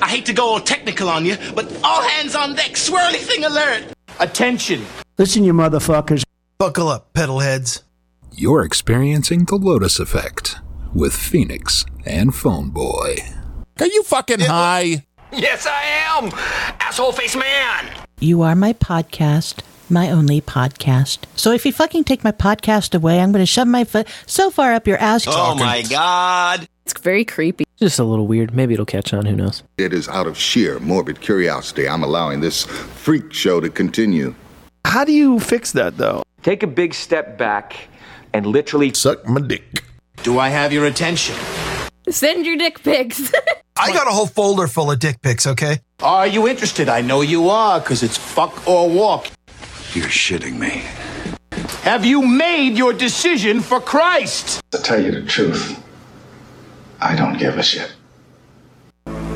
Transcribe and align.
I 0.00 0.06
hate 0.08 0.26
to 0.26 0.32
go 0.32 0.46
all 0.50 0.60
technical 0.60 1.08
on 1.08 1.24
you, 1.24 1.36
but 1.56 1.72
all 1.82 2.02
hands 2.02 2.36
on 2.36 2.54
deck, 2.54 2.72
swirly 2.72 3.16
thing 3.16 3.44
alert. 3.44 3.84
Attention. 4.20 4.84
Listen, 5.18 5.42
you 5.42 5.52
motherfuckers. 5.52 6.22
Buckle 6.56 6.88
up, 6.88 7.12
pedal 7.14 7.40
heads. 7.40 7.82
You're 8.32 8.62
experiencing 8.62 9.44
the 9.46 9.56
Lotus 9.56 9.98
Effect 9.98 10.56
with 10.94 11.14
Phoenix 11.14 11.84
and 12.06 12.32
Phone 12.32 12.70
Boy. 12.70 13.16
Are 13.80 13.86
you 13.86 14.04
fucking 14.04 14.40
high? 14.40 15.04
Yes, 15.32 15.66
I 15.66 15.82
am. 15.82 16.30
Asshole 16.80 17.12
face 17.12 17.34
man. 17.34 17.92
You 18.20 18.42
are 18.42 18.54
my 18.54 18.72
podcast, 18.74 19.62
my 19.90 20.10
only 20.10 20.40
podcast. 20.40 21.24
So 21.34 21.50
if 21.50 21.66
you 21.66 21.72
fucking 21.72 22.04
take 22.04 22.22
my 22.22 22.32
podcast 22.32 22.94
away, 22.94 23.20
I'm 23.20 23.32
going 23.32 23.42
to 23.42 23.46
shove 23.46 23.68
my 23.68 23.82
foot 23.84 24.06
so 24.26 24.50
far 24.50 24.74
up 24.74 24.86
your 24.86 24.98
ass. 24.98 25.24
Oh 25.26 25.56
my 25.56 25.82
god. 25.82 26.68
It's 26.86 26.98
very 27.00 27.24
creepy. 27.24 27.64
Just 27.78 28.00
a 28.00 28.04
little 28.04 28.26
weird. 28.26 28.54
Maybe 28.54 28.74
it'll 28.74 28.84
catch 28.84 29.14
on. 29.14 29.24
Who 29.26 29.36
knows? 29.36 29.62
It 29.76 29.92
is 29.92 30.08
out 30.08 30.26
of 30.26 30.36
sheer 30.36 30.80
morbid 30.80 31.20
curiosity. 31.20 31.88
I'm 31.88 32.02
allowing 32.02 32.40
this 32.40 32.64
freak 32.64 33.32
show 33.32 33.60
to 33.60 33.70
continue. 33.70 34.34
How 34.84 35.04
do 35.04 35.12
you 35.12 35.38
fix 35.38 35.70
that, 35.72 35.96
though? 35.96 36.24
Take 36.42 36.64
a 36.64 36.66
big 36.66 36.92
step 36.92 37.38
back 37.38 37.88
and 38.32 38.46
literally 38.46 38.92
Suck 38.94 39.24
my 39.28 39.40
dick. 39.40 39.84
Do 40.24 40.40
I 40.40 40.48
have 40.48 40.72
your 40.72 40.86
attention? 40.86 41.36
Send 42.08 42.44
your 42.46 42.56
dick 42.56 42.82
pics. 42.82 43.32
I 43.80 43.92
got 43.92 44.08
a 44.08 44.10
whole 44.10 44.26
folder 44.26 44.66
full 44.66 44.90
of 44.90 44.98
dick 44.98 45.22
pics, 45.22 45.46
okay? 45.46 45.78
Are 46.02 46.26
you 46.26 46.48
interested? 46.48 46.88
I 46.88 47.00
know 47.00 47.20
you 47.20 47.48
are, 47.48 47.78
because 47.78 48.02
it's 48.02 48.16
fuck 48.18 48.66
or 48.66 48.90
walk. 48.90 49.28
You're 49.94 50.06
shitting 50.06 50.58
me. 50.58 50.82
Have 51.82 52.04
you 52.04 52.22
made 52.22 52.76
your 52.76 52.92
decision 52.92 53.60
for 53.60 53.80
Christ? 53.80 54.60
To 54.72 54.82
tell 54.82 55.00
you 55.00 55.12
the 55.12 55.22
truth, 55.22 55.80
I 57.00 57.14
don't 57.16 57.38
give 57.38 57.58
a 57.58 57.62
shit. 57.62 57.92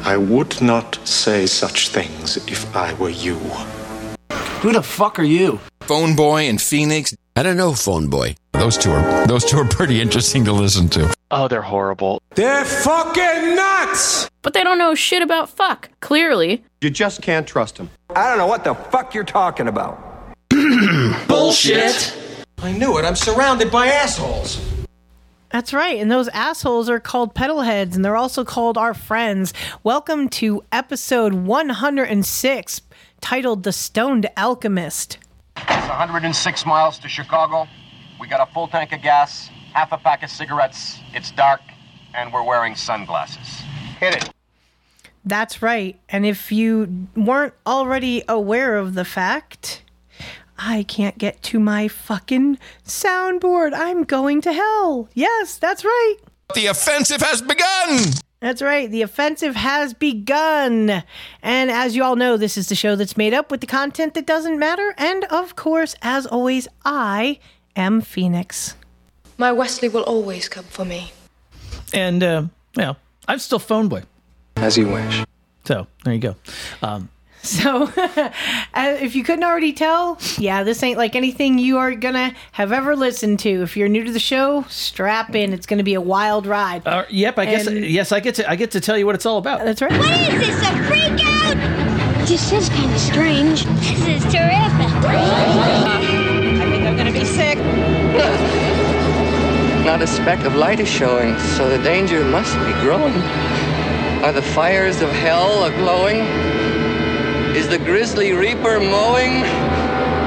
I 0.05 0.17
would 0.17 0.61
not 0.61 0.99
say 1.07 1.47
such 1.47 1.89
things 1.91 2.37
if 2.49 2.75
I 2.75 2.93
were 2.95 3.11
you. 3.11 3.39
Who 4.61 4.73
the 4.73 4.83
fuck 4.83 5.19
are 5.19 5.25
you? 5.25 5.61
Phone 5.83 6.17
Boy 6.17 6.49
and 6.49 6.61
Phoenix. 6.61 7.15
I 7.37 7.43
don't 7.43 7.57
know, 7.57 7.73
Phone 7.73 8.09
Boy. 8.09 8.37
Those 8.53 8.77
two 8.77 8.91
are 8.91 9.27
those 9.27 9.45
two 9.45 9.59
are 9.59 9.69
pretty 9.69 10.01
interesting 10.01 10.45
to 10.45 10.53
listen 10.53 10.89
to. 10.91 11.13
Oh, 11.31 11.49
they're 11.49 11.63
horrible. 11.63 12.21
They're 12.35 12.65
fucking 12.65 13.55
nuts! 13.57 14.29
but 14.43 14.55
they 14.55 14.65
don't 14.65 14.79
know 14.79 14.95
shit 14.95 15.23
about 15.23 15.49
fuck, 15.49 15.89
clearly. 16.01 16.63
You 16.81 16.91
just 16.91 17.23
can't 17.23 17.47
trust 17.47 17.77
them. 17.77 17.91
I 18.11 18.29
don't 18.29 18.39
know 18.39 18.47
what 18.47 18.65
the 18.65 18.75
fuck 18.75 19.15
you're 19.15 19.25
talking 19.25 19.69
about. 19.69 20.35
Bullshit. 21.29 22.15
I 22.59 22.73
knew 22.73 22.99
it. 22.99 23.05
I'm 23.05 23.17
surrounded 23.17 23.71
by 23.71 23.87
assholes. 23.87 24.61
That's 25.53 25.75
right. 25.75 26.01
And 26.01 26.11
those 26.11 26.29
assholes 26.29 26.89
are 26.89 26.99
called 26.99 27.35
pedal 27.35 27.61
heads 27.61 27.95
and 27.95 28.03
they're 28.03 28.17
also 28.17 28.43
called 28.43 28.79
our 28.79 28.95
friends. 28.95 29.53
Welcome 29.85 30.31
to 30.31 30.65
episode 30.73 31.35
106, 31.35 32.81
titled 33.21 33.63
The 33.63 33.73
Stoned 33.73 34.31
Alchemist. 34.39 35.19
It's 35.59 35.89
106 35.89 36.65
miles 36.65 36.99
to 37.01 37.09
Chicago. 37.09 37.69
We 38.19 38.29
got 38.29 38.49
a 38.49 38.51
full 38.55 38.67
tank 38.67 38.93
of 38.93 39.03
gas, 39.03 39.51
half 39.75 39.93
a 39.93 39.99
pack 39.99 40.23
of 40.23 40.31
cigarettes. 40.31 40.99
It's 41.13 41.31
dark, 41.31 41.61
and 42.15 42.33
we're 42.33 42.45
wearing 42.45 42.75
sunglasses. 42.75 43.61
Hit 44.01 44.17
it. 44.17 44.31
That's 45.27 45.61
right. 45.61 46.01
And 46.09 46.25
if 46.25 46.51
you 46.51 47.09
weren't 47.15 47.53
already 47.67 48.23
aware 48.27 48.79
of 48.79 48.95
the 48.95 49.05
fact, 49.05 49.83
I 50.59 50.85
can't 50.85 51.19
get 51.19 51.43
to 51.45 51.59
my 51.59 51.89
fucking 51.89 52.59
soundboard. 52.87 53.73
I'm 53.75 54.05
going 54.05 54.41
to 54.43 54.53
hell. 54.53 55.09
Yes, 55.15 55.57
that's 55.57 55.85
right. 55.85 56.17
The 56.55 56.67
offensive 56.67 57.21
has 57.21 57.43
begun. 57.43 58.13
That's 58.41 58.61
right. 58.61 58.91
The 58.91 59.03
offensive 59.03 59.55
has 59.55 59.95
begun. 59.95 61.05
And 61.43 61.71
as 61.71 61.95
you 61.95 62.03
all 62.03 62.17
know, 62.17 62.37
this 62.37 62.57
is 62.57 62.69
the 62.69 62.75
show 62.75 62.97
that's 62.97 63.17
made 63.17 63.33
up 63.33 63.51
with 63.51 63.61
the 63.61 63.67
content 63.67 64.15
that 64.15 64.27
doesn't 64.27 64.59
matter. 64.59 64.95
And 64.99 65.25
of 65.25 65.55
course, 65.55 65.95
as 66.03 66.27
always, 66.27 66.67
I 66.85 67.39
am 67.77 68.01
Phoenix. 68.01 68.75
My 69.39 69.53
Wesley 69.53 69.89
will 69.89 70.03
always 70.03 70.49
come 70.49 70.65
for 70.65 70.85
me. 70.85 71.13
And 71.95 72.23
uh, 72.23 72.43
well, 72.77 72.97
I'm 73.29 73.39
still 73.39 73.59
Phone 73.59 73.89
Boy. 73.89 74.03
As 74.57 74.77
you 74.77 74.89
wish. 74.89 75.25
So 75.65 75.87
there 76.05 76.15
you 76.15 76.21
go. 76.21 76.37
Um, 76.83 77.09
So, 77.43 77.91
uh, 77.97 78.31
if 78.75 79.17
you 79.17 79.25
couldn't 79.25 79.43
already 79.45 79.73
tell, 79.73 80.19
yeah, 80.39 80.63
this 80.63 80.81
ain't 80.83 80.97
like 80.97 81.17
anything 81.17 81.59
you 81.59 81.79
are 81.79 81.93
gonna 81.95 82.35
have 82.53 82.71
ever 82.71 82.95
listened 82.95 83.41
to. 83.41 83.63
If 83.63 83.77
you're 83.77 83.89
new 83.89 84.05
to 84.05 84.13
the 84.13 84.21
show, 84.21 84.65
strap 84.69 85.35
in. 85.35 85.53
It's 85.53 85.67
gonna 85.67 85.83
be 85.83 85.95
a 85.95 86.01
wild 86.01 86.47
ride. 86.47 86.87
uh, 86.87 87.05
yep. 87.11 87.39
I 87.39 87.47
guess 87.47 87.67
And- 87.67 87.85
yes. 87.85 88.13
I 88.13 88.21
get 88.21 88.37
to 88.37 88.49
I 88.49 88.55
get 88.55 88.71
to 88.73 88.81
tell 88.81 88.97
you 88.97 89.07
what 89.07 89.17
it's 89.17 89.27
all 89.27 89.39
about. 89.39 89.65
That's 89.65 89.83
right. 89.83 89.91
What 89.91 90.21
is 90.21 90.47
this, 90.47 90.63
a 90.63 90.85
freak 90.85 91.21
out? 91.25 92.29
This 92.29 92.53
is 92.53 92.69
kind 92.69 92.93
of 92.93 93.01
strange. 93.01 93.65
This 93.65 94.07
is 94.07 94.23
terrific. 94.33 94.93
I 95.05 96.67
think 96.71 96.85
I'm 96.87 96.97
gonna 96.97 97.11
be 97.13 97.25
sick. 97.25 97.59
Not 99.85 100.01
a 100.01 100.07
speck 100.07 100.45
of 100.45 100.55
light 100.55 100.79
is 100.79 100.89
showing, 100.89 101.37
so 101.41 101.69
the 101.69 101.83
danger 101.83 102.25
must 102.25 102.55
be 102.61 102.73
growing. 102.83 103.15
Are 104.23 104.33
the 104.33 104.41
fires 104.43 105.01
of 105.03 105.11
hell 105.11 105.65
a-glowing? 105.65 106.25
Is 107.55 107.69
the 107.69 107.79
grizzly 107.79 108.33
reaper 108.33 108.81
mowing? 108.81 109.45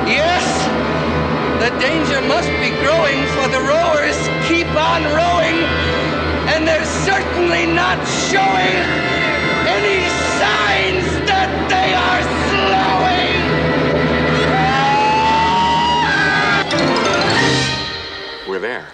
Yes! 0.05 0.45
The 1.59 1.71
danger 1.79 2.21
must 2.21 2.49
be 2.61 2.69
growing, 2.83 3.25
for 3.33 3.47
the 3.49 3.61
rowers 3.61 4.15
keep 4.47 4.67
on 4.75 5.03
rowing, 5.05 5.63
and 6.53 6.67
they're 6.67 6.85
certainly 7.03 7.65
not 7.65 7.97
showing 8.29 8.77
any 9.65 10.05
signs 10.37 11.07
that 11.25 11.49
they 11.67 11.95
are 11.95 12.21
slowing! 18.45 18.49
We're 18.49 18.59
there. 18.59 18.87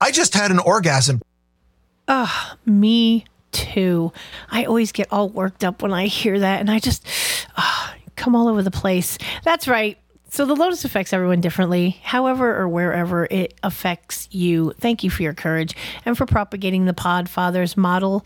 I 0.00 0.12
just 0.12 0.34
had 0.34 0.52
an 0.52 0.60
orgasm. 0.60 1.20
Ah, 2.06 2.56
me 2.64 3.24
too. 3.50 4.12
I 4.50 4.64
always 4.64 4.92
get 4.92 5.12
all 5.12 5.28
worked 5.28 5.64
up 5.64 5.82
when 5.82 5.92
I 5.92 6.06
hear 6.06 6.38
that, 6.38 6.60
and 6.60 6.70
I 6.70 6.78
just 6.78 7.06
ah, 7.56 7.94
come 8.16 8.34
all 8.34 8.48
over 8.48 8.62
the 8.62 8.70
place. 8.70 9.18
That's 9.44 9.68
right. 9.68 9.98
So 10.32 10.46
the 10.46 10.56
lotus 10.56 10.86
affects 10.86 11.12
everyone 11.12 11.42
differently, 11.42 11.98
however 12.02 12.56
or 12.56 12.66
wherever 12.66 13.26
it 13.30 13.52
affects 13.62 14.28
you. 14.30 14.72
Thank 14.78 15.04
you 15.04 15.10
for 15.10 15.22
your 15.22 15.34
courage 15.34 15.76
and 16.06 16.16
for 16.16 16.24
propagating 16.24 16.86
the 16.86 16.94
Pod 16.94 17.28
Fathers 17.28 17.76
model. 17.76 18.24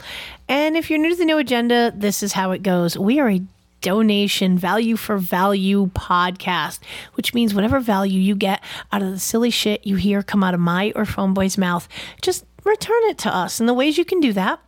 And 0.49 0.77
if 0.77 0.89
you're 0.89 1.01
new 1.01 1.11
to 1.11 1.17
the 1.17 1.25
new 1.25 1.39
agenda, 1.39 1.93
this 1.97 2.23
is 2.23 2.33
how 2.33 2.53
it 2.53 2.63
goes. 2.63 2.97
We 2.97 3.19
are 3.19 3.29
a 3.29 3.43
donation 3.81 4.57
value 4.57 4.97
for 4.97 5.19
value 5.19 5.87
podcast, 5.95 6.79
which 7.15 7.35
means 7.35 7.55
whatever 7.55 7.81
value 7.81 8.21
you 8.21 8.37
get 8.37 8.63
out 8.93 9.03
of 9.03 9.11
the 9.11 9.19
silly 9.19 9.51
shit 9.51 9.85
you 9.85 9.97
hear 9.97 10.23
come 10.23 10.45
out 10.45 10.55
of 10.55 10.61
my 10.61 10.93
or 10.95 11.05
Phone 11.05 11.35
Boy's 11.35 11.59
mouth, 11.59 11.89
just 12.23 12.45
return 12.65 13.03
it 13.05 13.19
to 13.19 13.35
us. 13.35 13.59
And 13.59 13.69
the 13.69 13.75
ways 13.75 13.99
you 13.99 14.05
can 14.05 14.21
do 14.21 14.33
that 14.33 14.61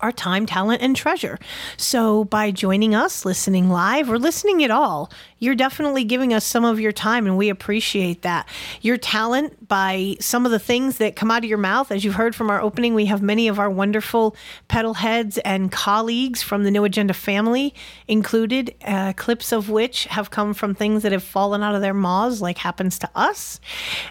our 0.00 0.12
time, 0.12 0.46
talent, 0.46 0.82
and 0.82 0.94
treasure. 0.94 1.38
So, 1.76 2.24
by 2.24 2.50
joining 2.50 2.94
us, 2.94 3.24
listening 3.24 3.68
live, 3.68 4.10
or 4.10 4.18
listening 4.18 4.62
at 4.64 4.70
all, 4.70 5.10
you're 5.38 5.54
definitely 5.54 6.04
giving 6.04 6.32
us 6.32 6.44
some 6.44 6.64
of 6.64 6.80
your 6.80 6.92
time, 6.92 7.26
and 7.26 7.36
we 7.36 7.48
appreciate 7.48 8.22
that. 8.22 8.48
Your 8.80 8.96
talent 8.96 9.65
by 9.68 10.16
some 10.20 10.44
of 10.44 10.52
the 10.52 10.58
things 10.58 10.98
that 10.98 11.16
come 11.16 11.30
out 11.30 11.44
of 11.44 11.48
your 11.48 11.58
mouth. 11.58 11.90
As 11.90 12.04
you've 12.04 12.14
heard 12.14 12.34
from 12.34 12.50
our 12.50 12.60
opening, 12.60 12.94
we 12.94 13.06
have 13.06 13.22
many 13.22 13.48
of 13.48 13.58
our 13.58 13.70
wonderful 13.70 14.36
pedal 14.68 14.94
heads 14.94 15.38
and 15.38 15.72
colleagues 15.72 16.42
from 16.42 16.64
the 16.64 16.70
No 16.70 16.84
Agenda 16.84 17.14
family 17.14 17.74
included, 18.08 18.74
uh, 18.84 19.12
clips 19.14 19.52
of 19.52 19.70
which 19.70 20.04
have 20.06 20.30
come 20.30 20.54
from 20.54 20.74
things 20.74 21.02
that 21.02 21.12
have 21.12 21.24
fallen 21.24 21.62
out 21.62 21.74
of 21.74 21.80
their 21.80 21.94
maws, 21.94 22.40
like 22.40 22.58
happens 22.58 22.98
to 22.98 23.10
us. 23.14 23.60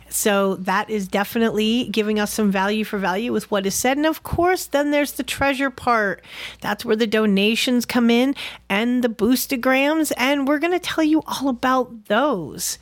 So, 0.09 0.55
that 0.55 0.89
is 0.89 1.07
definitely 1.07 1.89
giving 1.91 2.19
us 2.19 2.33
some 2.33 2.51
value 2.51 2.83
for 2.83 2.97
value 2.97 3.31
with 3.31 3.49
what 3.51 3.66
is 3.66 3.75
said. 3.75 3.97
And 3.97 4.05
of 4.05 4.23
course, 4.23 4.66
then 4.66 4.91
there's 4.91 5.13
the 5.13 5.23
treasure 5.23 5.69
part. 5.69 6.23
That's 6.61 6.85
where 6.85 6.95
the 6.95 7.07
donations 7.07 7.85
come 7.85 8.09
in 8.09 8.35
and 8.69 9.03
the 9.03 9.09
boostagrams. 9.09 10.11
And 10.17 10.47
we're 10.47 10.59
going 10.59 10.73
to 10.73 10.79
tell 10.79 11.03
you 11.03 11.22
all 11.28 11.49
about 11.49 12.05
those. 12.05 12.78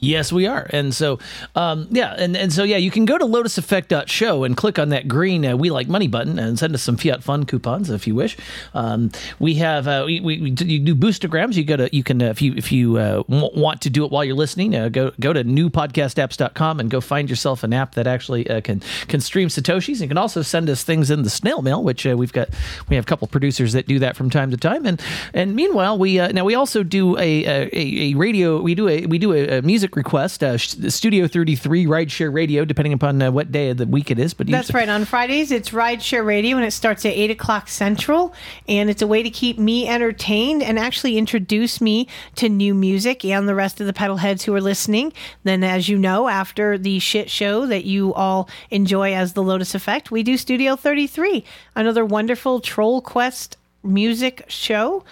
Yes, 0.00 0.32
we 0.32 0.46
are. 0.46 0.66
And 0.70 0.94
so, 0.94 1.18
um, 1.56 1.88
yeah, 1.90 2.14
and, 2.16 2.36
and 2.36 2.52
so, 2.52 2.62
yeah, 2.62 2.76
you 2.76 2.90
can 2.90 3.04
go 3.04 3.18
to 3.18 3.24
lotuseffect.show 3.24 4.44
and 4.44 4.56
click 4.56 4.78
on 4.78 4.90
that 4.90 5.08
green 5.08 5.44
uh, 5.44 5.56
We 5.56 5.70
Like 5.70 5.88
Money 5.88 6.06
button 6.06 6.38
and 6.38 6.56
send 6.56 6.72
us 6.74 6.82
some 6.82 6.96
Fiat 6.96 7.24
Fun 7.24 7.46
coupons 7.46 7.90
if 7.90 8.06
you 8.06 8.14
wish. 8.14 8.36
Um, 8.74 9.10
we 9.40 9.54
have, 9.54 9.88
uh, 9.88 10.04
we, 10.06 10.20
we, 10.20 10.40
we 10.40 10.50
you 10.50 10.78
do 10.78 10.94
boostagrams. 10.94 11.56
You 11.56 11.64
go 11.64 11.76
to, 11.76 11.94
you 11.94 12.04
can, 12.04 12.22
uh, 12.22 12.26
if 12.26 12.40
you, 12.40 12.54
if 12.56 12.70
you 12.70 12.96
uh, 12.96 13.24
want 13.28 13.80
to 13.82 13.90
do 13.90 14.04
it 14.04 14.12
while 14.12 14.24
you're 14.24 14.36
listening, 14.36 14.76
uh, 14.76 14.88
go, 14.88 15.10
go 15.18 15.32
to 15.32 15.42
newpodcastapps.com 15.42 16.78
and 16.78 16.90
go 16.90 17.00
find 17.00 17.28
yourself 17.28 17.64
an 17.64 17.72
app 17.72 17.96
that 17.96 18.06
actually 18.06 18.48
uh, 18.48 18.60
can, 18.60 18.80
can 19.08 19.20
stream 19.20 19.48
Satoshis. 19.48 20.00
You 20.00 20.06
can 20.06 20.18
also 20.18 20.42
send 20.42 20.70
us 20.70 20.84
things 20.84 21.10
in 21.10 21.22
the 21.22 21.30
snail 21.30 21.60
mail, 21.60 21.82
which 21.82 22.04
we've 22.04 22.32
got, 22.32 22.50
we 22.88 22.94
have 22.94 23.04
a 23.04 23.08
couple 23.08 23.26
producers 23.26 23.72
that 23.72 23.88
do 23.88 23.98
that 23.98 24.16
from 24.16 24.30
time 24.30 24.52
to 24.52 24.56
time. 24.56 24.86
And, 24.86 25.02
and 25.34 25.56
meanwhile, 25.56 25.98
we, 25.98 26.18
now 26.18 26.44
we 26.44 26.54
also 26.54 26.84
do 26.84 27.18
a, 27.18 27.44
a, 27.44 27.70
a 27.72 28.14
radio, 28.14 28.60
we 28.62 28.76
do 28.76 28.88
a, 28.88 29.06
we 29.06 29.18
do 29.18 29.32
a, 29.32 29.58
a 29.58 29.62
music 29.62 29.87
music 29.88 29.96
request. 29.96 30.42
Uh, 30.42 30.58
Studio 30.58 31.26
33 31.26 31.86
Rideshare 31.86 32.32
Radio, 32.32 32.64
depending 32.64 32.92
upon 32.92 33.20
uh, 33.22 33.30
what 33.30 33.50
day 33.50 33.70
of 33.70 33.78
the 33.78 33.86
week 33.86 34.10
it 34.10 34.18
is. 34.18 34.34
But 34.34 34.46
That's 34.48 34.74
right. 34.74 34.88
On 34.88 35.04
Fridays, 35.04 35.50
it's 35.50 35.70
Rideshare 35.70 36.24
Radio, 36.24 36.56
and 36.56 36.66
it 36.66 36.72
starts 36.72 37.06
at 37.06 37.12
8 37.12 37.30
o'clock 37.30 37.68
Central. 37.68 38.34
And 38.68 38.90
it's 38.90 39.02
a 39.02 39.06
way 39.06 39.22
to 39.22 39.30
keep 39.30 39.58
me 39.58 39.88
entertained 39.88 40.62
and 40.62 40.78
actually 40.78 41.16
introduce 41.16 41.80
me 41.80 42.06
to 42.36 42.48
new 42.48 42.74
music 42.74 43.24
and 43.24 43.48
the 43.48 43.54
rest 43.54 43.80
of 43.80 43.86
the 43.86 43.92
pedal 43.92 44.18
heads 44.18 44.44
who 44.44 44.54
are 44.54 44.60
listening. 44.60 45.12
Then, 45.44 45.64
as 45.64 45.88
you 45.88 45.98
know, 45.98 46.28
after 46.28 46.76
the 46.76 46.98
shit 46.98 47.30
show 47.30 47.66
that 47.66 47.84
you 47.84 48.12
all 48.14 48.48
enjoy 48.70 49.14
as 49.14 49.32
the 49.32 49.42
Lotus 49.42 49.74
Effect, 49.74 50.10
we 50.10 50.22
do 50.22 50.36
Studio 50.36 50.76
33, 50.76 51.44
another 51.74 52.04
wonderful 52.04 52.60
Troll 52.60 53.00
Quest 53.00 53.56
music 53.82 54.44
show 54.48 55.04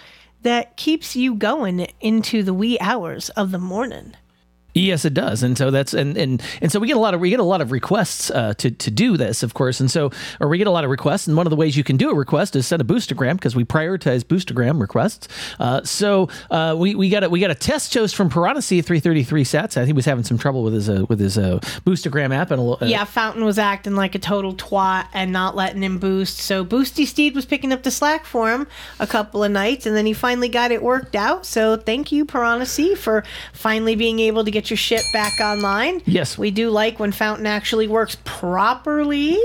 that 0.43 0.77
keeps 0.77 1.15
you 1.15 1.33
going 1.33 1.87
into 1.99 2.43
the 2.43 2.53
wee 2.53 2.77
hours 2.79 3.29
of 3.29 3.51
the 3.51 3.57
morning. 3.57 4.13
Yes, 4.77 5.05
it 5.05 5.13
does, 5.13 5.43
and 5.43 5.57
so 5.57 5.71
that's 5.71 5.93
and 5.93 6.15
and 6.17 6.41
and 6.61 6.71
so 6.71 6.79
we 6.79 6.87
get 6.87 6.97
a 6.97 6.99
lot 6.99 7.13
of 7.13 7.19
we 7.19 7.29
get 7.29 7.39
a 7.39 7.43
lot 7.43 7.61
of 7.61 7.71
requests 7.71 8.29
uh, 8.31 8.53
to 8.55 8.69
to 8.71 8.91
do 8.91 9.17
this, 9.17 9.43
of 9.43 9.53
course, 9.53 9.79
and 9.79 9.89
so 9.89 10.11
or 10.39 10.47
we 10.47 10.57
get 10.57 10.67
a 10.67 10.71
lot 10.71 10.83
of 10.83 10.89
requests, 10.91 11.27
and 11.27 11.35
one 11.35 11.45
of 11.47 11.49
the 11.51 11.55
ways 11.55 11.75
you 11.75 11.83
can 11.83 11.97
do 11.97 12.09
a 12.11 12.15
request 12.15 12.55
is 12.55 12.67
send 12.67 12.81
a 12.81 12.85
boostagram 12.85 13.33
because 13.33 13.55
we 13.55 13.65
prioritize 13.65 14.23
boostagram 14.23 14.79
requests. 14.79 15.27
Uh, 15.59 15.83
so 15.83 16.29
uh, 16.51 16.75
we 16.77 16.95
we 16.95 17.09
got 17.09 17.23
a, 17.23 17.29
we 17.29 17.39
got 17.39 17.51
a 17.51 17.55
test 17.55 17.91
toast 17.93 18.15
from 18.15 18.29
Piranha 18.29 18.61
C 18.61 18.81
three 18.81 18.99
thirty 18.99 19.23
three 19.23 19.43
sets. 19.43 19.77
I 19.77 19.81
think 19.81 19.87
he 19.87 19.93
was 19.93 20.05
having 20.05 20.23
some 20.23 20.37
trouble 20.37 20.63
with 20.63 20.73
his 20.73 20.89
uh, 20.89 21.05
with 21.09 21.19
his 21.19 21.37
uh, 21.37 21.59
boostagram 21.85 22.33
app 22.33 22.51
and 22.51 22.59
a, 22.59 22.63
little- 22.63 22.85
uh, 22.85 22.89
yeah, 22.89 23.03
Fountain 23.03 23.43
was 23.45 23.57
acting 23.57 23.95
like 23.95 24.13
a 24.15 24.19
total 24.19 24.53
twat 24.53 25.07
and 25.13 25.31
not 25.31 25.55
letting 25.55 25.81
him 25.81 25.97
boost. 25.97 26.37
So 26.37 26.63
Boosty 26.63 27.05
Steed 27.07 27.33
was 27.35 27.45
picking 27.45 27.73
up 27.73 27.83
the 27.83 27.91
slack 27.91 28.25
for 28.25 28.51
him 28.51 28.67
a 28.99 29.07
couple 29.07 29.43
of 29.43 29.51
nights, 29.51 29.85
and 29.85 29.95
then 29.95 30.05
he 30.05 30.13
finally 30.13 30.49
got 30.49 30.71
it 30.71 30.83
worked 30.83 31.15
out. 31.15 31.45
So 31.45 31.77
thank 31.77 32.11
you, 32.11 32.25
Piranha 32.25 32.65
C, 32.65 32.93
for 32.95 33.23
finally 33.53 33.95
being 33.95 34.19
able 34.19 34.43
to 34.45 34.51
get 34.51 34.66
your 34.69 34.77
shit 34.77 35.03
back 35.11 35.39
online. 35.39 36.01
Yes. 36.05 36.37
we 36.37 36.51
do 36.51 36.69
like 36.69 36.99
when 36.99 37.11
Fountain 37.11 37.45
actually 37.45 37.87
works 37.87 38.17
properly. 38.23 39.37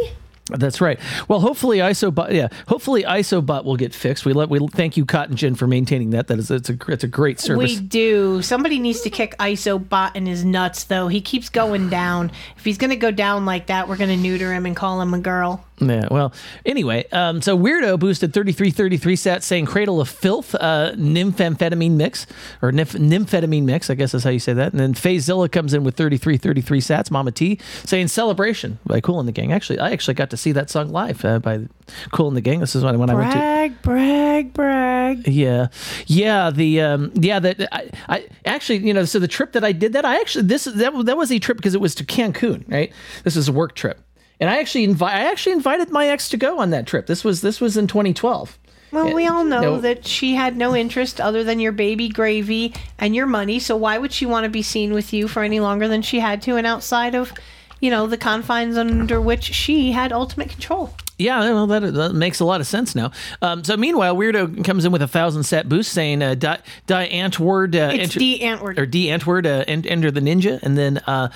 That's 0.47 0.81
right. 0.81 0.99
Well, 1.29 1.41
hopefully 1.41 1.79
ISOBot, 1.79 2.33
yeah, 2.33 2.49
hopefully 2.67 3.05
ISOBot 3.05 3.65
will 3.65 3.77
get 3.77 3.95
fixed. 3.95 4.27
We 4.27 4.33
let 4.33 4.49
we 4.49 4.59
thank 4.69 4.97
you 4.97 5.07
Cotton 5.07 5.37
Gin 5.37 5.55
for 5.55 5.67
maintaining 5.67 6.11
that. 6.11 6.27
That 6.27 6.39
is 6.39 6.51
it's 6.51 6.69
a 6.69 6.77
it's 6.89 7.05
a 7.05 7.09
great 7.09 7.39
service. 7.41 7.79
We 7.79 7.81
do. 7.81 8.43
Somebody 8.43 8.79
needs 8.79 9.03
to 9.03 9.11
kick 9.11 9.37
ISOBot 9.39 10.17
in 10.17 10.27
his 10.27 10.45
nuts, 10.45 10.85
though. 10.85 11.09
He 11.09 11.21
keeps 11.21 11.49
going 11.49 11.89
down. 11.89 12.33
If 12.57 12.65
he's 12.65 12.77
going 12.77 12.91
to 12.91 12.97
go 12.97 13.11
down 13.11 13.47
like 13.47 13.67
that, 13.67 13.89
we're 13.89 13.97
going 13.97 14.11
to 14.11 14.17
neuter 14.17 14.53
him 14.53 14.67
and 14.67 14.75
call 14.75 15.01
him 15.01 15.15
a 15.15 15.21
girl. 15.21 15.65
Yeah, 15.81 16.07
well, 16.11 16.33
anyway, 16.65 17.07
um, 17.11 17.43
so 17.43 17.59
Weirdo 17.59 17.99
boosted 17.99 18.33
3333 18.33 19.17
sats 19.17 19.43
saying 19.43 19.67
Cradle 19.67 20.01
of 20.01 20.09
Filth, 20.09 20.55
uh, 20.55 20.93
nymphamphetamine 20.95 21.93
mix, 21.93 22.27
or 22.61 22.71
nymph- 22.71 22.93
nymphetamine 22.93 23.65
mix, 23.65 23.91
I 23.91 23.95
guess 23.95 24.13
that's 24.13 24.25
how 24.25 24.31
you 24.31 24.39
say 24.39 24.53
that. 24.53 24.73
And 24.73 24.81
then 24.81 24.95
Phazilla 24.95 25.51
comes 25.51 25.75
in 25.75 25.83
with 25.83 25.97
3333 25.97 26.81
sats, 26.81 27.11
Mama 27.11 27.33
T, 27.33 27.59
saying 27.85 28.09
Celebration 28.09 28.79
by 28.87 29.01
Kool 29.01 29.19
and 29.19 29.27
the 29.27 29.33
Gang. 29.33 29.53
Actually, 29.53 29.81
I 29.81 29.91
actually 29.91 30.15
got 30.15 30.31
to 30.31 30.37
see 30.37 30.53
that 30.53 30.71
song 30.71 30.91
live 30.91 31.25
uh, 31.25 31.39
by 31.39 31.67
Kool 32.13 32.29
and 32.29 32.37
the 32.37 32.43
Gang. 32.43 32.61
This 32.61 32.77
is 32.77 32.85
when, 32.85 32.99
when 32.99 33.11
I 33.11 33.15
went 33.15 33.33
to. 33.33 33.39
Brag, 33.39 33.83
brag, 33.83 34.53
brag. 34.53 35.27
Yeah, 35.27 35.69
yeah, 36.07 36.51
the 36.51 36.81
um, 36.81 37.13
yeah 37.15 37.39
that 37.41 37.69
I, 37.73 37.91
I 38.09 38.29
actually 38.45 38.79
you 38.79 38.95
know 38.95 39.05
so 39.05 39.19
the 39.19 39.29
trip 39.29 39.53
that 39.53 39.65
I 39.65 39.73
did 39.73 39.93
that 39.95 40.05
I 40.05 40.21
actually 40.21 40.45
this 40.45 40.65
that 40.65 41.05
that 41.07 41.17
was 41.17 41.33
a 41.33 41.39
trip 41.39 41.57
because 41.57 41.75
it 41.75 41.81
was 41.81 41.95
to 41.97 42.05
Cancun 42.05 42.71
right 42.71 42.93
this 43.25 43.37
is 43.37 43.49
a 43.49 43.53
work 43.53 43.75
trip 43.75 44.01
and 44.43 44.51
I 44.51 44.59
actually 44.59 44.85
invite 44.85 45.15
I 45.15 45.31
actually 45.31 45.53
invited 45.53 45.91
my 45.91 46.09
ex 46.09 46.29
to 46.31 46.37
go 46.37 46.59
on 46.59 46.71
that 46.71 46.87
trip 46.87 47.07
this 47.07 47.23
was 47.25 47.41
this 47.41 47.61
was 47.61 47.77
in 47.77 47.87
2012 47.87 48.59
Well, 48.91 49.15
we 49.15 49.27
all 49.27 49.45
know 49.45 49.61
No. 49.63 49.81
that 49.81 50.07
she 50.07 50.35
had 50.35 50.57
no 50.57 50.75
interest 50.77 51.21
other 51.21 51.43
than 51.45 51.61
your 51.61 51.73
baby 51.73 52.09
gravy 52.11 52.75
and 52.99 53.15
your 53.15 53.27
money. 53.27 53.59
So 53.59 53.75
why 53.77 53.97
would 53.99 54.13
she 54.13 54.27
want 54.27 54.45
to 54.45 54.51
be 54.51 54.63
seen 54.63 54.93
with 54.93 55.13
you 55.15 55.29
for 55.29 55.43
any 55.43 55.61
longer 55.61 55.89
than 55.89 56.03
she 56.03 56.21
had 56.21 56.43
to 56.43 56.57
and 56.57 56.67
outside 56.67 57.15
of, 57.15 57.33
you 57.81 57.91
know, 57.91 58.07
the 58.07 58.19
confines 58.19 58.77
under 58.77 59.19
which 59.21 59.45
she 59.45 59.93
had 59.93 60.13
ultimate 60.13 60.51
control? 60.51 60.91
Yeah, 61.23 61.41
well, 61.53 61.67
that, 61.69 61.81
that 61.95 62.15
makes 62.15 62.41
a 62.41 62.45
lot 62.45 62.61
of 62.61 62.67
sense 62.67 62.95
now. 62.95 63.13
Um, 63.41 63.65
so 63.65 63.77
meanwhile, 63.77 64.17
Weirdo 64.17 64.65
comes 64.65 64.85
in 64.85 64.93
with 64.93 65.03
a 65.03 65.09
thousand 65.09 65.45
set 65.45 65.69
boost 65.69 65.93
saying 65.93 66.23
uh, 66.23 66.35
die, 66.35 66.59
die 66.87 67.09
Antwoord. 67.09 67.75
Uh, 67.75 67.93
It's 67.95 68.15
D. 68.15 68.41
Antwoord. 68.41 68.79
Or 68.79 68.87
D 68.87 69.07
Antwoord, 69.07 69.47
uh, 69.47 69.65
en- 69.69 69.87
enter 69.87 70.11
the 70.11 70.21
ninja. 70.21 70.61
And 70.63 70.77
then 70.77 70.99
uh, 71.07 71.29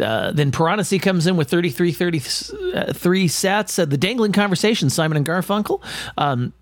uh, 0.00 0.32
then 0.32 0.52
Piranha 0.52 0.98
comes 1.00 1.26
in 1.26 1.36
with 1.36 1.48
33 1.50 1.92
33 1.92 3.28
sats. 3.28 3.78
Uh, 3.78 3.84
the 3.84 3.96
Dangling 3.98 4.32
Conversation, 4.32 4.90
Simon 4.90 5.16
and 5.16 5.26
Garfunkel. 5.26 5.82
Um, 6.16 6.52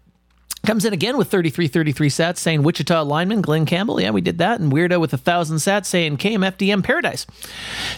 Comes 0.67 0.85
in 0.85 0.93
again 0.93 1.17
with 1.17 1.31
3333 1.31 2.09
sats 2.11 2.39
saying 2.39 2.63
Wichita 2.63 3.03
lineman 3.03 3.41
Glen 3.41 3.65
Campbell. 3.65 4.01
Yeah, 4.01 4.11
we 4.11 4.21
did 4.21 4.39
that. 4.39 4.61
And 4.61 4.71
Weirdo 4.71 5.01
with 5.01 5.13
a 5.15 5.19
thousand 5.19 5.57
sats 5.57 5.87
saying 5.87 6.19
KMFDM 6.19 6.85
Paradise. 6.85 7.27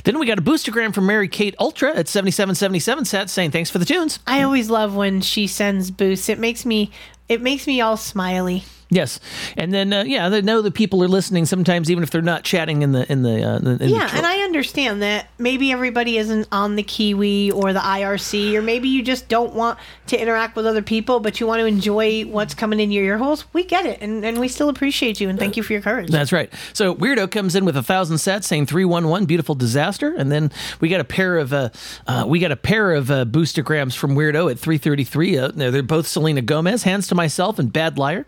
Then 0.04 0.18
we 0.18 0.26
got 0.26 0.38
a 0.38 0.42
boostagram 0.42 0.94
from 0.94 1.06
Mary 1.06 1.28
Kate 1.28 1.56
Ultra 1.58 1.90
at 1.90 2.06
7777 2.08 3.04
sats 3.04 3.30
saying 3.30 3.50
thanks 3.50 3.68
for 3.68 3.78
the 3.78 3.84
tunes. 3.84 4.20
I 4.28 4.42
always 4.42 4.70
love 4.70 4.94
when 4.94 5.20
she 5.22 5.48
sends 5.48 5.90
boosts. 5.90 6.28
It 6.28 6.38
makes 6.38 6.64
me 6.64 6.92
it 7.28 7.40
makes 7.40 7.66
me 7.66 7.80
all 7.80 7.96
smiley. 7.96 8.64
Yes, 8.92 9.20
and 9.56 9.72
then 9.72 9.90
uh, 9.90 10.04
yeah, 10.04 10.28
they 10.28 10.42
know 10.42 10.60
that 10.60 10.74
people 10.74 11.02
are 11.02 11.08
listening 11.08 11.46
sometimes, 11.46 11.90
even 11.90 12.02
if 12.02 12.10
they're 12.10 12.20
not 12.20 12.44
chatting 12.44 12.82
in 12.82 12.92
the 12.92 13.10
in 13.10 13.22
the. 13.22 13.42
Uh, 13.42 13.56
in 13.56 13.88
yeah, 13.88 14.06
tro- 14.06 14.18
and 14.18 14.26
I 14.26 14.40
understand 14.40 15.00
that 15.00 15.28
maybe 15.38 15.72
everybody 15.72 16.18
isn't 16.18 16.46
on 16.52 16.76
the 16.76 16.82
Kiwi 16.82 17.50
or 17.52 17.72
the 17.72 17.80
IRC, 17.80 18.52
or 18.52 18.60
maybe 18.60 18.90
you 18.90 19.02
just 19.02 19.28
don't 19.28 19.54
want 19.54 19.78
to 20.08 20.20
interact 20.20 20.56
with 20.56 20.66
other 20.66 20.82
people, 20.82 21.20
but 21.20 21.40
you 21.40 21.46
want 21.46 21.60
to 21.60 21.64
enjoy 21.64 22.22
what's 22.24 22.52
coming 22.52 22.80
in 22.80 22.90
your 22.90 23.02
ear 23.02 23.16
holes. 23.16 23.46
We 23.54 23.64
get 23.64 23.86
it, 23.86 24.02
and, 24.02 24.22
and 24.26 24.38
we 24.38 24.48
still 24.48 24.68
appreciate 24.68 25.22
you, 25.22 25.30
and 25.30 25.38
thank 25.38 25.56
you 25.56 25.62
for 25.62 25.72
your 25.72 25.80
courage. 25.80 26.10
That's 26.10 26.30
right. 26.30 26.52
So 26.74 26.94
Weirdo 26.94 27.30
comes 27.30 27.56
in 27.56 27.64
with 27.64 27.78
a 27.78 27.82
thousand 27.82 28.18
sets 28.18 28.46
saying 28.46 28.66
three 28.66 28.84
one 28.84 29.08
one 29.08 29.24
beautiful 29.24 29.54
disaster, 29.54 30.14
and 30.14 30.30
then 30.30 30.52
we 30.80 30.90
got 30.90 31.00
a 31.00 31.04
pair 31.04 31.38
of 31.38 31.54
uh, 31.54 31.70
uh 32.06 32.26
we 32.28 32.40
got 32.40 32.52
a 32.52 32.56
pair 32.56 32.92
of 32.92 33.10
uh, 33.10 33.24
boostagrams 33.24 33.96
from 33.96 34.14
Weirdo 34.14 34.50
at 34.50 34.58
three 34.58 34.76
thirty 34.76 35.04
three. 35.04 35.38
Uh, 35.38 35.48
they're 35.48 35.82
both 35.82 36.06
Selena 36.06 36.42
Gomez, 36.42 36.82
hands 36.82 37.06
to 37.06 37.14
myself, 37.14 37.58
and 37.58 37.72
Bad 37.72 37.96
Liar, 37.96 38.26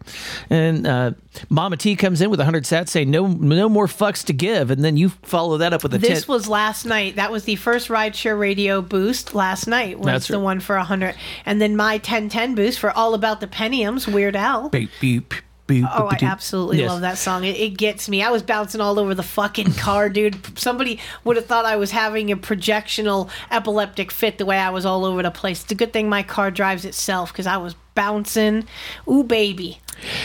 and 0.49 0.54
uh, 0.55 1.13
Mama 1.49 1.77
T 1.77 1.97
comes 1.97 2.21
in 2.21 2.31
with 2.31 2.41
a 2.41 2.45
hundred 2.45 2.67
sets 2.67 2.93
saying 2.93 3.11
no 3.11 3.27
no 3.27 3.69
more 3.69 3.87
fucks 3.87 4.25
to 4.27 4.33
give, 4.33 4.71
and 4.71 4.85
then 4.85 4.97
you 4.97 5.09
follow 5.09 5.59
that 5.59 5.73
up 5.73 5.83
with 5.83 5.95
a 5.95 5.99
This 5.99 6.25
10 6.25 6.33
was 6.33 6.49
last 6.49 6.85
night. 6.85 7.17
That 7.17 7.31
was 7.33 7.45
the 7.45 7.57
first 7.57 7.89
rideshare 7.89 8.39
radio 8.39 8.81
boost 8.83 9.35
last 9.35 9.67
night. 9.67 9.99
Was 9.99 10.07
That's 10.07 10.29
the 10.29 10.37
right. 10.39 10.43
one 10.45 10.61
for 10.61 10.77
a 10.77 10.85
hundred, 10.85 11.15
and 11.47 11.61
then 11.61 11.77
my 11.77 11.99
ten 11.99 12.29
ten 12.29 12.55
boost 12.55 12.79
for 12.79 12.91
all 12.91 13.15
about 13.15 13.41
the 13.41 13.47
Pentiums. 13.47 14.07
Weird 14.13 14.37
Al. 14.37 14.69
beep, 14.69 14.91
beep, 15.01 15.35
beep, 15.67 15.85
Oh, 15.93 16.07
I 16.11 16.19
absolutely 16.23 16.79
Yes. 16.81 16.91
love 16.91 17.01
that 17.01 17.17
song. 17.19 17.45
It, 17.45 17.57
it 17.57 17.71
gets 17.79 18.09
me. 18.09 18.23
I 18.23 18.31
was 18.31 18.43
bouncing 18.43 18.81
all 18.81 18.99
over 18.99 19.15
the 19.15 19.23
fucking 19.23 19.73
car, 19.77 20.09
dude. 20.11 20.59
Somebody 20.59 21.01
would 21.25 21.37
have 21.37 21.47
thought 21.47 21.65
I 21.65 21.77
was 21.77 21.91
having 21.91 22.31
a 22.31 22.37
projectional 22.37 23.31
epileptic 23.51 24.11
fit 24.13 24.39
the 24.39 24.47
way 24.47 24.59
I 24.59 24.71
was 24.71 24.85
all 24.87 25.05
over 25.05 25.23
the 25.23 25.31
place. 25.31 25.63
It's 25.63 25.73
a 25.73 25.75
good 25.75 25.93
thing 25.93 26.09
my 26.09 26.23
car 26.23 26.51
drives 26.51 26.85
itself 26.85 27.33
because 27.33 27.47
I 27.47 27.57
was 27.57 27.75
bouncing. 27.95 28.67
Ooh, 29.09 29.23
baby. 29.25 29.79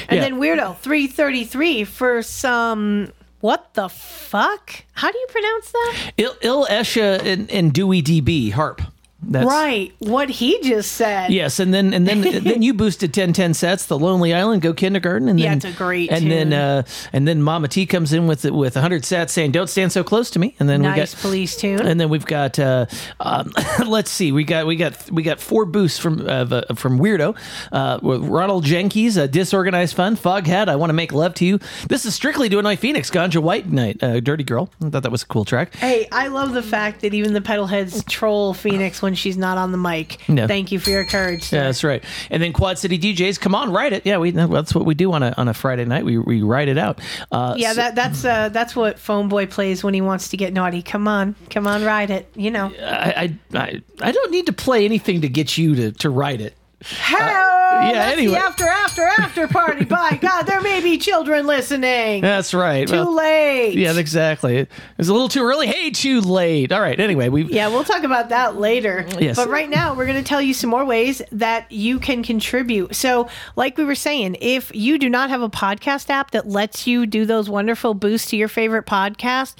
And 0.07 0.17
Yeah. 0.17 0.21
then 0.23 0.39
Weirdo 0.39 0.77
333 0.79 1.83
for 1.83 2.21
some. 2.21 3.11
What 3.41 3.73
the 3.73 3.87
fuck? 3.87 4.83
How 4.93 5.11
do 5.11 5.17
you 5.17 5.27
pronounce 5.29 5.71
that? 5.71 6.11
Il, 6.17 6.35
Il 6.41 6.65
Esha 6.65 7.23
and, 7.23 7.49
and 7.49 7.71
Dewey 7.73 8.01
DB 8.01 8.51
harp. 8.51 8.81
That's, 9.21 9.45
right. 9.45 9.91
What 9.99 10.29
he 10.29 10.59
just 10.61 10.93
said. 10.93 11.31
Yes, 11.31 11.59
and 11.59 11.73
then 11.73 11.93
and 11.93 12.07
then 12.07 12.21
then 12.43 12.61
you 12.61 12.73
boosted 12.73 13.13
10 13.13 13.33
10 13.33 13.53
sets, 13.53 13.85
The 13.85 13.99
Lonely 13.99 14.33
Island, 14.33 14.61
Go 14.61 14.73
Kindergarten, 14.73 15.27
and 15.27 15.39
Yeah, 15.39 15.49
then 15.49 15.57
it's 15.57 15.65
a 15.65 15.71
great 15.73 16.09
and 16.11 16.31
then 16.31 16.53
uh 16.53 16.83
and 17.11 17.27
then 17.27 17.41
Mama 17.41 17.67
T 17.67 17.85
comes 17.85 18.13
in 18.13 18.27
with 18.27 18.45
with 18.45 18.75
100 18.75 19.03
sets 19.05 19.33
saying 19.33 19.51
Don't 19.51 19.69
stand 19.69 19.91
so 19.91 20.03
close 20.03 20.29
to 20.31 20.39
me, 20.39 20.55
and 20.59 20.69
then 20.69 20.81
we 20.81 20.87
Nice 20.87 21.13
got 21.15 21.21
police 21.21 21.57
tune. 21.57 21.81
and 21.85 21.99
then 21.99 22.09
we've 22.09 22.25
got 22.25 22.57
uh 22.59 22.85
um, 23.19 23.51
let's 23.87 24.09
see, 24.09 24.31
we 24.31 24.43
got 24.45 24.65
we 24.65 24.75
got 24.77 25.11
we 25.11 25.21
got 25.21 25.39
four 25.41 25.65
boosts 25.65 25.99
from 25.99 26.25
uh, 26.27 26.61
from 26.75 26.97
Weirdo, 26.99 27.35
uh 27.73 27.99
Ronald 28.01 28.63
Jenkins, 28.63 29.17
uh, 29.17 29.27
Disorganized 29.27 29.95
Fun, 29.95 30.15
Foghat, 30.15 30.69
I 30.69 30.75
Want 30.77 30.89
to 30.89 30.93
Make 30.93 31.11
Love 31.11 31.33
to 31.35 31.45
You. 31.45 31.59
This 31.89 32.05
is 32.05 32.15
strictly 32.15 32.47
to 32.49 32.59
annoy 32.59 32.77
Phoenix, 32.77 33.09
Ganja 33.11 33.41
White 33.41 33.69
Night, 33.69 34.01
uh, 34.01 34.21
Dirty 34.21 34.43
Girl. 34.45 34.69
I 34.83 34.89
thought 34.89 35.03
that 35.03 35.11
was 35.11 35.23
a 35.23 35.27
cool 35.27 35.43
track. 35.45 35.75
Hey, 35.75 36.07
I 36.11 36.27
love 36.27 36.53
the 36.53 36.63
fact 36.63 37.01
that 37.01 37.13
even 37.13 37.33
the 37.33 37.41
pedal 37.41 37.67
heads 37.67 38.03
troll 38.05 38.53
Phoenix 38.53 39.01
when 39.01 39.08
she's 39.17 39.37
not 39.37 39.57
on 39.57 39.71
the 39.71 39.77
mic. 39.77 40.17
No. 40.29 40.47
Thank 40.47 40.71
you 40.71 40.79
for 40.79 40.89
your 40.89 41.05
courage. 41.05 41.51
Yeah, 41.51 41.63
that's 41.63 41.83
right. 41.83 42.03
And 42.29 42.41
then 42.43 42.53
Quad 42.53 42.77
City 42.77 42.97
DJs, 42.99 43.39
come 43.39 43.55
on, 43.55 43.71
write 43.71 43.93
it. 43.93 44.05
Yeah, 44.05 44.17
we 44.17 44.31
that's 44.31 44.75
what 44.75 44.85
we 44.85 44.93
do 44.93 45.11
on 45.13 45.23
a 45.23 45.33
on 45.37 45.47
a 45.47 45.53
Friday 45.53 45.85
night. 45.85 46.05
We 46.05 46.17
we 46.17 46.41
write 46.41 46.67
it 46.67 46.77
out. 46.77 46.99
Uh, 47.31 47.55
Yeah, 47.57 47.69
so- 47.71 47.75
that 47.77 47.95
that's 47.95 48.25
uh, 48.25 48.49
that's 48.49 48.75
what 48.75 48.99
Phone 48.99 49.29
Boy 49.29 49.45
plays 49.45 49.83
when 49.83 49.93
he 49.93 50.01
wants 50.01 50.29
to 50.29 50.37
get 50.37 50.53
naughty. 50.53 50.81
Come 50.81 51.07
on, 51.07 51.35
come 51.49 51.67
on, 51.67 51.83
ride 51.83 52.09
it. 52.11 52.31
You 52.35 52.51
know. 52.51 52.71
I, 52.81 53.37
I 53.53 53.57
I 53.59 53.81
I 54.01 54.11
don't 54.11 54.31
need 54.31 54.45
to 54.47 54.53
play 54.53 54.85
anything 54.85 55.21
to 55.21 55.29
get 55.29 55.57
you 55.57 55.75
to 55.75 55.91
to 55.93 56.09
write 56.09 56.41
it. 56.41 56.55
Hell, 56.81 57.19
uh, 57.19 57.87
yeah, 57.87 57.91
that's 57.93 58.13
anyway. 58.17 58.35
the 58.35 58.39
after 58.39 58.65
after 58.67 59.01
after 59.01 59.47
party. 59.49 59.83
By 59.89 60.17
God, 60.21 60.43
there 60.43 60.61
may 60.61 60.81
be 60.81 60.97
children 60.97 61.45
listening. 61.45 62.21
That's 62.21 62.53
right. 62.53 62.87
Too 62.87 62.93
Well, 62.93 63.15
late. 63.15 63.73
Yeah, 63.75 63.97
exactly. 63.97 64.65
It's 64.97 65.09
a 65.09 65.11
little 65.11 65.27
too 65.27 65.43
early. 65.43 65.67
Hey, 65.67 65.91
too 65.91 66.21
late. 66.21 66.71
All 66.71 66.79
right. 66.79 66.97
Anyway, 66.97 67.27
we 67.27 67.43
Yeah, 67.43 67.67
we'll 67.67 67.83
talk 67.83 68.03
about 68.03 68.29
that 68.29 68.55
later. 68.55 69.05
Yes. 69.19 69.35
But 69.35 69.49
right 69.49 69.69
now, 69.69 69.93
we're 69.93 70.05
going 70.05 70.23
to 70.23 70.27
tell 70.27 70.41
you 70.41 70.53
some 70.53 70.69
more 70.69 70.85
ways 70.85 71.21
that 71.33 71.69
you 71.69 71.99
can 71.99 72.23
contribute. 72.23 72.95
So, 72.95 73.27
like 73.57 73.77
we 73.77 73.83
were 73.83 73.95
saying, 73.95 74.37
if 74.39 74.73
you 74.73 74.97
do 74.97 75.09
not 75.09 75.29
have 75.29 75.41
a 75.41 75.49
podcast 75.49 76.09
app 76.09 76.31
that 76.31 76.47
lets 76.47 76.87
you 76.87 77.05
do 77.05 77.25
those 77.25 77.49
wonderful 77.49 77.93
boosts 77.93 78.29
to 78.29 78.37
your 78.37 78.47
favorite 78.47 78.85
podcast, 78.85 79.55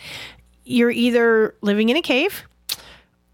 you're 0.63 0.91
either 0.91 1.55
living 1.61 1.89
in 1.89 1.97
a 1.97 2.01
cave 2.01 2.43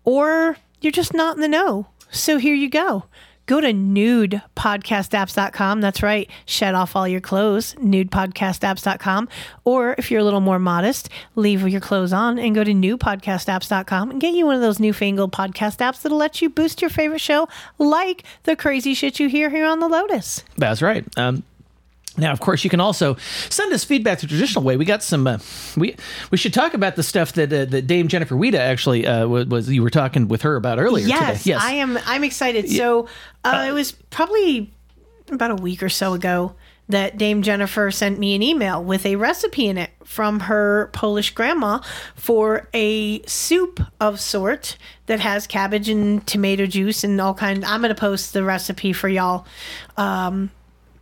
or 0.04 0.58
you're 0.82 0.92
just 0.92 1.14
not 1.14 1.36
in 1.36 1.42
the 1.42 1.48
know. 1.48 1.88
So 2.10 2.38
here 2.38 2.56
you 2.56 2.70
go. 2.70 3.06
Go 3.46 3.62
to 3.62 3.74
nudepodcastapps.com. 3.74 5.82
That's 5.82 6.02
right. 6.02 6.30
Shed 6.46 6.76
off 6.76 6.96
all 6.96 7.08
your 7.08 7.22
clothes, 7.22 7.76
nudepodcastapps.com. 7.76 9.30
Or 9.64 9.96
if 9.98 10.10
you're 10.10 10.22
a 10.22 10.24
little 10.24 10.42
more 10.42 10.60
modest, 10.60 11.10
leave 11.36 11.68
your 11.68 11.82
clothes 11.82 12.14
on 12.14 12.40
and 12.40 12.56
go 12.56 12.64
to 12.64 12.72
newpodcastapps.com 12.72 14.12
and 14.12 14.22
get 14.22 14.34
you 14.34 14.46
one 14.46 14.56
of 14.56 14.62
those 14.62 14.80
newfangled 14.80 15.32
podcast 15.32 15.78
apps 15.78 16.02
that'll 16.02 16.18
let 16.18 16.42
you 16.42 16.50
boost 16.50 16.82
your 16.82 16.90
favorite 16.90 17.22
show 17.22 17.48
like 17.78 18.24
the 18.44 18.56
crazy 18.56 18.94
shit 18.94 19.20
you 19.20 19.30
hear 19.30 19.50
here 19.50 19.66
on 19.66 19.80
the 19.80 19.88
Lotus. 19.88 20.44
That's 20.58 20.82
right. 20.82 21.06
Um, 21.18 21.44
now, 22.18 22.32
of 22.32 22.40
course, 22.40 22.64
you 22.64 22.70
can 22.70 22.80
also 22.80 23.16
send 23.50 23.74
us 23.74 23.84
feedback 23.84 24.20
the 24.20 24.28
traditional 24.28 24.64
way. 24.64 24.78
We 24.78 24.86
got 24.86 25.04
some. 25.04 25.28
Uh, 25.28 25.40
we 25.76 25.96
we 26.32 26.38
should 26.38 26.54
talk 26.54 26.74
about 26.74 26.96
the 26.96 27.04
stuff 27.04 27.34
that 27.34 27.52
uh, 27.52 27.66
that 27.66 27.88
Dame 27.88 28.08
Jennifer 28.08 28.36
Wida 28.36 28.58
actually 28.58 29.06
uh, 29.06 29.28
was, 29.28 29.48
was 29.48 29.70
you 29.70 29.84
were 29.84 29.90
talking 29.90 30.28
with 30.28 30.44
her 30.44 30.56
about 30.56 30.80
earlier 30.80 31.06
yes, 31.06 31.44
today. 31.44 31.52
Yes, 31.52 31.62
I 31.62 31.74
am. 31.74 32.00
I'm 32.06 32.24
excited. 32.24 32.70
So 32.70 33.08
uh, 33.44 33.66
it 33.68 33.74
was 33.74 33.92
probably 33.92 34.72
about 35.30 35.52
a 35.52 35.56
week 35.56 35.82
or 35.82 35.90
so 35.90 36.14
ago 36.14 36.56
that 36.88 37.18
Dame 37.18 37.42
Jennifer 37.42 37.90
sent 37.90 38.20
me 38.20 38.36
an 38.36 38.44
email 38.44 38.84
with 38.84 39.06
a 39.06 39.16
recipe 39.16 39.68
in 39.68 39.78
it 39.78 39.90
from 40.04 40.42
her 40.42 40.90
Polish 40.94 41.32
grandma 41.34 41.80
for 42.16 42.68
a 42.74 43.24
soup 43.24 43.80
of 44.00 44.20
sort 44.20 44.78
that 45.08 45.20
has 45.20 45.48
cabbage 45.48 45.90
and 45.90 46.26
tomato 46.28 46.66
juice 46.68 47.04
and 47.04 47.20
all 47.20 47.34
kind. 47.34 47.66
I'm 47.66 47.82
gonna 47.82 47.96
post 47.96 48.34
the 48.34 48.44
recipe 48.44 48.94
for 48.94 49.10
y'all. 49.10 49.48
Um, 49.98 50.52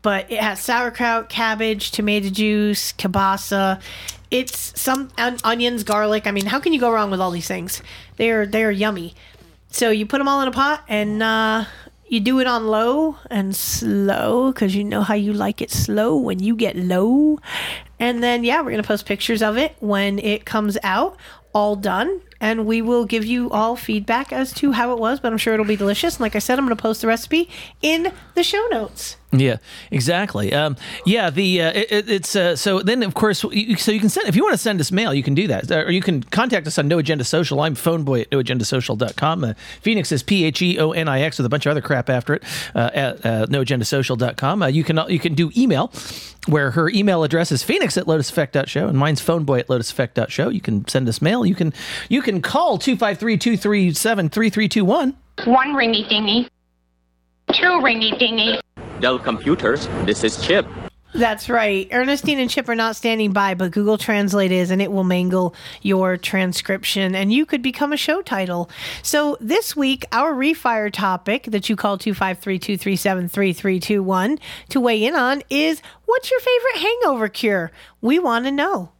but 0.03 0.31
it 0.31 0.39
has 0.39 0.59
sauerkraut, 0.59 1.29
cabbage, 1.29 1.89
tomato 1.89 2.29
juice, 2.29 2.93
kielbasa. 2.93 3.81
It's 4.29 4.79
some 4.79 5.09
on- 5.17 5.37
onions, 5.43 5.83
garlic. 5.83 6.27
I 6.27 6.31
mean, 6.31 6.45
how 6.45 6.59
can 6.59 6.73
you 6.73 6.79
go 6.79 6.91
wrong 6.91 7.09
with 7.09 7.19
all 7.19 7.31
these 7.31 7.47
things? 7.47 7.81
They're 8.17 8.45
they're 8.45 8.71
yummy. 8.71 9.15
So 9.69 9.89
you 9.89 10.05
put 10.05 10.19
them 10.19 10.27
all 10.27 10.41
in 10.41 10.47
a 10.47 10.51
pot 10.51 10.83
and 10.87 11.23
uh, 11.23 11.65
you 12.07 12.19
do 12.19 12.39
it 12.39 12.45
on 12.45 12.67
low 12.67 13.17
and 13.31 13.55
slow 13.55 14.51
because 14.51 14.75
you 14.75 14.83
know 14.83 15.01
how 15.01 15.15
you 15.15 15.33
like 15.33 15.61
it 15.61 15.71
slow 15.71 16.15
when 16.15 16.39
you 16.39 16.55
get 16.55 16.75
low. 16.75 17.39
And 17.99 18.21
then 18.21 18.43
yeah, 18.43 18.61
we're 18.61 18.71
gonna 18.71 18.83
post 18.83 19.05
pictures 19.05 19.41
of 19.41 19.57
it 19.57 19.75
when 19.79 20.19
it 20.19 20.45
comes 20.45 20.77
out, 20.83 21.17
all 21.53 21.75
done. 21.75 22.21
And 22.41 22.65
we 22.65 22.81
will 22.81 23.05
give 23.05 23.25
you 23.25 23.49
all 23.51 23.77
feedback 23.77 24.33
as 24.33 24.51
to 24.55 24.73
how 24.73 24.91
it 24.91 24.99
was, 24.99 25.21
but 25.21 25.31
I'm 25.31 25.37
sure 25.37 25.53
it'll 25.53 25.65
be 25.65 25.77
delicious. 25.77 26.15
And 26.15 26.21
like 26.21 26.35
I 26.35 26.39
said, 26.39 26.59
I'm 26.59 26.65
going 26.65 26.75
to 26.75 26.81
post 26.81 26.99
the 26.99 27.07
recipe 27.07 27.49
in 27.81 28.11
the 28.35 28.43
show 28.43 28.67
notes. 28.69 29.15
Yeah, 29.33 29.57
exactly. 29.89 30.53
Um, 30.53 30.77
yeah, 31.05 31.31
the 31.31 31.61
uh, 31.61 31.71
it, 31.73 32.09
it's 32.09 32.35
uh, 32.35 32.55
so 32.55 32.81
then 32.81 33.01
of 33.01 33.15
course 33.15 33.43
you, 33.43 33.75
so 33.77 33.91
you 33.91 33.99
can 33.99 34.09
send 34.09 34.27
if 34.27 34.35
you 34.35 34.43
want 34.43 34.53
to 34.53 34.59
send 34.59 34.79
us 34.79 34.91
mail, 34.91 35.11
you 35.13 35.23
can 35.23 35.33
do 35.33 35.47
that, 35.47 35.71
or 35.71 35.91
you 35.91 36.01
can 36.01 36.21
contact 36.21 36.67
us 36.67 36.77
on 36.77 36.87
No 36.87 36.99
Agenda 36.99 37.23
Social. 37.23 37.61
I'm 37.61 37.75
phoneboy 37.75 38.21
at 38.21 38.29
noagendasocial.com. 38.29 39.43
Uh, 39.43 39.53
Phoenix 39.81 40.11
is 40.11 40.21
P 40.21 40.45
H 40.45 40.61
E 40.61 40.79
O 40.79 40.91
N 40.91 41.07
I 41.07 41.21
X 41.21 41.39
with 41.39 41.47
a 41.47 41.49
bunch 41.49 41.65
of 41.65 41.71
other 41.71 41.81
crap 41.81 42.11
after 42.11 42.35
it 42.35 42.43
uh, 42.75 42.91
at 42.93 43.25
uh, 43.25 43.45
noagendasocial.com. 43.47 44.61
Uh, 44.61 44.67
you 44.67 44.83
can 44.83 44.99
you 45.09 45.19
can 45.19 45.33
do 45.33 45.51
email 45.57 45.91
where 46.47 46.71
her 46.71 46.89
email 46.89 47.23
address 47.23 47.51
is 47.51 47.61
phoenix 47.63 47.97
at 47.97 48.05
lotuseffect.show 48.05 48.87
and 48.87 48.97
mine's 48.97 49.21
phoneboy 49.21 49.59
at 49.61 49.67
lotuseffect.show. 49.67 50.49
You 50.49 50.61
can 50.61 50.87
send 50.87 51.09
us 51.09 51.21
mail. 51.21 51.45
You 51.45 51.55
can 51.55 51.73
you 52.09 52.21
can 52.21 52.41
call 52.41 52.77
253-237-3321. 52.77 55.15
One 55.45 55.73
ringy 55.73 56.07
dingy. 56.07 56.47
Two 57.51 57.81
ringy 57.81 58.17
dingy. 58.19 58.59
Dell 59.03 59.19
Computers, 59.19 59.85
this 60.05 60.23
is 60.23 60.41
Chip. 60.41 60.65
That's 61.13 61.49
right. 61.49 61.89
Ernestine 61.91 62.39
and 62.39 62.49
Chip 62.49 62.69
are 62.69 62.75
not 62.75 62.95
standing 62.95 63.33
by, 63.33 63.53
but 63.53 63.71
Google 63.71 63.97
Translate 63.97 64.53
is, 64.53 64.71
and 64.71 64.81
it 64.81 64.93
will 64.93 65.03
mangle 65.03 65.53
your 65.81 66.15
transcription, 66.15 67.13
and 67.13 67.33
you 67.33 67.45
could 67.45 67.61
become 67.61 67.91
a 67.91 67.97
show 67.97 68.21
title. 68.21 68.69
So 69.01 69.35
this 69.41 69.75
week, 69.75 70.05
our 70.13 70.33
refire 70.33 70.89
topic 70.89 71.43
that 71.47 71.67
you 71.67 71.75
call 71.75 71.97
253-237-3321 71.97 74.39
to 74.69 74.79
weigh 74.79 75.03
in 75.03 75.15
on 75.15 75.43
is 75.49 75.81
what's 76.05 76.31
your 76.31 76.39
favorite 76.39 76.77
hangover 76.77 77.27
cure? 77.27 77.73
We 77.99 78.19
want 78.19 78.45
to 78.45 78.51
know. 78.51 78.93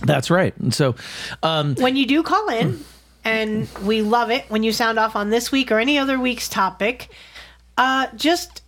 That's 0.00 0.30
right. 0.30 0.56
And 0.56 0.72
so 0.72 0.94
um, 1.42 1.74
when 1.74 1.96
you 1.96 2.06
do 2.06 2.22
call 2.22 2.48
in, 2.48 2.82
and 3.24 3.68
we 3.82 4.00
love 4.00 4.30
it 4.30 4.46
when 4.48 4.62
you 4.62 4.72
sound 4.72 4.98
off 4.98 5.14
on 5.14 5.28
this 5.28 5.52
week 5.52 5.70
or 5.70 5.78
any 5.78 5.98
other 5.98 6.18
week's 6.18 6.48
topic, 6.48 7.10
uh, 7.76 8.06
just 8.16 8.62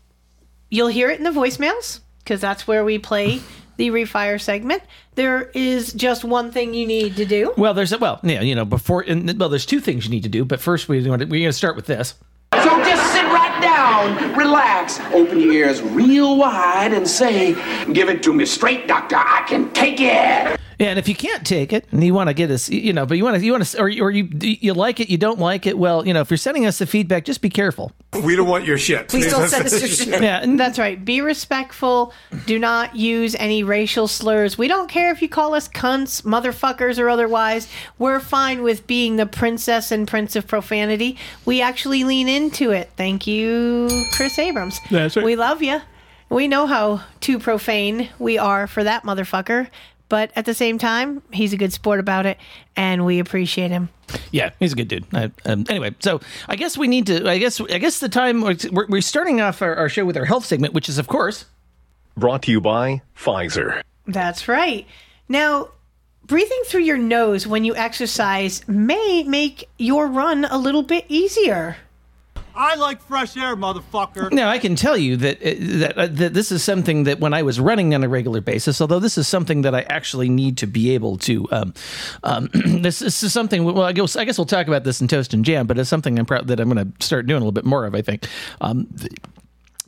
you'll 0.71 0.89
hear 0.89 1.11
it 1.11 1.19
in 1.19 1.25
the 1.25 1.31
voicemails 1.31 2.01
because 2.19 2.41
that's 2.41 2.67
where 2.67 2.85
we 2.85 2.99
play 2.99 3.41
the 3.77 3.91
refire 3.91 4.41
segment. 4.41 4.83
There 5.15 5.51
is 5.55 5.93
just 5.93 6.25
one 6.25 6.51
thing 6.51 6.75
you 6.75 6.87
need 6.87 7.17
to 7.17 7.25
do. 7.25 7.53
Well, 7.57 7.75
there's 7.75 7.93
a, 7.93 7.99
well, 7.99 8.21
yeah, 8.23 8.41
you 8.43 8.55
know, 8.55 8.65
before 8.65 9.03
and 9.07 9.39
well, 9.39 9.49
there's 9.49 9.67
two 9.67 9.81
things 9.81 10.05
you 10.05 10.11
need 10.11 10.23
to 10.25 10.29
do, 10.29 10.45
but 10.45 10.61
first 10.61 10.89
we 10.89 10.99
we're 11.09 11.17
going 11.17 11.31
to 11.31 11.53
start 11.53 11.77
with 11.77 11.87
this. 11.87 12.15
So 12.55 12.83
just 12.85 13.13
sit 13.13 13.25
right 13.27 13.61
down, 13.61 14.37
relax, 14.37 15.01
open 15.13 15.41
your 15.41 15.53
ears 15.53 15.83
real 15.83 16.37
wide, 16.37 16.93
and 16.93 17.07
say, 17.07 17.55
"Give 17.93 18.09
it 18.09 18.23
to 18.25 18.33
me 18.33 18.47
straight, 18.47 18.89
doctor. 18.89 19.17
I 19.17 19.45
can 19.47 19.71
take 19.73 20.01
it." 20.01 20.59
Yeah, 20.79 20.89
and 20.89 20.99
if 20.99 21.09
you 21.09 21.15
can't 21.15 21.47
take 21.47 21.73
it 21.73 21.87
and 21.91 22.05
you 22.05 22.13
want 22.13 22.29
to 22.29 22.35
get 22.35 22.51
us, 22.51 22.69
you 22.69 22.93
know, 22.93 23.07
but 23.07 23.17
you 23.17 23.25
want 23.25 23.37
to, 23.37 23.45
you 23.45 23.53
want 23.53 23.65
to, 23.65 23.79
or, 23.81 23.85
or 23.85 24.11
you 24.11 24.29
you 24.41 24.75
like 24.75 25.01
it, 25.01 25.09
you 25.09 25.17
don't 25.17 25.39
like 25.39 25.67
it. 25.67 25.79
Well, 25.79 26.07
you 26.07 26.13
know, 26.13 26.21
if 26.21 26.31
you're 26.31 26.37
sending 26.37 26.67
us 26.67 26.79
the 26.79 26.87
feedback, 26.87 27.25
just 27.25 27.41
be 27.41 27.49
careful. 27.49 27.93
We 28.23 28.37
don't 28.37 28.49
want 28.49 28.65
your 28.67 28.77
shit. 28.79 29.09
Please 29.09 29.31
don't 29.31 29.49
send 29.49 29.67
us 29.67 29.81
your 29.81 29.89
shit. 30.13 30.23
Yeah, 30.23 30.45
that's 30.47 30.79
right. 30.79 31.03
Be 31.03 31.21
respectful. 31.21 32.13
Do 32.47 32.59
not 32.59 32.95
use 32.95 33.35
any 33.37 33.63
racial 33.63 34.07
slurs. 34.07 34.59
We 34.59 34.69
don't 34.69 34.89
care 34.89 35.11
if 35.13 35.23
you 35.23 35.29
call 35.29 35.55
us 35.55 35.69
cunts, 35.69 36.23
motherfuckers, 36.23 36.99
or 36.99 37.09
otherwise. 37.09 37.69
We're 37.99 38.21
fine 38.21 38.63
with 38.63 38.87
being 38.87 39.17
the 39.17 39.27
princess 39.27 39.91
and 39.91 40.07
prince 40.07 40.37
of 40.37 40.47
profanity. 40.47 41.17
We 41.45 41.63
actually 41.63 42.05
lean 42.05 42.29
into 42.29 42.71
it. 42.73 42.91
Thank 42.97 43.27
you, 43.27 43.89
Chris 44.13 44.39
Abrams. 44.39 44.79
That's 44.91 45.17
right. 45.17 45.25
We 45.25 45.37
love 45.37 45.63
you. 45.63 45.81
We 46.29 46.49
know 46.49 46.67
how 46.67 47.03
too 47.21 47.39
profane 47.39 48.09
we 48.19 48.37
are 48.37 48.67
for 48.67 48.83
that 48.83 49.05
motherfucker. 49.05 49.69
But 50.09 50.31
at 50.37 50.45
the 50.45 50.55
same 50.55 50.79
time, 50.79 51.23
he's 51.33 51.53
a 51.53 51.57
good 51.57 51.73
sport 51.73 51.99
about 51.99 52.27
it, 52.27 52.39
and 52.77 53.05
we 53.05 53.19
appreciate 53.19 53.71
him. 53.71 53.89
Yeah, 54.31 54.51
he's 54.61 54.73
a 54.73 54.77
good 54.77 54.89
dude. 54.89 55.05
I, 55.13 55.33
um, 55.45 55.65
anyway, 55.69 55.95
so 55.99 56.21
I 56.49 56.55
guess 56.55 56.79
we 56.79 56.87
need 56.87 57.07
to. 57.09 57.29
I 57.29 57.39
guess 57.39 57.61
I 57.61 57.79
guess 57.79 57.99
the 57.99 58.09
time 58.09 58.41
we're, 58.41 58.87
we're 58.87 59.01
starting 59.01 59.41
off 59.41 59.63
our, 59.63 59.75
our 59.75 59.89
show 59.89 60.05
with 60.05 60.17
our 60.17 60.25
health 60.25 60.45
segment, 60.45 60.75
which 60.75 60.89
is 60.89 60.99
of 60.99 61.09
course 61.09 61.47
brought 62.17 62.43
to 62.43 62.51
you 62.51 62.61
by 62.61 63.03
Pfizer. 63.17 63.83
That's 64.07 64.49
right. 64.49 64.87
Now, 65.29 65.71
breathing 66.25 66.63
through 66.67 66.83
your 66.83 66.99
nose 66.99 67.47
when 67.47 67.65
you 67.65 67.75
exercise 67.75 68.67
may 68.69 69.25
make 69.25 69.69
your 69.79 70.07
run 70.07 70.45
a 70.45 70.59
little 70.59 70.83
bit 70.83 71.05
easier. 71.09 71.77
I 72.57 72.75
like 72.77 73.03
fresh 73.03 73.37
air, 73.37 73.55
motherfucker. 73.55 74.33
Now 74.33 74.49
I 74.49 74.59
can 74.59 74.77
tell 74.77 74.97
you 74.97 75.17
that 75.19 75.37
uh, 75.43 75.55
that, 75.79 75.99
uh, 75.99 76.07
that 76.07 76.35
this 76.35 76.51
is 76.51 76.63
something 76.63 77.05
that 77.05 77.21
when 77.21 77.35
I 77.35 77.43
was 77.43 77.61
running 77.61 77.95
on 77.95 78.03
a 78.03 78.09
regular 78.09 78.41
basis, 78.41 78.81
although 78.81 78.99
this 78.99 79.19
is 79.19 79.29
something 79.29 79.63
that 79.63 79.75
I 79.75 79.83
actually 79.83 80.29
need 80.29 80.57
to 80.59 80.67
be 80.67 80.95
able 80.95 81.19
to. 81.19 81.47
Um, 81.51 81.75
um, 82.25 82.49
this, 82.55 83.01
this 83.01 83.23
is 83.23 83.33
something. 83.33 83.65
Well, 83.65 83.83
I 83.83 83.93
guess 83.93 84.17
I 84.17 84.25
guess 84.25 84.39
we'll 84.39 84.47
talk 84.47 84.67
about 84.67 84.85
this 84.85 85.01
in 85.01 85.09
toast 85.09 85.35
and 85.35 85.45
jam, 85.45 85.67
but 85.67 85.79
it's 85.79 85.91
something 85.91 86.19
I'm 86.19 86.27
proud 86.27 86.49
that 86.49 86.59
I'm 86.59 86.71
going 86.71 86.93
to 86.93 87.05
start 87.05 87.27
doing 87.27 87.37
a 87.37 87.41
little 87.41 87.53
bit 87.53 87.67
more 87.67 87.85
of. 87.85 87.95
I 87.95 88.03
think. 88.03 88.27
Um, 88.61 88.87
the, 88.91 89.11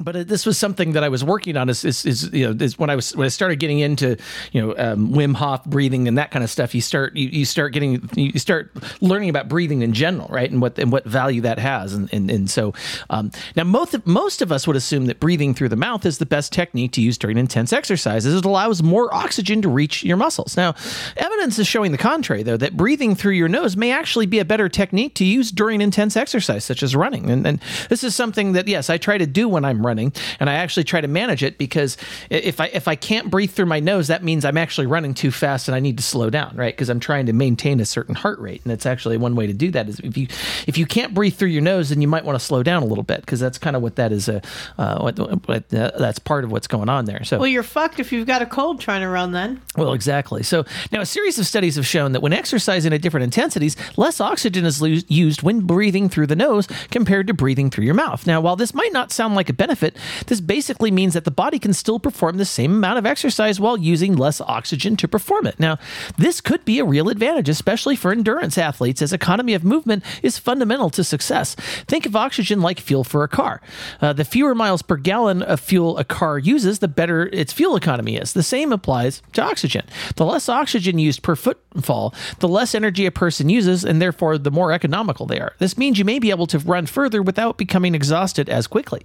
but 0.01 0.17
uh, 0.17 0.25
this 0.25 0.47
was 0.47 0.57
something 0.59 0.93
that 0.93 1.05
I 1.05 1.09
was 1.09 1.25
working 1.25 1.57
on. 1.57 1.69
Is, 1.69 1.85
is, 1.85 2.05
is 2.05 2.33
you 2.33 2.47
know 2.47 2.65
is 2.65 2.79
when 2.79 2.91
I 2.91 2.97
was 2.97 3.15
when 3.17 3.25
I 3.25 3.29
started 3.29 3.57
getting 3.57 3.81
into 3.81 4.17
you 4.53 4.63
know 4.63 4.75
um, 4.77 5.13
Wim 5.13 5.35
Hof 5.35 5.65
breathing 5.65 6.09
and 6.09 6.19
that 6.19 6.31
kind 6.31 6.45
of 6.45 6.51
stuff. 6.51 6.75
You 6.75 6.81
start 6.81 7.17
you, 7.17 7.29
you 7.29 7.45
start 7.45 7.73
getting 7.73 8.09
you 8.15 8.39
start 8.39 8.71
learning 9.01 9.29
about 9.29 9.49
breathing 9.49 9.83
in 9.83 9.93
general, 9.93 10.29
right? 10.29 10.51
And 10.51 10.61
what 10.61 10.79
and 10.79 10.93
what 10.93 11.05
value 11.05 11.41
that 11.43 11.59
has. 11.59 11.93
And 11.93 12.13
and, 12.13 12.31
and 12.31 12.51
so 12.51 12.75
um, 13.11 13.31
now 13.57 13.65
most 13.65 14.07
most 14.07 14.43
of 14.43 14.53
us 14.53 14.67
would 14.67 14.77
assume 14.77 15.07
that 15.07 15.21
breathing 15.21 15.55
through 15.55 15.69
the 15.69 15.77
mouth 15.77 16.07
is 16.07 16.19
the 16.19 16.27
best 16.27 16.53
technique 16.53 16.93
to 16.93 17.03
use 17.03 17.19
during 17.19 17.39
intense 17.39 17.73
exercises. 17.73 18.35
It 18.35 18.45
allows 18.45 18.83
more 18.83 19.13
oxygen 19.15 19.63
to 19.63 19.69
reach 19.69 20.05
your 20.05 20.17
muscles. 20.17 20.57
Now, 20.57 20.75
evidence 21.17 21.59
is 21.59 21.67
showing 21.67 21.93
the 21.93 21.99
contrary, 21.99 22.43
though, 22.43 22.57
that 22.57 22.77
breathing 22.77 23.15
through 23.15 23.33
your 23.33 23.49
nose 23.49 23.77
may 23.77 23.93
actually 23.93 24.27
be 24.27 24.39
a 24.39 24.45
better 24.45 24.69
technique 24.69 25.15
to 25.17 25.25
use 25.25 25.51
during 25.51 25.81
intense 25.81 26.17
exercise, 26.17 26.65
such 26.65 26.83
as 26.83 26.95
running. 26.95 27.31
And, 27.31 27.47
and 27.47 27.61
this 27.89 28.05
is 28.05 28.15
something 28.15 28.53
that 28.53 28.69
yes, 28.69 28.91
I 28.91 28.99
try 28.99 29.19
to 29.19 29.27
do 29.27 29.49
when 29.49 29.65
I'm 29.65 29.85
running, 29.85 29.88
and 29.91 30.51
I 30.51 30.55
actually 30.55 30.85
try 30.85 31.01
to 31.01 31.09
manage 31.09 31.43
it 31.43 31.59
because 31.59 31.97
if 32.31 32.61
I 32.61 32.67
if 32.67 32.89
I 32.89 32.95
can't 32.97 33.31
breathe 33.31 33.51
through 33.53 33.67
my 33.67 33.81
nose, 33.81 34.09
that 34.09 34.23
means 34.23 34.45
I'm 34.45 34.57
actually 34.59 34.87
running 34.87 35.15
too 35.15 35.31
fast 35.31 35.69
and 35.69 35.75
I 35.75 35.81
need 35.81 35.97
to 35.99 36.03
slow 36.03 36.31
down, 36.31 36.57
right? 36.57 36.75
Because 36.75 36.89
I'm 36.89 37.01
trying 37.01 37.27
to 37.27 37.33
maintain 37.33 37.81
a 37.81 37.85
certain 37.85 38.15
heart 38.15 38.39
rate, 38.39 38.61
and 38.65 38.73
it's 38.73 38.87
actually 38.87 39.17
one 39.17 39.35
way 39.37 39.47
to 39.47 39.53
do 39.53 39.71
that 39.71 39.89
is 39.89 40.01
if 40.01 40.17
you 40.17 40.27
if 40.67 40.77
you 40.77 40.87
can't 40.87 41.15
breathe 41.15 41.35
through 41.35 41.49
your 41.49 41.63
nose, 41.63 41.89
then 41.91 42.01
you 42.01 42.09
might 42.09 42.25
want 42.25 42.39
to 42.39 42.45
slow 42.45 42.63
down 42.63 42.83
a 42.83 42.87
little 42.87 43.05
bit 43.05 43.21
because 43.21 43.41
that's 43.41 43.59
kind 43.59 43.77
of 43.77 43.83
what 43.83 43.97
that 43.97 44.13
is. 44.13 44.29
Uh, 44.29 44.41
uh, 44.77 44.99
what, 45.01 45.19
what 45.49 45.73
uh, 45.75 45.91
that's 45.99 46.19
part 46.19 46.45
of 46.45 46.51
what's 46.53 46.67
going 46.67 46.89
on 46.89 47.05
there. 47.05 47.23
So 47.25 47.39
Well, 47.39 47.49
you're 47.49 47.63
fucked 47.63 48.01
if 48.01 48.13
you've 48.13 48.27
got 48.27 48.43
a 48.43 48.47
cold 48.47 48.81
trying 48.81 49.01
to 49.03 49.09
run 49.09 49.33
then. 49.33 49.61
well, 49.77 49.93
exactly. 49.93 50.43
So 50.43 50.65
now 50.93 51.01
a 51.01 51.07
series 51.07 51.39
of 51.39 51.47
studies 51.47 51.77
have 51.77 51.87
shown 51.87 52.13
that 52.13 52.21
when 52.21 52.33
exercising 52.33 52.93
at 52.93 53.03
different 53.03 53.25
intensities, 53.25 53.77
less 53.97 54.21
oxygen 54.21 54.65
is 54.65 54.83
lo- 54.83 54.89
used 55.09 55.43
when 55.43 55.61
breathing 55.61 56.09
through 56.09 56.27
the 56.27 56.37
nose 56.37 56.67
compared 56.91 57.27
to 57.29 57.35
breathing 57.35 57.71
through 57.71 57.85
your 57.85 57.95
mouth. 57.95 58.27
Now, 58.27 58.41
while 58.41 58.57
this 58.57 58.75
might 58.75 58.93
not 58.93 59.13
sound 59.13 59.35
like 59.35 59.49
a 59.49 59.53
benefit 59.53 59.78
benefit, 59.79 60.27
this 60.27 60.41
basically 60.41 60.91
means 60.91 61.15
that 61.15 61.25
the 61.25 61.31
body 61.31 61.59
can 61.59 61.73
still 61.73 61.99
perform 61.99 62.37
the 62.37 62.45
same 62.45 62.73
amount 62.73 62.99
of 62.99 63.07
exercise 63.07 63.61
while 63.61 63.77
using 63.77 64.17
less 64.17 64.41
oxygen 64.41 64.97
to 64.97 65.09
perform 65.09 65.47
it. 65.47 65.59
Now, 65.59 65.79
this 66.17 66.41
could 66.41 66.65
be 66.65 66.79
a 66.79 66.85
real 66.85 67.09
advantage, 67.09 67.49
especially 67.49 67.97
for 67.97 68.13
endurance 68.13 68.59
athletes, 68.59 69.03
as 69.03 69.13
economy 69.13 69.55
of 69.55 69.65
movement 69.65 70.05
is 70.23 70.39
fundamental 70.39 70.91
to 70.91 71.05
success. 71.05 71.55
Think 71.87 72.07
of 72.07 72.17
oxygen 72.17 72.61
like 72.61 72.81
fuel 72.81 73.05
for 73.05 73.23
a 73.23 73.29
car. 73.29 73.61
Uh, 74.01 74.13
the 74.13 74.25
fewer 74.25 74.55
miles 74.55 74.83
per 74.83 74.97
gallon 74.97 75.43
of 75.43 75.61
fuel 75.61 75.99
a 75.99 76.05
car 76.05 76.39
uses, 76.39 76.79
the 76.79 76.89
better 76.89 77.29
its 77.33 77.53
fuel 77.53 77.77
economy 77.77 78.17
is. 78.17 78.33
The 78.33 78.43
same 78.43 78.73
applies 78.73 79.23
to 79.35 79.43
oxygen. 79.43 79.85
The 80.17 80.25
less 80.25 80.49
oxygen 80.49 80.99
used 80.99 81.23
per 81.23 81.37
footfall, 81.37 82.15
the 82.41 82.49
less 82.49 82.75
energy 82.75 83.07
a 83.07 83.11
person 83.11 83.49
uses, 83.49 83.85
and 83.85 84.01
therefore 84.01 84.39
the 84.39 84.51
more 84.51 84.73
economical 84.73 85.27
they 85.27 85.41
are. 85.41 85.55
This 85.59 85.79
means 85.79 85.99
you 85.99 86.05
may 86.05 86.19
be 86.19 86.31
able 86.31 86.47
to 86.49 86.59
run 86.59 86.87
further 86.87 87.23
without 87.23 87.59
becoming 87.59 87.95
exhausted 87.95 88.49
as 88.49 88.67
quickly. 88.67 89.03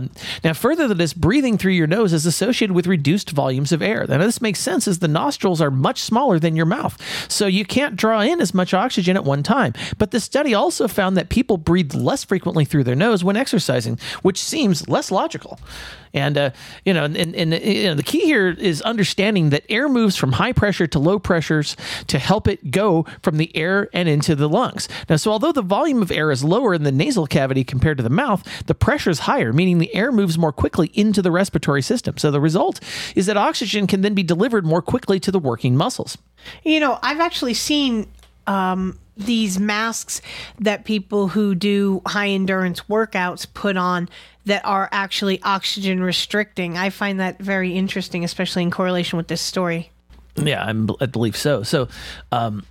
Um, 0.00 0.10
now, 0.42 0.52
further 0.52 0.88
to 0.88 0.94
this, 0.94 1.12
breathing 1.12 1.58
through 1.58 1.72
your 1.72 1.86
nose 1.86 2.12
is 2.12 2.26
associated 2.26 2.74
with 2.74 2.86
reduced 2.86 3.30
volumes 3.30 3.72
of 3.72 3.82
air. 3.82 4.06
Now, 4.08 4.18
this 4.18 4.40
makes 4.40 4.60
sense 4.60 4.88
as 4.88 4.98
the 4.98 5.08
nostrils 5.08 5.60
are 5.60 5.70
much 5.70 6.00
smaller 6.00 6.38
than 6.38 6.56
your 6.56 6.66
mouth, 6.66 6.96
so 7.28 7.46
you 7.46 7.64
can't 7.64 7.96
draw 7.96 8.20
in 8.20 8.40
as 8.40 8.54
much 8.54 8.74
oxygen 8.74 9.16
at 9.16 9.24
one 9.24 9.42
time. 9.42 9.74
But 9.98 10.10
the 10.10 10.20
study 10.20 10.54
also 10.54 10.88
found 10.88 11.16
that 11.16 11.28
people 11.28 11.56
breathe 11.56 11.94
less 11.94 12.24
frequently 12.24 12.64
through 12.64 12.84
their 12.84 12.96
nose 12.96 13.22
when 13.22 13.36
exercising, 13.36 13.98
which 14.22 14.42
seems 14.42 14.88
less 14.88 15.10
logical. 15.10 15.58
And 16.12 16.36
uh, 16.36 16.50
you 16.84 16.92
know, 16.92 17.04
and, 17.04 17.16
and, 17.16 17.52
you 17.54 17.84
know, 17.84 17.94
the 17.94 18.02
key 18.02 18.20
here 18.20 18.48
is 18.48 18.82
understanding 18.82 19.50
that 19.50 19.64
air 19.68 19.88
moves 19.88 20.16
from 20.16 20.32
high 20.32 20.52
pressure 20.52 20.86
to 20.88 20.98
low 20.98 21.18
pressures 21.18 21.76
to 22.08 22.18
help 22.18 22.48
it 22.48 22.70
go 22.70 23.06
from 23.22 23.36
the 23.36 23.54
air 23.56 23.88
and 23.92 24.08
into 24.08 24.34
the 24.34 24.48
lungs. 24.48 24.88
Now, 25.08 25.16
so 25.16 25.30
although 25.30 25.52
the 25.52 25.62
volume 25.62 26.02
of 26.02 26.10
air 26.10 26.30
is 26.30 26.42
lower 26.42 26.74
in 26.74 26.82
the 26.82 26.92
nasal 26.92 27.26
cavity 27.26 27.64
compared 27.64 27.96
to 27.98 28.02
the 28.02 28.10
mouth, 28.10 28.46
the 28.66 28.74
pressure 28.74 29.10
is 29.10 29.20
higher, 29.20 29.52
meaning 29.52 29.78
the 29.78 29.94
air 29.94 30.10
moves 30.10 30.36
more 30.36 30.52
quickly 30.52 30.90
into 30.94 31.22
the 31.22 31.30
respiratory 31.30 31.82
system. 31.82 32.18
So 32.18 32.30
the 32.30 32.40
result 32.40 32.80
is 33.14 33.26
that 33.26 33.36
oxygen 33.36 33.86
can 33.86 34.00
then 34.00 34.14
be 34.14 34.22
delivered 34.22 34.66
more 34.66 34.82
quickly 34.82 35.20
to 35.20 35.30
the 35.30 35.38
working 35.38 35.76
muscles. 35.76 36.18
You 36.64 36.80
know, 36.80 36.98
I've 37.02 37.20
actually 37.20 37.54
seen 37.54 38.10
um, 38.46 38.98
these 39.16 39.58
masks 39.58 40.20
that 40.58 40.84
people 40.84 41.28
who 41.28 41.54
do 41.54 42.00
high 42.06 42.28
endurance 42.28 42.80
workouts 42.88 43.46
put 43.52 43.76
on 43.76 44.08
that 44.46 44.64
are 44.64 44.88
actually 44.92 45.40
oxygen 45.42 46.02
restricting. 46.02 46.78
I 46.78 46.90
find 46.90 47.20
that 47.20 47.38
very 47.38 47.76
interesting, 47.76 48.24
especially 48.24 48.62
in 48.62 48.70
correlation 48.70 49.16
with 49.16 49.28
this 49.28 49.40
story. 49.40 49.90
Yeah, 50.36 50.64
I'm, 50.64 50.88
I 51.00 51.06
believe 51.06 51.36
so. 51.36 51.62
So, 51.62 51.88
um, 52.32 52.64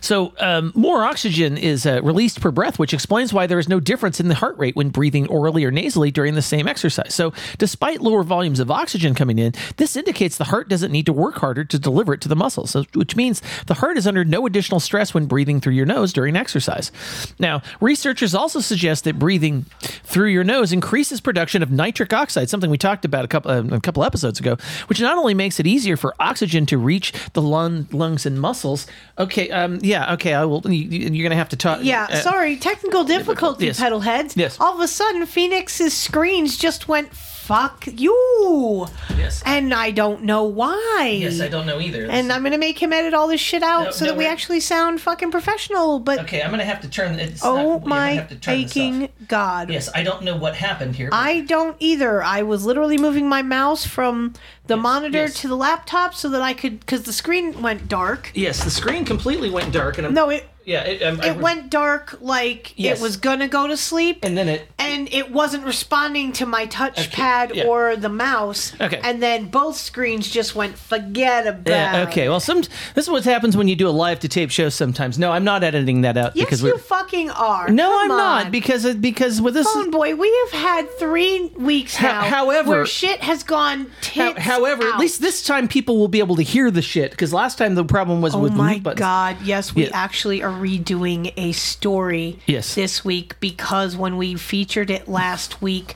so, 0.00 0.32
um, 0.38 0.72
more 0.74 1.04
oxygen 1.04 1.56
is 1.56 1.86
uh, 1.86 2.02
released 2.02 2.40
per 2.40 2.50
breath, 2.50 2.78
which 2.78 2.94
explains 2.94 3.32
why 3.32 3.46
there 3.46 3.58
is 3.58 3.68
no 3.68 3.80
difference 3.80 4.20
in 4.20 4.28
the 4.28 4.34
heart 4.34 4.56
rate 4.58 4.76
when 4.76 4.90
breathing 4.90 5.26
orally 5.28 5.64
or 5.64 5.70
nasally 5.70 6.10
during 6.10 6.34
the 6.34 6.42
same 6.42 6.68
exercise. 6.68 7.14
So, 7.14 7.32
despite 7.58 8.00
lower 8.00 8.22
volumes 8.22 8.60
of 8.60 8.70
oxygen 8.70 9.14
coming 9.14 9.38
in, 9.38 9.52
this 9.76 9.96
indicates 9.96 10.36
the 10.36 10.44
heart 10.44 10.68
doesn't 10.68 10.92
need 10.92 11.06
to 11.06 11.12
work 11.12 11.36
harder 11.36 11.64
to 11.64 11.78
deliver 11.78 12.14
it 12.14 12.20
to 12.22 12.28
the 12.28 12.36
muscles, 12.36 12.70
so, 12.70 12.84
which 12.94 13.16
means 13.16 13.42
the 13.66 13.74
heart 13.74 13.96
is 13.96 14.06
under 14.06 14.24
no 14.24 14.46
additional 14.46 14.80
stress 14.80 15.14
when 15.14 15.26
breathing 15.26 15.60
through 15.60 15.74
your 15.74 15.86
nose 15.86 16.12
during 16.12 16.36
exercise. 16.36 16.90
Now, 17.38 17.62
researchers 17.80 18.34
also 18.34 18.60
suggest 18.60 19.04
that 19.04 19.18
breathing 19.18 19.66
through 20.04 20.28
your 20.28 20.44
nose 20.44 20.72
increases 20.72 21.20
production 21.20 21.62
of 21.62 21.70
nitric 21.70 22.12
oxide, 22.12 22.48
something 22.48 22.70
we 22.70 22.78
talked 22.78 23.04
about 23.04 23.24
a 23.24 23.28
couple 23.28 23.50
uh, 23.50 23.62
a 23.70 23.80
couple 23.80 24.04
episodes 24.04 24.40
ago, 24.40 24.56
which 24.86 25.00
not 25.00 25.16
only 25.16 25.34
makes 25.34 25.58
it 25.60 25.66
easier 25.66 25.96
for 25.96 26.14
oxygen 26.20 26.66
to 26.66 26.78
reach 26.78 27.12
the 27.32 27.42
lung, 27.42 27.86
lungs 27.90 28.26
and 28.26 28.40
muscles. 28.40 28.86
Okay. 29.18 29.50
Um, 29.50 29.73
yeah, 29.82 30.14
okay. 30.14 30.34
I 30.34 30.44
will. 30.44 30.62
You, 30.70 31.20
are 31.20 31.22
gonna 31.22 31.36
have 31.36 31.50
to 31.50 31.56
talk. 31.56 31.80
Yeah, 31.82 32.06
uh, 32.10 32.16
sorry, 32.16 32.56
technical 32.56 33.04
difficulty, 33.04 33.66
yes. 33.66 33.80
pedal 33.80 34.00
heads. 34.00 34.36
Yes. 34.36 34.58
All 34.60 34.74
of 34.74 34.80
a 34.80 34.88
sudden, 34.88 35.26
Phoenix's 35.26 35.94
screens 35.94 36.56
just 36.56 36.88
went 36.88 37.12
fuck 37.44 37.86
you. 37.86 38.86
Yes. 39.16 39.42
And 39.44 39.74
I 39.74 39.90
don't 39.90 40.22
know 40.22 40.44
why. 40.44 41.18
Yes, 41.20 41.40
I 41.40 41.48
don't 41.48 41.66
know 41.66 41.78
either. 41.78 42.06
And 42.06 42.32
I'm 42.32 42.42
gonna 42.42 42.56
make 42.58 42.82
him 42.82 42.92
edit 42.92 43.12
all 43.12 43.28
this 43.28 43.40
shit 43.40 43.62
out 43.62 43.84
No, 43.84 43.90
so 43.90 44.04
no, 44.06 44.10
that 44.12 44.16
we 44.18 44.24
we're- 44.24 44.32
actually 44.32 44.60
sound 44.60 45.00
fucking 45.02 45.30
professional. 45.30 45.98
But 46.00 46.20
Okay, 46.20 46.40
I'm 46.42 46.50
gonna 46.50 46.64
have 46.64 46.80
to 46.80 46.88
turn. 46.88 47.18
It's 47.18 47.44
oh 47.44 47.54
not, 47.54 47.60
I'm 47.60 47.66
gonna 47.80 47.86
my 47.88 48.10
have 48.12 48.28
to 48.30 48.36
turn 48.36 48.62
this 48.62 48.70
off. 48.70 48.76
aching 48.76 49.08
god. 49.28 49.70
Yes, 49.70 49.90
I 49.94 50.02
don't 50.02 50.22
know 50.22 50.36
what 50.36 50.54
happened 50.56 50.96
here. 50.96 51.10
I 51.12 51.40
don't 51.40 51.76
either. 51.80 52.22
I 52.22 52.42
was 52.42 52.64
literally 52.64 52.96
moving 52.96 53.28
my 53.28 53.42
mouse 53.42 53.84
from 53.86 54.32
the 54.66 54.76
monitor 54.78 55.18
yes. 55.18 55.40
to 55.42 55.48
the 55.48 55.56
laptop 55.56 56.14
so 56.14 56.30
that 56.30 56.40
I 56.40 56.54
could, 56.54 56.80
because 56.80 57.02
the 57.02 57.12
screen 57.12 57.60
went 57.60 57.88
dark. 57.88 58.30
Yes, 58.34 58.64
the 58.64 58.70
screen 58.70 59.04
completely 59.04 59.50
went 59.50 59.72
dark, 59.72 59.98
and 59.98 60.06
I'm, 60.06 60.14
No, 60.14 60.30
it 60.30 60.48
yeah, 60.64 60.82
it, 60.84 61.02
um, 61.02 61.20
it 61.22 61.36
went 61.38 61.70
dark 61.70 62.18
like 62.20 62.72
Yes. 62.76 62.98
it 62.98 63.02
was 63.02 63.16
gonna 63.16 63.48
go 63.48 63.66
to 63.66 63.76
sleep, 63.76 64.20
and 64.24 64.36
then 64.36 64.48
it 64.48 64.68
and 64.78 65.12
it 65.12 65.30
wasn't 65.30 65.64
responding 65.64 66.32
to 66.34 66.46
my 66.46 66.66
touchpad 66.66 67.54
yeah. 67.54 67.64
or 67.64 67.96
the 67.96 68.08
mouse. 68.08 68.72
Okay. 68.80 69.00
and 69.02 69.22
then 69.22 69.46
both 69.46 69.76
screens 69.76 70.30
just 70.30 70.54
went 70.54 70.78
forget 70.78 71.46
about. 71.46 71.66
Yeah, 71.70 72.02
it. 72.02 72.08
okay. 72.08 72.28
Well, 72.28 72.40
some 72.40 72.62
this 72.94 73.04
is 73.04 73.10
what 73.10 73.24
happens 73.24 73.56
when 73.56 73.68
you 73.68 73.76
do 73.76 73.88
a 73.88 73.90
live 73.90 74.20
to 74.20 74.28
tape 74.28 74.50
show. 74.50 74.68
Sometimes, 74.68 75.18
no, 75.18 75.32
I'm 75.32 75.44
not 75.44 75.62
editing 75.64 76.02
that 76.02 76.16
out 76.16 76.34
Yes, 76.36 76.46
because 76.46 76.62
you 76.62 76.78
fucking 76.78 77.30
are. 77.30 77.68
No, 77.68 77.88
Come 77.90 78.10
I'm 78.12 78.16
not 78.18 78.52
because 78.52 78.94
because 78.96 79.40
with 79.42 79.54
this. 79.54 79.66
Phone 79.70 79.90
boy, 79.90 80.14
we 80.14 80.32
have 80.50 80.60
had 80.60 80.90
three 80.98 81.46
weeks 81.56 81.96
Ho- 81.96 82.06
now. 82.08 82.22
however- 82.22 82.70
where 82.70 82.86
shit 82.86 83.20
has 83.22 83.42
gone 83.42 83.90
tits 84.00 84.38
however, 84.40 84.84
out. 84.84 84.94
at 84.94 85.00
least 85.00 85.20
this 85.20 85.42
time 85.42 85.68
people 85.68 85.98
will 85.98 86.08
be 86.08 86.18
able 86.18 86.36
to 86.36 86.42
hear 86.42 86.70
the 86.70 86.82
shit 86.82 87.10
because 87.10 87.32
last 87.32 87.58
time 87.58 87.74
the 87.74 87.84
problem 87.84 88.20
was 88.20 88.34
Oh 88.34 88.40
with 88.40 88.52
the 88.52 88.58
my 88.58 88.78
god! 88.78 89.36
Yes, 89.44 89.74
we 89.74 89.84
Yeah. 89.84 89.90
actually 89.92 90.42
are 90.42 90.53
redoing 90.54 91.32
a 91.36 91.52
story 91.52 92.38
Yes. 92.46 92.74
this 92.74 93.04
week 93.04 93.38
because 93.40 93.96
when 93.96 94.16
we 94.16 94.34
featured 94.36 94.90
it 94.90 95.08
last 95.08 95.60
week, 95.62 95.94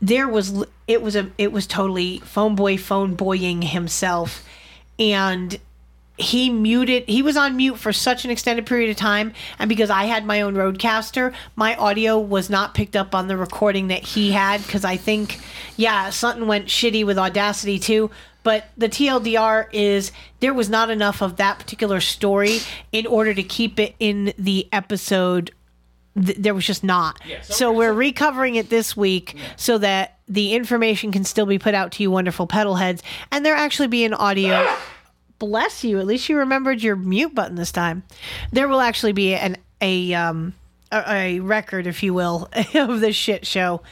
there 0.00 0.28
was 0.28 0.64
it 0.86 1.02
was 1.02 1.16
a 1.16 1.30
it 1.38 1.52
was 1.52 1.66
totally 1.66 2.18
phone 2.18 2.54
boy 2.54 2.76
phone 2.78 3.14
boying 3.14 3.62
himself, 3.62 4.44
and 4.98 5.58
he 6.20 6.50
muted 6.50 7.04
he 7.08 7.22
was 7.22 7.36
on 7.36 7.56
mute 7.56 7.78
for 7.78 7.92
such 7.92 8.24
an 8.24 8.30
extended 8.32 8.66
period 8.66 8.90
of 8.90 8.96
time. 8.96 9.32
And 9.58 9.68
because 9.68 9.88
i 9.88 10.04
had 10.04 10.24
my 10.26 10.40
own 10.40 10.54
RodeCaster 10.54 11.32
my 11.54 11.76
audio 11.76 12.18
was 12.18 12.50
not 12.50 12.74
picked 12.74 12.96
up 12.96 13.14
on 13.14 13.28
the 13.28 13.36
recording 13.36 13.86
that 13.88 14.02
he 14.02 14.32
had. 14.32 14.60
Because 14.64 14.84
i 14.84 14.96
think 14.96 15.38
yeah 15.76 16.10
something 16.10 16.48
went 16.48 16.66
shitty 16.66 17.06
with 17.06 17.18
audacity 17.18 17.78
too 17.78 18.10
but 18.42 18.66
the 18.76 18.88
tldr 18.88 19.66
is 19.72 20.12
there 20.40 20.54
was 20.54 20.68
not 20.70 20.90
enough 20.90 21.22
of 21.22 21.36
that 21.36 21.58
particular 21.58 22.00
story 22.00 22.58
in 22.92 23.06
order 23.06 23.34
to 23.34 23.42
keep 23.42 23.78
it 23.78 23.94
in 23.98 24.32
the 24.38 24.68
episode. 24.72 25.50
Th- 26.14 26.36
there 26.38 26.54
was 26.54 26.66
just 26.66 26.82
not. 26.82 27.20
so 27.42 27.72
we're 27.72 27.92
recovering 27.92 28.54
it 28.56 28.70
this 28.70 28.96
week 28.96 29.36
so 29.56 29.78
that 29.78 30.18
the 30.28 30.54
information 30.54 31.12
can 31.12 31.24
still 31.24 31.46
be 31.46 31.58
put 31.58 31.74
out 31.74 31.92
to 31.92 32.02
you 32.02 32.10
wonderful 32.10 32.46
pedal 32.46 32.76
heads 32.76 33.02
and 33.30 33.44
there 33.44 33.54
actually 33.54 33.88
be 33.88 34.04
an 34.04 34.14
audio. 34.14 34.66
Bless 35.38 35.84
you. 35.84 36.00
At 36.00 36.06
least 36.06 36.28
you 36.28 36.38
remembered 36.38 36.82
your 36.82 36.96
mute 36.96 37.34
button 37.34 37.54
this 37.54 37.70
time. 37.70 38.02
There 38.50 38.66
will 38.66 38.80
actually 38.80 39.12
be 39.12 39.34
an 39.34 39.56
a 39.80 40.12
um 40.14 40.54
a, 40.90 41.12
a 41.36 41.40
record 41.40 41.86
if 41.86 42.02
you 42.02 42.12
will 42.14 42.48
of 42.74 43.00
this 43.00 43.14
shit 43.14 43.46
show 43.46 43.82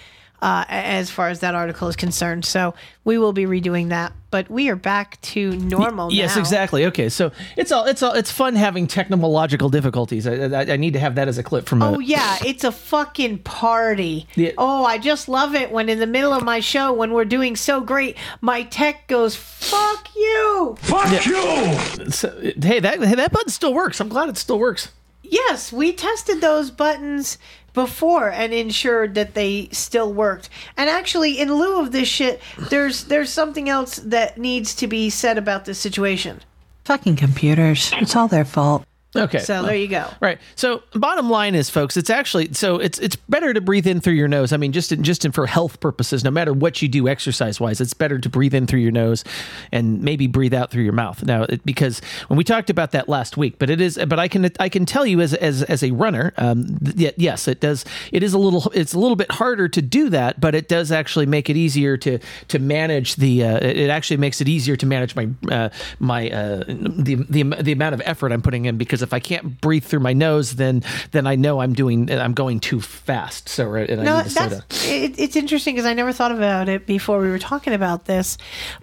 uh, 0.42 0.64
as 0.68 1.11
far 1.11 1.29
as 1.29 1.40
that 1.40 1.55
article 1.55 1.88
is 1.88 1.96
concerned 1.96 2.44
so 2.44 2.75
we 3.05 3.18
will 3.18 3.33
be 3.33 3.44
redoing 3.46 3.88
that 3.88 4.12
but 4.31 4.51
we 4.51 4.68
are 4.68 4.77
back 4.77 5.18
to 5.22 5.53
normal 5.57 6.12
Yes, 6.12 6.35
now. 6.37 6.40
exactly. 6.42 6.85
Okay, 6.87 7.09
so 7.09 7.33
it's 7.57 7.72
all 7.72 7.87
it's 7.87 8.03
all 8.03 8.12
it's 8.12 8.31
fun 8.31 8.55
having 8.55 8.87
technological 8.87 9.70
difficulties. 9.70 10.27
I, 10.27 10.33
I, 10.35 10.72
I 10.72 10.77
need 10.77 10.92
to 10.92 10.99
have 10.99 11.14
that 11.14 11.27
as 11.27 11.38
a 11.38 11.42
clip 11.42 11.64
from. 11.66 11.81
a- 11.81 11.92
Oh 11.92 11.99
yeah, 12.01 12.37
it's 12.44 12.62
a 12.62 12.72
fucking 12.72 13.38
party. 13.38 14.27
Yeah. 14.35 14.51
Oh, 14.59 14.85
I 14.85 14.99
just 14.99 15.27
love 15.31 15.55
it 15.55 15.70
when 15.72 15.88
in 15.88 16.01
the 16.01 16.07
middle 16.07 16.35
of 16.35 16.42
my 16.42 16.61
show 16.61 16.92
when 16.92 17.14
we're 17.14 17.25
doing 17.25 17.57
so 17.57 17.81
great, 17.81 18.18
my 18.42 18.64
tech 18.64 19.07
goes 19.07 19.35
fuck 19.37 20.14
you. 20.14 20.77
Fuck 20.81 21.25
you. 21.25 22.11
So, 22.11 22.38
hey, 22.61 22.81
that 22.81 23.03
hey, 23.03 23.14
that 23.14 23.33
button 23.33 23.49
still 23.49 23.72
works. 23.72 24.01
I'm 24.01 24.09
glad 24.09 24.29
it 24.29 24.37
still 24.37 24.59
works. 24.59 24.92
Yes, 25.22 25.72
we 25.72 25.92
tested 25.94 26.42
those 26.42 26.70
buttons 26.70 27.38
before 27.77 28.31
and 28.31 28.53
ensured 28.53 29.15
that 29.15 29.35
they 29.35 29.69
still 29.71 30.12
worked. 30.12 30.49
And 30.77 30.91
actually, 30.91 31.39
in 31.39 31.55
lieu 31.55 31.81
of 31.81 31.93
this 31.93 32.09
shit, 32.09 32.41
there's 32.71 33.05
there's 33.05 33.31
something 33.31 33.69
else 33.69 33.97
that 33.97 34.39
needs 34.39 34.75
to 34.77 34.89
be 34.89 35.11
said 35.11 35.39
about 35.39 35.67
this 35.67 35.79
situation. 35.79 36.41
Fucking 36.85 37.17
computers. 37.17 37.93
It's 37.95 38.17
all 38.17 38.29
their 38.29 38.45
fault. 38.45 38.85
Okay. 39.14 39.38
So 39.38 39.62
there 39.62 39.77
you 39.77 39.88
go. 39.88 40.09
Right. 40.21 40.38
So 40.57 40.83
bottom 40.95 41.31
line 41.31 41.55
is, 41.55 41.71
folks, 41.71 41.97
it's 41.97 42.11
actually 42.11 42.53
so 42.53 42.77
it's 42.77 42.99
it's 42.99 43.16
better 43.16 43.55
to 43.55 43.61
breathe 43.61 43.87
in 43.87 44.01
through 44.01 44.14
your 44.14 44.29
nose. 44.29 44.53
I 44.53 44.57
mean, 44.57 44.73
just 44.73 44.92
in, 44.92 45.03
just 45.03 45.25
in 45.25 45.33
for 45.33 45.47
health 45.47 45.81
purposes, 45.81 46.25
no 46.25 46.31
matter 46.31 46.53
what 46.53 46.83
you 46.83 46.88
do 46.88 47.09
exercise 47.09 47.61
wise, 47.61 47.81
it's 47.81 47.95
better 47.95 48.19
to 48.19 48.29
breathe 48.29 48.55
in 48.55 48.66
through 48.66 48.81
your 48.81 48.92
nose 48.92 49.25
and 49.73 50.03
maybe 50.03 50.27
breathe 50.27 50.55
out 50.55 50.71
through 50.71 50.83
your 50.83 50.92
mouth. 50.92 51.25
Now, 51.25 51.45
it, 51.45 51.64
because 51.64 52.01
when 52.29 52.37
we 52.37 52.45
talked 52.45 52.71
about 52.71 52.92
that 52.92 53.09
last 53.09 53.37
week, 53.37 53.59
but 53.59 53.71
it 53.71 53.81
is, 53.81 53.99
but 54.07 54.19
I 54.19 54.29
can 54.29 54.51
I 54.61 54.69
can 54.69 54.85
tell 54.85 55.07
you 55.07 55.21
as 55.21 55.33
as 55.35 55.62
as 55.62 55.83
a 55.83 55.92
runner, 55.92 56.35
um, 56.37 56.79
th- 56.79 57.14
yes, 57.16 57.49
it 57.49 57.61
does. 57.61 57.85
It 58.12 58.23
is 58.23 58.35
a 58.35 58.38
little 58.38 58.71
it's 58.75 58.92
a 58.92 58.99
little 58.99 59.16
bit 59.16 59.31
harder 59.33 59.69
to 59.69 59.83
do 59.83 60.11
that, 60.11 60.40
but 60.40 60.55
it 60.55 60.69
does 60.69 60.92
actually 60.92 61.27
make 61.27 61.49
it 61.49 61.57
easier 61.57 61.97
to 61.99 62.19
to 62.49 62.59
manage 62.59 63.16
the. 63.16 63.45
Uh, 63.45 63.57
it 63.59 63.77
it 63.87 63.90
actually 63.90 64.16
makes 64.19 64.40
it 64.40 64.49
easier 64.49 64.77
to 64.77 64.87
manage 64.87 65.14
my 65.16 65.29
uh, 65.51 65.69
my 66.01 66.31
uh, 66.31 66.64
the 66.66 67.14
the 67.31 67.42
the 67.62 67.73
amount 67.73 67.95
of 67.95 68.03
effort 68.05 68.33
I'm 68.33 68.42
putting 68.42 68.66
in 68.66 68.77
because 68.77 69.06
If 69.07 69.14
I 69.14 69.21
can't 69.21 69.61
breathe 69.61 69.85
through 69.85 70.01
my 70.01 70.12
nose, 70.12 70.57
then 70.57 70.83
then 71.12 71.27
I 71.27 71.37
know 71.37 71.61
I'm 71.61 71.73
doing 71.73 72.11
I'm 72.11 72.35
going 72.35 72.61
too 72.61 72.81
fast. 72.81 73.49
So 73.49 73.73
and 73.75 74.01
I 74.01 74.05
No, 74.05 74.16
need 74.19 74.25
to 74.25 74.31
slow 74.31 74.49
that's 74.49 74.87
it, 74.87 75.19
it's 75.19 75.37
interesting 75.37 75.75
because 75.75 75.87
I 75.87 75.95
never 75.95 76.12
thought 76.12 76.33
about 76.33 76.69
it 76.69 76.87
before 76.87 77.21
we 77.21 77.31
were 77.31 77.38
talking 77.38 77.73
about 77.73 78.05
this. 78.05 78.37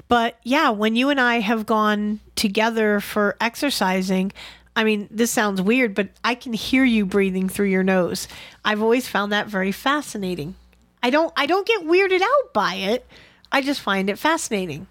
But 0.08 0.40
yeah, 0.44 0.70
when 0.70 0.96
you 0.96 1.10
and 1.10 1.20
I 1.20 1.40
have 1.40 1.66
gone 1.66 2.20
together 2.36 3.00
for 3.00 3.36
exercising, 3.40 4.32
I 4.76 4.84
mean, 4.84 5.08
this 5.12 5.32
sounds 5.32 5.62
weird, 5.62 5.94
but 5.94 6.10
I 6.24 6.36
can 6.36 6.54
hear 6.54 6.84
you 6.84 7.06
breathing 7.06 7.50
through 7.50 7.68
your 7.68 7.84
nose. 7.84 8.28
I've 8.66 8.82
always 8.82 9.08
found 9.08 9.32
that 9.32 9.48
very 9.48 9.72
fascinating. 9.72 10.56
I 11.04 11.10
don't 11.10 11.34
I 11.36 11.46
don't 11.46 11.68
get 11.68 11.82
weirded 11.82 12.22
out 12.22 12.54
by 12.54 12.76
it. 12.76 13.06
I 13.52 13.62
just 13.62 13.82
find 13.82 14.10
it 14.10 14.18
fascinating. 14.18 14.88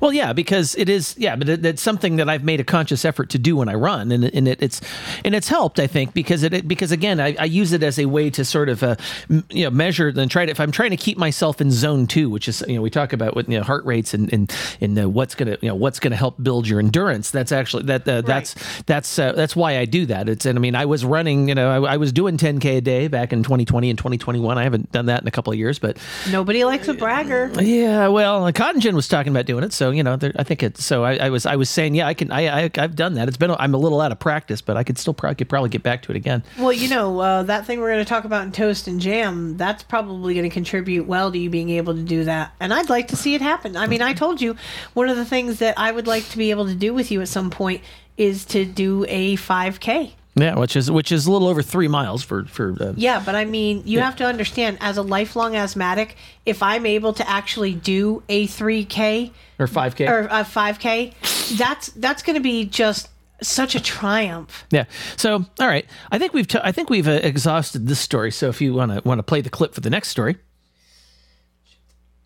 Well, 0.00 0.12
yeah, 0.12 0.32
because 0.32 0.74
it 0.76 0.88
is, 0.88 1.14
yeah, 1.18 1.36
but 1.36 1.48
it, 1.48 1.64
it's 1.66 1.82
something 1.82 2.16
that 2.16 2.28
I've 2.28 2.44
made 2.44 2.60
a 2.60 2.64
conscious 2.64 3.04
effort 3.04 3.30
to 3.30 3.38
do 3.38 3.56
when 3.56 3.68
I 3.68 3.74
run, 3.74 4.12
and, 4.12 4.24
and 4.24 4.46
it, 4.48 4.62
it's 4.62 4.80
and 5.24 5.34
it's 5.34 5.48
helped, 5.48 5.80
I 5.80 5.86
think, 5.86 6.14
because 6.14 6.42
it 6.42 6.66
because 6.68 6.92
again, 6.92 7.20
I, 7.20 7.34
I 7.38 7.44
use 7.44 7.72
it 7.72 7.82
as 7.82 7.98
a 7.98 8.06
way 8.06 8.30
to 8.30 8.44
sort 8.44 8.68
of 8.68 8.82
uh, 8.82 8.96
m- 9.28 9.44
you 9.50 9.64
know 9.64 9.70
measure 9.70 10.08
and 10.08 10.30
try 10.30 10.46
to 10.46 10.50
if 10.52 10.60
I'm 10.60 10.70
trying 10.70 10.90
to 10.90 10.96
keep 10.96 11.18
myself 11.18 11.60
in 11.60 11.70
zone 11.70 12.06
two, 12.06 12.30
which 12.30 12.46
is 12.48 12.62
you 12.68 12.76
know 12.76 12.82
we 12.82 12.90
talk 12.90 13.12
about 13.12 13.34
with 13.34 13.48
you 13.48 13.58
know 13.58 13.64
heart 13.64 13.84
rates 13.84 14.14
and 14.14 14.32
and 14.32 14.54
and 14.80 14.98
uh, 14.98 15.08
what's 15.08 15.34
gonna 15.34 15.56
you 15.60 15.68
know 15.68 15.74
what's 15.74 15.98
gonna 15.98 16.16
help 16.16 16.40
build 16.42 16.68
your 16.68 16.78
endurance. 16.78 17.30
That's 17.32 17.50
actually 17.52 17.82
that 17.84 18.06
uh, 18.08 18.20
that's 18.20 18.54
that's 18.86 19.18
uh, 19.18 19.32
that's 19.32 19.56
why 19.56 19.78
I 19.78 19.86
do 19.86 20.06
that. 20.06 20.28
It's 20.28 20.46
and 20.46 20.56
I 20.56 20.60
mean 20.60 20.76
I 20.76 20.84
was 20.86 21.04
running, 21.04 21.48
you 21.48 21.54
know, 21.56 21.84
I, 21.84 21.94
I 21.94 21.96
was 21.96 22.12
doing 22.12 22.36
10k 22.36 22.76
a 22.76 22.80
day 22.80 23.08
back 23.08 23.32
in 23.32 23.42
2020 23.42 23.90
and 23.90 23.98
2021. 23.98 24.56
I 24.56 24.62
haven't 24.62 24.92
done 24.92 25.06
that 25.06 25.22
in 25.22 25.26
a 25.28 25.32
couple 25.32 25.52
of 25.52 25.58
years, 25.58 25.78
but 25.78 25.96
Nobody 26.30 26.64
likes 26.64 26.86
a 26.88 26.94
bragger. 26.94 27.50
yeah, 27.60 28.06
well, 28.08 28.52
Cotton 28.52 28.80
Gin 28.80 28.94
was 28.94 29.08
talking 29.08 29.32
about 29.32 29.46
doing 29.46 29.63
it, 29.64 29.72
so 29.72 29.90
you 29.90 30.02
know, 30.02 30.16
there, 30.16 30.32
I 30.36 30.44
think 30.44 30.62
it. 30.62 30.78
So 30.78 31.04
I, 31.04 31.16
I 31.16 31.30
was, 31.30 31.46
I 31.46 31.56
was 31.56 31.68
saying, 31.68 31.94
yeah, 31.94 32.06
I 32.06 32.14
can, 32.14 32.30
I, 32.30 32.64
I, 32.64 32.70
I've 32.76 32.94
done 32.94 33.14
that. 33.14 33.28
It's 33.28 33.36
been, 33.36 33.50
I'm 33.50 33.74
a 33.74 33.78
little 33.78 34.00
out 34.00 34.12
of 34.12 34.18
practice, 34.18 34.60
but 34.60 34.76
I 34.76 34.84
could 34.84 34.98
still 34.98 35.14
probably 35.14 35.34
could 35.36 35.48
probably 35.48 35.70
get 35.70 35.82
back 35.82 36.02
to 36.02 36.12
it 36.12 36.16
again. 36.16 36.42
Well, 36.58 36.72
you 36.72 36.88
know, 36.88 37.18
uh, 37.18 37.42
that 37.44 37.66
thing 37.66 37.80
we're 37.80 37.92
going 37.92 38.04
to 38.04 38.08
talk 38.08 38.24
about 38.24 38.44
in 38.44 38.52
Toast 38.52 38.86
and 38.86 39.00
Jam, 39.00 39.56
that's 39.56 39.82
probably 39.82 40.34
going 40.34 40.48
to 40.48 40.52
contribute 40.52 41.06
well 41.06 41.32
to 41.32 41.38
you 41.38 41.50
being 41.50 41.70
able 41.70 41.94
to 41.94 42.02
do 42.02 42.24
that. 42.24 42.52
And 42.60 42.72
I'd 42.72 42.88
like 42.88 43.08
to 43.08 43.16
see 43.16 43.34
it 43.34 43.40
happen. 43.40 43.76
I 43.76 43.86
mean, 43.86 44.02
I 44.02 44.12
told 44.12 44.40
you 44.40 44.56
one 44.92 45.08
of 45.08 45.16
the 45.16 45.24
things 45.24 45.58
that 45.58 45.78
I 45.78 45.90
would 45.90 46.06
like 46.06 46.28
to 46.30 46.38
be 46.38 46.50
able 46.50 46.66
to 46.66 46.74
do 46.74 46.94
with 46.94 47.10
you 47.10 47.20
at 47.20 47.28
some 47.28 47.50
point 47.50 47.82
is 48.16 48.44
to 48.46 48.64
do 48.64 49.04
a 49.08 49.36
5K. 49.36 50.12
Yeah, 50.36 50.56
which 50.56 50.74
is 50.74 50.90
which 50.90 51.12
is 51.12 51.26
a 51.26 51.32
little 51.32 51.46
over 51.46 51.62
three 51.62 51.86
miles 51.86 52.22
for 52.24 52.44
for. 52.46 52.74
Uh, 52.80 52.92
Yeah, 52.96 53.22
but 53.24 53.34
I 53.36 53.44
mean, 53.44 53.82
you 53.84 53.98
Yeah. 53.98 54.04
have 54.06 54.16
to 54.16 54.24
understand, 54.26 54.78
as 54.80 54.96
a 54.96 55.02
lifelong 55.02 55.54
asthmatic, 55.54 56.16
if 56.44 56.60
I'm 56.62 56.86
able 56.86 57.12
to 57.12 57.28
actually 57.30 57.72
do 57.74 58.22
a 58.28 58.46
3K 58.48 59.30
Or 59.60 59.68
5K. 59.68 60.08
or 60.08 60.20
a 60.30 60.42
5K, 60.44 61.56
that's 61.56 61.88
that's 61.90 62.22
going 62.24 62.34
to 62.34 62.42
be 62.42 62.64
just 62.64 63.10
such 63.42 63.74
a 63.76 63.80
triumph. 63.80 64.64
Yeah. 64.70 64.84
So, 65.16 65.44
all 65.60 65.68
right. 65.68 65.86
I 66.10 66.18
think 66.18 66.32
we've 66.32 66.48
t- 66.48 66.58
I 66.62 66.72
think 66.72 66.90
we've 66.90 67.06
uh, 67.06 67.12
exhausted 67.22 67.86
this 67.86 68.00
story. 68.00 68.32
So, 68.32 68.48
if 68.48 68.60
you 68.60 68.74
want 68.74 68.90
to 68.92 69.02
want 69.08 69.20
to 69.20 69.22
play 69.22 69.40
the 69.40 69.50
clip 69.50 69.72
for 69.74 69.82
the 69.82 69.90
next 69.90 70.08
story. 70.08 70.36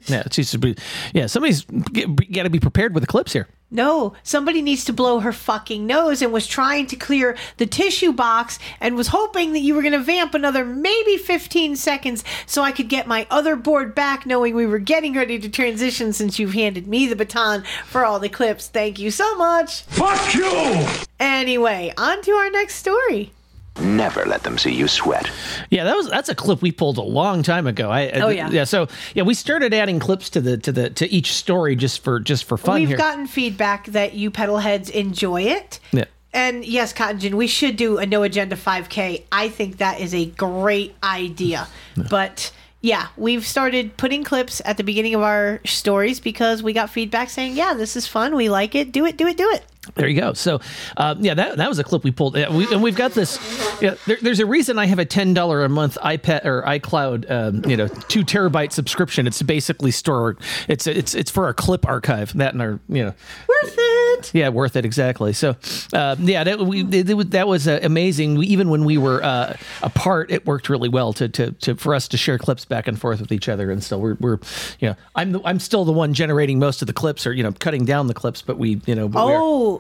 Yeah, 0.07 0.23
it's 0.25 0.37
just 0.37 0.53
to 0.53 0.59
be, 0.59 0.77
yeah. 1.13 1.27
Somebody's 1.27 1.65
got 1.65 2.45
to 2.45 2.51
be 2.51 2.61
prepared 2.61 2.95
with 2.95 3.03
the 3.03 3.07
clips 3.09 3.33
here. 3.33 3.49
No, 3.71 4.15
somebody 4.23 4.63
needs 4.63 4.85
to 4.87 4.95
blow 4.95 5.21
her 5.21 5.33
fucking 5.33 5.87
nose 5.87 6.23
and 6.23 6.33
was 6.33 6.47
trying 6.47 6.87
to 6.87 6.97
clear 6.97 7.37
the 7.59 7.67
tissue 7.67 8.13
box 8.13 8.59
and 8.81 8.97
was 8.97 9.09
hoping 9.09 9.53
that 9.53 9.61
you 9.61 9.75
were 9.75 9.83
going 9.83 9.93
to 9.93 9.99
vamp 9.99 10.33
another 10.33 10.65
maybe 10.65 11.19
15 11.19 11.77
seconds 11.77 12.25
so 12.47 12.63
I 12.63 12.73
could 12.73 12.89
get 12.89 13.07
my 13.07 13.27
other 13.31 13.57
board 13.57 13.95
back 13.95 14.25
knowing 14.25 14.55
we 14.55 14.67
were 14.67 14.79
getting 14.79 15.13
ready 15.15 15.39
to 15.39 15.51
transition 15.51 16.15
since 16.15 16.39
you've 16.39 16.55
handed 16.55 16.87
me 16.87 17.07
the 17.07 17.17
baton 17.17 17.63
for 17.85 18.07
all 18.07 18.19
the 18.19 18.31
clips. 18.31 18.69
Thank 18.69 18.99
you 18.99 19.11
so 19.11 19.37
much. 19.37 19.83
Fuck 19.83 20.35
you! 20.35 20.87
Anyway, 21.21 21.93
on 21.99 22.23
to 22.23 22.33
our 22.33 22.51
next 22.51 22.77
story. 22.77 23.33
Never 23.81 24.25
let 24.25 24.43
them 24.43 24.59
see 24.59 24.73
you 24.75 24.89
sweat. 24.89 25.31
Yeah, 25.71 25.85
that 25.85 25.97
was 25.97 26.09
that's 26.11 26.29
a 26.29 26.35
clip 26.35 26.63
we 26.63 26.73
pulled 26.73 26.99
a 26.99 27.03
long 27.03 27.43
time 27.43 27.67
ago. 27.67 27.91
I, 27.91 28.09
uh, 28.09 28.27
Oh, 28.27 28.29
yeah. 28.29 28.51
yeah. 28.51 28.65
So 28.65 28.89
yeah, 29.15 29.23
we 29.23 29.35
started 29.35 29.73
adding 29.75 29.99
clips 30.01 30.31
to 30.31 30.41
the 30.41 30.57
to 30.59 30.73
the 30.73 30.91
to 30.91 31.09
each 31.11 31.33
story 31.35 31.77
just 31.77 32.03
for 32.03 32.19
just 32.21 32.45
for 32.45 32.57
fun 32.57 32.81
We've 32.81 32.89
here. 32.89 32.97
gotten 32.97 33.27
feedback 33.27 33.87
that 33.89 34.15
you 34.15 34.31
pedal 34.31 34.59
heads 34.59 34.91
enjoy 34.91 35.43
it. 35.43 35.81
yeah. 35.93 36.05
And 36.35 36.65
yes, 36.65 36.93
Cotton 36.93 37.19
Gin, 37.21 37.37
we 37.39 37.47
should 37.47 37.77
do 37.77 37.97
a 37.97 38.05
no 38.05 38.23
agenda 38.23 38.55
5K. 38.55 39.23
I 39.33 39.49
think 39.49 39.79
that 39.79 39.99
is 39.99 40.13
a 40.15 40.27
great 40.27 40.95
idea. 41.03 41.67
But 42.11 42.53
yeah, 42.83 43.09
we've 43.17 43.47
started 43.47 43.97
putting 43.97 44.25
clips 44.25 44.61
at 44.67 44.77
the 44.77 44.85
beginning 44.85 45.15
of 45.15 45.23
our 45.23 45.61
stories 45.65 46.21
because 46.21 46.63
we 46.63 46.75
got 46.75 46.91
feedback 46.91 47.31
saying, 47.31 47.57
yeah, 47.57 47.73
this 47.75 47.97
is 47.97 48.07
fun. 48.07 48.37
We 48.37 48.51
like 48.51 48.75
it. 48.75 48.93
Do 48.93 49.07
it, 49.07 49.17
do 49.17 49.27
it, 49.27 49.37
do 49.39 49.49
it. 49.51 49.65
There 49.95 50.09
you 50.09 50.21
go. 50.21 50.33
So, 50.35 50.61
uh, 50.97 51.15
yeah, 51.19 51.35
that, 51.35 51.57
that 51.57 51.69
was 51.69 51.79
a 51.79 51.85
clip 51.85 52.05
we 52.05 52.11
pulled. 52.11 52.37
Yeah, 52.37 52.55
we, 52.55 52.67
and 52.73 52.83
we've 52.83 52.97
got 52.97 53.13
this. 53.13 53.39
Yeah, 53.81 53.95
there, 54.07 54.19
there's 54.21 54.41
a 54.41 54.47
reason 54.47 54.79
I 54.79 54.87
have 54.87 54.99
a 54.99 55.05
ten 55.05 55.35
dollar 55.35 55.65
a 55.65 55.69
month 55.69 55.97
iPad 56.03 56.45
or 56.45 56.63
iCloud, 56.63 57.31
um, 57.31 57.65
you 57.71 57.77
know, 57.77 57.89
two 58.09 58.25
terabyte 58.25 58.73
subscription. 58.73 59.27
It's 59.27 59.43
basically 59.43 59.91
store. 59.91 60.37
It's 60.69 60.87
it's 60.87 61.15
it's 61.15 61.31
for 61.31 61.47
our 61.47 61.55
clip 61.55 61.87
archive. 61.87 62.33
That 62.37 62.53
and 62.53 62.63
our 62.63 62.81
you 62.89 63.05
know. 63.05 63.15
Worth 63.49 63.75
it. 63.79 64.31
Yeah, 64.35 64.49
worth 64.51 64.77
it 64.77 64.85
exactly. 64.85 65.33
So, 65.33 65.57
uh, 65.93 66.17
yeah, 66.19 66.45
that 66.45 66.59
we 66.61 66.83
it, 66.85 67.09
it 67.11 67.15
was- 67.15 67.27
that 67.29 67.47
was 67.49 67.69
uh, 67.69 67.79
amazing. 67.83 68.37
We, 68.39 68.47
even 68.47 68.71
when 68.71 68.85
we 68.85 68.97
were 68.99 69.23
uh, 69.23 69.57
apart, 69.83 70.31
it 70.31 70.47
worked 70.47 70.69
really 70.69 70.89
well 70.89 71.13
to, 71.15 71.29
to 71.29 71.53
to 71.53 71.75
for 71.77 71.95
us 71.95 72.09
to 72.09 72.17
share 72.17 72.39
clips 72.39 72.65
back 72.65 72.87
and 72.89 72.99
forth 73.01 73.21
with 73.21 73.33
each 73.33 73.49
other. 73.49 73.71
And 73.71 73.83
still, 73.83 74.01
we're 74.01 74.17
we're 74.21 74.39
you 74.81 74.89
know, 74.89 74.97
I'm 75.15 75.33
the, 75.33 75.41
I'm 75.45 75.59
still 75.61 75.85
the 75.85 75.93
one 75.93 76.15
generating 76.15 76.59
most 76.59 76.81
of 76.83 76.87
the 76.87 76.93
clips 76.95 77.27
or 77.27 77.33
you 77.33 77.43
know 77.43 77.53
cutting 77.53 77.85
down 77.85 78.07
the 78.07 78.15
clips, 78.15 78.43
but 78.43 78.59
we 78.59 78.81
you 78.87 78.95
know. 78.95 79.09
But 79.09 79.27
we 79.27 79.33
are- 79.33 79.39
Oh, 79.41 79.78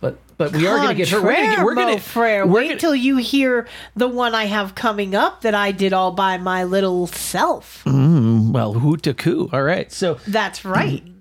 but 0.00 0.18
but 0.36 0.52
we 0.52 0.66
are 0.66 0.76
going 0.76 0.88
to 0.88 0.94
get 0.94 1.08
her. 1.10 1.22
We're 1.22 1.32
going 1.34 1.50
to 1.50 1.56
get. 1.56 1.64
We're 1.64 1.74
going 1.74 1.96
to. 1.96 2.02
Frere. 2.02 2.46
Wait 2.46 2.68
gonna- 2.68 2.80
till 2.80 2.94
you 2.94 3.16
hear 3.16 3.68
the 3.96 4.08
one 4.08 4.34
I 4.34 4.44
have 4.46 4.74
coming 4.74 5.14
up 5.14 5.42
that 5.42 5.54
I 5.54 5.72
did 5.72 5.92
all 5.92 6.12
by 6.12 6.36
my 6.38 6.64
little 6.64 7.06
self. 7.06 7.82
Mm, 7.84 8.52
well, 8.52 8.74
hoot 8.74 9.02
to 9.04 9.14
coo. 9.14 9.48
All 9.52 9.62
right. 9.62 9.90
So 9.92 10.18
That's 10.26 10.64
right. 10.64 11.02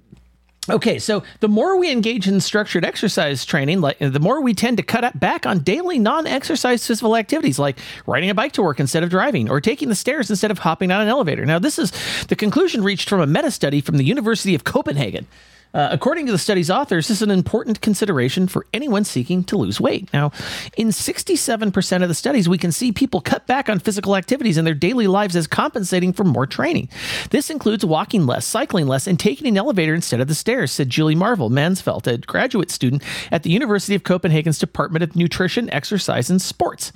Okay, 0.69 0.99
so 0.99 1.23
the 1.39 1.47
more 1.47 1.77
we 1.77 1.91
engage 1.91 2.27
in 2.27 2.39
structured 2.39 2.85
exercise 2.85 3.43
training, 3.45 3.81
like 3.81 3.97
the 3.97 4.19
more 4.19 4.41
we 4.41 4.53
tend 4.53 4.77
to 4.77 4.83
cut 4.83 5.19
back 5.19 5.47
on 5.47 5.59
daily 5.59 5.97
non-exercise 5.97 6.85
physical 6.85 7.15
activities 7.17 7.57
like 7.57 7.79
riding 8.05 8.29
a 8.29 8.35
bike 8.35 8.51
to 8.53 8.61
work 8.61 8.79
instead 8.79 9.01
of 9.01 9.09
driving 9.09 9.49
or 9.49 9.59
taking 9.59 9.89
the 9.89 9.95
stairs 9.95 10.29
instead 10.29 10.51
of 10.51 10.59
hopping 10.59 10.89
down 10.89 11.01
an 11.01 11.07
elevator. 11.07 11.47
Now, 11.47 11.57
this 11.57 11.79
is 11.79 11.91
the 12.27 12.35
conclusion 12.35 12.83
reached 12.83 13.09
from 13.09 13.21
a 13.21 13.27
meta-study 13.27 13.81
from 13.81 13.97
the 13.97 14.03
University 14.03 14.53
of 14.53 14.63
Copenhagen. 14.63 15.25
Uh, 15.73 15.89
according 15.91 16.25
to 16.25 16.31
the 16.31 16.37
study's 16.37 16.69
authors, 16.69 17.07
this 17.07 17.17
is 17.17 17.21
an 17.21 17.31
important 17.31 17.81
consideration 17.81 18.47
for 18.47 18.65
anyone 18.73 19.03
seeking 19.03 19.43
to 19.43 19.57
lose 19.57 19.79
weight. 19.79 20.11
Now, 20.13 20.31
in 20.75 20.89
67% 20.89 22.03
of 22.03 22.09
the 22.09 22.15
studies, 22.15 22.49
we 22.49 22.57
can 22.57 22.71
see 22.71 22.91
people 22.91 23.21
cut 23.21 23.47
back 23.47 23.69
on 23.69 23.79
physical 23.79 24.15
activities 24.15 24.57
in 24.57 24.65
their 24.65 24.73
daily 24.73 25.07
lives 25.07 25.35
as 25.35 25.47
compensating 25.47 26.11
for 26.11 26.23
more 26.23 26.45
training. 26.45 26.89
This 27.29 27.49
includes 27.49 27.85
walking 27.85 28.25
less, 28.25 28.45
cycling 28.45 28.87
less, 28.87 29.07
and 29.07 29.19
taking 29.19 29.47
an 29.47 29.57
elevator 29.57 29.93
instead 29.93 30.19
of 30.19 30.27
the 30.27 30.35
stairs, 30.35 30.71
said 30.71 30.89
Julie 30.89 31.15
Marvel 31.15 31.49
Mansfeld, 31.49 32.07
a 32.07 32.17
graduate 32.17 32.71
student 32.71 33.03
at 33.31 33.43
the 33.43 33.49
University 33.49 33.95
of 33.95 34.03
Copenhagen's 34.03 34.59
Department 34.59 35.03
of 35.03 35.15
Nutrition, 35.15 35.69
Exercise, 35.69 36.29
and 36.29 36.41
Sports. 36.41 36.91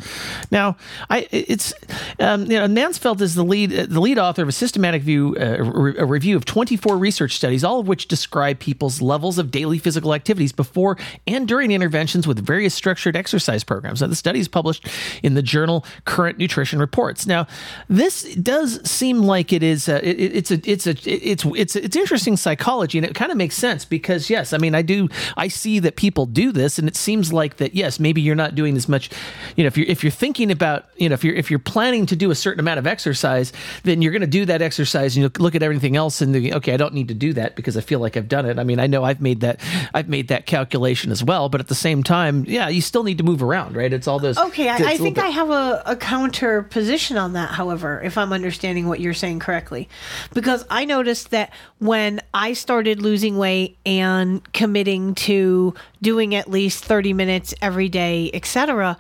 Now, 0.51 0.75
I 1.09 1.27
it's 1.31 1.73
um, 2.19 2.43
you 2.51 2.59
know 2.59 2.67
Mansfeld 2.67 3.21
is 3.21 3.35
the 3.35 3.43
lead 3.43 3.71
the 3.71 3.99
lead 3.99 4.19
author 4.19 4.41
of 4.41 4.49
a 4.49 4.53
systematic 4.53 5.01
view 5.01 5.35
uh, 5.39 5.63
re- 5.63 5.97
a 5.97 6.05
review 6.05 6.35
of 6.35 6.45
24 6.45 6.97
research 6.97 7.35
studies, 7.35 7.63
all 7.63 7.79
of 7.79 7.87
which 7.87 8.07
describe 8.07 8.59
people's 8.65 8.99
levels 8.99 9.37
of 9.37 9.51
daily 9.51 9.77
physical 9.77 10.11
activities 10.11 10.51
before 10.51 10.97
and 11.27 11.47
during 11.47 11.69
interventions 11.69 12.25
with 12.25 12.43
various 12.43 12.73
structured 12.73 13.15
exercise 13.15 13.63
programs. 13.63 14.01
Now, 14.01 14.07
the 14.07 14.15
study 14.15 14.39
is 14.39 14.47
published 14.47 14.87
in 15.21 15.35
the 15.35 15.43
journal 15.43 15.85
Current 16.05 16.39
Nutrition 16.39 16.79
Reports. 16.79 17.27
Now, 17.27 17.45
this 17.89 18.23
does 18.33 18.81
seem 18.89 19.19
like 19.19 19.53
it 19.53 19.61
is 19.61 19.87
uh, 19.87 19.99
it, 20.01 20.17
it's 20.19 20.49
a 20.49 20.59
it's 20.65 20.87
a 20.87 20.95
it's 21.05 21.45
it's 21.45 21.75
it's 21.75 21.95
interesting 21.95 22.37
psychology, 22.37 22.97
and 22.97 23.05
it 23.05 23.13
kind 23.13 23.31
of 23.31 23.37
makes 23.37 23.55
sense 23.55 23.85
because 23.85 24.31
yes, 24.31 24.51
I 24.51 24.57
mean 24.57 24.73
I 24.73 24.81
do 24.81 25.09
I 25.37 25.47
see 25.47 25.77
that 25.77 25.95
people 25.95 26.25
do 26.25 26.51
this, 26.51 26.79
and 26.79 26.87
it 26.87 26.95
seems 26.95 27.31
like 27.31 27.57
that 27.57 27.75
yes, 27.75 27.99
maybe 27.99 28.19
you're 28.19 28.33
not 28.33 28.55
doing 28.55 28.75
as 28.75 28.89
much. 28.89 29.11
You 29.55 29.63
know, 29.63 29.67
if 29.67 29.77
you're 29.77 29.87
if 29.87 30.03
you're 30.03 30.09
thinking 30.09 30.49
about 30.49 30.85
you 30.97 31.07
know 31.07 31.13
if 31.13 31.23
you're 31.23 31.35
if 31.35 31.51
you're 31.51 31.59
planning 31.59 32.07
to 32.07 32.15
do 32.15 32.31
a 32.31 32.35
certain 32.35 32.59
amount 32.59 32.79
of 32.79 32.87
exercise, 32.87 33.53
then 33.83 34.01
you're 34.01 34.11
going 34.11 34.21
to 34.21 34.27
do 34.39 34.45
that 34.45 34.63
exercise, 34.63 35.15
and 35.15 35.21
you 35.21 35.29
look 35.37 35.53
at 35.53 35.61
everything 35.61 35.95
else, 35.95 36.19
and 36.19 36.33
the, 36.33 36.51
okay, 36.55 36.73
I 36.73 36.77
don't 36.77 36.95
need 36.95 37.09
to 37.09 37.13
do 37.13 37.31
that 37.33 37.55
because 37.55 37.77
I 37.77 37.81
feel 37.81 37.99
like 37.99 38.17
I've 38.17 38.27
done 38.27 38.47
it. 38.47 38.54
I 38.59 38.63
mean, 38.63 38.79
I 38.79 38.87
know 38.87 39.03
I've 39.03 39.21
made 39.21 39.41
that 39.41 39.59
I've 39.93 40.09
made 40.09 40.29
that 40.29 40.45
calculation 40.45 41.11
as 41.11 41.23
well, 41.23 41.49
but 41.49 41.61
at 41.61 41.67
the 41.67 41.75
same 41.75 42.03
time, 42.03 42.45
yeah, 42.47 42.69
you 42.69 42.81
still 42.81 43.03
need 43.03 43.17
to 43.17 43.23
move 43.23 43.41
around, 43.41 43.75
right? 43.75 43.91
It's 43.91 44.07
all 44.07 44.19
those. 44.19 44.37
Okay, 44.37 44.69
I, 44.69 44.75
I, 44.75 44.97
think 44.97 45.15
bit- 45.15 45.23
I 45.23 45.29
have 45.29 45.49
a, 45.49 45.83
a 45.85 45.95
counter 45.95 46.63
position 46.63 47.17
on 47.17 47.33
that, 47.33 47.51
however, 47.51 48.01
if 48.01 48.17
I'm 48.17 48.33
understanding 48.33 48.87
what 48.87 48.99
you're 48.99 49.13
saying 49.13 49.39
correctly. 49.39 49.89
Because 50.33 50.65
I 50.69 50.85
noticed 50.85 51.31
that 51.31 51.51
when 51.79 52.21
I 52.33 52.53
started 52.53 53.01
losing 53.01 53.37
weight 53.37 53.77
and 53.85 54.41
committing 54.53 55.15
to 55.15 55.73
doing 56.01 56.35
at 56.35 56.49
least 56.49 56.83
30 56.85 57.13
minutes 57.13 57.53
every 57.61 57.89
day, 57.89 58.29
etc., 58.33 58.97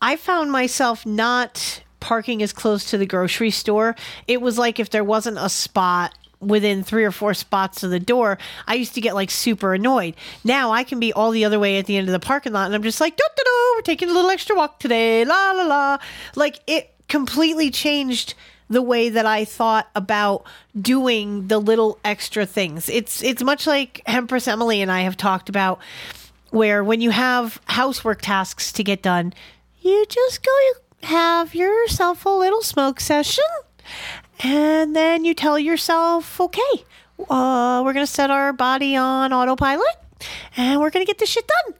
I 0.00 0.16
found 0.16 0.52
myself 0.52 1.06
not 1.06 1.82
parking 2.00 2.42
as 2.42 2.52
close 2.52 2.84
to 2.90 2.98
the 2.98 3.06
grocery 3.06 3.50
store. 3.50 3.96
It 4.28 4.40
was 4.40 4.58
like 4.58 4.78
if 4.78 4.90
there 4.90 5.04
wasn't 5.04 5.38
a 5.38 5.48
spot 5.48 6.14
within 6.40 6.82
three 6.82 7.04
or 7.04 7.10
four 7.10 7.34
spots 7.34 7.82
of 7.82 7.90
the 7.90 8.00
door, 8.00 8.38
I 8.66 8.74
used 8.74 8.94
to 8.94 9.00
get 9.00 9.14
like 9.14 9.30
super 9.30 9.74
annoyed. 9.74 10.14
Now 10.44 10.70
I 10.72 10.84
can 10.84 11.00
be 11.00 11.12
all 11.12 11.30
the 11.30 11.44
other 11.44 11.58
way 11.58 11.78
at 11.78 11.86
the 11.86 11.96
end 11.96 12.08
of 12.08 12.12
the 12.12 12.20
parking 12.20 12.52
lot 12.52 12.66
and 12.66 12.74
I'm 12.74 12.82
just 12.82 13.00
like, 13.00 13.16
"Doo-doo-doo, 13.16 13.72
we're 13.76 13.82
taking 13.82 14.10
a 14.10 14.12
little 14.12 14.30
extra 14.30 14.56
walk 14.56 14.78
today, 14.78 15.24
la 15.24 15.52
la 15.52 15.64
la. 15.64 15.98
Like 16.34 16.60
it 16.66 16.92
completely 17.08 17.70
changed 17.70 18.34
the 18.68 18.82
way 18.82 19.08
that 19.08 19.26
I 19.26 19.44
thought 19.44 19.88
about 19.94 20.44
doing 20.80 21.48
the 21.48 21.58
little 21.58 21.98
extra 22.04 22.46
things. 22.46 22.88
It's 22.88 23.22
it's 23.22 23.42
much 23.42 23.66
like 23.66 24.02
Empress 24.06 24.48
Emily 24.48 24.82
and 24.82 24.90
I 24.90 25.02
have 25.02 25.16
talked 25.16 25.48
about 25.48 25.80
where 26.50 26.82
when 26.82 27.00
you 27.00 27.10
have 27.10 27.60
housework 27.66 28.22
tasks 28.22 28.72
to 28.72 28.84
get 28.84 29.02
done, 29.02 29.34
you 29.80 30.04
just 30.08 30.42
go 30.42 31.06
have 31.06 31.54
yourself 31.54 32.24
a 32.24 32.30
little 32.30 32.62
smoke 32.62 32.98
session 32.98 33.44
and 34.40 34.94
then 34.94 35.24
you 35.24 35.34
tell 35.34 35.58
yourself, 35.58 36.40
okay, 36.40 36.84
uh, 37.30 37.82
we're 37.84 37.92
going 37.92 38.06
to 38.06 38.12
set 38.12 38.30
our 38.30 38.52
body 38.52 38.96
on 38.96 39.32
autopilot 39.32 39.96
and 40.56 40.80
we're 40.80 40.90
going 40.90 41.04
to 41.04 41.08
get 41.08 41.18
this 41.18 41.30
shit 41.30 41.48
done. 41.64 41.74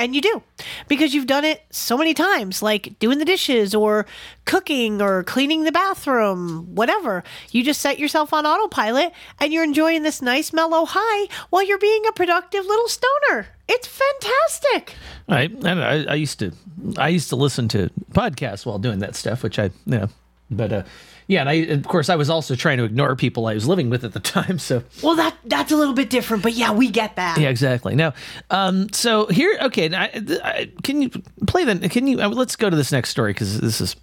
And 0.00 0.14
you 0.14 0.20
do 0.20 0.42
because 0.86 1.12
you've 1.12 1.26
done 1.26 1.44
it 1.44 1.64
so 1.70 1.98
many 1.98 2.14
times, 2.14 2.62
like 2.62 2.96
doing 3.00 3.18
the 3.18 3.24
dishes 3.24 3.74
or 3.74 4.06
cooking 4.44 5.02
or 5.02 5.24
cleaning 5.24 5.64
the 5.64 5.72
bathroom, 5.72 6.72
whatever. 6.76 7.24
You 7.50 7.64
just 7.64 7.80
set 7.80 7.98
yourself 7.98 8.32
on 8.32 8.46
autopilot 8.46 9.12
and 9.40 9.52
you're 9.52 9.64
enjoying 9.64 10.04
this 10.04 10.22
nice 10.22 10.52
mellow 10.52 10.84
high 10.88 11.26
while 11.50 11.64
you're 11.64 11.78
being 11.78 12.06
a 12.06 12.12
productive 12.12 12.64
little 12.64 12.86
stoner. 12.86 13.48
It's 13.68 13.88
fantastic. 13.88 14.94
I, 15.28 15.50
I 15.64 16.04
I 16.10 16.14
used 16.14 16.38
to 16.38 16.52
I 16.96 17.08
used 17.08 17.28
to 17.30 17.36
listen 17.36 17.66
to 17.70 17.90
podcasts 18.12 18.64
while 18.64 18.78
doing 18.78 19.00
that 19.00 19.16
stuff, 19.16 19.42
which 19.42 19.58
I 19.58 19.64
you 19.64 19.98
know, 19.98 20.08
but 20.48 20.72
uh, 20.72 20.82
yeah, 21.28 21.40
and 21.40 21.48
I 21.48 21.52
of 21.54 21.86
course 21.86 22.08
I 22.08 22.16
was 22.16 22.28
also 22.28 22.54
trying 22.56 22.78
to 22.78 22.84
ignore 22.84 23.14
people 23.14 23.46
I 23.46 23.54
was 23.54 23.68
living 23.68 23.90
with 23.90 24.02
at 24.04 24.12
the 24.14 24.20
time. 24.34 24.58
So 24.58 24.82
Well, 25.02 25.14
that 25.16 25.36
that's 25.44 25.70
a 25.70 25.76
little 25.76 25.94
bit 25.94 26.10
different, 26.10 26.42
but 26.42 26.54
yeah, 26.54 26.72
we 26.72 26.90
get 26.90 27.14
that. 27.16 27.38
yeah, 27.38 27.48
exactly. 27.50 27.94
Now, 27.94 28.14
um, 28.50 28.88
so 28.92 29.26
here, 29.26 29.56
okay, 29.62 29.94
I, 29.94 30.10
I, 30.42 30.72
can 30.82 31.00
you 31.02 31.10
play 31.46 31.64
the? 31.64 31.88
Can 31.88 32.06
you? 32.06 32.20
Uh, 32.20 32.28
let's 32.28 32.56
go 32.56 32.68
to 32.68 32.76
this 32.76 32.90
next 32.90 33.10
story 33.10 33.32
because 33.32 33.60
this 33.60 33.80
is 33.80 33.94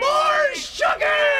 More 0.00 0.54
sugar! 0.54 1.33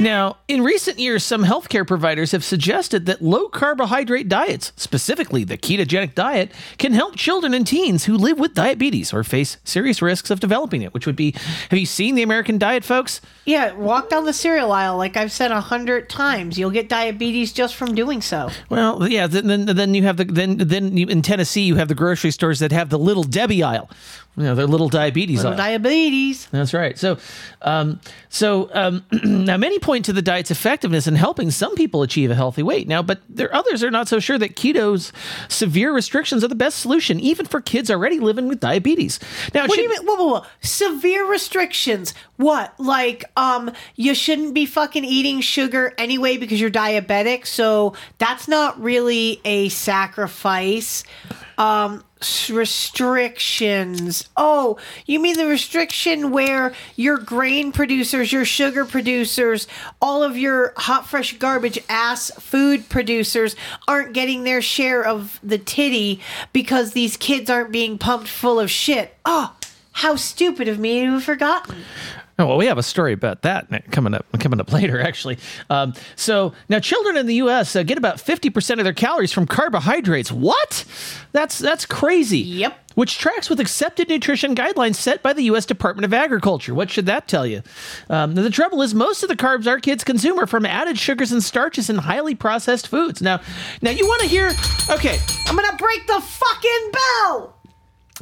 Now, 0.00 0.38
in 0.48 0.62
recent 0.64 0.98
years, 0.98 1.22
some 1.22 1.44
healthcare 1.44 1.86
providers 1.86 2.32
have 2.32 2.42
suggested 2.42 3.04
that 3.04 3.20
low 3.20 3.50
carbohydrate 3.50 4.30
diets, 4.30 4.72
specifically 4.74 5.44
the 5.44 5.58
ketogenic 5.58 6.14
diet, 6.14 6.52
can 6.78 6.94
help 6.94 7.16
children 7.16 7.52
and 7.52 7.66
teens 7.66 8.06
who 8.06 8.16
live 8.16 8.38
with 8.38 8.54
diabetes 8.54 9.12
or 9.12 9.22
face 9.22 9.58
serious 9.62 10.00
risks 10.00 10.30
of 10.30 10.40
developing 10.40 10.80
it, 10.80 10.94
which 10.94 11.04
would 11.04 11.16
be 11.16 11.32
have 11.68 11.78
you 11.78 11.84
seen 11.84 12.14
the 12.14 12.22
American 12.22 12.56
diet, 12.56 12.82
folks? 12.82 13.20
Yeah, 13.44 13.74
walk 13.74 14.08
down 14.08 14.24
the 14.24 14.32
cereal 14.32 14.72
aisle 14.72 14.96
like 14.96 15.18
I've 15.18 15.32
said 15.32 15.52
a 15.52 15.60
hundred 15.60 16.08
times. 16.08 16.58
You'll 16.58 16.70
get 16.70 16.88
diabetes 16.88 17.52
just 17.52 17.76
from 17.76 17.94
doing 17.94 18.22
so. 18.22 18.48
Well, 18.70 19.06
yeah, 19.06 19.26
then 19.26 19.48
then, 19.48 19.66
then 19.66 19.92
you 19.92 20.04
have 20.04 20.16
the 20.16 20.24
then 20.24 20.56
then 20.56 20.96
you, 20.96 21.08
in 21.08 21.20
Tennessee 21.20 21.64
you 21.64 21.74
have 21.74 21.88
the 21.88 21.94
grocery 21.94 22.30
stores 22.30 22.60
that 22.60 22.72
have 22.72 22.88
the 22.88 22.98
little 22.98 23.24
Debbie 23.24 23.62
aisle. 23.62 23.90
You 24.36 24.44
know, 24.44 24.54
their 24.54 24.66
little 24.66 24.88
diabetes 24.88 25.42
Little 25.42 25.56
diabetes. 25.56 26.46
That's 26.52 26.72
right. 26.72 26.96
So, 26.96 27.18
um, 27.62 28.00
so 28.28 28.70
um, 28.72 29.04
now 29.22 29.56
many 29.56 29.78
point 29.78 30.04
to 30.06 30.12
the 30.12 30.22
diet's 30.22 30.50
effectiveness 30.50 31.06
in 31.06 31.16
helping 31.16 31.50
some 31.50 31.74
people 31.74 32.02
achieve 32.02 32.30
a 32.30 32.34
healthy 32.34 32.62
weight. 32.62 32.86
Now, 32.86 33.02
but 33.02 33.20
there 33.28 33.54
others 33.54 33.82
are 33.82 33.90
not 33.90 34.08
so 34.08 34.20
sure 34.20 34.38
that 34.38 34.54
keto's 34.54 35.12
severe 35.48 35.92
restrictions 35.92 36.44
are 36.44 36.48
the 36.48 36.54
best 36.54 36.78
solution, 36.78 37.18
even 37.20 37.44
for 37.44 37.60
kids 37.60 37.90
already 37.90 38.20
living 38.20 38.48
with 38.48 38.60
diabetes. 38.60 39.18
Now, 39.52 39.66
what 39.66 39.76
do 39.76 39.82
you 39.82 39.88
mean? 39.88 40.06
Whoa, 40.06 40.14
whoa, 40.14 40.32
whoa! 40.38 40.46
Severe 40.60 41.28
restrictions. 41.28 42.14
What? 42.36 42.72
Like, 42.78 43.24
um, 43.36 43.72
you 43.96 44.14
shouldn't 44.14 44.54
be 44.54 44.64
fucking 44.64 45.04
eating 45.04 45.40
sugar 45.40 45.92
anyway 45.98 46.36
because 46.36 46.60
you're 46.60 46.70
diabetic. 46.70 47.46
So 47.46 47.94
that's 48.18 48.48
not 48.48 48.80
really 48.80 49.40
a 49.44 49.68
sacrifice. 49.70 51.04
Um, 51.60 52.04
restrictions. 52.48 54.28
Oh, 54.34 54.78
you 55.04 55.20
mean 55.20 55.36
the 55.36 55.44
restriction 55.44 56.30
where 56.30 56.72
your 56.96 57.18
grain 57.18 57.70
producers, 57.70 58.32
your 58.32 58.46
sugar 58.46 58.86
producers, 58.86 59.66
all 60.00 60.22
of 60.22 60.38
your 60.38 60.72
hot, 60.78 61.06
fresh 61.06 61.36
garbage 61.36 61.78
ass 61.86 62.30
food 62.40 62.88
producers 62.88 63.56
aren't 63.86 64.14
getting 64.14 64.44
their 64.44 64.62
share 64.62 65.04
of 65.04 65.38
the 65.42 65.58
titty 65.58 66.22
because 66.54 66.92
these 66.92 67.18
kids 67.18 67.50
aren't 67.50 67.72
being 67.72 67.98
pumped 67.98 68.28
full 68.28 68.58
of 68.58 68.70
shit. 68.70 69.14
Oh, 69.26 69.54
how 69.92 70.16
stupid 70.16 70.66
of 70.66 70.78
me 70.78 71.02
to 71.02 71.12
have 71.12 71.24
forgotten. 71.24 71.84
Oh, 72.40 72.46
well, 72.46 72.56
we 72.56 72.64
have 72.66 72.78
a 72.78 72.82
story 72.82 73.12
about 73.12 73.42
that 73.42 73.68
coming 73.90 74.14
up 74.14 74.24
coming 74.40 74.60
up 74.60 74.72
later, 74.72 74.98
actually. 74.98 75.36
Um, 75.68 75.92
so 76.16 76.54
now, 76.70 76.78
children 76.78 77.18
in 77.18 77.26
the 77.26 77.34
U.S. 77.34 77.76
Uh, 77.76 77.82
get 77.82 77.98
about 77.98 78.18
fifty 78.18 78.48
percent 78.48 78.80
of 78.80 78.84
their 78.84 78.94
calories 78.94 79.30
from 79.30 79.46
carbohydrates. 79.46 80.32
What? 80.32 80.86
That's 81.32 81.58
that's 81.58 81.84
crazy. 81.84 82.38
Yep. 82.38 82.78
Which 82.94 83.18
tracks 83.18 83.50
with 83.50 83.60
accepted 83.60 84.08
nutrition 84.08 84.54
guidelines 84.54 84.94
set 84.96 85.22
by 85.22 85.34
the 85.34 85.42
U.S. 85.44 85.66
Department 85.66 86.06
of 86.06 86.14
Agriculture. 86.14 86.74
What 86.74 86.90
should 86.90 87.06
that 87.06 87.28
tell 87.28 87.46
you? 87.46 87.62
Um, 88.08 88.34
the 88.34 88.50
trouble 88.50 88.80
is, 88.82 88.94
most 88.94 89.22
of 89.22 89.28
the 89.28 89.36
carbs 89.36 89.66
our 89.66 89.78
kids 89.78 90.02
consume 90.02 90.40
are 90.40 90.46
from 90.46 90.64
added 90.64 90.98
sugars 90.98 91.30
and 91.30 91.42
starches 91.42 91.90
in 91.90 91.96
highly 91.96 92.34
processed 92.34 92.88
foods. 92.88 93.20
Now, 93.20 93.40
now 93.82 93.90
you 93.90 94.06
want 94.06 94.22
to 94.22 94.28
hear? 94.28 94.52
Okay, 94.88 95.20
I'm 95.46 95.56
gonna 95.56 95.76
break 95.76 96.06
the 96.06 96.20
fucking 96.20 96.90
bell. 96.92 97.59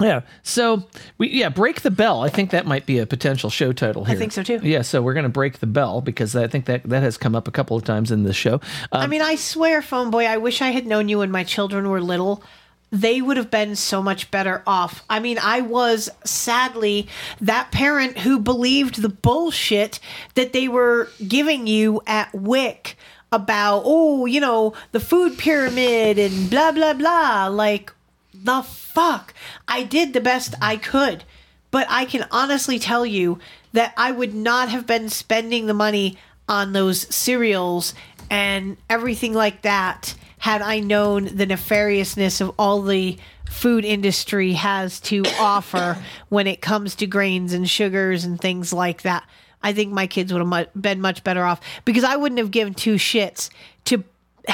Yeah. 0.01 0.21
So 0.43 0.85
we 1.19 1.29
yeah 1.29 1.49
break 1.49 1.83
the 1.83 1.91
bell. 1.91 2.23
I 2.23 2.29
think 2.29 2.51
that 2.51 2.67
might 2.67 2.87
be 2.87 2.99
a 2.99 3.07
potential 3.07 3.51
show 3.51 3.73
title 3.73 4.05
I 4.07 4.15
think 4.15 4.33
so, 4.33 4.43
too. 4.43 4.61
Yeah. 4.63 4.83
So 4.83 5.03
we're 5.03 5.15
gonna 5.15 5.29
break 5.29 5.59
the 5.59 5.67
bell 5.67 6.01
because 6.01 6.35
I 6.37 6.47
think 6.47 6.67
that 6.67 6.85
that 6.85 7.03
has 7.03 7.17
come 7.17 7.35
up 7.35 7.49
a 7.49 7.51
couple 7.51 7.77
of 7.77 7.85
times 7.85 8.11
in 8.11 8.25
this 8.25 8.37
show. 8.37 8.55
Um, 8.93 9.03
I 9.03 9.07
mean, 9.07 9.23
I 9.23 9.35
swear, 9.37 9.83
phone 9.83 10.11
boy, 10.11 10.27
I 10.27 10.37
wish 10.39 10.63
I 10.63 10.69
had 10.69 10.87
known 10.87 11.09
you 11.09 11.19
when 11.19 11.31
my 11.31 11.45
children 11.45 11.89
were 11.89 12.01
little. 12.01 12.43
They 12.91 13.21
would 13.21 13.37
have 13.37 13.51
been 13.51 13.77
so 13.77 14.03
much 14.03 14.31
better 14.31 14.63
off. 14.67 15.05
I 15.11 15.21
mean, 15.21 15.39
I 15.43 15.61
was 15.61 16.09
sadly 16.25 17.07
that 17.41 17.71
parent 17.71 18.19
who 18.19 18.39
believed 18.39 19.03
the 19.03 19.11
bullshit 19.11 20.01
that 20.35 20.55
they 20.55 20.69
were 20.69 21.11
giving 21.27 21.67
you 21.67 22.01
at 22.07 22.35
WIC 22.35 22.97
about, 23.31 23.83
oh, 23.85 24.25
you 24.25 24.41
know, 24.41 24.73
the 24.93 25.01
food 25.01 25.37
pyramid 25.37 26.19
and 26.19 26.49
blah, 26.49 26.73
blah, 26.73 26.95
blah. 26.95 27.49
Like, 27.49 27.93
the 28.43 28.63
fuck? 28.63 29.35
I 29.67 29.83
did 29.83 30.13
the 30.13 30.21
best 30.21 30.55
I 30.61 30.77
could. 30.77 31.25
But 31.71 31.87
I 31.91 32.05
can 32.05 32.27
honestly 32.31 32.79
tell 32.79 33.05
you 33.05 33.39
that 33.73 33.93
I 33.97 34.11
would 34.11 34.35
not 34.35 34.69
have 34.71 34.87
been 34.87 35.09
spending 35.09 35.67
the 35.67 35.75
money 35.75 36.17
on 36.49 36.73
those 36.73 37.15
cereals 37.15 37.95
and 38.31 38.77
everything 38.89 39.35
like 39.35 39.63
that 39.63 40.15
had 40.39 40.63
I 40.63 40.81
known 40.81 41.25
the 41.25 41.47
nefariousness 41.47 42.41
of 42.41 42.55
all 42.59 42.83
the 42.83 43.19
food 43.51 43.85
industry 43.85 44.53
has 44.53 45.01
to 45.01 45.23
offer 45.39 45.99
when 46.29 46.47
it 46.47 46.61
comes 46.61 46.95
to 46.97 47.07
grains 47.07 47.53
and 47.53 47.69
sugars 47.69 48.25
and 48.25 48.41
things 48.41 48.73
like 48.73 49.03
that. 49.03 49.29
I 49.63 49.73
think 49.73 49.93
my 49.93 50.07
kids 50.07 50.33
would 50.33 50.47
have 50.47 50.69
been 50.81 51.01
much 51.01 51.25
better 51.25 51.45
off 51.45 51.61
because 51.85 52.05
I 52.05 52.17
wouldn't 52.17 52.39
have 52.39 52.53
given 52.53 52.75
two 52.75 52.95
shits 52.95 53.51
to 53.87 54.05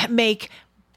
make 0.09 0.49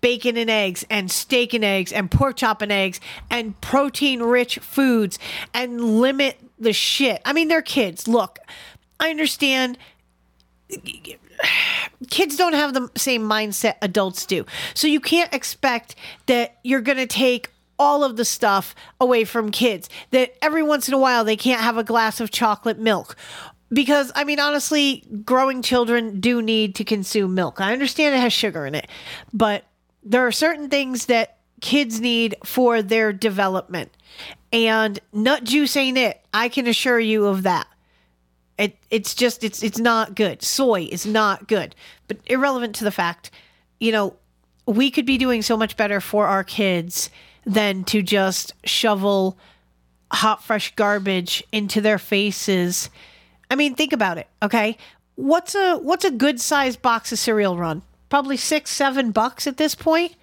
bacon 0.02 0.38
and 0.38 0.50
eggs 0.50 0.86
and 0.90 1.12
steak 1.12 1.54
and 1.54 1.64
eggs 1.64 1.92
and 1.92 2.10
pork 2.10 2.38
chop 2.38 2.62
and 2.62 2.72
eggs 2.72 3.00
and 3.30 3.60
protein 3.62 4.22
rich 4.22 4.60
foods 4.60 5.20
and 5.54 6.00
limit 6.00 6.38
the 6.60 6.74
shit. 6.74 7.22
I 7.26 7.34
mean, 7.34 7.48
they're 7.48 7.62
kids. 7.62 8.08
Look, 8.08 8.40
I 9.00 9.10
understand 9.10 9.78
kids 12.10 12.36
don't 12.36 12.54
have 12.54 12.74
the 12.74 12.90
same 12.96 13.24
mindset 13.24 13.76
adults 13.82 14.26
do. 14.26 14.46
So 14.74 14.88
you 14.88 15.00
can't 15.00 15.34
expect 15.34 15.96
that 16.26 16.58
you're 16.64 16.82
going 16.82 16.98
to 16.98 17.08
take 17.08 17.52
all 17.80 18.04
of 18.04 18.18
the 18.18 18.26
stuff 18.26 18.76
away 19.00 19.24
from 19.24 19.52
kids. 19.52 19.90
That 20.12 20.36
every 20.42 20.64
once 20.64 20.88
in 20.88 20.94
a 20.94 21.00
while 21.00 21.24
they 21.24 21.38
can't 21.38 21.62
have 21.62 21.78
a 21.78 21.84
glass 21.84 22.20
of 22.20 22.32
chocolate 22.32 22.80
milk. 22.80 23.16
Because 23.70 24.12
I 24.16 24.24
mean 24.24 24.40
honestly, 24.40 25.04
growing 25.26 25.62
children 25.62 26.20
do 26.20 26.42
need 26.42 26.76
to 26.76 26.84
consume 26.84 27.36
milk. 27.36 27.60
I 27.60 27.74
understand 27.74 28.16
it 28.16 28.20
has 28.20 28.34
sugar 28.34 28.66
in 28.66 28.76
it, 28.76 28.88
but 29.34 29.66
there 30.08 30.26
are 30.26 30.32
certain 30.32 30.70
things 30.70 31.08
that 31.08 31.38
kids 31.62 32.00
need 32.00 32.36
for 32.44 32.82
their 32.82 33.12
development. 33.12 33.92
And 34.54 35.00
nut 35.12 35.44
juice 35.44 35.76
ain't 35.76 35.98
it. 35.98 36.22
I 36.34 36.50
can 36.50 36.68
assure 36.68 37.00
you 37.00 37.26
of 37.26 37.44
that. 37.44 37.68
It 38.58 38.78
it's 38.90 39.14
just 39.14 39.44
it's 39.44 39.62
it's 39.62 39.78
not 39.78 40.16
good. 40.16 40.42
Soy 40.42 40.88
is 40.92 41.06
not 41.06 41.48
good. 41.48 41.76
But 42.08 42.18
irrelevant 42.26 42.76
to 42.76 42.84
the 42.84 42.92
fact, 42.92 43.30
you 43.80 43.92
know, 43.92 44.16
we 44.66 44.90
could 44.90 45.06
be 45.06 45.18
doing 45.18 45.42
so 45.42 45.58
much 45.58 45.78
better 45.78 46.00
for 46.00 46.28
our 46.28 46.44
kids 46.44 47.10
than 47.46 47.84
to 47.86 48.02
just 48.02 48.54
shovel 48.66 49.38
hot 50.12 50.44
fresh 50.44 50.74
garbage 50.76 51.44
into 51.52 51.82
their 51.82 52.00
faces. 52.00 52.90
I 53.52 53.56
mean, 53.56 53.76
think 53.76 53.94
about 53.94 54.18
it, 54.18 54.28
okay? 54.42 54.78
What's 55.16 55.54
a 55.54 55.78
what's 55.78 56.06
a 56.06 56.12
good 56.12 56.40
sized 56.40 56.82
box 56.82 57.12
of 57.12 57.20
cereal 57.20 57.58
run? 57.58 57.82
Probably 58.10 58.38
6 58.38 58.70
7 58.70 59.12
bucks 59.12 59.48
at 59.48 59.58
this 59.58 59.76
point. 59.76 60.16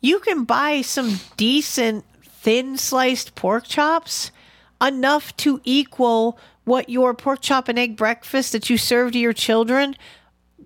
You 0.00 0.18
can 0.20 0.44
buy 0.44 0.82
some 0.82 1.20
decent 1.36 2.04
thin 2.22 2.76
sliced 2.78 3.34
pork 3.34 3.64
chops 3.66 4.30
enough 4.80 5.36
to 5.38 5.60
equal 5.64 6.38
what 6.64 6.88
your 6.88 7.14
pork 7.14 7.40
chop 7.40 7.68
and 7.68 7.78
egg 7.78 7.96
breakfast 7.96 8.52
that 8.52 8.68
you 8.68 8.76
serve 8.76 9.12
to 9.12 9.18
your 9.18 9.32
children 9.32 9.96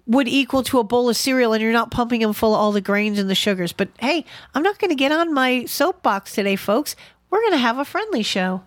would 0.06 0.26
equal 0.26 0.62
to 0.64 0.78
a 0.78 0.84
bowl 0.84 1.08
of 1.08 1.16
cereal 1.16 1.52
and 1.52 1.62
you're 1.62 1.72
not 1.72 1.90
pumping 1.90 2.20
them 2.20 2.32
full 2.32 2.54
of 2.54 2.60
all 2.60 2.72
the 2.72 2.80
grains 2.80 3.18
and 3.18 3.30
the 3.30 3.34
sugars. 3.34 3.72
But 3.72 3.90
hey, 4.00 4.24
I'm 4.54 4.62
not 4.62 4.78
going 4.78 4.88
to 4.88 4.96
get 4.96 5.12
on 5.12 5.32
my 5.32 5.66
soapbox 5.66 6.34
today, 6.34 6.56
folks. 6.56 6.96
We're 7.30 7.40
going 7.40 7.52
to 7.52 7.58
have 7.58 7.78
a 7.78 7.84
friendly 7.84 8.22
show. 8.24 8.62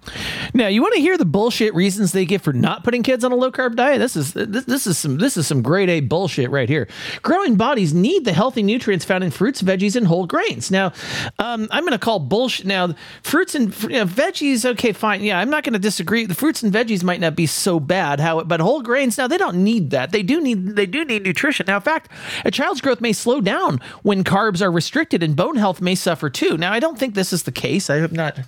Now, 0.53 0.67
you 0.67 0.81
want 0.81 0.93
to 0.93 1.01
hear 1.01 1.17
the 1.17 1.25
bullshit 1.25 1.73
reasons 1.73 2.13
they 2.13 2.23
give 2.23 2.41
for 2.41 2.53
not 2.53 2.83
putting 2.85 3.03
kids 3.03 3.25
on 3.25 3.31
a 3.33 3.35
low 3.35 3.51
carb 3.51 3.75
diet? 3.75 3.99
This 3.99 4.15
is 4.15 4.33
this, 4.33 4.63
this 4.65 4.87
is 4.87 4.97
some 4.97 5.17
this 5.17 5.35
is 5.35 5.47
some 5.47 5.61
grade 5.61 5.89
A 5.89 5.99
bullshit 5.99 6.49
right 6.49 6.69
here. 6.69 6.87
Growing 7.23 7.55
bodies 7.55 7.93
need 7.93 8.23
the 8.23 8.31
healthy 8.31 8.63
nutrients 8.63 9.03
found 9.03 9.23
in 9.23 9.31
fruits, 9.31 9.61
veggies, 9.61 9.97
and 9.97 10.07
whole 10.07 10.25
grains. 10.25 10.71
Now, 10.71 10.93
um, 11.39 11.67
I'm 11.71 11.83
going 11.83 11.91
to 11.91 11.97
call 11.97 12.19
bullshit. 12.19 12.65
Now, 12.65 12.95
fruits 13.21 13.53
and 13.53 13.75
you 13.83 13.89
know, 13.89 14.05
veggies, 14.05 14.63
okay, 14.63 14.93
fine. 14.93 15.23
Yeah, 15.23 15.39
I'm 15.39 15.49
not 15.49 15.63
going 15.63 15.73
to 15.73 15.79
disagree. 15.79 16.25
The 16.25 16.35
fruits 16.35 16.63
and 16.63 16.71
veggies 16.71 17.03
might 17.03 17.19
not 17.19 17.35
be 17.35 17.47
so 17.47 17.81
bad. 17.81 18.21
How, 18.21 18.43
but 18.43 18.61
whole 18.61 18.81
grains 18.81 19.17
now 19.17 19.27
they 19.27 19.37
don't 19.37 19.63
need 19.63 19.89
that. 19.89 20.11
They 20.11 20.23
do 20.23 20.39
need 20.39 20.75
they 20.77 20.85
do 20.85 21.03
need 21.03 21.23
nutrition. 21.23 21.65
Now, 21.67 21.77
in 21.77 21.81
fact, 21.81 22.09
a 22.45 22.51
child's 22.51 22.79
growth 22.79 23.01
may 23.01 23.11
slow 23.11 23.41
down 23.41 23.81
when 24.03 24.23
carbs 24.23 24.61
are 24.61 24.71
restricted, 24.71 25.21
and 25.21 25.35
bone 25.35 25.57
health 25.57 25.81
may 25.81 25.95
suffer 25.95 26.29
too. 26.29 26.57
Now, 26.57 26.71
I 26.71 26.79
don't 26.79 26.97
think 26.97 27.13
this 27.13 27.33
is 27.33 27.43
the 27.43 27.51
case. 27.51 27.89
I 27.89 27.97
have 27.97 28.13
not 28.13 28.39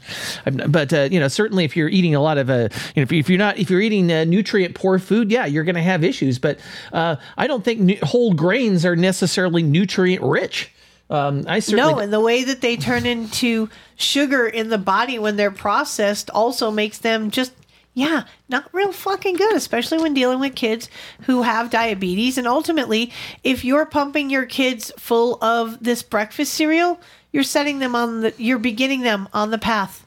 but 0.67 0.93
uh, 0.93 1.07
you 1.11 1.19
know, 1.19 1.27
certainly 1.27 1.63
if 1.63 1.75
you're 1.75 1.89
eating 1.89 2.15
a 2.15 2.21
lot 2.21 2.37
of, 2.37 2.49
uh, 2.49 2.69
you 2.95 3.05
know, 3.05 3.07
if, 3.11 3.29
you're 3.29 3.39
not, 3.39 3.57
if 3.57 3.69
you're 3.69 3.81
eating 3.81 4.11
uh, 4.11 4.23
nutrient 4.23 4.75
poor 4.75 4.99
food, 4.99 5.31
yeah, 5.31 5.45
you're 5.45 5.63
going 5.63 5.75
to 5.75 5.81
have 5.81 6.03
issues. 6.03 6.39
But 6.39 6.59
uh, 6.93 7.15
I 7.37 7.47
don't 7.47 7.63
think 7.63 7.99
whole 8.01 8.33
grains 8.33 8.85
are 8.85 8.95
necessarily 8.95 9.63
nutrient 9.63 10.23
rich. 10.23 10.71
Um, 11.09 11.45
I 11.47 11.59
certainly 11.59 11.93
No, 11.93 11.99
and 11.99 12.11
the 12.11 12.19
way 12.19 12.43
that 12.43 12.61
they 12.61 12.77
turn 12.77 13.05
into 13.05 13.69
sugar 13.95 14.47
in 14.47 14.69
the 14.69 14.77
body 14.77 15.19
when 15.19 15.35
they're 15.35 15.51
processed 15.51 16.29
also 16.31 16.71
makes 16.71 16.97
them 16.97 17.29
just 17.29 17.53
yeah, 17.95 18.25
not 18.49 18.67
real 18.73 18.91
fucking 18.91 19.37
good, 19.37 19.55
especially 19.55 19.99
when 19.99 20.13
dealing 20.13 20.41
with 20.41 20.53
kids 20.53 20.89
who 21.21 21.43
have 21.43 21.69
diabetes. 21.69 22.37
And 22.37 22.45
ultimately, 22.45 23.13
if 23.41 23.63
you're 23.63 23.85
pumping 23.85 24.29
your 24.29 24.45
kids 24.45 24.91
full 24.99 25.41
of 25.41 25.81
this 25.81 26.03
breakfast 26.03 26.53
cereal, 26.53 26.99
you're 27.35 27.43
setting 27.43 27.79
them 27.79 27.95
on 27.95 28.21
the 28.21 28.33
you're 28.37 28.57
beginning 28.57 29.01
them 29.01 29.27
on 29.33 29.51
the 29.51 29.57
path 29.57 30.05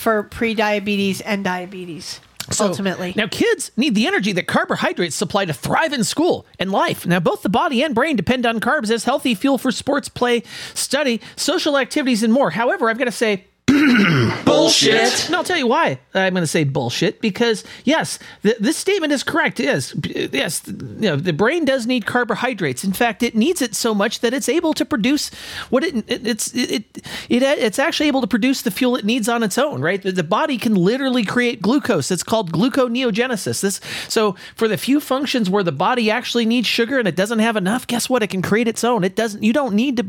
for 0.00 0.22
pre-diabetes 0.22 1.20
and 1.20 1.42
diabetes. 1.42 2.20
So, 2.50 2.66
ultimately. 2.66 3.12
Now, 3.16 3.26
kids 3.26 3.72
need 3.76 3.96
the 3.96 4.06
energy 4.06 4.32
that 4.32 4.46
carbohydrates 4.46 5.16
supply 5.16 5.44
to 5.44 5.52
thrive 5.52 5.92
in 5.92 6.04
school 6.04 6.46
and 6.58 6.70
life. 6.70 7.04
Now, 7.04 7.18
both 7.20 7.42
the 7.42 7.48
body 7.48 7.82
and 7.82 7.94
brain 7.96 8.16
depend 8.16 8.46
on 8.46 8.60
carbs 8.60 8.90
as 8.90 9.04
healthy 9.04 9.34
fuel 9.34 9.58
for 9.58 9.70
sports, 9.72 10.08
play, 10.08 10.44
study, 10.72 11.20
social 11.36 11.76
activities, 11.76 12.22
and 12.22 12.32
more. 12.32 12.50
However, 12.50 12.88
I've 12.88 12.96
got 12.96 13.04
to 13.04 13.12
say, 13.12 13.44
bullshit. 14.44 15.26
And 15.26 15.36
I'll 15.36 15.44
tell 15.44 15.58
you 15.58 15.66
why 15.66 15.98
I'm 16.14 16.34
going 16.34 16.42
to 16.42 16.46
say 16.46 16.64
bullshit 16.64 17.20
because 17.20 17.64
yes, 17.84 18.18
th- 18.42 18.58
this 18.58 18.76
statement 18.76 19.12
is 19.12 19.22
correct. 19.22 19.60
Yes, 19.60 19.94
yes, 20.04 20.62
you 20.66 20.74
know, 20.74 21.16
the 21.16 21.32
brain 21.32 21.64
does 21.64 21.86
need 21.86 22.06
carbohydrates. 22.06 22.84
In 22.84 22.92
fact, 22.92 23.22
it 23.22 23.34
needs 23.34 23.62
it 23.62 23.74
so 23.74 23.94
much 23.94 24.20
that 24.20 24.34
it's 24.34 24.48
able 24.48 24.74
to 24.74 24.84
produce 24.84 25.30
what 25.70 25.84
it, 25.84 25.96
it 26.10 26.26
it's 26.26 26.54
it, 26.54 26.70
it 26.70 26.98
it 27.28 27.42
it's 27.42 27.78
actually 27.78 28.08
able 28.08 28.20
to 28.20 28.26
produce 28.26 28.62
the 28.62 28.70
fuel 28.70 28.96
it 28.96 29.04
needs 29.04 29.28
on 29.28 29.42
its 29.42 29.58
own. 29.58 29.80
Right, 29.80 30.02
the, 30.02 30.12
the 30.12 30.24
body 30.24 30.58
can 30.58 30.74
literally 30.74 31.24
create 31.24 31.62
glucose. 31.62 32.10
It's 32.10 32.22
called 32.22 32.52
gluconeogenesis. 32.52 33.60
This 33.60 33.80
so 34.08 34.36
for 34.54 34.68
the 34.68 34.78
few 34.78 35.00
functions 35.00 35.50
where 35.50 35.62
the 35.62 35.72
body 35.72 36.10
actually 36.10 36.46
needs 36.46 36.66
sugar 36.66 36.98
and 36.98 37.08
it 37.08 37.16
doesn't 37.16 37.38
have 37.38 37.56
enough, 37.56 37.86
guess 37.86 38.08
what? 38.08 38.22
It 38.22 38.28
can 38.28 38.42
create 38.42 38.68
its 38.68 38.84
own. 38.84 39.04
It 39.04 39.16
doesn't. 39.16 39.42
You 39.42 39.52
don't 39.52 39.74
need 39.74 39.96
to. 39.98 40.06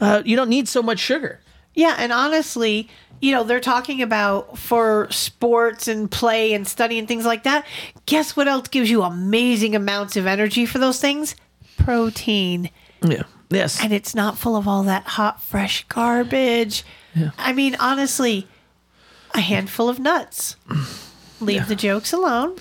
Uh, 0.00 0.22
you 0.24 0.36
don't 0.36 0.48
need 0.48 0.68
so 0.68 0.82
much 0.82 0.98
sugar. 0.98 1.40
Yeah, 1.74 1.96
and 1.98 2.12
honestly, 2.12 2.88
you 3.20 3.32
know, 3.32 3.44
they're 3.44 3.60
talking 3.60 4.02
about 4.02 4.58
for 4.58 5.06
sports 5.10 5.88
and 5.88 6.10
play 6.10 6.52
and 6.54 6.66
study 6.66 6.98
and 6.98 7.06
things 7.06 7.24
like 7.26 7.42
that. 7.44 7.66
Guess 8.06 8.36
what 8.36 8.48
else 8.48 8.68
gives 8.68 8.90
you 8.90 9.02
amazing 9.02 9.74
amounts 9.76 10.16
of 10.16 10.26
energy 10.26 10.66
for 10.66 10.78
those 10.78 11.00
things? 11.00 11.36
Protein. 11.76 12.70
Yeah. 13.02 13.24
Yes. 13.50 13.82
And 13.82 13.92
it's 13.92 14.14
not 14.14 14.38
full 14.38 14.56
of 14.56 14.66
all 14.66 14.82
that 14.84 15.04
hot, 15.04 15.42
fresh 15.42 15.84
garbage. 15.88 16.84
Yeah. 17.14 17.30
I 17.36 17.52
mean, 17.52 17.76
honestly, 17.80 18.46
a 19.34 19.40
handful 19.40 19.88
of 19.88 19.98
nuts. 19.98 20.56
Leave 21.40 21.68
the 21.68 21.74
jokes 21.74 22.12
alone. 22.12 22.56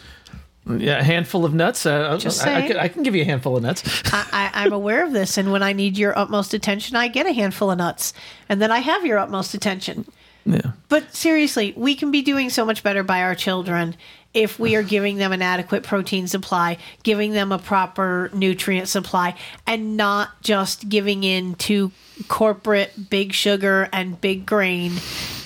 Yeah, 0.65 0.99
a 0.99 1.03
handful 1.03 1.45
of 1.45 1.53
nuts. 1.53 1.85
Uh, 1.85 2.17
Just 2.17 2.45
I, 2.45 2.51
I, 2.51 2.53
saying. 2.59 2.67
can, 2.67 2.77
I 2.77 2.87
can 2.89 3.03
give 3.03 3.15
you 3.15 3.23
a 3.23 3.25
handful 3.25 3.57
of 3.57 3.63
nuts. 3.63 3.83
I, 4.13 4.27
I, 4.31 4.63
I'm 4.65 4.73
aware 4.73 5.03
of 5.03 5.13
this, 5.13 5.37
and 5.37 5.51
when 5.51 5.63
I 5.63 5.73
need 5.73 5.97
your 5.97 6.17
utmost 6.17 6.53
attention, 6.53 6.95
I 6.95 7.07
get 7.07 7.25
a 7.25 7.33
handful 7.33 7.71
of 7.71 7.79
nuts, 7.79 8.13
and 8.49 8.61
then 8.61 8.71
I 8.71 8.79
have 8.79 9.05
your 9.05 9.17
utmost 9.17 9.53
attention. 9.55 10.05
Yeah. 10.45 10.71
But 10.87 11.13
seriously, 11.15 11.73
we 11.75 11.95
can 11.95 12.11
be 12.11 12.21
doing 12.21 12.49
so 12.49 12.65
much 12.65 12.83
better 12.83 13.03
by 13.03 13.21
our 13.21 13.35
children 13.35 13.95
if 14.33 14.59
we 14.59 14.75
are 14.75 14.83
giving 14.83 15.17
them 15.17 15.31
an 15.31 15.41
adequate 15.41 15.83
protein 15.83 16.27
supply, 16.27 16.77
giving 17.03 17.31
them 17.31 17.51
a 17.51 17.57
proper 17.57 18.29
nutrient 18.33 18.87
supply, 18.87 19.35
and 19.65 19.97
not 19.97 20.41
just 20.41 20.87
giving 20.87 21.23
in 21.23 21.55
to 21.55 21.91
corporate 22.27 23.09
big 23.09 23.33
sugar 23.33 23.89
and 23.91 24.19
big 24.21 24.45
grain 24.45 24.93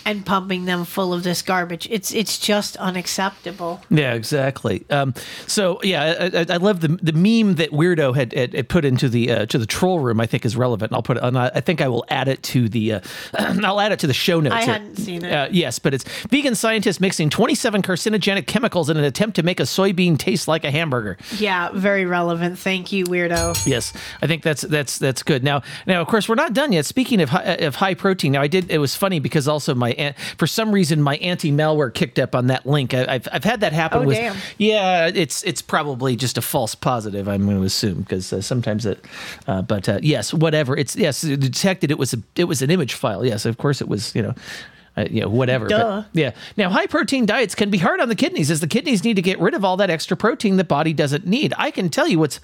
and 0.06 0.26
pumping 0.26 0.66
them 0.66 0.86
full 0.86 1.14
of 1.14 1.24
this 1.24 1.42
garbage. 1.42 1.88
It's 1.90 2.14
it's 2.14 2.38
just 2.38 2.78
unacceptable. 2.78 3.82
Yeah, 3.90 4.14
exactly. 4.14 4.86
Um, 4.90 5.14
so 5.48 5.80
yeah, 5.84 6.30
I, 6.34 6.40
I, 6.40 6.46
I 6.50 6.58
love 6.58 6.82
the 6.82 6.90
the 7.02 7.14
meme 7.14 7.56
that 7.56 7.72
Weirdo 7.72 8.16
had, 8.16 8.34
had, 8.34 8.54
had 8.54 8.70
put 8.70 8.86
into 8.86 9.10
the 9.10 9.32
uh, 9.32 9.46
to 9.48 9.58
the 9.58 9.66
troll 9.66 10.00
room. 10.00 10.20
I 10.20 10.26
think 10.26 10.46
is 10.46 10.56
relevant. 10.56 10.94
I'll 10.94 11.04
put 11.04 11.18
it. 11.18 11.24
On, 11.24 11.36
I 11.36 11.62
think 11.62 11.82
I 11.82 11.88
will 11.88 12.06
add 12.10 12.28
it 12.28 12.44
to 12.44 12.70
the. 12.70 12.94
Uh, 12.94 13.00
I'll 13.64 13.80
add 13.80 13.92
it 13.92 14.00
to 14.00 14.08
the 14.08 14.14
show 14.14 14.40
notes. 14.40 14.56
I 14.56 14.64
here. 14.64 14.74
hadn't 14.74 14.96
seen 14.98 15.24
it. 15.24 15.32
Uh, 15.32 15.48
yes, 15.52 15.80
but 15.80 15.94
it's 15.94 16.04
vegan 16.28 16.56
scientists 16.56 17.00
mixing 17.00 17.30
27 17.30 17.82
carcinogenic 17.82 18.48
chemicals 18.48 18.90
in 18.90 18.98
an 18.98 19.04
attempt 19.04 19.36
to 19.38 19.44
make 19.44 19.60
a 19.60 19.64
soybean 19.64 20.18
taste 20.18 20.48
like 20.48 20.64
a 20.64 20.72
hamburger. 20.72 21.18
Yeah, 21.38 21.70
very 21.74 22.06
relevant. 22.06 22.60
Thank 22.60 22.92
you, 22.92 23.06
weirdo. 23.06 23.66
Yes, 23.66 23.94
I 24.22 24.28
think 24.28 24.44
that's 24.44 24.62
that's 24.62 24.98
that's 24.98 25.24
good. 25.24 25.44
Now, 25.44 25.62
now 25.86 26.02
of 26.02 26.08
course 26.08 26.28
we're 26.28 26.36
not 26.36 26.54
done 26.54 26.72
yet. 26.72 26.86
Speaking 26.86 27.22
of 27.22 27.30
high, 27.30 27.44
of 27.44 27.76
high 27.76 27.94
protein, 27.94 28.34
now 28.34 28.42
I 28.42 28.48
did. 28.48 28.70
It 28.70 28.80
was 28.80 28.96
funny 28.96 29.20
because 29.20 29.48
also 29.48 29.74
my 29.74 29.93
for 30.38 30.48
some 30.48 30.72
reason 30.72 31.02
my 31.02 31.18
anti 31.18 31.52
malware 31.52 31.94
kicked 31.94 32.20
up 32.20 32.36
on 32.36 32.48
that 32.48 32.66
link. 32.66 32.94
I, 32.94 33.06
I've 33.16 33.28
I've 33.32 33.44
had 33.44 33.62
that 33.62 33.74
happen. 33.74 34.04
Oh, 34.04 34.06
with, 34.06 34.18
damn. 34.18 34.36
Yeah, 34.58 35.08
it's 35.14 35.44
it's 35.44 35.62
probably 35.62 36.16
just 36.16 36.38
a 36.38 36.42
false 36.42 36.76
positive. 36.76 37.28
I'm 37.28 37.46
going 37.46 37.58
to 37.58 37.64
assume 37.64 38.02
because 38.02 38.32
uh, 38.34 38.42
sometimes 38.42 38.86
it. 38.86 39.04
Uh, 39.48 39.62
but 39.62 39.88
uh, 39.88 40.00
yes, 40.02 40.34
whatever. 40.34 40.76
It's 40.76 40.96
yes, 40.96 41.24
it 41.24 41.40
detected 41.40 41.92
it 41.92 41.98
was 41.98 42.14
a 42.14 42.18
it 42.36 42.46
was 42.46 42.62
an 42.62 42.70
image 42.70 42.94
file. 42.94 43.26
Yes, 43.26 43.46
of 43.46 43.58
course 43.58 43.82
it 43.82 43.88
was. 43.88 44.14
You 44.16 44.24
know. 44.24 44.34
Uh, 44.96 45.06
you 45.10 45.22
know, 45.22 45.28
whatever. 45.28 45.66
But, 45.68 45.78
Duh. 45.78 46.04
yeah. 46.14 46.32
Now, 46.56 46.70
high 46.70 46.86
protein 46.86 47.26
diets 47.26 47.56
can 47.56 47.72
be 47.72 47.80
hard 47.80 48.00
on 48.00 48.10
the 48.10 48.16
kidneys 48.16 48.52
as 48.52 48.60
the 48.60 48.68
kidneys 48.68 49.04
need 49.04 49.16
to 49.16 49.24
get 49.24 49.40
rid 49.40 49.56
of 49.56 49.66
all 49.66 49.76
that 49.78 49.90
extra 49.90 50.16
protein 50.16 50.58
the 50.58 50.64
body 50.64 50.94
doesn't 50.94 51.26
need. 51.26 51.52
I 51.58 51.72
can 51.72 51.90
tell 51.90 52.08
you 52.08 52.20
what's, 52.20 52.40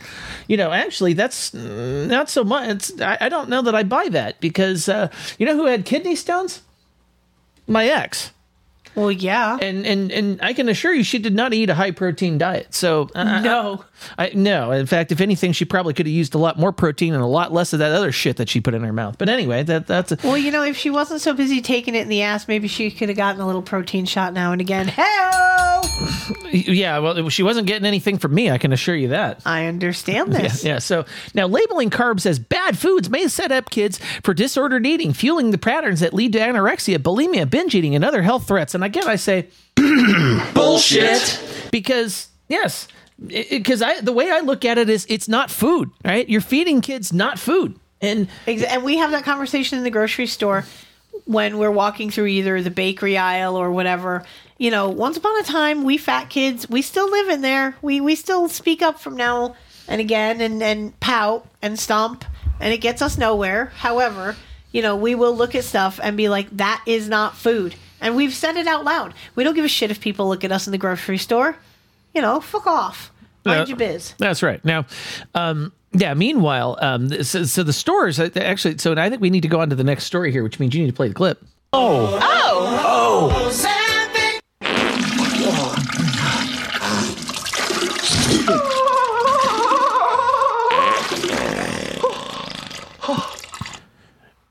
you 0.47 0.57
know, 0.57 0.71
actually, 0.71 1.13
that's 1.13 1.53
not 1.53 2.27
so 2.27 2.43
much. 2.43 2.69
It's, 2.69 3.01
I, 3.01 3.19
I 3.21 3.29
don't 3.29 3.49
know 3.49 3.61
that 3.61 3.75
I 3.75 3.83
buy 3.83 4.09
that 4.09 4.41
because, 4.41 4.89
uh, 4.89 5.09
you 5.37 5.45
know 5.45 5.55
who 5.55 5.67
had 5.67 5.85
kidney 5.85 6.15
stones? 6.15 6.63
My 7.69 7.85
ex. 7.85 8.31
Well, 8.95 9.11
yeah. 9.11 9.57
And, 9.61 9.85
and, 9.85 10.11
and 10.11 10.41
I 10.41 10.53
can 10.53 10.67
assure 10.67 10.93
you 10.93 11.03
she 11.03 11.19
did 11.19 11.33
not 11.33 11.53
eat 11.53 11.69
a 11.69 11.75
high 11.75 11.91
protein 11.91 12.37
diet. 12.37 12.73
So, 12.73 13.09
uh, 13.15 13.39
No. 13.41 13.85
I, 14.17 14.31
no. 14.33 14.71
In 14.71 14.85
fact, 14.85 15.11
if 15.11 15.21
anything, 15.21 15.51
she 15.51 15.65
probably 15.65 15.93
could 15.93 16.05
have 16.05 16.13
used 16.13 16.35
a 16.35 16.37
lot 16.37 16.57
more 16.57 16.71
protein 16.71 17.13
and 17.13 17.23
a 17.23 17.27
lot 17.27 17.53
less 17.53 17.73
of 17.73 17.79
that 17.79 17.91
other 17.91 18.11
shit 18.11 18.37
that 18.37 18.49
she 18.49 18.61
put 18.61 18.73
in 18.73 18.83
her 18.83 18.93
mouth. 18.93 19.17
But 19.17 19.29
anyway, 19.29 19.63
that 19.63 19.87
that's 19.87 20.11
a, 20.11 20.17
Well, 20.23 20.37
you 20.37 20.51
know, 20.51 20.63
if 20.63 20.77
she 20.77 20.89
wasn't 20.89 21.21
so 21.21 21.33
busy 21.33 21.61
taking 21.61 21.95
it 21.95 22.01
in 22.01 22.09
the 22.09 22.21
ass, 22.21 22.47
maybe 22.47 22.67
she 22.67 22.91
could 22.91 23.09
have 23.09 23.17
gotten 23.17 23.41
a 23.41 23.45
little 23.45 23.61
protein 23.61 24.05
shot 24.05 24.33
now 24.33 24.51
and 24.51 24.61
again. 24.61 24.87
Hell! 24.87 25.89
yeah. 26.51 26.99
Well, 26.99 27.29
she 27.29 27.43
wasn't 27.43 27.67
getting 27.67 27.85
anything 27.85 28.17
from 28.17 28.33
me. 28.33 28.49
I 28.49 28.57
can 28.57 28.73
assure 28.73 28.95
you 28.95 29.09
that. 29.09 29.41
I 29.45 29.65
understand 29.65 30.33
this. 30.33 30.63
Yeah, 30.63 30.73
yeah. 30.73 30.79
So 30.79 31.05
now 31.33 31.47
labeling 31.47 31.89
carbs 31.89 32.25
as 32.25 32.39
bad 32.39 32.77
foods 32.77 33.09
may 33.09 33.27
set 33.27 33.51
up 33.51 33.69
kids 33.69 33.99
for 34.23 34.33
disordered 34.33 34.85
eating, 34.85 35.13
fueling 35.13 35.51
the 35.51 35.57
patterns 35.57 35.99
that 35.99 36.13
lead 36.13 36.33
to 36.33 36.39
anorexia, 36.39 36.97
bulimia, 36.97 37.49
binge 37.49 37.75
eating, 37.75 37.95
and 37.95 38.03
other 38.03 38.21
health 38.21 38.47
threats. 38.47 38.75
And 38.75 38.83
again, 38.83 39.07
I 39.07 39.15
say 39.15 39.47
bullshit 40.53 41.39
because 41.71 42.29
yes, 42.47 42.87
because 43.27 43.81
I 43.81 44.01
the 44.01 44.13
way 44.13 44.31
I 44.31 44.39
look 44.39 44.65
at 44.65 44.77
it 44.77 44.89
is 44.89 45.05
it's 45.09 45.27
not 45.27 45.51
food, 45.51 45.91
right? 46.05 46.27
You're 46.29 46.41
feeding 46.41 46.81
kids 46.81 47.11
not 47.11 47.39
food, 47.39 47.79
and 48.01 48.27
And 48.47 48.83
we 48.83 48.97
have 48.97 49.11
that 49.11 49.23
conversation 49.23 49.77
in 49.77 49.83
the 49.83 49.89
grocery 49.89 50.27
store 50.27 50.65
when 51.25 51.57
we're 51.57 51.71
walking 51.71 52.09
through 52.09 52.27
either 52.27 52.61
the 52.61 52.71
bakery 52.71 53.17
aisle 53.17 53.55
or 53.55 53.71
whatever. 53.71 54.23
You 54.57 54.71
know, 54.71 54.89
once 54.89 55.17
upon 55.17 55.39
a 55.39 55.43
time, 55.43 55.83
we 55.83 55.97
fat 55.97 56.29
kids, 56.29 56.69
we 56.69 56.81
still 56.81 57.09
live 57.09 57.29
in 57.29 57.41
there. 57.41 57.75
We 57.81 58.01
we 58.01 58.15
still 58.15 58.47
speak 58.49 58.81
up 58.81 58.99
from 58.99 59.15
now 59.15 59.55
and 59.87 59.99
again 60.01 60.41
and 60.41 60.61
and 60.63 60.99
pout 60.99 61.47
and 61.61 61.79
stomp, 61.79 62.25
and 62.59 62.73
it 62.73 62.79
gets 62.79 63.01
us 63.01 63.17
nowhere. 63.17 63.67
However, 63.77 64.35
you 64.71 64.81
know, 64.81 64.95
we 64.95 65.15
will 65.15 65.35
look 65.35 65.55
at 65.55 65.63
stuff 65.63 65.99
and 66.01 66.15
be 66.15 66.29
like, 66.29 66.49
that 66.51 66.83
is 66.85 67.09
not 67.09 67.35
food. 67.35 67.75
And 68.01 68.15
we've 68.15 68.33
said 68.33 68.55
it 68.55 68.67
out 68.67 68.85
loud. 68.85 69.13
We 69.35 69.43
don't 69.43 69.55
give 69.55 69.65
a 69.65 69.69
shit 69.69 69.91
if 69.91 69.99
people 69.99 70.29
look 70.29 70.43
at 70.43 70.51
us 70.51 70.67
in 70.67 70.71
the 70.71 70.77
grocery 70.77 71.17
store. 71.17 71.57
You 72.13 72.21
know, 72.21 72.39
fuck 72.41 72.67
off. 72.67 73.11
Mind 73.45 73.61
Uh, 73.61 73.65
your 73.65 73.77
biz. 73.77 74.13
That's 74.17 74.43
right. 74.43 74.63
Now, 74.65 74.85
um, 75.35 75.71
yeah. 75.93 76.13
Meanwhile, 76.13 76.77
um, 76.81 77.23
so, 77.23 77.43
so 77.43 77.63
the 77.63 77.73
stores 77.73 78.19
uh, 78.19 78.29
actually. 78.35 78.77
So 78.79 78.93
I 78.97 79.09
think 79.09 79.21
we 79.21 79.29
need 79.29 79.41
to 79.41 79.47
go 79.47 79.61
on 79.61 79.69
to 79.69 79.75
the 79.75 79.83
next 79.83 80.03
story 80.05 80.31
here, 80.31 80.43
which 80.43 80.59
means 80.59 80.73
you 80.75 80.81
need 80.81 80.89
to 80.89 80.95
play 80.95 81.07
the 81.07 81.13
clip. 81.13 81.41
Oh. 81.71 82.19
Oh. 82.21 83.29
Oh. 83.31 83.51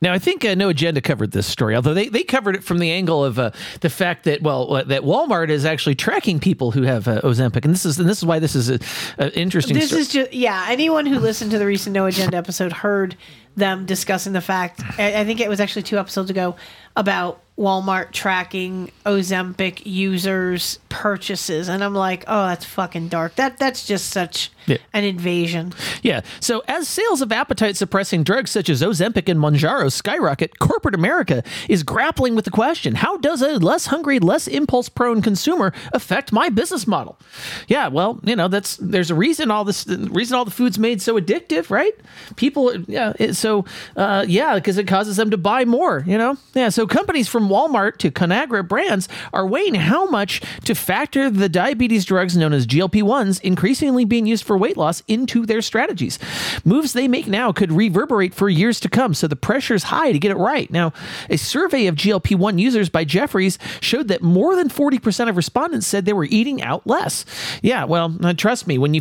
Now, 0.00 0.12
I 0.12 0.18
think 0.18 0.44
uh, 0.44 0.54
No 0.54 0.68
Agenda 0.68 1.00
covered 1.00 1.32
this 1.32 1.46
story, 1.46 1.74
although 1.74 1.94
they, 1.94 2.08
they 2.08 2.22
covered 2.22 2.54
it 2.54 2.62
from 2.62 2.78
the 2.78 2.90
angle 2.90 3.24
of 3.24 3.38
uh, 3.38 3.50
the 3.80 3.90
fact 3.90 4.24
that 4.24 4.42
well 4.42 4.72
uh, 4.72 4.84
that 4.84 5.02
Walmart 5.02 5.50
is 5.50 5.64
actually 5.64 5.96
tracking 5.96 6.38
people 6.38 6.70
who 6.70 6.82
have 6.82 7.08
uh, 7.08 7.20
Ozempic, 7.22 7.64
and 7.64 7.74
this 7.74 7.84
is 7.84 7.98
and 7.98 8.08
this 8.08 8.18
is 8.18 8.24
why 8.24 8.38
this 8.38 8.54
is 8.54 8.70
a, 8.70 8.78
a 9.18 9.36
interesting. 9.36 9.74
This 9.74 9.88
story. 9.88 10.02
is 10.02 10.08
just 10.08 10.32
yeah. 10.32 10.66
Anyone 10.68 11.06
who 11.06 11.18
listened 11.18 11.50
to 11.50 11.58
the 11.58 11.66
recent 11.66 11.94
No 11.94 12.06
Agenda 12.06 12.36
episode 12.36 12.72
heard 12.72 13.16
them 13.56 13.86
discussing 13.86 14.32
the 14.32 14.40
fact. 14.40 14.82
I, 14.98 15.20
I 15.20 15.24
think 15.24 15.40
it 15.40 15.48
was 15.48 15.58
actually 15.58 15.82
two 15.82 15.98
episodes 15.98 16.30
ago 16.30 16.54
about 16.96 17.42
Walmart 17.58 18.12
tracking 18.12 18.92
Ozempic 19.04 19.84
users' 19.84 20.78
purchases, 20.88 21.68
and 21.68 21.82
I'm 21.82 21.94
like, 21.94 22.22
oh, 22.28 22.46
that's 22.46 22.64
fucking 22.64 23.08
dark. 23.08 23.34
That 23.34 23.58
that's 23.58 23.84
just 23.84 24.10
such 24.10 24.50
Yeah. 24.68 24.78
an 24.92 25.04
invasion. 25.04 25.72
Yeah. 26.02 26.20
So 26.40 26.62
as 26.68 26.88
sales 26.88 27.22
of 27.22 27.32
appetite 27.32 27.76
suppressing 27.76 28.22
drugs 28.22 28.50
such 28.50 28.68
as 28.68 28.82
Ozempic 28.82 29.28
and 29.28 29.40
Mounjaro 29.40 29.90
skyrocket, 29.90 30.58
corporate 30.58 30.94
America 30.94 31.42
is 31.68 31.82
grappling 31.82 32.34
with 32.34 32.44
the 32.44 32.50
question 32.50 32.94
how 32.96 33.16
does 33.16 33.42
a 33.42 33.58
less 33.58 33.86
hungry, 33.86 34.18
less 34.18 34.46
impulse 34.46 34.88
prone 34.88 35.22
consumer 35.22 35.72
affect 35.92 36.32
my 36.32 36.48
business 36.48 36.86
model? 36.86 37.18
Yeah, 37.66 37.88
well, 37.88 38.20
you 38.24 38.36
know, 38.36 38.48
that's 38.48 38.76
there's 38.76 39.10
a 39.10 39.14
reason 39.14 39.50
all 39.50 39.64
this 39.64 39.84
the 39.84 39.96
reason 40.10 40.36
all 40.36 40.44
the 40.44 40.50
food's 40.50 40.78
made 40.78 41.00
so 41.00 41.18
addictive, 41.18 41.70
right? 41.70 41.94
People 42.36 42.78
yeah, 42.82 43.12
it, 43.18 43.34
so 43.34 43.64
uh, 43.96 44.24
yeah, 44.28 44.54
because 44.56 44.76
it 44.78 44.86
causes 44.86 45.16
them 45.16 45.30
to 45.30 45.38
buy 45.38 45.64
more, 45.64 46.04
you 46.06 46.18
know? 46.18 46.36
Yeah, 46.54 46.68
so 46.68 46.86
companies 46.86 47.28
from 47.28 47.48
Walmart 47.48 47.96
to 47.98 48.10
Conagra 48.10 48.66
brands 48.66 49.08
are 49.32 49.46
weighing 49.46 49.74
how 49.74 50.06
much 50.06 50.42
to 50.64 50.74
factor 50.74 51.30
the 51.30 51.48
diabetes 51.48 52.04
drugs 52.04 52.36
known 52.36 52.52
as 52.52 52.66
GLP-1s 52.66 53.40
increasingly 53.42 54.04
being 54.04 54.26
used 54.26 54.44
for 54.44 54.57
weight 54.58 54.76
loss 54.76 55.02
into 55.08 55.46
their 55.46 55.62
strategies. 55.62 56.18
Moves 56.64 56.92
they 56.92 57.08
make 57.08 57.26
now 57.26 57.52
could 57.52 57.72
reverberate 57.72 58.34
for 58.34 58.48
years 58.48 58.80
to 58.80 58.88
come, 58.88 59.14
so 59.14 59.26
the 59.26 59.36
pressure's 59.36 59.84
high 59.84 60.12
to 60.12 60.18
get 60.18 60.30
it 60.30 60.36
right. 60.36 60.70
Now, 60.70 60.92
a 61.30 61.36
survey 61.36 61.86
of 61.86 61.94
GLP-1 61.94 62.58
users 62.58 62.88
by 62.88 63.04
Jefferies 63.04 63.58
showed 63.80 64.08
that 64.08 64.22
more 64.22 64.56
than 64.56 64.68
40% 64.68 65.28
of 65.28 65.36
respondents 65.36 65.86
said 65.86 66.04
they 66.04 66.12
were 66.12 66.24
eating 66.24 66.62
out 66.62 66.86
less. 66.86 67.24
Yeah, 67.62 67.84
well, 67.84 68.14
uh, 68.22 68.34
trust 68.34 68.66
me, 68.66 68.78
when 68.78 68.94
you 68.94 69.00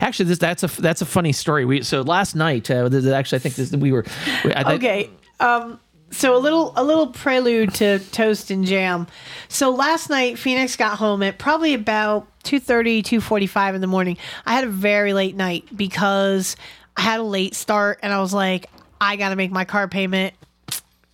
actually 0.00 0.26
this 0.26 0.38
that's 0.38 0.62
a 0.62 0.68
that's 0.80 1.02
a 1.02 1.06
funny 1.06 1.32
story. 1.32 1.64
We 1.64 1.82
so 1.82 2.02
last 2.02 2.34
night 2.34 2.70
uh, 2.70 2.88
actually 3.12 3.36
I 3.36 3.38
think 3.40 3.54
this, 3.56 3.72
we 3.72 3.92
were 3.92 4.04
I- 4.44 4.74
Okay. 4.74 5.10
Um, 5.40 5.80
so 6.12 6.36
a 6.36 6.38
little 6.38 6.72
a 6.76 6.84
little 6.84 7.08
prelude 7.08 7.74
to 7.74 7.98
toast 7.98 8.50
and 8.50 8.64
jam. 8.64 9.06
So 9.48 9.70
last 9.70 10.10
night 10.10 10.38
Phoenix 10.38 10.76
got 10.76 10.98
home 10.98 11.22
at 11.22 11.38
probably 11.38 11.74
about 11.74 12.28
2:30 12.44 13.02
2:45 13.02 13.74
in 13.74 13.80
the 13.80 13.86
morning. 13.86 14.18
I 14.46 14.52
had 14.52 14.64
a 14.64 14.68
very 14.68 15.14
late 15.14 15.34
night 15.34 15.64
because 15.74 16.56
I 16.96 17.00
had 17.00 17.20
a 17.20 17.24
late 17.24 17.54
start 17.54 17.98
and 18.02 18.12
I 18.12 18.20
was 18.20 18.32
like 18.32 18.70
I 19.00 19.16
got 19.16 19.30
to 19.30 19.36
make 19.36 19.50
my 19.50 19.64
car 19.64 19.88
payment. 19.88 20.34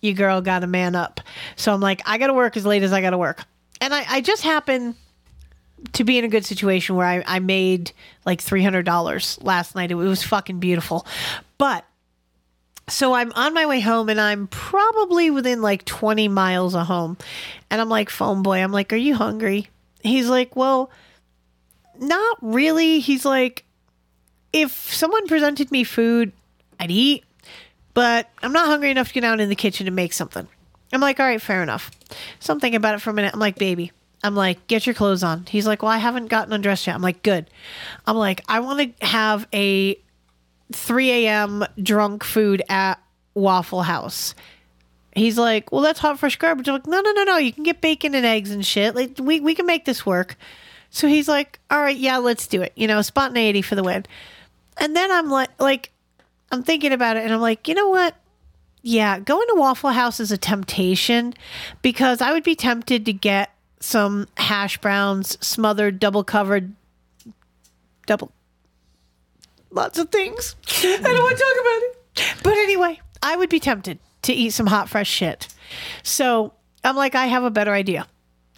You 0.01 0.13
girl 0.13 0.41
got 0.41 0.59
to 0.59 0.67
man 0.67 0.95
up. 0.95 1.21
So 1.55 1.73
I'm 1.73 1.81
like 1.81 2.01
I 2.05 2.17
got 2.17 2.27
to 2.27 2.33
work 2.33 2.57
as 2.57 2.65
late 2.65 2.83
as 2.83 2.93
I 2.93 3.01
got 3.01 3.11
to 3.11 3.17
work. 3.17 3.43
And 3.81 3.93
I, 3.93 4.05
I 4.07 4.21
just 4.21 4.43
happened 4.43 4.95
to 5.93 6.03
be 6.03 6.17
in 6.17 6.25
a 6.25 6.27
good 6.27 6.45
situation 6.45 6.95
where 6.95 7.07
I, 7.07 7.23
I 7.25 7.39
made 7.39 7.93
like 8.25 8.41
$300 8.41 9.43
last 9.43 9.75
night. 9.75 9.91
It 9.91 9.95
was 9.95 10.21
fucking 10.23 10.59
beautiful. 10.59 11.05
But 11.57 11.85
so 12.89 13.13
I'm 13.13 13.31
on 13.33 13.53
my 13.53 13.65
way 13.65 13.79
home 13.79 14.09
and 14.09 14.19
I'm 14.19 14.47
probably 14.47 15.29
within 15.31 15.61
like 15.61 15.85
20 15.85 16.27
miles 16.27 16.75
of 16.75 16.87
home. 16.87 17.17
And 17.69 17.79
I'm 17.79 17.89
like, 17.89 18.09
phone 18.09 18.43
boy, 18.43 18.57
I'm 18.57 18.71
like, 18.71 18.91
are 18.93 18.97
you 18.97 19.15
hungry? 19.15 19.67
He's 20.01 20.29
like, 20.29 20.55
well, 20.55 20.91
not 21.99 22.37
really. 22.41 22.99
He's 22.99 23.25
like, 23.25 23.65
if 24.53 24.71
someone 24.93 25.27
presented 25.27 25.71
me 25.71 25.83
food, 25.83 26.31
I'd 26.79 26.91
eat, 26.91 27.23
but 27.93 28.29
I'm 28.41 28.53
not 28.53 28.67
hungry 28.67 28.91
enough 28.91 29.09
to 29.09 29.13
get 29.13 29.23
out 29.23 29.39
in 29.39 29.49
the 29.49 29.55
kitchen 29.55 29.85
to 29.85 29.91
make 29.91 30.13
something. 30.13 30.47
I'm 30.91 31.01
like, 31.01 31.19
all 31.19 31.25
right, 31.25 31.41
fair 31.41 31.61
enough. 31.61 31.91
So 32.39 32.53
I'm 32.53 32.59
thinking 32.59 32.77
about 32.77 32.95
it 32.95 33.01
for 33.01 33.11
a 33.11 33.13
minute. 33.13 33.33
I'm 33.33 33.39
like, 33.39 33.57
baby, 33.57 33.91
I'm 34.23 34.35
like, 34.35 34.65
get 34.67 34.85
your 34.85 34.95
clothes 34.95 35.23
on. 35.23 35.45
He's 35.45 35.67
like, 35.67 35.83
well, 35.83 35.91
I 35.91 35.97
haven't 35.97 36.27
gotten 36.27 36.53
undressed 36.53 36.87
yet. 36.87 36.95
I'm 36.95 37.01
like, 37.01 37.21
good. 37.21 37.49
I'm 38.07 38.17
like, 38.17 38.41
I 38.47 38.61
want 38.61 38.99
to 38.99 39.05
have 39.05 39.47
a 39.53 39.99
3 40.71 41.11
a.m. 41.25 41.65
drunk 41.81 42.23
food 42.23 42.61
at 42.69 43.01
Waffle 43.33 43.83
House. 43.83 44.35
He's 45.15 45.37
like, 45.37 45.71
well, 45.71 45.81
that's 45.81 45.99
hot, 45.99 46.19
fresh 46.19 46.37
garbage. 46.37 46.67
I'm 46.67 46.75
like, 46.75 46.87
no, 46.87 47.01
no, 47.01 47.11
no, 47.11 47.23
no. 47.23 47.37
You 47.37 47.51
can 47.51 47.63
get 47.63 47.81
bacon 47.81 48.13
and 48.15 48.25
eggs 48.25 48.51
and 48.51 48.65
shit. 48.65 48.95
Like, 48.95 49.17
we, 49.19 49.39
we 49.39 49.55
can 49.55 49.65
make 49.65 49.85
this 49.85 50.05
work. 50.05 50.37
So 50.91 51.07
he's 51.07 51.27
like, 51.27 51.59
all 51.69 51.81
right, 51.81 51.97
yeah, 51.97 52.17
let's 52.17 52.47
do 52.47 52.61
it. 52.61 52.73
You 52.75 52.87
know, 52.87 53.01
spontaneity 53.01 53.61
for 53.61 53.75
the 53.75 53.83
win. 53.83 54.05
And 54.77 54.95
then 54.95 55.11
I'm 55.11 55.29
like, 55.29 55.49
like, 55.59 55.91
I'm 56.51 56.63
thinking 56.63 56.93
about 56.93 57.17
it 57.17 57.23
and 57.23 57.33
I'm 57.33 57.41
like, 57.41 57.67
you 57.67 57.75
know 57.75 57.89
what? 57.89 58.15
Yeah, 58.81 59.19
going 59.19 59.45
to 59.49 59.55
Waffle 59.59 59.91
House 59.91 60.19
is 60.19 60.31
a 60.31 60.37
temptation 60.37 61.33
because 61.81 62.21
I 62.21 62.31
would 62.31 62.43
be 62.43 62.55
tempted 62.55 63.05
to 63.05 63.13
get 63.13 63.53
some 63.81 64.27
hash 64.37 64.77
browns 64.77 65.37
smothered, 65.45 65.99
double 65.99 66.23
covered, 66.23 66.73
double, 68.05 68.31
lots 69.71 69.99
of 69.99 70.09
things. 70.09 70.55
I 70.67 70.97
don't 71.01 71.23
want 71.23 71.37
to 71.37 71.43
talk 71.43 71.61
about 71.61 71.81
it. 71.83 72.43
But 72.43 72.53
anyway, 72.53 72.99
I 73.21 73.35
would 73.35 73.49
be 73.49 73.59
tempted 73.59 73.99
to 74.23 74.33
eat 74.33 74.51
some 74.51 74.67
hot, 74.67 74.89
fresh 74.89 75.09
shit. 75.09 75.47
So 76.03 76.53
I'm 76.83 76.95
like, 76.95 77.15
I 77.15 77.27
have 77.27 77.43
a 77.43 77.51
better 77.51 77.73
idea. 77.73 78.07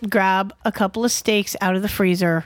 Grab 0.10 0.54
a 0.66 0.72
couple 0.72 1.06
of 1.06 1.12
steaks 1.12 1.56
out 1.62 1.76
of 1.76 1.82
the 1.82 1.90
freezer. 1.90 2.46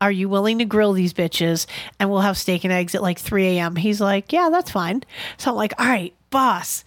Are 0.00 0.10
you 0.10 0.28
willing 0.28 0.58
to 0.58 0.64
grill 0.64 0.92
these 0.92 1.12
bitches? 1.12 1.66
And 1.98 2.10
we'll 2.10 2.20
have 2.22 2.38
steak 2.38 2.64
and 2.64 2.72
eggs 2.72 2.94
at 2.94 3.02
like 3.02 3.18
3 3.18 3.58
a.m. 3.58 3.76
He's 3.76 4.00
like, 4.00 4.32
Yeah, 4.32 4.48
that's 4.50 4.70
fine. 4.70 5.02
So 5.36 5.50
I'm 5.50 5.56
like, 5.56 5.74
All 5.78 5.86
right, 5.86 6.14
boss. 6.30 6.84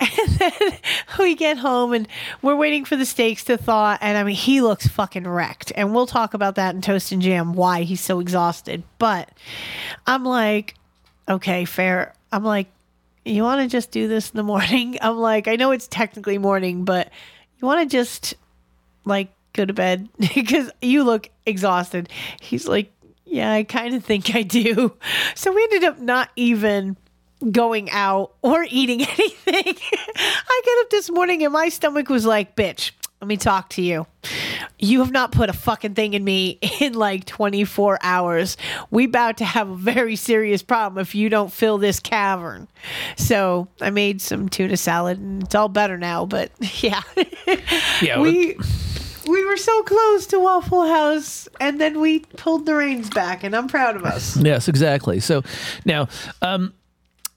And 0.18 0.38
then 0.38 0.78
we 1.18 1.34
get 1.34 1.58
home 1.58 1.92
and 1.92 2.08
we're 2.40 2.56
waiting 2.56 2.84
for 2.84 2.96
the 2.96 3.04
steaks 3.04 3.44
to 3.44 3.58
thaw. 3.58 3.98
And 4.00 4.16
I 4.16 4.24
mean, 4.24 4.34
he 4.34 4.60
looks 4.62 4.86
fucking 4.86 5.26
wrecked. 5.26 5.72
And 5.76 5.94
we'll 5.94 6.06
talk 6.06 6.32
about 6.34 6.54
that 6.54 6.74
in 6.74 6.80
Toast 6.80 7.12
and 7.12 7.20
Jam, 7.20 7.52
why 7.52 7.82
he's 7.82 8.00
so 8.00 8.20
exhausted. 8.20 8.82
But 8.98 9.30
I'm 10.06 10.24
like, 10.24 10.74
okay, 11.28 11.64
fair. 11.64 12.14
I'm 12.32 12.44
like, 12.44 12.68
you 13.24 13.42
want 13.42 13.60
to 13.60 13.68
just 13.68 13.90
do 13.90 14.08
this 14.08 14.30
in 14.30 14.36
the 14.36 14.42
morning? 14.54 14.98
I'm 15.02 15.18
like, 15.18 15.48
I 15.48 15.56
know 15.56 15.70
it's 15.70 15.86
technically 15.88 16.38
morning, 16.38 16.84
but 16.84 17.10
you 17.58 17.66
want 17.66 17.88
to 17.88 17.96
just 17.96 18.34
like 19.04 19.32
go 19.52 19.64
to 19.64 19.72
bed 19.72 20.08
because 20.34 20.70
you 20.80 21.04
look 21.04 21.28
exhausted. 21.46 22.08
He's 22.40 22.66
like, 22.66 22.92
yeah, 23.26 23.52
I 23.52 23.64
kind 23.64 23.94
of 23.94 24.04
think 24.04 24.34
I 24.34 24.42
do. 24.42 24.96
So 25.34 25.52
we 25.52 25.62
ended 25.64 25.84
up 25.84 26.00
not 26.00 26.30
even 26.36 26.96
going 27.50 27.90
out 27.90 28.34
or 28.42 28.66
eating 28.68 29.00
anything. 29.16 29.74
I 30.16 30.62
get 30.64 30.78
up 30.80 30.90
this 30.90 31.10
morning 31.10 31.42
and 31.44 31.52
my 31.52 31.68
stomach 31.68 32.08
was 32.08 32.26
like, 32.26 32.56
bitch, 32.56 32.92
let 33.20 33.28
me 33.28 33.36
talk 33.36 33.68
to 33.70 33.82
you. 33.82 34.06
You 34.78 35.00
have 35.00 35.10
not 35.10 35.30
put 35.30 35.50
a 35.50 35.52
fucking 35.52 35.94
thing 35.94 36.14
in 36.14 36.24
me 36.24 36.58
in 36.80 36.94
like 36.94 37.26
24 37.26 37.98
hours. 38.02 38.56
We 38.90 39.04
about 39.04 39.36
to 39.38 39.44
have 39.44 39.68
a 39.68 39.76
very 39.76 40.16
serious 40.16 40.62
problem 40.62 41.00
if 41.02 41.14
you 41.14 41.28
don't 41.28 41.52
fill 41.52 41.76
this 41.76 42.00
cavern. 42.00 42.66
So 43.16 43.68
I 43.80 43.90
made 43.90 44.22
some 44.22 44.48
tuna 44.48 44.78
salad 44.78 45.18
and 45.18 45.42
it's 45.42 45.54
all 45.54 45.68
better 45.68 45.98
now, 45.98 46.24
but 46.24 46.50
yeah. 46.82 47.02
Yeah, 48.00 48.20
we 48.20 48.56
we 49.28 49.44
were 49.44 49.58
so 49.58 49.82
close 49.82 50.26
to 50.28 50.40
Waffle 50.40 50.86
House 50.86 51.46
and 51.60 51.78
then 51.78 52.00
we 52.00 52.20
pulled 52.20 52.64
the 52.64 52.74
reins 52.74 53.10
back 53.10 53.44
and 53.44 53.54
I'm 53.54 53.68
proud 53.68 53.96
of 53.96 54.04
us. 54.04 54.36
Yes, 54.38 54.66
exactly. 54.66 55.20
So 55.20 55.42
now, 55.84 56.08
um, 56.40 56.72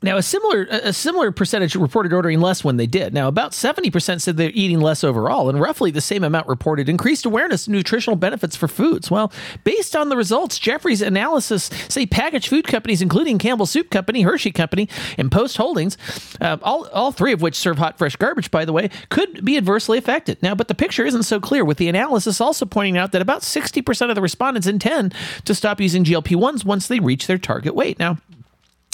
now 0.04 0.18
a 0.18 0.22
similar 0.22 0.64
a 0.70 0.94
similar 0.94 1.32
percentage 1.32 1.76
reported 1.76 2.14
ordering 2.14 2.42
less 2.42 2.64
when 2.64 2.78
they 2.78 2.88
did. 2.88 3.14
Now 3.14 3.28
about 3.28 3.54
seventy 3.54 3.90
percent 3.90 4.22
said 4.22 4.38
they're 4.38 4.52
eating 4.54 4.80
less 4.80 5.04
overall, 5.04 5.50
and 5.50 5.60
roughly 5.60 5.92
the 5.92 6.02
same 6.02 6.24
amount 6.24 6.48
reported 6.48 6.90
increased 6.90 7.26
awareness 7.26 7.68
of 7.68 7.74
nutritional 7.74 8.16
benefits 8.16 8.56
for 8.56 8.68
foods. 8.68 9.10
Well, 9.10 9.32
based 9.64 9.96
on 9.96 10.10
the 10.10 10.18
results, 10.18 10.60
Jefferies 10.60 11.02
analysis 11.02 11.70
say 11.88 12.06
packaged 12.06 12.50
food 12.50 12.68
companies, 12.68 13.02
including 13.02 13.40
Campbell 13.40 13.66
Soup 13.66 13.90
Company, 13.90 14.22
Hershey 14.22 14.52
Company, 14.52 14.90
and 15.18 15.32
Post 15.32 15.58
Holdings, 15.58 15.98
uh, 16.42 16.58
all 16.62 16.88
all 16.90 17.12
three 17.12 17.32
of 17.34 17.42
which 17.42 17.56
serve 17.56 17.78
hot 17.78 17.98
fresh 17.98 18.16
garbage, 18.16 18.52
by 18.52 18.66
the 18.66 18.74
way, 18.74 18.90
could 19.10 19.44
be 19.44 19.58
adversely 19.58 19.98
affected. 19.98 20.42
Now, 20.44 20.54
but 20.54 20.68
the 20.68 20.76
picture 20.76 21.06
isn't 21.06 21.24
so 21.24 21.40
clear. 21.40 21.64
With 21.64 21.78
the 21.78 21.88
analysis 21.90 22.42
also 22.42 22.66
pointing 22.66 22.98
out 22.98 23.14
that 23.14 23.22
about 23.22 23.44
sixty 23.44 23.82
percent 23.82 24.12
of 24.12 24.16
the 24.16 24.22
respondents 24.22 24.68
intend 24.68 25.14
to 25.46 25.56
stop 25.56 25.80
using 25.80 26.04
GLP 26.04 26.36
ones 26.36 26.66
once 26.66 26.88
they 26.88 27.00
reach 27.00 27.28
their 27.28 27.38
target 27.38 27.76
weight. 27.76 28.00
Now. 28.00 28.18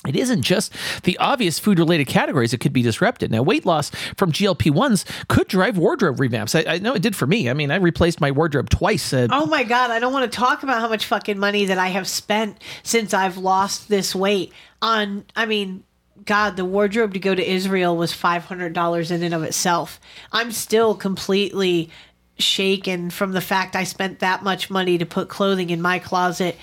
It 0.08 0.16
isn't 0.16 0.44
just 0.44 0.74
the 1.04 1.18
obvious 1.18 1.60
food 1.60 1.78
related 1.78 2.08
categories 2.08 2.52
that 2.52 2.62
could 2.62 2.72
be 2.72 2.82
disrupted. 2.82 3.32
Now, 3.32 3.42
weight 3.42 3.66
loss 3.66 3.90
from 4.16 4.32
GLP 4.32 4.72
1s 4.72 5.04
could 5.28 5.48
drive 5.50 5.78
wardrobe 5.78 6.18
revamps. 6.18 6.56
I, 6.56 6.76
I 6.76 6.78
know 6.80 6.94
it 6.94 7.02
did 7.02 7.18
for 7.18 7.28
me. 7.28 7.50
I 7.50 7.54
mean, 7.54 7.70
I 7.70 7.76
replaced 7.76 8.22
my 8.22 8.32
wardrobe 8.32 8.70
twice. 8.70 9.12
Uh, 9.12 9.28
Oh 9.30 9.46
my 9.46 9.64
god, 9.64 9.92
I 9.92 10.00
don't 10.00 10.14
want 10.14 10.32
to 10.32 10.36
talk 10.38 10.64
about 10.64 10.80
how 10.80 10.88
much 10.88 11.06
fucking 11.06 11.38
money 11.38 11.66
that 11.66 11.78
I 11.78 11.90
have 11.90 12.08
spent 12.08 12.62
since 12.82 13.14
I've 13.14 13.38
lost 13.38 13.90
this 13.90 14.16
weight 14.16 14.54
on 14.82 15.26
I 15.36 15.46
mean, 15.46 15.84
god, 16.26 16.56
the 16.56 16.64
wardrobe 16.66 17.14
to 17.14 17.20
go 17.20 17.36
to 17.36 17.52
Israel 17.52 17.98
was 17.98 18.14
$500 18.14 19.12
in 19.12 19.24
and 19.24 19.34
of 19.34 19.44
itself. 19.44 20.00
I'm 20.32 20.52
still 20.54 20.96
completely 20.96 21.90
shaken 22.38 23.10
from 23.10 23.34
the 23.34 23.42
fact 23.42 23.76
I 23.76 23.84
spent 23.84 24.20
that 24.20 24.44
much 24.44 24.70
money 24.70 24.98
to 24.98 25.06
put 25.06 25.28
clothing 25.28 25.70
in 25.70 25.82
my 25.82 26.00
closet. 26.00 26.56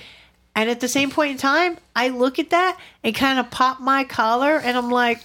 And 0.57 0.71
at 0.71 0.81
the 0.81 0.89
same 0.89 1.11
point 1.11 1.33
in 1.33 1.37
time, 1.37 1.77
I 1.95 2.09
look 2.09 2.39
at 2.39 2.51
that 2.51 2.81
and 3.05 3.15
kind 3.15 3.39
of 3.39 3.51
pop 3.51 3.79
my 3.79 4.05
collar 4.05 4.59
and 4.59 4.77
I'm 4.77 4.91
like, 4.91 5.21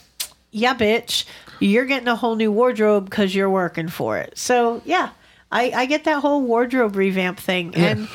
yeah, 0.51 0.75
bitch. 0.75 1.23
you're 1.61 1.85
getting 1.85 2.09
a 2.09 2.17
whole 2.17 2.35
new 2.35 2.51
wardrobe 2.51 3.05
because 3.05 3.33
you're 3.33 3.49
working 3.49 3.87
for 3.87 4.17
it. 4.17 4.37
So 4.37 4.81
yeah, 4.83 5.11
I, 5.49 5.71
I 5.71 5.85
get 5.85 6.03
that 6.03 6.19
whole 6.19 6.41
wardrobe 6.41 6.97
revamp 6.97 7.39
thing. 7.39 7.73
And 7.75 8.09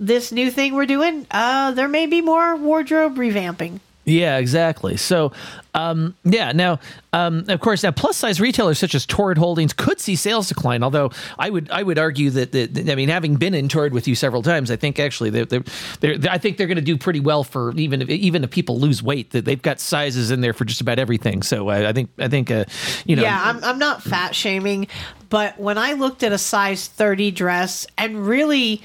this 0.00 0.32
new 0.32 0.50
thing 0.50 0.74
we're 0.74 0.86
doing, 0.86 1.24
uh, 1.30 1.70
there 1.70 1.88
may 1.88 2.06
be 2.06 2.20
more 2.20 2.56
wardrobe 2.56 3.16
revamping. 3.16 3.78
Yeah, 4.10 4.38
exactly. 4.38 4.96
So, 4.96 5.32
um, 5.72 6.16
yeah. 6.24 6.50
Now, 6.50 6.80
um, 7.12 7.44
of 7.48 7.60
course, 7.60 7.84
now 7.84 7.92
plus 7.92 8.16
size 8.16 8.40
retailers 8.40 8.78
such 8.78 8.94
as 8.94 9.06
Torrid 9.06 9.38
Holdings 9.38 9.72
could 9.72 10.00
see 10.00 10.16
sales 10.16 10.48
decline. 10.48 10.82
Although 10.82 11.10
I 11.38 11.48
would, 11.48 11.70
I 11.70 11.84
would 11.84 11.98
argue 11.98 12.30
that, 12.30 12.50
that 12.52 12.90
I 12.90 12.96
mean, 12.96 13.08
having 13.08 13.36
been 13.36 13.54
in 13.54 13.68
Torrid 13.68 13.92
with 13.92 14.08
you 14.08 14.16
several 14.16 14.42
times, 14.42 14.70
I 14.70 14.76
think 14.76 14.98
actually 14.98 15.30
they're, 15.30 15.44
they're, 15.44 15.64
they're 16.00 16.16
I 16.28 16.38
think 16.38 16.56
they're 16.56 16.66
going 16.66 16.76
to 16.76 16.82
do 16.82 16.98
pretty 16.98 17.20
well 17.20 17.44
for 17.44 17.72
even 17.76 18.02
if 18.02 18.10
even 18.10 18.42
if 18.42 18.50
people 18.50 18.78
lose 18.80 19.02
weight. 19.02 19.30
That 19.30 19.44
they've 19.44 19.62
got 19.62 19.78
sizes 19.78 20.32
in 20.32 20.40
there 20.40 20.52
for 20.52 20.64
just 20.64 20.80
about 20.80 20.98
everything. 20.98 21.42
So 21.42 21.68
I, 21.68 21.90
I 21.90 21.92
think, 21.92 22.10
I 22.18 22.26
think, 22.26 22.50
uh, 22.50 22.64
you 23.04 23.14
know, 23.14 23.22
yeah, 23.22 23.40
I'm, 23.40 23.62
I'm 23.62 23.78
not 23.78 24.02
fat 24.02 24.34
shaming, 24.34 24.88
but 25.28 25.58
when 25.58 25.78
I 25.78 25.92
looked 25.92 26.24
at 26.24 26.32
a 26.32 26.38
size 26.38 26.88
30 26.88 27.30
dress 27.30 27.86
and 27.96 28.26
really 28.26 28.82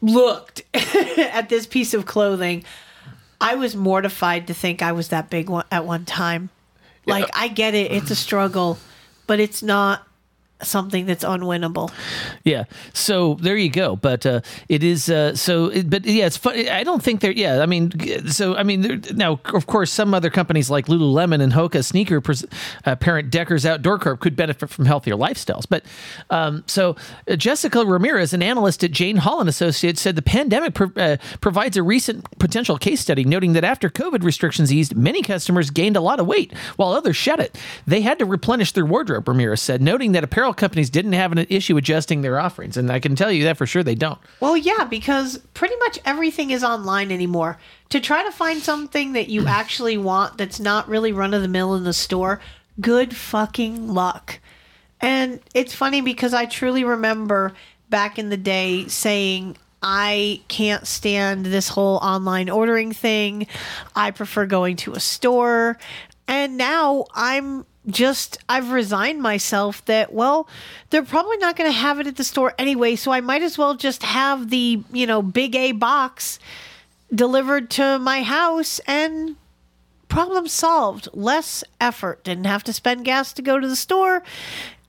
looked 0.00 0.62
at 0.74 1.48
this 1.48 1.66
piece 1.66 1.94
of 1.94 2.06
clothing, 2.06 2.64
I 3.40 3.54
was 3.54 3.76
mortified 3.76 4.46
to 4.48 4.54
think 4.54 4.82
I 4.82 4.92
was 4.92 5.08
that 5.08 5.30
big 5.30 5.48
one 5.48 5.64
at 5.70 5.84
one 5.84 6.04
time. 6.04 6.50
Like, 7.06 7.30
I 7.32 7.48
get 7.48 7.74
it, 7.74 7.92
it's 7.92 8.10
a 8.10 8.16
struggle, 8.16 8.78
but 9.26 9.40
it's 9.40 9.62
not 9.62 10.07
something 10.62 11.06
that's 11.06 11.24
unwinnable. 11.24 11.90
Yeah. 12.44 12.64
So 12.92 13.34
there 13.34 13.56
you 13.56 13.70
go. 13.70 13.96
But 13.96 14.26
uh, 14.26 14.40
it 14.68 14.82
is. 14.82 15.08
Uh, 15.08 15.34
so, 15.34 15.66
it, 15.66 15.88
but 15.90 16.04
yeah, 16.04 16.26
it's 16.26 16.36
funny. 16.36 16.68
I 16.68 16.84
don't 16.84 17.02
think 17.02 17.20
they're. 17.20 17.32
Yeah. 17.32 17.60
I 17.62 17.66
mean, 17.66 17.92
so 18.28 18.56
I 18.56 18.62
mean, 18.62 18.80
there- 18.82 19.00
now 19.14 19.40
of 19.54 19.66
course, 19.66 19.90
some 19.92 20.14
other 20.14 20.30
companies 20.30 20.70
like 20.70 20.86
Lululemon 20.86 21.40
and 21.40 21.52
Hoka 21.52 21.84
sneaker 21.84 22.20
pres- 22.20 22.44
uh, 22.84 22.96
parent 22.96 23.30
Deckers 23.30 23.64
Outdoor 23.64 23.98
Corp 23.98 24.20
could 24.20 24.36
benefit 24.36 24.68
from 24.70 24.84
healthier 24.86 25.14
lifestyles. 25.14 25.64
But 25.68 25.84
um, 26.30 26.64
so 26.66 26.96
uh, 27.30 27.36
Jessica 27.36 27.84
Ramirez, 27.84 28.32
an 28.32 28.42
analyst 28.42 28.82
at 28.84 28.90
Jane 28.90 29.16
Hali 29.18 29.40
and 29.40 29.48
Associates, 29.48 30.00
said 30.00 30.16
the 30.16 30.22
pandemic 30.22 30.78
uh, 30.80 31.16
provides 31.40 31.76
a 31.76 31.82
recent 31.82 32.24
potential 32.38 32.78
case 32.78 33.00
study, 33.00 33.24
noting 33.24 33.52
that 33.52 33.64
after 33.64 33.88
COVID 33.88 34.22
restrictions 34.24 34.72
eased, 34.72 34.96
many 34.96 35.22
customers 35.22 35.70
gained 35.70 35.96
a 35.96 36.00
lot 36.00 36.20
of 36.20 36.26
weight, 36.26 36.52
while 36.76 36.92
others 36.92 37.16
shed 37.16 37.40
it. 37.40 37.56
They 37.86 38.00
had 38.02 38.18
to 38.18 38.24
replenish 38.24 38.72
their 38.72 38.84
wardrobe. 38.86 39.28
Ramirez 39.28 39.62
said, 39.62 39.80
noting 39.82 40.12
that 40.12 40.24
apparel 40.24 40.47
companies 40.52 40.90
didn't 40.90 41.12
have 41.12 41.32
an 41.32 41.46
issue 41.48 41.76
adjusting 41.76 42.22
their 42.22 42.38
offerings, 42.38 42.76
and 42.76 42.90
I 42.90 43.00
can 43.00 43.16
tell 43.16 43.30
you 43.30 43.44
that 43.44 43.56
for 43.56 43.66
sure 43.66 43.82
they 43.82 43.94
don't. 43.94 44.18
Well, 44.40 44.56
yeah, 44.56 44.84
because 44.84 45.38
pretty 45.54 45.76
much 45.76 45.98
everything 46.04 46.50
is 46.50 46.64
online 46.64 47.10
anymore. 47.10 47.58
To 47.90 48.00
try 48.00 48.24
to 48.24 48.30
find 48.30 48.60
something 48.60 49.12
that 49.12 49.28
you 49.28 49.44
actually 49.46 49.96
want 49.96 50.38
that's 50.38 50.60
not 50.60 50.88
really 50.88 51.12
run 51.12 51.34
of 51.34 51.42
the 51.42 51.48
mill 51.48 51.74
in 51.74 51.84
the 51.84 51.92
store, 51.92 52.40
good 52.80 53.16
fucking 53.16 53.88
luck. 53.88 54.40
And 55.00 55.40
it's 55.54 55.74
funny 55.74 56.00
because 56.00 56.34
I 56.34 56.46
truly 56.46 56.84
remember 56.84 57.54
back 57.88 58.18
in 58.18 58.30
the 58.30 58.36
day 58.36 58.86
saying, 58.88 59.56
I 59.82 60.40
can't 60.48 60.86
stand 60.86 61.46
this 61.46 61.68
whole 61.68 61.98
online 61.98 62.50
ordering 62.50 62.92
thing. 62.92 63.46
I 63.94 64.10
prefer 64.10 64.46
going 64.46 64.76
to 64.78 64.94
a 64.94 65.00
store. 65.00 65.78
And 66.26 66.56
now 66.56 67.06
I'm 67.14 67.64
just, 67.88 68.38
I've 68.48 68.70
resigned 68.70 69.20
myself 69.22 69.84
that, 69.86 70.12
well, 70.12 70.48
they're 70.90 71.02
probably 71.02 71.36
not 71.38 71.56
going 71.56 71.70
to 71.70 71.76
have 71.76 72.00
it 72.00 72.06
at 72.06 72.16
the 72.16 72.24
store 72.24 72.54
anyway. 72.58 72.96
So 72.96 73.12
I 73.12 73.20
might 73.20 73.42
as 73.42 73.56
well 73.56 73.74
just 73.74 74.02
have 74.02 74.50
the, 74.50 74.82
you 74.92 75.06
know, 75.06 75.22
big 75.22 75.54
A 75.56 75.72
box 75.72 76.38
delivered 77.14 77.70
to 77.70 77.98
my 77.98 78.22
house 78.22 78.78
and 78.86 79.36
problem 80.08 80.48
solved. 80.48 81.08
Less 81.12 81.64
effort. 81.80 82.24
Didn't 82.24 82.46
have 82.46 82.64
to 82.64 82.72
spend 82.72 83.04
gas 83.04 83.32
to 83.34 83.42
go 83.42 83.58
to 83.58 83.68
the 83.68 83.76
store, 83.76 84.22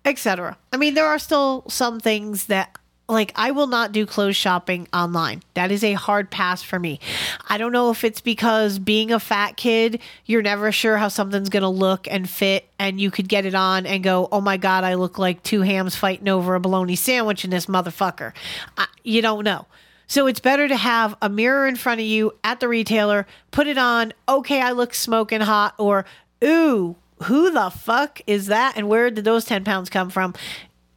etc. 0.06 0.58
I 0.74 0.78
mean, 0.78 0.94
there 0.94 1.08
are 1.08 1.20
still 1.20 1.64
some 1.70 2.00
things 2.00 2.46
that 2.46 2.78
like 3.10 3.34
I 3.36 3.52
will 3.52 3.68
not 3.68 3.92
do 3.92 4.06
clothes 4.06 4.36
shopping 4.36 4.88
online. 4.94 5.42
That 5.56 5.72
is 5.72 5.84
a 5.84 5.94
hard 5.94 6.30
pass 6.30 6.62
for 6.62 6.80
me. 6.80 7.00
I 7.48 7.58
don't 7.58 7.72
know 7.72 7.90
if 7.90 8.04
it's 8.04 8.22
because 8.22 8.78
being 8.80 9.12
a 9.12 9.20
fat 9.20 9.58
kid, 9.58 10.00
you're 10.26 10.44
never 10.44 10.72
sure 10.72 10.98
how 10.98 11.08
something's 11.08 11.50
going 11.50 11.64
to 11.64 11.70
look 11.70 12.08
and 12.10 12.30
fit 12.30 12.70
and 12.78 13.02
you 13.02 13.12
could 13.12 13.28
get 13.28 13.46
it 13.46 13.56
on 13.56 13.86
and 13.86 14.04
go, 14.04 14.30
"Oh 14.32 14.42
my 14.42 14.58
god, 14.58 14.84
I 14.84 14.94
look 14.94 15.18
like 15.18 15.44
two 15.44 15.64
hams 15.64 15.96
fighting 15.96 16.30
over 16.30 16.56
a 16.56 16.60
bologna 16.60 16.96
sandwich 16.96 17.44
in 17.44 17.50
this 17.50 17.66
motherfucker." 17.66 18.34
I, 18.78 18.88
you 19.04 19.22
don't 19.22 19.44
know. 19.44 19.66
So 20.08 20.26
it's 20.26 20.40
better 20.40 20.68
to 20.68 20.78
have 20.78 21.16
a 21.22 21.30
mirror 21.30 21.68
in 21.68 21.76
front 21.76 22.02
of 22.02 22.08
you 22.08 22.34
at 22.44 22.60
the 22.60 22.68
retailer, 22.68 23.28
put 23.52 23.68
it 23.68 23.78
on, 23.78 24.12
okay, 24.28 24.60
I 24.60 24.72
look 24.72 24.96
smoking 24.96 25.42
hot, 25.42 25.76
or 25.78 26.04
ooh, 26.44 26.96
who 27.24 27.52
the 27.52 27.70
fuck 27.70 28.20
is 28.26 28.48
that? 28.48 28.74
And 28.76 28.90
where 28.90 29.12
did 29.12 29.24
those 29.24 29.46
10 29.46 29.64
pounds 29.64 29.88
come 29.88 30.10
from? 30.10 30.34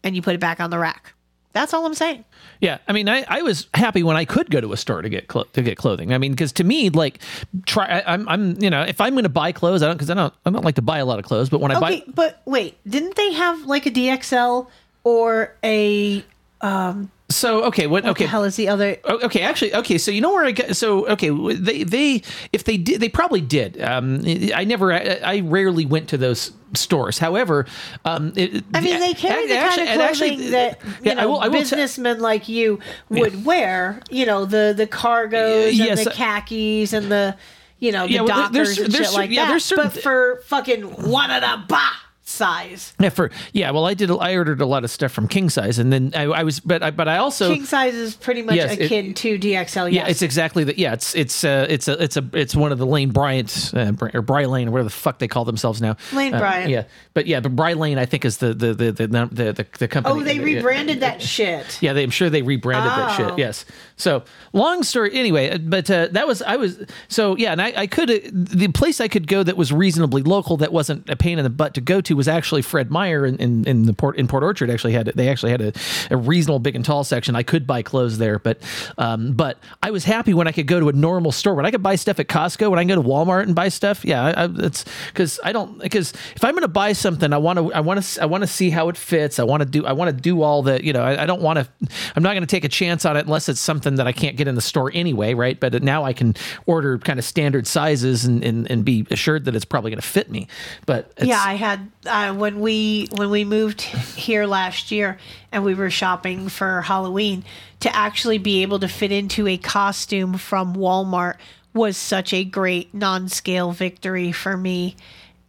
And 0.02 0.16
you 0.16 0.22
put 0.22 0.34
it 0.34 0.40
back 0.40 0.60
on 0.60 0.70
the 0.70 0.78
rack. 0.78 1.12
That's 1.53 1.74
all 1.74 1.84
I'm 1.84 1.94
saying. 1.94 2.24
Yeah, 2.61 2.78
I 2.88 2.92
mean, 2.92 3.09
I, 3.09 3.24
I 3.28 3.42
was 3.42 3.66
happy 3.74 4.03
when 4.03 4.16
I 4.16 4.24
could 4.24 4.50
go 4.50 4.61
to 4.61 4.72
a 4.72 4.76
store 4.76 5.03
to 5.03 5.09
get 5.09 5.28
clo- 5.28 5.44
to 5.53 5.62
get 5.62 5.76
clothing. 5.76 6.12
I 6.12 6.18
mean, 6.18 6.32
because 6.32 6.53
to 6.53 6.64
me, 6.64 6.90
like, 6.90 7.18
try 7.66 7.86
I, 7.86 8.14
I'm 8.14 8.28
I'm 8.28 8.62
you 8.62 8.70
know, 8.70 8.82
if 8.82 9.00
I'm 9.00 9.12
going 9.14 9.24
to 9.24 9.28
buy 9.28 9.53
clothes, 9.53 9.82
I 9.82 9.86
don't 9.86 9.96
because 9.96 10.11
I 10.11 10.14
don't 10.14 10.32
I 10.46 10.50
don't 10.50 10.64
like 10.64 10.76
to 10.76 10.82
buy 10.82 10.98
a 10.98 11.05
lot 11.05 11.18
of 11.18 11.24
clothes, 11.24 11.50
but 11.50 11.61
when 11.61 11.70
I 11.70 11.76
Okay, 11.76 12.05
buy, 12.07 12.12
but 12.14 12.42
wait, 12.44 12.78
didn't 12.88 13.16
they 13.16 13.32
have 13.32 13.66
like 13.66 13.86
a 13.86 13.90
DXL 13.90 14.68
or 15.05 15.55
a 15.64 16.24
um 16.61 17.11
so 17.34 17.64
okay, 17.64 17.86
what, 17.86 18.04
what 18.04 18.10
okay, 18.12 18.24
the 18.24 18.30
hell 18.30 18.44
is 18.44 18.56
the 18.56 18.68
other 18.68 18.96
okay, 19.08 19.40
actually, 19.42 19.74
okay. 19.74 19.98
So 19.98 20.10
you 20.10 20.20
know 20.20 20.32
where 20.32 20.44
I 20.44 20.52
got. 20.52 20.76
So 20.76 21.06
okay, 21.08 21.30
they 21.54 21.82
they 21.84 22.22
if 22.52 22.64
they 22.64 22.76
did, 22.76 23.00
they 23.00 23.08
probably 23.08 23.40
did. 23.40 23.80
Um, 23.80 24.22
I 24.54 24.64
never, 24.64 24.92
I, 24.92 25.18
I 25.24 25.40
rarely 25.40 25.86
went 25.86 26.08
to 26.10 26.16
those 26.18 26.52
stores. 26.74 27.18
However, 27.18 27.66
um, 28.04 28.32
it, 28.36 28.64
I 28.74 28.80
mean, 28.80 28.98
they 29.00 29.14
carry 29.14 29.46
the 29.46 29.56
actually- 29.56 29.86
kind 29.86 30.00
of 30.00 30.06
clothing 30.16 30.30
actually- 30.40 30.50
that 30.50 30.78
you 30.84 30.92
yeah, 31.02 31.12
I 31.12 31.14
know 31.22 31.28
will- 31.30 31.40
I 31.40 31.48
will 31.48 31.58
businessmen 31.60 32.20
like 32.20 32.48
you 32.48 32.78
would 33.10 33.44
wear. 33.44 34.00
You 34.10 34.26
know, 34.26 34.44
the 34.44 34.72
the 34.76 34.86
cargos 34.86 35.68
and 35.68 35.76
Yes, 35.76 36.04
the 36.04 36.10
uh, 36.10 36.14
khakis 36.14 36.92
and 36.92 37.10
the 37.10 37.36
you 37.78 37.92
know 37.92 38.06
the 38.06 38.12
Yeah, 38.12 38.22
well, 38.22 38.50
there's- 38.50 38.78
and 38.78 38.92
there's 38.92 39.06
shit 39.06 39.12
cer- 39.12 39.18
like 39.20 39.30
yeah, 39.30 39.42
that. 39.44 39.48
there's 39.50 39.64
certain 39.64 39.90
but 39.90 40.02
for 40.02 40.40
fucking 40.46 40.82
one 41.10 41.30
of 41.30 41.40
the 41.42 41.64
bah 41.68 41.90
size. 42.32 42.94
Yeah, 42.98 43.10
for 43.10 43.30
yeah. 43.52 43.70
Well, 43.70 43.86
I 43.86 43.94
did. 43.94 44.10
I 44.10 44.34
ordered 44.36 44.60
a 44.60 44.66
lot 44.66 44.84
of 44.84 44.90
stuff 44.90 45.12
from 45.12 45.28
King 45.28 45.50
Size, 45.50 45.78
and 45.78 45.92
then 45.92 46.12
I, 46.16 46.22
I 46.24 46.42
was, 46.42 46.60
but 46.60 46.82
I, 46.82 46.90
but 46.90 47.08
I 47.08 47.18
also 47.18 47.52
King 47.52 47.64
size 47.64 47.94
is 47.94 48.14
pretty 48.16 48.42
much 48.42 48.56
Yes, 48.56 48.72
it- 48.72 48.86
akin 48.86 49.14
to 49.14 49.38
DXL. 49.38 49.92
Yeah, 49.92 50.02
Yes. 50.02 50.10
it's 50.10 50.22
exactly 50.22 50.64
that. 50.64 50.78
Yeah, 50.78 50.94
it's 50.94 51.14
it's 51.14 51.44
uh, 51.44 51.66
it's 51.68 51.88
a 51.88 52.02
it's 52.02 52.16
a 52.16 52.28
it's 52.32 52.56
one 52.56 52.72
of 52.72 52.78
the 52.78 52.86
Lane 52.86 53.10
Bryant 53.10 53.70
uh, 53.74 53.92
or 54.00 54.22
Brylane 54.22 54.66
or 54.66 54.70
whatever 54.70 54.84
the 54.84 54.90
fuck 54.90 55.18
they 55.18 55.28
call 55.28 55.44
themselves 55.44 55.80
now. 55.80 55.96
Lane 56.12 56.34
Uh, 56.34 56.38
Bryant. 56.38 56.70
Yeah, 56.70 56.84
but 57.14 57.26
yeah, 57.26 57.40
but 57.40 57.54
Brylane 57.54 57.98
I 57.98 58.06
think 58.06 58.24
is 58.24 58.38
the 58.38 58.54
the 58.54 58.74
the 58.74 58.92
the 58.92 59.06
the, 59.06 59.26
the, 59.52 59.66
the 59.78 59.88
company. 59.88 60.20
oh, 60.20 60.22
they 60.24 60.38
rebranded 60.40 61.00
that 61.00 61.20
shit. 61.22 61.78
Yeah, 61.82 61.92
they, 61.92 62.02
I'm 62.02 62.10
sure 62.10 62.30
they 62.30 62.42
rebranded 62.42 62.90
that 62.92 63.20
Oh. 63.20 63.28
shit. 63.28 63.38
Yes. 63.38 63.64
So 63.96 64.24
long 64.52 64.82
story. 64.82 65.12
Anyway, 65.14 65.50
uh, 65.50 65.58
but 65.58 65.90
uh, 65.90 66.08
that 66.12 66.26
was 66.26 66.40
I 66.42 66.56
was 66.56 66.82
so 67.08 67.36
yeah, 67.36 67.52
and 67.52 67.60
I, 67.60 67.72
I 67.76 67.86
could 67.86 68.10
uh, 68.10 68.18
the 68.32 68.68
place 68.68 69.00
I 69.00 69.08
could 69.08 69.26
go 69.26 69.42
that 69.42 69.56
was 69.56 69.72
reasonably 69.72 70.22
local 70.22 70.56
that 70.58 70.72
wasn't 70.72 71.08
a 71.10 71.16
pain 71.16 71.38
in 71.38 71.44
the 71.44 71.50
butt 71.50 71.74
to 71.74 71.80
go 71.80 72.00
to 72.00 72.18
was 72.22 72.28
actually 72.28 72.62
Fred 72.62 72.88
Meyer 72.88 73.26
in, 73.26 73.36
in, 73.38 73.64
in 73.66 73.82
the 73.86 73.92
port 73.92 74.16
in 74.16 74.28
Port 74.28 74.44
Orchard. 74.44 74.70
Actually 74.70 74.92
had 74.92 75.06
they 75.16 75.28
actually 75.28 75.50
had 75.50 75.60
a, 75.60 75.72
a 76.08 76.16
reasonable 76.16 76.60
big 76.60 76.76
and 76.76 76.84
tall 76.84 77.02
section. 77.02 77.34
I 77.34 77.42
could 77.42 77.66
buy 77.66 77.82
clothes 77.82 78.18
there, 78.18 78.38
but 78.38 78.58
um, 78.96 79.32
but 79.32 79.58
I 79.82 79.90
was 79.90 80.04
happy 80.04 80.34
when 80.34 80.46
I 80.46 80.52
could 80.52 80.68
go 80.68 80.78
to 80.78 80.88
a 80.88 80.92
normal 80.92 81.32
store 81.32 81.56
when 81.56 81.66
I 81.66 81.72
could 81.72 81.82
buy 81.82 81.96
stuff 81.96 82.20
at 82.20 82.28
Costco 82.28 82.70
when 82.70 82.78
I 82.78 82.84
go 82.84 82.94
to 82.94 83.02
Walmart 83.02 83.42
and 83.42 83.56
buy 83.56 83.70
stuff. 83.70 84.04
Yeah, 84.04 84.22
I, 84.22 84.44
I, 84.44 84.48
it's 84.58 84.84
because 85.08 85.40
I 85.42 85.50
don't 85.50 85.80
because 85.80 86.12
if 86.36 86.44
I'm 86.44 86.52
going 86.52 86.62
to 86.62 86.68
buy 86.68 86.92
something, 86.92 87.32
I 87.32 87.38
want 87.38 87.58
to 87.58 87.72
I 87.74 87.80
want 87.80 88.00
to 88.00 88.22
I 88.22 88.26
want 88.26 88.42
to 88.42 88.46
see 88.46 88.70
how 88.70 88.88
it 88.88 88.96
fits. 88.96 89.40
I 89.40 89.44
want 89.44 89.62
to 89.62 89.68
do 89.68 89.84
I 89.84 89.92
want 89.92 90.16
to 90.16 90.16
do 90.16 90.42
all 90.42 90.62
the 90.62 90.84
you 90.84 90.92
know 90.92 91.02
I, 91.02 91.24
I 91.24 91.26
don't 91.26 91.42
want 91.42 91.58
to 91.58 91.68
I'm 92.14 92.22
not 92.22 92.34
going 92.34 92.42
to 92.42 92.46
take 92.46 92.64
a 92.64 92.68
chance 92.68 93.04
on 93.04 93.16
it 93.16 93.24
unless 93.24 93.48
it's 93.48 93.60
something 93.60 93.96
that 93.96 94.06
I 94.06 94.12
can't 94.12 94.36
get 94.36 94.46
in 94.46 94.54
the 94.54 94.60
store 94.60 94.92
anyway, 94.94 95.34
right? 95.34 95.58
But 95.58 95.82
now 95.82 96.04
I 96.04 96.12
can 96.12 96.36
order 96.66 96.98
kind 96.98 97.18
of 97.18 97.24
standard 97.24 97.66
sizes 97.66 98.24
and 98.24 98.44
and, 98.44 98.70
and 98.70 98.84
be 98.84 99.06
assured 99.10 99.44
that 99.46 99.56
it's 99.56 99.64
probably 99.64 99.90
going 99.90 100.00
to 100.00 100.06
fit 100.06 100.30
me. 100.30 100.46
But 100.86 101.12
yeah, 101.20 101.42
I 101.44 101.54
had 101.54 101.90
uh, 102.12 102.34
when 102.34 102.60
we 102.60 103.08
when 103.16 103.30
we 103.30 103.44
moved 103.44 103.80
here 103.80 104.46
last 104.46 104.90
year 104.90 105.18
and 105.50 105.64
we 105.64 105.74
were 105.74 105.88
shopping 105.90 106.48
for 106.50 106.82
Halloween 106.82 107.42
to 107.80 107.94
actually 107.96 108.38
be 108.38 108.62
able 108.62 108.78
to 108.80 108.88
fit 108.88 109.10
into 109.10 109.48
a 109.48 109.56
costume 109.56 110.34
from 110.34 110.76
Walmart 110.76 111.36
was 111.74 111.96
such 111.96 112.34
a 112.34 112.44
great 112.44 112.92
non-scale 112.92 113.72
victory 113.72 114.30
for 114.30 114.56
me. 114.56 114.94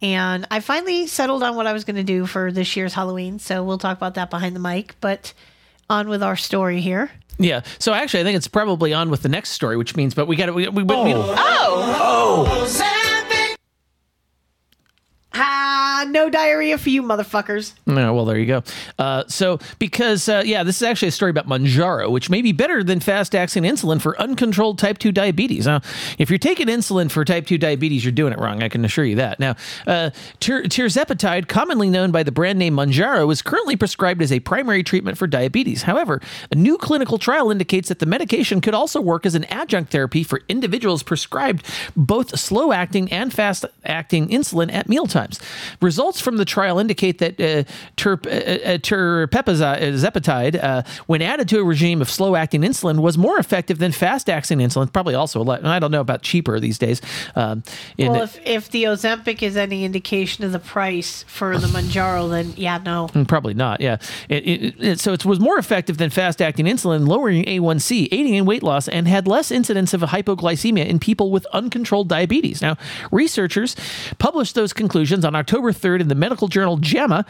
And 0.00 0.46
I 0.50 0.60
finally 0.60 1.06
settled 1.06 1.42
on 1.42 1.54
what 1.54 1.66
I 1.66 1.74
was 1.74 1.84
going 1.84 1.96
to 1.96 2.02
do 2.02 2.24
for 2.24 2.50
this 2.50 2.76
year's 2.76 2.94
Halloween. 2.94 3.38
So 3.38 3.62
we'll 3.62 3.78
talk 3.78 3.96
about 3.96 4.14
that 4.14 4.30
behind 4.30 4.56
the 4.56 4.60
mic. 4.60 4.96
But 5.02 5.34
on 5.90 6.08
with 6.08 6.22
our 6.22 6.36
story 6.36 6.80
here. 6.80 7.10
yeah. 7.38 7.60
So 7.78 7.92
actually, 7.92 8.20
I 8.20 8.24
think 8.24 8.36
it's 8.36 8.48
probably 8.48 8.94
on 8.94 9.10
with 9.10 9.22
the 9.22 9.28
next 9.28 9.50
story, 9.50 9.76
which 9.76 9.96
means, 9.96 10.14
but 10.14 10.26
we 10.26 10.36
got 10.36 10.46
to 10.46 10.54
we, 10.54 10.66
we, 10.68 10.82
we 10.82 10.94
Oh. 10.94 11.34
oh 12.00 13.03
Ah, 15.36 16.06
no 16.08 16.30
diarrhea 16.30 16.78
for 16.78 16.90
you, 16.90 17.02
motherfuckers. 17.02 17.72
No, 17.86 18.14
well, 18.14 18.24
there 18.24 18.38
you 18.38 18.46
go. 18.46 18.62
Uh, 18.98 19.24
so, 19.26 19.58
because, 19.80 20.28
uh, 20.28 20.42
yeah, 20.44 20.62
this 20.62 20.76
is 20.76 20.82
actually 20.84 21.08
a 21.08 21.12
story 21.12 21.30
about 21.30 21.48
Mounjaro, 21.48 22.10
which 22.10 22.30
may 22.30 22.40
be 22.40 22.52
better 22.52 22.84
than 22.84 23.00
fast 23.00 23.34
acting 23.34 23.64
insulin 23.64 24.00
for 24.00 24.18
uncontrolled 24.20 24.78
type 24.78 24.98
2 24.98 25.10
diabetes. 25.10 25.66
Now, 25.66 25.80
if 26.18 26.30
you're 26.30 26.38
taking 26.38 26.68
insulin 26.68 27.10
for 27.10 27.24
type 27.24 27.46
2 27.46 27.58
diabetes, 27.58 28.04
you're 28.04 28.12
doing 28.12 28.32
it 28.32 28.38
wrong. 28.38 28.62
I 28.62 28.68
can 28.68 28.84
assure 28.84 29.04
you 29.04 29.16
that. 29.16 29.40
Now, 29.40 29.56
uh, 29.88 30.10
commonly 31.48 31.90
known 31.90 32.12
by 32.12 32.22
the 32.22 32.32
brand 32.32 32.58
name 32.58 32.76
Mounjaro, 32.76 33.30
is 33.32 33.42
currently 33.42 33.74
prescribed 33.74 34.22
as 34.22 34.30
a 34.30 34.38
primary 34.40 34.84
treatment 34.84 35.18
for 35.18 35.26
diabetes. 35.26 35.82
However, 35.82 36.20
a 36.52 36.54
new 36.54 36.78
clinical 36.78 37.18
trial 37.18 37.50
indicates 37.50 37.88
that 37.88 37.98
the 37.98 38.06
medication 38.06 38.60
could 38.60 38.74
also 38.74 39.00
work 39.00 39.26
as 39.26 39.34
an 39.34 39.44
adjunct 39.44 39.90
therapy 39.90 40.22
for 40.22 40.42
individuals 40.48 41.02
prescribed 41.02 41.66
both 41.96 42.38
slow 42.38 42.72
acting 42.72 43.10
and 43.10 43.32
fast 43.32 43.64
acting 43.84 44.28
insulin 44.28 44.72
at 44.72 44.88
mealtimes. 45.24 45.40
Results 45.80 46.20
from 46.20 46.36
the 46.36 46.44
trial 46.44 46.78
indicate 46.78 47.18
that 47.18 47.40
uh, 47.40 47.64
terp- 47.96 48.26
uh, 48.26 48.74
uh, 48.74 48.78
tirzepatide, 48.78 50.62
uh, 50.62 50.82
when 51.06 51.22
added 51.22 51.48
to 51.48 51.58
a 51.58 51.64
regime 51.64 52.00
of 52.02 52.10
slow 52.10 52.36
acting 52.36 52.62
insulin, 52.62 53.00
was 53.00 53.16
more 53.18 53.38
effective 53.38 53.78
than 53.78 53.92
fast 53.92 54.28
acting 54.30 54.58
insulin. 54.58 54.92
Probably 54.92 55.14
also, 55.14 55.40
a 55.40 55.42
lot, 55.44 55.64
I 55.64 55.78
don't 55.78 55.90
know 55.90 56.00
about 56.00 56.22
cheaper 56.22 56.60
these 56.60 56.78
days. 56.78 57.00
Um, 57.36 57.62
well, 57.98 58.22
if, 58.22 58.38
if 58.46 58.70
the 58.70 58.84
Ozempic 58.84 59.42
is 59.42 59.56
any 59.56 59.84
indication 59.84 60.44
of 60.44 60.52
the 60.52 60.58
price 60.58 61.24
for 61.26 61.58
the 61.58 61.66
Mounjaro, 61.68 62.30
then 62.30 62.52
yeah, 62.56 62.78
no. 62.78 63.08
Mm, 63.08 63.26
Probably 63.28 63.54
not. 63.54 63.80
Yeah. 63.80 63.98
It, 64.28 64.46
it, 64.46 64.74
it- 64.80 65.00
so 65.04 65.12
it 65.12 65.24
was 65.24 65.38
more 65.40 65.58
effective 65.58 65.98
than 65.98 66.08
fast 66.10 66.40
acting 66.40 66.66
insulin, 66.66 67.06
lowering 67.06 67.44
A1C, 67.44 68.08
aiding 68.12 68.34
in 68.34 68.46
weight 68.46 68.62
loss, 68.62 68.88
and 68.88 69.06
had 69.08 69.26
less 69.26 69.50
incidence 69.50 69.92
of 69.92 70.00
hypoglycemia 70.00 70.86
in 70.86 70.98
people 70.98 71.30
with 71.30 71.44
uncontrolled 71.52 72.08
diabetes. 72.08 72.62
Now, 72.62 72.76
researchers 73.10 73.76
published 74.18 74.54
those 74.54 74.72
conclusions 74.72 75.13
on 75.22 75.34
October 75.34 75.70
3rd 75.70 76.00
in 76.00 76.08
the 76.08 76.14
medical 76.14 76.48
journal 76.48 76.78
JAMA. 76.78 77.26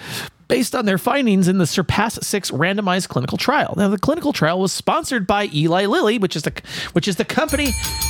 Based 0.48 0.74
on 0.74 0.84
their 0.84 0.98
findings 0.98 1.48
in 1.48 1.58
the 1.58 1.66
Surpass 1.66 2.18
Six 2.26 2.50
randomized 2.50 3.08
clinical 3.08 3.38
trial. 3.38 3.74
Now, 3.76 3.88
the 3.88 3.98
clinical 3.98 4.32
trial 4.32 4.60
was 4.60 4.72
sponsored 4.72 5.26
by 5.26 5.48
Eli 5.52 5.86
Lilly, 5.86 6.18
which 6.18 6.36
is 6.36 6.42
the 6.42 6.52
which 6.92 7.08
is 7.08 7.16
the 7.16 7.24
company 7.24 7.68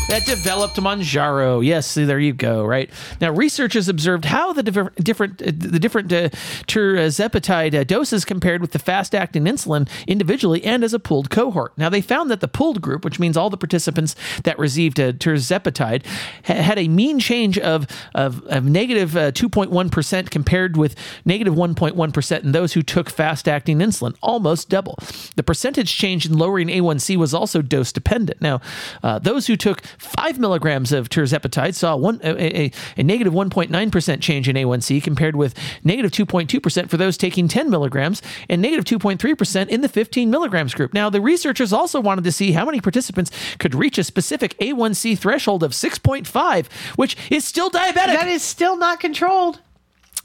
that 0.09 0.27
developed 0.27 0.77
Mounjaro. 0.77 1.65
Yes, 1.65 1.95
there 1.95 2.19
you 2.19 2.33
go. 2.33 2.65
Right 2.65 2.91
now, 3.21 3.31
researchers 3.31 3.89
observed 3.89 4.25
how 4.25 4.53
the 4.53 4.63
different 4.63 5.43
uh, 5.43 5.47
the 5.47 5.79
different 5.79 6.13
uh, 6.13 6.29
tirzepatide 6.67 7.75
uh, 7.75 7.85
doses 7.85 8.25
compared 8.25 8.61
with 8.61 8.73
the 8.73 8.79
fast 8.79 9.15
acting 9.15 9.45
insulin 9.45 9.89
individually 10.07 10.65
and 10.65 10.85
as 10.85 10.93
a 10.93 10.99
pooled 10.99 11.31
cohort. 11.31 11.77
Now, 11.79 11.89
they 11.89 12.01
found 12.01 12.31
that 12.31 12.41
the 12.41 12.49
pooled 12.49 12.83
group, 12.83 13.05
which 13.05 13.19
means 13.19 13.37
all 13.37 13.51
the 13.51 13.57
participants 13.57 14.15
that 14.45 14.59
received 14.59 14.99
uh, 14.99 15.13
tirzepatide, 15.13 16.05
ha- 16.47 16.55
had 16.55 16.79
a 16.79 16.89
mean 16.89 17.19
change 17.19 17.59
of 17.59 17.87
of, 18.15 18.43
of 18.47 18.65
negative 18.65 19.17
uh, 19.17 19.33
2.1 19.33 19.91
percent 19.91 20.31
compared 20.31 20.77
with 20.77 20.97
negative 21.25 21.55
1.1 21.55 22.13
percent 22.25 22.45
in 22.45 22.53
those 22.53 22.75
who 22.75 22.83
took 22.83 23.11
fast 23.11 23.49
acting 23.49 23.79
insulin, 23.79 24.15
almost 24.23 24.69
double. 24.69 24.99
The 25.37 25.43
percentage 25.43 25.97
change 25.97 26.27
in 26.27 26.37
lowering 26.37 26.69
A1C 26.69 27.17
was 27.17 27.35
also 27.35 27.63
dose 27.63 27.93
dependent. 27.93 28.41
Now, 28.41 28.61
uh, 29.03 29.19
those 29.19 29.47
who 29.47 29.57
took 29.57 29.83
five 29.99 30.39
milligrams 30.39 30.93
of 30.93 31.09
tirzepatide 31.09 31.75
saw 31.75 31.97
one 31.97 32.21
a, 32.23 32.71
a, 32.97 33.03
negative 33.03 33.33
1.9 33.33 33.93
percent 33.93 34.23
change 34.23 34.49
in 34.49 34.57
A1C 34.57 35.03
compared 35.03 35.37
with 35.37 35.55
negative 35.83 36.05
negative 36.05 36.29
2.2 36.29 36.63
percent 36.63 36.91
for 36.91 36.97
those 36.97 37.17
taking 37.17 37.49
10 37.49 37.71
milligrams 37.71 38.21
and 38.49 38.61
negative 38.61 38.75
negative 38.75 39.01
2.3 39.01 39.39
percent 39.39 39.71
in 39.71 39.81
the 39.81 39.89
15 39.89 40.31
milligrams 40.31 40.75
group. 40.75 40.93
Now, 40.93 41.11
the 41.11 41.21
researchers 41.21 41.73
also 41.73 42.01
wanted 42.01 42.25
to 42.25 42.33
see 42.33 42.53
how 42.53 42.65
many 42.65 42.81
participants 42.81 43.31
could 43.59 43.75
reach 43.75 43.99
a 43.99 44.05
specific 44.05 44.59
A1C 44.59 45.17
threshold 45.19 45.63
of 45.63 45.73
6.5, 45.73 46.67
which 46.97 47.17
is 47.31 47.45
still 47.45 47.71
diabetic. 47.71 47.95
That 47.95 48.29
is 48.29 48.43
still 48.43 48.77
not 48.77 49.01
controlled. 49.01 49.61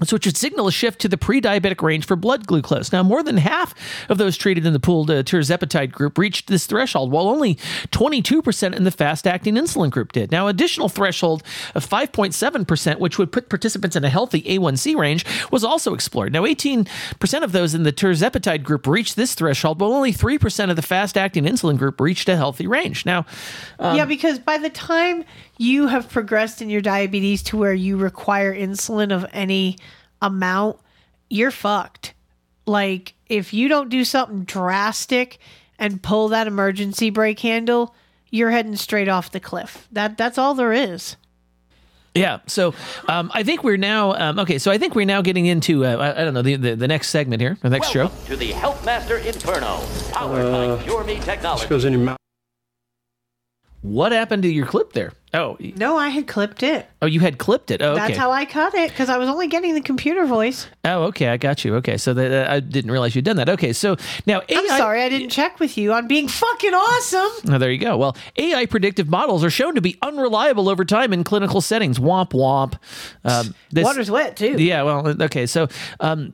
So 0.03 0.15
it 0.15 0.23
should 0.23 0.37
signal 0.37 0.67
a 0.67 0.71
shift 0.71 1.01
to 1.01 1.09
the 1.09 1.17
pre-diabetic 1.17 1.81
range 1.81 2.05
for 2.05 2.15
blood 2.15 2.47
glucose. 2.47 2.91
Now, 2.91 3.03
more 3.03 3.21
than 3.21 3.37
half 3.37 3.75
of 4.07 4.17
those 4.17 4.37
treated 4.37 4.65
in 4.65 4.73
the 4.73 4.79
pooled 4.79 5.11
uh, 5.11 5.23
tirzepatide 5.23 5.91
group 5.91 6.17
reached 6.17 6.47
this 6.47 6.65
threshold, 6.65 7.11
while 7.11 7.27
only 7.27 7.55
22% 7.91 8.75
in 8.75 8.83
the 8.83 8.91
fast-acting 8.91 9.55
insulin 9.55 9.89
group 9.89 10.13
did. 10.13 10.31
Now, 10.31 10.47
additional 10.47 10.87
threshold 10.87 11.43
of 11.75 11.87
5.7%, 11.87 12.99
which 12.99 13.17
would 13.17 13.31
put 13.31 13.49
participants 13.49 13.95
in 13.95 14.05
a 14.05 14.09
healthy 14.09 14.41
A1C 14.43 14.95
range, 14.95 15.25
was 15.51 15.63
also 15.63 15.93
explored. 15.93 16.31
Now, 16.31 16.43
18% 16.43 16.87
of 17.43 17.51
those 17.51 17.73
in 17.73 17.83
the 17.83 17.93
tirzepatide 17.93 18.63
group 18.63 18.87
reached 18.87 19.15
this 19.15 19.33
threshold, 19.33 19.81
while 19.81 19.93
only 19.93 20.13
3% 20.13 20.69
of 20.69 20.75
the 20.75 20.81
fast-acting 20.81 21.43
insulin 21.43 21.77
group 21.77 21.99
reached 21.99 22.29
a 22.29 22.37
healthy 22.37 22.67
range. 22.67 23.05
Now, 23.05 23.25
um, 23.79 23.97
yeah, 23.97 24.05
because 24.05 24.39
by 24.39 24.57
the 24.57 24.69
time 24.69 25.25
you 25.59 25.87
have 25.87 26.09
progressed 26.09 26.61
in 26.61 26.69
your 26.69 26.81
diabetes 26.81 27.43
to 27.43 27.57
where 27.57 27.73
you 27.73 27.97
require 27.97 28.55
insulin 28.55 29.11
of 29.11 29.25
any 29.33 29.77
amount, 30.21 30.79
you're 31.29 31.51
fucked. 31.51 32.13
Like, 32.65 33.13
if 33.27 33.53
you 33.53 33.67
don't 33.67 33.89
do 33.89 34.03
something 34.05 34.45
drastic 34.45 35.37
and 35.77 36.01
pull 36.01 36.29
that 36.29 36.47
emergency 36.47 37.09
brake 37.09 37.41
handle, 37.41 37.93
you're 38.31 38.51
heading 38.51 38.75
straight 38.77 39.09
off 39.09 39.31
the 39.31 39.39
cliff. 39.39 39.87
That 39.91 40.17
that's 40.17 40.37
all 40.37 40.53
there 40.55 40.71
is. 40.73 41.17
Yeah. 42.15 42.39
So 42.47 42.73
um, 43.07 43.29
I 43.33 43.43
think 43.43 43.63
we're 43.63 43.77
now 43.77 44.13
um, 44.13 44.39
okay. 44.39 44.57
So 44.59 44.71
I 44.71 44.77
think 44.77 44.95
we're 44.95 45.05
now 45.05 45.21
getting 45.21 45.45
into 45.45 45.85
uh, 45.85 45.95
I, 45.97 46.21
I 46.21 46.23
don't 46.23 46.33
know 46.33 46.41
the, 46.41 46.55
the 46.55 46.75
the 46.75 46.87
next 46.87 47.09
segment 47.09 47.41
here, 47.41 47.57
the 47.61 47.69
next 47.69 47.89
show. 47.89 48.09
To 48.27 48.35
the 48.35 48.51
Healthmaster 48.51 49.23
Inferno, 49.25 49.81
powered 50.13 50.45
Uh, 50.45 50.75
by 50.77 50.83
Pure 50.83 51.03
Me 51.03 51.19
Technology. 51.19 51.67
goes 51.67 51.85
in 51.85 51.93
your 51.93 52.01
mouth. 52.03 52.17
What 53.81 54.11
happened 54.11 54.43
to 54.43 54.49
your 54.49 54.65
clip 54.65 54.91
there? 54.91 55.13
Oh, 55.33 55.57
No, 55.59 55.95
I 55.95 56.09
had 56.09 56.27
clipped 56.27 56.63
it. 56.63 56.87
oh, 57.01 57.05
you 57.05 57.19
had 57.19 57.37
clipped 57.37 57.69
it. 57.71 57.81
Oh, 57.81 57.91
okay. 57.91 58.07
That's 58.07 58.17
how 58.17 58.31
I 58.31 58.43
cut 58.45 58.73
it 58.73 58.89
because 58.89 59.09
I 59.09 59.17
was 59.17 59.29
only 59.29 59.47
getting 59.47 59.73
the 59.75 59.79
computer 59.81 60.25
voice. 60.25 60.67
oh, 60.83 61.03
okay. 61.03 61.29
I 61.29 61.37
got 61.37 61.63
you. 61.63 61.75
Okay, 61.75 61.95
so 61.97 62.13
that, 62.15 62.49
I 62.49 62.59
didn't 62.59 62.91
realize 62.91 63.15
you'd 63.15 63.25
done 63.25 63.37
that. 63.37 63.47
Okay, 63.47 63.71
so 63.71 63.95
now 64.25 64.41
AI. 64.49 64.59
I'm 64.59 64.67
sorry 64.67 65.01
I 65.03 65.07
didn't 65.07 65.29
check 65.29 65.59
with 65.59 65.77
you 65.77 65.93
on 65.93 66.07
being 66.07 66.27
fucking 66.27 66.73
awesome. 66.73 67.53
Oh, 67.53 67.57
there 67.59 67.71
you 67.71 67.77
go. 67.77 67.95
Well, 67.95 68.17
AI 68.37 68.65
predictive 68.65 69.07
models 69.07 69.43
are 69.43 69.49
shown 69.51 69.75
to 69.75 69.81
be 69.81 69.97
unreliable 70.01 70.67
over 70.67 70.83
time 70.83 71.13
in 71.13 71.23
clinical 71.23 71.61
settings. 71.61 71.99
Womp 71.99 72.31
womp. 72.31 72.73
Um, 73.23 73.53
this- 73.69 73.85
Water's 73.85 74.09
wet 74.11 74.35
too. 74.35 74.55
Yeah, 74.57 74.81
well, 74.83 75.07
okay. 75.23 75.45
So, 75.45 75.67
um, 75.99 76.33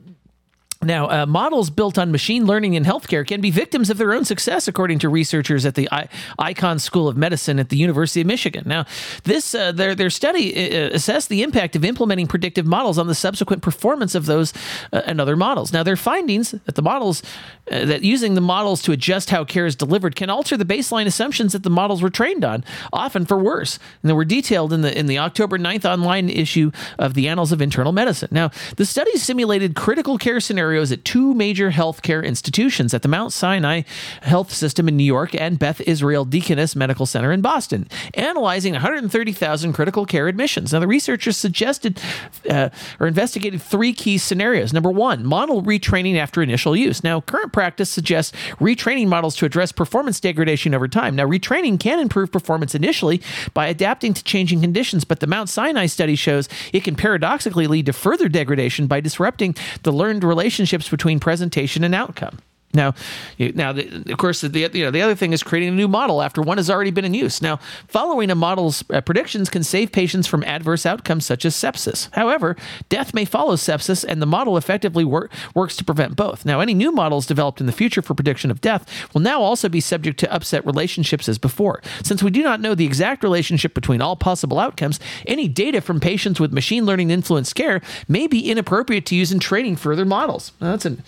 now, 0.86 1.10
uh, 1.10 1.26
models 1.26 1.70
built 1.70 1.98
on 1.98 2.12
machine 2.12 2.46
learning 2.46 2.74
in 2.74 2.84
healthcare 2.84 3.26
can 3.26 3.40
be 3.40 3.50
victims 3.50 3.90
of 3.90 3.98
their 3.98 4.12
own 4.12 4.24
success, 4.24 4.68
according 4.68 4.98
to 5.00 5.08
researchers 5.08 5.66
at 5.66 5.74
the 5.74 5.88
I- 5.90 6.08
Icahn 6.38 6.80
School 6.80 7.08
of 7.08 7.16
Medicine 7.16 7.58
at 7.58 7.68
the 7.68 7.76
University 7.76 8.20
of 8.20 8.26
Michigan. 8.26 8.64
Now, 8.66 8.86
this 9.24 9.54
uh, 9.54 9.72
their 9.72 9.94
their 9.94 10.10
study 10.10 10.54
uh, 10.54 10.90
assessed 10.94 11.28
the 11.28 11.42
impact 11.42 11.76
of 11.76 11.84
implementing 11.84 12.26
predictive 12.26 12.66
models 12.66 12.98
on 12.98 13.06
the 13.06 13.14
subsequent 13.14 13.62
performance 13.62 14.14
of 14.14 14.26
those 14.26 14.52
uh, 14.92 15.02
and 15.06 15.20
other 15.20 15.36
models. 15.36 15.72
Now, 15.72 15.82
their 15.82 15.96
findings 15.96 16.52
that 16.52 16.74
the 16.74 16.82
models 16.82 17.22
uh, 17.70 17.84
that 17.84 18.02
using 18.02 18.34
the 18.34 18.40
models 18.40 18.82
to 18.82 18.92
adjust 18.92 19.30
how 19.30 19.44
care 19.44 19.66
is 19.66 19.74
delivered 19.74 20.14
can 20.14 20.30
alter 20.30 20.56
the 20.56 20.64
baseline 20.64 21.06
assumptions 21.06 21.52
that 21.52 21.62
the 21.62 21.70
models 21.70 22.02
were 22.02 22.10
trained 22.10 22.44
on, 22.44 22.64
often 22.92 23.26
for 23.26 23.38
worse. 23.38 23.78
And 24.02 24.10
they 24.10 24.14
were 24.14 24.24
detailed 24.24 24.72
in 24.72 24.82
the 24.82 24.96
in 24.96 25.06
the 25.06 25.18
October 25.18 25.58
9th 25.58 25.84
online 25.84 26.28
issue 26.28 26.70
of 26.98 27.14
the 27.14 27.28
Annals 27.28 27.52
of 27.52 27.60
Internal 27.60 27.92
Medicine. 27.92 28.28
Now, 28.30 28.50
the 28.76 28.86
study 28.86 29.16
simulated 29.16 29.74
critical 29.74 30.18
care 30.18 30.40
scenarios 30.40 30.75
at 30.76 31.04
two 31.04 31.34
major 31.34 31.70
healthcare 31.70 32.24
institutions 32.24 32.92
at 32.92 33.02
the 33.02 33.08
Mount 33.08 33.32
Sinai 33.32 33.82
Health 34.22 34.52
System 34.52 34.88
in 34.88 34.96
New 34.96 35.04
York 35.04 35.34
and 35.34 35.58
Beth 35.58 35.80
Israel 35.82 36.24
Deaconess 36.24 36.76
Medical 36.76 37.06
Center 37.06 37.32
in 37.32 37.40
Boston, 37.40 37.88
analyzing 38.14 38.72
130,000 38.72 39.72
critical 39.72 40.06
care 40.06 40.28
admissions. 40.28 40.72
Now, 40.72 40.80
the 40.80 40.86
researchers 40.86 41.36
suggested 41.36 42.00
uh, 42.48 42.70
or 43.00 43.06
investigated 43.06 43.62
three 43.62 43.92
key 43.92 44.18
scenarios. 44.18 44.72
Number 44.72 44.90
one, 44.90 45.24
model 45.24 45.62
retraining 45.62 46.16
after 46.16 46.42
initial 46.42 46.76
use. 46.76 47.02
Now, 47.02 47.20
current 47.20 47.52
practice 47.52 47.90
suggests 47.90 48.36
retraining 48.60 49.08
models 49.08 49.36
to 49.36 49.46
address 49.46 49.72
performance 49.72 50.20
degradation 50.20 50.74
over 50.74 50.88
time. 50.88 51.16
Now, 51.16 51.26
retraining 51.26 51.80
can 51.80 51.98
improve 51.98 52.30
performance 52.30 52.74
initially 52.74 53.22
by 53.54 53.66
adapting 53.66 54.14
to 54.14 54.24
changing 54.24 54.60
conditions, 54.60 55.04
but 55.04 55.20
the 55.20 55.26
Mount 55.26 55.48
Sinai 55.48 55.86
study 55.86 56.16
shows 56.16 56.48
it 56.72 56.84
can 56.84 56.96
paradoxically 56.96 57.66
lead 57.66 57.86
to 57.86 57.92
further 57.92 58.28
degradation 58.28 58.86
by 58.86 59.00
disrupting 59.00 59.54
the 59.82 59.92
learned 59.92 60.24
relationships 60.66 60.90
between 60.90 61.20
presentation 61.20 61.84
and 61.84 61.94
outcome. 61.94 62.38
Now, 62.76 62.94
now, 63.38 63.70
of 63.70 64.18
course, 64.18 64.42
the 64.42 64.70
you 64.72 64.84
know 64.84 64.90
the 64.90 65.02
other 65.02 65.14
thing 65.14 65.32
is 65.32 65.42
creating 65.42 65.70
a 65.70 65.76
new 65.76 65.88
model 65.88 66.22
after 66.22 66.42
one 66.42 66.58
has 66.58 66.70
already 66.70 66.90
been 66.92 67.04
in 67.04 67.14
use. 67.14 67.42
Now, 67.42 67.58
following 67.88 68.30
a 68.30 68.34
model's 68.34 68.84
uh, 68.90 69.00
predictions 69.00 69.50
can 69.50 69.64
save 69.64 69.90
patients 69.90 70.26
from 70.26 70.44
adverse 70.44 70.86
outcomes 70.86 71.26
such 71.26 71.44
as 71.44 71.54
sepsis. 71.54 72.08
However, 72.12 72.56
death 72.88 73.14
may 73.14 73.24
follow 73.24 73.56
sepsis, 73.56 74.04
and 74.04 74.22
the 74.22 74.26
model 74.26 74.56
effectively 74.56 75.04
wor- 75.04 75.30
works 75.54 75.76
to 75.76 75.84
prevent 75.84 76.14
both. 76.16 76.44
Now, 76.44 76.60
any 76.60 76.74
new 76.74 76.92
models 76.92 77.26
developed 77.26 77.60
in 77.60 77.66
the 77.66 77.72
future 77.72 78.02
for 78.02 78.14
prediction 78.14 78.50
of 78.50 78.60
death 78.60 78.86
will 79.12 79.22
now 79.22 79.40
also 79.40 79.68
be 79.68 79.80
subject 79.80 80.20
to 80.20 80.32
upset 80.32 80.64
relationships 80.66 81.28
as 81.28 81.38
before. 81.38 81.82
Since 82.02 82.22
we 82.22 82.30
do 82.30 82.42
not 82.42 82.60
know 82.60 82.74
the 82.74 82.84
exact 82.84 83.24
relationship 83.24 83.74
between 83.74 84.02
all 84.02 84.16
possible 84.16 84.58
outcomes, 84.58 85.00
any 85.26 85.48
data 85.48 85.80
from 85.80 85.98
patients 85.98 86.38
with 86.38 86.52
machine 86.52 86.84
learning 86.84 87.10
influenced 87.10 87.54
care 87.54 87.80
may 88.06 88.26
be 88.26 88.50
inappropriate 88.50 89.06
to 89.06 89.16
use 89.16 89.32
in 89.32 89.38
training 89.38 89.76
further 89.76 90.04
models. 90.04 90.52
Now, 90.60 90.72
that's 90.72 90.84
an 90.84 91.02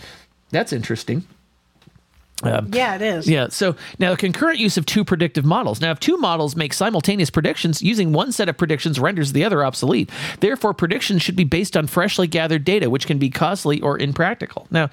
that's 0.51 0.73
interesting. 0.73 1.27
Um, 2.43 2.71
Yeah, 2.73 2.95
it 2.95 3.03
is. 3.03 3.29
yeah. 3.29 3.49
So 3.49 3.75
now 3.99 4.11
the 4.13 4.17
concurrent 4.17 4.59
use 4.61 4.77
of 4.77 4.87
two 4.87 5.05
predictive 5.05 5.45
models. 5.45 5.81
Now, 5.81 5.91
if 5.91 5.99
two 6.01 6.17
models 6.17 6.55
make 6.55 6.73
simultaneous 6.73 7.31
predictions, 7.31 7.83
using 7.83 8.13
one 8.13 8.31
set 8.33 8.49
of 8.49 8.57
predictions 8.57 9.01
renders 9.01 9.33
the 9.33 9.45
other 9.45 9.65
obsolete. 9.65 10.11
Therefore, 10.41 10.73
predictions 10.75 11.23
should 11.23 11.35
be 11.37 11.45
based 11.45 11.77
on 11.77 11.87
freshly 11.89 12.27
gathered 12.27 12.65
data, 12.65 12.91
which 12.91 13.07
can 13.07 13.19
be 13.19 13.29
costly 13.31 13.81
or 13.81 13.99
impractical. 13.99 14.67
Now, 14.71 14.91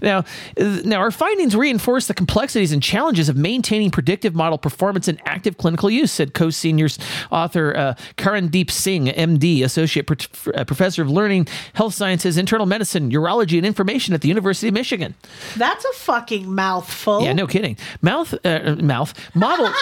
now, 0.00 0.24
now, 0.56 0.98
our 1.00 1.10
findings 1.10 1.54
reinforce 1.54 2.06
the 2.06 2.14
complexities 2.14 2.72
and 2.72 2.82
challenges 2.82 3.28
of 3.28 3.36
maintaining 3.36 3.90
predictive 3.90 4.34
model 4.34 4.56
performance 4.58 5.08
in 5.08 5.18
active 5.26 5.58
clinical 5.58 5.90
use," 5.90 6.10
said 6.12 6.32
co-seniors 6.34 6.98
author 7.30 7.76
uh, 7.76 7.94
Karandeep 8.16 8.70
Singh, 8.70 9.06
MD, 9.06 9.62
associate 9.62 10.06
pro- 10.06 10.52
uh, 10.54 10.64
professor 10.64 11.02
of 11.02 11.10
learning, 11.10 11.46
health 11.74 11.94
sciences, 11.94 12.38
internal 12.38 12.66
medicine, 12.66 13.10
urology, 13.10 13.58
and 13.58 13.66
information 13.66 14.14
at 14.14 14.20
the 14.22 14.28
University 14.28 14.68
of 14.68 14.74
Michigan. 14.74 15.14
That's 15.56 15.84
a 15.84 15.92
fucking 15.92 16.52
mouthful. 16.86 17.22
Yeah, 17.22 17.32
no 17.32 17.46
kidding. 17.46 17.76
Mouth, 18.02 18.34
uh, 18.44 18.76
mouth 18.80 19.14
model, 19.34 19.72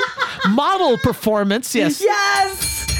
model 0.50 0.98
performance. 0.98 1.74
Yes, 1.74 2.00
Yes. 2.00 2.93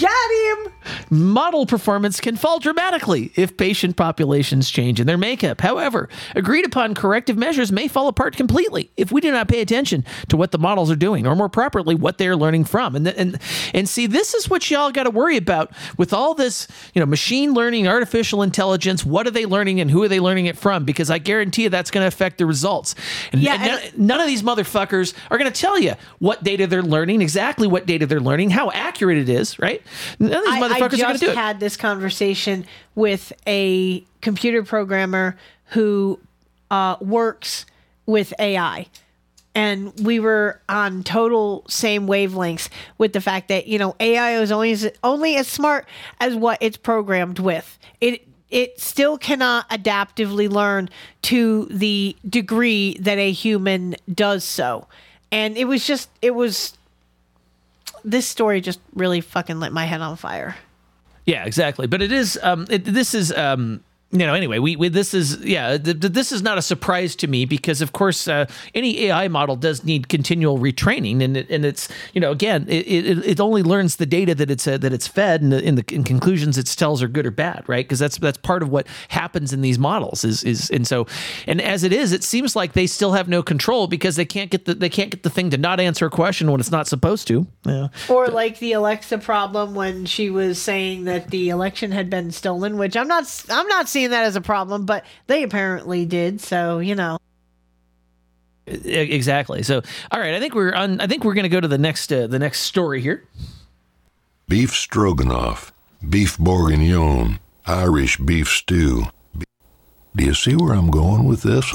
Got 0.00 0.66
him. 0.66 0.72
model 1.10 1.66
performance 1.66 2.20
can 2.20 2.36
fall 2.36 2.58
dramatically 2.58 3.32
if 3.36 3.56
patient 3.56 3.96
populations 3.96 4.70
change 4.70 5.00
in 5.00 5.06
their 5.06 5.18
makeup. 5.18 5.60
However, 5.60 6.08
agreed 6.34 6.64
upon 6.64 6.94
corrective 6.94 7.36
measures 7.36 7.70
may 7.70 7.88
fall 7.88 8.08
apart 8.08 8.36
completely 8.36 8.90
if 8.96 9.12
we 9.12 9.20
do 9.20 9.30
not 9.30 9.48
pay 9.48 9.60
attention 9.60 10.04
to 10.28 10.36
what 10.36 10.52
the 10.52 10.58
models 10.58 10.90
are 10.90 10.96
doing, 10.96 11.26
or 11.26 11.34
more 11.34 11.48
properly, 11.48 11.94
what 11.94 12.18
they 12.18 12.28
are 12.28 12.36
learning 12.36 12.64
from. 12.64 12.96
And 12.96 13.06
and 13.08 13.38
and 13.74 13.88
see, 13.88 14.06
this 14.06 14.34
is 14.34 14.48
what 14.48 14.70
y'all 14.70 14.90
got 14.90 15.04
to 15.04 15.10
worry 15.10 15.36
about 15.36 15.72
with 15.96 16.12
all 16.12 16.34
this, 16.34 16.66
you 16.94 17.00
know, 17.00 17.06
machine 17.06 17.52
learning, 17.52 17.86
artificial 17.86 18.42
intelligence. 18.42 19.04
What 19.04 19.26
are 19.26 19.30
they 19.30 19.46
learning, 19.46 19.80
and 19.80 19.90
who 19.90 20.02
are 20.02 20.08
they 20.08 20.20
learning 20.20 20.46
it 20.46 20.56
from? 20.56 20.84
Because 20.84 21.10
I 21.10 21.18
guarantee 21.18 21.64
you 21.64 21.68
that's 21.68 21.90
going 21.90 22.02
to 22.02 22.08
affect 22.08 22.38
the 22.38 22.46
results. 22.46 22.94
And, 23.32 23.42
Yeah, 23.42 23.54
and 23.54 23.96
none, 23.96 24.06
none 24.06 24.20
of 24.20 24.26
these 24.26 24.42
motherfuckers 24.42 25.14
are 25.30 25.38
going 25.38 25.50
to 25.50 25.60
tell 25.60 25.78
you 25.78 25.94
what 26.18 26.42
data 26.42 26.66
they're 26.66 26.82
learning, 26.82 27.22
exactly 27.22 27.66
what 27.66 27.86
data 27.86 28.06
they're 28.06 28.20
learning, 28.20 28.50
how 28.50 28.70
accurate 28.70 29.18
it 29.18 29.28
is. 29.28 29.49
Right? 29.58 29.82
None 30.18 30.32
of 30.32 30.44
these 30.44 30.54
I, 30.54 30.58
I 30.58 30.60
motherfuckers 30.60 30.72
are 30.72 30.78
going 30.78 30.90
to 30.90 30.98
just 30.98 31.22
do 31.22 31.30
it. 31.30 31.36
had 31.36 31.60
this 31.60 31.76
conversation 31.76 32.66
with 32.94 33.32
a 33.46 34.04
computer 34.20 34.62
programmer 34.62 35.36
who 35.66 36.18
uh, 36.70 36.96
works 37.00 37.66
with 38.06 38.32
AI. 38.38 38.86
And 39.54 39.92
we 40.00 40.20
were 40.20 40.60
on 40.68 41.02
total 41.02 41.64
same 41.68 42.06
wavelengths 42.06 42.68
with 42.98 43.12
the 43.12 43.20
fact 43.20 43.48
that, 43.48 43.66
you 43.66 43.78
know, 43.78 43.96
AI 43.98 44.40
is 44.40 44.52
only 44.52 44.70
as, 44.70 44.90
only 45.02 45.36
as 45.36 45.48
smart 45.48 45.86
as 46.20 46.36
what 46.36 46.58
it's 46.60 46.76
programmed 46.76 47.40
with. 47.40 47.78
It 48.00 48.26
it 48.50 48.80
still 48.80 49.16
cannot 49.16 49.68
adaptively 49.70 50.50
learn 50.50 50.90
to 51.22 51.66
the 51.66 52.16
degree 52.28 52.96
that 52.98 53.16
a 53.16 53.30
human 53.30 53.94
does 54.12 54.44
so. 54.44 54.88
And 55.30 55.56
it 55.56 55.66
was 55.66 55.86
just 55.86 56.10
it 56.20 56.34
was 56.34 56.76
this 58.04 58.26
story 58.26 58.60
just 58.60 58.80
really 58.94 59.20
fucking 59.20 59.60
lit 59.60 59.72
my 59.72 59.84
head 59.84 60.00
on 60.00 60.16
fire. 60.16 60.56
Yeah, 61.26 61.44
exactly. 61.44 61.86
But 61.86 62.02
it 62.02 62.12
is. 62.12 62.38
Um, 62.42 62.66
it, 62.70 62.84
this 62.84 63.14
is. 63.14 63.32
Um, 63.32 63.82
you 64.10 64.18
know. 64.18 64.34
Anyway, 64.34 64.58
we, 64.58 64.76
we 64.76 64.88
this 64.88 65.14
is. 65.14 65.38
Yeah, 65.44 65.78
th- 65.78 66.00
th- 66.00 66.12
this 66.12 66.32
is 66.32 66.42
not 66.42 66.58
a 66.58 66.62
surprise 66.62 67.14
to 67.16 67.26
me 67.26 67.44
because, 67.44 67.80
of 67.80 67.92
course, 67.92 68.26
uh, 68.26 68.46
any 68.74 69.06
AI 69.06 69.28
model 69.28 69.56
does 69.56 69.84
need 69.84 70.08
continual 70.08 70.58
retraining, 70.58 71.22
and 71.22 71.36
it, 71.36 71.50
and 71.50 71.64
it's 71.64 71.88
you 72.12 72.20
know 72.20 72.32
again, 72.32 72.66
it, 72.68 72.86
it, 72.86 73.26
it 73.26 73.40
only 73.40 73.62
learns 73.62 73.96
the 73.96 74.06
data 74.06 74.34
that 74.34 74.50
it's 74.50 74.66
uh, 74.66 74.78
that 74.78 74.92
it's 74.92 75.06
fed, 75.06 75.42
and 75.42 75.52
in 75.52 75.76
the 75.76 75.84
in 75.92 76.04
conclusions 76.04 76.58
it 76.58 76.66
tells 76.66 77.02
are 77.02 77.08
good 77.08 77.26
or 77.26 77.30
bad, 77.30 77.64
right? 77.68 77.84
Because 77.84 77.98
that's 77.98 78.18
that's 78.18 78.38
part 78.38 78.62
of 78.62 78.70
what 78.70 78.86
happens 79.08 79.52
in 79.52 79.60
these 79.60 79.78
models. 79.78 80.24
Is 80.24 80.42
is 80.42 80.70
and 80.70 80.86
so 80.86 81.06
and 81.46 81.60
as 81.60 81.84
it 81.84 81.92
is, 81.92 82.12
it 82.12 82.24
seems 82.24 82.56
like 82.56 82.72
they 82.72 82.86
still 82.86 83.12
have 83.12 83.28
no 83.28 83.42
control 83.42 83.86
because 83.86 84.16
they 84.16 84.24
can't 84.24 84.50
get 84.50 84.64
the 84.64 84.74
they 84.74 84.88
can't 84.88 85.10
get 85.10 85.22
the 85.22 85.30
thing 85.30 85.50
to 85.50 85.58
not 85.58 85.80
answer 85.80 86.06
a 86.06 86.10
question 86.10 86.50
when 86.50 86.60
it's 86.60 86.70
not 86.70 86.88
supposed 86.88 87.28
to. 87.28 87.46
Yeah. 87.64 87.88
Or 88.08 88.28
like 88.28 88.58
the 88.58 88.72
Alexa 88.72 89.18
problem 89.18 89.74
when 89.74 90.06
she 90.06 90.30
was 90.30 90.60
saying 90.60 91.04
that 91.04 91.30
the 91.30 91.50
election 91.50 91.92
had 91.92 92.10
been 92.10 92.30
stolen, 92.32 92.76
which 92.76 92.96
I'm 92.96 93.08
not 93.08 93.44
I'm 93.48 93.68
not 93.68 93.88
seeing 93.88 93.99
that 94.08 94.24
as 94.24 94.36
a 94.36 94.40
problem, 94.40 94.86
but 94.86 95.04
they 95.26 95.42
apparently 95.42 96.06
did. 96.06 96.40
So, 96.40 96.78
you 96.78 96.94
know. 96.94 97.18
Exactly. 98.66 99.62
So, 99.62 99.82
all 100.12 100.20
right. 100.20 100.34
I 100.34 100.40
think 100.40 100.54
we're 100.54 100.72
on. 100.72 101.00
I 101.00 101.06
think 101.06 101.24
we're 101.24 101.34
going 101.34 101.44
to 101.44 101.48
go 101.48 101.60
to 101.60 101.66
the 101.66 101.78
next 101.78 102.12
uh, 102.12 102.28
the 102.28 102.38
next 102.38 102.60
story 102.60 103.00
here. 103.00 103.24
Beef 104.48 104.74
stroganoff, 104.74 105.72
beef 106.08 106.38
bourguignon, 106.38 107.40
Irish 107.66 108.18
beef 108.18 108.48
stew. 108.48 109.04
Do 110.14 110.24
you 110.24 110.34
see 110.34 110.56
where 110.56 110.74
I'm 110.74 110.90
going 110.90 111.24
with 111.24 111.42
this? 111.42 111.72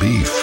Beef. 0.00 0.42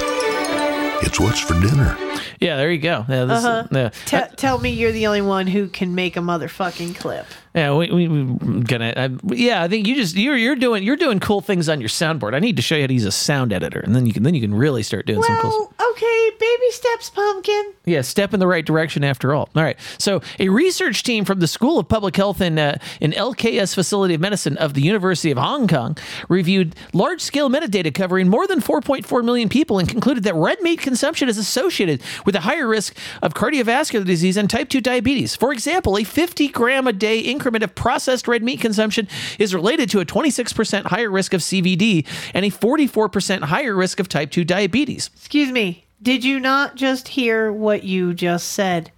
It's 1.01 1.19
what's 1.19 1.39
for 1.39 1.59
dinner. 1.59 1.97
Yeah, 2.39 2.55
there 2.55 2.71
you 2.71 2.79
go. 2.79 3.05
Yeah, 3.09 3.25
this, 3.25 3.43
Uh-huh. 3.43 3.67
yeah. 3.71 3.89
Te- 4.05 4.35
tell 4.35 4.59
me 4.59 4.69
you're 4.71 4.91
the 4.93 5.07
only 5.07 5.21
one 5.21 5.47
who 5.47 5.67
can 5.67 5.93
make 5.95 6.15
a 6.15 6.21
motherfucking 6.21 6.95
clip. 6.95 7.25
Yeah, 7.55 7.75
we, 7.75 7.91
we, 7.91 8.07
we 8.07 8.61
gonna. 8.61 8.93
I, 8.95 9.09
yeah, 9.33 9.63
I 9.63 9.67
think 9.67 9.87
you 9.87 9.95
just 9.95 10.15
you're 10.15 10.37
you're 10.37 10.55
doing 10.55 10.83
you're 10.83 10.95
doing 10.95 11.19
cool 11.19 11.41
things 11.41 11.67
on 11.67 11.81
your 11.81 11.89
soundboard. 11.89 12.35
I 12.35 12.39
need 12.39 12.55
to 12.57 12.61
show 12.61 12.75
you 12.75 12.81
how 12.83 12.87
to 12.87 12.93
use 12.93 13.05
a 13.05 13.11
sound 13.11 13.51
editor, 13.51 13.79
and 13.79 13.95
then 13.95 14.05
you 14.05 14.13
can 14.13 14.21
then 14.21 14.35
you 14.35 14.41
can 14.41 14.53
really 14.53 14.83
start 14.83 15.07
doing 15.07 15.23
some 15.23 15.35
cool. 15.41 15.51
stuff. 15.51 15.73
Well, 15.79 15.91
okay, 15.91 16.29
baby 16.39 16.69
steps, 16.71 17.09
pumpkin. 17.09 17.73
Yeah, 17.85 18.01
step 18.01 18.35
in 18.35 18.39
the 18.39 18.45
right 18.45 18.63
direction 18.63 19.03
after 19.03 19.33
all. 19.33 19.49
All 19.55 19.63
right. 19.63 19.77
So, 19.97 20.21
a 20.37 20.49
research 20.49 21.01
team 21.01 21.25
from 21.25 21.39
the 21.39 21.47
School 21.47 21.79
of 21.79 21.87
Public 21.89 22.15
Health 22.15 22.39
and 22.39 22.59
uh, 22.59 22.75
in 23.01 23.13
LKS 23.13 23.73
Facility 23.73 24.13
of 24.13 24.21
Medicine 24.21 24.55
of 24.57 24.75
the 24.75 24.81
University 24.81 25.31
of 25.31 25.39
Hong 25.39 25.67
Kong 25.67 25.97
reviewed 26.29 26.75
large 26.93 27.19
scale 27.19 27.49
metadata 27.49 27.91
covering 27.93 28.29
more 28.29 28.45
than 28.45 28.61
4.4 28.61 29.25
million 29.25 29.49
people 29.49 29.79
and 29.79 29.89
concluded 29.89 30.23
that 30.25 30.35
red 30.35 30.61
meat 30.61 30.79
consumption 30.81 31.27
is 31.27 31.39
associated 31.39 32.03
with 32.27 32.28
a 32.35 32.41
higher 32.41 32.67
risk 32.67 32.95
of 33.21 33.33
cardiovascular 33.33 34.05
disease 34.05 34.37
and 34.37 34.49
type 34.49 34.69
2 34.69 34.81
diabetes. 34.81 35.35
For 35.35 35.53
example, 35.53 35.97
a 35.97 36.03
50 36.03 36.47
gram 36.49 36.87
a 36.87 36.93
day 36.93 37.19
increment 37.19 37.63
of 37.63 37.75
processed 37.75 38.27
red 38.27 38.43
meat 38.43 38.59
consumption 38.61 39.07
is 39.37 39.53
related 39.53 39.89
to 39.91 39.99
a 39.99 40.05
26% 40.05 40.85
higher 40.85 41.09
risk 41.09 41.33
of 41.33 41.41
CVD 41.41 42.05
and 42.33 42.45
a 42.45 42.49
44% 42.49 43.43
higher 43.43 43.75
risk 43.75 43.99
of 43.99 44.09
type 44.09 44.31
2 44.31 44.43
diabetes. 44.43 45.09
Excuse 45.15 45.51
me. 45.51 45.85
Did 46.01 46.23
you 46.23 46.39
not 46.39 46.75
just 46.75 47.09
hear 47.09 47.51
what 47.51 47.83
you 47.83 48.13
just 48.13 48.51
said? 48.51 48.91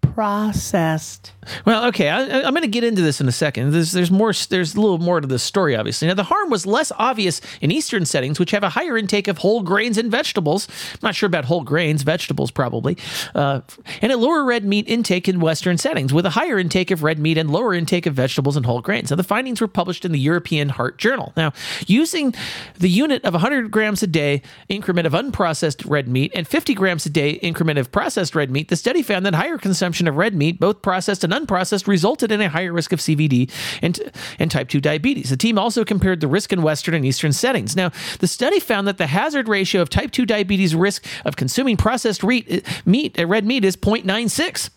Processed. 0.00 1.32
Well, 1.64 1.86
okay, 1.86 2.08
I, 2.08 2.42
I'm 2.42 2.52
going 2.52 2.62
to 2.62 2.68
get 2.68 2.84
into 2.84 3.02
this 3.02 3.20
in 3.20 3.28
a 3.28 3.32
second. 3.32 3.72
There's, 3.72 3.92
there's 3.92 4.10
more. 4.10 4.32
There's 4.32 4.74
a 4.74 4.80
little 4.80 4.98
more 4.98 5.20
to 5.20 5.26
this 5.26 5.42
story, 5.42 5.76
obviously. 5.76 6.08
Now, 6.08 6.14
the 6.14 6.24
harm 6.24 6.50
was 6.50 6.66
less 6.66 6.92
obvious 6.98 7.40
in 7.60 7.70
eastern 7.70 8.04
settings, 8.04 8.38
which 8.38 8.50
have 8.50 8.62
a 8.62 8.68
higher 8.70 8.96
intake 8.96 9.28
of 9.28 9.38
whole 9.38 9.62
grains 9.62 9.98
and 9.98 10.10
vegetables. 10.10 10.68
I'm 10.94 11.00
not 11.02 11.14
sure 11.14 11.26
about 11.26 11.44
whole 11.44 11.62
grains, 11.62 12.02
vegetables 12.02 12.50
probably, 12.50 12.96
uh, 13.34 13.60
and 14.02 14.12
a 14.12 14.16
lower 14.16 14.44
red 14.44 14.64
meat 14.64 14.88
intake 14.88 15.28
in 15.28 15.40
western 15.40 15.78
settings, 15.78 16.12
with 16.12 16.26
a 16.26 16.30
higher 16.30 16.58
intake 16.58 16.90
of 16.90 17.02
red 17.02 17.18
meat 17.18 17.38
and 17.38 17.50
lower 17.50 17.74
intake 17.74 18.06
of 18.06 18.14
vegetables 18.14 18.56
and 18.56 18.66
whole 18.66 18.80
grains. 18.80 19.10
Now, 19.10 19.16
the 19.16 19.24
findings 19.24 19.60
were 19.60 19.68
published 19.68 20.04
in 20.04 20.12
the 20.12 20.18
European 20.18 20.70
Heart 20.70 20.98
Journal. 20.98 21.32
Now, 21.36 21.52
using 21.86 22.34
the 22.78 22.88
unit 22.88 23.24
of 23.24 23.34
100 23.34 23.70
grams 23.70 24.02
a 24.02 24.06
day 24.06 24.42
increment 24.68 25.06
of 25.06 25.12
unprocessed 25.12 25.88
red 25.88 26.08
meat 26.08 26.32
and 26.34 26.46
50 26.46 26.74
grams 26.74 27.06
a 27.06 27.10
day 27.10 27.30
increment 27.30 27.78
of 27.78 27.92
processed 27.92 28.34
red 28.34 28.50
meat, 28.50 28.68
the 28.68 28.76
study 28.76 29.02
found 29.02 29.26
that 29.26 29.34
higher 29.34 29.58
consumption 29.58 30.08
of 30.08 30.16
red 30.16 30.34
meat, 30.34 30.58
both 30.58 30.82
processed 30.82 31.24
and 31.24 31.33
unprocessed, 31.34 31.86
resulted 31.86 32.30
in 32.32 32.40
a 32.40 32.48
higher 32.48 32.72
risk 32.72 32.92
of 32.92 33.00
CVD 33.00 33.50
and, 33.82 34.00
and 34.38 34.50
type 34.50 34.68
2 34.68 34.80
diabetes. 34.80 35.30
The 35.30 35.36
team 35.36 35.58
also 35.58 35.84
compared 35.84 36.20
the 36.20 36.28
risk 36.28 36.52
in 36.52 36.62
Western 36.62 36.94
and 36.94 37.04
Eastern 37.04 37.32
settings. 37.32 37.76
Now, 37.76 37.90
the 38.20 38.26
study 38.26 38.60
found 38.60 38.86
that 38.88 38.98
the 38.98 39.06
hazard 39.06 39.48
ratio 39.48 39.82
of 39.82 39.90
type 39.90 40.10
2 40.10 40.26
diabetes 40.26 40.74
risk 40.74 41.04
of 41.24 41.36
consuming 41.36 41.76
processed 41.76 42.22
meat, 42.24 43.18
red 43.18 43.44
meat, 43.44 43.64
is 43.64 43.76
0.96 43.76 44.70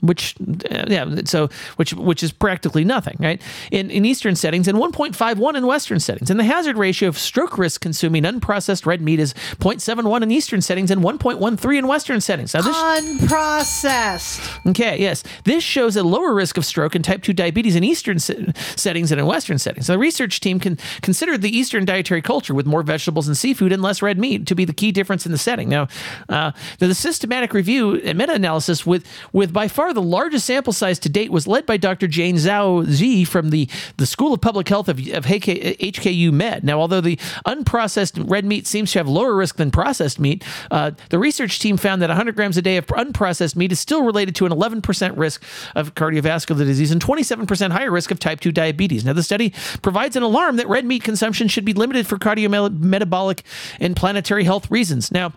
which 0.00 0.34
uh, 0.70 0.84
yeah 0.88 1.20
so 1.24 1.48
which 1.76 1.94
which 1.94 2.22
is 2.22 2.32
practically 2.32 2.84
nothing 2.84 3.16
right 3.20 3.40
in 3.70 3.90
in 3.90 4.04
eastern 4.04 4.36
settings 4.36 4.68
and 4.68 4.78
1.51 4.78 5.56
in 5.56 5.66
western 5.66 6.00
settings 6.00 6.30
and 6.30 6.38
the 6.38 6.44
hazard 6.44 6.76
ratio 6.76 7.08
of 7.08 7.18
stroke 7.18 7.58
risk 7.58 7.80
consuming 7.80 8.24
unprocessed 8.24 8.86
red 8.86 9.00
meat 9.00 9.20
is 9.20 9.34
0.71 9.58 10.22
in 10.22 10.30
eastern 10.30 10.60
settings 10.60 10.90
and 10.90 11.02
1.13 11.02 11.78
in 11.78 11.86
western 11.86 12.20
settings 12.20 12.54
now 12.54 12.62
this 12.62 12.76
Unprocessed. 12.80 14.68
Okay, 14.70 15.00
yes. 15.00 15.22
This 15.44 15.62
shows 15.62 15.96
a 15.96 16.02
lower 16.02 16.34
risk 16.34 16.56
of 16.56 16.64
stroke 16.64 16.94
and 16.94 17.04
type 17.04 17.22
2 17.22 17.32
diabetes 17.32 17.76
in 17.76 17.84
eastern 17.84 18.18
se- 18.18 18.52
settings 18.76 19.10
than 19.10 19.18
in 19.18 19.26
western 19.26 19.58
settings. 19.58 19.86
So 19.86 19.92
the 19.92 19.98
research 19.98 20.40
team 20.40 20.58
can 20.60 20.78
considered 21.02 21.42
the 21.42 21.54
eastern 21.56 21.84
dietary 21.84 22.22
culture 22.22 22.54
with 22.54 22.66
more 22.66 22.82
vegetables 22.82 23.28
and 23.28 23.36
seafood 23.36 23.72
and 23.72 23.82
less 23.82 24.02
red 24.02 24.18
meat 24.18 24.46
to 24.46 24.54
be 24.54 24.64
the 24.64 24.72
key 24.72 24.92
difference 24.92 25.26
in 25.26 25.32
the 25.32 25.38
setting. 25.38 25.68
Now, 25.68 25.88
uh, 26.28 26.52
the 26.78 26.94
systematic 26.94 27.52
review 27.52 27.96
and 27.96 28.18
meta-analysis 28.18 28.86
with 28.86 29.06
with 29.32 29.52
by 29.52 29.68
far 29.68 29.89
far, 29.90 29.94
the 29.94 30.08
largest 30.08 30.46
sample 30.46 30.72
size 30.72 30.98
to 31.00 31.08
date 31.08 31.30
was 31.30 31.46
led 31.46 31.66
by 31.66 31.76
Dr. 31.76 32.06
Jane 32.06 32.36
Zhao 32.36 32.86
Zi 32.86 33.24
from 33.24 33.50
the, 33.50 33.68
the 33.96 34.06
School 34.06 34.32
of 34.32 34.40
Public 34.40 34.68
Health 34.68 34.88
of, 34.88 34.98
of 34.98 35.24
HK, 35.26 35.78
HKU 35.78 36.32
Med. 36.32 36.64
Now, 36.64 36.80
although 36.80 37.00
the 37.00 37.16
unprocessed 37.46 38.30
red 38.30 38.44
meat 38.44 38.66
seems 38.66 38.92
to 38.92 38.98
have 39.00 39.08
lower 39.08 39.34
risk 39.34 39.56
than 39.56 39.70
processed 39.70 40.20
meat, 40.20 40.44
uh, 40.70 40.92
the 41.08 41.18
research 41.18 41.58
team 41.58 41.76
found 41.76 42.02
that 42.02 42.08
100 42.08 42.36
grams 42.36 42.56
a 42.56 42.62
day 42.62 42.76
of 42.76 42.86
unprocessed 42.86 43.56
meat 43.56 43.72
is 43.72 43.80
still 43.80 44.04
related 44.04 44.34
to 44.36 44.46
an 44.46 44.52
11% 44.52 45.16
risk 45.16 45.42
of 45.74 45.94
cardiovascular 45.94 46.58
disease 46.58 46.90
and 46.90 47.02
27% 47.02 47.70
higher 47.72 47.90
risk 47.90 48.10
of 48.10 48.18
type 48.18 48.40
2 48.40 48.52
diabetes. 48.52 49.04
Now, 49.04 49.12
the 49.12 49.22
study 49.22 49.52
provides 49.82 50.16
an 50.16 50.22
alarm 50.22 50.56
that 50.56 50.68
red 50.68 50.84
meat 50.84 51.02
consumption 51.02 51.48
should 51.48 51.64
be 51.64 51.72
limited 51.72 52.06
for 52.06 52.16
cardiometabolic 52.16 53.42
and 53.80 53.96
planetary 53.96 54.44
health 54.44 54.70
reasons. 54.70 55.10
Now, 55.10 55.32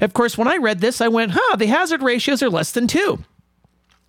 of 0.00 0.12
course, 0.12 0.36
when 0.36 0.48
I 0.48 0.56
read 0.56 0.80
this, 0.80 1.00
I 1.00 1.08
went, 1.08 1.32
huh, 1.34 1.56
the 1.56 1.66
hazard 1.66 2.02
ratios 2.02 2.42
are 2.42 2.50
less 2.50 2.72
than 2.72 2.86
two. 2.86 3.24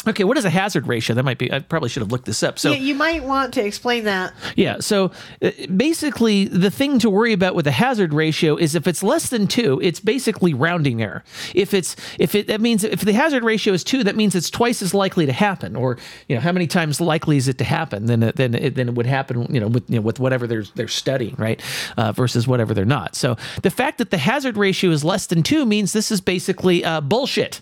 Okay, 0.05 0.23
what 0.23 0.37
is 0.37 0.45
a 0.45 0.49
hazard 0.49 0.87
ratio? 0.87 1.15
That 1.15 1.23
might 1.23 1.37
be, 1.37 1.51
I 1.51 1.59
probably 1.59 1.89
should 1.89 2.01
have 2.01 2.11
looked 2.11 2.25
this 2.25 2.43
up. 2.43 2.59
So, 2.59 2.71
yeah, 2.71 2.77
you 2.77 2.93
might 2.95 3.23
want 3.23 3.53
to 3.53 3.65
explain 3.65 4.03
that. 4.03 4.33
yeah, 4.55 4.79
so 4.79 5.11
uh, 5.41 5.51
basically, 5.75 6.45
the 6.45 6.69
thing 6.69 6.99
to 6.99 7.09
worry 7.09 7.31
about 7.31 7.55
with 7.55 7.65
the 7.65 7.71
hazard 7.71 8.13
ratio 8.13 8.55
is 8.57 8.75
if 8.75 8.87
it's 8.87 9.01
less 9.01 9.29
than 9.29 9.47
two, 9.47 9.79
it's 9.81 9.99
basically 9.99 10.53
rounding 10.53 11.01
error. 11.01 11.23
If 11.55 11.73
it's 11.73 11.95
if 12.19 12.35
it 12.35 12.47
that 12.47 12.59
means 12.59 12.83
if 12.83 13.01
the 13.01 13.13
hazard 13.13 13.43
ratio 13.43 13.73
is 13.73 13.83
two, 13.83 14.03
that 14.03 14.15
means 14.15 14.35
it's 14.35 14.49
twice 14.49 14.81
as 14.81 14.93
likely 14.93 15.25
to 15.25 15.33
happen. 15.33 15.75
Or 15.75 15.97
you 16.27 16.35
know, 16.35 16.41
how 16.41 16.51
many 16.51 16.67
times 16.67 16.99
likely 16.99 17.37
is 17.37 17.47
it 17.47 17.57
to 17.59 17.63
happen? 17.63 18.05
Then 18.07 18.23
it, 18.23 18.35
then 18.35 18.55
it, 18.55 18.75
then 18.75 18.89
it 18.89 18.95
would 18.95 19.05
happen. 19.05 19.53
You 19.53 19.61
know, 19.61 19.67
with 19.67 19.89
you 19.89 19.95
know, 19.95 20.01
with 20.01 20.19
whatever 20.19 20.47
they're 20.47 20.65
they're 20.75 20.87
studying, 20.87 21.35
right? 21.37 21.61
Uh, 21.97 22.11
versus 22.11 22.47
whatever 22.47 22.73
they're 22.73 22.85
not. 22.85 23.15
So 23.15 23.37
the 23.61 23.71
fact 23.71 23.97
that 23.99 24.11
the 24.11 24.17
hazard 24.17 24.57
ratio 24.57 24.91
is 24.91 25.03
less 25.03 25.27
than 25.27 25.43
two 25.43 25.65
means 25.65 25.93
this 25.93 26.11
is 26.11 26.19
basically 26.21 26.83
uh, 26.83 26.99
bullshit. 27.01 27.61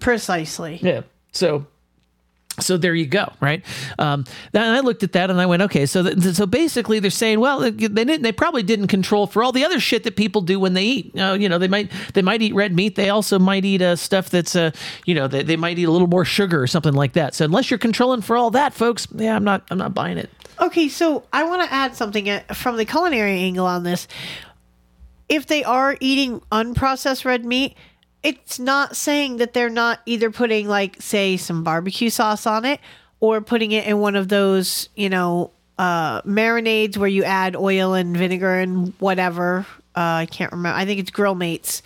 Precisely. 0.00 0.78
Yeah. 0.82 1.02
So 1.32 1.66
so 2.60 2.76
there 2.76 2.94
you 2.94 3.06
go, 3.06 3.32
right? 3.40 3.64
Um, 3.98 4.24
then 4.52 4.74
I 4.74 4.80
looked 4.80 5.02
at 5.02 5.12
that 5.12 5.30
and 5.30 5.40
I 5.40 5.46
went, 5.46 5.62
okay, 5.62 5.86
so 5.86 6.02
th- 6.02 6.34
so 6.34 6.46
basically 6.46 6.98
they're 6.98 7.10
saying, 7.10 7.40
well, 7.40 7.60
they 7.60 7.70
didn't, 7.70 8.22
they 8.22 8.32
probably 8.32 8.62
didn't 8.62 8.88
control 8.88 9.26
for 9.26 9.42
all 9.42 9.52
the 9.52 9.64
other 9.64 9.80
shit 9.80 10.04
that 10.04 10.16
people 10.16 10.40
do 10.40 10.58
when 10.58 10.74
they 10.74 10.84
eat. 10.84 11.18
Uh, 11.18 11.36
you 11.38 11.48
know, 11.48 11.58
they 11.58 11.68
might 11.68 11.90
they 12.14 12.22
might 12.22 12.42
eat 12.42 12.54
red 12.54 12.74
meat. 12.74 12.96
They 12.96 13.10
also 13.10 13.38
might 13.38 13.64
eat 13.64 13.82
uh, 13.82 13.96
stuff 13.96 14.30
that's, 14.30 14.56
uh, 14.56 14.70
you 15.04 15.14
know, 15.14 15.28
they, 15.28 15.42
they 15.42 15.56
might 15.56 15.78
eat 15.78 15.84
a 15.84 15.90
little 15.90 16.08
more 16.08 16.24
sugar 16.24 16.60
or 16.62 16.66
something 16.66 16.94
like 16.94 17.12
that. 17.14 17.34
So 17.34 17.44
unless 17.44 17.70
you're 17.70 17.78
controlling 17.78 18.22
for 18.22 18.36
all 18.36 18.50
that, 18.50 18.74
folks, 18.74 19.06
yeah, 19.14 19.36
I'm 19.36 19.44
not 19.44 19.64
I'm 19.70 19.78
not 19.78 19.94
buying 19.94 20.18
it. 20.18 20.30
Okay, 20.60 20.88
so 20.88 21.24
I 21.32 21.44
want 21.44 21.62
to 21.62 21.72
add 21.72 21.94
something 21.94 22.28
uh, 22.28 22.40
from 22.52 22.76
the 22.76 22.84
culinary 22.84 23.38
angle 23.38 23.66
on 23.66 23.84
this. 23.84 24.08
If 25.28 25.46
they 25.46 25.62
are 25.62 25.96
eating 26.00 26.40
unprocessed 26.50 27.24
red 27.24 27.44
meat, 27.44 27.76
it's 28.22 28.58
not 28.58 28.96
saying 28.96 29.36
that 29.38 29.52
they're 29.52 29.70
not 29.70 30.00
either 30.06 30.30
putting 30.30 30.68
like 30.68 31.00
say 31.00 31.36
some 31.36 31.62
barbecue 31.64 32.10
sauce 32.10 32.46
on 32.46 32.64
it 32.64 32.80
or 33.20 33.40
putting 33.40 33.72
it 33.72 33.86
in 33.86 33.98
one 33.98 34.16
of 34.16 34.28
those, 34.28 34.88
you 34.96 35.08
know, 35.08 35.50
uh 35.78 36.20
marinades 36.22 36.96
where 36.96 37.08
you 37.08 37.22
add 37.22 37.54
oil 37.54 37.94
and 37.94 38.16
vinegar 38.16 38.58
and 38.58 38.92
whatever. 38.98 39.66
Uh 39.94 40.22
I 40.22 40.26
can't 40.26 40.52
remember. 40.52 40.76
I 40.76 40.84
think 40.84 41.00
it's 41.00 41.10
Grill 41.10 41.34
Mates. 41.34 41.82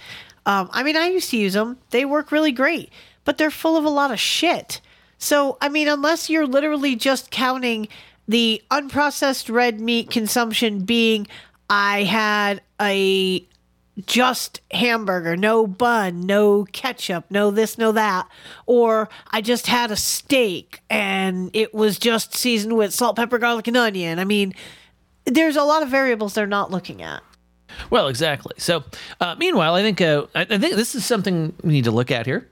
Um 0.47 0.71
I 0.73 0.83
mean, 0.83 0.97
I 0.97 1.09
used 1.09 1.31
to 1.31 1.37
use 1.37 1.53
them. 1.53 1.79
They 1.91 2.05
work 2.05 2.33
really 2.33 2.53
great, 2.53 2.91
but 3.25 3.39
they're 3.39 3.51
full 3.51 3.77
of 3.77 3.85
a 3.85 3.91
lot 3.91 4.11
of 4.11 4.19
shit. 4.19 4.81
So, 5.19 5.57
I 5.61 5.69
mean, 5.69 5.87
unless 5.87 6.29
you're 6.29 6.49
literally 6.49 6.97
just 6.97 7.31
counting 7.31 7.87
the 8.27 8.61
unprocessed 8.71 9.53
red 9.53 9.81
meat 9.81 10.11
consumption 10.11 10.81
being 10.81 11.29
I 11.71 12.03
had 12.03 12.61
a 12.81 13.47
just 14.07 14.61
hamburger, 14.73 15.37
no 15.37 15.67
bun, 15.67 16.21
no 16.21 16.65
ketchup, 16.65 17.27
no 17.31 17.51
this, 17.51 17.77
no 17.77 17.93
that. 17.93 18.29
Or 18.67 19.09
I 19.31 19.41
just 19.41 19.67
had 19.67 19.91
a 19.91 19.97
steak 19.97 20.81
and 20.89 21.51
it 21.53 21.75
was 21.75 21.99
just 21.99 22.35
seasoned 22.35 22.77
with 22.77 22.95
salt, 22.95 23.17
pepper, 23.17 23.39
garlic, 23.39 23.69
and 23.69 23.77
onion. 23.77 24.19
I 24.19 24.25
mean, 24.25 24.55
there's 25.25 25.57
a 25.57 25.65
lot 25.65 25.83
of 25.83 25.89
variables 25.89 26.35
they're 26.35 26.47
not 26.47 26.71
looking 26.71 27.03
at. 27.03 27.23
Well, 27.91 28.09
exactly. 28.09 28.55
So, 28.59 28.85
uh, 29.21 29.35
meanwhile, 29.39 29.75
I 29.75 29.83
think 29.83 30.01
uh, 30.01 30.27
I, 30.35 30.43
I 30.43 30.59
think 30.59 30.75
this 30.75 30.95
is 30.95 31.05
something 31.05 31.55
we 31.63 31.73
need 31.73 31.85
to 31.85 31.91
look 31.91 32.11
at 32.11 32.27
here. 32.27 32.49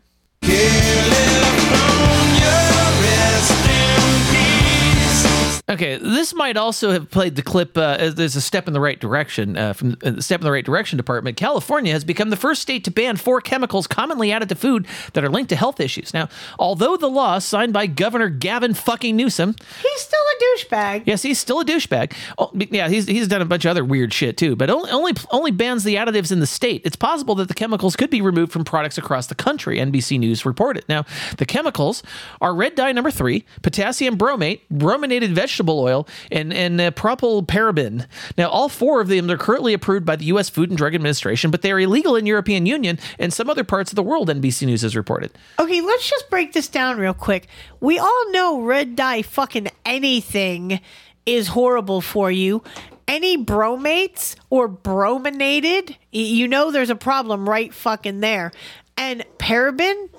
Okay, 5.71 5.99
this 5.99 6.35
might 6.35 6.57
also 6.57 6.91
have 6.91 7.09
played 7.11 7.37
the 7.37 7.43
clip. 7.43 7.79
Uh, 7.79 7.97
as 7.97 8.16
there's 8.16 8.35
a 8.35 8.41
step 8.41 8.66
in 8.66 8.75
the 8.75 8.81
right 8.81 8.99
direction 8.99 9.57
uh, 9.57 9.73
from 9.73 9.97
uh, 10.03 10.11
the 10.11 10.23
step 10.23 10.41
in 10.41 10.45
the 10.45 10.51
right 10.51 10.64
direction 10.64 10.97
department. 10.97 11.37
California 11.37 11.93
has 11.93 12.03
become 12.03 12.31
the 12.31 12.37
first 12.37 12.61
state 12.61 12.83
to 12.83 12.91
ban 12.91 13.16
four 13.16 13.41
chemicals 13.41 13.87
commonly 13.87 14.33
added 14.33 14.49
to 14.49 14.57
food 14.57 14.85
that 15.12 15.23
are 15.23 15.29
linked 15.29 15.49
to 15.51 15.55
health 15.55 15.79
issues. 15.79 16.12
Now, 16.12 16.29
although 16.59 16.97
the 16.97 17.09
law 17.09 17.39
signed 17.39 17.73
by 17.73 17.87
Governor 17.87 18.29
Gavin 18.29 18.75
fucking 18.75 19.14
Newsom, 19.14 19.55
He's 19.81 20.01
still 20.01 20.18
a 20.18 20.45
douchebag. 20.45 21.03
yes, 21.07 21.23
he's 21.23 21.39
still 21.39 21.61
a 21.61 21.64
douchebag. 21.64 22.14
Oh, 22.37 22.51
yeah, 22.53 22.89
he's 22.89 23.07
he's 23.07 23.29
done 23.29 23.41
a 23.41 23.45
bunch 23.45 23.64
of 23.64 23.71
other 23.71 23.85
weird 23.85 24.12
shit 24.12 24.37
too, 24.37 24.57
but 24.57 24.71
only 24.71 24.91
only 24.91 25.12
only 25.31 25.53
bans 25.53 25.85
the 25.85 25.95
additives 25.95 26.33
in 26.33 26.41
the 26.41 26.49
state. 26.49 26.83
It's 26.85 26.97
possible 26.97 27.37
that 27.37 27.47
the 27.47 27.55
chemicals 27.55 27.95
could 27.95 28.11
be 28.11 28.21
removed 28.21 28.51
from 28.51 28.64
products 28.64 28.99
across 28.99 29.29
the 29.29 29.37
country. 29.37 29.79
NBC 29.79 30.18
News 30.18 30.45
reported. 30.45 30.85
Now, 30.89 31.05
the 31.39 31.47
chemicals 31.47 32.03
are 32.41 32.53
red 32.57 32.75
dye 32.75 32.91
number 32.91 33.12
three, 33.12 33.45
potassium 33.62 34.18
bromate, 34.18 34.62
brominated 34.68 35.31
vegetable 35.31 35.60
oil, 35.69 36.07
and 36.31 36.53
and 36.53 36.81
uh, 36.81 36.91
propylparaben. 36.93 38.07
Now, 38.39 38.49
all 38.49 38.69
four 38.69 39.01
of 39.01 39.09
them 39.09 39.31
are 39.31 39.37
currently 39.37 39.75
approved 39.75 40.07
by 40.07 40.17
the 40.17 40.27
U.S. 40.27 40.49
Food 40.49 40.71
and 40.71 40.79
Drug 40.79 40.95
Administration, 40.95 41.51
but 41.51 41.63
they 41.63 41.73
are 41.73 41.81
illegal 41.81 42.17
in 42.17 42.27
European 42.27 42.67
Union 42.67 42.99
and 43.19 43.33
some 43.33 43.51
other 43.51 43.65
parts 43.65 43.91
of 43.91 43.97
the 43.97 44.03
world. 44.03 44.29
NBC 44.29 44.67
News 44.67 44.83
has 44.83 44.97
reported. 44.97 45.33
Okay, 45.59 45.81
let's 45.81 46.09
just 46.09 46.31
break 46.31 46.53
this 46.53 46.69
down 46.69 46.99
real 46.99 47.15
quick. 47.15 47.49
We 47.81 47.99
all 47.99 48.31
know 48.33 48.61
red 48.61 48.97
dye 48.97 49.23
fucking 49.23 49.69
anything 49.85 50.81
is 51.27 51.49
horrible 51.49 52.01
for 52.01 52.31
you. 52.31 52.63
Any 53.07 53.37
bromates 53.37 54.37
or 54.51 54.69
brominated, 54.69 55.97
you 56.13 56.47
know 56.47 56.71
there's 56.71 56.91
a 56.91 56.97
problem 56.97 57.49
right 57.49 57.75
fucking 57.75 58.21
there. 58.21 58.53
And 58.97 59.25
paraben, 59.39 60.11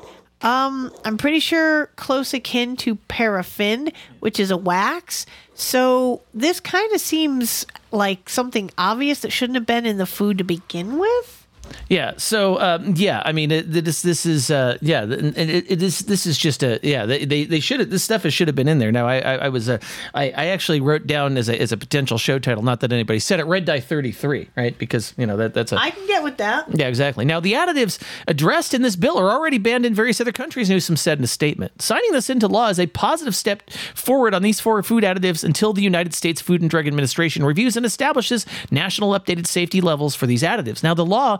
um, 0.41 0.91
I'm 1.05 1.17
pretty 1.17 1.39
sure 1.39 1.87
close 1.95 2.33
akin 2.33 2.75
to 2.77 2.95
paraffin, 2.95 3.91
which 4.19 4.39
is 4.39 4.51
a 4.51 4.57
wax. 4.57 5.25
So 5.53 6.21
this 6.33 6.59
kind 6.59 6.93
of 6.93 7.01
seems 7.01 7.65
like 7.91 8.29
something 8.29 8.71
obvious 8.77 9.19
that 9.21 9.31
shouldn't 9.31 9.55
have 9.55 9.67
been 9.67 9.85
in 9.85 9.97
the 9.97 10.05
food 10.05 10.37
to 10.39 10.43
begin 10.43 10.97
with. 10.97 11.40
Yeah. 11.89 12.13
So 12.17 12.59
um, 12.59 12.93
yeah, 12.95 13.21
I 13.25 13.31
mean, 13.31 13.51
it, 13.51 13.71
this 13.71 14.01
this 14.01 14.25
is 14.25 14.49
uh, 14.51 14.77
yeah, 14.81 15.03
and 15.03 15.37
it, 15.37 15.69
it 15.69 15.81
is 15.81 15.99
this 15.99 16.25
is 16.25 16.37
just 16.37 16.63
a 16.63 16.79
yeah. 16.83 17.05
They 17.05 17.25
they, 17.25 17.45
they 17.45 17.59
should 17.59 17.79
have 17.79 17.89
this 17.89 18.03
stuff 18.03 18.27
should 18.31 18.47
have 18.47 18.55
been 18.55 18.67
in 18.67 18.79
there. 18.79 18.91
Now 18.91 19.07
I 19.07 19.19
I, 19.19 19.33
I 19.35 19.49
was 19.49 19.69
uh, 19.69 19.77
I 20.13 20.25
I 20.31 20.45
actually 20.47 20.79
wrote 20.81 21.07
down 21.07 21.37
as 21.37 21.49
a 21.49 21.59
as 21.59 21.71
a 21.71 21.77
potential 21.77 22.17
show 22.17 22.39
title. 22.39 22.63
Not 22.63 22.79
that 22.81 22.91
anybody 22.93 23.19
said 23.19 23.39
it. 23.39 23.45
Red 23.45 23.65
Dye 23.65 23.79
thirty 23.79 24.11
three, 24.11 24.49
right? 24.55 24.77
Because 24.77 25.13
you 25.17 25.25
know 25.25 25.37
that 25.37 25.53
that's 25.53 25.71
a 25.71 25.77
I 25.77 25.89
can 25.89 26.07
get 26.07 26.23
with 26.23 26.37
that. 26.37 26.67
yeah, 26.69 26.87
exactly. 26.87 27.25
Now, 27.25 27.39
the 27.39 27.53
additives 27.53 28.01
addressed 28.27 28.73
in 28.73 28.81
this 28.81 28.95
bill 28.95 29.17
are 29.17 29.31
already 29.31 29.57
banned 29.57 29.85
in 29.85 29.93
various 29.93 30.21
other 30.21 30.31
countries, 30.31 30.69
Newsom 30.69 30.95
said 30.95 31.17
in 31.17 31.23
a 31.23 31.27
statement. 31.27 31.81
Signing 31.81 32.11
this 32.11 32.29
into 32.29 32.47
law 32.47 32.69
is 32.69 32.79
a 32.79 32.87
positive 32.87 33.35
step 33.35 33.69
forward 33.95 34.33
on 34.33 34.41
these 34.41 34.59
four 34.59 34.81
food 34.83 35.03
additives 35.03 35.43
until 35.43 35.73
the 35.73 35.81
United 35.81 36.13
States 36.13 36.41
Food 36.41 36.61
and 36.61 36.69
Drug 36.69 36.87
Administration 36.87 37.43
reviews 37.43 37.75
and 37.75 37.85
establishes 37.85 38.45
national 38.69 39.11
updated 39.11 39.47
safety 39.47 39.81
levels 39.81 40.15
for 40.15 40.27
these 40.27 40.43
additives. 40.43 40.83
Now, 40.83 40.93
the 40.93 41.05
law 41.05 41.39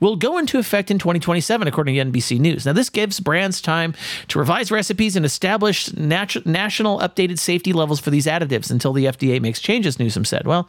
will 0.00 0.16
go 0.16 0.38
into 0.38 0.58
effect 0.58 0.90
in 0.90 0.98
2027, 0.98 1.66
according 1.66 1.94
to 1.94 2.04
NBC 2.04 2.38
News. 2.38 2.66
Now, 2.66 2.72
this 2.72 2.90
gives 2.90 3.20
brands 3.20 3.60
time 3.60 3.94
to 4.28 4.38
revise 4.38 4.70
recipes 4.70 5.16
and 5.16 5.24
establish 5.24 5.88
natu- 5.90 6.44
national 6.44 6.98
updated 7.00 7.38
safety 7.38 7.72
levels 7.72 8.00
for 8.00 8.10
these 8.10 8.26
additives 8.26 8.70
until 8.70 8.92
the 8.92 9.06
FDA 9.06 9.40
makes 9.40 9.60
changes, 9.60 9.98
Newsom 9.98 10.24
said. 10.24 10.46
Well, 10.46 10.68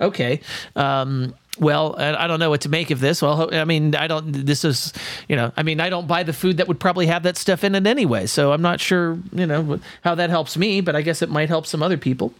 okay. 0.00 0.40
Um, 0.76 1.34
well, 1.58 1.94
I 1.98 2.26
don't 2.26 2.40
know 2.40 2.50
what 2.50 2.62
to 2.62 2.68
make 2.68 2.90
of 2.90 3.00
this. 3.00 3.22
Well, 3.22 3.54
I 3.54 3.64
mean, 3.64 3.94
I 3.94 4.08
don't. 4.08 4.32
This 4.32 4.64
is, 4.64 4.92
you 5.28 5.36
know, 5.36 5.52
I 5.56 5.62
mean, 5.62 5.80
I 5.80 5.88
don't 5.88 6.08
buy 6.08 6.24
the 6.24 6.32
food 6.32 6.56
that 6.56 6.66
would 6.66 6.80
probably 6.80 7.06
have 7.06 7.22
that 7.22 7.36
stuff 7.36 7.62
in 7.62 7.74
it 7.74 7.86
anyway. 7.86 8.26
So 8.26 8.52
I'm 8.52 8.62
not 8.62 8.80
sure, 8.80 9.18
you 9.32 9.46
know, 9.46 9.78
how 10.02 10.16
that 10.16 10.30
helps 10.30 10.56
me. 10.56 10.80
But 10.80 10.96
I 10.96 11.02
guess 11.02 11.22
it 11.22 11.30
might 11.30 11.48
help 11.48 11.66
some 11.66 11.82
other 11.82 11.96
people. 11.96 12.34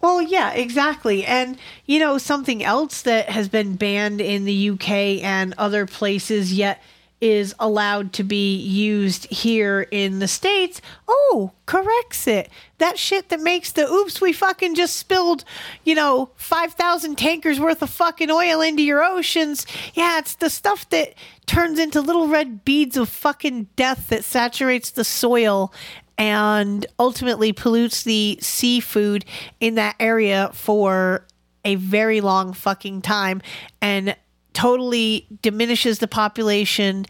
Well, 0.00 0.22
yeah, 0.22 0.52
exactly. 0.52 1.24
And, 1.24 1.58
you 1.86 1.98
know, 1.98 2.16
something 2.18 2.64
else 2.64 3.02
that 3.02 3.28
has 3.28 3.48
been 3.48 3.76
banned 3.76 4.20
in 4.20 4.44
the 4.44 4.70
UK 4.70 5.22
and 5.22 5.54
other 5.58 5.86
places 5.86 6.52
yet 6.52 6.82
is 7.20 7.54
allowed 7.58 8.14
to 8.14 8.24
be 8.24 8.56
used 8.56 9.30
here 9.30 9.86
in 9.90 10.20
the 10.20 10.28
States. 10.28 10.80
Oh, 11.06 11.52
Corexit. 11.66 12.48
That 12.78 12.98
shit 12.98 13.28
that 13.28 13.40
makes 13.40 13.72
the 13.72 13.86
oops, 13.86 14.22
we 14.22 14.32
fucking 14.32 14.74
just 14.74 14.96
spilled, 14.96 15.44
you 15.84 15.94
know, 15.94 16.30
5,000 16.36 17.18
tankers 17.18 17.60
worth 17.60 17.82
of 17.82 17.90
fucking 17.90 18.30
oil 18.30 18.62
into 18.62 18.82
your 18.82 19.04
oceans. 19.04 19.66
Yeah, 19.92 20.18
it's 20.18 20.34
the 20.34 20.48
stuff 20.48 20.88
that 20.88 21.12
turns 21.44 21.78
into 21.78 22.00
little 22.00 22.26
red 22.26 22.64
beads 22.64 22.96
of 22.96 23.10
fucking 23.10 23.68
death 23.76 24.08
that 24.08 24.24
saturates 24.24 24.90
the 24.90 25.04
soil 25.04 25.74
and 26.20 26.84
ultimately 26.98 27.50
pollutes 27.52 28.02
the 28.02 28.38
seafood 28.42 29.24
in 29.58 29.74
that 29.76 29.96
area 29.98 30.50
for 30.52 31.26
a 31.64 31.76
very 31.76 32.20
long 32.20 32.52
fucking 32.52 33.00
time 33.00 33.40
and 33.80 34.14
totally 34.52 35.26
diminishes 35.40 35.98
the 35.98 36.06
population 36.06 37.06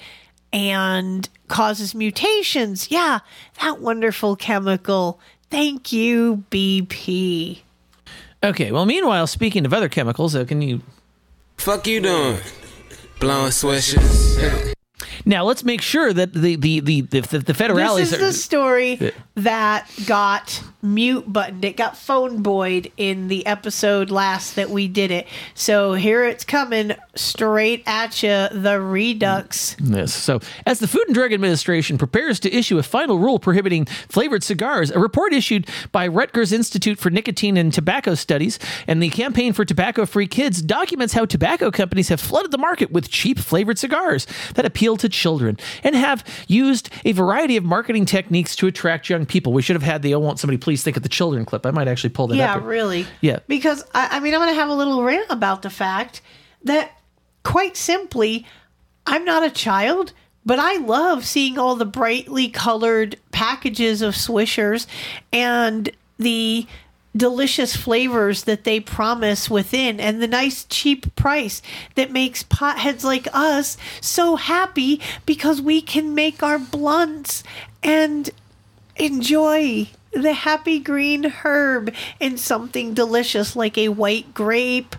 and 0.52 1.28
causes 1.48 1.92
mutations. 1.92 2.90
Yeah, 2.90 3.18
that 3.60 3.80
wonderful 3.80 4.36
chemical. 4.36 5.20
Thank 5.50 5.92
you, 5.92 6.44
BP. 6.52 7.58
Okay. 8.44 8.70
Well, 8.70 8.86
meanwhile, 8.86 9.26
speaking 9.26 9.66
of 9.66 9.74
other 9.74 9.88
chemicals, 9.88 10.34
can 10.46 10.62
you 10.62 10.82
Fuck 11.56 11.86
you 11.86 12.00
doing? 12.00 12.38
Blowing 13.18 13.50
sweatshirts. 13.50 14.72
Now 15.24 15.44
let's 15.44 15.64
make 15.64 15.80
sure 15.82 16.12
that 16.12 16.32
the 16.32 16.56
the 16.56 16.80
the 16.80 17.00
the, 17.02 17.20
the, 17.20 17.38
the 17.38 17.52
federales 17.52 17.96
This 17.96 18.12
is 18.12 18.14
are 18.14 18.24
the 18.26 18.32
story 18.32 18.94
Yeah. 18.94 19.10
that 19.36 19.88
got 20.06 20.62
mute 20.82 21.30
buttoned. 21.30 21.64
It 21.64 21.76
got 21.76 21.96
phone 21.96 22.42
boyed 22.42 22.90
in 22.96 23.28
the 23.28 23.44
episode 23.46 24.10
last 24.10 24.56
that 24.56 24.70
we 24.70 24.88
did 24.88 25.10
it. 25.10 25.26
So 25.54 25.92
here 25.92 26.24
it's 26.24 26.44
coming 26.44 26.92
straight 27.14 27.82
at 27.86 28.22
you. 28.22 28.48
The 28.50 28.80
Redux. 28.80 29.74
Mm, 29.76 29.96
yes. 29.96 30.14
So, 30.14 30.40
as 30.66 30.78
the 30.78 30.88
Food 30.88 31.04
and 31.06 31.14
Drug 31.14 31.32
Administration 31.34 31.98
prepares 31.98 32.40
to 32.40 32.54
issue 32.54 32.78
a 32.78 32.82
final 32.82 33.18
rule 33.18 33.38
prohibiting 33.38 33.84
flavored 34.08 34.42
cigars, 34.42 34.90
a 34.90 34.98
report 34.98 35.34
issued 35.34 35.68
by 35.92 36.06
Rutgers 36.06 36.50
Institute 36.50 36.98
for 36.98 37.10
Nicotine 37.10 37.58
and 37.58 37.72
Tobacco 37.74 38.14
Studies 38.14 38.58
and 38.86 39.02
the 39.02 39.10
Campaign 39.10 39.52
for 39.52 39.66
Tobacco 39.66 40.06
Free 40.06 40.26
Kids 40.26 40.62
documents 40.62 41.12
how 41.12 41.26
tobacco 41.26 41.70
companies 41.70 42.08
have 42.08 42.20
flooded 42.20 42.52
the 42.52 42.58
market 42.58 42.90
with 42.90 43.10
cheap 43.10 43.38
flavored 43.38 43.78
cigars 43.78 44.26
that 44.54 44.64
appeal 44.64 44.96
to 44.96 45.09
children 45.10 45.58
and 45.84 45.94
have 45.94 46.24
used 46.48 46.90
a 47.04 47.12
variety 47.12 47.56
of 47.56 47.64
marketing 47.64 48.06
techniques 48.06 48.56
to 48.56 48.66
attract 48.66 49.08
young 49.10 49.26
people. 49.26 49.52
We 49.52 49.62
should 49.62 49.76
have 49.76 49.82
had 49.82 50.02
the 50.02 50.14
"Oh, 50.14 50.18
won't 50.18 50.38
somebody 50.38 50.58
please 50.58 50.82
think 50.82 50.96
of 50.96 51.02
the 51.02 51.08
children" 51.08 51.44
clip. 51.44 51.66
I 51.66 51.70
might 51.70 51.88
actually 51.88 52.10
pull 52.10 52.26
that 52.28 52.36
Yeah, 52.36 52.54
up. 52.54 52.60
here. 52.60 52.68
really. 52.68 53.06
Yeah. 53.20 53.40
Because 53.48 53.84
I, 53.94 54.16
I 54.16 54.20
mean, 54.20 54.32
I'm 54.34 54.40
going 54.40 54.50
to 54.54 54.60
have 54.60 54.68
a 54.70 54.74
little 54.74 55.02
rant 55.02 55.26
about 55.30 55.62
the 55.62 55.70
fact 55.70 56.22
that, 56.64 56.92
quite 57.42 57.76
simply, 57.76 58.46
I'm 59.06 59.24
not 59.24 59.44
a 59.44 59.50
child, 59.50 60.12
but 60.46 60.58
I 60.58 60.76
love 60.78 61.24
seeing 61.26 61.58
all 61.58 61.74
the 61.76 61.84
brightly 61.86 62.48
colored 62.48 63.16
packages 63.32 64.02
of 64.02 64.14
Swishers 64.14 64.86
and 65.32 65.90
the 66.18 66.66
delicious 67.16 67.74
flavors 67.74 68.44
that 68.44 68.64
they 68.64 68.78
promise 68.78 69.50
within 69.50 69.98
and 69.98 70.22
the 70.22 70.28
nice 70.28 70.64
cheap 70.64 71.14
price 71.16 71.60
that 71.96 72.12
makes 72.12 72.44
potheads 72.44 73.02
like 73.02 73.26
us 73.32 73.76
so 74.00 74.36
happy 74.36 75.00
because 75.26 75.60
we 75.60 75.82
can 75.82 76.14
make 76.14 76.42
our 76.42 76.58
blunts 76.58 77.42
and 77.82 78.30
enjoy 78.96 79.88
the 80.12 80.32
happy 80.32 80.78
green 80.78 81.24
herb 81.24 81.92
in 82.20 82.36
something 82.36 82.94
delicious 82.94 83.56
like 83.56 83.76
a 83.76 83.88
white 83.88 84.32
grape 84.34 84.94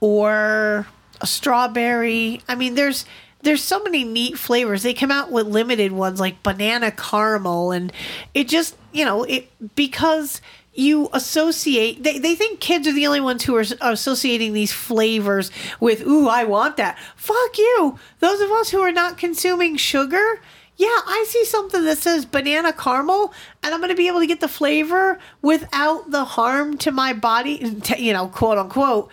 or 0.00 0.86
a 1.20 1.26
strawberry. 1.26 2.42
I 2.48 2.54
mean, 2.54 2.74
there's 2.74 3.04
there's 3.42 3.62
so 3.62 3.80
many 3.82 4.02
neat 4.02 4.38
flavors. 4.38 4.82
They 4.82 4.94
come 4.94 5.12
out 5.12 5.30
with 5.30 5.46
limited 5.46 5.92
ones 5.92 6.18
like 6.18 6.42
banana 6.42 6.90
caramel 6.90 7.70
and 7.70 7.92
it 8.34 8.48
just, 8.48 8.76
you 8.92 9.04
know, 9.04 9.22
it 9.22 9.50
because 9.76 10.40
you 10.78 11.08
associate 11.12 12.02
they, 12.02 12.18
they 12.18 12.34
think 12.34 12.60
kids 12.60 12.86
are 12.86 12.92
the 12.92 13.06
only 13.06 13.20
ones 13.20 13.44
who 13.44 13.56
are, 13.56 13.64
associating 13.80 14.52
these 14.52 14.72
flavors 14.72 15.50
with 15.80 16.06
ooh 16.06 16.28
i 16.28 16.44
want 16.44 16.76
that 16.76 16.98
fuck 17.16 17.58
you 17.58 17.98
those 18.20 18.40
of 18.40 18.50
us 18.50 18.70
who 18.70 18.80
are 18.80 18.92
not 18.92 19.18
consuming 19.18 19.76
sugar 19.76 20.40
yeah, 20.78 20.88
I 20.88 21.24
see 21.26 21.44
something 21.46 21.84
that 21.84 21.98
says 21.98 22.26
banana 22.26 22.72
caramel, 22.72 23.32
and 23.62 23.72
I'm 23.72 23.80
going 23.80 23.90
to 23.90 23.96
be 23.96 24.08
able 24.08 24.20
to 24.20 24.26
get 24.26 24.40
the 24.40 24.48
flavor 24.48 25.18
without 25.40 26.10
the 26.10 26.24
harm 26.24 26.76
to 26.78 26.92
my 26.92 27.14
body, 27.14 27.80
you 27.96 28.12
know, 28.12 28.28
quote 28.28 28.58
unquote, 28.58 29.10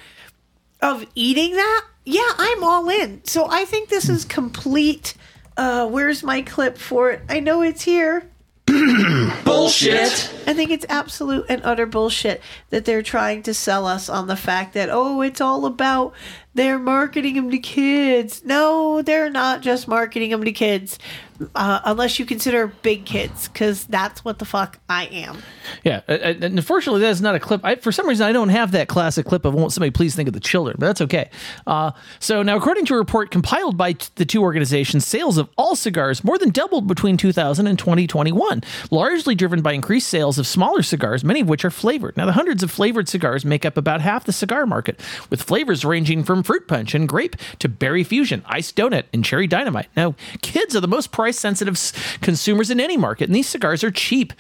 of 0.82 1.06
eating 1.16 1.54
that. 1.54 1.86
Yeah, 2.06 2.32
I'm 2.38 2.64
all 2.66 2.90
in. 2.90 3.24
So 3.24 3.48
I 3.50 3.64
think 3.64 3.88
this 3.88 4.10
is 4.10 4.26
complete. 4.26 5.14
Uh, 5.56 5.88
where's 5.88 6.22
my 6.22 6.42
clip 6.42 6.78
for 6.78 7.12
it? 7.12 7.22
I 7.30 7.40
know 7.40 7.62
it's 7.62 7.84
here. 7.84 8.30
Bullshit. 9.44 10.32
I 10.48 10.54
think 10.54 10.72
it's 10.72 10.86
absolute 10.90 11.46
and 11.50 11.62
utter 11.64 11.86
bullshit 11.86 12.42
that 12.70 12.86
they're 12.86 13.04
trying 13.04 13.44
to 13.44 13.54
sell 13.54 13.86
us 13.86 14.10
on 14.10 14.28
the 14.28 14.36
fact 14.36 14.74
that, 14.74 14.90
oh, 14.92 15.22
it's 15.22 15.42
all 15.42 15.66
about 15.66 16.14
they're 16.54 16.80
marketing 16.80 17.36
them 17.36 17.50
to 17.52 17.58
kids. 17.58 18.44
No, 18.46 19.02
they're 19.02 19.30
not 19.30 19.62
just 19.62 19.88
marketing 19.88 20.30
them 20.32 20.44
to 20.44 20.52
kids, 20.52 21.00
uh, 21.56 21.82
unless 21.86 22.20
you 22.20 22.26
consider 22.26 22.68
big 22.68 23.06
kids, 23.06 23.48
because 23.48 23.86
that's 23.86 24.24
what 24.24 24.40
the 24.40 24.46
fuck 24.46 24.80
I 24.88 25.06
am. 25.06 25.42
Yeah, 25.84 26.02
uh, 26.08 26.12
uh, 26.12 26.34
and 26.42 26.44
unfortunately, 26.44 27.02
that's 27.02 27.22
not 27.22 27.34
a 27.34 27.40
clip. 27.40 27.62
I, 27.64 27.76
for 27.76 27.92
some 27.92 28.08
reason, 28.08 28.28
I 28.28 28.32
don't 28.32 28.50
have 28.50 28.72
that 28.72 28.88
classic 28.88 29.26
clip 29.26 29.46
of 29.46 29.54
"Won't 29.54 29.74
somebody 29.74 29.92
please 29.92 30.16
think 30.16 30.28
of 30.28 30.34
the 30.34 30.40
children?" 30.40 30.76
But 30.80 30.88
that's 30.88 31.02
okay. 31.02 31.30
Uh, 31.66 31.92
so 32.20 32.44
now, 32.44 32.56
according 32.56 32.86
to 32.86 32.94
a 32.94 32.98
report 32.98 33.32
compiled 33.32 33.76
by 33.76 33.94
t- 33.94 34.10
the 34.16 34.26
two 34.26 34.42
organizations, 34.44 35.08
sales 35.08 35.38
of 35.38 35.50
all 35.58 35.76
cigars 35.76 36.24
more 36.24 36.38
than 36.38 36.52
doubled 36.52 36.88
between 36.88 37.18
2000 37.18 37.66
and 37.66 37.80
2021, 37.80 38.62
largely 38.92 39.34
driven 39.34 39.62
by 39.62 39.74
increased 39.74 40.08
sales 40.08 40.38
of 40.38 40.46
smaller 40.46 40.84
cigars, 40.84 41.24
many 41.24 41.42
of 41.42 41.50
which 41.50 41.66
are 41.66 41.72
flavored. 41.72 42.16
Now, 42.16 42.26
the 42.26 42.34
hundreds 42.34 42.62
of 42.62 42.70
flavored 42.70 43.10
cigars 43.10 43.44
make 43.44 43.66
up 43.66 43.78
about 43.78 44.02
half 44.02 44.26
the 44.26 44.34
cigar 44.34 44.66
market, 44.66 45.00
with 45.30 45.42
flavors 45.42 45.84
ranging 45.84 46.24
from 46.24 46.43
fruit 46.44 46.68
punch 46.68 46.94
and 46.94 47.08
grape 47.08 47.36
to 47.60 47.70
berry 47.70 48.04
fusion, 48.04 48.44
iced 48.46 48.76
donut, 48.76 49.06
and 49.14 49.24
cherry 49.24 49.48
dynamite. 49.48 49.88
Now, 49.96 50.16
kids 50.42 50.76
are 50.76 50.80
the 50.80 50.88
most 50.88 51.12
price 51.12 51.40
sensitive 51.40 51.80
consumers 52.22 52.70
in 52.70 52.80
any 52.80 52.98
market, 52.98 53.26
and 53.26 53.36
these 53.36 53.48
cigars 53.48 53.84
are 53.84 53.92
cheap, 53.92 54.34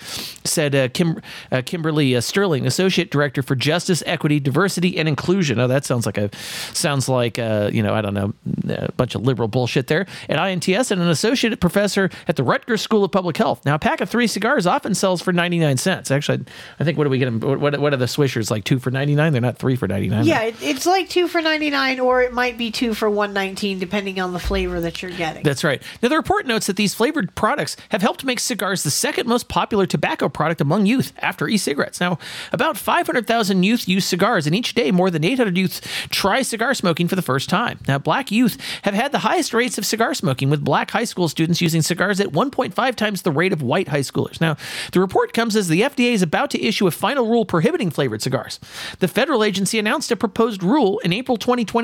said 0.44 0.76
uh, 0.76 0.90
Kim, 0.90 1.22
uh, 1.52 1.62
Kimberly 1.66 2.16
uh, 2.16 2.22
Sterling, 2.22 2.66
Associate 2.66 3.10
Director 3.10 3.42
for 3.42 3.56
Justice, 3.56 4.04
Equity, 4.06 4.40
Diversity, 4.40 4.98
and 4.98 5.08
Inclusion. 5.08 5.60
Oh, 5.60 5.68
that 5.68 5.86
sounds 5.86 6.06
like 6.06 6.18
a 6.18 6.30
sounds 6.74 7.10
like 7.10 7.40
uh, 7.40 7.70
you 7.74 7.84
know 7.84 7.94
I 7.94 8.02
don't 8.02 8.14
know 8.14 8.34
a 8.70 8.92
bunch 8.94 9.16
of 9.16 9.22
liberal 9.24 9.48
bullshit 9.48 9.88
there 9.88 10.06
at 10.30 10.38
INTS, 10.38 10.92
and 10.92 11.02
an 11.02 11.10
associate 11.10 11.60
professor 11.60 12.10
at 12.28 12.36
the 12.36 12.44
Rutgers 12.44 12.82
School 12.82 13.04
of 13.04 13.12
Public 13.12 13.38
Health. 13.38 13.66
Now, 13.66 13.76
a 13.76 13.80
pack 13.80 14.02
of 14.02 14.10
three 14.10 14.28
cigars 14.28 14.68
often 14.68 14.94
sells 14.96 15.22
for 15.22 15.34
ninety 15.34 15.60
nine 15.60 15.78
cents. 15.78 16.12
Actually, 16.12 16.46
I 16.80 16.84
think 16.84 16.98
what 16.98 17.06
do 17.06 17.10
we 17.10 17.18
get? 17.18 17.32
What, 17.34 17.80
what 17.80 17.94
are 17.94 17.98
the 17.98 18.06
Swishers 18.06 18.52
like? 18.52 18.64
Two 18.64 18.80
for 18.80 18.92
ninety 18.92 19.16
nine? 19.16 19.32
They're 19.34 19.42
not 19.42 19.58
three 19.58 19.76
for 19.76 19.88
ninety 19.88 20.10
nine. 20.10 20.26
Yeah, 20.26 20.52
it's 20.62 20.86
like 20.86 21.10
two 21.10 21.28
for 21.28 21.42
ninety 21.42 21.70
nine, 21.70 21.93
or 22.00 22.22
it 22.22 22.34
might 22.34 22.58
be 22.58 22.72
two 22.72 22.94
for 22.94 23.10
one 23.10 23.34
nineteen, 23.34 23.80
depending 23.80 24.20
on 24.20 24.34
the 24.34 24.40
flavor 24.40 24.80
that 24.82 25.02
you're 25.02 25.12
getting. 25.12 25.44
That's 25.44 25.64
right. 25.64 25.82
Now, 26.02 26.10
the 26.10 26.18
report 26.18 26.46
notes 26.46 26.68
that 26.68 26.76
these 26.76 26.94
flavored 26.94 27.34
products 27.36 27.76
have 27.90 28.02
helped 28.02 28.24
make 28.24 28.40
cigars 28.40 28.84
the 28.84 28.92
second 28.92 29.28
most 29.28 29.48
popular 29.48 29.86
tobacco 29.86 30.30
product 30.30 30.62
among 30.62 30.86
youth 30.86 31.14
after 31.20 31.48
e 31.48 31.58
cigarettes. 31.58 32.00
Now, 32.00 32.18
about 32.52 32.78
500,000 32.78 33.64
youth 33.64 33.88
use 33.88 34.06
cigars, 34.06 34.46
and 34.46 34.56
each 34.56 34.74
day 34.74 34.92
more 34.92 35.10
than 35.10 35.24
800 35.24 35.58
youth 35.58 35.82
try 36.10 36.42
cigar 36.42 36.74
smoking 36.74 37.08
for 37.08 37.16
the 37.16 37.22
first 37.22 37.50
time. 37.50 37.80
Now, 37.88 37.98
black 37.98 38.32
youth 38.32 38.58
have 38.84 38.94
had 38.94 39.12
the 39.12 39.20
highest 39.20 39.54
rates 39.54 39.78
of 39.78 39.86
cigar 39.86 40.14
smoking, 40.14 40.50
with 40.50 40.64
black 40.64 40.92
high 40.92 41.04
school 41.04 41.28
students 41.28 41.62
using 41.62 41.82
cigars 41.82 42.20
at 42.20 42.28
1.5 42.28 42.96
times 42.96 43.22
the 43.22 43.32
rate 43.32 43.54
of 43.54 43.62
white 43.62 43.88
high 43.88 44.00
schoolers. 44.00 44.42
Now, 44.42 44.58
the 44.92 45.00
report 45.00 45.34
comes 45.34 45.56
as 45.56 45.68
the 45.68 45.82
FDA 45.82 46.14
is 46.14 46.22
about 46.22 46.50
to 46.52 46.62
issue 46.62 46.88
a 46.88 46.92
final 46.92 47.28
rule 47.28 47.46
prohibiting 47.46 47.90
flavored 47.90 48.22
cigars. 48.22 48.60
The 49.00 49.08
federal 49.08 49.44
agency 49.44 49.80
announced 49.80 50.12
a 50.12 50.16
proposed 50.16 50.64
rule 50.64 51.00
in 51.00 51.14
April 51.14 51.38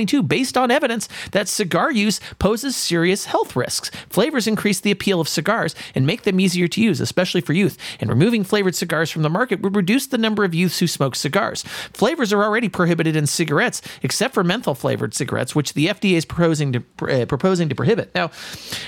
2022 0.05 0.23
based 0.23 0.57
on 0.57 0.71
evidence 0.71 1.07
that 1.31 1.47
cigar 1.47 1.91
use 1.91 2.19
poses 2.39 2.75
serious 2.75 3.25
health 3.25 3.55
risks. 3.55 3.89
Flavors 4.09 4.47
increase 4.47 4.79
the 4.79 4.91
appeal 4.91 5.19
of 5.19 5.27
cigars 5.27 5.75
and 5.95 6.05
make 6.05 6.23
them 6.23 6.39
easier 6.39 6.67
to 6.67 6.81
use, 6.81 6.99
especially 7.01 7.41
for 7.41 7.53
youth. 7.53 7.77
And 7.99 8.09
removing 8.09 8.43
flavored 8.43 8.75
cigars 8.75 9.09
from 9.09 9.23
the 9.23 9.29
market 9.29 9.61
would 9.61 9.75
reduce 9.75 10.07
the 10.07 10.17
number 10.17 10.43
of 10.43 10.53
youths 10.53 10.79
who 10.79 10.87
smoke 10.87 11.15
cigars. 11.15 11.63
Flavors 11.93 12.31
are 12.33 12.43
already 12.43 12.69
prohibited 12.69 13.15
in 13.15 13.27
cigarettes, 13.27 13.81
except 14.03 14.33
for 14.33 14.43
menthol 14.43 14.75
flavored 14.75 15.13
cigarettes, 15.13 15.55
which 15.55 15.73
the 15.73 15.87
FDA 15.87 16.13
is 16.13 16.25
proposing 16.25 16.73
to 16.73 16.83
uh, 17.01 17.25
proposing 17.25 17.69
to 17.69 17.75
prohibit. 17.75 18.13
Now, 18.15 18.31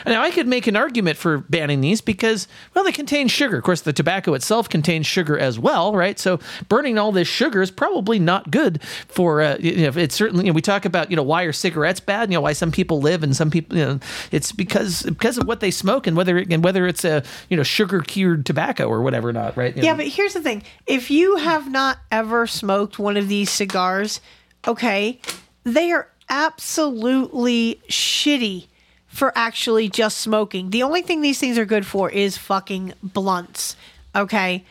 now 0.06 0.22
I 0.22 0.32
could 0.32 0.48
make 0.48 0.68
an 0.68 0.76
argument 0.76 1.18
for 1.18 1.40
banning 1.40 1.82
these 1.82 2.02
because 2.02 2.48
well, 2.74 2.84
they 2.84 2.92
contain 2.92 3.28
sugar. 3.28 3.58
Of 3.58 3.64
course, 3.64 3.82
the 3.82 3.94
tobacco 3.94 4.34
itself 4.34 4.70
contains 4.70 5.06
sugar 5.06 5.38
as 5.38 5.60
well, 5.60 5.94
right? 5.94 6.20
So 6.20 6.40
burning 6.70 6.98
all 6.98 7.12
this 7.12 7.28
sugar 7.28 7.62
is 7.62 7.72
probably 7.72 8.20
not 8.20 8.52
good 8.52 8.82
for. 9.08 9.42
Uh, 9.42 9.58
you 9.60 9.90
know, 9.90 10.00
it's 10.00 10.16
certainly 10.16 10.46
you 10.46 10.52
know, 10.52 10.56
we 10.56 10.62
talk 10.62 10.86
about 10.86 11.01
you 11.10 11.16
know 11.16 11.24
why 11.24 11.44
are 11.44 11.52
cigarettes 11.54 12.00
bad? 12.00 12.30
You 12.30 12.36
know 12.38 12.42
why 12.42 12.54
some 12.54 12.72
people 12.72 13.00
live 13.02 13.24
and 13.24 13.36
some 13.36 13.50
people 13.50 13.78
you 13.78 13.86
know 13.86 14.00
it's 14.32 14.52
because 14.52 15.04
because 15.04 15.38
of 15.38 15.48
what 15.48 15.60
they 15.60 15.72
smoke 15.72 16.06
and 16.08 16.16
whether 16.16 16.38
and 16.38 16.64
whether 16.64 16.86
it's 16.88 17.04
a 17.06 17.24
you 17.50 17.58
know 17.58 17.64
sugar 17.64 18.02
cured 18.02 18.46
tobacco 18.46 18.88
or 18.88 19.02
whatever 19.02 19.32
not 19.34 19.58
right. 19.58 19.76
You 19.76 19.84
Yeah, 19.84 19.92
know. 19.92 19.98
but 19.98 20.08
here's 20.08 20.34
the 20.34 20.42
thing: 20.42 20.64
if 20.86 21.10
you 21.10 21.38
have 21.38 21.72
not 21.72 21.98
ever 22.12 22.46
smoked 22.48 23.00
one 23.00 23.18
of 23.18 23.28
these 23.28 23.50
cigars, 23.50 24.22
okay, 24.68 25.20
they 25.64 25.92
are 25.92 26.08
absolutely 26.30 27.82
shitty 27.90 28.68
for 29.08 29.34
actually 29.38 29.90
just 29.90 30.20
smoking. 30.20 30.70
The 30.70 30.84
only 30.84 31.02
thing 31.02 31.22
these 31.22 31.40
things 31.40 31.58
are 31.58 31.66
good 31.66 31.86
for 31.86 32.10
is 32.10 32.38
fucking 32.38 32.94
blunts. 33.04 33.76
Okay, 34.16 34.64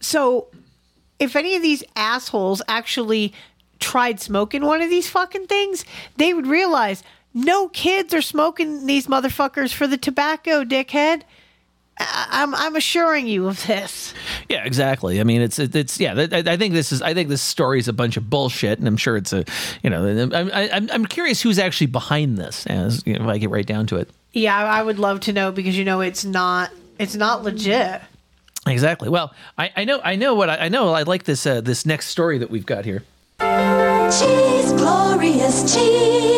so 0.00 0.46
if 1.18 1.34
any 1.34 1.56
of 1.56 1.62
these 1.62 1.82
assholes 1.96 2.62
actually 2.68 3.32
tried 3.78 4.20
smoking 4.20 4.64
one 4.64 4.82
of 4.82 4.90
these 4.90 5.08
fucking 5.08 5.46
things, 5.46 5.84
they 6.16 6.34
would 6.34 6.46
realize 6.46 7.02
no 7.34 7.68
kids 7.68 8.14
are 8.14 8.22
smoking 8.22 8.86
these 8.86 9.06
motherfuckers 9.06 9.72
for 9.72 9.86
the 9.86 9.96
tobacco, 9.96 10.64
dickhead. 10.64 11.22
I'm 12.00 12.54
I'm 12.54 12.76
assuring 12.76 13.26
you 13.26 13.48
of 13.48 13.66
this. 13.66 14.14
Yeah, 14.48 14.64
exactly. 14.64 15.20
I 15.20 15.24
mean, 15.24 15.42
it's 15.42 15.58
it's 15.58 15.98
yeah. 15.98 16.14
I, 16.14 16.38
I 16.46 16.56
think 16.56 16.74
this 16.74 16.92
is 16.92 17.02
I 17.02 17.12
think 17.12 17.28
this 17.28 17.42
story 17.42 17.80
is 17.80 17.88
a 17.88 17.92
bunch 17.92 18.16
of 18.16 18.30
bullshit, 18.30 18.78
and 18.78 18.86
I'm 18.86 18.96
sure 18.96 19.16
it's 19.16 19.32
a 19.32 19.44
you 19.82 19.90
know 19.90 20.06
I'm 20.06 20.50
I'm, 20.52 20.90
I'm 20.92 21.06
curious 21.06 21.42
who's 21.42 21.58
actually 21.58 21.88
behind 21.88 22.38
this. 22.38 22.66
As 22.66 23.02
you 23.04 23.18
know, 23.18 23.24
if 23.24 23.28
I 23.28 23.38
get 23.38 23.50
right 23.50 23.66
down 23.66 23.86
to 23.88 23.96
it. 23.96 24.08
Yeah, 24.32 24.56
I 24.56 24.78
I 24.78 24.82
would 24.82 24.98
love 24.98 25.20
to 25.20 25.32
know 25.32 25.50
because 25.50 25.76
you 25.76 25.84
know 25.84 26.00
it's 26.00 26.24
not 26.24 26.70
it's 26.98 27.16
not 27.16 27.42
legit. 27.42 28.00
Exactly. 28.66 29.08
Well, 29.08 29.34
I, 29.56 29.70
I 29.76 29.84
know 29.84 30.00
I 30.04 30.16
know 30.16 30.34
what 30.34 30.50
I, 30.50 30.56
I 30.66 30.68
know. 30.68 30.92
I 30.92 31.02
like 31.02 31.24
this 31.24 31.46
uh, 31.46 31.60
this 31.60 31.84
next 31.84 32.08
story 32.08 32.38
that 32.38 32.50
we've 32.50 32.66
got 32.66 32.84
here. 32.84 33.02
Cheese, 34.10 34.72
glorious 34.72 35.70
cheese. 35.70 36.37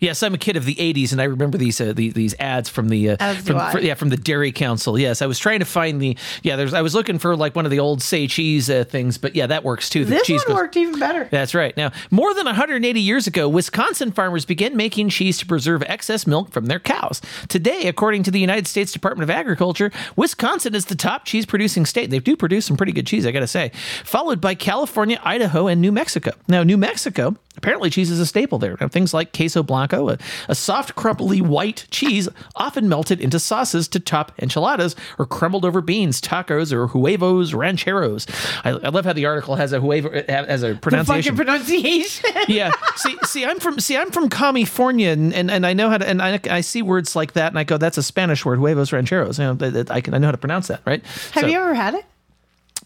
Yes, 0.00 0.22
I'm 0.22 0.34
a 0.34 0.38
kid 0.38 0.56
of 0.56 0.64
the 0.64 0.74
'80s, 0.74 1.12
and 1.12 1.20
I 1.20 1.24
remember 1.24 1.58
these 1.58 1.80
uh, 1.80 1.92
the, 1.92 2.10
these 2.10 2.34
ads 2.40 2.68
from 2.68 2.88
the 2.88 3.10
uh, 3.10 3.34
from, 3.34 3.70
fr- 3.70 3.78
yeah 3.80 3.94
from 3.94 4.08
the 4.08 4.16
Dairy 4.16 4.50
Council. 4.52 4.98
Yes, 4.98 5.22
I 5.22 5.26
was 5.26 5.38
trying 5.38 5.58
to 5.60 5.64
find 5.64 6.00
the 6.00 6.16
yeah. 6.42 6.56
There's 6.56 6.74
I 6.74 6.82
was 6.82 6.94
looking 6.94 7.18
for 7.18 7.36
like 7.36 7.54
one 7.54 7.64
of 7.64 7.70
the 7.70 7.78
old 7.80 8.02
say 8.02 8.26
cheese 8.26 8.68
uh, 8.70 8.84
things, 8.84 9.18
but 9.18 9.36
yeah, 9.36 9.46
that 9.46 9.62
works 9.62 9.88
too. 9.90 10.04
The 10.04 10.10
This 10.16 10.26
cheese 10.26 10.40
one 10.40 10.48
goes- 10.48 10.62
worked 10.62 10.76
even 10.76 10.98
better. 10.98 11.28
That's 11.30 11.54
right. 11.54 11.76
Now, 11.76 11.92
more 12.10 12.32
than 12.34 12.46
180 12.46 13.00
years 13.00 13.26
ago, 13.26 13.48
Wisconsin 13.48 14.10
farmers 14.12 14.44
began 14.44 14.76
making 14.76 15.10
cheese 15.10 15.38
to 15.38 15.46
preserve 15.46 15.82
excess 15.84 16.26
milk 16.26 16.50
from 16.50 16.66
their 16.66 16.80
cows. 16.80 17.20
Today, 17.48 17.86
according 17.86 18.22
to 18.24 18.30
the 18.30 18.40
United 18.40 18.66
States 18.66 18.92
Department 18.92 19.24
of 19.24 19.30
Agriculture, 19.30 19.90
Wisconsin 20.16 20.74
is 20.74 20.86
the 20.86 20.94
top 20.96 21.24
cheese 21.24 21.44
producing 21.46 21.84
state. 21.86 22.10
They 22.10 22.18
do 22.20 22.36
produce 22.36 22.64
some 22.66 22.76
pretty 22.76 22.92
good 22.92 23.06
cheese, 23.06 23.26
I 23.26 23.30
got 23.32 23.40
to 23.40 23.46
say, 23.46 23.70
followed 24.04 24.40
by 24.40 24.54
California, 24.54 25.20
Idaho, 25.22 25.66
and 25.66 25.80
New 25.80 25.92
Mexico. 25.92 26.30
Now, 26.48 26.62
New 26.62 26.76
Mexico, 26.78 27.36
apparently 27.60 27.90
cheese 27.90 28.10
is 28.10 28.18
a 28.20 28.26
staple 28.26 28.58
there. 28.58 28.76
Now, 28.80 28.88
things 28.88 29.12
like 29.12 29.32
queso 29.36 29.62
blanco, 29.62 30.08
a, 30.08 30.18
a 30.48 30.54
soft, 30.54 30.94
crumbly 30.94 31.40
white 31.42 31.86
cheese, 31.90 32.28
often 32.56 32.88
melted 32.88 33.20
into 33.20 33.38
sauces 33.38 33.86
to 33.88 34.00
top 34.00 34.32
enchiladas 34.40 34.96
or 35.18 35.26
crumbled 35.26 35.64
over 35.64 35.80
beans, 35.80 36.20
tacos, 36.20 36.72
or 36.72 36.86
huevos 36.88 37.52
rancheros. 37.54 38.26
I, 38.64 38.70
I 38.70 38.88
love 38.88 39.04
how 39.04 39.12
the 39.12 39.26
article 39.26 39.56
has 39.56 39.72
a 39.72 39.78
huevo 39.80 40.28
has 40.28 40.62
a 40.62 40.74
The 40.74 40.78
pronunciation 40.80 41.36
fucking 41.36 41.46
pronunciation. 41.46 42.30
yeah. 42.48 42.72
See, 42.96 43.16
see, 43.24 43.44
I'm 43.44 43.60
from 43.60 43.78
see, 43.78 43.96
I'm 43.96 44.10
from 44.10 44.28
California, 44.28 45.10
and, 45.10 45.32
and, 45.34 45.50
and 45.50 45.66
I 45.66 45.72
know 45.74 45.90
how 45.90 45.98
to, 45.98 46.08
and 46.08 46.22
I, 46.22 46.40
I 46.50 46.60
see 46.62 46.82
words 46.82 47.14
like 47.14 47.32
that, 47.34 47.48
and 47.52 47.58
I 47.58 47.64
go, 47.64 47.76
that's 47.76 47.98
a 47.98 48.02
Spanish 48.02 48.44
word, 48.44 48.58
huevos 48.58 48.92
rancheros. 48.92 49.38
You 49.38 49.44
know, 49.44 49.54
that- 49.54 49.70
that 49.74 49.90
I 49.90 50.00
can, 50.00 50.14
I 50.14 50.18
know 50.18 50.26
how 50.28 50.32
to 50.32 50.38
pronounce 50.38 50.66
that, 50.68 50.80
right? 50.84 51.02
Have 51.32 51.42
So, 51.42 51.46
you 51.46 51.58
ever 51.58 51.74
had 51.74 51.94
it? 51.94 52.04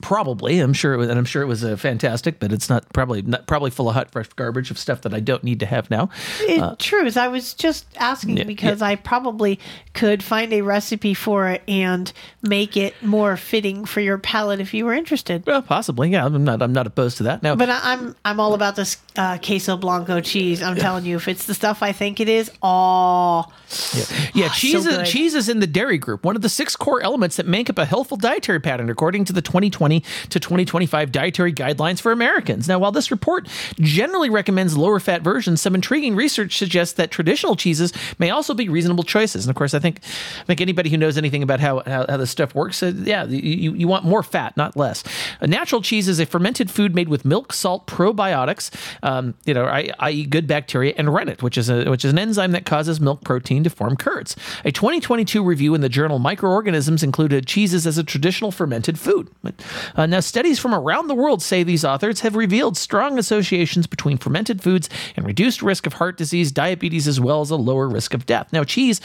Probably, 0.04 0.58
I'm 0.60 0.74
sure, 0.74 0.92
it 0.92 0.98
was, 0.98 1.08
and 1.08 1.18
I'm 1.18 1.24
sure 1.24 1.40
it 1.40 1.46
was 1.46 1.64
uh, 1.64 1.76
fantastic, 1.76 2.38
but 2.38 2.52
it's 2.52 2.68
not 2.68 2.84
probably 2.92 3.22
not 3.22 3.46
probably 3.46 3.70
full 3.70 3.88
of 3.88 3.94
hot 3.94 4.10
fresh 4.10 4.28
garbage 4.28 4.70
of 4.70 4.76
stuff 4.78 5.00
that 5.00 5.14
I 5.14 5.20
don't 5.20 5.42
need 5.42 5.60
to 5.60 5.66
have 5.66 5.90
now. 5.90 6.10
In 6.46 6.60
Uh, 6.60 6.76
truth, 6.78 7.16
I 7.16 7.28
was 7.28 7.54
just 7.54 7.86
asking 7.96 8.36
Yeah, 8.36 8.44
because 8.44 8.82
I 8.82 8.96
probably 8.96 9.58
could 9.94 10.22
find 10.22 10.52
a 10.52 10.60
recipe 10.60 11.14
for 11.14 11.48
it 11.48 11.62
and 11.66 12.12
make 12.42 12.76
it 12.76 12.94
more 13.02 13.38
fitting 13.38 13.86
for 13.86 14.00
your 14.02 14.18
palate 14.18 14.60
if 14.60 14.74
you 14.74 14.84
were 14.84 14.92
interested. 14.92 15.46
well, 15.46 15.62
possibly, 15.62 16.10
yeah. 16.10 16.26
I'm 16.26 16.44
not 16.44 16.60
I'm 16.60 16.74
not 16.74 16.86
opposed 16.86 17.16
to 17.16 17.22
that. 17.22 17.42
Now, 17.42 17.56
But 17.56 17.70
I, 17.70 17.80
I'm 17.82 18.14
I'm 18.26 18.40
all 18.40 18.52
about 18.52 18.76
this 18.76 18.98
uh, 19.16 19.38
queso 19.38 19.78
blanco 19.78 20.20
cheese. 20.20 20.62
I'm 20.62 20.76
telling 20.76 21.06
you, 21.06 21.16
if 21.16 21.28
it's 21.28 21.46
the 21.46 21.54
stuff 21.54 21.82
I 21.82 21.92
think 21.92 22.20
it 22.20 22.28
is, 22.28 22.50
oh, 22.62 23.46
Yeah, 24.34 24.48
so 24.48 24.54
cheese, 24.54 24.84
is, 24.86 25.08
cheese 25.10 25.34
is 25.34 25.48
in 25.48 25.60
the 25.60 25.66
dairy 25.66 25.96
group, 25.96 26.24
one 26.26 26.36
of 26.36 26.42
the 26.42 26.48
six 26.50 26.76
core 26.76 27.00
elements 27.02 27.36
that 27.36 27.46
make 27.46 27.70
up 27.70 27.78
a 27.78 27.86
healthful 27.86 28.18
dietary 28.18 28.60
pattern, 28.60 28.90
according 28.90 29.24
to 29.26 29.32
the 29.32 29.40
2020 29.42 29.93
to 30.30 30.40
2025 30.40 31.12
dietary 31.12 31.52
guidelines 31.52 32.00
for 32.00 32.12
Americans. 32.12 32.68
Now, 32.68 32.78
while 32.78 32.92
this 32.92 33.10
report 33.10 33.48
generally 33.80 34.30
recommends 34.30 34.76
lower 34.76 35.00
fat 35.00 35.22
versions, 35.22 35.60
some 35.60 35.74
intriguing 35.74 36.14
research 36.16 36.56
suggests 36.58 36.94
that 36.94 37.10
traditional 37.10 37.56
cheeses 37.56 37.92
may 38.18 38.30
also 38.30 38.54
be 38.54 38.68
reasonable 38.68 39.04
choices. 39.04 39.44
And 39.46 39.50
of 39.50 39.56
course, 39.56 39.74
I 39.74 39.78
think 39.78 40.00
I 40.40 40.44
think 40.44 40.60
anybody 40.60 40.90
who 40.90 40.96
knows 40.96 41.18
anything 41.18 41.42
about 41.42 41.60
how 41.60 41.82
how, 41.86 42.06
how 42.08 42.16
this 42.16 42.30
stuff 42.30 42.54
works, 42.54 42.82
uh, 42.82 42.92
yeah, 42.96 43.24
you, 43.24 43.74
you 43.74 43.88
want 43.88 44.04
more 44.04 44.22
fat, 44.22 44.56
not 44.56 44.76
less. 44.76 45.04
A 45.40 45.46
natural 45.46 45.82
cheese 45.82 46.08
is 46.08 46.18
a 46.20 46.26
fermented 46.26 46.70
food 46.70 46.94
made 46.94 47.08
with 47.08 47.24
milk, 47.24 47.52
salt, 47.52 47.86
probiotics, 47.86 48.70
um, 49.02 49.34
you 49.44 49.54
know, 49.54 49.66
i- 49.66 49.90
i.e., 50.00 50.24
good 50.24 50.46
bacteria, 50.46 50.94
and 50.96 51.12
rennet, 51.12 51.42
which 51.42 51.58
is 51.58 51.68
a 51.68 51.84
which 51.90 52.04
is 52.04 52.12
an 52.12 52.18
enzyme 52.18 52.52
that 52.52 52.64
causes 52.64 53.00
milk 53.00 53.22
protein 53.24 53.64
to 53.64 53.70
form 53.70 53.96
curds. 53.96 54.36
A 54.64 54.72
2022 54.72 55.42
review 55.44 55.74
in 55.74 55.80
the 55.80 55.88
journal 55.88 56.18
Microorganisms 56.18 57.02
included 57.02 57.46
cheeses 57.46 57.86
as 57.86 57.98
a 57.98 58.04
traditional 58.04 58.50
fermented 58.50 58.98
food. 58.98 59.28
Uh, 59.94 60.06
now, 60.06 60.20
studies 60.20 60.58
from 60.58 60.74
around 60.74 61.08
the 61.08 61.14
world 61.14 61.42
say 61.42 61.62
these 61.62 61.84
authors 61.84 62.20
have 62.20 62.36
revealed 62.36 62.76
strong 62.76 63.18
associations 63.18 63.86
between 63.86 64.18
fermented 64.18 64.62
foods 64.62 64.88
and 65.16 65.26
reduced 65.26 65.62
risk 65.62 65.86
of 65.86 65.94
heart 65.94 66.16
disease, 66.16 66.52
diabetes, 66.52 67.06
as 67.08 67.20
well 67.20 67.40
as 67.40 67.50
a 67.50 67.56
lower 67.56 67.88
risk 67.88 68.14
of 68.14 68.26
death. 68.26 68.52
Now, 68.52 68.64
cheese 68.64 69.00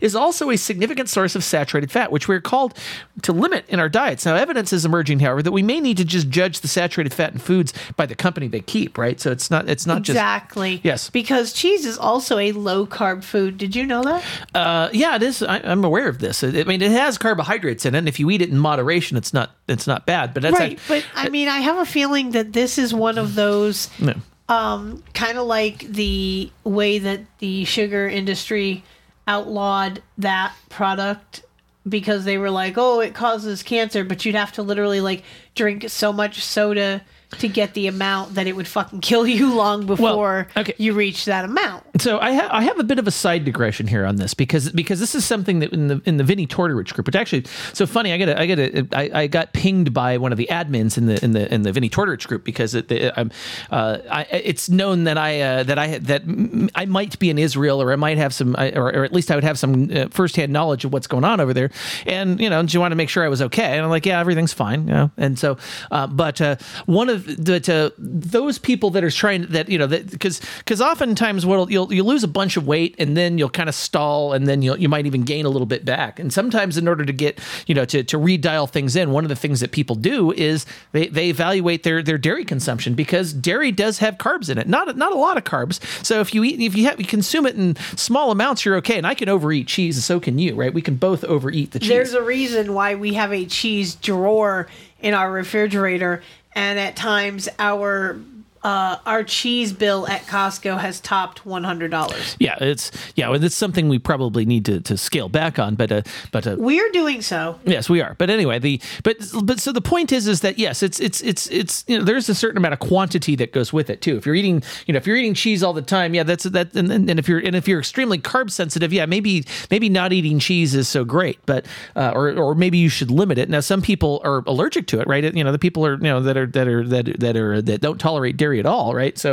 is 0.00 0.14
also 0.14 0.50
a 0.50 0.56
significant 0.56 1.08
source 1.08 1.34
of 1.34 1.44
saturated 1.44 1.90
fat, 1.90 2.12
which 2.12 2.28
we're 2.28 2.40
called 2.40 2.74
to 3.22 3.32
limit 3.32 3.64
in 3.68 3.80
our 3.80 3.88
diets. 3.88 4.24
Now, 4.24 4.36
evidence 4.36 4.72
is 4.72 4.84
emerging, 4.84 5.20
however, 5.20 5.42
that 5.42 5.52
we 5.52 5.62
may 5.62 5.80
need 5.80 5.96
to 5.98 6.04
just 6.04 6.28
judge 6.28 6.60
the 6.60 6.68
saturated 6.68 7.12
fat 7.14 7.32
in 7.32 7.38
foods 7.38 7.72
by 7.96 8.06
the 8.06 8.14
company 8.14 8.48
they 8.48 8.60
keep, 8.60 8.98
right? 8.98 9.20
So 9.20 9.30
it's 9.30 9.50
not 9.50 9.68
it's 9.68 9.86
not 9.86 10.02
just 10.02 10.16
exactly. 10.16 10.80
Yes. 10.84 11.10
because 11.10 11.52
cheese 11.52 11.84
is 11.86 11.98
also 11.98 12.38
a 12.38 12.52
low 12.52 12.86
carb 12.86 13.24
food. 13.24 13.58
Did 13.58 13.74
you 13.74 13.86
know 13.86 14.02
that? 14.02 14.24
Uh, 14.54 14.88
yeah, 14.92 15.16
it 15.16 15.22
is. 15.22 15.42
I, 15.42 15.58
I'm 15.58 15.84
aware 15.84 16.08
of 16.08 16.18
this. 16.18 16.42
I 16.42 16.50
mean, 16.64 16.82
it 16.82 16.92
has 16.92 17.18
carbohydrates 17.18 17.84
in 17.84 17.94
it. 17.94 17.98
And 17.98 18.08
if 18.08 18.20
you 18.20 18.30
eat 18.30 18.42
it 18.42 18.50
in 18.50 18.58
moderation, 18.58 19.16
it's 19.16 19.32
not 19.32 19.50
it's 19.68 19.86
not 19.86 20.06
bad. 20.06 20.34
But 20.34 20.42
that's 20.42 20.58
right, 20.58 20.72
act- 20.72 20.82
but 20.88 21.04
I 21.14 21.28
mean, 21.28 21.48
I 21.48 21.58
have 21.58 21.78
a 21.78 21.86
feeling 21.86 22.32
that 22.32 22.52
this 22.52 22.78
is 22.78 22.92
one 22.94 23.18
of 23.18 23.34
those 23.34 23.88
No. 24.00 24.14
um, 24.48 25.02
kind 25.14 25.38
of 25.38 25.46
like 25.46 25.80
the 25.80 26.50
way 26.64 26.98
that 26.98 27.20
the 27.38 27.64
sugar 27.64 28.08
industry 28.08 28.82
outlawed 29.26 30.02
that 30.16 30.52
product 30.70 31.42
because 31.88 32.24
they 32.24 32.36
were 32.38 32.50
like, 32.50 32.74
oh, 32.76 33.00
it 33.00 33.14
causes 33.14 33.62
cancer, 33.62 34.04
but 34.04 34.24
you'd 34.24 34.34
have 34.34 34.52
to 34.52 34.62
literally 34.62 35.00
like 35.00 35.22
drink 35.54 35.84
so 35.88 36.12
much 36.12 36.42
soda 36.42 37.02
to 37.32 37.48
get 37.48 37.74
the 37.74 37.86
amount 37.86 38.34
that 38.34 38.46
it 38.46 38.56
would 38.56 38.66
fucking 38.66 39.00
kill 39.00 39.26
you 39.26 39.52
long 39.52 39.86
before 39.86 40.48
you 40.78 40.94
reach 40.94 41.26
that 41.26 41.44
amount. 41.44 41.84
So 42.00 42.18
I, 42.18 42.32
ha- 42.32 42.48
I 42.50 42.62
have 42.62 42.78
a 42.78 42.84
bit 42.84 42.98
of 42.98 43.06
a 43.06 43.10
side 43.10 43.44
digression 43.44 43.86
here 43.86 44.06
on 44.06 44.16
this 44.16 44.32
because 44.34 44.70
because 44.72 44.98
this 44.98 45.14
is 45.14 45.24
something 45.24 45.58
that 45.58 45.72
in 45.72 45.88
the 45.88 46.00
in 46.06 46.16
the 46.16 46.24
Vinny 46.24 46.46
Tortorich 46.46 46.94
group, 46.94 47.06
which 47.06 47.16
actually 47.16 47.44
so 47.72 47.86
funny. 47.86 48.12
I 48.12 48.18
got 48.18 48.28
a, 48.28 48.40
I 48.40 48.46
got 48.46 48.58
a, 48.58 48.88
I, 48.92 49.22
I 49.22 49.26
got 49.26 49.52
pinged 49.52 49.92
by 49.92 50.16
one 50.16 50.32
of 50.32 50.38
the 50.38 50.48
admins 50.50 50.96
in 50.96 51.06
the 51.06 51.22
in 51.22 51.32
the 51.32 51.52
in 51.52 51.62
the 51.62 51.72
Vinny 51.72 51.90
Tortorich 51.90 52.26
group 52.26 52.44
because 52.44 52.74
it, 52.74 52.90
it, 52.90 53.12
I'm, 53.16 53.30
uh, 53.70 53.98
I, 54.10 54.22
it's 54.30 54.70
known 54.70 55.04
that 55.04 55.18
I 55.18 55.40
uh, 55.40 55.62
that 55.64 55.78
I 55.78 55.98
that 55.98 56.70
I 56.74 56.86
might 56.86 57.18
be 57.18 57.30
in 57.30 57.38
Israel 57.38 57.82
or 57.82 57.92
I 57.92 57.96
might 57.96 58.16
have 58.16 58.32
some 58.32 58.56
or, 58.56 58.88
or 58.88 59.04
at 59.04 59.12
least 59.12 59.30
I 59.30 59.34
would 59.34 59.44
have 59.44 59.58
some 59.58 59.90
uh, 59.94 60.08
firsthand 60.10 60.52
knowledge 60.52 60.84
of 60.84 60.92
what's 60.92 61.06
going 61.06 61.24
on 61.24 61.40
over 61.40 61.52
there, 61.52 61.70
and 62.06 62.40
you 62.40 62.48
know, 62.48 62.62
do 62.62 62.72
you 62.72 62.80
want 62.80 62.92
to 62.92 62.96
make 62.96 63.08
sure 63.08 63.24
I 63.24 63.28
was 63.28 63.42
okay? 63.42 63.76
And 63.76 63.84
I'm 63.84 63.90
like, 63.90 64.06
yeah, 64.06 64.20
everything's 64.20 64.52
fine, 64.52 64.86
you 64.86 64.94
know. 64.94 65.10
And 65.16 65.38
so, 65.38 65.58
uh, 65.90 66.06
but 66.06 66.40
uh, 66.40 66.56
one 66.86 67.08
of 67.08 67.17
uh, 67.26 67.90
those 67.98 68.58
people 68.58 68.90
that 68.90 69.04
are 69.04 69.10
trying 69.10 69.46
that 69.46 69.68
you 69.68 69.78
know 69.78 69.86
that 69.86 70.10
because 70.10 70.40
because 70.58 70.80
oftentimes 70.80 71.44
what 71.46 71.70
you'll 71.70 71.92
you'll 71.92 72.06
lose 72.06 72.24
a 72.24 72.28
bunch 72.28 72.56
of 72.56 72.66
weight 72.66 72.94
and 72.98 73.16
then 73.16 73.38
you'll 73.38 73.48
kind 73.48 73.68
of 73.68 73.74
stall 73.74 74.32
and 74.32 74.46
then 74.46 74.62
you'll 74.62 74.76
you 74.78 74.88
might 74.88 75.06
even 75.06 75.22
gain 75.22 75.44
a 75.44 75.48
little 75.48 75.66
bit 75.66 75.84
back. 75.84 76.18
And 76.18 76.32
sometimes 76.32 76.76
in 76.76 76.88
order 76.88 77.04
to 77.04 77.12
get 77.12 77.40
you 77.66 77.74
know 77.74 77.84
to 77.86 78.02
to 78.04 78.18
redial 78.18 78.68
things 78.68 78.96
in, 78.96 79.10
one 79.10 79.24
of 79.24 79.28
the 79.28 79.36
things 79.36 79.60
that 79.60 79.72
people 79.72 79.96
do 79.96 80.32
is 80.32 80.66
they 80.92 81.08
they 81.08 81.28
evaluate 81.28 81.82
their 81.82 82.02
their 82.02 82.18
dairy 82.18 82.44
consumption 82.44 82.94
because 82.94 83.32
dairy 83.32 83.72
does 83.72 83.98
have 83.98 84.16
carbs 84.18 84.50
in 84.50 84.58
it, 84.58 84.68
not 84.68 84.96
not 84.96 85.12
a 85.12 85.18
lot 85.18 85.36
of 85.36 85.44
carbs. 85.44 85.80
So 86.04 86.20
if 86.20 86.34
you 86.34 86.44
eat 86.44 86.60
if 86.60 86.76
you 86.76 86.84
have 86.84 87.00
you 87.00 87.06
consume 87.06 87.46
it 87.46 87.56
in 87.56 87.76
small 87.96 88.30
amounts, 88.30 88.64
you're 88.64 88.76
okay. 88.76 88.98
And 88.98 89.06
I 89.06 89.14
can 89.14 89.28
overeat 89.28 89.66
cheese, 89.66 89.96
and 89.96 90.04
so 90.04 90.20
can 90.20 90.38
you, 90.38 90.54
right? 90.54 90.72
We 90.72 90.82
can 90.82 90.96
both 90.96 91.24
overeat 91.24 91.72
the 91.72 91.78
cheese. 91.78 91.88
There's 91.88 92.14
a 92.14 92.22
reason 92.22 92.74
why 92.74 92.94
we 92.94 93.14
have 93.14 93.32
a 93.32 93.46
cheese 93.46 93.94
drawer 93.94 94.68
in 95.00 95.14
our 95.14 95.30
refrigerator, 95.30 96.22
and 96.52 96.78
at 96.78 96.96
times 96.96 97.48
our 97.58 98.20
uh, 98.62 98.98
our 99.06 99.24
cheese 99.24 99.72
bill 99.72 100.06
at 100.08 100.22
Costco 100.22 100.78
has 100.78 101.00
topped 101.00 101.46
one 101.46 101.64
hundred 101.64 101.90
dollars. 101.90 102.36
Yeah, 102.38 102.56
it's 102.60 102.90
yeah, 103.14 103.28
well, 103.28 103.42
it's 103.42 103.54
something 103.54 103.88
we 103.88 103.98
probably 103.98 104.44
need 104.44 104.64
to, 104.66 104.80
to 104.80 104.96
scale 104.96 105.28
back 105.28 105.58
on, 105.58 105.74
but 105.74 105.92
uh, 105.92 106.02
but 106.32 106.46
uh, 106.46 106.56
We're 106.58 106.90
doing 106.90 107.22
so. 107.22 107.58
Yes, 107.64 107.88
we 107.88 108.00
are. 108.00 108.14
But 108.18 108.30
anyway, 108.30 108.58
the 108.58 108.80
but 109.04 109.16
but 109.42 109.60
so 109.60 109.72
the 109.72 109.80
point 109.80 110.12
is 110.12 110.26
is 110.26 110.40
that 110.40 110.58
yes, 110.58 110.82
it's 110.82 110.98
it's 111.00 111.20
it's 111.22 111.46
it's 111.48 111.84
you 111.86 111.98
know 111.98 112.04
there's 112.04 112.28
a 112.28 112.34
certain 112.34 112.56
amount 112.56 112.74
of 112.74 112.80
quantity 112.80 113.36
that 113.36 113.52
goes 113.52 113.72
with 113.72 113.90
it 113.90 114.00
too. 114.00 114.16
If 114.16 114.26
you're 114.26 114.34
eating 114.34 114.62
you 114.86 114.92
know 114.92 114.98
if 114.98 115.06
you're 115.06 115.16
eating 115.16 115.34
cheese 115.34 115.62
all 115.62 115.72
the 115.72 115.82
time, 115.82 116.14
yeah, 116.14 116.22
that's 116.22 116.44
that. 116.44 116.74
And, 116.74 116.90
and, 116.90 117.08
and 117.08 117.18
if 117.18 117.28
you're 117.28 117.40
and 117.40 117.54
if 117.54 117.68
you're 117.68 117.78
extremely 117.78 118.18
carb 118.18 118.50
sensitive, 118.50 118.92
yeah, 118.92 119.06
maybe 119.06 119.44
maybe 119.70 119.88
not 119.88 120.12
eating 120.12 120.38
cheese 120.38 120.74
is 120.74 120.88
so 120.88 121.04
great, 121.04 121.38
but 121.46 121.66
uh, 121.94 122.12
or 122.14 122.32
or 122.32 122.54
maybe 122.54 122.78
you 122.78 122.88
should 122.88 123.10
limit 123.10 123.38
it. 123.38 123.48
Now, 123.48 123.60
some 123.60 123.82
people 123.82 124.20
are 124.24 124.42
allergic 124.46 124.86
to 124.88 125.00
it, 125.00 125.06
right? 125.06 125.22
You 125.22 125.44
know, 125.44 125.52
the 125.52 125.58
people 125.58 125.86
are 125.86 125.94
you 125.94 126.02
know 126.02 126.20
that 126.20 126.36
are 126.36 126.46
that 126.46 126.66
are 126.68 126.84
that 126.88 127.20
that 127.20 127.36
are 127.36 127.62
that 127.62 127.80
don't 127.80 127.98
tolerate 127.98 128.36
dairy 128.36 128.47
at 128.54 128.66
all, 128.66 128.94
right? 128.94 129.18
So 129.18 129.32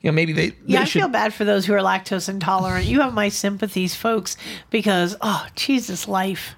you 0.00 0.10
know 0.10 0.12
maybe 0.12 0.32
they 0.32 0.44
Yeah, 0.44 0.52
they 0.66 0.76
I 0.78 0.84
should, 0.84 1.02
feel 1.02 1.08
bad 1.08 1.34
for 1.34 1.44
those 1.44 1.66
who 1.66 1.74
are 1.74 1.78
lactose 1.78 2.28
intolerant. 2.28 2.86
You 2.86 3.00
have 3.00 3.14
my 3.14 3.28
sympathies, 3.28 3.94
folks, 3.94 4.36
because 4.70 5.16
oh, 5.20 5.46
Jesus, 5.56 6.06
life. 6.06 6.54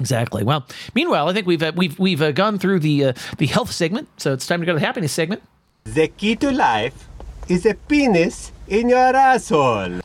Exactly. 0.00 0.42
Well, 0.42 0.66
meanwhile, 0.94 1.28
I 1.28 1.32
think 1.32 1.46
we've 1.46 1.62
uh, 1.62 1.72
we've 1.76 1.98
we've 1.98 2.22
uh, 2.22 2.32
gone 2.32 2.58
through 2.58 2.80
the 2.80 3.04
uh, 3.06 3.12
the 3.38 3.46
health 3.46 3.70
segment, 3.70 4.08
so 4.16 4.32
it's 4.32 4.46
time 4.46 4.60
to 4.60 4.66
go 4.66 4.72
to 4.72 4.78
the 4.80 4.86
happiness 4.86 5.12
segment. 5.12 5.42
The 5.84 6.08
key 6.08 6.36
to 6.36 6.50
life 6.50 7.06
is 7.48 7.66
a 7.66 7.74
penis 7.74 8.52
in 8.68 8.88
your 8.88 9.14
asshole. 9.14 10.00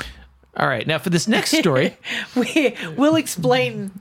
All 0.57 0.67
right, 0.67 0.87
now 0.87 0.99
for 0.99 1.09
this 1.09 1.27
next 1.27 1.51
story, 1.51 1.97
we 2.35 2.75
will 2.97 3.15
explain 3.15 3.91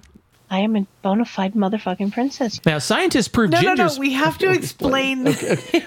I 0.51 0.61
am 0.61 0.77
a 0.77 0.87
bona 1.03 1.25
fide 1.25 1.55
motherfucking 1.55 2.13
princess. 2.13 2.61
Now, 2.67 2.79
scientists 2.79 3.29
prove 3.29 3.51
No, 3.51 3.61
no, 3.61 3.75
gingers. 3.75 3.95
no. 3.97 4.01
We 4.01 4.13
have 4.13 4.39
to 4.39 4.51
explain. 4.51 5.27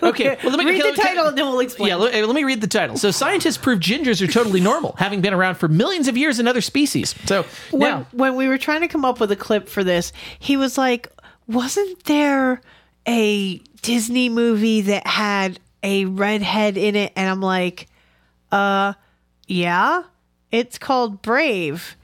Okay, 0.01 0.38
well, 0.43 0.55
let 0.55 0.59
me 0.59 0.65
read 0.71 0.81
okay, 0.81 0.91
the 0.91 1.01
title 1.01 1.27
and 1.27 1.38
then 1.38 1.45
we'll 1.45 1.59
explain. 1.59 1.89
Yeah, 1.89 1.95
let, 1.95 2.13
let 2.25 2.35
me 2.35 2.43
read 2.43 2.61
the 2.61 2.67
title. 2.67 2.97
So, 2.97 3.11
scientists 3.11 3.57
prove 3.57 3.79
gingers 3.79 4.21
are 4.21 4.31
totally 4.31 4.59
normal, 4.59 4.95
having 4.97 5.21
been 5.21 5.34
around 5.34 5.55
for 5.55 5.67
millions 5.67 6.07
of 6.07 6.17
years 6.17 6.39
in 6.39 6.47
other 6.47 6.61
species. 6.61 7.13
So, 7.25 7.45
when, 7.71 7.79
now, 7.79 8.07
when 8.11 8.35
we 8.35 8.47
were 8.47 8.57
trying 8.57 8.81
to 8.81 8.88
come 8.88 9.05
up 9.05 9.19
with 9.19 9.31
a 9.31 9.35
clip 9.35 9.67
for 9.69 9.84
this, 9.84 10.11
he 10.39 10.57
was 10.57 10.77
like, 10.77 11.11
"Wasn't 11.47 12.03
there 12.05 12.61
a 13.07 13.57
Disney 13.81 14.29
movie 14.29 14.81
that 14.81 15.05
had 15.07 15.59
a 15.84 16.05
redhead 16.05 16.77
in 16.77 16.95
it?" 16.95 17.13
And 17.15 17.29
I'm 17.29 17.41
like, 17.41 17.88
"Uh, 18.51 18.93
yeah, 19.47 20.03
it's 20.51 20.77
called 20.77 21.21
Brave. 21.21 21.95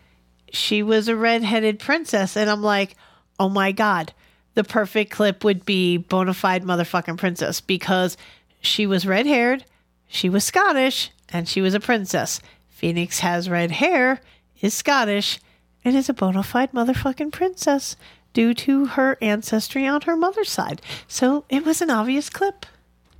She 0.53 0.81
was 0.81 1.07
a 1.07 1.15
redheaded 1.15 1.79
princess." 1.79 2.37
And 2.37 2.49
I'm 2.49 2.63
like, 2.63 2.95
"Oh 3.39 3.49
my 3.49 3.71
god." 3.71 4.13
The 4.55 4.63
perfect 4.63 5.11
clip 5.11 5.43
would 5.43 5.65
be 5.65 5.97
bona 5.97 6.33
fide 6.33 6.63
motherfucking 6.63 7.17
princess 7.17 7.59
because 7.59 8.15
she 8.61 8.85
was 8.85 9.05
red 9.05 9.25
haired, 9.25 9.65
she 10.07 10.29
was 10.29 10.43
Scottish, 10.43 11.09
and 11.29 11.49
she 11.49 11.59
was 11.59 11.73
a 11.73 11.79
princess. 11.79 12.39
Phoenix 12.69 13.19
has 13.19 13.49
red 13.49 13.71
hair, 13.71 14.21
is 14.61 14.75
Scottish, 14.75 15.39
and 15.83 15.95
is 15.95 16.07
a 16.07 16.13
bona 16.13 16.43
fide 16.43 16.71
motherfucking 16.71 17.31
princess 17.31 17.95
due 18.31 18.53
to 18.53 18.85
her 18.85 19.17
ancestry 19.21 19.87
on 19.87 20.01
her 20.01 20.15
mother's 20.15 20.51
side. 20.51 20.81
So 21.07 21.45
it 21.49 21.65
was 21.65 21.81
an 21.81 21.89
obvious 21.89 22.29
clip. 22.29 22.67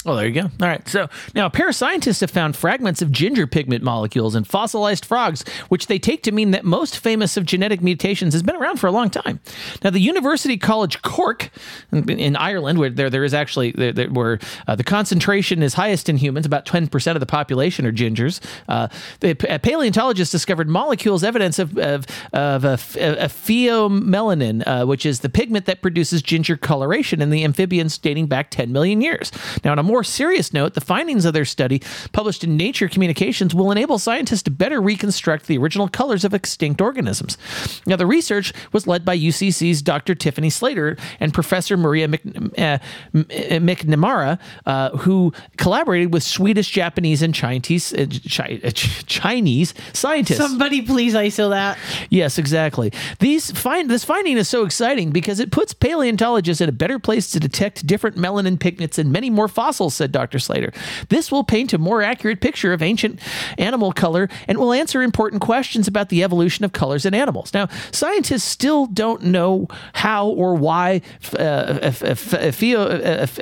Oh, 0.06 0.16
there 0.18 0.28
you 0.28 0.34
go. 0.34 0.42
All 0.42 0.68
right. 0.68 0.86
So 0.90 1.08
now, 1.34 1.48
parascientists 1.48 2.20
have 2.22 2.30
found 2.30 2.58
fragments 2.58 3.02
of 3.02 3.10
ginger 3.10 3.48
pigment 3.48 3.84
molecules 3.84 4.36
in 4.36 4.44
fossilized 4.44 5.06
frogs, 5.06 5.46
which 5.70 5.88
they 5.88 5.98
take 5.98 6.24
to 6.24 6.32
mean 6.34 6.52
that 6.52 6.66
most 6.66 6.98
famous 6.98 7.38
of 7.38 7.46
genetic 7.46 7.82
mutations 7.82 8.34
has 8.34 8.44
been 8.44 8.56
around 8.58 8.78
for 8.82 8.88
a 8.88 8.92
long 8.92 9.10
time. 9.10 9.40
Now, 9.82 9.92
the 9.92 10.02
University 10.02 10.58
College 10.58 11.02
Cork 11.04 11.50
in, 11.94 12.10
in 12.10 12.36
Ireland, 12.36 12.80
where 12.80 12.90
there, 12.90 13.10
there 13.10 13.24
is 13.24 13.34
actually 13.34 13.72
there, 13.72 13.94
there- 13.94 14.10
where 14.10 14.40
uh, 14.68 14.76
the 14.76 14.84
concentration 14.84 15.64
is 15.64 15.76
highest 15.76 16.10
in 16.10 16.18
humans, 16.18 16.46
about 16.46 16.66
ten 16.66 16.88
percent 16.88 17.16
of 17.16 17.20
the 17.22 17.26
population 17.26 17.86
are 17.86 17.94
gingers. 17.94 18.42
Uh, 18.68 18.90
the 19.22 19.36
paleontologists 19.36 20.32
discovered 20.34 20.68
molecules 20.68 21.24
evidence 21.24 21.60
of 21.60 21.78
of, 21.78 22.06
of 22.34 22.66
a, 22.66 22.74
a 22.74 23.30
pheomelanin, 23.30 24.64
uh, 24.68 24.86
which 24.86 25.06
is 25.06 25.22
the 25.22 25.30
pigment 25.30 25.66
that 25.66 25.82
produces 25.82 26.22
ginger 26.22 26.58
coloration 26.58 27.22
in 27.22 27.30
the 27.30 27.44
amphibians 27.44 27.98
dating 27.98 28.28
back 28.28 28.50
10 28.52 28.72
million 28.72 29.02
years. 29.02 29.32
Now, 29.64 29.72
on 29.72 29.80
a 29.80 29.84
more 29.84 29.93
serious 30.02 30.54
note, 30.54 30.76
the 30.76 30.82
findings 30.82 31.26
of 31.26 31.34
their 31.34 31.44
study, 31.44 31.82
published 32.14 32.44
in 32.46 32.56
Nature 32.56 32.88
Communications, 32.88 33.54
will 33.54 33.70
enable 33.70 34.00
scientists 34.00 34.44
to 34.44 34.52
better 34.52 34.80
reconstruct 34.82 35.48
the 35.48 35.58
original 35.58 35.90
colors 35.90 36.24
of 36.24 36.34
extinct 36.34 36.80
organisms. 36.80 37.38
Now, 37.86 37.98
the 37.98 38.06
research 38.06 38.54
was 38.72 38.88
led 38.88 39.04
by 39.04 39.18
UCC's 39.18 39.82
Dr. 39.82 40.16
Tiffany 40.16 40.50
Slater 40.50 40.96
and 41.20 41.34
Professor 41.34 41.76
Maria 41.76 42.08
Mc, 42.08 42.22
uh, 42.58 42.78
McNamara, 43.14 44.40
uh, 44.66 44.98
who 44.98 45.34
collaborated 45.58 46.14
with 46.14 46.24
Swedish, 46.24 46.70
Japanese, 46.70 47.22
and 47.22 47.36
Chinese, 47.36 47.94
uh, 47.94 48.06
Chi- 48.30 48.62
uh, 48.64 48.72
Chinese 48.72 49.74
scientists. 49.92 50.40
Somebody 50.40 50.82
please 50.82 51.14
ISO 51.14 51.50
that. 51.50 51.78
Yes, 52.10 52.38
exactly. 52.38 52.94
These 53.20 53.52
find 53.52 53.90
this 53.90 54.06
finding 54.06 54.38
is 54.38 54.48
so 54.48 54.64
exciting 54.64 55.12
because 55.12 55.40
it 55.40 55.52
puts 55.52 55.74
paleontologists 55.74 56.62
in 56.62 56.70
a 56.70 56.72
better 56.72 57.00
place 57.00 57.30
to 57.32 57.40
detect 57.40 57.86
different 57.86 58.16
melanin 58.16 58.60
pigments 58.60 58.98
in 58.98 59.12
many 59.12 59.30
more 59.30 59.48
fossils, 59.48 59.83
said 59.90 60.12
Dr. 60.12 60.40
Slater. 60.40 60.72
This 61.10 61.32
will 61.32 61.44
paint 61.44 61.74
a 61.74 61.78
more 61.78 62.02
accurate 62.02 62.42
picture 62.42 62.74
of 62.74 62.82
ancient 62.82 63.20
animal 63.58 63.92
color 63.92 64.30
and 64.48 64.58
will 64.58 64.74
answer 64.74 65.02
important 65.02 65.42
questions 65.42 65.88
about 65.88 66.10
the 66.10 66.24
evolution 66.24 66.66
of 66.66 66.74
colors 66.74 67.06
in 67.06 67.14
animals. 67.14 67.54
Now, 67.54 67.68
scientists 67.92 68.44
still 68.44 68.86
don't 68.86 69.24
know 69.24 69.68
how 69.94 70.28
or 70.28 70.56
why 70.56 71.02
uh, 71.38 71.80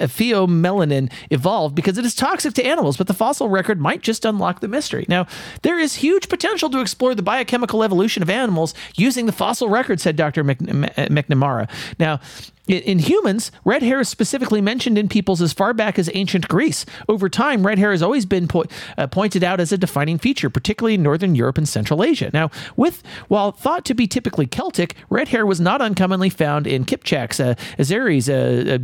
pheomelanin 0.07 1.11
evolved 1.29 1.75
because 1.75 1.97
it 1.97 2.05
is 2.05 2.15
toxic 2.15 2.53
to 2.55 2.65
animals, 2.65 2.97
but 2.97 3.07
the 3.07 3.13
fossil 3.13 3.49
record 3.49 3.79
might 3.79 4.01
just 4.01 4.25
unlock 4.25 4.59
the 4.59 4.67
mystery. 4.67 5.05
Now, 5.07 5.27
there 5.61 5.79
is 5.79 5.95
huge 5.95 6.29
potential 6.29 6.69
to 6.69 6.79
explore 6.79 7.15
the 7.15 7.23
biochemical 7.23 7.83
evolution 7.83 8.23
of 8.23 8.29
animals 8.29 8.73
using 8.95 9.25
the 9.25 9.31
fossil 9.31 9.69
record, 9.69 9.99
said 9.99 10.15
Dr. 10.15 10.43
McNamara. 10.43 11.69
Now, 11.99 12.19
in 12.67 12.99
humans, 12.99 13.51
red 13.65 13.81
hair 13.81 13.99
is 13.99 14.09
specifically 14.09 14.61
mentioned 14.61 14.97
in 14.97 15.09
peoples 15.09 15.41
as 15.41 15.51
far 15.51 15.73
back 15.73 15.97
as 15.97 16.09
ancient 16.13 16.47
Greece. 16.47 16.85
Over 17.09 17.27
time, 17.27 17.65
red 17.65 17.79
hair 17.79 17.91
has 17.91 18.01
always 18.01 18.25
been 18.25 18.47
po- 18.47 18.65
uh, 18.97 19.07
pointed 19.07 19.43
out 19.43 19.59
as 19.59 19.71
a 19.71 19.77
defining 19.77 20.17
feature, 20.17 20.49
particularly 20.49 20.95
in 20.95 21.03
Northern 21.03 21.35
Europe 21.35 21.57
and 21.57 21.67
Central 21.67 22.03
Asia. 22.03 22.29
Now, 22.33 22.51
with 22.75 23.03
while 23.27 23.51
thought 23.51 23.83
to 23.85 23.93
be 23.93 24.07
typically 24.07 24.45
Celtic, 24.45 24.95
red 25.09 25.29
hair 25.29 25.45
was 25.45 25.59
not 25.59 25.81
uncommonly 25.81 26.29
found 26.29 26.67
in 26.67 26.85
Kipchaks, 26.85 27.39
uh, 27.39 27.55
Azeris, 27.77 28.29
uh, 28.29 28.75
uh, 28.75 28.77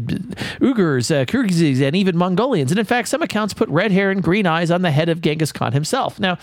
Uyghurs, 0.59 1.11
uh, 1.15 1.25
Kyrgyzs, 1.25 1.81
and 1.81 1.95
even 1.95 2.17
Mongolians. 2.17 2.71
And 2.71 2.79
in 2.79 2.85
fact, 2.85 3.07
some 3.07 3.21
accounts 3.21 3.53
put 3.53 3.69
red 3.69 3.91
hair 3.91 4.11
and 4.11 4.23
green 4.23 4.47
eyes 4.47 4.71
on 4.71 4.81
the 4.81 4.91
head 4.91 5.09
of 5.09 5.21
Genghis 5.21 5.51
Khan 5.51 5.73
himself. 5.73 6.19
Now, 6.19 6.37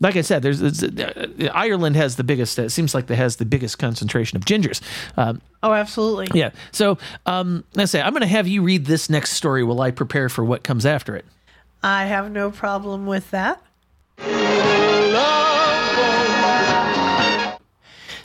like 0.00 0.16
I 0.16 0.20
said, 0.20 0.42
there's, 0.42 0.60
there's 0.60 0.82
uh, 0.82 1.50
Ireland 1.54 1.96
has 1.96 2.16
the 2.16 2.24
biggest. 2.24 2.58
It 2.58 2.70
seems 2.70 2.94
like 2.94 3.10
it 3.10 3.14
has 3.16 3.36
the 3.36 3.44
biggest 3.44 3.78
concentration 3.78 4.36
of 4.36 4.44
gingers. 4.44 4.80
Um, 5.16 5.40
Oh, 5.62 5.72
absolutely. 5.72 6.28
yeah. 6.38 6.50
So 6.70 6.98
um, 7.24 7.64
let's 7.74 7.90
say 7.90 8.00
I'm 8.00 8.12
going 8.12 8.20
to 8.20 8.26
have 8.28 8.46
you 8.46 8.62
read 8.62 8.84
this 8.86 9.08
next 9.10 9.32
story 9.32 9.64
while 9.64 9.80
I 9.80 9.90
prepare 9.90 10.28
for 10.28 10.44
what 10.44 10.62
comes 10.62 10.84
after 10.86 11.16
it. 11.16 11.24
I 11.82 12.04
have 12.06 12.30
no 12.30 12.50
problem 12.50 13.06
with 13.06 13.30
that. 13.30 13.62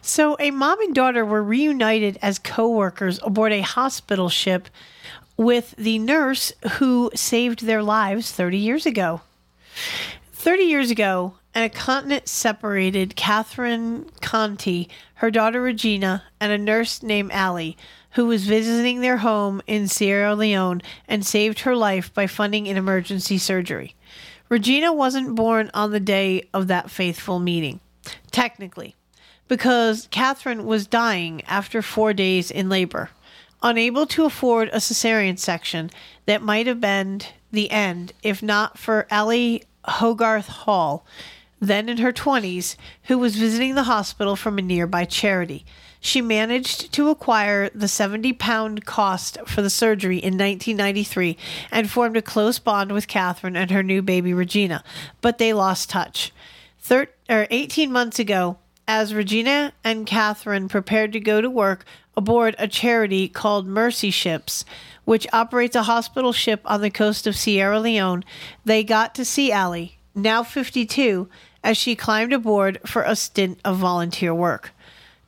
So, 0.04 0.36
a 0.40 0.52
mom 0.52 0.82
and 0.82 0.96
daughter 0.96 1.24
were 1.24 1.44
reunited 1.44 2.18
as 2.22 2.40
co 2.40 2.68
workers 2.70 3.20
aboard 3.24 3.52
a 3.54 3.62
hospital 3.62 4.30
ship 4.30 4.68
with 5.38 5.74
the 5.78 6.00
nurse 6.00 6.52
who 6.74 7.12
saved 7.16 7.66
their 7.66 7.82
lives 7.84 8.32
30 8.32 8.58
years 8.58 8.86
ago. 8.86 9.22
30 10.34 10.64
years 10.64 10.92
ago, 10.92 11.36
a 11.54 11.70
continent 11.70 12.28
separated 12.28 13.16
Catherine 13.16 14.06
Conti, 14.22 14.90
her 15.16 15.30
daughter 15.30 15.62
Regina, 15.62 16.24
and 16.40 16.52
a 16.52 16.58
nurse 16.58 17.04
named 17.04 17.32
Allie, 17.32 17.78
who 18.12 18.26
was 18.26 18.46
visiting 18.46 19.02
their 19.02 19.18
home 19.18 19.62
in 19.68 19.88
Sierra 19.88 20.36
Leone 20.36 20.82
and 21.08 21.26
saved 21.26 21.62
her 21.62 21.76
life 21.76 22.14
by 22.14 22.28
funding 22.28 22.68
an 22.68 22.78
emergency 22.78 23.38
surgery. 23.38 23.96
Regina 24.50 24.92
wasn't 24.94 25.36
born 25.36 25.70
on 25.74 25.92
the 25.92 26.00
day 26.00 26.48
of 26.54 26.68
that 26.68 26.92
faithful 26.92 27.40
meeting, 27.40 27.80
technically, 28.32 28.96
because 29.48 30.08
Catherine 30.12 30.66
was 30.66 30.88
dying 30.88 31.42
after 31.46 31.82
four 31.82 32.14
days 32.14 32.52
in 32.52 32.70
labor, 32.70 33.10
unable 33.64 34.06
to 34.08 34.26
afford 34.26 34.70
a 34.70 34.78
cesarean 34.78 35.40
section 35.40 35.90
that 36.26 36.42
might 36.42 36.68
have 36.68 36.82
been 36.82 37.22
the 37.52 37.72
end 37.72 38.14
if 38.24 38.42
not 38.42 38.78
for 38.78 39.08
Ellie 39.10 39.64
Hogarth 39.86 40.48
Hall, 40.48 41.06
then 41.62 41.88
in 41.88 41.98
her 41.98 42.12
20s, 42.12 42.76
who 43.04 43.18
was 43.18 43.36
visiting 43.36 43.76
the 43.76 43.84
hospital 43.84 44.36
from 44.36 44.58
a 44.58 44.62
nearby 44.62 45.06
charity. 45.06 45.64
She 46.00 46.20
managed 46.20 46.92
to 46.94 47.10
acquire 47.10 47.70
the 47.70 47.88
70 47.88 48.34
pound 48.34 48.86
cost 48.86 49.38
for 49.46 49.62
the 49.62 49.70
surgery 49.70 50.18
in 50.18 50.34
1993 50.34 51.38
and 51.72 51.90
formed 51.90 52.18
a 52.18 52.22
close 52.24 52.58
bond 52.58 52.92
with 52.92 53.08
Catherine 53.08 53.56
and 53.56 53.70
her 53.70 53.84
new 53.84 54.02
baby 54.02 54.34
Regina, 54.34 54.84
but 55.22 55.38
they 55.38 55.54
lost 55.54 55.92
touch. 55.92 56.34
Thir- 56.80 57.10
or 57.30 57.46
18 57.52 57.92
months 57.92 58.18
ago, 58.18 58.58
as 58.88 59.14
Regina 59.14 59.74
and 59.84 60.08
Catherine 60.08 60.68
prepared 60.68 61.14
to 61.14 61.20
go 61.20 61.40
to 61.40 61.50
work 61.50 61.86
aboard 62.18 62.56
a 62.58 62.68
charity 62.68 63.30
called 63.30 63.68
Mercy 63.68 64.10
Ships, 64.10 64.66
which 65.06 65.28
operates 65.32 65.76
a 65.76 65.84
hospital 65.84 66.34
ship 66.34 66.62
on 66.66 66.82
the 66.82 66.90
coast 66.90 67.28
of 67.28 67.36
Sierra 67.36 67.80
Leone, 67.80 68.24
they 68.66 68.84
got 68.84 69.14
to 69.16 69.24
see 69.24 69.52
Allie, 69.52 70.00
now 70.16 70.44
52, 70.44 71.30
as 71.64 71.78
she 71.78 71.96
climbed 71.96 72.34
aboard 72.34 72.80
for 72.86 73.04
a 73.04 73.16
stint 73.16 73.60
of 73.64 73.78
volunteer 73.78 74.34
work. 74.34 74.72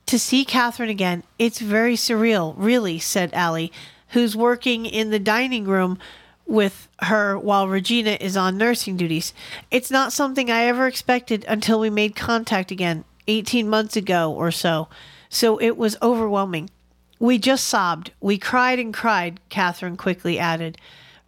To 0.06 0.18
see 0.18 0.44
Catherine 0.44 0.90
again, 0.90 1.22
it's 1.38 1.58
very 1.58 1.96
surreal, 1.96 2.54
really, 2.56 2.98
said 2.98 3.32
Allie, 3.32 3.72
who's 4.08 4.36
working 4.36 4.86
in 4.86 5.10
the 5.10 5.18
dining 5.18 5.64
room 5.64 5.98
with 6.46 6.88
her 7.00 7.38
while 7.38 7.68
Regina 7.68 8.18
is 8.20 8.36
on 8.36 8.58
nursing 8.58 8.96
duties. 8.96 9.32
It's 9.70 9.90
not 9.90 10.12
something 10.12 10.50
I 10.50 10.64
ever 10.64 10.86
expected 10.86 11.44
until 11.48 11.80
we 11.80 11.90
made 11.90 12.16
contact 12.16 12.70
again 12.70 13.04
18 13.26 13.68
months 13.68 13.96
ago 13.96 14.30
or 14.30 14.50
so. 14.50 14.88
So 15.30 15.58
it 15.58 15.76
was 15.76 15.96
overwhelming. 16.02 16.70
We 17.18 17.38
just 17.38 17.66
sobbed. 17.66 18.12
We 18.20 18.38
cried 18.38 18.78
and 18.78 18.92
cried, 18.92 19.40
Catherine 19.48 19.96
quickly 19.96 20.38
added. 20.38 20.76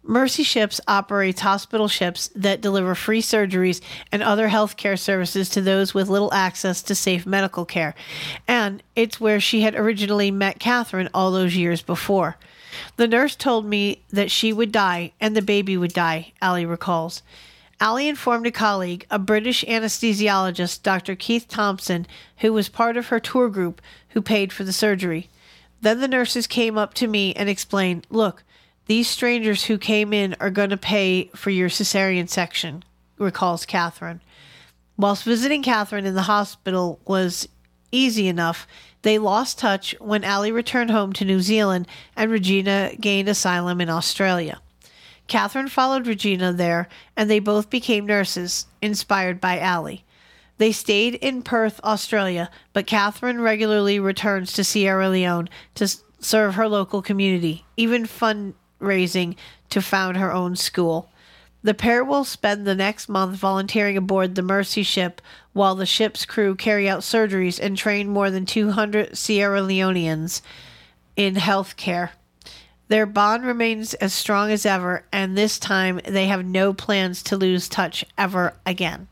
Mercy 0.07 0.43
Ships 0.43 0.79
operates 0.87 1.41
hospital 1.41 1.89
ships 1.89 2.29
that 2.33 2.61
deliver 2.61 2.95
free 2.95 3.21
surgeries 3.21 3.81
and 4.11 4.23
other 4.23 4.47
healthcare 4.47 4.97
services 4.97 5.49
to 5.49 5.61
those 5.61 5.93
with 5.93 6.07
little 6.07 6.33
access 6.33 6.81
to 6.83 6.95
safe 6.95 7.25
medical 7.25 7.65
care. 7.65 7.93
And 8.47 8.81
it's 8.95 9.19
where 9.19 9.41
she 9.41 9.61
had 9.61 9.75
originally 9.75 10.31
met 10.31 10.59
Catherine 10.59 11.09
all 11.13 11.31
those 11.31 11.57
years 11.57 11.81
before. 11.81 12.37
The 12.95 13.07
nurse 13.07 13.35
told 13.35 13.65
me 13.65 14.03
that 14.09 14.31
she 14.31 14.53
would 14.53 14.71
die 14.71 15.11
and 15.19 15.35
the 15.35 15.41
baby 15.41 15.75
would 15.75 15.93
die, 15.93 16.31
Allie 16.41 16.65
recalls. 16.65 17.21
Allie 17.79 18.07
informed 18.07 18.47
a 18.47 18.51
colleague, 18.51 19.05
a 19.11 19.19
British 19.19 19.63
anesthesiologist, 19.65 20.83
Dr. 20.83 21.15
Keith 21.15 21.47
Thompson, 21.47 22.07
who 22.37 22.53
was 22.53 22.69
part 22.69 22.97
of 22.97 23.07
her 23.07 23.19
tour 23.19 23.49
group, 23.49 23.81
who 24.09 24.21
paid 24.21 24.53
for 24.53 24.63
the 24.63 24.73
surgery. 24.73 25.29
Then 25.81 25.99
the 25.99 26.07
nurses 26.07 26.47
came 26.47 26.77
up 26.77 26.93
to 26.95 27.07
me 27.07 27.33
and 27.33 27.49
explained, 27.49 28.07
Look, 28.09 28.43
these 28.87 29.07
strangers 29.09 29.65
who 29.65 29.77
came 29.77 30.13
in 30.13 30.35
are 30.39 30.49
going 30.49 30.69
to 30.69 30.77
pay 30.77 31.29
for 31.35 31.49
your 31.49 31.69
cesarean 31.69 32.29
section, 32.29 32.83
recalls 33.17 33.65
Catherine. 33.65 34.21
Whilst 34.97 35.23
visiting 35.23 35.61
Catherine 35.61 36.05
in 36.05 36.15
the 36.15 36.23
hospital 36.23 36.99
was 37.05 37.47
easy 37.91 38.27
enough, 38.27 38.67
they 39.03 39.19
lost 39.19 39.59
touch 39.59 39.95
when 39.99 40.23
Allie 40.23 40.51
returned 40.51 40.89
home 40.89 41.13
to 41.13 41.25
New 41.25 41.41
Zealand 41.41 41.87
and 42.15 42.31
Regina 42.31 42.91
gained 42.99 43.29
asylum 43.29 43.79
in 43.79 43.89
Australia. 43.89 44.59
Catherine 45.27 45.67
followed 45.67 46.07
Regina 46.07 46.53
there, 46.53 46.87
and 47.15 47.29
they 47.29 47.39
both 47.39 47.69
became 47.69 48.05
nurses, 48.05 48.65
inspired 48.81 49.41
by 49.41 49.59
Allie. 49.59 50.05
They 50.57 50.71
stayed 50.71 51.15
in 51.15 51.43
Perth, 51.43 51.79
Australia, 51.83 52.49
but 52.73 52.87
Catherine 52.87 53.41
regularly 53.41 53.99
returns 53.99 54.53
to 54.53 54.63
Sierra 54.63 55.09
Leone 55.09 55.49
to 55.75 55.93
serve 56.19 56.55
her 56.55 56.67
local 56.67 57.01
community, 57.01 57.65
even 57.75 58.05
fundraising 58.79 59.35
to 59.69 59.81
found 59.81 60.17
her 60.17 60.31
own 60.31 60.55
school. 60.55 61.09
The 61.63 61.73
pair 61.73 62.03
will 62.03 62.23
spend 62.23 62.65
the 62.65 62.75
next 62.75 63.09
month 63.09 63.35
volunteering 63.35 63.97
aboard 63.97 64.35
the 64.35 64.41
Mercy 64.41 64.83
ship 64.83 65.21
while 65.53 65.75
the 65.75 65.85
ship's 65.85 66.25
crew 66.25 66.55
carry 66.55 66.87
out 66.87 67.01
surgeries 67.01 67.59
and 67.59 67.77
train 67.77 68.07
more 68.07 68.29
than 68.29 68.45
200 68.45 69.17
Sierra 69.17 69.61
Leoneans 69.61 70.41
in 71.15 71.35
healthcare. 71.35 72.11
Their 72.87 73.05
bond 73.05 73.45
remains 73.45 73.95
as 73.95 74.13
strong 74.13 74.49
as 74.49 74.65
ever, 74.65 75.03
and 75.11 75.37
this 75.37 75.59
time 75.59 75.99
they 76.05 76.27
have 76.27 76.45
no 76.45 76.73
plans 76.73 77.21
to 77.23 77.35
lose 77.35 77.67
touch 77.67 78.05
ever 78.17 78.53
again. 78.65 79.07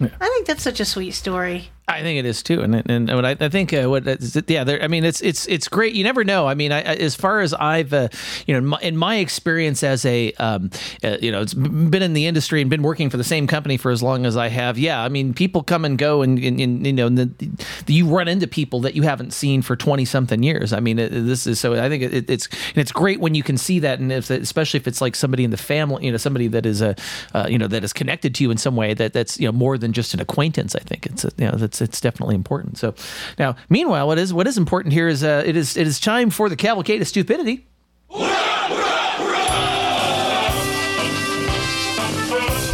I 0.00 0.06
think 0.06 0.46
that's 0.46 0.62
such 0.62 0.80
a 0.80 0.84
sweet 0.84 1.10
story. 1.10 1.70
I 1.88 2.02
think 2.02 2.18
it 2.18 2.26
is 2.26 2.42
too, 2.42 2.60
and 2.60 2.74
and, 2.74 3.08
and 3.08 3.26
I, 3.26 3.30
I 3.40 3.48
think 3.48 3.72
uh, 3.72 3.88
what 3.88 4.06
it- 4.06 4.50
yeah, 4.50 4.62
there, 4.62 4.82
I 4.82 4.88
mean 4.88 5.04
it's 5.04 5.22
it's 5.22 5.46
it's 5.48 5.68
great. 5.68 5.94
You 5.94 6.04
never 6.04 6.22
know. 6.22 6.46
I 6.46 6.54
mean, 6.54 6.70
I, 6.70 6.82
as 6.82 7.14
far 7.14 7.40
as 7.40 7.54
I've 7.54 7.92
uh, 7.94 8.08
you 8.46 8.52
know 8.52 8.58
in 8.58 8.66
my, 8.66 8.78
in 8.82 8.96
my 8.96 9.16
experience 9.16 9.82
as 9.82 10.04
a 10.04 10.32
um, 10.34 10.70
uh, 11.02 11.16
you 11.20 11.32
know 11.32 11.40
it's 11.40 11.54
been 11.54 12.02
in 12.02 12.12
the 12.12 12.26
industry 12.26 12.60
and 12.60 12.68
been 12.68 12.82
working 12.82 13.08
for 13.08 13.16
the 13.16 13.24
same 13.24 13.46
company 13.46 13.78
for 13.78 13.90
as 13.90 14.02
long 14.02 14.26
as 14.26 14.36
I 14.36 14.48
have. 14.48 14.78
Yeah, 14.78 15.02
I 15.02 15.08
mean 15.08 15.32
people 15.32 15.62
come 15.62 15.84
and 15.86 15.96
go, 15.98 16.20
and, 16.20 16.38
and, 16.38 16.60
and 16.60 16.86
you 16.86 16.92
know 16.92 17.06
and 17.06 17.16
the, 17.18 17.50
you 17.86 18.06
run 18.06 18.28
into 18.28 18.46
people 18.46 18.80
that 18.80 18.94
you 18.94 19.02
haven't 19.02 19.32
seen 19.32 19.62
for 19.62 19.74
twenty 19.74 20.04
something 20.04 20.42
years. 20.42 20.74
I 20.74 20.80
mean 20.80 20.98
it, 20.98 21.08
this 21.08 21.46
is 21.46 21.58
so. 21.58 21.74
I 21.74 21.88
think 21.88 22.02
it, 22.02 22.28
it's 22.30 22.46
and 22.46 22.78
it's 22.78 22.92
great 22.92 23.18
when 23.18 23.34
you 23.34 23.42
can 23.42 23.56
see 23.56 23.78
that, 23.78 23.98
and 23.98 24.12
if 24.12 24.28
especially 24.28 24.78
if 24.78 24.86
it's 24.86 25.00
like 25.00 25.16
somebody 25.16 25.42
in 25.42 25.50
the 25.50 25.56
family, 25.56 26.04
you 26.04 26.10
know, 26.12 26.18
somebody 26.18 26.48
that 26.48 26.66
is 26.66 26.82
a 26.82 26.94
uh, 27.34 27.46
you 27.48 27.56
know 27.58 27.66
that 27.66 27.82
is 27.82 27.94
connected 27.94 28.34
to 28.34 28.44
you 28.44 28.50
in 28.50 28.58
some 28.58 28.76
way 28.76 28.92
that 28.92 29.14
that's 29.14 29.40
you 29.40 29.48
know 29.48 29.52
more 29.52 29.78
than 29.78 29.94
just 29.94 30.12
an 30.12 30.20
acquaintance. 30.20 30.76
I 30.76 30.80
think 30.80 31.06
it's 31.06 31.24
uh, 31.24 31.30
you 31.38 31.46
know 31.46 31.52
that's 31.56 31.77
it's 31.80 32.00
definitely 32.00 32.34
important. 32.34 32.78
So 32.78 32.94
now, 33.38 33.56
meanwhile, 33.68 34.06
what 34.06 34.18
is 34.18 34.32
what 34.32 34.46
is 34.46 34.56
important 34.58 34.92
here 34.94 35.08
is 35.08 35.22
uh, 35.24 35.42
it 35.46 35.56
is 35.56 35.76
it 35.76 35.86
is 35.86 36.00
time 36.00 36.30
for 36.30 36.48
the 36.48 36.56
cavalcade 36.56 37.00
of 37.02 37.08
stupidity. 37.08 37.66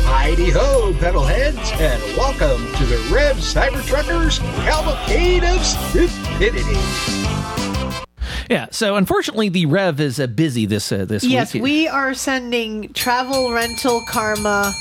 Heidi 0.07 0.51
ho, 0.51 0.93
pedalheads, 0.99 1.73
and 1.81 2.03
welcome 2.17 2.67
to 2.77 2.85
the 2.87 2.97
Rev 3.15 3.37
Cybertruckers 3.37 4.39
Cavalcade 4.65 5.45
of 5.45 5.65
Stupidity. 5.65 6.75
Yeah. 8.51 8.67
So 8.71 8.97
unfortunately, 8.97 9.49
the 9.49 9.67
Rev 9.67 10.01
is 10.01 10.19
uh, 10.21 10.27
busy 10.27 10.67
this 10.67 10.91
uh, 10.91 11.05
this 11.05 11.25
Yes, 11.25 11.55
week. 11.55 11.63
we 11.63 11.89
are 11.89 12.15
sending 12.15 12.93
travel 12.93 13.53
rental 13.53 14.03
karma 14.09 14.75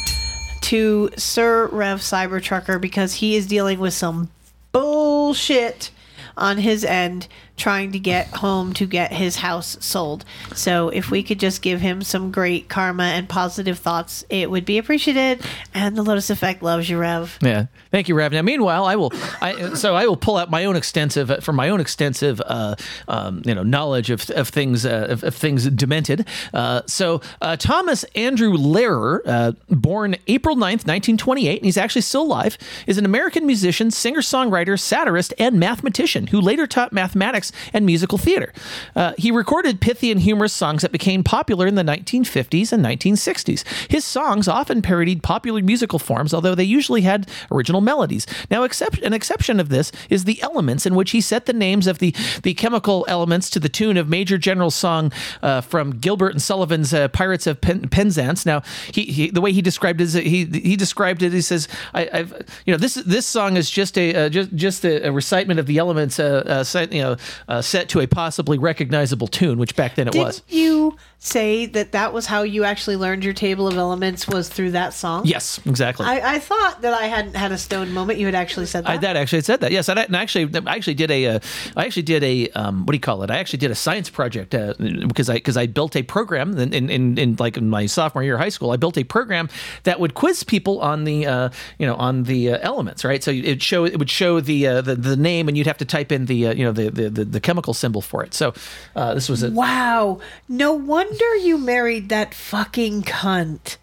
to 0.63 1.09
Sir 1.17 1.67
Rev 1.67 1.99
Cybertrucker 1.99 2.79
because 2.79 3.15
he 3.15 3.35
is 3.35 3.47
dealing 3.47 3.79
with 3.79 3.93
some 3.93 4.29
bullshit 4.71 5.91
on 6.37 6.57
his 6.57 6.83
end 6.83 7.27
trying 7.55 7.91
to 7.91 7.99
get 7.99 8.27
home 8.27 8.73
to 8.73 8.85
get 8.85 9.13
his 9.13 9.37
house 9.37 9.77
sold. 9.79 10.25
So 10.55 10.89
if 10.89 11.11
we 11.11 11.23
could 11.23 11.39
just 11.39 11.61
give 11.61 11.81
him 11.81 12.01
some 12.01 12.31
great 12.31 12.67
karma 12.67 13.03
and 13.03 13.29
positive 13.29 13.79
thoughts, 13.79 14.25
it 14.29 14.49
would 14.49 14.65
be 14.65 14.77
appreciated. 14.77 15.41
And 15.73 15.95
the 15.95 16.01
Lotus 16.01 16.29
Effect 16.29 16.63
loves 16.63 16.89
you, 16.89 16.97
Rev. 16.97 17.37
Yeah, 17.41 17.67
thank 17.91 18.09
you, 18.09 18.15
Rev. 18.15 18.31
Now, 18.31 18.41
meanwhile, 18.41 18.85
I 18.85 18.95
will. 18.95 19.13
I 19.41 19.75
so 19.75 19.95
I 19.95 20.05
will 20.05 20.17
pull 20.17 20.37
out 20.37 20.49
my 20.49 20.65
own 20.65 20.75
extensive 20.75 21.29
uh, 21.29 21.39
from 21.39 21.55
my 21.55 21.69
own 21.69 21.79
extensive, 21.79 22.41
uh, 22.45 22.75
um, 23.07 23.41
you 23.45 23.53
know, 23.53 23.63
knowledge 23.63 24.09
of, 24.09 24.29
of 24.31 24.49
things 24.49 24.85
uh, 24.85 25.07
of, 25.09 25.23
of 25.23 25.35
things 25.35 25.69
demented. 25.69 26.27
Uh, 26.53 26.81
so 26.87 27.21
uh, 27.41 27.55
Thomas 27.55 28.03
Andrew 28.15 28.53
Lehrer, 28.53 29.21
uh, 29.25 29.51
born 29.69 30.15
April 30.27 30.55
9th, 30.55 30.85
1928, 30.87 31.57
and 31.57 31.65
he's 31.65 31.77
actually 31.77 32.01
still 32.01 32.23
alive, 32.23 32.57
is 32.87 32.97
an 32.97 33.05
American 33.05 33.45
musician, 33.45 33.91
singer, 33.91 34.21
songwriter, 34.21 34.79
satirist, 34.79 35.33
and 35.37 35.59
mathematician 35.59 36.27
who 36.27 36.41
later 36.41 36.65
taught 36.65 36.91
mathematics 36.91 37.42
and 37.73 37.85
musical 37.85 38.17
theater. 38.17 38.53
Uh, 38.95 39.13
he 39.17 39.31
recorded 39.31 39.81
pithy 39.81 40.11
and 40.11 40.21
humorous 40.21 40.53
songs 40.53 40.81
that 40.81 40.91
became 40.91 41.23
popular 41.23 41.67
in 41.67 41.75
the 41.75 41.83
1950s 41.83 42.71
and 42.71 42.83
1960s. 42.85 43.63
His 43.89 44.05
songs 44.05 44.47
often 44.47 44.81
parodied 44.81 45.23
popular 45.23 45.61
musical 45.61 45.99
forms, 45.99 46.33
although 46.33 46.55
they 46.55 46.63
usually 46.63 47.01
had 47.01 47.29
original 47.51 47.81
melodies. 47.81 48.25
Now, 48.49 48.63
except, 48.63 48.99
an 48.99 49.13
exception 49.13 49.59
of 49.59 49.69
this 49.69 49.91
is 50.09 50.25
the 50.25 50.41
elements, 50.41 50.85
in 50.85 50.95
which 50.95 51.11
he 51.11 51.21
set 51.21 51.45
the 51.45 51.53
names 51.53 51.87
of 51.87 51.99
the, 51.99 52.15
the 52.43 52.53
chemical 52.53 53.05
elements 53.07 53.49
to 53.51 53.59
the 53.59 53.69
tune 53.69 53.97
of 53.97 54.07
Major 54.09 54.37
General's 54.37 54.75
song 54.75 55.11
uh, 55.41 55.61
from 55.61 55.97
Gilbert 55.99 56.31
and 56.33 56.41
Sullivan's 56.41 56.93
uh, 56.93 57.07
Pirates 57.09 57.47
of 57.47 57.59
Pen- 57.61 57.89
Penzance. 57.89 58.45
Now, 58.45 58.61
he, 58.91 59.03
he 59.05 59.29
the 59.29 59.41
way 59.41 59.51
he 59.51 59.61
described 59.61 60.01
it 60.01 60.05
is 60.05 60.13
he 60.13 60.45
he 60.45 60.75
described 60.75 61.21
it. 61.23 61.33
He 61.33 61.41
says, 61.41 61.67
I, 61.93 62.09
"I've 62.13 62.31
you 62.65 62.73
know 62.73 62.77
this 62.77 62.95
this 62.95 63.25
song 63.25 63.57
is 63.57 63.69
just 63.69 63.97
a 63.97 64.15
uh, 64.15 64.29
just 64.29 64.53
just 64.55 64.85
a, 64.85 65.07
a 65.07 65.11
recitement 65.11 65.59
of 65.59 65.65
the 65.65 65.77
elements 65.77 66.19
uh, 66.19 66.63
uh, 66.73 66.87
you 66.91 67.01
know 67.01 67.17
uh, 67.47 67.61
set 67.61 67.89
to 67.89 67.99
a 67.99 68.07
possibly 68.07 68.57
recognizable 68.57 69.27
tune, 69.27 69.57
which 69.57 69.75
back 69.75 69.95
then 69.95 70.07
it 70.07 70.11
Didn't 70.11 70.25
was." 70.25 70.43
you 70.47 70.97
say 71.23 71.65
that 71.65 71.93
that 71.93 72.11
was 72.11 72.25
how 72.25 72.43
you 72.43 72.65
actually 72.65 72.97
learned 72.97 73.23
your 73.23 73.33
table 73.33 73.65
of 73.65 73.77
elements 73.77 74.27
was 74.27 74.49
through 74.49 74.71
that 74.71 74.93
song? 74.93 75.25
Yes, 75.25 75.59
exactly. 75.65 76.05
I, 76.05 76.35
I 76.35 76.39
thought 76.39 76.81
that 76.81 76.93
I 76.93 77.05
hadn't 77.05 77.35
had 77.35 77.53
a 77.53 77.57
stone 77.57 77.93
moment. 77.93 78.19
You 78.19 78.25
had 78.25 78.35
actually 78.35 78.65
said 78.65 78.83
that. 78.83 78.89
I 78.89 78.97
that 78.97 79.15
actually 79.15 79.41
said 79.41 79.61
that. 79.61 79.71
Yes, 79.71 79.87
and 79.87 79.99
I, 79.99 80.03
and 80.03 80.17
I 80.17 80.21
actually 80.21 80.49
I 80.67 80.75
actually 80.75 80.95
did 80.95 81.09
a 81.09 81.25
uh, 81.27 81.39
I 81.77 81.85
actually 81.85 82.03
did 82.03 82.23
a 82.23 82.49
um, 82.49 82.85
what 82.85 82.91
do 82.91 82.97
you 82.97 83.01
call 83.01 83.23
it? 83.23 83.31
I 83.31 83.37
actually 83.37 83.59
did 83.59 83.71
a 83.71 83.75
science 83.75 84.09
project 84.09 84.53
uh, 84.53 84.73
because 85.07 85.29
I 85.29 85.35
because 85.35 85.55
I 85.55 85.65
built 85.65 85.95
a 85.95 86.03
program 86.03 86.57
in, 86.57 86.73
in, 86.73 87.17
in, 87.17 87.35
like 87.39 87.55
in 87.55 87.69
my 87.69 87.85
sophomore 87.85 88.23
year 88.23 88.35
of 88.35 88.41
high 88.41 88.49
school. 88.49 88.71
I 88.71 88.77
built 88.77 88.97
a 88.97 89.05
program 89.05 89.47
that 89.83 89.99
would 90.01 90.15
quiz 90.15 90.43
people 90.43 90.81
on 90.81 91.05
the 91.05 91.25
uh, 91.25 91.49
you 91.79 91.87
know 91.87 91.95
on 91.95 92.23
the 92.23 92.51
uh, 92.51 92.59
elements, 92.61 93.05
right? 93.05 93.23
So 93.23 93.31
it 93.31 93.61
show 93.61 93.85
it 93.85 93.97
would 93.97 94.09
show 94.09 94.41
the 94.41 94.67
uh, 94.67 94.81
the, 94.81 94.95
the 94.95 95.15
name, 95.15 95.47
and 95.47 95.57
you'd 95.57 95.67
have 95.67 95.77
to 95.77 95.85
type 95.85 96.11
in 96.11 96.25
the 96.25 96.47
uh, 96.47 96.53
you 96.53 96.65
know 96.65 96.73
the, 96.73 96.89
the 96.89 97.23
the 97.23 97.39
chemical 97.39 97.73
symbol 97.73 98.01
for 98.01 98.23
it. 98.23 98.33
So 98.33 98.53
uh, 98.95 99.13
this 99.13 99.29
was 99.29 99.41
a 99.41 99.51
Wow. 99.51 100.19
No 100.49 100.73
wonder 101.13 101.35
you 101.35 101.59
married 101.59 102.09
that 102.09 102.33
fucking 102.33 103.03
cunt. 103.03 103.77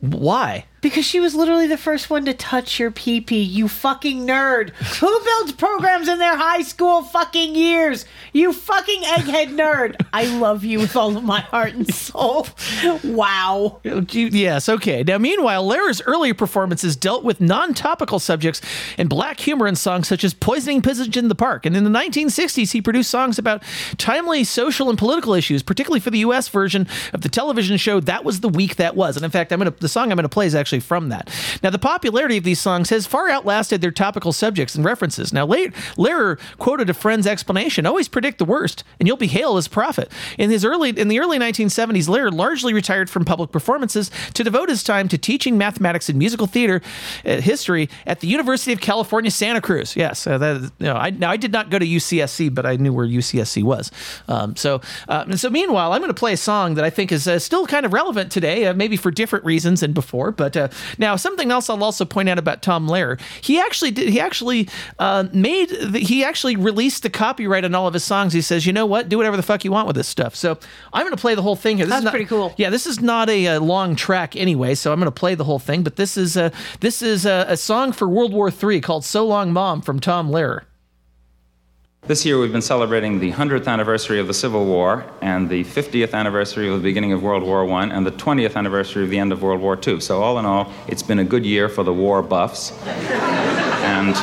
why. 0.00 0.66
Because 0.84 1.06
she 1.06 1.18
was 1.18 1.34
literally 1.34 1.66
the 1.66 1.78
first 1.78 2.10
one 2.10 2.26
to 2.26 2.34
touch 2.34 2.78
your 2.78 2.90
pee 2.90 3.18
pee, 3.18 3.40
you 3.40 3.68
fucking 3.68 4.26
nerd. 4.26 4.68
Who 4.98 5.20
builds 5.24 5.52
programs 5.52 6.08
in 6.08 6.18
their 6.18 6.36
high 6.36 6.60
school 6.60 7.02
fucking 7.02 7.54
years? 7.54 8.04
You 8.34 8.52
fucking 8.52 9.00
egghead 9.00 9.56
nerd. 9.56 9.96
I 10.12 10.26
love 10.26 10.62
you 10.62 10.80
with 10.80 10.94
all 10.94 11.16
of 11.16 11.24
my 11.24 11.40
heart 11.40 11.72
and 11.72 11.92
soul. 11.92 12.48
Wow. 13.02 13.80
Yes, 13.82 14.68
okay. 14.68 15.02
Now, 15.02 15.16
meanwhile, 15.16 15.66
Lehrer's 15.66 16.02
earlier 16.02 16.34
performances 16.34 16.96
dealt 16.96 17.24
with 17.24 17.40
non 17.40 17.72
topical 17.72 18.18
subjects 18.18 18.60
and 18.98 19.08
black 19.08 19.40
humor 19.40 19.66
in 19.66 19.76
songs 19.76 20.06
such 20.06 20.22
as 20.22 20.34
Poisoning 20.34 20.82
Pigeons 20.82 21.16
in 21.16 21.28
the 21.28 21.34
Park. 21.34 21.64
And 21.64 21.74
in 21.74 21.84
the 21.84 21.90
1960s, 21.90 22.72
he 22.72 22.82
produced 22.82 23.10
songs 23.10 23.38
about 23.38 23.62
timely 23.96 24.44
social 24.44 24.90
and 24.90 24.98
political 24.98 25.32
issues, 25.32 25.62
particularly 25.62 26.00
for 26.00 26.10
the 26.10 26.18
U.S. 26.18 26.48
version 26.48 26.86
of 27.14 27.22
the 27.22 27.30
television 27.30 27.78
show 27.78 28.00
That 28.00 28.22
Was 28.22 28.40
the 28.40 28.50
Week 28.50 28.76
That 28.76 28.96
Was. 28.96 29.16
And 29.16 29.24
in 29.24 29.30
fact, 29.30 29.50
I'm 29.50 29.60
gonna, 29.60 29.70
the 29.70 29.88
song 29.88 30.12
I'm 30.12 30.16
going 30.16 30.24
to 30.24 30.28
play 30.28 30.44
is 30.44 30.54
actually 30.54 30.73
from 30.80 31.08
that. 31.08 31.30
Now, 31.62 31.70
the 31.70 31.78
popularity 31.78 32.36
of 32.36 32.44
these 32.44 32.60
songs 32.60 32.90
has 32.90 33.06
far 33.06 33.28
outlasted 33.30 33.80
their 33.80 33.90
topical 33.90 34.32
subjects 34.32 34.74
and 34.74 34.84
references. 34.84 35.32
Now, 35.32 35.46
Lehrer 35.46 36.38
quoted 36.58 36.90
a 36.90 36.94
friend's 36.94 37.26
explanation 37.26 37.86
always 37.94 38.08
predict 38.08 38.38
the 38.38 38.44
worst, 38.44 38.82
and 38.98 39.06
you'll 39.06 39.16
be 39.16 39.28
hailed 39.28 39.56
as 39.56 39.68
prophet. 39.68 40.10
In, 40.36 40.50
his 40.50 40.64
early, 40.64 40.90
in 40.90 41.06
the 41.06 41.20
early 41.20 41.38
1970s, 41.38 42.08
Lehrer 42.08 42.32
largely 42.32 42.74
retired 42.74 43.08
from 43.08 43.24
public 43.24 43.52
performances 43.52 44.10
to 44.34 44.42
devote 44.42 44.68
his 44.68 44.82
time 44.82 45.06
to 45.08 45.16
teaching 45.16 45.56
mathematics 45.56 46.08
and 46.08 46.18
musical 46.18 46.48
theater 46.48 46.82
uh, 47.24 47.40
history 47.40 47.88
at 48.04 48.18
the 48.18 48.26
University 48.26 48.72
of 48.72 48.80
California, 48.80 49.30
Santa 49.30 49.60
Cruz. 49.60 49.94
Yes, 49.94 50.26
uh, 50.26 50.38
that, 50.38 50.72
you 50.80 50.86
know, 50.86 50.96
I, 50.96 51.10
now 51.10 51.30
I 51.30 51.36
did 51.36 51.52
not 51.52 51.70
go 51.70 51.78
to 51.78 51.86
UCSC, 51.86 52.52
but 52.52 52.66
I 52.66 52.76
knew 52.76 52.92
where 52.92 53.06
UCSC 53.06 53.62
was. 53.62 53.92
Um, 54.26 54.56
so, 54.56 54.80
uh, 55.08 55.24
and 55.28 55.38
so 55.38 55.50
meanwhile, 55.50 55.92
I'm 55.92 56.00
going 56.00 56.08
to 56.08 56.18
play 56.18 56.32
a 56.32 56.36
song 56.36 56.74
that 56.74 56.84
I 56.84 56.90
think 56.90 57.12
is 57.12 57.28
uh, 57.28 57.38
still 57.38 57.64
kind 57.66 57.86
of 57.86 57.92
relevant 57.92 58.32
today, 58.32 58.66
uh, 58.66 58.74
maybe 58.74 58.96
for 58.96 59.12
different 59.12 59.44
reasons 59.44 59.80
than 59.80 59.92
before, 59.92 60.32
but 60.32 60.56
now, 60.98 61.16
something 61.16 61.50
else 61.50 61.68
I'll 61.70 61.82
also 61.82 62.04
point 62.04 62.28
out 62.28 62.38
about 62.38 62.62
Tom 62.62 62.88
Lehrer, 62.88 63.20
he 63.40 63.58
actually 63.60 63.90
did. 63.90 64.08
He 64.08 64.20
actually 64.20 64.68
uh, 64.98 65.26
made. 65.32 65.70
The, 65.70 66.00
he 66.00 66.24
actually 66.24 66.56
released 66.56 67.02
the 67.02 67.10
copyright 67.10 67.64
on 67.64 67.74
all 67.74 67.86
of 67.86 67.94
his 67.94 68.04
songs. 68.04 68.32
He 68.32 68.40
says, 68.40 68.66
you 68.66 68.72
know 68.72 68.86
what, 68.86 69.08
do 69.08 69.16
whatever 69.16 69.36
the 69.36 69.42
fuck 69.42 69.64
you 69.64 69.72
want 69.72 69.86
with 69.86 69.96
this 69.96 70.08
stuff. 70.08 70.34
So 70.34 70.58
I'm 70.92 71.04
going 71.04 71.16
to 71.16 71.20
play 71.20 71.34
the 71.34 71.42
whole 71.42 71.56
thing 71.56 71.76
here. 71.76 71.86
This 71.86 71.92
That's 71.92 72.00
is 72.00 72.04
not, 72.04 72.10
pretty 72.10 72.26
cool. 72.26 72.54
Yeah, 72.56 72.70
this 72.70 72.86
is 72.86 73.00
not 73.00 73.28
a, 73.28 73.46
uh 73.46 73.60
long 73.60 73.96
track 73.96 74.36
anyway, 74.36 74.74
so 74.74 74.92
I'm 74.92 74.98
going 74.98 75.06
to 75.06 75.10
play 75.10 75.34
the 75.34 75.44
whole 75.44 75.58
thing. 75.58 75.82
But 75.82 75.96
this 75.96 76.16
is 76.16 76.36
a 76.36 76.52
this 76.80 77.02
is 77.02 77.26
a, 77.26 77.46
a 77.48 77.56
song 77.56 77.92
for 77.92 78.08
World 78.08 78.32
War 78.32 78.50
III 78.50 78.80
called 78.80 79.04
"So 79.04 79.26
Long, 79.26 79.52
Mom" 79.52 79.80
from 79.80 80.00
Tom 80.00 80.30
Lehrer. 80.30 80.62
This 82.06 82.26
year 82.26 82.38
we've 82.38 82.52
been 82.52 82.60
celebrating 82.60 83.18
the 83.18 83.32
100th 83.32 83.66
anniversary 83.66 84.20
of 84.20 84.26
the 84.26 84.34
Civil 84.34 84.66
War 84.66 85.06
and 85.22 85.48
the 85.48 85.64
50th 85.64 86.12
anniversary 86.12 86.68
of 86.68 86.74
the 86.74 86.82
beginning 86.82 87.14
of 87.14 87.22
World 87.22 87.42
War 87.42 87.66
I 87.66 87.84
and 87.86 88.04
the 88.04 88.12
20th 88.12 88.56
anniversary 88.56 89.04
of 89.04 89.08
the 89.08 89.18
end 89.18 89.32
of 89.32 89.40
World 89.40 89.62
War 89.62 89.80
II. 89.82 90.00
So, 90.00 90.22
all 90.22 90.38
in 90.38 90.44
all, 90.44 90.70
it's 90.86 91.02
been 91.02 91.18
a 91.18 91.24
good 91.24 91.46
year 91.46 91.66
for 91.66 91.82
the 91.82 91.94
war 91.94 92.20
buffs. 92.20 92.72
and 92.86 94.14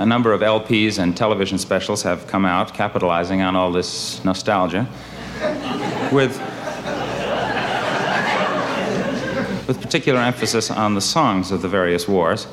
a 0.00 0.06
number 0.06 0.32
of 0.32 0.40
LPs 0.40 0.98
and 0.98 1.14
television 1.14 1.58
specials 1.58 2.02
have 2.04 2.26
come 2.26 2.46
out 2.46 2.72
capitalizing 2.72 3.42
on 3.42 3.54
all 3.54 3.70
this 3.70 4.24
nostalgia 4.24 4.88
with, 6.10 6.40
with 9.68 9.78
particular 9.82 10.20
emphasis 10.20 10.70
on 10.70 10.94
the 10.94 11.02
songs 11.02 11.50
of 11.50 11.60
the 11.60 11.68
various 11.68 12.08
wars. 12.08 12.46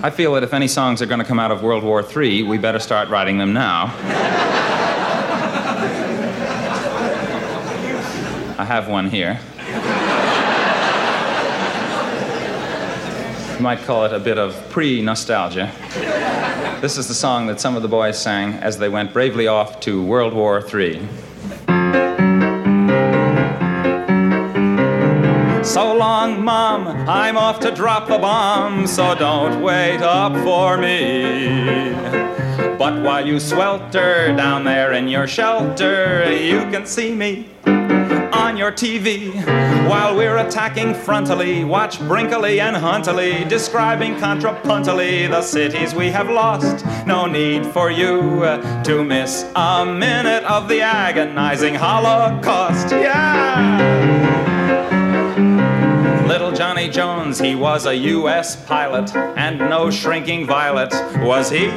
I 0.00 0.10
feel 0.10 0.34
that 0.34 0.44
if 0.44 0.54
any 0.54 0.68
songs 0.68 1.02
are 1.02 1.06
going 1.06 1.18
to 1.18 1.24
come 1.24 1.40
out 1.40 1.50
of 1.50 1.64
World 1.64 1.82
War 1.82 2.04
III, 2.04 2.44
we 2.44 2.56
better 2.56 2.78
start 2.78 3.08
writing 3.08 3.36
them 3.36 3.52
now. 3.52 3.86
I 8.56 8.64
have 8.64 8.86
one 8.88 9.10
here. 9.10 9.40
You 13.56 13.60
might 13.60 13.80
call 13.80 14.04
it 14.04 14.12
a 14.12 14.20
bit 14.20 14.38
of 14.38 14.54
pre 14.70 15.02
nostalgia. 15.02 15.72
This 16.80 16.96
is 16.96 17.08
the 17.08 17.14
song 17.14 17.48
that 17.48 17.58
some 17.58 17.74
of 17.74 17.82
the 17.82 17.88
boys 17.88 18.16
sang 18.16 18.54
as 18.54 18.78
they 18.78 18.88
went 18.88 19.12
bravely 19.12 19.48
off 19.48 19.80
to 19.80 20.00
World 20.00 20.32
War 20.32 20.64
III. 20.72 21.08
So 25.68 25.94
long, 25.94 26.42
Mom, 26.42 26.88
I'm 27.06 27.36
off 27.36 27.60
to 27.60 27.70
drop 27.70 28.08
the 28.08 28.16
bomb, 28.16 28.86
so 28.86 29.14
don't 29.14 29.62
wait 29.62 30.00
up 30.00 30.32
for 30.42 30.78
me. 30.78 31.92
But 32.78 33.02
while 33.02 33.26
you 33.26 33.38
swelter 33.38 34.34
down 34.34 34.64
there 34.64 34.94
in 34.94 35.08
your 35.08 35.26
shelter, 35.26 36.32
you 36.32 36.60
can 36.70 36.86
see 36.86 37.14
me 37.14 37.50
on 37.66 38.56
your 38.56 38.72
TV 38.72 39.30
while 39.90 40.16
we're 40.16 40.38
attacking 40.38 40.94
frontally. 40.94 41.68
Watch 41.68 41.98
Brinkley 41.98 42.60
and 42.60 42.74
Huntley 42.74 43.44
describing 43.44 44.14
contrapuntally 44.14 45.28
the 45.28 45.42
cities 45.42 45.94
we 45.94 46.08
have 46.08 46.30
lost. 46.30 46.86
No 47.06 47.26
need 47.26 47.66
for 47.66 47.90
you 47.90 48.42
uh, 48.42 48.82
to 48.84 49.04
miss 49.04 49.44
a 49.54 49.84
minute 49.84 50.44
of 50.44 50.66
the 50.66 50.80
agonizing 50.80 51.74
Holocaust. 51.74 52.90
Yeah! 52.90 54.37
Little 56.28 56.52
Johnny 56.52 56.90
Jones, 56.90 57.38
he 57.38 57.54
was 57.54 57.86
a 57.86 57.96
U.S. 57.96 58.54
pilot, 58.66 59.16
and 59.16 59.58
no 59.58 59.90
shrinking 59.90 60.46
violet 60.46 60.92
was 61.24 61.48
he. 61.48 61.70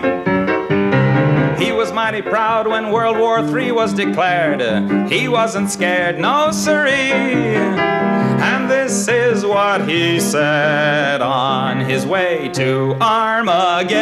He 1.64 1.72
was 1.72 1.94
mighty 1.94 2.22
proud 2.22 2.68
when 2.68 2.92
World 2.92 3.18
War 3.18 3.40
III 3.40 3.72
was 3.72 3.94
declared. 3.94 5.10
He 5.10 5.30
wasn't 5.30 5.72
scared, 5.72 6.20
no 6.20 6.52
siree. 6.52 7.14
And 8.44 8.70
this 8.70 9.08
is 9.08 9.46
what 9.46 9.88
he 9.88 10.20
said 10.20 11.22
on 11.22 11.80
his 11.80 12.06
way 12.06 12.50
to 12.50 12.98
Armageddon. 13.00 13.96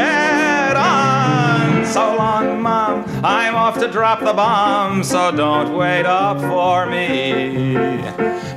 So 1.85 2.15
long, 2.15 2.59
Mom, 2.59 2.88
I'm 3.21 3.53
off 3.53 3.77
to 3.79 3.91
drop 3.91 4.21
the 4.21 4.31
bomb, 4.31 5.03
so 5.03 5.29
don't 5.31 5.75
wait 5.75 6.05
up 6.05 6.39
for 6.39 6.85
me. 6.85 7.75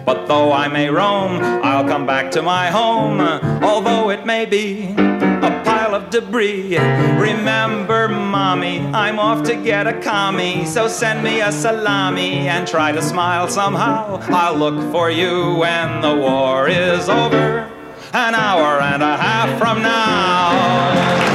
But 0.05 0.27
though 0.27 0.53
I 0.53 0.69
may 0.69 0.89
roam, 0.89 1.43
I'll 1.65 1.85
come 1.85 2.07
back 2.07 2.31
to 2.33 2.43
my 2.43 2.69
home, 2.69 3.21
although 3.61 4.11
it 4.11 4.25
may 4.25 4.45
be 4.45 4.95
a 4.97 5.63
pile 5.65 5.97
of 5.97 6.11
debris. 6.11 6.79
Remember, 6.79 8.07
mommy, 8.09 8.79
I'm 8.95 9.19
off 9.19 9.43
to 9.47 9.57
get 9.57 9.89
a 9.89 10.01
commie, 10.01 10.65
so 10.65 10.87
send 10.87 11.25
me 11.25 11.41
a 11.41 11.51
salami 11.51 12.47
and 12.47 12.67
try 12.67 12.93
to 12.93 13.03
smile 13.03 13.49
somehow. 13.49 14.19
I'll 14.29 14.55
look 14.55 14.93
for 14.93 15.11
you 15.11 15.57
when 15.57 16.03
the 16.03 16.15
war 16.15 16.69
is 16.69 17.09
over, 17.09 17.69
an 18.13 18.35
hour 18.37 18.81
and 18.81 19.03
a 19.03 19.17
half 19.17 19.59
from 19.59 19.83
now. 19.83 21.33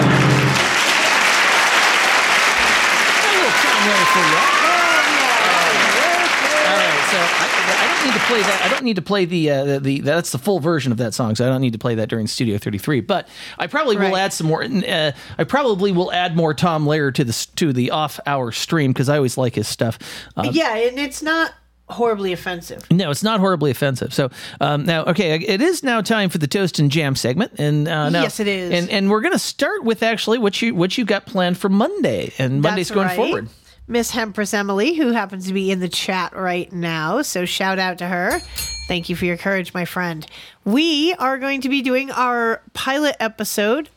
So 7.08 7.16
I, 7.16 7.48
I 7.48 7.88
don't 7.88 8.04
need 8.04 8.16
to 8.17 8.17
play 8.28 8.42
that. 8.42 8.62
I 8.66 8.70
don't 8.70 8.84
need 8.84 8.96
to 8.98 9.02
play 9.02 9.26
the, 9.26 9.50
uh, 9.50 9.64
the 9.66 9.80
the 9.80 10.00
that's 10.02 10.32
the 10.32 10.38
full 10.38 10.60
version 10.60 10.92
of 10.92 10.98
that 11.00 11.14
song. 11.14 11.36
So 11.36 11.46
I 11.46 11.50
don't 11.50 11.62
need 11.62 11.74
to 11.74 11.80
play 11.80 11.96
that 11.96 12.10
during 12.10 12.28
Studio 12.28 12.58
33. 12.58 13.02
But 13.02 13.28
I 13.58 13.68
probably 13.68 13.98
will 13.98 14.16
add 14.16 14.34
some 14.34 14.48
more. 14.48 14.64
Uh, 14.64 15.12
I 15.38 15.44
probably 15.44 15.92
will 15.92 16.12
add 16.12 16.36
more 16.36 16.54
Tom 16.54 16.86
Lehrer 16.86 17.14
to 17.14 17.24
the 17.24 17.48
to 17.56 17.74
the 17.74 17.92
off 17.92 18.20
hour 18.26 18.52
stream 18.52 18.92
because 18.92 19.10
I 19.10 19.18
always 19.18 19.38
like 19.38 19.56
his 19.56 19.68
stuff. 19.68 19.98
Um, 20.36 20.50
yeah, 20.52 20.76
and 20.76 21.00
it's 21.00 21.22
not 21.22 21.54
horribly 21.90 22.34
offensive. 22.34 22.90
No, 22.92 23.12
it's 23.12 23.24
not 23.24 23.40
horribly 23.40 23.72
offensive. 23.72 24.14
So 24.14 24.30
um, 24.60 24.86
now, 24.86 25.06
okay, 25.06 25.36
it 25.36 25.62
is 25.62 25.84
now 25.84 26.02
time 26.02 26.30
for 26.30 26.38
the 26.38 26.48
toast 26.48 26.80
and 26.80 26.92
jam 26.92 27.16
segment, 27.16 27.54
and 27.58 27.88
uh, 27.88 28.10
now, 28.10 28.24
Yes, 28.24 28.40
it 28.40 28.48
is. 28.48 28.72
And 28.72 28.90
and 28.90 29.10
we're 29.10 29.22
gonna 29.22 29.40
start 29.40 29.84
with 29.84 30.04
actually 30.04 30.38
what 30.38 30.62
you 30.62 30.76
what 30.76 30.98
you 30.98 31.06
got 31.06 31.26
planned 31.26 31.58
for 31.58 31.70
Monday 31.70 32.34
and 32.38 32.62
Monday's 32.62 32.90
That's 32.90 32.96
going 32.96 33.08
right. 33.08 33.16
forward. 33.16 33.50
Miss 33.90 34.12
Hempress 34.12 34.54
Emily, 34.54 34.96
who 34.96 35.12
happens 35.14 35.48
to 35.48 35.54
be 35.54 35.72
in 35.72 35.80
the 35.80 35.88
chat 35.88 36.36
right 36.36 36.72
now. 36.74 37.22
So 37.22 37.46
shout 37.46 37.80
out 37.80 38.00
to 38.00 38.08
her. 38.08 38.42
Thank 38.88 39.08
you 39.08 39.16
for 39.16 39.26
your 39.26 39.38
courage, 39.38 39.74
my 39.74 39.86
friend. 39.86 40.28
We 40.66 41.14
are 41.14 41.38
going 41.38 41.62
to 41.62 41.70
be 41.70 41.82
doing 41.82 42.12
our 42.12 42.62
pilot 42.74 43.16
episode 43.20 43.90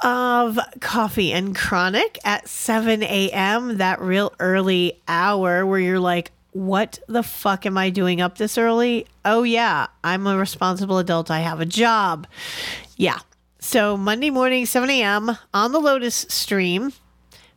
of 0.00 0.58
Coffee 0.80 1.32
and 1.32 1.54
Chronic 1.54 2.18
at 2.24 2.48
7 2.48 3.02
a.m., 3.02 3.76
that 3.76 4.00
real 4.00 4.32
early 4.40 5.00
hour 5.06 5.66
where 5.66 5.78
you're 5.78 6.00
like, 6.00 6.32
what 6.52 6.98
the 7.08 7.22
fuck 7.22 7.66
am 7.66 7.78
I 7.78 7.90
doing 7.90 8.20
up 8.20 8.38
this 8.38 8.58
early? 8.58 9.06
Oh, 9.24 9.42
yeah, 9.42 9.86
I'm 10.02 10.26
a 10.26 10.36
responsible 10.36 10.98
adult. 10.98 11.30
I 11.30 11.40
have 11.40 11.60
a 11.60 11.66
job. 11.66 12.26
Yeah. 12.96 13.18
So 13.58 13.96
Monday 13.96 14.30
morning, 14.30 14.66
7 14.66 14.90
a.m. 14.90 15.36
on 15.54 15.72
the 15.72 15.78
Lotus 15.78 16.26
stream 16.28 16.92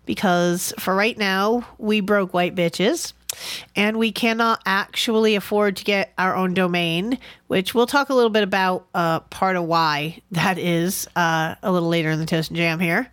because 0.05 0.73
for 0.79 0.95
right 0.95 1.17
now, 1.17 1.67
we 1.77 2.01
broke 2.01 2.33
white 2.33 2.55
bitches 2.55 3.13
and 3.75 3.97
we 3.97 4.11
cannot 4.11 4.61
actually 4.65 5.35
afford 5.35 5.77
to 5.77 5.83
get 5.83 6.13
our 6.17 6.35
own 6.35 6.53
domain, 6.53 7.17
which 7.47 7.73
we'll 7.73 7.87
talk 7.87 8.09
a 8.09 8.13
little 8.13 8.29
bit 8.29 8.43
about 8.43 8.87
uh, 8.93 9.19
part 9.21 9.55
of 9.55 9.65
why 9.65 10.21
that 10.31 10.57
is 10.57 11.07
uh, 11.15 11.55
a 11.61 11.71
little 11.71 11.89
later 11.89 12.09
in 12.09 12.19
the 12.19 12.25
Toast 12.25 12.49
and 12.49 12.57
Jam 12.57 12.79
here. 12.79 13.09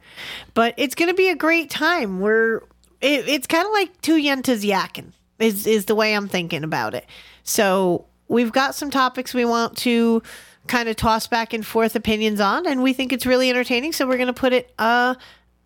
But 0.54 0.74
it's 0.76 0.94
going 0.94 1.08
to 1.08 1.14
be 1.14 1.28
a 1.28 1.36
great 1.36 1.70
time. 1.70 2.20
We're 2.20 2.58
it, 3.00 3.28
it's 3.28 3.46
kind 3.46 3.66
of 3.66 3.72
like 3.72 4.00
two 4.00 4.16
yentas 4.16 4.64
yakking 4.64 5.12
is 5.38 5.66
is 5.66 5.86
the 5.86 5.94
way 5.94 6.14
I'm 6.14 6.28
thinking 6.28 6.64
about 6.64 6.94
it. 6.94 7.06
So 7.42 8.06
we've 8.28 8.52
got 8.52 8.74
some 8.74 8.90
topics 8.90 9.34
we 9.34 9.44
want 9.44 9.76
to 9.78 10.22
kind 10.68 10.88
of 10.88 10.94
toss 10.94 11.26
back 11.26 11.52
and 11.52 11.66
forth 11.66 11.96
opinions 11.96 12.40
on, 12.40 12.66
and 12.66 12.82
we 12.82 12.92
think 12.92 13.12
it's 13.12 13.26
really 13.26 13.50
entertaining. 13.50 13.92
So 13.92 14.06
we're 14.06 14.16
going 14.16 14.28
to 14.28 14.32
put 14.32 14.52
it 14.52 14.72
uh, 14.78 15.16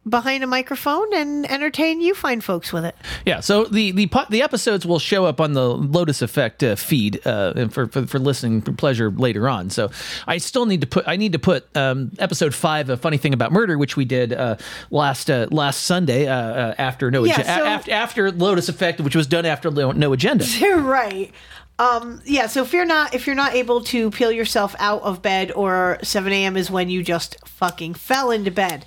behind 0.08 0.44
a 0.44 0.46
microphone 0.46 1.12
and 1.14 1.50
entertain 1.50 2.00
you 2.00 2.14
fine 2.14 2.40
folks 2.40 2.72
with 2.72 2.84
it. 2.84 2.94
Yeah, 3.24 3.40
so 3.40 3.64
the 3.64 3.90
the 3.92 4.10
the 4.30 4.42
episodes 4.42 4.86
will 4.86 4.98
show 4.98 5.24
up 5.24 5.40
on 5.40 5.52
the 5.52 5.68
Lotus 5.68 6.22
Effect 6.22 6.62
uh, 6.62 6.76
feed 6.76 7.26
uh, 7.26 7.52
and 7.56 7.72
for, 7.72 7.86
for 7.86 8.06
for 8.06 8.18
listening 8.18 8.62
for 8.62 8.72
pleasure 8.72 9.10
later 9.10 9.48
on. 9.48 9.70
So 9.70 9.90
I 10.26 10.38
still 10.38 10.66
need 10.66 10.80
to 10.82 10.86
put 10.86 11.06
I 11.08 11.16
need 11.16 11.32
to 11.32 11.38
put 11.38 11.66
um, 11.76 12.12
episode 12.18 12.54
five, 12.54 12.88
a 12.90 12.96
funny 12.96 13.16
thing 13.18 13.34
about 13.34 13.52
murder, 13.52 13.78
which 13.78 13.96
we 13.96 14.04
did 14.04 14.32
uh, 14.32 14.56
last 14.90 15.30
uh, 15.30 15.48
last 15.50 15.82
Sunday 15.82 16.26
uh, 16.26 16.34
uh, 16.34 16.74
after 16.78 17.10
no 17.10 17.24
Yeah, 17.24 17.34
Agen- 17.40 17.44
so- 17.44 17.66
after, 17.66 17.90
after 17.92 18.32
Lotus 18.32 18.68
Effect, 18.68 19.00
which 19.00 19.16
was 19.16 19.26
done 19.26 19.44
after 19.46 19.70
no, 19.70 20.12
agenda. 20.12 20.44
Right. 20.76 21.32
Um, 21.78 22.22
yeah, 22.24 22.46
so 22.46 22.62
if 22.62 22.72
you're 22.72 22.86
not 22.86 23.14
if 23.14 23.26
you're 23.26 23.36
not 23.36 23.54
able 23.54 23.82
to 23.84 24.10
peel 24.10 24.32
yourself 24.32 24.74
out 24.78 25.02
of 25.02 25.20
bed 25.20 25.52
or 25.52 25.98
7 26.02 26.32
a.m. 26.32 26.56
is 26.56 26.70
when 26.70 26.88
you 26.88 27.02
just 27.02 27.36
fucking 27.46 27.94
fell 27.94 28.30
into 28.30 28.50
bed, 28.50 28.86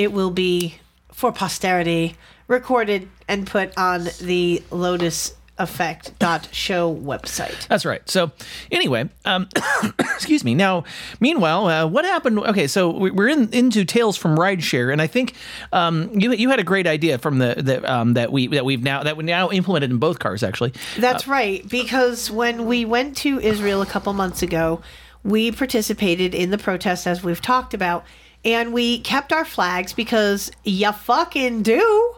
it 0.00 0.12
will 0.12 0.30
be 0.30 0.76
for 1.12 1.30
posterity 1.30 2.16
recorded 2.48 3.06
and 3.28 3.46
put 3.46 3.76
on 3.76 4.08
the 4.22 4.62
Lotus 4.70 5.34
Effect.show 5.58 6.94
website. 6.94 7.66
That's 7.68 7.84
right. 7.84 8.00
So, 8.08 8.32
anyway, 8.70 9.10
um, 9.26 9.46
excuse 9.98 10.42
me. 10.42 10.54
Now, 10.54 10.84
meanwhile, 11.20 11.66
uh, 11.66 11.86
what 11.86 12.06
happened? 12.06 12.38
Okay, 12.38 12.66
so 12.66 12.88
we- 12.88 13.10
we're 13.10 13.28
in 13.28 13.52
into 13.52 13.84
Tales 13.84 14.16
from 14.16 14.38
Rideshare, 14.38 14.90
and 14.90 15.02
I 15.02 15.06
think 15.06 15.34
um, 15.70 16.10
you 16.18 16.32
you 16.32 16.48
had 16.48 16.60
a 16.60 16.64
great 16.64 16.86
idea 16.86 17.18
from 17.18 17.38
the, 17.38 17.56
the 17.58 17.92
um, 17.92 18.14
that 18.14 18.32
we 18.32 18.46
that 18.46 18.64
we've 18.64 18.82
now 18.82 19.02
that 19.02 19.18
we 19.18 19.24
now 19.24 19.50
implemented 19.50 19.90
in 19.90 19.98
both 19.98 20.18
cars 20.18 20.42
actually. 20.42 20.72
That's 20.98 21.28
right, 21.28 21.68
because 21.68 22.30
when 22.30 22.64
we 22.64 22.86
went 22.86 23.18
to 23.18 23.38
Israel 23.40 23.82
a 23.82 23.86
couple 23.86 24.14
months 24.14 24.42
ago, 24.42 24.80
we 25.22 25.52
participated 25.52 26.34
in 26.34 26.48
the 26.50 26.58
protest 26.58 27.06
as 27.06 27.22
we've 27.22 27.42
talked 27.42 27.74
about, 27.74 28.02
and 28.44 28.72
we 28.72 29.00
kept 29.00 29.32
our 29.32 29.44
flags 29.44 29.92
because 29.92 30.50
you 30.64 30.90
fucking 30.92 31.62
do. 31.62 32.16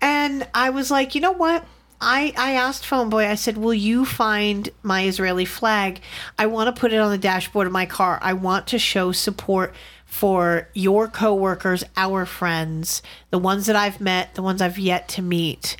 And 0.00 0.46
I 0.52 0.70
was 0.70 0.90
like, 0.90 1.14
you 1.14 1.20
know 1.20 1.32
what? 1.32 1.64
I, 2.00 2.34
I 2.36 2.52
asked 2.52 2.84
Phone 2.84 3.08
Boy, 3.08 3.26
I 3.26 3.34
said, 3.34 3.56
Will 3.56 3.72
you 3.72 4.04
find 4.04 4.68
my 4.82 5.04
Israeli 5.04 5.46
flag? 5.46 6.00
I 6.38 6.46
want 6.46 6.74
to 6.74 6.78
put 6.78 6.92
it 6.92 6.98
on 6.98 7.10
the 7.10 7.18
dashboard 7.18 7.66
of 7.66 7.72
my 7.72 7.86
car. 7.86 8.18
I 8.20 8.34
want 8.34 8.66
to 8.68 8.78
show 8.78 9.12
support 9.12 9.74
for 10.04 10.68
your 10.74 11.08
coworkers, 11.08 11.82
our 11.96 12.26
friends, 12.26 13.02
the 13.30 13.38
ones 13.38 13.66
that 13.66 13.76
I've 13.76 14.00
met, 14.00 14.34
the 14.34 14.42
ones 14.42 14.60
I've 14.60 14.78
yet 14.78 15.08
to 15.08 15.22
meet, 15.22 15.76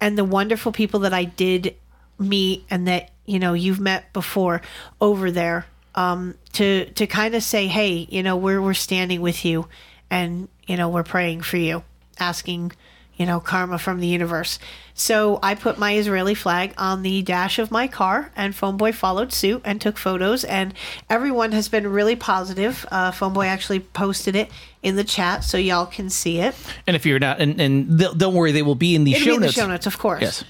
and 0.00 0.18
the 0.18 0.24
wonderful 0.24 0.72
people 0.72 1.00
that 1.00 1.14
I 1.14 1.24
did 1.24 1.76
meet 2.18 2.64
and 2.68 2.88
that, 2.88 3.12
you 3.24 3.38
know, 3.38 3.54
you've 3.54 3.80
met 3.80 4.12
before 4.12 4.60
over 5.00 5.30
there. 5.30 5.66
Um, 5.98 6.34
to 6.52 6.84
to 6.98 7.06
kind 7.06 7.34
of 7.34 7.42
say, 7.42 7.66
hey, 7.66 8.06
you 8.08 8.22
know, 8.22 8.36
we're 8.36 8.62
we're 8.62 8.74
standing 8.74 9.20
with 9.20 9.44
you 9.44 9.66
and, 10.10 10.48
you 10.66 10.76
know, 10.76 10.88
we're 10.88 11.02
praying 11.02 11.42
for 11.42 11.56
you, 11.56 11.82
asking 12.18 12.72
you 13.18 13.26
know, 13.26 13.40
karma 13.40 13.78
from 13.78 13.98
the 13.98 14.06
universe. 14.06 14.60
So 14.94 15.40
I 15.42 15.56
put 15.56 15.76
my 15.76 15.94
Israeli 15.94 16.34
flag 16.34 16.72
on 16.78 17.02
the 17.02 17.20
dash 17.22 17.58
of 17.58 17.70
my 17.70 17.88
car, 17.88 18.30
and 18.36 18.54
Phoneboy 18.54 18.94
followed 18.94 19.32
suit 19.32 19.60
and 19.64 19.80
took 19.80 19.98
photos. 19.98 20.44
And 20.44 20.72
everyone 21.10 21.50
has 21.52 21.68
been 21.68 21.86
really 21.88 22.14
positive. 22.14 22.86
Uh, 22.90 23.10
Phoneboy 23.10 23.46
actually 23.46 23.80
posted 23.80 24.36
it 24.36 24.50
in 24.84 24.94
the 24.94 25.04
chat, 25.04 25.42
so 25.42 25.58
y'all 25.58 25.86
can 25.86 26.10
see 26.10 26.38
it. 26.38 26.54
And 26.86 26.94
if 26.94 27.04
you're 27.04 27.18
not, 27.18 27.40
and, 27.40 27.60
and 27.60 27.98
don't 28.16 28.34
worry, 28.34 28.52
they 28.52 28.62
will 28.62 28.76
be 28.76 28.94
in 28.94 29.02
the 29.02 29.14
It'll 29.14 29.24
show 29.24 29.30
be 29.32 29.34
in 29.34 29.40
the 29.40 29.46
notes. 29.46 29.56
show 29.56 29.66
notes, 29.66 29.86
of 29.86 29.98
course. 29.98 30.22
Yes. 30.22 30.44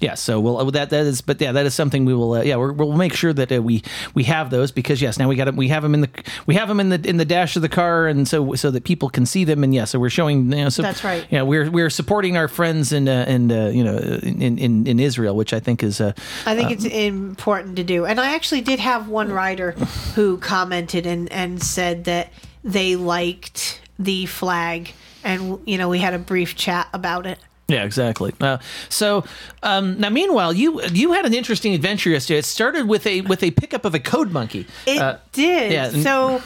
Yeah, 0.00 0.14
so 0.14 0.40
we'll 0.40 0.56
uh, 0.56 0.70
that 0.70 0.90
that 0.90 1.06
is, 1.06 1.20
but 1.20 1.40
yeah, 1.40 1.52
that 1.52 1.66
is 1.66 1.74
something 1.74 2.04
we 2.04 2.14
will. 2.14 2.32
Uh, 2.32 2.42
yeah, 2.42 2.56
we're, 2.56 2.72
we'll 2.72 2.96
make 2.96 3.12
sure 3.14 3.32
that 3.32 3.52
uh, 3.52 3.62
we 3.62 3.82
we 4.14 4.24
have 4.24 4.50
those 4.50 4.72
because 4.72 5.02
yes, 5.02 5.18
now 5.18 5.28
we 5.28 5.36
got 5.36 5.48
'em- 5.48 5.56
we 5.56 5.68
have 5.68 5.82
them 5.82 5.94
in 5.94 6.00
the 6.00 6.10
we 6.46 6.54
have 6.54 6.68
them 6.68 6.80
in 6.80 6.88
the 6.88 7.08
in 7.08 7.18
the 7.18 7.24
dash 7.24 7.56
of 7.56 7.62
the 7.62 7.68
car, 7.68 8.06
and 8.08 8.26
so 8.26 8.54
so 8.54 8.70
that 8.70 8.84
people 8.84 9.10
can 9.10 9.26
see 9.26 9.44
them, 9.44 9.62
and 9.62 9.74
yeah, 9.74 9.84
so 9.84 9.98
we're 9.98 10.10
showing. 10.10 10.50
You 10.52 10.64
know, 10.64 10.68
so, 10.70 10.82
That's 10.82 11.04
right. 11.04 11.26
Yeah, 11.30 11.42
we're 11.42 11.70
we're 11.70 11.90
supporting 11.90 12.36
our 12.36 12.48
friends 12.48 12.92
in 12.92 13.08
uh, 13.08 13.24
and 13.28 13.52
uh, 13.52 13.66
you 13.66 13.84
know 13.84 13.96
in, 13.96 14.58
in 14.58 14.86
in 14.86 14.98
Israel, 15.00 15.36
which 15.36 15.52
I 15.52 15.60
think 15.60 15.82
is. 15.82 16.00
Uh, 16.00 16.12
I 16.46 16.56
think 16.56 16.70
uh, 16.70 16.72
it's 16.72 16.84
important 16.86 17.76
to 17.76 17.84
do. 17.84 18.06
And 18.06 18.20
I 18.20 18.34
actually 18.34 18.62
did 18.62 18.80
have 18.80 19.08
one 19.08 19.30
rider 19.32 19.72
who 20.14 20.38
commented 20.38 21.06
and, 21.06 21.30
and 21.32 21.62
said 21.62 22.04
that 22.04 22.32
they 22.64 22.96
liked 22.96 23.80
the 23.98 24.26
flag. 24.26 24.92
And, 25.22 25.60
you 25.66 25.76
know, 25.78 25.88
we 25.88 25.98
had 25.98 26.14
a 26.14 26.18
brief 26.18 26.56
chat 26.56 26.88
about 26.92 27.26
it. 27.26 27.38
Yeah, 27.70 27.84
exactly. 27.84 28.32
Uh, 28.40 28.58
so 28.88 29.24
um, 29.62 29.98
now, 30.00 30.10
meanwhile, 30.10 30.52
you 30.52 30.82
you 30.92 31.12
had 31.12 31.24
an 31.26 31.34
interesting 31.34 31.74
adventure 31.74 32.10
yesterday. 32.10 32.38
It 32.38 32.44
started 32.44 32.88
with 32.88 33.06
a 33.06 33.20
with 33.22 33.42
a 33.42 33.50
pickup 33.52 33.84
of 33.84 33.94
a 33.94 34.00
code 34.00 34.32
monkey. 34.32 34.66
It 34.86 35.00
Uh, 35.00 35.18
did. 35.32 35.72
yeah, 35.72 35.90
so 35.90 36.42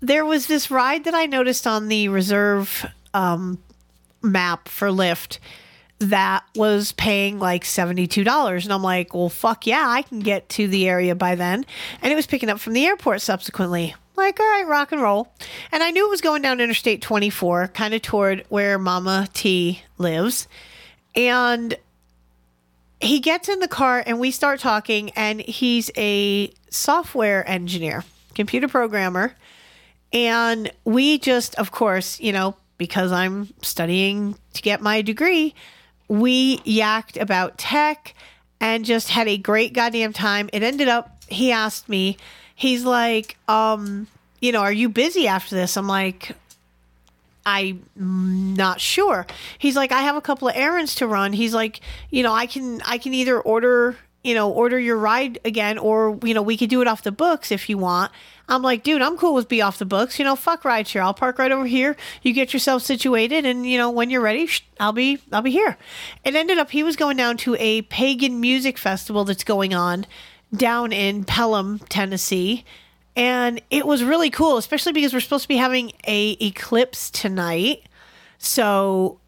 there 0.00 0.24
was 0.24 0.46
this 0.46 0.70
ride 0.70 1.04
that 1.04 1.14
I 1.14 1.26
noticed 1.26 1.66
on 1.66 1.88
the 1.88 2.08
reserve 2.08 2.84
um, 3.14 3.58
map 4.22 4.68
for 4.68 4.88
Lyft 4.88 5.38
that 6.00 6.44
was 6.56 6.92
paying 6.92 7.38
like 7.38 7.62
$72. 7.64 8.64
And 8.64 8.72
I'm 8.72 8.82
like, 8.82 9.14
well, 9.14 9.28
fuck 9.28 9.66
yeah, 9.66 9.84
I 9.88 10.02
can 10.02 10.18
get 10.20 10.48
to 10.50 10.66
the 10.68 10.88
area 10.88 11.14
by 11.14 11.34
then. 11.36 11.64
And 12.02 12.12
it 12.12 12.16
was 12.16 12.26
picking 12.26 12.50
up 12.50 12.58
from 12.60 12.72
the 12.72 12.84
airport 12.84 13.22
subsequently. 13.22 13.94
Like, 14.16 14.38
all 14.38 14.46
right, 14.46 14.66
rock 14.66 14.92
and 14.92 15.02
roll. 15.02 15.32
And 15.72 15.82
I 15.82 15.90
knew 15.90 16.06
it 16.06 16.10
was 16.10 16.20
going 16.20 16.42
down 16.42 16.60
Interstate 16.60 17.02
24, 17.02 17.68
kind 17.68 17.94
of 17.94 18.02
toward 18.02 18.44
where 18.48 18.78
Mama 18.78 19.28
T 19.32 19.82
lives. 19.98 20.46
And 21.16 21.76
he 23.00 23.20
gets 23.20 23.48
in 23.48 23.60
the 23.60 23.68
car 23.68 24.02
and 24.06 24.18
we 24.18 24.30
start 24.30 24.60
talking 24.60 25.10
and 25.10 25.40
he's 25.40 25.90
a 25.96 26.52
software 26.70 27.48
engineer 27.48 28.04
computer 28.34 28.66
programmer 28.66 29.34
and 30.12 30.70
we 30.84 31.18
just 31.18 31.54
of 31.56 31.70
course 31.70 32.18
you 32.18 32.32
know 32.32 32.56
because 32.78 33.12
i'm 33.12 33.48
studying 33.62 34.36
to 34.54 34.62
get 34.62 34.80
my 34.80 35.02
degree 35.02 35.54
we 36.08 36.58
yacked 36.58 37.20
about 37.20 37.58
tech 37.58 38.14
and 38.60 38.84
just 38.84 39.10
had 39.10 39.28
a 39.28 39.36
great 39.36 39.72
goddamn 39.72 40.12
time 40.12 40.50
it 40.52 40.62
ended 40.62 40.88
up 40.88 41.22
he 41.28 41.52
asked 41.52 41.88
me 41.88 42.16
he's 42.54 42.84
like 42.84 43.36
um 43.48 44.06
you 44.40 44.52
know 44.52 44.60
are 44.60 44.72
you 44.72 44.88
busy 44.88 45.26
after 45.26 45.54
this 45.54 45.76
i'm 45.76 45.88
like 45.88 46.36
I'm 47.46 48.54
not 48.54 48.80
sure. 48.80 49.26
He's 49.58 49.76
like, 49.76 49.92
I 49.92 50.02
have 50.02 50.16
a 50.16 50.20
couple 50.20 50.48
of 50.48 50.56
errands 50.56 50.94
to 50.96 51.06
run. 51.06 51.32
He's 51.32 51.54
like, 51.54 51.80
you 52.10 52.22
know, 52.22 52.32
I 52.32 52.46
can 52.46 52.80
I 52.82 52.98
can 52.98 53.12
either 53.12 53.38
order, 53.40 53.96
you 54.22 54.34
know, 54.34 54.50
order 54.50 54.78
your 54.78 54.96
ride 54.96 55.38
again, 55.44 55.76
or 55.78 56.18
you 56.22 56.32
know, 56.32 56.42
we 56.42 56.56
could 56.56 56.70
do 56.70 56.80
it 56.80 56.88
off 56.88 57.02
the 57.02 57.12
books 57.12 57.52
if 57.52 57.68
you 57.68 57.76
want. 57.76 58.12
I'm 58.46 58.62
like, 58.62 58.82
dude, 58.82 59.00
I'm 59.00 59.16
cool 59.16 59.34
with 59.34 59.48
be 59.48 59.62
off 59.62 59.78
the 59.78 59.86
books. 59.86 60.18
You 60.18 60.24
know, 60.24 60.36
fuck 60.36 60.62
rideshare. 60.62 61.00
I'll 61.00 61.14
park 61.14 61.38
right 61.38 61.52
over 61.52 61.66
here. 61.66 61.96
You 62.22 62.32
get 62.32 62.52
yourself 62.52 62.82
situated, 62.82 63.44
and 63.44 63.66
you 63.66 63.76
know, 63.78 63.90
when 63.90 64.10
you're 64.10 64.20
ready, 64.22 64.48
I'll 64.80 64.92
be 64.92 65.20
I'll 65.30 65.42
be 65.42 65.50
here. 65.50 65.76
It 66.24 66.34
ended 66.34 66.58
up 66.58 66.70
he 66.70 66.82
was 66.82 66.96
going 66.96 67.16
down 67.16 67.36
to 67.38 67.56
a 67.58 67.82
pagan 67.82 68.40
music 68.40 68.78
festival 68.78 69.24
that's 69.24 69.44
going 69.44 69.74
on 69.74 70.06
down 70.56 70.92
in 70.92 71.24
Pelham, 71.24 71.78
Tennessee. 71.88 72.64
And 73.16 73.60
it 73.70 73.86
was 73.86 74.02
really 74.02 74.30
cool 74.30 74.56
especially 74.56 74.92
because 74.92 75.12
we're 75.12 75.20
supposed 75.20 75.44
to 75.44 75.48
be 75.48 75.56
having 75.56 75.92
a 76.06 76.36
eclipse 76.40 77.10
tonight. 77.10 77.82
So 78.38 79.20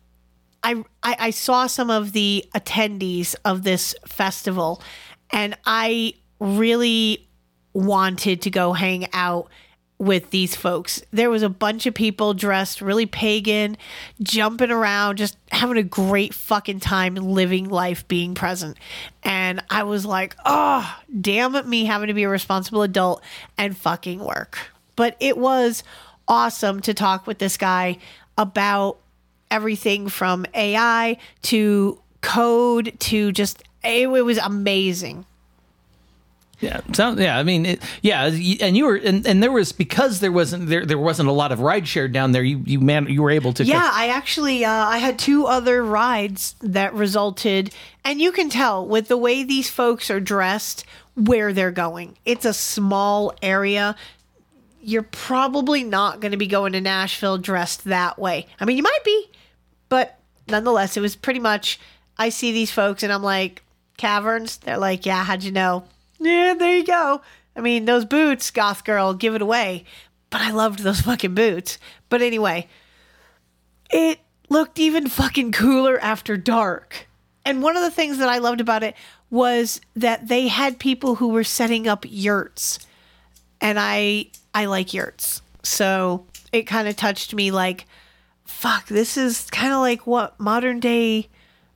I, 0.66 0.84
I 1.02 1.16
i 1.18 1.30
saw 1.30 1.66
some 1.66 1.90
of 1.90 2.12
the 2.12 2.44
attendees 2.54 3.36
of 3.44 3.62
this 3.62 3.94
festival 4.06 4.82
and 5.30 5.56
i 5.64 6.14
really 6.40 7.28
wanted 7.72 8.42
to 8.42 8.50
go 8.50 8.72
hang 8.72 9.06
out 9.12 9.48
with 9.98 10.30
these 10.30 10.54
folks. 10.54 11.02
There 11.10 11.30
was 11.30 11.42
a 11.42 11.48
bunch 11.48 11.86
of 11.86 11.94
people 11.94 12.34
dressed 12.34 12.80
really 12.80 13.06
pagan 13.06 13.76
jumping 14.22 14.70
around 14.70 15.16
just 15.16 15.38
having 15.50 15.78
a 15.78 15.82
great 15.82 16.34
fucking 16.34 16.80
time 16.80 17.14
living 17.14 17.68
life 17.68 18.06
being 18.08 18.34
present. 18.34 18.76
And 19.22 19.62
i 19.70 19.82
was 19.82 20.04
like 20.04 20.36
oh 20.44 20.98
damn 21.20 21.68
me 21.68 21.84
having 21.84 22.08
to 22.08 22.14
be 22.14 22.24
a 22.24 22.28
responsible 22.28 22.82
adult 22.82 23.22
and 23.56 23.76
fucking 23.76 24.20
work. 24.20 24.58
But 24.96 25.16
it 25.20 25.38
was 25.38 25.82
awesome 26.28 26.80
to 26.80 26.94
talk 26.94 27.26
with 27.26 27.38
this 27.38 27.56
guy 27.56 27.98
about 28.36 28.98
everything 29.50 30.08
from 30.08 30.44
ai 30.54 31.16
to 31.40 32.00
code 32.20 32.92
to 32.98 33.30
just 33.32 33.62
it, 33.84 34.08
it 34.08 34.24
was 34.24 34.38
amazing 34.38 35.24
Yeah, 36.60 36.80
sound, 36.92 37.18
yeah. 37.18 37.38
I 37.38 37.42
mean, 37.42 37.66
it, 37.66 37.82
yeah, 38.00 38.24
and 38.24 38.76
you 38.76 38.86
were, 38.86 38.96
and, 38.96 39.26
and 39.26 39.42
there 39.42 39.52
was 39.52 39.72
because 39.72 40.20
there 40.20 40.32
wasn't 40.32 40.68
there 40.68 40.86
there 40.86 40.98
wasn't 40.98 41.28
a 41.28 41.32
lot 41.32 41.52
of 41.52 41.58
rideshare 41.58 42.10
down 42.10 42.32
there. 42.32 42.42
You 42.42 42.62
you 42.64 42.80
man, 42.80 43.08
you 43.08 43.22
were 43.22 43.30
able 43.30 43.52
to. 43.54 43.64
Yeah, 43.64 43.90
I 43.92 44.08
actually 44.08 44.64
uh, 44.64 44.70
I 44.70 44.96
had 44.98 45.18
two 45.18 45.46
other 45.46 45.84
rides 45.84 46.54
that 46.62 46.94
resulted, 46.94 47.74
and 48.04 48.22
you 48.22 48.32
can 48.32 48.48
tell 48.48 48.86
with 48.86 49.08
the 49.08 49.18
way 49.18 49.42
these 49.42 49.68
folks 49.68 50.10
are 50.10 50.20
dressed 50.20 50.86
where 51.14 51.52
they're 51.52 51.70
going. 51.70 52.16
It's 52.24 52.46
a 52.46 52.54
small 52.54 53.34
area. 53.42 53.94
You're 54.80 55.02
probably 55.02 55.84
not 55.84 56.20
going 56.20 56.32
to 56.32 56.38
be 56.38 56.46
going 56.46 56.72
to 56.72 56.80
Nashville 56.80 57.36
dressed 57.36 57.84
that 57.84 58.18
way. 58.18 58.46
I 58.58 58.64
mean, 58.64 58.78
you 58.78 58.82
might 58.82 59.04
be, 59.04 59.30
but 59.90 60.18
nonetheless, 60.48 60.96
it 60.96 61.00
was 61.00 61.16
pretty 61.16 61.40
much. 61.40 61.78
I 62.16 62.30
see 62.30 62.50
these 62.50 62.70
folks, 62.70 63.02
and 63.02 63.12
I'm 63.12 63.22
like, 63.22 63.62
caverns. 63.98 64.56
They're 64.58 64.78
like, 64.78 65.04
yeah, 65.04 65.24
how'd 65.24 65.42
you 65.42 65.52
know? 65.52 65.84
Yeah, 66.18 66.54
there 66.58 66.76
you 66.76 66.84
go. 66.84 67.20
I 67.54 67.60
mean, 67.60 67.84
those 67.84 68.04
boots, 68.04 68.50
goth 68.50 68.84
girl, 68.84 69.14
give 69.14 69.34
it 69.34 69.42
away. 69.42 69.84
But 70.30 70.40
I 70.40 70.50
loved 70.50 70.80
those 70.80 71.00
fucking 71.02 71.34
boots. 71.34 71.78
But 72.08 72.22
anyway, 72.22 72.68
it 73.90 74.18
looked 74.48 74.78
even 74.78 75.08
fucking 75.08 75.52
cooler 75.52 75.98
after 75.98 76.36
dark. 76.36 77.06
And 77.44 77.62
one 77.62 77.76
of 77.76 77.82
the 77.82 77.90
things 77.90 78.18
that 78.18 78.28
I 78.28 78.38
loved 78.38 78.60
about 78.60 78.82
it 78.82 78.96
was 79.30 79.80
that 79.94 80.28
they 80.28 80.48
had 80.48 80.78
people 80.78 81.16
who 81.16 81.28
were 81.28 81.44
setting 81.44 81.86
up 81.86 82.04
yurts. 82.08 82.78
And 83.60 83.78
I 83.78 84.26
I 84.54 84.66
like 84.66 84.92
yurts. 84.92 85.42
So 85.62 86.26
it 86.52 86.62
kind 86.62 86.88
of 86.88 86.96
touched 86.96 87.34
me 87.34 87.50
like 87.50 87.86
fuck, 88.46 88.86
this 88.86 89.16
is 89.16 89.50
kind 89.50 89.72
of 89.72 89.80
like 89.80 90.06
what 90.06 90.38
modern 90.40 90.80
day 90.80 91.28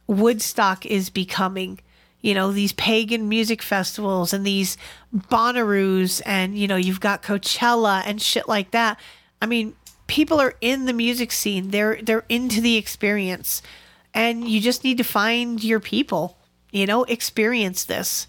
Woodstock 0.06 0.86
is 0.86 1.10
becoming. 1.10 1.80
You 2.22 2.34
know, 2.34 2.52
these 2.52 2.72
pagan 2.72 3.28
music 3.28 3.62
festivals 3.62 4.32
and 4.32 4.44
these 4.46 4.76
Bonnaroos, 5.14 6.20
and 6.26 6.56
you 6.58 6.68
know, 6.68 6.76
you've 6.76 7.00
got 7.00 7.22
Coachella 7.22 8.02
and 8.04 8.20
shit 8.20 8.46
like 8.48 8.72
that. 8.72 9.00
I 9.40 9.46
mean, 9.46 9.74
people 10.06 10.40
are 10.40 10.54
in 10.60 10.84
the 10.86 10.92
music 10.92 11.32
scene. 11.32 11.70
They're 11.70 12.00
they're 12.02 12.26
into 12.28 12.60
the 12.60 12.76
experience. 12.76 13.62
And 14.12 14.48
you 14.48 14.60
just 14.60 14.82
need 14.84 14.98
to 14.98 15.04
find 15.04 15.62
your 15.62 15.80
people. 15.80 16.36
you 16.72 16.86
know, 16.86 17.04
experience 17.04 17.84
this. 17.84 18.26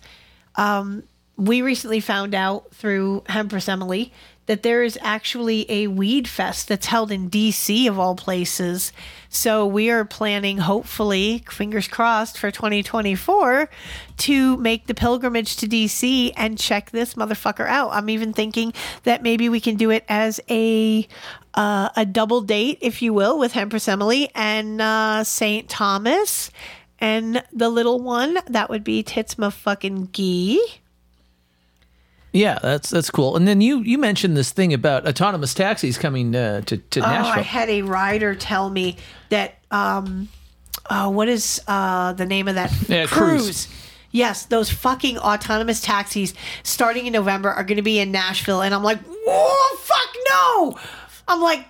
Um, 0.56 1.04
we 1.38 1.62
recently 1.62 2.00
found 2.00 2.36
out 2.36 2.74
through 2.74 3.24
Hempress 3.28 3.70
Emily 3.70 4.12
that 4.52 4.64
there 4.64 4.84
is 4.84 5.00
actually 5.02 5.66
a 5.70 5.88
weed 5.88 6.28
fest 6.28 6.68
that's 6.68 6.88
held 6.88 7.10
in 7.10 7.30
DC 7.30 7.88
of 7.88 7.98
all 7.98 8.16
places. 8.18 8.92
So 9.30 9.66
we 9.66 9.90
are 9.90 10.04
planning, 10.04 10.58
hopefully, 10.58 11.42
fingers 11.50 11.88
crossed, 11.88 12.38
for 12.38 12.52
2024 12.52 13.70
to 14.18 14.58
make 14.58 14.88
the 14.88 14.94
pilgrimage 14.94 15.56
to 15.56 15.68
DC 15.68 16.34
and 16.36 16.58
check 16.58 16.92
this 16.92 17.14
motherfucker 17.14 17.66
out. 17.66 17.92
I'm 17.94 18.10
even 18.10 18.34
thinking 18.34 18.74
that 19.04 19.24
maybe 19.24 19.48
we 19.48 19.62
can 19.62 19.78
do 19.78 19.90
it 19.90 20.04
as 20.10 20.42
a 20.50 21.08
uh, 21.54 21.88
a 21.96 22.06
double 22.06 22.42
date, 22.42 22.80
if 22.82 23.02
you 23.02 23.14
will, 23.14 23.40
with 23.40 23.54
Hempress 23.54 23.88
Emily 23.88 24.30
and 24.36 24.82
uh, 24.82 25.24
St. 25.24 25.70
Thomas. 25.70 26.52
And 27.00 27.42
the 27.54 27.70
little 27.70 28.02
one, 28.02 28.38
that 28.48 28.70
would 28.70 28.84
be 28.84 29.02
Titsma 29.02 29.54
fucking 29.54 30.10
Gee. 30.12 30.81
Yeah, 32.34 32.60
that's 32.62 32.90
that's 32.90 33.10
cool. 33.10 33.36
And 33.36 33.48
then 33.48 33.60
you 33.62 33.80
you 33.80 33.98
mentioned 33.98 34.38
this 34.38 34.52
thing 34.52 34.74
about 34.74 35.06
autonomous 35.08 35.54
taxis 35.54 35.98
coming 35.98 36.36
uh, 36.36 36.62
to 36.62 36.78
to 36.78 37.00
Nashville. 37.02 37.34
Oh, 37.34 37.40
I 37.40 37.42
had 37.42 37.70
a 37.70 37.82
rider 37.82 38.36
tell 38.36 38.70
me 38.70 38.98
that 39.30 39.56
um 39.70 40.30
uh 40.90 41.10
what 41.12 41.28
is 41.28 41.62
uh 41.68 42.14
the 42.14 42.26
name 42.26 42.48
of 42.48 42.56
that 42.56 42.72
Yeah, 42.90 43.06
Cruise. 43.06 43.68
Yes, 44.12 44.46
those 44.46 44.70
fucking 44.70 45.18
autonomous 45.20 45.82
taxis 45.82 46.34
starting 46.64 47.06
in 47.06 47.14
November 47.14 47.50
are 47.50 47.64
going 47.64 47.78
to 47.78 47.82
be 47.82 48.00
in 48.00 48.12
Nashville 48.12 48.62
and 48.62 48.74
I'm 48.74 48.84
like, 48.84 49.00
"Whoa, 49.04 49.76
fuck 49.78 50.16
no." 50.30 50.80
I'm 51.28 51.42
like 51.42 51.66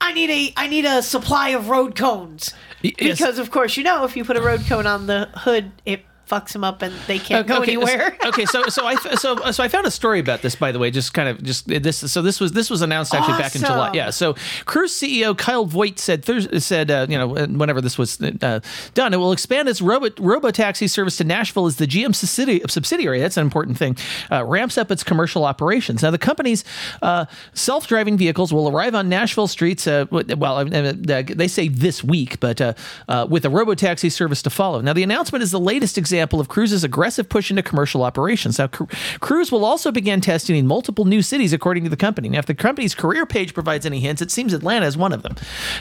I 0.00 0.12
need 0.12 0.30
a 0.30 0.52
I 0.56 0.66
need 0.66 0.84
a 0.84 1.02
supply 1.02 1.50
of 1.50 1.68
road 1.68 1.94
cones. 1.94 2.52
yes. 2.82 2.94
Because 2.98 3.38
of 3.38 3.50
course, 3.50 3.76
you 3.76 3.84
know, 3.84 4.04
if 4.04 4.16
you 4.16 4.24
put 4.24 4.36
a 4.36 4.42
road 4.42 4.62
cone 4.68 4.86
on 4.86 5.06
the 5.06 5.28
hood, 5.34 5.70
it 5.86 6.04
fucks 6.32 6.52
them 6.52 6.64
up 6.64 6.80
and 6.80 6.94
they 7.06 7.18
can't 7.18 7.46
go 7.46 7.60
anywhere. 7.60 8.16
okay, 8.26 8.46
so 8.46 8.64
so 8.64 8.86
I 8.86 8.94
so 9.16 9.36
so 9.50 9.62
I 9.62 9.68
found 9.68 9.86
a 9.86 9.90
story 9.90 10.18
about 10.18 10.40
this 10.40 10.54
by 10.54 10.72
the 10.72 10.78
way, 10.78 10.90
just 10.90 11.12
kind 11.12 11.28
of 11.28 11.42
just 11.42 11.66
this. 11.66 11.98
So 12.10 12.22
this 12.22 12.40
was 12.40 12.52
this 12.52 12.70
was 12.70 12.80
announced 12.80 13.14
actually 13.14 13.38
back 13.38 13.54
in 13.54 13.60
July. 13.60 13.90
Yeah. 13.92 14.10
So 14.10 14.34
Cruise 14.64 14.92
CEO 14.92 15.36
Kyle 15.36 15.66
Vogt 15.66 15.98
said 15.98 16.24
said 16.62 16.90
uh, 16.90 17.06
you 17.08 17.18
know 17.18 17.28
whenever 17.28 17.80
this 17.80 17.98
was 17.98 18.20
uh, 18.20 18.60
done, 18.94 19.12
it 19.12 19.18
will 19.18 19.32
expand 19.32 19.68
its 19.68 19.82
robo 19.82 20.08
robo 20.18 20.50
taxi 20.50 20.86
service 20.86 21.18
to 21.18 21.24
Nashville 21.24 21.66
as 21.66 21.76
the 21.76 21.86
GM 21.86 22.14
subsidiary. 22.14 23.20
that's 23.20 23.36
an 23.36 23.44
important 23.44 23.76
thing. 23.76 23.96
Uh, 24.30 24.44
ramps 24.44 24.78
up 24.78 24.90
its 24.90 25.04
commercial 25.04 25.44
operations. 25.44 26.02
Now 26.02 26.10
the 26.10 26.18
company's 26.18 26.64
uh, 27.02 27.26
self 27.52 27.86
driving 27.86 28.16
vehicles 28.16 28.52
will 28.52 28.68
arrive 28.70 28.94
on 28.94 29.08
Nashville 29.08 29.48
streets. 29.48 29.86
Uh, 29.86 30.06
well, 30.10 30.58
uh, 30.58 30.64
uh, 30.64 30.92
they 31.02 31.48
say 31.48 31.68
this 31.68 32.02
week, 32.02 32.40
but 32.40 32.60
uh, 32.60 32.72
uh, 33.08 33.26
with 33.28 33.44
a 33.44 33.50
robo 33.50 33.74
taxi 33.74 34.08
service 34.08 34.40
to 34.42 34.50
follow. 34.50 34.80
Now 34.80 34.94
the 34.94 35.02
announcement 35.02 35.42
is 35.42 35.50
the 35.50 35.60
latest 35.60 35.98
example 35.98 36.21
of 36.40 36.48
Cruise's 36.48 36.84
aggressive 36.84 37.28
push 37.28 37.50
into 37.50 37.62
commercial 37.62 38.02
operations. 38.02 38.58
Now, 38.58 38.68
Cruise 38.68 39.50
will 39.50 39.64
also 39.64 39.90
begin 39.90 40.20
testing 40.20 40.56
in 40.56 40.66
multiple 40.66 41.04
new 41.04 41.22
cities, 41.22 41.52
according 41.52 41.84
to 41.84 41.90
the 41.90 41.96
company. 41.96 42.28
Now, 42.28 42.38
if 42.38 42.46
the 42.46 42.54
company's 42.54 42.94
career 42.94 43.26
page 43.26 43.54
provides 43.54 43.86
any 43.86 44.00
hints, 44.00 44.22
it 44.22 44.30
seems 44.30 44.52
Atlanta 44.52 44.86
is 44.86 44.96
one 44.96 45.12
of 45.12 45.22
them. 45.22 45.36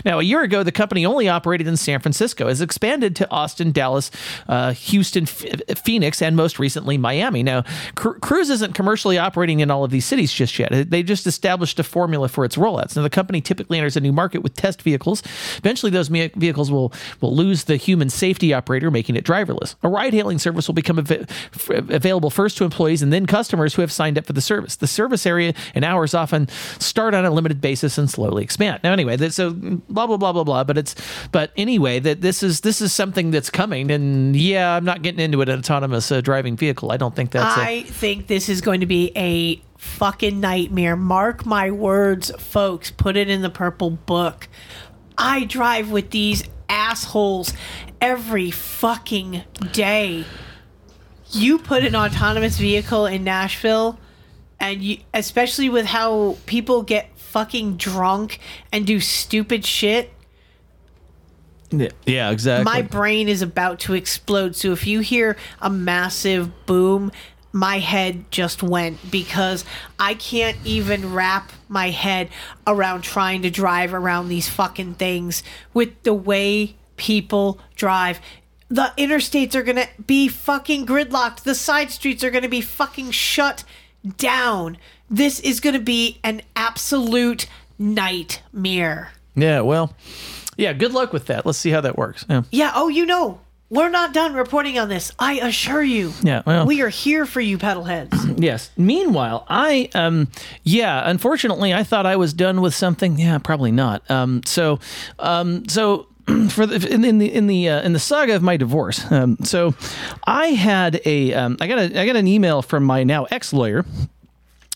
Now, 0.06 0.20
a 0.20 0.24
year 0.24 0.42
ago, 0.42 0.64
the 0.64 0.72
company 0.72 1.06
only 1.06 1.30
operated 1.30 1.68
in 1.68 1.78
San 1.78 2.00
Francisco, 2.00 2.48
has 2.48 2.62
expanded 2.62 3.16
to 3.18 3.30
Austin, 3.30 3.72
Dallas, 3.72 4.12
uh, 4.48 4.74
Houston, 4.74 5.24
F- 5.24 5.78
Phoenix, 5.84 6.22
and 6.22 6.36
most 6.36 6.60
recently 6.60 6.98
Miami. 6.98 7.44
Now, 7.44 7.64
Cru- 7.96 8.20
Cruise 8.20 8.50
isn't 8.50 8.74
commercially 8.74 9.18
operating 9.18 9.60
in 9.60 9.72
all 9.72 9.84
of 9.84 9.92
these 9.92 10.06
cities 10.06 10.32
just 10.34 10.58
yet. 10.58 10.90
They 10.90 11.04
just 11.04 11.28
established 11.28 11.80
a 11.80 11.84
formula 11.84 12.28
for 12.28 12.46
its 12.46 12.56
rollouts. 12.56 12.96
Now, 12.96 13.04
the 13.04 13.10
company 13.10 13.42
typically 13.42 13.78
enters 13.78 13.98
a 13.98 14.02
new 14.02 14.14
market 14.14 14.44
with 14.44 14.56
test 14.56 14.82
vehicles. 14.82 15.24
Eventually, 15.58 15.92
those 15.92 16.08
vehicles 16.08 16.72
will 16.72 16.94
will 17.20 17.36
lose 17.36 17.66
the 17.66 17.76
human 17.76 18.10
safety 18.10 18.54
operator, 18.54 18.92
making 18.92 19.16
it 19.16 19.24
driverless. 19.24 19.76
A 19.84 19.88
service 20.40 20.68
will 20.68 20.74
become 20.76 21.00
av- 21.00 21.28
available 21.70 22.30
first 22.30 22.58
to 22.58 22.64
employees 22.64 23.02
and 23.02 23.12
then 23.12 23.26
customers 23.26 23.74
who 23.76 23.82
have 23.82 23.92
signed 23.92 24.18
up 24.18 24.26
for 24.26 24.34
the 24.34 24.42
service. 24.42 24.76
The 24.76 24.88
service 24.88 25.26
area 25.26 25.54
and 25.76 25.84
hours 25.86 26.14
often 26.14 26.48
start 26.80 27.14
on 27.14 27.26
a 27.26 27.32
limited 27.32 27.62
basis 27.62 27.98
and 27.98 28.10
slowly 28.10 28.44
expand. 28.44 28.82
Now, 28.84 28.92
anyway, 28.94 29.18
so 29.30 29.52
blah 29.52 30.08
blah 30.08 30.18
blah 30.18 30.34
blah 30.34 30.44
blah. 30.44 30.64
But 30.64 30.78
it's 30.78 30.96
but 31.32 31.52
anyway 31.58 32.00
that 32.00 32.22
this 32.22 32.44
is 32.44 32.62
this 32.62 32.82
is 32.82 32.94
something 32.94 33.32
that's 33.32 33.50
coming, 33.50 33.92
and 33.92 34.36
yeah, 34.36 34.76
I'm 34.76 34.86
not 34.86 35.02
getting 35.02 35.20
into 35.20 35.42
an 35.42 35.50
autonomous 35.50 36.12
uh, 36.12 36.22
driving 36.22 36.56
vehicle. 36.58 36.92
I 36.92 36.98
don't 36.98 37.16
think 37.16 37.32
that's. 37.32 37.58
a- 37.58 37.62
I 37.62 37.84
think 37.84 38.28
this 38.28 38.50
is 38.50 38.62
going 38.62 38.80
to 38.82 38.86
be 38.86 39.12
a 39.16 39.62
fucking 39.78 40.40
nightmare. 40.40 40.96
Mark 40.96 41.46
my 41.46 41.72
words, 41.72 42.32
folks. 42.38 42.92
Put 42.92 43.18
it 43.18 43.30
in 43.30 43.42
the 43.42 43.50
purple 43.50 43.90
book. 43.92 44.48
I 45.18 45.46
drive 45.46 45.92
with 45.92 46.12
these 46.12 46.44
assholes 46.70 47.54
every 48.02 48.52
fucking 48.52 49.44
day. 49.72 50.26
You 51.32 51.60
put 51.60 51.86
an 51.86 51.96
autonomous 51.96 52.58
vehicle 52.58 53.06
in 53.06 53.24
Nashville, 53.24 54.00
and 54.60 54.82
you, 54.82 54.98
especially 55.14 55.70
with 55.70 55.86
how 55.86 56.38
people 56.46 56.82
get 56.82 57.18
fucking 57.18 57.78
drunk 57.78 58.40
and 58.74 58.86
do 58.86 59.00
stupid 59.00 59.66
shit, 59.66 60.12
yeah, 61.72 61.88
yeah, 62.06 62.30
exactly. 62.32 62.66
my 62.66 62.82
brain 62.82 63.30
is 63.30 63.42
about 63.42 63.80
to 63.82 63.94
explode. 63.94 64.56
So 64.56 64.74
if 64.74 64.86
you 64.86 65.00
hear 65.00 65.38
a 65.62 65.70
massive 65.70 66.66
boom, 66.66 67.12
my 67.54 67.80
head 67.80 68.30
just 68.32 68.62
went 68.62 69.12
because 69.12 69.66
I 70.00 70.14
can't 70.14 70.58
even 70.66 71.14
wrap 71.14 71.52
my 71.70 71.90
head 71.90 72.30
around 72.68 73.04
trying 73.04 73.42
to 73.44 73.50
drive 73.50 73.94
around 73.94 74.28
these 74.28 74.50
fucking 74.50 74.96
things 74.96 75.44
with 75.74 76.04
the 76.04 76.14
way 76.14 76.76
people 77.02 77.60
drive. 77.76 78.22
The 78.70 78.94
interstates 78.98 79.56
are 79.56 79.64
gonna 79.64 79.88
be 80.06 80.28
fucking 80.30 80.86
gridlocked. 80.86 81.42
The 81.44 81.56
side 81.56 81.90
streets 81.92 82.24
are 82.24 82.30
gonna 82.30 82.48
be 82.48 82.62
fucking 82.62 83.10
shut 83.12 83.64
down. 84.18 84.78
This 85.10 85.40
is 85.42 85.60
gonna 85.60 85.80
be 85.80 86.20
an 86.24 86.42
absolute 86.56 87.48
nightmare. 87.80 89.12
yeah, 89.36 89.62
well, 89.62 89.94
yeah. 90.58 90.74
Good 90.74 90.94
luck 90.94 91.12
with 91.12 91.26
that. 91.26 91.46
Let's 91.46 91.58
see 91.58 91.72
how 91.72 91.82
that 91.82 91.98
works. 91.98 92.24
Yeah. 92.30 92.44
Yeah, 92.52 92.72
oh, 92.76 92.88
you 92.88 93.06
know, 93.06 93.40
we're 93.70 93.90
not 93.90 94.14
done 94.14 94.34
reporting 94.34 94.78
on 94.78 94.90
this. 94.90 95.12
I 95.18 95.40
assure 95.40 95.82
you. 95.82 96.14
Yeah, 96.22 96.44
well. 96.46 96.66
we 96.66 96.82
are 96.82 96.90
here 96.90 97.26
for 97.26 97.42
you, 97.42 97.58
pedalheads. 97.58 98.28
Yes. 98.42 98.72
Meanwhile, 98.76 99.46
I 99.50 99.90
um 99.94 100.28
yeah, 100.64 101.04
unfortunately 101.08 101.74
I 101.74 101.84
thought 101.84 102.06
I 102.08 102.16
was 102.16 102.34
done 102.34 102.60
with 102.62 102.74
something. 102.74 103.20
Yeah, 103.20 103.38
probably 103.38 103.72
not. 103.72 104.10
Um 104.10 104.42
so 104.46 104.80
um 105.20 105.68
so 105.68 106.08
for 106.50 106.66
the 106.66 106.88
in, 106.92 107.04
in 107.04 107.18
the 107.18 107.34
in 107.34 107.48
the 107.48 107.70
uh, 107.70 107.82
in 107.82 107.94
the 107.94 108.00
saga 108.00 108.36
of 108.36 108.42
my 108.42 108.58
divorce. 108.58 109.10
Um 109.12 109.38
so 109.44 109.74
I 110.26 110.48
had 110.48 111.02
a 111.06 111.34
um 111.34 111.58
I 111.60 111.68
got 111.68 111.80
a 111.80 112.00
I 112.02 112.06
got 112.06 112.16
an 112.16 112.28
email 112.28 112.62
from 112.62 112.84
my 112.84 113.04
now 113.04 113.26
ex-lawyer 113.26 113.86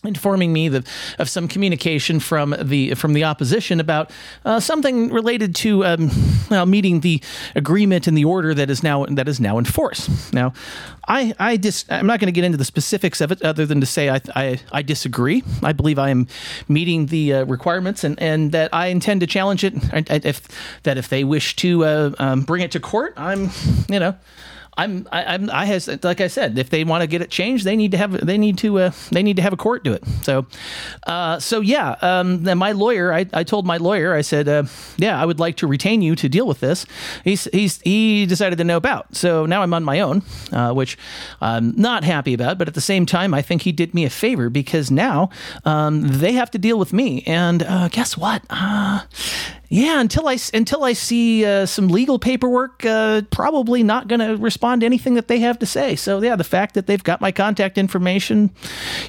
informing 0.06 0.52
me 0.52 0.68
that 0.68 0.86
of 1.18 1.28
some 1.28 1.48
communication 1.48 2.20
from 2.20 2.54
the 2.60 2.94
from 2.94 3.12
the 3.12 3.24
opposition 3.24 3.80
about 3.80 4.10
uh, 4.44 4.60
something 4.60 5.10
related 5.10 5.54
to 5.56 5.84
um, 5.84 6.10
well, 6.50 6.66
meeting 6.66 7.00
the 7.00 7.22
agreement 7.54 8.06
and 8.06 8.16
the 8.16 8.24
order 8.24 8.54
that 8.54 8.70
is 8.70 8.82
now 8.82 9.04
that 9.06 9.28
is 9.28 9.40
now 9.40 9.58
in 9.58 9.64
force. 9.64 10.32
Now, 10.32 10.52
I 11.08 11.34
I 11.38 11.56
dis, 11.56 11.84
I'm 11.88 12.06
not 12.06 12.20
going 12.20 12.28
to 12.28 12.32
get 12.32 12.44
into 12.44 12.58
the 12.58 12.64
specifics 12.64 13.20
of 13.20 13.32
it, 13.32 13.42
other 13.42 13.66
than 13.66 13.80
to 13.80 13.86
say 13.86 14.10
I 14.10 14.20
I, 14.34 14.60
I 14.72 14.82
disagree. 14.82 15.42
I 15.62 15.72
believe 15.72 15.98
I 15.98 16.10
am 16.10 16.26
meeting 16.68 17.06
the 17.06 17.34
uh, 17.34 17.44
requirements 17.44 18.04
and, 18.04 18.20
and 18.20 18.52
that 18.52 18.72
I 18.72 18.86
intend 18.86 19.20
to 19.20 19.26
challenge 19.26 19.64
it. 19.64 19.74
If 20.24 20.48
that 20.82 20.98
if 20.98 21.08
they 21.08 21.24
wish 21.24 21.56
to 21.56 21.84
uh, 21.84 22.10
um, 22.18 22.42
bring 22.42 22.62
it 22.62 22.70
to 22.72 22.80
court, 22.80 23.14
I'm 23.16 23.50
you 23.88 24.00
know. 24.00 24.14
I'm 24.76 25.08
I, 25.10 25.24
I'm 25.24 25.50
I 25.50 25.64
has 25.64 25.88
like 26.04 26.20
I 26.20 26.28
said, 26.28 26.58
if 26.58 26.70
they 26.70 26.84
want 26.84 27.02
to 27.02 27.06
get 27.06 27.22
it 27.22 27.30
changed, 27.30 27.64
they 27.64 27.76
need 27.76 27.92
to 27.92 27.98
have 27.98 28.12
they 28.26 28.36
need 28.38 28.58
to 28.58 28.78
uh, 28.78 28.90
they 29.10 29.22
need 29.22 29.36
to 29.36 29.42
have 29.42 29.52
a 29.52 29.56
court 29.56 29.84
do 29.84 29.92
it. 29.92 30.04
So, 30.22 30.46
uh, 31.06 31.38
so 31.40 31.60
yeah. 31.60 31.96
Um, 32.02 32.42
then 32.42 32.58
my 32.58 32.72
lawyer, 32.72 33.12
I, 33.12 33.26
I 33.32 33.44
told 33.44 33.66
my 33.66 33.78
lawyer, 33.78 34.14
I 34.14 34.20
said, 34.20 34.48
uh, 34.48 34.64
yeah, 34.98 35.20
I 35.20 35.24
would 35.24 35.40
like 35.40 35.56
to 35.56 35.66
retain 35.66 36.02
you 36.02 36.14
to 36.16 36.28
deal 36.28 36.46
with 36.46 36.60
this. 36.60 36.84
He's 37.24 37.44
he's 37.52 37.80
he 37.82 38.26
decided 38.26 38.58
to 38.58 38.64
nope 38.64 38.84
out. 38.84 39.16
So 39.16 39.46
now 39.46 39.62
I'm 39.62 39.72
on 39.72 39.84
my 39.84 40.00
own, 40.00 40.22
uh, 40.52 40.72
which 40.72 40.98
I'm 41.40 41.74
not 41.76 42.04
happy 42.04 42.34
about. 42.34 42.58
But 42.58 42.68
at 42.68 42.74
the 42.74 42.80
same 42.80 43.06
time, 43.06 43.32
I 43.32 43.42
think 43.42 43.62
he 43.62 43.72
did 43.72 43.94
me 43.94 44.04
a 44.04 44.10
favor 44.10 44.50
because 44.50 44.90
now 44.90 45.30
um, 45.64 46.02
they 46.02 46.32
have 46.32 46.50
to 46.50 46.58
deal 46.58 46.78
with 46.78 46.92
me. 46.92 47.22
And 47.26 47.62
uh, 47.62 47.88
guess 47.88 48.16
what? 48.16 48.42
Yeah, 49.68 50.00
until 50.00 50.28
I 50.28 50.38
until 50.54 50.84
I 50.84 50.92
see 50.92 51.44
uh, 51.44 51.66
some 51.66 51.88
legal 51.88 52.18
paperwork, 52.20 52.84
uh, 52.84 53.22
probably 53.30 53.82
not 53.82 54.06
going 54.06 54.20
to 54.20 54.36
respond 54.36 54.82
to 54.82 54.86
anything 54.86 55.14
that 55.14 55.26
they 55.26 55.40
have 55.40 55.58
to 55.58 55.66
say. 55.66 55.96
So 55.96 56.22
yeah, 56.22 56.36
the 56.36 56.44
fact 56.44 56.74
that 56.74 56.86
they've 56.86 57.02
got 57.02 57.20
my 57.20 57.32
contact 57.32 57.76
information, 57.76 58.50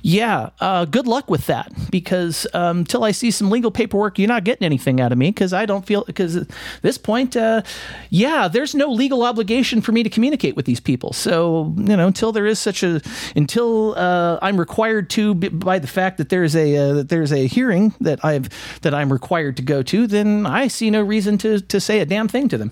yeah, 0.01 0.49
uh, 0.59 0.85
good 0.85 1.05
luck 1.05 1.29
with 1.29 1.45
that. 1.45 1.71
Because 1.91 2.47
um, 2.55 2.79
until 2.79 3.03
I 3.03 3.11
see 3.11 3.29
some 3.29 3.51
legal 3.51 3.69
paperwork, 3.69 4.17
you're 4.17 4.27
not 4.27 4.45
getting 4.45 4.65
anything 4.65 4.99
out 4.99 5.11
of 5.11 5.19
me. 5.19 5.29
Because 5.29 5.53
I 5.53 5.67
don't 5.67 5.85
feel 5.85 6.03
because 6.05 6.35
at 6.35 6.47
this 6.81 6.97
point, 6.97 7.38
uh, 7.38 7.61
yeah, 8.09 8.47
there's 8.47 8.73
no 8.73 8.91
legal 8.91 9.23
obligation 9.23 9.81
for 9.81 9.91
me 9.91 10.01
to 10.01 10.09
communicate 10.09 10.55
with 10.55 10.65
these 10.65 10.79
people. 10.79 11.13
So 11.13 11.71
you 11.77 11.95
know, 11.95 12.07
until 12.07 12.31
there 12.31 12.47
is 12.47 12.57
such 12.57 12.81
a 12.81 12.99
until 13.35 13.93
uh, 13.95 14.39
I'm 14.41 14.59
required 14.59 15.11
to 15.11 15.35
by 15.35 15.77
the 15.77 15.88
fact 15.88 16.17
that 16.17 16.29
there's 16.29 16.55
a 16.55 16.75
uh, 16.75 16.93
that 16.93 17.09
there's 17.09 17.31
a 17.31 17.45
hearing 17.45 17.93
that 18.01 18.25
I've 18.25 18.49
that 18.81 18.95
I'm 18.95 19.13
required 19.13 19.57
to 19.57 19.63
go 19.63 19.84
to, 19.84 20.07
then 20.07 20.46
I 20.47 20.67
see 20.67 20.89
no 20.89 21.01
reason 21.01 21.37
to 21.39 21.59
to 21.59 21.79
say 21.79 21.99
a 21.99 22.05
damn 22.05 22.27
thing 22.27 22.47
to 22.49 22.57
them. 22.57 22.71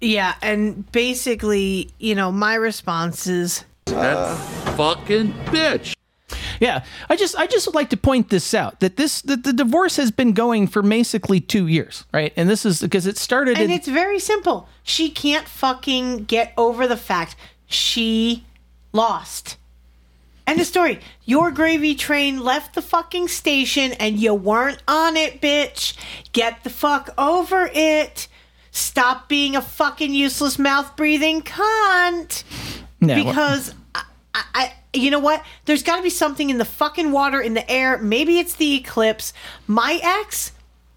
Yeah, 0.00 0.34
and 0.42 0.90
basically, 0.92 1.90
you 1.98 2.14
know, 2.14 2.30
my 2.30 2.54
response 2.54 3.26
is 3.26 3.64
That 3.86 4.36
fucking 4.76 5.32
bitch. 5.46 5.94
Yeah, 6.60 6.84
I 7.08 7.16
just 7.16 7.36
I 7.36 7.46
just 7.46 7.66
would 7.66 7.74
like 7.74 7.90
to 7.90 7.96
point 7.96 8.30
this 8.30 8.54
out 8.54 8.80
that 8.80 8.96
this 8.96 9.22
that 9.22 9.44
the 9.44 9.52
divorce 9.52 9.96
has 9.96 10.10
been 10.10 10.32
going 10.32 10.66
for 10.66 10.82
basically 10.82 11.40
two 11.40 11.66
years, 11.66 12.04
right? 12.12 12.32
And 12.36 12.48
this 12.48 12.64
is 12.64 12.80
because 12.80 13.06
it 13.06 13.16
started. 13.18 13.58
And 13.58 13.70
in, 13.70 13.70
it's 13.70 13.88
very 13.88 14.18
simple. 14.18 14.68
She 14.82 15.10
can't 15.10 15.48
fucking 15.48 16.24
get 16.24 16.52
over 16.56 16.86
the 16.86 16.96
fact 16.96 17.36
she 17.66 18.44
lost. 18.92 19.56
End 20.46 20.60
of 20.60 20.66
story. 20.66 21.00
Your 21.24 21.50
gravy 21.50 21.94
train 21.94 22.40
left 22.40 22.74
the 22.74 22.82
fucking 22.82 23.28
station 23.28 23.92
and 23.94 24.18
you 24.18 24.32
weren't 24.32 24.82
on 24.86 25.16
it, 25.16 25.40
bitch. 25.40 25.96
Get 26.32 26.62
the 26.62 26.70
fuck 26.70 27.12
over 27.18 27.68
it. 27.74 28.28
Stop 28.70 29.28
being 29.28 29.56
a 29.56 29.62
fucking 29.62 30.14
useless 30.14 30.58
mouth 30.58 30.94
breathing 30.96 31.42
cunt. 31.42 32.44
Well- 33.00 33.24
because 33.24 33.74
I, 33.94 34.04
I, 34.34 34.44
I, 34.54 34.72
you 34.92 35.10
know 35.10 35.18
what? 35.18 35.44
There's 35.64 35.82
got 35.82 35.96
to 35.96 36.02
be 36.02 36.10
something 36.10 36.48
in 36.48 36.58
the 36.58 36.64
fucking 36.64 37.10
water, 37.10 37.40
in 37.40 37.54
the 37.54 37.68
air. 37.70 37.98
Maybe 37.98 38.38
it's 38.38 38.54
the 38.54 38.76
eclipse. 38.76 39.32
My 39.66 40.00
ex 40.02 40.52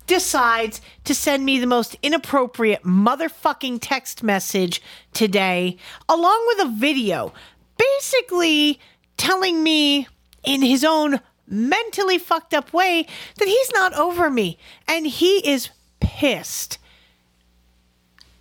decides 0.06 0.82
to 1.06 1.14
send 1.16 1.46
me 1.46 1.60
the 1.60 1.68
most 1.68 1.96
inappropriate 2.02 2.84
motherfucking 2.84 3.80
text 3.82 4.24
message 4.24 4.82
today, 5.14 5.78
along 6.08 6.44
with 6.48 6.68
a 6.68 6.72
video, 6.72 7.32
basically 7.78 8.80
telling 9.20 9.62
me 9.62 10.08
in 10.44 10.64
his 10.64 10.84
own 10.84 11.20
mentally 11.46 12.18
fucked 12.18 12.54
up 12.54 12.74
way 12.74 13.06
that 13.38 13.48
he's 13.48 13.72
not 13.74 13.94
over 13.94 14.30
me 14.30 14.58
and 14.88 15.06
he 15.06 15.48
is 15.48 15.70
pissed. 16.00 16.80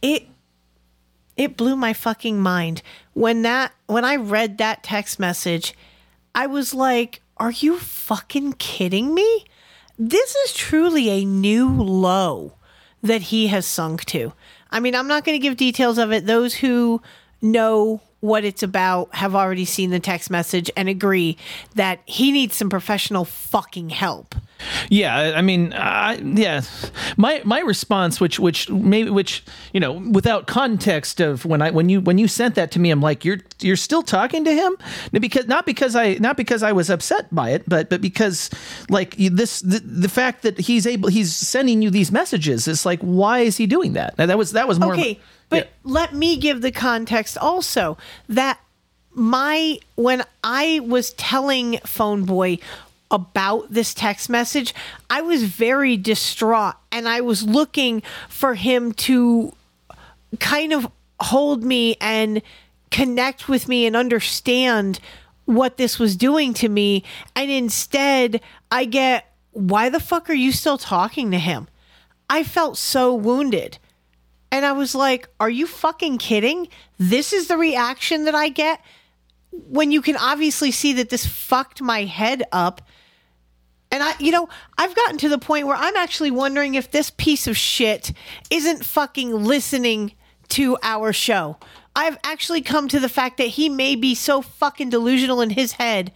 It 0.00 0.26
it 1.36 1.56
blew 1.56 1.76
my 1.76 1.92
fucking 1.92 2.40
mind 2.40 2.82
when 3.12 3.42
that 3.42 3.72
when 3.86 4.04
I 4.04 4.16
read 4.16 4.58
that 4.58 4.82
text 4.82 5.18
message. 5.18 5.74
I 6.34 6.46
was 6.46 6.72
like, 6.72 7.20
"Are 7.36 7.50
you 7.50 7.78
fucking 7.78 8.54
kidding 8.54 9.14
me? 9.14 9.44
This 9.98 10.34
is 10.36 10.52
truly 10.52 11.08
a 11.08 11.24
new 11.24 11.68
low 11.68 12.54
that 13.02 13.22
he 13.22 13.48
has 13.48 13.66
sunk 13.66 14.04
to." 14.06 14.32
I 14.70 14.80
mean, 14.80 14.94
I'm 14.94 15.08
not 15.08 15.24
going 15.24 15.38
to 15.38 15.42
give 15.42 15.56
details 15.56 15.98
of 15.98 16.12
it. 16.12 16.26
Those 16.26 16.54
who 16.54 17.02
know 17.40 18.02
what 18.20 18.44
it's 18.44 18.62
about 18.62 19.14
have 19.14 19.34
already 19.34 19.64
seen 19.64 19.90
the 19.90 20.00
text 20.00 20.30
message 20.30 20.70
and 20.76 20.88
agree 20.88 21.36
that 21.76 22.00
he 22.04 22.32
needs 22.32 22.56
some 22.56 22.68
professional 22.68 23.24
fucking 23.24 23.90
help. 23.90 24.34
Yeah, 24.88 25.34
I 25.36 25.42
mean, 25.42 25.72
I 25.72 26.16
yeah, 26.16 26.62
my 27.16 27.40
my 27.44 27.60
response, 27.60 28.20
which 28.20 28.40
which 28.40 28.68
maybe 28.68 29.08
which 29.08 29.44
you 29.72 29.78
know, 29.78 29.92
without 29.92 30.48
context 30.48 31.20
of 31.20 31.44
when 31.44 31.62
I 31.62 31.70
when 31.70 31.88
you 31.88 32.00
when 32.00 32.18
you 32.18 32.26
sent 32.26 32.56
that 32.56 32.72
to 32.72 32.80
me, 32.80 32.90
I'm 32.90 33.00
like, 33.00 33.24
you're 33.24 33.38
you're 33.60 33.76
still 33.76 34.02
talking 34.02 34.44
to 34.44 34.52
him 34.52 34.76
because 35.12 35.46
not 35.46 35.64
because 35.64 35.94
I 35.94 36.14
not 36.14 36.36
because 36.36 36.64
I 36.64 36.72
was 36.72 36.90
upset 36.90 37.32
by 37.32 37.50
it, 37.50 37.68
but 37.68 37.88
but 37.88 38.00
because 38.00 38.50
like 38.90 39.14
this 39.16 39.60
the, 39.60 39.78
the 39.78 40.08
fact 40.08 40.42
that 40.42 40.58
he's 40.58 40.88
able 40.88 41.08
he's 41.08 41.34
sending 41.36 41.80
you 41.80 41.90
these 41.90 42.10
messages, 42.10 42.66
it's 42.66 42.84
like 42.84 43.00
why 43.00 43.40
is 43.40 43.58
he 43.58 43.66
doing 43.68 43.92
that? 43.92 44.14
And 44.18 44.28
that 44.28 44.38
was 44.38 44.52
that 44.52 44.66
was 44.66 44.80
more. 44.80 44.94
of 44.94 44.98
but 45.48 45.70
let 45.84 46.14
me 46.14 46.36
give 46.36 46.60
the 46.60 46.72
context 46.72 47.38
also 47.38 47.96
that 48.28 48.60
my 49.12 49.78
when 49.96 50.24
I 50.44 50.80
was 50.84 51.12
telling 51.14 51.78
Phone 51.78 52.24
Boy 52.24 52.58
about 53.10 53.72
this 53.72 53.94
text 53.94 54.28
message, 54.28 54.74
I 55.08 55.22
was 55.22 55.44
very 55.44 55.96
distraught 55.96 56.74
and 56.92 57.08
I 57.08 57.20
was 57.20 57.42
looking 57.42 58.02
for 58.28 58.54
him 58.54 58.92
to 58.94 59.54
kind 60.40 60.72
of 60.72 60.90
hold 61.20 61.64
me 61.64 61.96
and 62.00 62.42
connect 62.90 63.48
with 63.48 63.68
me 63.68 63.86
and 63.86 63.96
understand 63.96 65.00
what 65.46 65.78
this 65.78 65.98
was 65.98 66.16
doing 66.16 66.52
to 66.54 66.68
me. 66.68 67.02
And 67.34 67.50
instead, 67.50 68.40
I 68.70 68.84
get, 68.84 69.32
why 69.52 69.88
the 69.88 70.00
fuck 70.00 70.28
are 70.28 70.34
you 70.34 70.52
still 70.52 70.78
talking 70.78 71.30
to 71.30 71.38
him? 71.38 71.68
I 72.28 72.44
felt 72.44 72.76
so 72.76 73.14
wounded. 73.14 73.78
And 74.50 74.64
I 74.64 74.72
was 74.72 74.94
like, 74.94 75.28
are 75.38 75.50
you 75.50 75.66
fucking 75.66 76.18
kidding? 76.18 76.68
This 76.98 77.32
is 77.32 77.48
the 77.48 77.58
reaction 77.58 78.24
that 78.24 78.34
I 78.34 78.48
get 78.48 78.80
when 79.50 79.92
you 79.92 80.02
can 80.02 80.16
obviously 80.16 80.70
see 80.70 80.94
that 80.94 81.10
this 81.10 81.26
fucked 81.26 81.82
my 81.82 82.04
head 82.04 82.44
up. 82.52 82.82
And 83.90 84.02
I, 84.02 84.14
you 84.18 84.32
know, 84.32 84.48
I've 84.76 84.94
gotten 84.94 85.18
to 85.18 85.28
the 85.28 85.38
point 85.38 85.66
where 85.66 85.76
I'm 85.76 85.96
actually 85.96 86.30
wondering 86.30 86.74
if 86.74 86.90
this 86.90 87.10
piece 87.10 87.46
of 87.46 87.56
shit 87.56 88.12
isn't 88.50 88.84
fucking 88.84 89.44
listening 89.44 90.12
to 90.48 90.76
our 90.82 91.12
show. 91.12 91.56
I've 91.96 92.18
actually 92.22 92.60
come 92.60 92.88
to 92.88 93.00
the 93.00 93.08
fact 93.08 93.38
that 93.38 93.48
he 93.48 93.68
may 93.68 93.96
be 93.96 94.14
so 94.14 94.40
fucking 94.42 94.90
delusional 94.90 95.40
in 95.40 95.50
his 95.50 95.72
head 95.72 96.12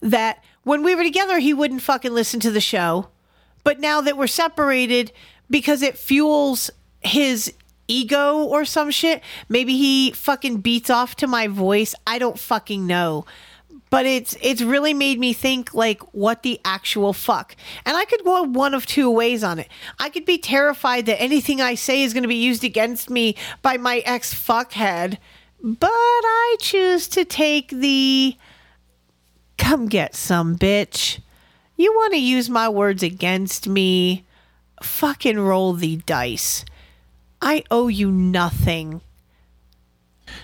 that 0.00 0.42
when 0.64 0.82
we 0.82 0.94
were 0.94 1.02
together, 1.02 1.38
he 1.38 1.54
wouldn't 1.54 1.82
fucking 1.82 2.12
listen 2.12 2.40
to 2.40 2.50
the 2.50 2.60
show. 2.60 3.08
But 3.64 3.80
now 3.80 4.00
that 4.00 4.16
we're 4.16 4.26
separated, 4.26 5.12
because 5.48 5.82
it 5.82 5.98
fuels 5.98 6.70
his 7.00 7.52
ego 7.90 8.44
or 8.44 8.64
some 8.64 8.90
shit, 8.90 9.22
maybe 9.48 9.76
he 9.76 10.12
fucking 10.12 10.58
beats 10.58 10.90
off 10.90 11.16
to 11.16 11.26
my 11.26 11.48
voice. 11.48 11.94
I 12.06 12.18
don't 12.18 12.38
fucking 12.38 12.86
know. 12.86 13.26
But 13.90 14.06
it's 14.06 14.36
it's 14.40 14.62
really 14.62 14.94
made 14.94 15.18
me 15.18 15.32
think 15.32 15.74
like 15.74 16.00
what 16.14 16.44
the 16.44 16.60
actual 16.64 17.12
fuck. 17.12 17.56
And 17.84 17.96
I 17.96 18.04
could 18.04 18.22
go 18.22 18.44
one 18.44 18.72
of 18.72 18.86
two 18.86 19.10
ways 19.10 19.42
on 19.42 19.58
it. 19.58 19.68
I 19.98 20.10
could 20.10 20.24
be 20.24 20.38
terrified 20.38 21.06
that 21.06 21.20
anything 21.20 21.60
I 21.60 21.74
say 21.74 22.02
is 22.02 22.12
going 22.12 22.22
to 22.22 22.28
be 22.28 22.36
used 22.36 22.62
against 22.62 23.10
me 23.10 23.34
by 23.62 23.78
my 23.78 23.98
ex 24.06 24.32
fuckhead, 24.32 25.18
but 25.60 25.90
I 25.90 26.56
choose 26.60 27.08
to 27.08 27.24
take 27.24 27.70
the 27.70 28.36
come 29.58 29.88
get 29.88 30.14
some 30.14 30.56
bitch. 30.56 31.18
You 31.76 31.92
want 31.92 32.12
to 32.12 32.20
use 32.20 32.48
my 32.48 32.68
words 32.68 33.02
against 33.02 33.66
me? 33.66 34.24
Fucking 34.82 35.38
roll 35.38 35.72
the 35.72 35.96
dice. 35.96 36.64
I 37.42 37.64
owe 37.70 37.88
you 37.88 38.10
nothing. 38.10 39.00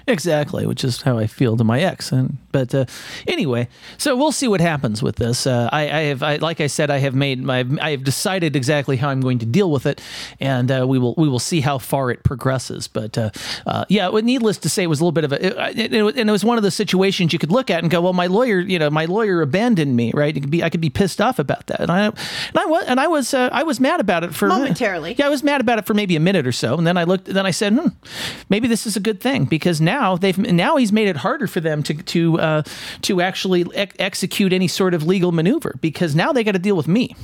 Exactly, 0.07 0.67
which 0.67 0.85
is 0.85 1.03
how 1.03 1.19
I 1.19 1.27
feel 1.27 1.57
to 1.57 1.65
my 1.65 1.81
ex. 1.81 2.13
And 2.13 2.37
but 2.53 2.75
uh, 2.75 2.87
anyway, 3.27 3.69
so 3.99 4.17
we'll 4.17 4.33
see 4.33 4.49
what 4.49 4.61
happens 4.61 5.03
with 5.03 5.17
this. 5.17 5.47
Uh, 5.47 5.69
I, 5.73 5.83
I 5.83 6.01
have, 6.03 6.23
I, 6.23 6.37
like 6.37 6.61
I 6.61 6.69
said, 6.69 6.91
I 6.91 6.99
have 6.99 7.15
made 7.15 7.43
my, 7.43 7.65
I 7.81 7.91
have 7.91 8.05
decided 8.05 8.57
exactly 8.57 8.97
how 8.97 9.11
I'm 9.11 9.21
going 9.21 9.39
to 9.41 9.47
deal 9.47 9.71
with 9.71 9.85
it, 9.87 10.01
and 10.41 10.71
uh, 10.71 10.87
we 10.89 10.99
will, 10.99 11.15
we 11.17 11.29
will 11.29 11.39
see 11.39 11.61
how 11.61 11.79
far 11.79 12.11
it 12.11 12.23
progresses. 12.23 12.89
But 12.89 13.19
uh, 13.19 13.31
uh, 13.67 13.85
yeah, 13.89 14.09
needless 14.23 14.59
to 14.59 14.69
say, 14.69 14.85
it 14.85 14.87
was 14.87 15.01
a 15.01 15.05
little 15.05 15.13
bit 15.13 15.25
of 15.25 15.33
a, 15.33 15.45
it, 15.79 15.93
it, 15.93 16.17
and 16.17 16.29
it 16.29 16.33
was 16.33 16.45
one 16.45 16.57
of 16.57 16.63
the 16.63 16.71
situations 16.71 17.33
you 17.33 17.39
could 17.39 17.53
look 17.53 17.71
at 17.71 17.83
and 17.83 17.91
go, 17.91 18.01
well, 18.01 18.13
my 18.13 18.27
lawyer, 18.27 18.61
you 18.61 18.79
know, 18.79 18.91
my 18.91 19.05
lawyer 19.05 19.43
abandoned 19.43 19.95
me, 19.95 20.13
right? 20.15 20.37
It 20.37 20.41
could 20.41 20.51
be, 20.51 20.63
I 20.63 20.71
could 20.71 20.81
be 20.81 20.91
pissed 20.91 21.21
off 21.21 21.39
about 21.39 21.67
that, 21.67 21.81
and 21.81 21.91
I, 21.91 22.07
and 22.07 22.17
I 22.57 22.65
was, 22.67 22.85
and 22.87 23.01
I 23.01 23.07
was, 23.09 23.35
uh, 23.35 23.49
I 23.53 23.65
was 23.65 23.81
mad 23.81 24.01
about 24.01 24.25
it 24.25 24.35
for 24.35 24.49
Momentarily. 24.49 25.15
Yeah, 25.19 25.27
I 25.27 25.29
was 25.31 25.43
mad 25.43 25.61
about 25.61 25.79
it 25.79 25.87
for 25.87 25.95
maybe 25.95 26.17
a 26.17 26.21
minute 26.21 26.47
or 26.47 26.53
so, 26.53 26.77
and 26.79 26.87
then 26.87 26.97
I 26.97 27.05
looked, 27.05 27.27
then 27.27 27.47
I 27.47 27.51
said, 27.51 27.73
hmm, 27.73 27.89
maybe 28.49 28.69
this 28.69 28.87
is 28.87 28.97
a 28.97 29.01
good 29.01 29.21
thing 29.21 29.45
because 29.45 29.76
now 29.81 30.17
they've 30.17 30.39
now 30.39 30.77
he's 30.77 30.93
made 30.93 31.09
it 31.09 31.17
harder 31.17 31.47
for 31.47 31.61
them 31.61 31.83
to 31.85 31.95
to 31.95 32.41
uh, 32.41 32.63
to 33.03 33.21
actually 33.21 33.65
ex- 33.75 33.97
execute 33.99 34.53
any 34.53 34.69
sort 34.69 34.95
of 34.95 35.05
legal 35.05 35.33
maneuver 35.33 35.75
because 35.81 36.15
now 36.15 36.33
they 36.33 36.45
got 36.45 36.53
to 36.53 36.59
deal 36.59 36.77
with 36.77 36.89
me. 36.89 37.15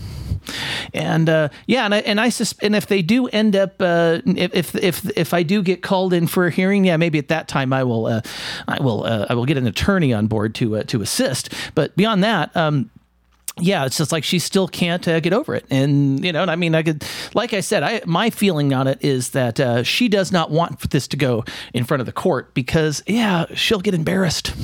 And 0.92 1.28
uh, 1.28 1.48
yeah, 1.66 1.84
and 1.84 1.94
I, 1.94 1.98
and 1.98 2.20
I 2.20 2.30
and 2.62 2.74
if 2.74 2.86
they 2.86 3.02
do 3.02 3.28
end 3.28 3.54
up 3.54 3.80
uh, 3.80 4.20
if, 4.26 4.54
if 4.54 4.74
if 4.74 5.18
if 5.18 5.34
I 5.34 5.42
do 5.42 5.62
get 5.62 5.82
called 5.82 6.12
in 6.12 6.26
for 6.26 6.46
a 6.46 6.50
hearing, 6.50 6.84
yeah, 6.84 6.96
maybe 6.96 7.18
at 7.18 7.28
that 7.28 7.48
time 7.48 7.72
I 7.72 7.84
will 7.84 8.06
uh, 8.06 8.22
I 8.66 8.82
will 8.82 9.04
uh, 9.04 9.26
I 9.28 9.34
will 9.34 9.46
get 9.46 9.56
an 9.56 9.66
attorney 9.66 10.12
on 10.12 10.26
board 10.26 10.54
to 10.56 10.76
uh, 10.76 10.82
to 10.84 11.02
assist. 11.02 11.52
But 11.74 11.96
beyond 11.96 12.24
that. 12.24 12.56
Um, 12.56 12.90
yeah, 13.58 13.84
it's 13.84 13.98
just 13.98 14.12
like 14.12 14.24
she 14.24 14.38
still 14.38 14.66
can't 14.66 15.06
uh, 15.06 15.20
get 15.20 15.32
over 15.32 15.54
it, 15.54 15.66
and 15.70 16.24
you 16.24 16.32
know, 16.32 16.42
and 16.42 16.50
I 16.50 16.56
mean, 16.56 16.74
I 16.74 16.82
could, 16.82 17.04
like 17.34 17.52
I 17.52 17.60
said, 17.60 17.82
I 17.82 18.00
my 18.06 18.30
feeling 18.30 18.72
on 18.72 18.86
it 18.86 18.98
is 19.04 19.30
that 19.30 19.60
uh, 19.60 19.82
she 19.82 20.08
does 20.08 20.32
not 20.32 20.50
want 20.50 20.90
this 20.90 21.06
to 21.08 21.16
go 21.16 21.44
in 21.74 21.84
front 21.84 22.00
of 22.00 22.06
the 22.06 22.12
court 22.12 22.54
because, 22.54 23.02
yeah, 23.06 23.44
she'll 23.54 23.80
get 23.80 23.92
embarrassed, 23.94 24.54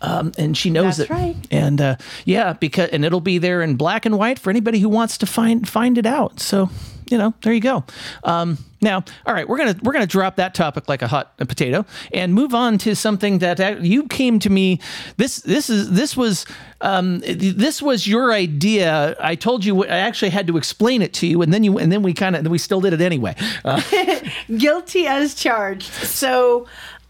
um, 0.00 0.32
and 0.38 0.56
she 0.56 0.70
knows 0.70 0.96
That's 0.96 1.10
it, 1.10 1.12
right. 1.12 1.36
and 1.50 1.80
uh, 1.80 1.96
yeah, 2.24 2.54
because 2.54 2.88
and 2.90 3.04
it'll 3.04 3.20
be 3.20 3.38
there 3.38 3.60
in 3.60 3.76
black 3.76 4.06
and 4.06 4.16
white 4.16 4.38
for 4.38 4.48
anybody 4.50 4.78
who 4.78 4.88
wants 4.88 5.18
to 5.18 5.26
find 5.26 5.68
find 5.68 5.98
it 5.98 6.06
out. 6.06 6.40
So, 6.40 6.70
you 7.12 7.18
know, 7.18 7.34
there 7.42 7.52
you 7.52 7.60
go. 7.60 7.84
Um, 8.24 8.56
now, 8.80 9.04
all 9.26 9.34
right, 9.34 9.46
we're 9.46 9.58
gonna 9.58 9.76
we're 9.82 9.92
gonna 9.92 10.06
drop 10.06 10.36
that 10.36 10.54
topic 10.54 10.88
like 10.88 11.02
a 11.02 11.06
hot 11.06 11.36
potato 11.36 11.84
and 12.14 12.32
move 12.32 12.54
on 12.54 12.78
to 12.78 12.96
something 12.96 13.38
that 13.40 13.82
you 13.82 14.08
came 14.08 14.38
to 14.38 14.48
me. 14.48 14.80
This 15.18 15.36
this 15.40 15.68
is 15.68 15.90
this 15.90 16.16
was 16.16 16.46
um, 16.80 17.18
this 17.20 17.82
was 17.82 18.06
your 18.06 18.32
idea. 18.32 19.14
I 19.20 19.34
told 19.34 19.62
you 19.62 19.84
I 19.84 19.98
actually 19.98 20.30
had 20.30 20.46
to 20.46 20.56
explain 20.56 21.02
it 21.02 21.12
to 21.14 21.26
you, 21.26 21.42
and 21.42 21.52
then 21.52 21.64
you 21.64 21.76
and 21.76 21.92
then 21.92 22.02
we 22.02 22.14
kind 22.14 22.34
of 22.34 22.46
we 22.46 22.56
still 22.56 22.80
did 22.80 22.94
it 22.94 23.02
anyway. 23.02 23.36
Uh, 23.62 23.82
Guilty 24.56 25.06
as 25.06 25.34
charged. 25.34 25.92
So 25.92 26.66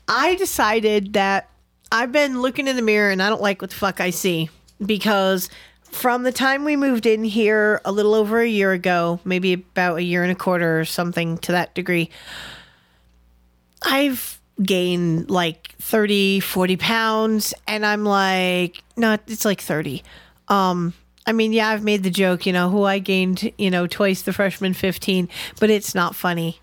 I 0.08 0.34
decided 0.34 1.12
that 1.12 1.48
I've 1.92 2.10
been 2.10 2.42
looking 2.42 2.66
in 2.66 2.74
the 2.74 2.82
mirror 2.82 3.12
and 3.12 3.22
I 3.22 3.28
don't 3.28 3.40
like 3.40 3.62
what 3.62 3.70
the 3.70 3.76
fuck 3.76 4.00
I 4.00 4.10
see 4.10 4.50
because 4.84 5.48
from 5.92 6.22
the 6.22 6.32
time 6.32 6.64
we 6.64 6.74
moved 6.74 7.06
in 7.06 7.22
here 7.22 7.80
a 7.84 7.92
little 7.92 8.14
over 8.14 8.40
a 8.40 8.48
year 8.48 8.72
ago, 8.72 9.20
maybe 9.24 9.52
about 9.52 9.96
a 9.98 10.02
year 10.02 10.22
and 10.22 10.32
a 10.32 10.34
quarter 10.34 10.80
or 10.80 10.84
something 10.84 11.38
to 11.38 11.52
that 11.52 11.74
degree, 11.74 12.10
I've 13.82 14.40
gained 14.62 15.30
like 15.30 15.74
30, 15.78 16.40
40 16.40 16.76
pounds, 16.76 17.54
and 17.66 17.84
I'm 17.84 18.04
like, 18.04 18.82
no, 18.96 19.14
it's 19.26 19.44
like 19.44 19.60
30. 19.60 20.02
Um, 20.48 20.94
I 21.26 21.32
mean, 21.32 21.52
yeah, 21.52 21.68
I've 21.68 21.84
made 21.84 22.02
the 22.02 22.10
joke, 22.10 22.46
you 22.46 22.52
know, 22.52 22.70
who 22.70 22.84
I 22.84 22.98
gained, 22.98 23.52
you 23.58 23.70
know, 23.70 23.86
twice 23.86 24.22
the 24.22 24.32
freshman 24.32 24.74
15, 24.74 25.28
but 25.60 25.70
it's 25.70 25.94
not 25.94 26.16
funny. 26.16 26.60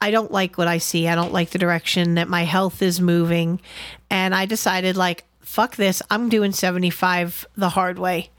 I 0.00 0.10
don't 0.10 0.32
like 0.32 0.56
what 0.56 0.68
I 0.68 0.78
see. 0.78 1.06
I 1.06 1.14
don't 1.14 1.32
like 1.32 1.50
the 1.50 1.58
direction 1.58 2.14
that 2.14 2.28
my 2.28 2.44
health 2.44 2.80
is 2.80 3.00
moving. 3.00 3.60
And 4.08 4.34
I 4.34 4.46
decided, 4.46 4.96
like, 4.96 5.24
fuck 5.40 5.76
this. 5.76 6.00
I'm 6.10 6.30
doing 6.30 6.52
75 6.52 7.46
the 7.56 7.68
hard 7.68 7.98
way. 7.98 8.30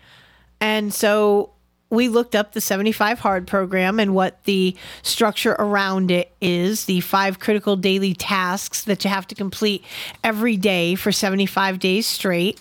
And 0.62 0.94
so 0.94 1.54
we 1.92 2.08
looked 2.08 2.36
up 2.36 2.54
the 2.54 2.62
75 2.62 3.20
hard 3.20 3.46
program 3.46 4.00
and 4.00 4.16
what 4.16 4.44
the 4.46 4.76
structure 5.04 5.58
around 5.60 6.10
it 6.10 6.32
is 6.40 6.86
the 6.86 7.02
five 7.02 7.40
critical 7.40 7.76
daily 7.76 8.14
tasks 8.14 8.86
that 8.86 9.04
you 9.04 9.10
have 9.10 9.28
to 9.28 9.36
complete 9.36 9.84
every 10.24 10.56
day 10.56 10.96
for 10.96 11.12
75 11.12 11.80
days 11.80 12.08
straight. 12.08 12.60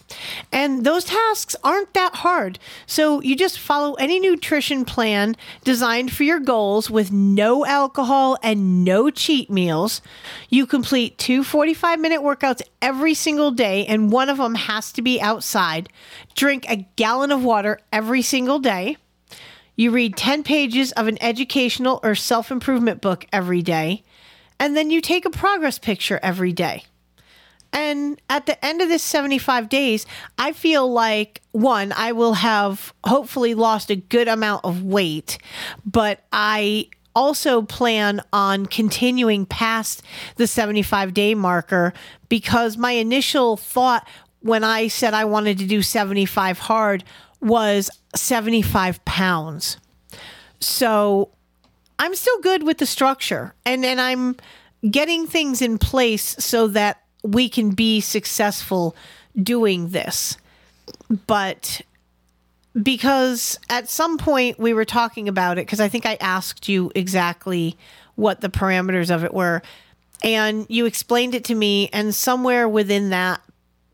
And 0.52 0.84
those 0.84 1.04
tasks 1.04 1.54
aren't 1.62 1.94
that 1.94 2.16
hard. 2.16 2.58
So 2.86 3.22
you 3.22 3.36
just 3.36 3.58
follow 3.58 3.94
any 3.94 4.18
nutrition 4.18 4.84
plan 4.84 5.36
designed 5.62 6.12
for 6.12 6.24
your 6.24 6.40
goals 6.40 6.90
with 6.90 7.12
no 7.12 7.64
alcohol 7.64 8.36
and 8.42 8.84
no 8.84 9.10
cheat 9.10 9.48
meals. 9.48 10.02
You 10.48 10.66
complete 10.66 11.18
two 11.18 11.44
45 11.44 12.00
minute 12.00 12.20
workouts 12.20 12.62
every 12.82 13.14
single 13.14 13.52
day 13.52 13.86
and 13.86 14.10
one 14.10 14.28
of 14.28 14.38
them 14.38 14.56
has 14.56 14.90
to 14.92 15.02
be 15.02 15.20
outside. 15.20 15.88
Drink 16.34 16.68
a 16.68 16.88
gallon 16.96 17.30
of 17.30 17.44
water 17.44 17.78
every 17.92 18.22
single 18.22 18.58
day 18.58 18.96
you 19.80 19.90
read 19.90 20.14
10 20.14 20.42
pages 20.42 20.92
of 20.92 21.08
an 21.08 21.16
educational 21.22 22.00
or 22.02 22.14
self 22.14 22.50
improvement 22.50 23.00
book 23.00 23.26
every 23.32 23.62
day, 23.62 24.04
and 24.58 24.76
then 24.76 24.90
you 24.90 25.00
take 25.00 25.24
a 25.24 25.30
progress 25.30 25.78
picture 25.78 26.20
every 26.22 26.52
day. 26.52 26.84
And 27.72 28.20
at 28.28 28.44
the 28.44 28.62
end 28.62 28.82
of 28.82 28.90
this 28.90 29.02
75 29.02 29.70
days, 29.70 30.04
I 30.36 30.52
feel 30.52 30.92
like 30.92 31.40
one, 31.52 31.92
I 31.92 32.12
will 32.12 32.34
have 32.34 32.92
hopefully 33.04 33.54
lost 33.54 33.90
a 33.90 33.96
good 33.96 34.28
amount 34.28 34.66
of 34.66 34.82
weight, 34.82 35.38
but 35.86 36.24
I 36.30 36.90
also 37.14 37.62
plan 37.62 38.20
on 38.34 38.66
continuing 38.66 39.46
past 39.46 40.02
the 40.36 40.46
75 40.46 41.14
day 41.14 41.34
marker 41.34 41.94
because 42.28 42.76
my 42.76 42.92
initial 42.92 43.56
thought 43.56 44.06
when 44.40 44.62
I 44.62 44.88
said 44.88 45.14
I 45.14 45.24
wanted 45.24 45.56
to 45.58 45.66
do 45.66 45.80
75 45.80 46.58
hard 46.58 47.02
was 47.40 47.90
75 48.14 49.04
pounds. 49.04 49.78
So 50.60 51.30
I'm 51.98 52.14
still 52.14 52.40
good 52.40 52.62
with 52.62 52.78
the 52.78 52.86
structure 52.86 53.54
and, 53.64 53.84
and 53.84 54.00
I'm 54.00 54.36
getting 54.88 55.26
things 55.26 55.62
in 55.62 55.78
place 55.78 56.36
so 56.38 56.68
that 56.68 57.02
we 57.22 57.48
can 57.48 57.70
be 57.70 58.00
successful 58.00 58.96
doing 59.40 59.90
this. 59.90 60.36
But 61.26 61.82
because 62.80 63.58
at 63.68 63.88
some 63.88 64.18
point 64.18 64.58
we 64.58 64.72
were 64.72 64.84
talking 64.84 65.28
about 65.28 65.58
it, 65.58 65.66
because 65.66 65.80
I 65.80 65.88
think 65.88 66.06
I 66.06 66.16
asked 66.20 66.68
you 66.68 66.90
exactly 66.94 67.76
what 68.14 68.40
the 68.40 68.48
parameters 68.48 69.14
of 69.14 69.24
it 69.24 69.34
were, 69.34 69.62
and 70.22 70.66
you 70.68 70.86
explained 70.86 71.34
it 71.34 71.44
to 71.44 71.54
me, 71.54 71.88
and 71.92 72.14
somewhere 72.14 72.68
within 72.68 73.10
that 73.10 73.40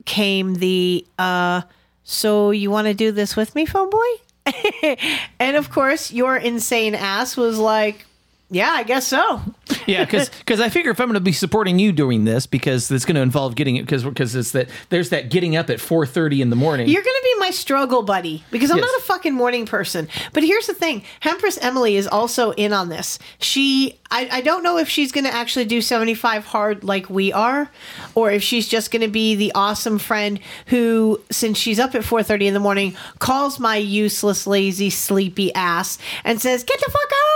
came 0.04 0.54
the 0.56 1.06
uh, 1.18 1.62
so 2.08 2.52
you 2.52 2.70
want 2.70 2.86
to 2.86 2.94
do 2.94 3.10
this 3.10 3.34
with 3.34 3.56
me, 3.56 3.66
phone 3.66 3.90
boy? 3.90 4.96
and 5.40 5.56
of 5.56 5.70
course, 5.70 6.12
your 6.12 6.36
insane 6.36 6.94
ass 6.94 7.36
was 7.36 7.58
like, 7.58 8.06
yeah, 8.50 8.70
I 8.70 8.82
guess 8.84 9.06
so. 9.06 9.40
yeah, 9.86 10.04
because 10.04 10.28
because 10.28 10.60
I 10.60 10.68
figure 10.68 10.90
if 10.90 11.00
I'm 11.00 11.06
going 11.08 11.14
to 11.14 11.20
be 11.20 11.32
supporting 11.32 11.78
you 11.78 11.90
doing 11.92 12.24
this, 12.24 12.46
because 12.46 12.90
it's 12.90 13.04
going 13.04 13.16
to 13.16 13.20
involve 13.20 13.54
getting 13.56 13.76
it, 13.76 13.82
because 13.82 14.04
because 14.04 14.34
it's 14.34 14.52
that 14.52 14.68
there's 14.88 15.10
that 15.10 15.30
getting 15.30 15.56
up 15.56 15.68
at 15.70 15.78
4:30 15.78 16.40
in 16.40 16.50
the 16.50 16.56
morning. 16.56 16.88
You're 16.88 17.02
going 17.02 17.16
to 17.16 17.22
be 17.34 17.40
my 17.40 17.50
struggle 17.50 18.02
buddy 18.02 18.44
because 18.50 18.70
I'm 18.70 18.78
Yes. 18.78 18.86
not 18.92 19.00
a 19.00 19.02
fucking 19.04 19.34
morning 19.34 19.66
person. 19.66 20.08
But 20.32 20.44
here's 20.44 20.66
the 20.66 20.74
thing: 20.74 21.02
Hempress 21.20 21.58
Emily 21.60 21.96
is 21.96 22.06
also 22.06 22.52
in 22.52 22.72
on 22.72 22.88
this. 22.88 23.18
She, 23.40 23.98
I, 24.10 24.28
I 24.30 24.40
don't 24.42 24.62
know 24.62 24.78
if 24.78 24.88
she's 24.88 25.10
going 25.12 25.24
to 25.24 25.34
actually 25.34 25.64
do 25.64 25.80
75 25.80 26.44
hard 26.44 26.84
like 26.84 27.10
we 27.10 27.32
are, 27.32 27.68
or 28.14 28.30
if 28.30 28.42
she's 28.42 28.68
just 28.68 28.90
going 28.92 29.02
to 29.02 29.08
be 29.08 29.34
the 29.34 29.50
awesome 29.54 29.98
friend 29.98 30.38
who, 30.66 31.20
since 31.30 31.58
she's 31.58 31.80
up 31.80 31.94
at 31.94 32.02
4:30 32.02 32.46
in 32.46 32.54
the 32.54 32.60
morning, 32.60 32.96
calls 33.18 33.58
my 33.58 33.76
useless, 33.76 34.46
lazy, 34.46 34.90
sleepy 34.90 35.52
ass 35.54 35.98
and 36.24 36.40
says, 36.40 36.62
"Get 36.62 36.78
the 36.78 36.90
fuck 36.90 37.02
up." 37.10 37.35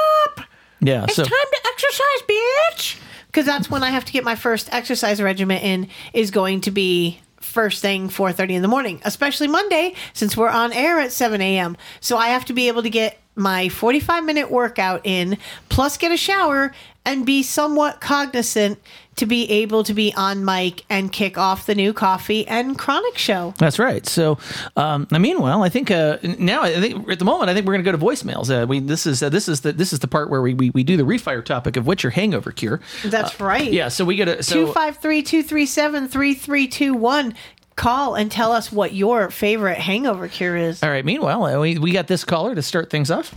Yeah, 0.80 1.04
It's 1.04 1.16
so 1.16 1.24
time 1.24 1.30
to 1.30 1.60
exercise, 1.72 2.22
bitch. 2.28 3.00
Because 3.26 3.46
that's 3.46 3.70
when 3.70 3.82
I 3.82 3.90
have 3.90 4.04
to 4.06 4.12
get 4.12 4.24
my 4.24 4.34
first 4.34 4.72
exercise 4.72 5.22
regimen 5.22 5.58
in. 5.58 5.88
Is 6.12 6.30
going 6.30 6.62
to 6.62 6.70
be 6.70 7.20
first 7.40 7.80
thing 7.82 8.08
4.30 8.08 8.50
in 8.50 8.62
the 8.62 8.68
morning 8.68 9.00
especially 9.02 9.48
monday 9.48 9.94
since 10.12 10.36
we're 10.36 10.50
on 10.50 10.72
air 10.74 11.00
at 11.00 11.10
7 11.10 11.40
a.m 11.40 11.74
so 11.98 12.18
i 12.18 12.28
have 12.28 12.44
to 12.44 12.52
be 12.52 12.68
able 12.68 12.82
to 12.82 12.90
get 12.90 13.18
my 13.40 13.68
45 13.68 14.24
minute 14.24 14.50
workout 14.50 15.00
in 15.04 15.38
plus 15.68 15.96
get 15.96 16.12
a 16.12 16.16
shower 16.16 16.72
and 17.04 17.26
be 17.26 17.42
somewhat 17.42 18.00
cognizant 18.00 18.78
to 19.16 19.26
be 19.26 19.50
able 19.50 19.82
to 19.84 19.92
be 19.92 20.14
on 20.14 20.44
mic 20.44 20.84
and 20.88 21.12
kick 21.12 21.36
off 21.36 21.66
the 21.66 21.74
new 21.74 21.92
coffee 21.92 22.46
and 22.48 22.78
chronic 22.78 23.18
show 23.18 23.52
That's 23.58 23.78
right. 23.78 24.06
So, 24.06 24.38
um, 24.76 25.06
meanwhile, 25.10 25.62
I 25.62 25.68
think 25.68 25.90
uh, 25.90 26.18
now 26.22 26.62
I 26.62 26.80
think 26.80 27.08
at 27.10 27.18
the 27.18 27.24
moment 27.24 27.50
I 27.50 27.54
think 27.54 27.66
we're 27.66 27.74
going 27.74 27.84
to 27.84 27.92
go 27.92 27.96
to 27.96 28.02
voicemails. 28.02 28.50
Uh, 28.50 28.66
we 28.66 28.80
this 28.80 29.06
is 29.06 29.22
uh, 29.22 29.28
this 29.28 29.48
is 29.48 29.60
the 29.60 29.72
this 29.72 29.92
is 29.92 29.98
the 29.98 30.08
part 30.08 30.30
where 30.30 30.40
we, 30.40 30.54
we, 30.54 30.70
we 30.70 30.84
do 30.84 30.96
the 30.96 31.02
refire 31.02 31.44
topic 31.44 31.76
of 31.76 31.86
what's 31.86 32.02
your 32.02 32.12
hangover 32.12 32.52
cure. 32.52 32.80
that's 33.04 33.38
Uh, 33.40 33.44
right 33.44 33.72
Yeah. 33.72 33.88
So 33.88 34.04
we 34.04 34.16
got 34.16 34.26
to 34.26 34.42
so 34.42 34.72
253-237-3321 34.72 37.34
call 37.80 38.14
and 38.14 38.30
tell 38.30 38.52
us 38.52 38.70
what 38.70 38.92
your 38.92 39.30
favorite 39.30 39.78
hangover 39.78 40.28
cure 40.28 40.54
is 40.54 40.82
all 40.82 40.90
right. 40.90 41.04
Meanwhile, 41.04 41.44
uh, 41.44 41.58
we 41.58 41.78
we 41.78 41.92
got 41.92 42.06
this 42.06 42.24
caller 42.24 42.54
to 42.54 42.62
start 42.62 42.90
things 42.90 43.10
off. 43.10 43.34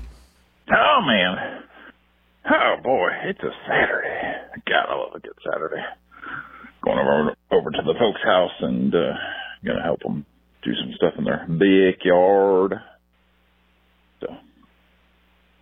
Oh 0.70 1.00
man. 1.06 1.64
Oh 2.52 2.76
boy, 2.84 3.10
it's 3.24 3.40
a 3.40 3.52
Saturday. 3.66 4.34
God, 4.68 4.86
I 4.90 4.96
love 4.96 5.16
a 5.16 5.20
good 5.20 5.38
Saturday. 5.50 5.82
Going 6.84 7.00
over 7.00 7.36
over 7.52 7.72
to 7.72 7.82
the 7.86 7.96
folks' 7.98 8.22
house 8.24 8.52
and 8.60 8.94
uh 8.94 9.14
gonna 9.66 9.82
help 9.82 10.02
them 10.02 10.26
do 10.64 10.72
some 10.76 10.94
stuff 10.98 11.14
in 11.18 11.24
their 11.24 11.46
backyard. 11.48 12.74
So 14.20 14.28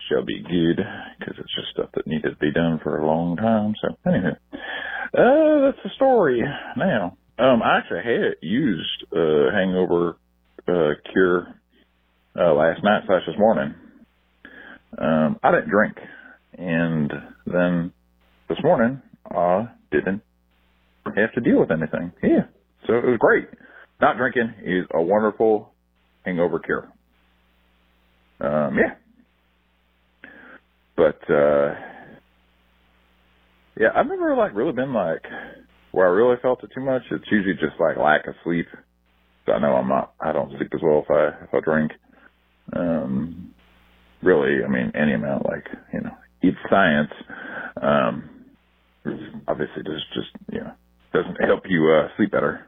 shall 0.10 0.26
be 0.26 0.42
good 0.42 0.78
because 1.20 1.36
it's 1.38 1.56
just 1.56 1.70
stuff 1.74 1.90
that 1.94 2.08
needed 2.08 2.32
to 2.32 2.36
be 2.38 2.52
done 2.52 2.80
for 2.82 2.98
a 2.98 3.06
long 3.06 3.38
time. 3.38 3.76
So 3.80 3.96
anyway, 4.10 4.36
uh, 4.54 5.70
that's 5.70 5.84
the 5.84 5.92
story. 5.96 6.42
Now, 6.76 7.18
um, 7.40 7.62
I 7.64 7.78
actually 7.80 8.04
had 8.04 8.36
used 8.42 9.06
uh 9.16 9.52
hangover 9.54 10.18
uh 10.68 10.94
cure 11.12 11.56
uh 12.40 12.54
last 12.54 12.84
night 12.84 13.04
slash 13.08 13.24
this 13.28 13.38
morning. 13.38 13.76
Um, 14.98 15.40
I 15.42 15.52
didn't 15.52 15.70
drink, 15.70 15.98
and 16.58 17.12
then 17.46 17.94
this 18.50 18.58
morning 18.64 19.02
I 19.30 19.70
didn't 19.92 20.22
have 21.06 21.34
to 21.34 21.42
deal 21.42 21.60
with 21.60 21.72
anything. 21.72 22.12
Yeah, 22.22 22.46
so 22.88 22.94
it 22.94 23.06
was 23.06 23.18
great. 23.20 23.48
Not 24.00 24.18
drinking 24.18 24.54
is 24.64 24.86
a 24.94 25.02
wonderful 25.02 25.74
hangover 26.26 26.60
cure. 26.60 26.92
Um, 28.42 28.78
yeah, 28.78 28.96
but 30.96 31.20
uh, 31.34 31.76
yeah, 33.80 33.90
I've 33.96 34.08
never 34.08 34.36
like 34.36 34.54
really 34.56 34.74
been 34.74 34.94
like 34.94 35.24
where 35.92 36.08
I 36.08 36.12
really 36.12 36.38
felt 36.42 36.64
it 36.64 36.72
too 36.74 36.84
much. 36.84 37.04
It's 37.12 37.32
usually 37.32 37.56
just 37.56 37.80
like 37.80 37.98
lack 37.98 38.28
of 38.28 38.36
sleep. 38.44 38.68
So 39.46 39.54
I 39.54 39.60
know 39.60 39.76
I'm 39.76 39.90
not. 39.90 40.14
I 40.20 40.32
don't 40.32 40.52
sleep 40.58 40.72
as 40.74 40.82
well 40.84 41.04
if 41.04 41.12
I 41.12 41.44
if 41.46 41.54
I 41.54 41.60
drink. 41.62 41.92
Um, 42.74 43.54
really, 44.22 44.64
I 44.64 44.68
mean, 44.68 44.92
any 44.96 45.14
amount, 45.14 45.46
like, 45.46 45.66
you 45.94 46.02
know, 46.02 46.16
it's 46.42 46.58
science. 46.70 47.12
Um, 47.82 48.30
obviously 49.48 49.84
just, 49.84 50.06
just, 50.14 50.30
you 50.52 50.60
know, 50.60 50.74
doesn't 51.14 51.44
help 51.44 51.64
you, 51.68 51.92
uh, 51.92 52.08
sleep 52.18 52.32
better. 52.32 52.66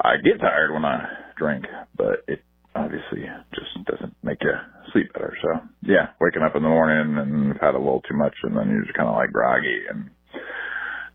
I 0.00 0.16
get 0.16 0.40
tired 0.40 0.72
when 0.72 0.84
I 0.84 1.06
drink, 1.36 1.64
but 1.96 2.24
it 2.26 2.40
obviously 2.74 3.24
just 3.54 3.84
doesn't 3.86 4.16
make 4.22 4.42
you 4.42 4.52
sleep 4.92 5.12
better. 5.12 5.34
So 5.42 5.60
yeah, 5.82 6.08
waking 6.20 6.42
up 6.42 6.56
in 6.56 6.62
the 6.62 6.68
morning 6.68 7.18
and 7.18 7.58
had 7.60 7.74
a 7.74 7.78
little 7.78 8.02
too 8.08 8.16
much 8.16 8.34
and 8.42 8.56
then 8.56 8.70
you're 8.70 8.84
just 8.84 8.96
kind 8.96 9.08
of 9.08 9.14
like 9.14 9.30
groggy 9.32 9.84
and 9.90 10.10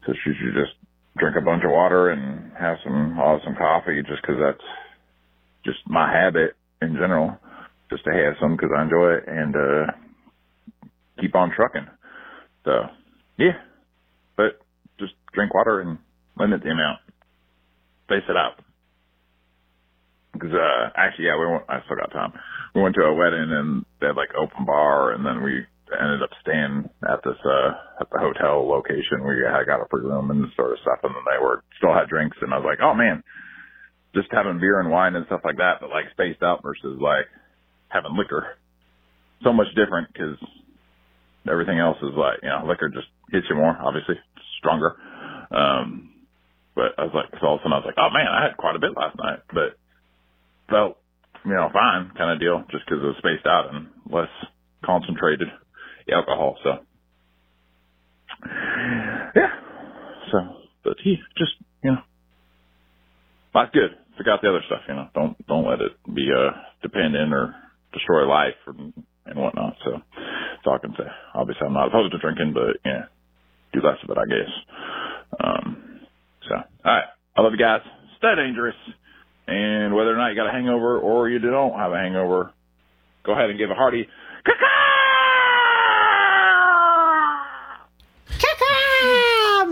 so 0.08 0.14
you 0.26 0.34
should 0.40 0.56
just 0.56 0.74
drink 1.18 1.36
a 1.38 1.46
bunch 1.46 1.64
of 1.66 1.72
water 1.72 2.10
and 2.10 2.54
have 2.58 2.78
some, 2.84 3.16
have 3.16 3.42
some 3.44 3.56
coffee 3.56 4.02
just 4.08 4.24
cause 4.24 4.38
that's 4.40 4.64
just 5.66 5.80
my 5.88 6.12
habit 6.12 6.56
in 6.82 6.94
general 6.94 7.38
just 7.90 8.04
to 8.06 8.12
have 8.12 8.36
some 8.40 8.56
because 8.56 8.72
I 8.76 8.84
enjoy 8.84 9.16
it 9.16 9.24
and 9.28 9.56
uh 9.56 9.92
keep 11.20 11.36
on 11.36 11.52
trucking. 11.56 11.88
So 12.66 12.72
yeah, 13.38 13.58
but 14.36 14.60
just 15.00 15.14
drink 15.34 15.54
water 15.54 15.82
and 15.82 15.98
limit 16.38 16.64
the 16.64 16.70
amount. 16.70 17.00
Space 18.06 18.24
it 18.30 18.38
out. 18.38 18.60
Because 20.34 20.54
uh 20.54 20.90
actually, 20.96 21.26
yeah, 21.26 21.40
we 21.40 21.48
went. 21.48 21.64
I 21.70 21.80
still 21.86 21.98
got 21.98 22.12
time. 22.12 22.34
We 22.76 22.82
went 22.82 22.96
to 22.96 23.02
a 23.02 23.14
wedding 23.14 23.50
and 23.50 23.86
they 24.00 24.08
had 24.08 24.16
like 24.16 24.30
open 24.38 24.66
bar, 24.66 25.14
and 25.14 25.26
then 25.26 25.44
we 25.44 25.66
ended 25.94 26.24
up 26.24 26.34
staying 26.42 26.90
at 27.08 27.24
this 27.24 27.40
uh 27.46 28.02
at 28.02 28.10
the 28.12 28.20
hotel 28.20 28.68
location 28.68 29.24
where 29.24 29.38
I 29.56 29.64
got 29.64 29.82
a 29.82 29.88
free 29.90 30.04
room 30.04 30.32
and 30.32 30.46
sort 30.56 30.72
of 30.74 30.80
stuff, 30.82 31.00
and 31.04 31.16
then 31.16 31.26
they 31.26 31.42
were 31.42 31.64
still 31.78 31.94
had 31.94 32.10
drinks, 32.10 32.38
and 32.42 32.54
I 32.54 32.58
was 32.58 32.68
like, 32.68 32.84
oh 32.84 32.94
man, 32.94 33.24
just 34.16 34.28
having 34.32 34.60
beer 34.60 34.80
and 34.80 34.92
wine 34.92 35.16
and 35.16 35.26
stuff 35.28 35.42
like 35.44 35.58
that, 35.58 35.80
but 35.80 35.90
like 35.90 36.12
spaced 36.12 36.44
out 36.44 36.64
versus 36.64 37.00
like 37.00 37.28
having 37.90 38.18
liquor, 38.18 38.58
so 39.44 39.54
much 39.54 39.68
different 39.76 40.12
because 40.12 40.38
everything 41.50 41.80
else 41.80 41.98
is 42.04 42.16
like 42.16 42.44
you 42.44 42.50
know 42.50 42.68
liquor 42.68 42.90
just 42.90 43.08
hits 43.32 43.48
you 43.50 43.56
more, 43.56 43.78
obviously 43.80 44.16
stronger. 44.60 44.96
Um, 45.52 46.12
but 46.76 46.94
I 46.98 47.10
was 47.10 47.16
like, 47.16 47.32
so 47.40 47.48
all 47.48 47.56
of 47.56 47.62
a 47.62 47.64
sudden 47.64 47.74
I 47.74 47.82
was 47.82 47.90
like, 47.90 48.02
oh 48.02 48.12
man, 48.12 48.28
I 48.28 48.44
had 48.44 48.58
quite 48.58 48.76
a 48.76 48.84
bit 48.84 48.94
last 48.96 49.18
night, 49.18 49.40
but 49.54 49.80
felt 50.70 51.00
you 51.46 51.56
know 51.56 51.70
fine 51.72 52.12
kind 52.18 52.32
of 52.32 52.40
deal 52.40 52.64
just 52.72 52.84
because 52.86 53.00
it 53.00 53.08
was 53.08 53.22
spaced 53.24 53.48
out 53.48 53.74
and 53.74 53.88
less 54.12 54.32
concentrated 54.84 55.48
alcohol. 56.14 56.58
So 56.64 56.80
yeah, 59.36 59.52
so 60.32 60.40
but 60.84 60.98
he 61.04 61.18
just 61.38 61.54
you 61.84 61.92
know 61.92 62.02
that's 63.54 63.72
good. 63.74 63.92
Forgot 64.18 64.42
the 64.42 64.50
other 64.50 64.64
stuff, 64.68 64.82
you 64.88 64.96
know. 64.96 65.08
Don't 65.14 65.48
don't 65.48 65.66
let 65.66 65.82
it 65.82 65.94
be 66.14 66.30
uh 66.32 66.52
dependent 66.82 67.34
or 67.34 67.56
destroy 67.94 68.28
life 68.28 68.56
and 68.68 68.94
and 69.26 69.40
whatnot. 69.40 69.76
So 69.84 69.92
that's 69.92 70.66
all. 70.66 70.80
Obviously, 71.36 71.68
I'm 71.68 71.74
not 71.74 71.90
opposed 71.90 72.12
to 72.14 72.20
drinking, 72.20 72.54
but 72.54 72.78
yeah, 72.86 73.06
do 73.74 73.82
less 73.82 73.98
of 74.04 74.10
it, 74.10 74.18
I 74.18 74.26
guess. 74.26 74.52
Um, 75.44 76.00
so 76.48 76.56
all 76.56 76.64
right, 76.86 77.06
I 77.36 77.42
love 77.42 77.52
you 77.54 77.60
guys. 77.60 77.82
Stay 78.18 78.36
dangerous, 78.36 78.76
and 79.48 79.96
whether 79.96 80.14
or 80.14 80.18
not 80.18 80.30
you 80.30 80.36
got 80.36 80.48
a 80.48 80.52
hangover 80.52 81.00
or 81.00 81.30
you 81.30 81.40
don't 81.40 81.78
have 81.78 81.92
a 81.92 81.98
hangover, 81.98 82.54
go 83.26 83.34
ahead 83.34 83.50
and 83.50 83.60
give 83.60 83.70
a 83.70 83.76
hearty 83.76 84.08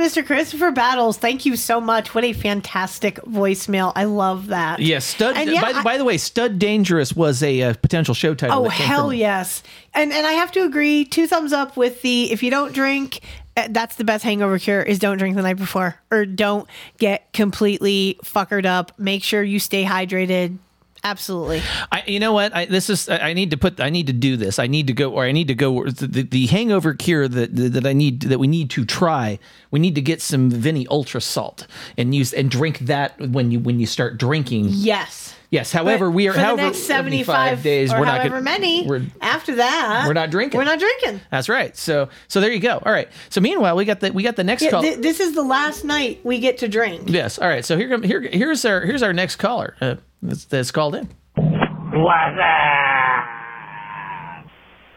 Mr. 0.06 0.24
Christopher 0.24 0.70
Battles, 0.70 1.18
thank 1.18 1.48
you 1.48 1.56
so 1.56 1.82
much. 1.82 2.14
What 2.14 2.24
a 2.24 2.32
fantastic 2.34 3.16
voicemail. 3.24 3.92
I 3.96 4.04
love 4.04 4.48
that. 4.48 4.80
Yes, 4.80 5.04
Stud. 5.04 5.36
And 5.36 5.50
yeah, 5.50 5.62
by, 5.62 5.72
I- 5.80 5.84
by 5.84 5.98
the 5.98 6.04
way, 6.04 6.18
Stud 6.18 6.60
Dangerous 6.60 7.14
was 7.14 7.42
a 7.42 7.62
uh, 7.64 7.74
potential 7.74 8.14
show 8.14 8.36
title. 8.36 8.66
Oh 8.66 8.70
hell 8.70 9.12
yes. 9.12 9.64
And 9.96 10.14
and 10.14 10.28
I 10.28 10.34
have 10.34 10.52
to 10.52 10.64
agree, 10.64 11.06
two 11.06 11.26
thumbs 11.26 11.54
up 11.54 11.76
with 11.76 12.04
the 12.04 12.32
if 12.32 12.44
you 12.44 12.52
don't 12.52 12.72
drink 12.72 13.22
uh, 13.58 13.68
that's 13.72 13.96
the 13.96 14.04
best 14.04 14.24
hangover 14.24 14.60
cure 14.60 14.82
is 14.82 15.00
don't 15.00 15.18
drink 15.18 15.36
the 15.36 15.42
night 15.42 15.58
before 15.58 15.96
or 16.12 16.26
don't 16.26 16.68
get 16.98 17.32
completely 17.34 18.20
fuckered 18.24 18.66
up. 18.66 18.92
Make 19.00 19.24
sure 19.24 19.42
you 19.42 19.60
stay 19.60 19.86
hydrated. 19.86 20.58
Absolutely. 21.06 21.62
I, 21.92 22.04
you 22.08 22.20
know 22.20 22.34
what? 22.34 22.54
I, 22.56 22.66
this 22.66 22.90
is. 22.90 23.08
I 23.08 23.34
need 23.34 23.52
to 23.52 23.58
put. 23.58 23.80
I 23.80 23.92
need 23.92 24.08
to 24.08 24.14
do 24.14 24.38
this. 24.38 24.58
I 24.58 24.66
need 24.66 24.88
to 24.88 24.94
go, 24.94 25.12
or 25.12 25.24
I 25.24 25.32
need 25.32 25.48
to 25.50 25.54
go. 25.56 25.86
The, 25.86 26.08
the, 26.08 26.24
the 26.24 26.46
hangover 26.48 26.96
cure 26.96 27.28
that 27.28 27.56
that 27.56 27.86
I 27.86 27.94
need 27.94 28.22
that 28.22 28.40
we 28.40 28.48
need 28.48 28.72
to 28.72 28.86
try. 28.86 29.38
We 29.70 29.80
need 29.80 29.94
to 29.96 30.02
get 30.02 30.20
some 30.20 30.50
Vinny 30.50 30.88
Ultra 30.88 31.22
Salt 31.22 31.68
and 31.96 32.16
use 32.16 32.34
and 32.34 32.50
drink 32.50 32.80
that 32.80 33.20
when 33.22 33.52
you 33.52 33.60
when 33.60 33.80
you 33.80 33.86
start 33.86 34.18
drinking. 34.18 34.66
Yes. 34.70 35.36
Yes. 35.56 35.72
However, 35.72 36.08
But 36.10 36.16
we 36.16 36.28
are. 36.28 36.34
for 36.34 36.38
the 36.40 36.44
however, 36.46 36.62
next 36.64 36.80
75 36.80 37.64
days. 37.64 37.94
or 37.94 38.00
we're 38.00 38.06
not 38.06 38.18
however 38.18 38.30
gonna, 38.36 38.42
many 38.42 38.86
We're, 38.86 39.04
after 39.22 39.56
that. 39.56 40.04
we're 40.06 40.12
not 40.14 40.30
drinking. 40.30 40.58
We're 40.58 40.66
not 40.66 40.80
drinking. 40.80 41.22
that's 41.32 41.48
right. 41.48 41.76
So 41.78 42.10
so 42.28 42.42
there 42.42 42.52
you 42.52 42.60
go. 42.60 42.78
All 42.86 42.92
right. 42.92 43.08
So 43.30 43.40
meanwhile, 43.40 43.76
we 43.78 43.86
got 43.86 44.02
the 44.02 44.12
we 44.12 44.22
got 44.22 44.36
the 44.36 44.44
next 44.44 44.64
Yeah, 44.64 44.72
call. 44.72 44.82
thi- 44.82 44.96
this 44.96 45.22
is 45.22 45.34
the 45.34 45.44
last 45.44 45.86
night 45.86 46.20
we 46.26 46.40
get 46.40 46.58
to 46.58 46.68
drink. 46.68 47.04
yes. 47.10 47.40
All 47.40 47.48
right. 47.48 47.64
So 47.64 47.78
here 47.78 47.88
come 47.88 48.04
here 48.04 48.20
here's 48.22 48.66
our 48.66 48.82
here's 48.82 49.02
our 49.02 49.14
next 49.14 49.38
caller. 49.38 49.76
Uh, 49.80 49.96
that's, 50.22 50.44
that's 50.46 50.72
called 50.72 50.96
in. 50.96 51.08
What's 51.36 52.38
up? 52.38 53.26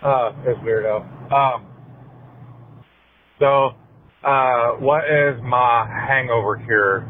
Uh, 0.02 0.30
this 0.44 0.56
weirdo. 0.64 1.32
Um, 1.32 1.66
so, 3.38 3.70
uh, 4.24 4.70
what 4.80 5.04
is 5.10 5.40
my 5.42 5.86
hangover 6.08 6.56
cure? 6.66 7.08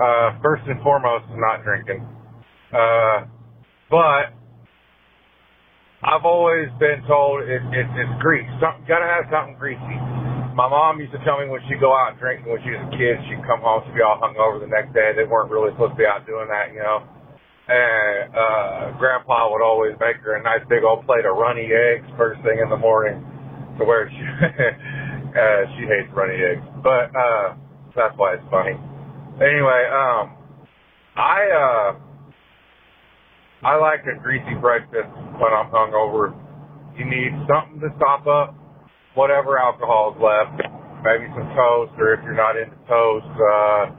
Uh, 0.00 0.40
first 0.42 0.62
and 0.66 0.80
foremost, 0.82 1.24
not 1.36 1.62
drinking. 1.62 2.06
Uh, 2.70 3.26
but 3.90 4.34
I've 6.00 6.24
always 6.24 6.72
been 6.78 7.04
told 7.04 7.42
it, 7.44 7.60
it, 7.76 7.86
it's 7.92 8.14
grease. 8.22 8.48
Something, 8.56 8.88
gotta 8.88 9.04
have 9.04 9.28
something 9.28 9.58
greasy. 9.60 9.98
My 10.56 10.66
mom 10.66 10.98
used 10.98 11.12
to 11.12 11.22
tell 11.28 11.38
me 11.38 11.46
when 11.50 11.60
she'd 11.68 11.82
go 11.82 11.92
out 11.92 12.14
and 12.14 12.18
drink 12.18 12.46
when 12.46 12.58
she 12.64 12.72
was 12.72 12.82
a 12.88 12.92
kid, 12.96 13.20
she'd 13.28 13.42
come 13.44 13.60
home, 13.60 13.84
she'd 13.86 13.94
be 13.94 14.02
all 14.02 14.16
hungover 14.16 14.58
the 14.58 14.70
next 14.70 14.96
day. 14.96 15.12
They 15.12 15.28
weren't 15.28 15.50
really 15.50 15.70
supposed 15.76 15.94
to 15.94 16.00
be 16.00 16.06
out 16.06 16.24
doing 16.26 16.48
that, 16.48 16.72
you 16.72 16.80
know. 16.80 17.04
And 17.70 18.34
uh, 18.34 18.98
Grandpa 18.98 19.52
would 19.52 19.62
always 19.62 19.94
make 20.00 20.18
her 20.26 20.34
a 20.34 20.42
nice 20.42 20.64
big 20.66 20.82
old 20.82 21.06
plate 21.06 21.22
of 21.28 21.38
runny 21.38 21.70
eggs 21.70 22.08
first 22.18 22.42
thing 22.42 22.58
in 22.58 22.66
the 22.66 22.80
morning, 22.80 23.22
to 23.78 23.84
where 23.84 24.10
she 24.10 24.18
uh, 25.38 25.62
she 25.78 25.86
hates 25.86 26.10
runny 26.16 26.40
eggs, 26.40 26.66
but 26.82 27.14
uh, 27.14 27.54
that's 27.94 28.16
why 28.18 28.34
it's 28.34 28.48
funny. 28.50 28.74
Anyway, 29.38 29.82
um, 29.86 30.34
I 31.14 31.38
uh, 31.52 31.88
I 33.60 33.76
like 33.76 34.08
a 34.08 34.16
greasy 34.16 34.56
breakfast 34.56 35.12
when 35.36 35.52
I'm 35.52 35.68
hungover. 35.68 36.32
You 36.96 37.04
need 37.04 37.36
something 37.44 37.76
to 37.84 37.92
stop 38.00 38.24
up 38.24 38.56
whatever 39.12 39.60
alcohol's 39.60 40.16
left. 40.16 40.64
Maybe 41.04 41.28
some 41.36 41.44
toast, 41.52 41.92
or 42.00 42.16
if 42.16 42.24
you're 42.24 42.36
not 42.36 42.56
into 42.56 42.76
toast, 42.88 43.32
uh, 43.36 43.92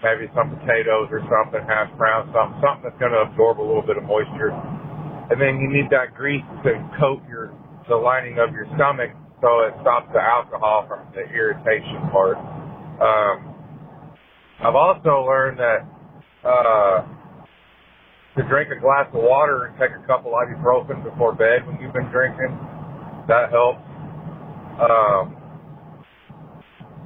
maybe 0.00 0.32
some 0.32 0.48
potatoes 0.56 1.12
or 1.12 1.20
something, 1.28 1.60
hash 1.68 1.92
browns, 2.00 2.32
something, 2.32 2.56
something 2.64 2.84
that's 2.88 3.00
going 3.00 3.12
to 3.12 3.28
absorb 3.28 3.60
a 3.60 3.64
little 3.64 3.84
bit 3.84 4.00
of 4.00 4.04
moisture. 4.04 4.52
And 5.28 5.36
then 5.36 5.60
you 5.60 5.68
need 5.68 5.92
that 5.92 6.16
grease 6.16 6.44
to 6.64 6.72
coat 6.96 7.20
your 7.28 7.52
the 7.88 7.96
lining 7.96 8.38
of 8.38 8.54
your 8.54 8.64
stomach 8.76 9.10
so 9.42 9.66
it 9.68 9.74
stops 9.82 10.08
the 10.14 10.20
alcohol 10.20 10.86
from 10.88 11.04
the 11.12 11.24
irritation 11.34 12.00
part. 12.08 12.38
Um, 12.96 13.52
I've 14.62 14.76
also 14.76 15.26
learned 15.26 15.58
that 15.58 15.80
uh, 16.46 17.21
to 18.36 18.42
drink 18.48 18.70
a 18.72 18.80
glass 18.80 19.06
of 19.12 19.22
water 19.22 19.66
and 19.66 19.78
take 19.78 19.90
a 19.90 20.06
couple 20.06 20.32
ibuprofen 20.32 21.04
before 21.04 21.34
bed 21.34 21.66
when 21.66 21.78
you've 21.80 21.92
been 21.92 22.08
drinking, 22.10 22.56
that 23.28 23.50
helps. 23.50 23.82
Um, 24.80 25.36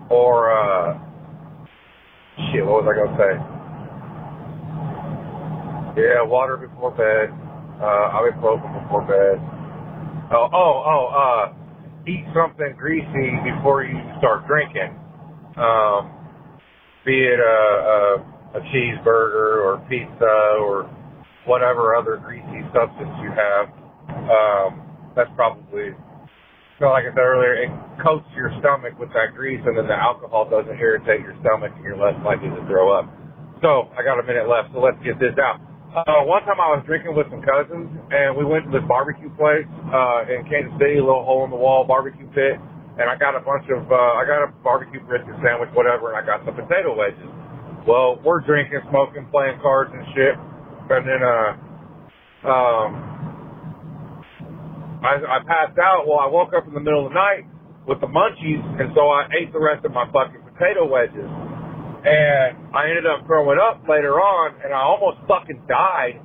or 0.08 0.52
uh, 0.54 0.98
shit, 2.52 2.64
what 2.64 2.84
was 2.84 2.86
I 2.86 2.94
gonna 2.94 3.18
say? 3.18 3.32
Yeah, 6.02 6.22
water 6.22 6.56
before 6.56 6.92
bed. 6.92 7.34
Uh, 7.82 8.22
ibuprofen 8.22 8.82
before 8.82 9.02
bed. 9.02 9.40
Oh, 10.32 10.48
oh, 10.52 10.82
oh, 10.86 11.06
uh, 11.10 11.52
eat 12.08 12.24
something 12.34 12.74
greasy 12.78 13.36
before 13.42 13.82
you 13.84 13.98
start 14.18 14.46
drinking. 14.46 14.94
Um, 15.56 16.12
be 17.04 17.18
it 17.18 17.38
a, 17.38 17.42
a, 17.44 18.58
a 18.58 18.60
cheeseburger 18.72 19.62
or 19.64 19.84
pizza 19.88 20.58
or 20.60 20.90
whatever 21.46 21.94
other 21.96 22.18
greasy 22.18 22.62
substance 22.74 23.14
you 23.22 23.30
have. 23.30 23.70
Um, 24.10 24.70
that's 25.14 25.30
probably, 25.34 25.94
so 26.78 26.90
like 26.92 27.06
I 27.08 27.12
said 27.14 27.24
earlier, 27.24 27.54
it 27.66 27.70
coats 28.02 28.26
your 28.36 28.52
stomach 28.60 28.98
with 28.98 29.10
that 29.14 29.32
grease 29.34 29.62
and 29.64 29.78
then 29.78 29.86
the 29.86 29.96
alcohol 29.96 30.44
doesn't 30.50 30.76
irritate 30.76 31.22
your 31.22 31.34
stomach 31.40 31.72
and 31.74 31.82
you're 31.82 31.96
less 31.98 32.18
likely 32.26 32.50
to 32.50 32.62
throw 32.68 32.92
up. 32.92 33.08
So 33.64 33.88
I 33.96 34.04
got 34.04 34.20
a 34.20 34.26
minute 34.26 34.50
left, 34.50 34.74
so 34.74 34.84
let's 34.84 35.00
get 35.00 35.16
this 35.18 35.32
out. 35.40 35.62
Uh, 35.96 36.28
one 36.28 36.44
time 36.44 36.60
I 36.60 36.76
was 36.76 36.84
drinking 36.84 37.16
with 37.16 37.24
some 37.32 37.40
cousins 37.40 37.88
and 38.12 38.36
we 38.36 38.44
went 38.44 38.68
to 38.68 38.70
this 38.74 38.84
barbecue 38.84 39.32
place, 39.40 39.64
uh, 39.88 40.28
in 40.28 40.44
Kansas 40.44 40.76
City, 40.76 41.00
a 41.00 41.04
little 41.06 41.24
hole 41.24 41.48
in 41.48 41.50
the 41.50 41.56
wall 41.56 41.88
barbecue 41.88 42.28
pit. 42.36 42.60
And 43.00 43.08
I 43.08 43.16
got 43.16 43.36
a 43.36 43.40
bunch 43.40 43.64
of, 43.72 43.88
uh, 43.88 44.20
I 44.20 44.24
got 44.28 44.44
a 44.44 44.52
barbecue 44.60 45.00
brisket 45.04 45.36
sandwich, 45.44 45.68
whatever, 45.72 46.12
and 46.12 46.16
I 46.20 46.24
got 46.24 46.44
some 46.44 46.56
potato 46.56 46.92
wedges. 46.96 47.28
Well, 47.88 48.20
we're 48.24 48.40
drinking, 48.44 48.80
smoking, 48.90 49.28
playing 49.30 49.60
cards 49.60 49.92
and 49.94 50.04
shit. 50.12 50.34
And 50.88 51.02
then, 51.02 51.22
uh, 51.22 51.50
um, 52.46 52.88
I, 55.02 55.18
I 55.18 55.38
passed 55.46 55.78
out. 55.82 56.06
Well, 56.06 56.18
I 56.18 56.26
woke 56.26 56.54
up 56.56 56.66
in 56.66 56.74
the 56.74 56.80
middle 56.80 57.06
of 57.06 57.12
the 57.12 57.18
night 57.18 57.44
with 57.86 58.00
the 58.00 58.06
munchies, 58.06 58.62
and 58.80 58.90
so 58.94 59.08
I 59.10 59.26
ate 59.34 59.52
the 59.52 59.60
rest 59.60 59.84
of 59.84 59.92
my 59.92 60.06
fucking 60.10 60.42
potato 60.42 60.86
wedges. 60.86 61.26
And 62.06 62.70
I 62.70 62.86
ended 62.86 63.06
up 63.06 63.26
throwing 63.26 63.58
up 63.58 63.82
later 63.88 64.22
on, 64.22 64.54
and 64.62 64.72
I 64.72 64.78
almost 64.78 65.18
fucking 65.26 65.66
died 65.66 66.22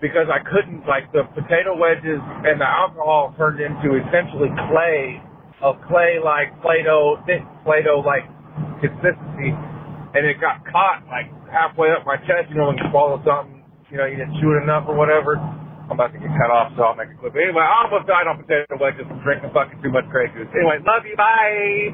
because 0.00 0.28
I 0.28 0.44
couldn't, 0.44 0.84
like, 0.84 1.08
the 1.12 1.24
potato 1.32 1.72
wedges 1.78 2.20
and 2.20 2.60
the 2.60 2.68
alcohol 2.68 3.32
turned 3.38 3.60
into 3.60 3.96
essentially 3.96 4.50
clay, 4.68 5.22
of 5.62 5.80
clay 5.88 6.18
like 6.18 6.52
Play-Doh, 6.60 7.22
thick 7.24 7.40
Play-Doh 7.64 8.02
like 8.04 8.28
consistency, 8.82 9.54
and 10.12 10.26
it 10.26 10.36
got 10.40 10.66
caught, 10.68 11.06
like, 11.08 11.30
halfway 11.48 11.92
up 11.92 12.04
my 12.04 12.16
chest, 12.28 12.50
you 12.50 12.56
know, 12.56 12.66
when 12.68 12.76
you 12.76 12.84
swallow 12.90 13.22
something, 13.24 13.61
you 13.92 13.98
know, 13.98 14.06
you 14.06 14.16
didn't 14.16 14.40
chew 14.40 14.56
it 14.56 14.62
enough 14.62 14.88
or 14.88 14.96
whatever. 14.96 15.36
I'm 15.36 15.92
about 15.92 16.14
to 16.14 16.18
get 16.18 16.28
cut 16.28 16.50
off, 16.50 16.72
so 16.76 16.82
I'll 16.82 16.96
make 16.96 17.10
a 17.10 17.14
clip. 17.20 17.34
Anyway, 17.36 17.60
I 17.60 17.84
almost 17.84 18.08
died 18.08 18.26
on 18.26 18.42
potato 18.42 18.78
wedges 18.80 19.06
from 19.06 19.22
drinking 19.22 19.50
fucking 19.52 19.82
too 19.82 19.90
much 19.90 20.08
Grey 20.08 20.28
Goose. 20.32 20.48
Anyway, 20.56 20.78
love 20.86 21.04
you, 21.04 21.14
bye! 21.14 21.92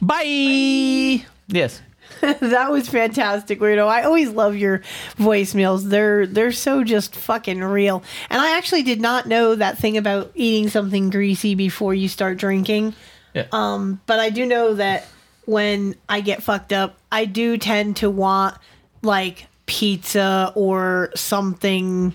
Bye. 0.00 1.26
Yes. 1.48 1.82
that 2.20 2.70
was 2.70 2.88
fantastic, 2.88 3.58
weirdo. 3.58 3.88
I 3.88 4.02
always 4.02 4.30
love 4.30 4.54
your 4.54 4.82
voicemails. 5.16 5.88
They're 5.88 6.26
they're 6.26 6.52
so 6.52 6.84
just 6.84 7.16
fucking 7.16 7.62
real. 7.62 8.02
And 8.30 8.40
I 8.40 8.56
actually 8.56 8.82
did 8.82 9.00
not 9.00 9.26
know 9.26 9.54
that 9.54 9.78
thing 9.78 9.96
about 9.96 10.30
eating 10.34 10.68
something 10.68 11.10
greasy 11.10 11.54
before 11.54 11.94
you 11.94 12.08
start 12.08 12.38
drinking. 12.38 12.94
Yeah. 13.34 13.46
Um, 13.50 14.00
but 14.06 14.20
I 14.20 14.30
do 14.30 14.46
know 14.46 14.74
that 14.74 15.06
when 15.46 15.96
I 16.08 16.20
get 16.20 16.42
fucked 16.42 16.72
up, 16.72 16.98
I 17.10 17.24
do 17.24 17.56
tend 17.56 17.96
to 17.96 18.10
want 18.10 18.56
like 19.02 19.48
pizza 19.66 20.52
or 20.54 21.10
something. 21.14 22.14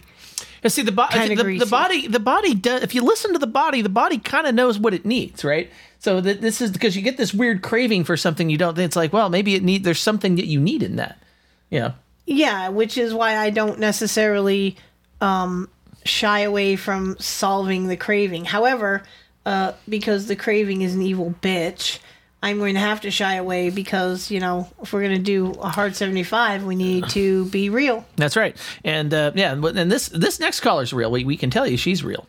Yeah, 0.64 0.70
see 0.70 0.82
the, 0.82 0.92
bo- 0.92 1.06
the, 1.12 1.36
the 1.60 1.66
body 1.70 2.08
the 2.08 2.20
body 2.20 2.54
does 2.56 2.82
if 2.84 2.96
you 2.96 3.04
listen 3.04 3.34
to 3.34 3.40
the 3.40 3.48
body 3.48 3.82
the 3.82 3.90
body 3.90 4.18
kind 4.18 4.48
of 4.48 4.56
knows 4.56 4.80
what 4.80 4.94
it 4.94 5.06
needs 5.06 5.44
right 5.46 5.72
so 6.00 6.20
that 6.20 6.42
this 6.42 6.62
is 6.62 6.72
because 6.72 6.96
you 6.96 7.04
get 7.04 7.16
this 7.16 7.32
weird 7.34 7.62
craving 7.62 8.04
for 8.04 8.18
something 8.18 8.50
you 8.50 8.58
don't 8.58 8.78
it's 8.80 8.96
like 8.96 9.14
well 9.14 9.30
maybe 9.30 9.54
it 9.54 9.64
need 9.64 9.84
there's 9.84 10.00
something 10.00 10.36
that 10.36 10.48
you 10.48 10.60
need 10.60 10.82
in 10.82 10.96
that 10.96 11.22
yeah 11.70 11.92
Yeah, 12.26 12.70
which 12.70 12.98
is 12.98 13.14
why 13.14 13.38
I 13.38 13.52
don't 13.52 13.80
necessarily 13.80 14.76
um, 15.22 15.70
shy 16.04 16.40
away 16.42 16.76
from 16.76 17.16
solving 17.20 17.88
the 17.88 17.96
craving. 17.96 18.44
However, 18.46 19.04
uh, 19.46 19.74
because 19.88 20.26
the 20.26 20.36
craving 20.36 20.82
is 20.82 20.94
an 20.96 21.02
evil 21.04 21.34
bitch, 21.42 22.00
I'm 22.42 22.60
going 22.60 22.76
to 22.76 22.80
have 22.80 23.02
to 23.02 23.12
shy 23.12 23.36
away 23.36 23.72
because, 23.72 24.30
you 24.30 24.40
know, 24.40 24.70
if 24.82 24.94
we're 24.94 25.02
going 25.02 25.18
to 25.18 25.24
do 25.24 25.52
a 25.60 25.70
hard 25.70 25.96
75, 25.96 26.64
we 26.64 26.76
need 26.76 27.10
to 27.10 27.46
be 27.46 27.70
real. 27.70 28.06
that's 28.16 28.36
right 28.36 28.56
and 28.84 29.14
uh, 29.14 29.32
yeah 29.36 29.54
and 29.54 29.92
this 29.92 30.08
this 30.10 30.40
next 30.40 30.60
caller's 30.60 30.94
real 30.94 31.10
we, 31.12 31.24
we 31.26 31.36
can 31.38 31.50
tell 31.50 31.66
you 31.68 31.78
she's 31.78 32.04
real 32.04 32.28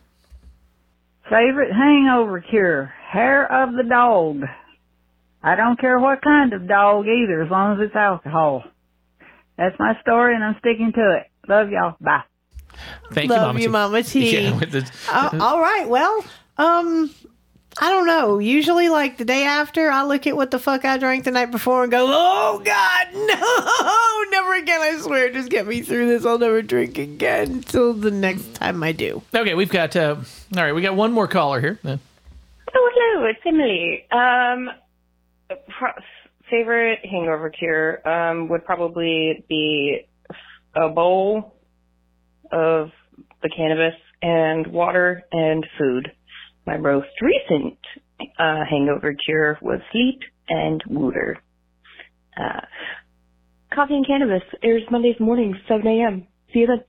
Favorite 1.29 1.71
hangover 1.71 2.41
cure? 2.41 2.91
Hair 3.07 3.51
of 3.51 3.75
the 3.75 3.83
dog. 3.83 4.41
I 5.43 5.55
don't 5.55 5.79
care 5.79 5.99
what 5.99 6.23
kind 6.23 6.53
of 6.53 6.67
dog 6.67 7.05
either, 7.05 7.43
as 7.43 7.51
long 7.51 7.79
as 7.79 7.85
it's 7.85 7.95
alcohol. 7.95 8.63
That's 9.55 9.77
my 9.77 9.93
story, 10.01 10.33
and 10.35 10.43
I'm 10.43 10.55
sticking 10.59 10.91
to 10.93 11.17
it. 11.17 11.27
Love 11.47 11.69
y'all. 11.69 11.95
Bye. 12.01 12.23
thank 13.11 13.29
Love 13.29 13.57
you 13.57 13.63
you, 13.63 13.69
mama 13.69 13.89
Mama 13.91 14.03
T. 14.03 14.41
yeah, 14.49 14.57
the- 14.57 14.91
Uh, 15.07 15.37
all 15.39 15.59
right. 15.61 15.87
Well, 15.87 16.25
um, 16.57 17.11
I 17.81 17.89
don't 17.89 18.05
know. 18.07 18.39
Usually, 18.39 18.89
like 18.89 19.17
the 19.17 19.23
day 19.25 19.45
after, 19.45 19.89
I 19.89 20.03
look 20.03 20.27
at 20.27 20.35
what 20.35 20.51
the 20.51 20.59
fuck 20.59 20.83
I 20.83 20.97
drank 20.97 21.23
the 21.23 21.31
night 21.31 21.49
before 21.51 21.83
and 21.83 21.91
go, 21.91 22.05
"Oh 22.09 22.61
God, 22.63 23.07
no, 23.13 24.31
never 24.37 24.53
again! 24.55 24.81
I 24.81 24.99
swear, 25.01 25.31
just 25.31 25.49
get 25.49 25.65
me 25.65 25.81
through 25.81 26.07
this. 26.07 26.25
I'll 26.25 26.37
never 26.39 26.61
drink 26.61 26.97
again 26.97 27.51
until 27.51 27.93
the 27.93 28.11
next 28.11 28.53
time 28.55 28.83
I 28.83 28.91
do." 28.91 29.21
okay 29.33 29.53
we've 29.55 29.71
got 29.71 29.95
uh, 29.95 30.15
all 30.57 30.63
right 30.63 30.73
we 30.73 30.81
got 30.81 30.95
one 30.95 31.11
more 31.13 31.27
caller 31.27 31.61
here 31.61 31.79
Uh, 31.85 31.97
Oh, 32.75 32.91
hello, 32.93 33.25
it's 33.25 33.39
Emily. 33.45 34.05
Um, 34.11 34.69
pro- 35.69 36.03
favorite 36.49 36.99
hangover 37.03 37.49
cure 37.49 38.07
um, 38.07 38.47
would 38.49 38.63
probably 38.65 39.43
be 39.49 40.01
a 40.75 40.87
bowl 40.89 41.55
of 42.51 42.91
the 43.41 43.49
cannabis 43.49 43.95
and 44.21 44.67
water 44.67 45.23
and 45.31 45.65
food. 45.79 46.11
My 46.69 46.77
most 46.77 47.07
recent 47.19 47.79
uh, 48.37 48.63
hangover 48.69 49.15
cure 49.15 49.57
was 49.59 49.79
sleep 49.91 50.19
and 50.49 50.83
water. 50.85 51.41
Uh, 52.39 52.61
coffee 53.73 53.95
and 53.95 54.05
cannabis 54.05 54.43
airs 54.61 54.83
Mondays 54.91 55.19
mornings, 55.19 55.57
7 55.67 55.87
a.m. 55.87 56.27
See 56.53 56.59
you 56.59 56.67
then. 56.67 56.83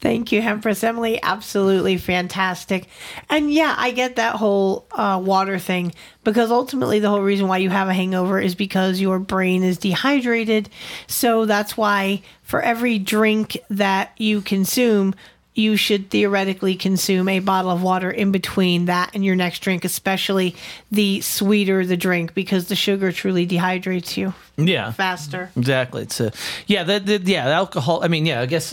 Thank 0.00 0.32
you, 0.32 0.40
Empress 0.40 0.82
Emily. 0.82 1.22
Absolutely 1.22 1.98
fantastic. 1.98 2.88
And 3.28 3.52
yeah, 3.52 3.74
I 3.76 3.90
get 3.90 4.16
that 4.16 4.36
whole 4.36 4.86
uh, 4.92 5.20
water 5.22 5.58
thing 5.58 5.92
because 6.24 6.50
ultimately 6.50 7.00
the 7.00 7.10
whole 7.10 7.20
reason 7.20 7.48
why 7.48 7.58
you 7.58 7.68
have 7.68 7.88
a 7.88 7.92
hangover 7.92 8.40
is 8.40 8.54
because 8.54 8.98
your 8.98 9.18
brain 9.18 9.62
is 9.62 9.76
dehydrated. 9.76 10.70
So 11.06 11.44
that's 11.44 11.76
why 11.76 12.22
for 12.40 12.62
every 12.62 12.98
drink 12.98 13.58
that 13.68 14.12
you 14.16 14.40
consume, 14.40 15.14
you 15.54 15.76
should 15.76 16.10
theoretically 16.10 16.76
consume 16.76 17.28
a 17.28 17.40
bottle 17.40 17.70
of 17.72 17.82
water 17.82 18.08
in 18.10 18.30
between 18.30 18.84
that 18.86 19.10
and 19.14 19.24
your 19.24 19.34
next 19.34 19.58
drink, 19.58 19.84
especially 19.84 20.54
the 20.92 21.20
sweeter 21.20 21.84
the 21.84 21.96
drink, 21.96 22.34
because 22.34 22.68
the 22.68 22.76
sugar 22.76 23.10
truly 23.12 23.46
dehydrates 23.46 24.16
you 24.16 24.32
yeah 24.56 24.92
faster. 24.92 25.50
Exactly. 25.56 26.02
It's 26.02 26.20
a 26.20 26.32
yeah. 26.66 26.84
The, 26.84 27.00
the 27.00 27.18
yeah 27.24 27.46
the 27.46 27.54
alcohol. 27.54 28.04
I 28.04 28.08
mean 28.08 28.26
yeah. 28.26 28.40
I 28.42 28.46
guess 28.46 28.72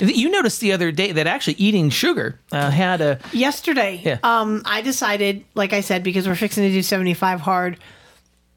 you 0.00 0.28
noticed 0.30 0.60
the 0.60 0.72
other 0.72 0.92
day 0.92 1.12
that 1.12 1.26
actually 1.26 1.54
eating 1.54 1.88
sugar 1.90 2.38
uh, 2.52 2.70
had 2.70 3.00
a 3.00 3.18
Yesterday, 3.32 4.00
Yeah. 4.04 4.18
um, 4.22 4.62
I 4.66 4.82
decided, 4.82 5.44
like 5.54 5.72
I 5.72 5.80
said, 5.80 6.02
because 6.02 6.28
we're 6.28 6.34
fixing 6.34 6.64
to 6.64 6.70
do 6.72 6.82
75 6.82 7.40
hard, 7.40 7.78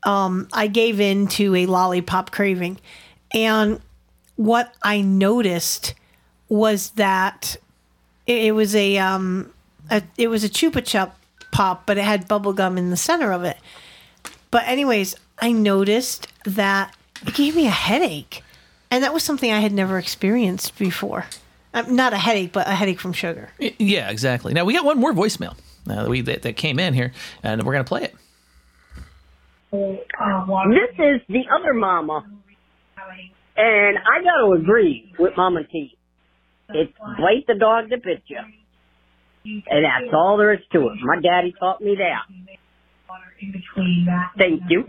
um, 0.03 0.47
I 0.53 0.67
gave 0.67 0.99
in 0.99 1.27
to 1.29 1.55
a 1.55 1.65
lollipop 1.67 2.31
craving. 2.31 2.79
And 3.33 3.79
what 4.35 4.73
I 4.83 5.01
noticed 5.01 5.93
was 6.49 6.91
that 6.91 7.57
it, 8.27 8.45
it 8.45 8.51
was 8.51 8.75
a, 8.75 8.97
um, 8.97 9.51
a 9.89 10.01
it 10.17 10.27
was 10.27 10.43
a 10.43 10.49
chupa 10.49 10.85
chup 10.85 11.17
pop, 11.51 11.85
but 11.85 11.97
it 11.97 12.03
had 12.03 12.27
bubble 12.27 12.53
gum 12.53 12.77
in 12.77 12.89
the 12.89 12.97
center 12.97 13.31
of 13.31 13.43
it. 13.43 13.57
But 14.51 14.67
anyways, 14.67 15.15
I 15.39 15.51
noticed 15.51 16.27
that 16.45 16.95
it 17.25 17.33
gave 17.33 17.55
me 17.55 17.67
a 17.67 17.71
headache. 17.71 18.43
And 18.91 19.03
that 19.03 19.13
was 19.13 19.23
something 19.23 19.51
I 19.51 19.59
had 19.59 19.73
never 19.73 19.97
experienced 19.97 20.77
before. 20.77 21.25
Um, 21.73 21.95
not 21.95 22.13
a 22.13 22.17
headache, 22.17 22.51
but 22.53 22.67
a 22.67 22.71
headache 22.71 22.99
from 22.99 23.13
sugar. 23.13 23.49
yeah 23.59 24.09
exactly. 24.09 24.53
Now 24.53 24.63
we 24.63 24.73
got 24.73 24.85
one 24.85 24.97
more 24.97 25.13
voicemail 25.13 25.57
uh, 25.89 26.03
that 26.03 26.09
we 26.09 26.21
that, 26.21 26.43
that 26.43 26.55
came 26.55 26.79
in 26.79 26.93
here, 26.93 27.11
and 27.43 27.63
we're 27.63 27.73
gonna 27.73 27.83
play 27.83 28.03
it. 28.03 28.15
This 29.71 30.95
is 30.97 31.21
the 31.27 31.43
other 31.53 31.73
mama. 31.73 32.25
And 33.57 33.97
I 33.97 34.21
got 34.23 34.45
to 34.45 34.61
agree 34.61 35.13
with 35.17 35.33
Mama 35.37 35.63
T. 35.63 35.97
It's 36.69 36.91
bite 36.99 37.45
the 37.47 37.55
dog 37.55 37.89
that 37.89 38.03
bit 38.03 38.23
you. 38.27 38.39
And 39.45 39.85
that's 39.85 40.13
all 40.13 40.37
there 40.37 40.53
is 40.53 40.59
to 40.73 40.87
it. 40.87 40.97
My 41.01 41.19
daddy 41.21 41.53
taught 41.59 41.81
me 41.81 41.95
that. 41.97 42.23
Thank 44.37 44.63
you. 44.69 44.85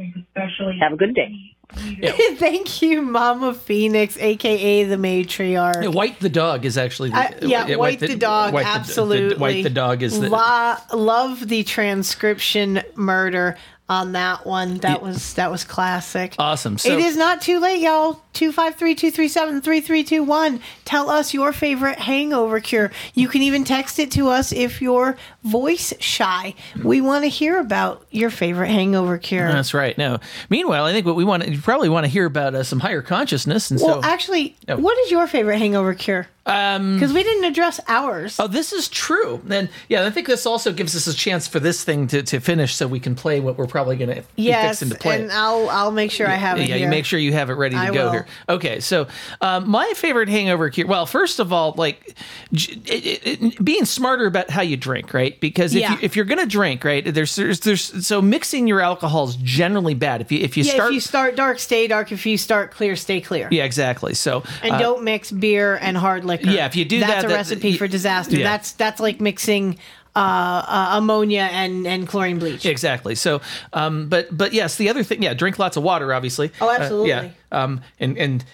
Have 0.80 0.92
a 0.92 0.96
good 0.96 1.14
day. 1.14 1.52
Thank 2.36 2.80
you, 2.80 3.02
Mama 3.02 3.52
Phoenix, 3.52 4.16
aka 4.18 4.84
the 4.84 4.94
matriarch. 4.96 5.82
Yeah, 5.82 5.88
White 5.88 6.20
the 6.20 6.28
dog 6.28 6.64
is 6.64 6.78
actually 6.78 7.10
the, 7.10 7.16
uh, 7.16 7.20
I- 7.20 7.34
yeah, 7.42 7.74
White 7.76 7.98
the 7.98 8.14
dog, 8.16 8.54
White 8.54 8.62
the- 8.62 8.68
absolutely. 8.68 9.34
The, 9.34 9.40
White 9.40 9.62
the 9.64 9.70
dog 9.70 10.02
is 10.04 10.18
the 10.18 10.28
La- 10.28 10.78
love 10.94 11.48
the 11.48 11.64
transcription 11.64 12.82
murder 12.94 13.58
on 13.88 14.12
that 14.12 14.46
one. 14.46 14.78
That 14.78 15.02
was 15.02 15.34
that 15.34 15.50
was 15.50 15.64
classic. 15.64 16.34
awesome. 16.38 16.78
So 16.78 16.92
it 16.92 16.98
is 16.98 17.16
not 17.16 17.40
too 17.40 17.58
late, 17.60 17.80
y'all. 17.80 18.20
253-237-3321. 18.34 20.60
Tell 20.84 21.08
us 21.10 21.32
your 21.32 21.52
favorite 21.52 21.98
hangover 21.98 22.60
cure. 22.60 22.90
You 23.14 23.28
can 23.28 23.42
even 23.42 23.64
text 23.64 23.98
it 23.98 24.10
to 24.12 24.28
us 24.28 24.52
if 24.52 24.82
you're 24.82 25.16
voice 25.42 25.92
shy. 26.00 26.54
We 26.82 27.00
want 27.00 27.24
to 27.24 27.28
hear 27.28 27.58
about 27.58 28.06
your 28.10 28.30
favorite 28.30 28.68
hangover 28.68 29.18
cure. 29.18 29.50
That's 29.50 29.74
right. 29.74 29.96
Now, 29.96 30.20
meanwhile, 30.50 30.84
I 30.84 30.92
think 30.92 31.06
what 31.06 31.16
we 31.16 31.24
want 31.24 31.46
you 31.48 31.60
probably 31.60 31.88
want 31.88 32.04
to 32.04 32.10
hear 32.10 32.26
about 32.26 32.54
uh, 32.54 32.62
some 32.62 32.80
higher 32.80 33.02
consciousness, 33.02 33.70
and 33.70 33.80
well, 33.80 34.02
so 34.02 34.08
actually, 34.08 34.56
Oh. 34.68 34.76
what 34.76 34.98
is 34.98 35.10
your 35.10 35.26
favorite 35.26 35.58
hangover 35.58 35.94
cure? 35.94 36.28
Um, 36.46 36.94
Because 36.94 37.12
we 37.12 37.22
didn't 37.24 37.44
address 37.44 37.80
ours. 37.88 38.36
Oh, 38.38 38.46
this 38.46 38.72
is 38.72 38.88
true. 38.88 39.40
Then, 39.44 39.68
yeah, 39.88 40.06
I 40.06 40.10
think 40.10 40.28
this 40.28 40.46
also 40.46 40.72
gives 40.72 40.94
us 40.94 41.06
a 41.08 41.14
chance 41.14 41.48
for 41.48 41.58
this 41.58 41.82
thing 41.82 42.06
to, 42.08 42.22
to 42.22 42.38
finish, 42.40 42.74
so 42.76 42.86
we 42.86 43.00
can 43.00 43.14
play 43.16 43.40
what 43.40 43.58
we're 43.58 43.66
probably 43.66 43.96
going 43.96 44.14
to 44.14 44.22
Yes, 44.36 44.78
fixing 44.78 44.90
to 44.96 45.00
play. 45.02 45.20
and 45.22 45.32
I'll 45.32 45.68
I'll 45.70 45.90
make 45.90 46.12
sure 46.12 46.28
I 46.28 46.36
have 46.36 46.58
it 46.58 46.68
yeah, 46.68 46.76
here. 46.76 46.84
you 46.84 46.88
make 46.88 47.04
sure 47.04 47.18
you 47.18 47.32
have 47.32 47.50
it 47.50 47.54
ready 47.54 47.74
to 47.74 47.80
I 47.80 47.86
go 47.90 48.04
will. 48.04 48.12
here. 48.12 48.26
Okay, 48.48 48.78
so 48.78 49.08
um, 49.40 49.68
my 49.68 49.92
favorite 49.96 50.28
hangover 50.28 50.70
cure. 50.70 50.86
Well, 50.86 51.04
first 51.06 51.40
of 51.40 51.52
all, 51.52 51.74
like 51.76 52.16
j- 52.52 52.74
it, 52.86 53.04
it, 53.26 53.42
it- 53.42 53.64
being 53.64 53.84
smarter 53.84 54.26
about 54.26 54.48
how 54.50 54.62
you 54.62 54.76
drink, 54.76 55.12
right? 55.12 55.38
Because 55.40 55.74
if 55.74 55.80
Yeah. 55.80 55.92
you, 55.94 55.98
if 56.02 56.14
you're 56.14 56.24
gonna 56.26 56.46
drink, 56.46 56.84
right, 56.84 57.04
there's, 57.04 57.34
there's 57.34 57.58
there's 57.60 58.06
so 58.06 58.22
mixing 58.22 58.68
your 58.68 58.80
alcohol 58.80 59.24
is 59.28 59.34
generally 59.36 59.94
bad. 59.94 60.20
If 60.20 60.30
you 60.30 60.38
if 60.40 60.56
you 60.56 60.62
yeah, 60.62 60.74
start, 60.74 60.88
if 60.90 60.94
you 60.94 61.00
start 61.00 61.34
dark, 61.34 61.58
stay 61.58 61.88
dark. 61.88 62.12
If 62.12 62.24
you 62.24 62.38
start 62.38 62.70
clear, 62.70 62.94
stay 62.94 63.20
clear. 63.20 63.48
yeah, 63.50 63.64
exactly. 63.64 64.14
So 64.14 64.44
And 64.62 64.74
uh, 64.74 64.78
don't 64.78 65.02
mix 65.02 65.32
beer 65.32 65.74
and 65.80 65.96
hard 65.96 66.24
liquor. 66.24 66.35
Yeah, 66.42 66.66
if 66.66 66.76
you 66.76 66.84
do 66.84 67.00
that. 67.00 67.06
that's 67.06 67.22
that, 67.22 67.24
a 67.26 67.28
that- 67.28 67.34
recipe 67.36 67.76
for 67.76 67.88
disaster. 67.88 68.36
yeah. 68.36 68.44
That's 68.50 68.72
that's 68.72 69.00
like 69.00 69.20
mixing 69.20 69.78
uh, 70.14 70.18
uh, 70.18 70.88
ammonia 70.98 71.48
and 71.52 71.86
and 71.86 72.06
chlorine 72.08 72.38
bleach. 72.38 72.64
Exactly. 72.66 73.14
So, 73.14 73.40
um, 73.72 74.08
but 74.08 74.34
but 74.36 74.52
yes, 74.52 74.76
the 74.76 74.88
other 74.88 75.02
thing, 75.02 75.22
yeah, 75.22 75.34
drink 75.34 75.58
lots 75.58 75.76
of 75.76 75.82
water, 75.82 76.12
obviously. 76.14 76.50
Oh, 76.60 76.68
Uh, 76.68 76.76
absolutely. 76.78 77.08
yeah. 77.10 77.30
Um, 77.52 77.80
and 78.00 78.16
and 78.18 78.44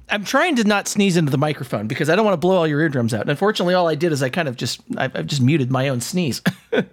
I'm 0.10 0.24
trying 0.24 0.56
to 0.56 0.64
not 0.64 0.88
sneeze 0.88 1.18
into 1.18 1.32
the 1.32 1.38
microphone 1.38 1.88
because 1.88 2.10
I 2.10 2.16
don't 2.16 2.24
want 2.24 2.34
to 2.34 2.38
blow 2.40 2.56
all 2.58 2.68
your 2.68 2.80
eardrums 2.80 3.14
out. 3.14 3.22
And 3.22 3.30
unfortunately, 3.30 3.74
all 3.74 3.90
I 3.90 3.96
did 3.96 4.14
is 4.14 4.24
I 4.24 4.30
kind 4.30 4.48
of 4.48 4.56
just 4.56 4.80
I've 4.96 5.26
just 5.28 5.42
muted 5.42 5.70
my 5.70 5.90
own 5.90 6.02
sneeze. 6.02 6.42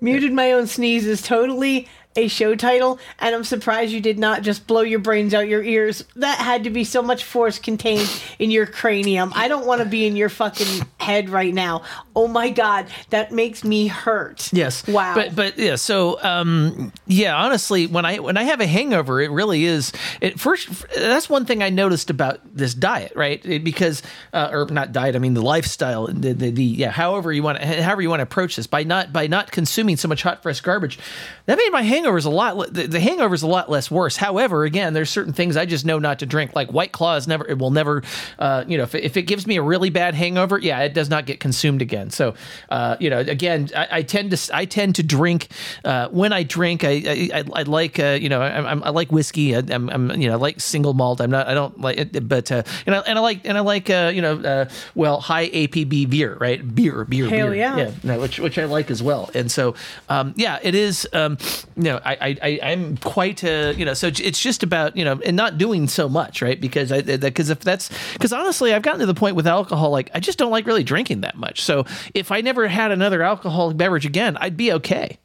Muted 0.00 0.32
my 0.32 0.52
own 0.52 0.66
sneeze 0.66 1.06
is 1.06 1.22
totally 1.22 1.88
a 2.16 2.28
show 2.28 2.54
title, 2.54 2.98
and 3.18 3.34
I'm 3.34 3.44
surprised 3.44 3.92
you 3.92 4.00
did 4.00 4.18
not 4.18 4.42
just 4.42 4.66
blow 4.66 4.82
your 4.82 5.00
brains 5.00 5.34
out 5.34 5.48
your 5.48 5.62
ears. 5.62 6.04
That 6.16 6.38
had 6.38 6.64
to 6.64 6.70
be 6.70 6.84
so 6.84 7.02
much 7.02 7.24
force 7.24 7.58
contained 7.58 8.08
in 8.38 8.50
your 8.50 8.66
cranium. 8.66 9.32
I 9.34 9.48
don't 9.48 9.66
want 9.66 9.80
to 9.80 9.88
be 9.88 10.06
in 10.06 10.16
your 10.16 10.28
fucking 10.28 10.86
head 11.04 11.28
right 11.28 11.52
now. 11.52 11.82
Oh 12.16 12.28
my 12.28 12.50
god, 12.50 12.86
that 13.10 13.32
makes 13.32 13.64
me 13.64 13.86
hurt. 13.88 14.50
Yes. 14.52 14.86
Wow. 14.86 15.14
But 15.14 15.34
but 15.36 15.58
yeah. 15.58 15.76
So 15.76 16.22
um 16.22 16.92
yeah. 17.06 17.36
Honestly, 17.36 17.86
when 17.86 18.04
I 18.04 18.18
when 18.18 18.36
I 18.36 18.44
have 18.44 18.60
a 18.60 18.66
hangover, 18.66 19.20
it 19.20 19.30
really 19.30 19.64
is. 19.64 19.92
It 20.20 20.38
first. 20.38 20.68
That's 20.94 21.28
one 21.28 21.44
thing 21.44 21.62
I 21.62 21.70
noticed 21.70 22.10
about 22.10 22.40
this 22.54 22.74
diet, 22.74 23.12
right? 23.16 23.44
It- 23.44 23.64
because 23.64 24.02
uh, 24.32 24.50
or 24.52 24.66
not 24.66 24.92
diet. 24.92 25.16
I 25.16 25.18
mean 25.18 25.34
the 25.34 25.42
lifestyle. 25.42 26.06
The, 26.06 26.32
the, 26.32 26.50
the 26.50 26.62
yeah. 26.64 26.90
However 26.90 27.32
you 27.32 27.42
want 27.42 27.58
to 27.60 27.82
however 27.82 28.02
you 28.02 28.10
want 28.10 28.20
to 28.20 28.24
approach 28.24 28.56
this 28.56 28.66
by 28.66 28.84
not 28.84 29.12
by 29.12 29.26
not 29.26 29.50
consuming 29.50 29.96
so 29.96 30.06
much 30.08 30.22
hot 30.22 30.42
fresh 30.42 30.60
garbage, 30.60 30.98
that 31.46 31.58
made 31.58 31.70
my 31.72 31.82
hangovers 31.82 32.26
a 32.26 32.30
lot. 32.30 32.72
The, 32.72 32.86
the 32.86 32.98
hangovers 32.98 33.42
a 33.42 33.46
lot 33.46 33.70
less 33.70 33.90
worse. 33.90 34.16
However, 34.16 34.64
again, 34.64 34.92
there's 34.94 35.10
certain 35.10 35.32
things 35.32 35.56
I 35.56 35.66
just 35.66 35.84
know 35.84 35.98
not 35.98 36.18
to 36.20 36.26
drink. 36.26 36.54
Like 36.54 36.72
White 36.72 36.92
Claw 36.92 37.16
is 37.16 37.26
never. 37.26 37.46
It 37.46 37.58
will 37.58 37.70
never. 37.70 38.02
Uh, 38.38 38.64
you 38.66 38.76
know, 38.76 38.84
if 38.84 38.94
if 38.94 39.16
it 39.16 39.22
gives 39.22 39.46
me 39.46 39.56
a 39.56 39.62
really 39.62 39.90
bad 39.90 40.14
hangover, 40.14 40.58
yeah, 40.58 40.80
it 40.80 40.93
does 40.94 41.10
not 41.10 41.26
get 41.26 41.40
consumed 41.40 41.82
again. 41.82 42.10
So, 42.10 42.34
uh, 42.70 42.96
you 43.00 43.10
know, 43.10 43.20
again, 43.20 43.68
I, 43.76 43.88
I 43.90 44.02
tend 44.02 44.30
to 44.30 44.56
I 44.56 44.64
tend 44.64 44.94
to 44.96 45.02
drink 45.02 45.48
uh, 45.84 46.08
when 46.08 46.32
I 46.32 46.42
drink. 46.42 46.84
I 46.84 47.30
I, 47.34 47.44
I, 47.52 47.62
like 47.62 47.98
uh, 47.98 48.18
you 48.20 48.28
know 48.28 48.40
I, 48.40 48.70
I'm, 48.70 48.82
I 48.82 48.90
like 48.90 49.10
whiskey. 49.12 49.56
I, 49.56 49.62
I'm, 49.70 49.88
I'm 49.90 50.10
you 50.20 50.28
know 50.28 50.34
I 50.34 50.36
like 50.36 50.60
single 50.60 50.94
malt. 50.94 51.20
I'm 51.20 51.30
not 51.30 51.48
I 51.48 51.54
don't 51.54 51.80
like 51.80 51.98
it, 51.98 52.28
but 52.28 52.50
uh, 52.50 52.62
and 52.86 52.94
I 52.94 52.98
and 53.00 53.18
I 53.18 53.22
like 53.22 53.40
and 53.44 53.56
I 53.58 53.60
like 53.60 53.90
uh, 53.90 54.12
you 54.14 54.22
know 54.22 54.38
uh, 54.38 54.68
well 54.94 55.20
high 55.20 55.48
ABV 55.48 56.08
beer 56.08 56.36
right 56.40 56.74
beer 56.74 57.04
beer 57.04 57.28
Hell 57.28 57.48
beer 57.48 57.54
yeah. 57.54 57.76
yeah 57.76 57.90
no, 58.02 58.20
which 58.20 58.38
which 58.38 58.58
I 58.58 58.64
like 58.64 58.90
as 58.90 59.02
well. 59.02 59.30
And 59.34 59.50
so 59.50 59.74
um, 60.08 60.34
yeah, 60.36 60.58
it 60.62 60.74
is 60.74 61.08
um, 61.12 61.38
you 61.76 61.84
know 61.84 62.00
I 62.04 62.36
I 62.42 62.60
I'm 62.62 62.96
quite 62.98 63.42
uh, 63.44 63.74
you 63.76 63.84
know 63.84 63.94
so 63.94 64.08
it's 64.08 64.40
just 64.40 64.62
about 64.62 64.96
you 64.96 65.04
know 65.04 65.20
and 65.24 65.36
not 65.36 65.58
doing 65.58 65.88
so 65.88 66.08
much 66.08 66.42
right 66.42 66.60
because 66.60 66.92
I 66.92 67.02
because 67.02 67.50
if 67.50 67.60
that's 67.60 67.90
because 68.12 68.32
honestly 68.32 68.72
I've 68.72 68.82
gotten 68.82 69.00
to 69.00 69.06
the 69.06 69.14
point 69.14 69.36
with 69.36 69.46
alcohol 69.46 69.90
like 69.90 70.10
I 70.14 70.20
just 70.20 70.38
don't 70.38 70.50
like 70.50 70.66
really 70.66 70.83
drinking 70.84 71.22
that 71.22 71.36
much. 71.36 71.62
So 71.62 71.84
if 72.14 72.30
I 72.30 72.40
never 72.40 72.68
had 72.68 72.92
another 72.92 73.22
alcoholic 73.22 73.76
beverage 73.76 74.06
again, 74.06 74.36
I'd 74.38 74.56
be 74.56 74.72
okay. 74.72 75.18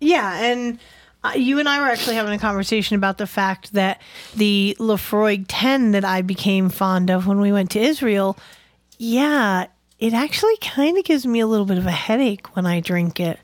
Yeah, 0.00 0.42
and 0.42 0.78
uh, 1.24 1.32
you 1.36 1.58
and 1.58 1.68
I 1.68 1.80
were 1.80 1.86
actually 1.86 2.16
having 2.16 2.32
a 2.32 2.38
conversation 2.38 2.96
about 2.96 3.18
the 3.18 3.26
fact 3.26 3.72
that 3.74 4.00
the 4.34 4.76
Laphroaig 4.80 5.44
10 5.48 5.92
that 5.92 6.04
I 6.04 6.22
became 6.22 6.68
fond 6.68 7.10
of 7.10 7.26
when 7.26 7.40
we 7.40 7.52
went 7.52 7.70
to 7.72 7.80
Israel, 7.80 8.36
yeah, 8.98 9.66
it 10.00 10.12
actually 10.12 10.56
kind 10.56 10.98
of 10.98 11.04
gives 11.04 11.24
me 11.24 11.38
a 11.38 11.46
little 11.46 11.66
bit 11.66 11.78
of 11.78 11.86
a 11.86 11.92
headache 11.92 12.56
when 12.56 12.66
I 12.66 12.80
drink 12.80 13.20
it. 13.20 13.38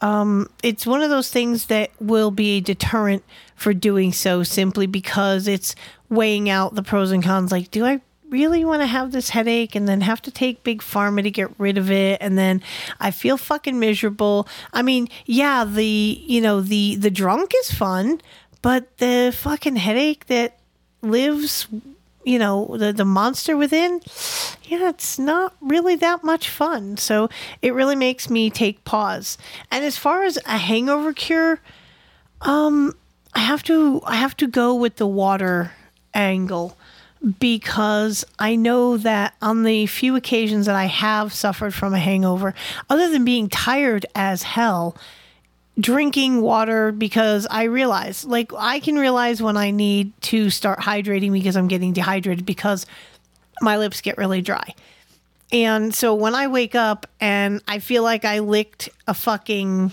Um, 0.00 0.50
it's 0.62 0.86
one 0.86 1.02
of 1.02 1.10
those 1.10 1.30
things 1.30 1.66
that 1.66 1.90
will 2.00 2.32
be 2.32 2.58
a 2.58 2.60
deterrent 2.60 3.22
for 3.54 3.72
doing 3.72 4.12
so 4.12 4.42
simply 4.42 4.86
because 4.86 5.46
it's 5.46 5.76
weighing 6.08 6.50
out 6.50 6.74
the 6.74 6.82
pros 6.82 7.12
and 7.12 7.22
cons. 7.22 7.52
Like, 7.52 7.70
do 7.70 7.86
I 7.86 8.00
really 8.34 8.64
want 8.64 8.82
to 8.82 8.86
have 8.86 9.12
this 9.12 9.30
headache 9.30 9.74
and 9.76 9.86
then 9.88 10.00
have 10.00 10.20
to 10.22 10.30
take 10.30 10.64
big 10.64 10.82
pharma 10.82 11.22
to 11.22 11.30
get 11.30 11.50
rid 11.58 11.78
of 11.78 11.90
it 11.90 12.18
and 12.20 12.36
then 12.36 12.62
I 12.98 13.10
feel 13.12 13.36
fucking 13.36 13.78
miserable. 13.78 14.48
I 14.72 14.82
mean, 14.82 15.08
yeah, 15.24 15.64
the 15.64 16.22
you 16.34 16.40
know, 16.40 16.60
the 16.60 16.96
the 16.96 17.10
drunk 17.10 17.52
is 17.62 17.70
fun, 17.70 18.20
but 18.60 18.98
the 18.98 19.32
fucking 19.36 19.76
headache 19.76 20.26
that 20.26 20.58
lives 21.02 21.68
you 22.24 22.38
know 22.38 22.76
the 22.78 22.90
the 22.92 23.04
monster 23.04 23.54
within 23.54 24.00
yeah 24.64 24.88
it's 24.88 25.18
not 25.18 25.54
really 25.60 25.96
that 25.96 26.24
much 26.24 26.48
fun. 26.48 26.96
So 26.96 27.28
it 27.62 27.72
really 27.74 27.96
makes 27.96 28.28
me 28.28 28.50
take 28.50 28.84
pause. 28.84 29.38
And 29.70 29.84
as 29.84 29.96
far 29.96 30.24
as 30.24 30.38
a 30.46 30.58
hangover 30.58 31.12
cure 31.12 31.60
um 32.44 32.92
i 33.34 33.40
have 33.40 33.62
to 33.62 34.00
i 34.04 34.16
have 34.16 34.36
to 34.36 34.46
go 34.46 34.74
with 34.74 34.96
the 34.96 35.06
water 35.06 35.72
angle 36.12 36.76
because 37.38 38.24
I 38.38 38.56
know 38.56 38.96
that 38.98 39.34
on 39.40 39.62
the 39.62 39.86
few 39.86 40.16
occasions 40.16 40.66
that 40.66 40.76
I 40.76 40.84
have 40.86 41.32
suffered 41.32 41.74
from 41.74 41.94
a 41.94 41.98
hangover, 41.98 42.54
other 42.90 43.08
than 43.10 43.24
being 43.24 43.48
tired 43.48 44.06
as 44.14 44.42
hell, 44.42 44.96
drinking 45.78 46.40
water 46.40 46.92
because 46.92 47.46
I 47.50 47.64
realize, 47.64 48.24
like, 48.24 48.52
I 48.56 48.80
can 48.80 48.96
realize 48.96 49.42
when 49.42 49.56
I 49.56 49.70
need 49.70 50.12
to 50.22 50.50
start 50.50 50.80
hydrating 50.80 51.32
because 51.32 51.56
I'm 51.56 51.68
getting 51.68 51.92
dehydrated 51.92 52.46
because 52.46 52.86
my 53.60 53.78
lips 53.78 54.00
get 54.00 54.18
really 54.18 54.42
dry. 54.42 54.74
And 55.52 55.94
so 55.94 56.14
when 56.14 56.34
I 56.34 56.48
wake 56.48 56.74
up 56.74 57.06
and 57.20 57.62
I 57.68 57.78
feel 57.78 58.02
like 58.02 58.24
I 58.24 58.40
licked 58.40 58.88
a 59.06 59.14
fucking 59.14 59.92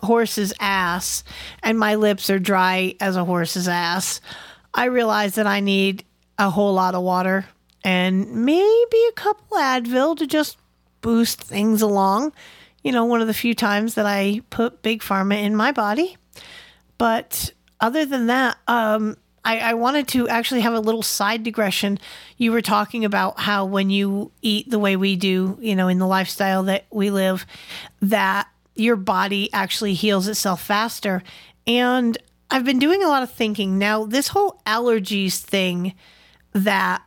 horse's 0.00 0.52
ass 0.60 1.24
and 1.62 1.78
my 1.78 1.96
lips 1.96 2.30
are 2.30 2.38
dry 2.38 2.94
as 3.00 3.16
a 3.16 3.24
horse's 3.24 3.68
ass, 3.68 4.20
I 4.74 4.86
realize 4.86 5.36
that 5.36 5.46
I 5.46 5.60
need 5.60 6.04
a 6.38 6.50
whole 6.50 6.72
lot 6.74 6.94
of 6.94 7.02
water 7.02 7.46
and 7.84 8.44
maybe 8.44 8.98
a 9.08 9.12
couple 9.12 9.56
Advil 9.56 10.16
to 10.18 10.26
just 10.26 10.56
boost 11.00 11.40
things 11.40 11.82
along. 11.82 12.32
You 12.82 12.92
know, 12.92 13.04
one 13.04 13.20
of 13.20 13.26
the 13.26 13.34
few 13.34 13.54
times 13.54 13.94
that 13.94 14.06
I 14.06 14.42
put 14.50 14.82
big 14.82 15.02
pharma 15.02 15.42
in 15.42 15.56
my 15.56 15.72
body. 15.72 16.16
But 16.96 17.52
other 17.80 18.04
than 18.04 18.26
that, 18.26 18.56
um, 18.66 19.16
I, 19.44 19.58
I 19.58 19.74
wanted 19.74 20.08
to 20.08 20.28
actually 20.28 20.60
have 20.60 20.74
a 20.74 20.80
little 20.80 21.02
side 21.02 21.42
digression. 21.42 21.98
You 22.36 22.52
were 22.52 22.62
talking 22.62 23.04
about 23.04 23.40
how 23.40 23.64
when 23.64 23.90
you 23.90 24.32
eat 24.42 24.70
the 24.70 24.78
way 24.78 24.96
we 24.96 25.16
do, 25.16 25.56
you 25.60 25.76
know, 25.76 25.88
in 25.88 25.98
the 25.98 26.06
lifestyle 26.06 26.64
that 26.64 26.86
we 26.90 27.10
live, 27.10 27.46
that 28.02 28.48
your 28.74 28.96
body 28.96 29.52
actually 29.52 29.94
heals 29.94 30.28
itself 30.28 30.62
faster. 30.62 31.22
And 31.66 32.18
I've 32.50 32.64
been 32.64 32.78
doing 32.78 33.02
a 33.02 33.08
lot 33.08 33.22
of 33.22 33.30
thinking. 33.30 33.78
Now, 33.78 34.04
this 34.04 34.28
whole 34.28 34.60
allergies 34.66 35.38
thing 35.38 35.94
that 36.52 37.02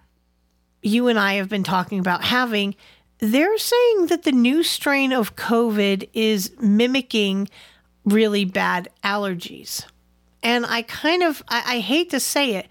you 0.82 1.08
and 1.08 1.20
I 1.20 1.36
have 1.36 1.50
been 1.50 1.64
talking 1.64 2.00
about 2.00 2.24
having, 2.24 2.76
they're 3.20 3.58
saying 3.58 4.08
that 4.08 4.24
the 4.24 4.32
new 4.32 4.64
strain 4.64 5.14
of 5.14 5.36
COVID 5.36 6.10
is 6.14 6.52
mimicking 6.60 7.50
really 8.06 8.46
bad 8.46 8.90
allergies. 9.04 9.86
And 10.44 10.66
I 10.66 10.82
kind 10.82 11.22
of, 11.24 11.44
I, 11.48 11.76
I 11.76 11.80
hate 11.80 12.10
to 12.12 12.20
say 12.20 12.56
it, 12.56 12.68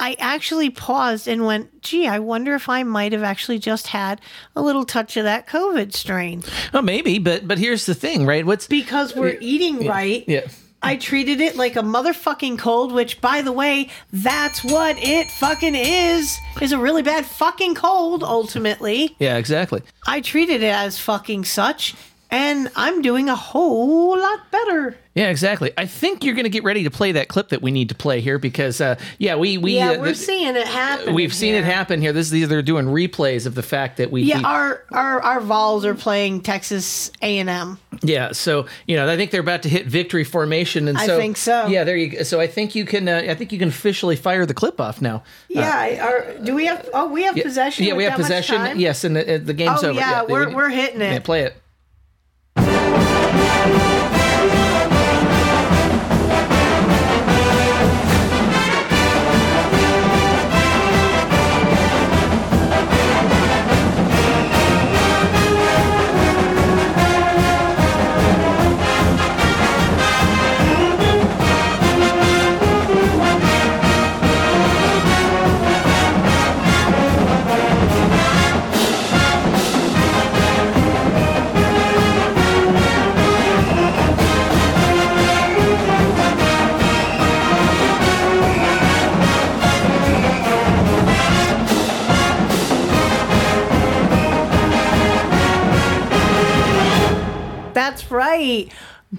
I 0.00 0.16
actually 0.18 0.70
paused 0.70 1.26
and 1.26 1.44
went, 1.44 1.82
gee, 1.82 2.06
I 2.06 2.20
wonder 2.20 2.54
if 2.54 2.68
I 2.68 2.82
might 2.84 3.12
have 3.12 3.24
actually 3.24 3.58
just 3.58 3.88
had 3.88 4.20
a 4.54 4.62
little 4.62 4.84
touch 4.84 5.16
of 5.16 5.24
that 5.24 5.48
COVID 5.48 5.92
strain. 5.92 6.42
Oh, 6.72 6.82
maybe, 6.82 7.18
but 7.18 7.48
but 7.48 7.58
here's 7.58 7.86
the 7.86 7.94
thing, 7.94 8.24
right? 8.24 8.46
What's 8.46 8.68
because 8.68 9.16
we're 9.16 9.36
eating 9.40 9.82
Yeah, 9.82 9.90
right. 9.90 10.24
Yeah. 10.28 10.46
I 10.82 10.96
treated 10.96 11.40
it 11.40 11.56
like 11.56 11.76
a 11.76 11.80
motherfucking 11.82 12.58
cold, 12.58 12.92
which, 12.92 13.20
by 13.20 13.42
the 13.42 13.52
way, 13.52 13.88
that's 14.12 14.62
what 14.62 14.96
it 14.98 15.30
fucking 15.30 15.74
is. 15.74 16.38
Is 16.60 16.72
a 16.72 16.78
really 16.78 17.02
bad 17.02 17.26
fucking 17.26 17.74
cold, 17.74 18.22
ultimately. 18.22 19.16
Yeah, 19.18 19.36
exactly. 19.36 19.82
I 20.06 20.20
treated 20.20 20.62
it 20.62 20.72
as 20.72 20.98
fucking 20.98 21.44
such, 21.46 21.94
and 22.30 22.70
I'm 22.76 23.02
doing 23.02 23.28
a 23.28 23.36
whole 23.36 24.18
lot 24.18 24.50
better. 24.50 24.96
Yeah, 25.14 25.30
exactly. 25.30 25.72
I 25.76 25.86
think 25.86 26.22
you're 26.22 26.34
going 26.34 26.44
to 26.44 26.50
get 26.50 26.62
ready 26.62 26.84
to 26.84 26.90
play 26.90 27.10
that 27.12 27.26
clip 27.26 27.48
that 27.48 27.60
we 27.60 27.72
need 27.72 27.88
to 27.88 27.94
play 27.96 28.20
here 28.20 28.38
because, 28.38 28.80
uh, 28.80 28.94
yeah, 29.18 29.34
we 29.34 29.58
we 29.58 29.74
yeah, 29.74 29.90
uh, 29.92 29.98
we're 29.98 30.04
th- 30.06 30.16
seeing 30.18 30.54
it 30.54 30.66
happen. 30.68 31.12
we've 31.12 31.34
seen 31.34 31.54
here. 31.54 31.62
it 31.62 31.64
happen 31.64 32.00
here. 32.00 32.12
This 32.12 32.30
they're 32.30 32.62
doing 32.62 32.86
replays 32.86 33.44
of 33.44 33.56
the 33.56 33.62
fact 33.64 33.96
that 33.96 34.12
we 34.12 34.22
Yeah, 34.22 34.38
we- 34.38 34.44
our, 34.44 34.84
our 34.92 35.20
our 35.20 35.40
Vols 35.40 35.84
are 35.84 35.96
playing 35.96 36.42
Texas 36.42 37.10
A 37.20 37.38
and 37.40 37.48
M. 37.50 37.78
yeah. 38.02 38.30
So 38.30 38.66
you 38.86 38.94
know, 38.94 39.08
I 39.12 39.16
think 39.16 39.32
they're 39.32 39.40
about 39.40 39.62
to 39.64 39.68
hit 39.68 39.86
victory 39.86 40.22
formation, 40.22 40.86
and 40.86 40.96
so 41.00 41.16
I 41.16 41.18
think 41.18 41.36
so. 41.36 41.66
Yeah, 41.66 41.82
there 41.82 41.96
you 41.96 42.08
go. 42.10 42.22
So 42.22 42.38
I 42.38 42.46
think 42.46 42.76
you 42.76 42.84
can. 42.84 43.08
Uh, 43.08 43.22
I 43.28 43.34
think 43.34 43.50
you 43.52 43.58
can 43.58 43.68
officially 43.70 44.14
fire 44.14 44.46
the 44.46 44.54
clip 44.54 44.80
off 44.80 45.02
now. 45.02 45.24
Yeah, 45.48 45.72
I- 45.74 45.98
our, 45.98 46.34
do 46.44 46.54
we 46.54 46.66
have? 46.66 46.88
Oh, 46.94 47.08
we 47.08 47.24
have 47.24 47.36
Yeah, 47.36 47.42
possession. 47.42 47.86
Yeah, 47.86 47.94
we 47.94 48.04
have 48.04 48.14
possession. 48.14 48.78
Yes, 48.78 49.02
and 49.02 49.16
the, 49.16 49.34
uh, 49.34 49.38
the 49.42 49.54
game's 49.54 49.82
Oh, 49.82 49.88
over. 49.90 49.98
yeah, 49.98 50.22
they- 50.24 50.32
we're- 50.32 50.46
we- 50.48 50.54
we're 50.54 50.68
hitting 50.68 51.00
it. 51.00 51.12
Yeah, 51.12 51.18
play 51.20 51.42
it. 51.42 51.54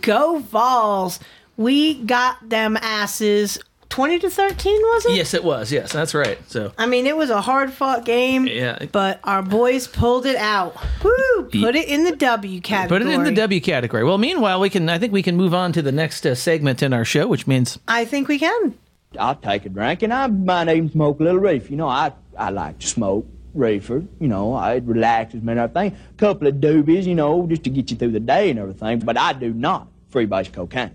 Go 0.01 0.39
Vols. 0.39 1.19
We 1.57 1.95
got 2.03 2.49
them 2.49 2.77
asses 2.81 3.59
twenty 3.89 4.19
to 4.19 4.29
thirteen, 4.29 4.79
was 4.81 5.05
it? 5.07 5.15
Yes, 5.15 5.33
it 5.33 5.43
was. 5.43 5.71
Yes, 5.71 5.91
that's 5.91 6.13
right. 6.13 6.37
So 6.49 6.71
I 6.77 6.85
mean, 6.85 7.05
it 7.05 7.17
was 7.17 7.29
a 7.29 7.41
hard 7.41 7.73
fought 7.73 8.05
game. 8.05 8.47
Yeah. 8.47 8.85
But 8.91 9.19
our 9.23 9.41
boys 9.41 9.87
pulled 9.87 10.25
it 10.25 10.37
out. 10.37 10.75
Woo! 11.03 11.49
Put 11.51 11.75
it 11.75 11.89
in 11.89 12.03
the 12.05 12.15
W 12.15 12.61
category. 12.61 12.99
put 13.01 13.07
it 13.07 13.13
in 13.13 13.23
the 13.23 13.33
W 13.33 13.59
category. 13.59 14.03
Well, 14.03 14.17
meanwhile, 14.17 14.59
we 14.59 14.69
can. 14.69 14.87
I 14.89 14.99
think 14.99 15.11
we 15.11 15.23
can 15.23 15.35
move 15.35 15.53
on 15.53 15.73
to 15.73 15.81
the 15.81 15.91
next 15.91 16.25
uh, 16.25 16.35
segment 16.35 16.81
in 16.81 16.93
our 16.93 17.05
show, 17.05 17.27
which 17.27 17.47
means 17.47 17.77
I 17.87 18.05
think 18.05 18.27
we 18.27 18.39
can. 18.39 18.77
I'll 19.17 19.35
take 19.35 19.65
a 19.65 19.69
drink, 19.69 20.03
and 20.03 20.13
I 20.13 20.27
might 20.27 20.69
even 20.69 20.91
smoke 20.91 21.19
a 21.19 21.23
little 21.23 21.39
reef 21.39 21.69
You 21.71 21.77
know, 21.77 21.87
I 21.89 22.13
I 22.37 22.51
like 22.51 22.79
to 22.79 22.87
smoke 22.87 23.25
reefer. 23.53 24.03
You 24.19 24.27
know, 24.27 24.53
I'd 24.53 24.83
it 24.83 24.83
relaxes 24.85 25.41
me 25.41 25.51
and 25.51 25.59
everything. 25.59 25.97
A 26.11 26.13
couple 26.17 26.47
of 26.47 26.55
doobies, 26.55 27.05
you 27.05 27.15
know, 27.15 27.45
just 27.47 27.63
to 27.63 27.69
get 27.69 27.91
you 27.91 27.97
through 27.97 28.11
the 28.11 28.19
day 28.19 28.49
and 28.49 28.59
everything. 28.59 28.99
But 28.99 29.17
I 29.17 29.33
do 29.33 29.53
not 29.53 29.87
freebase 30.11 30.51
cocaine. 30.51 30.91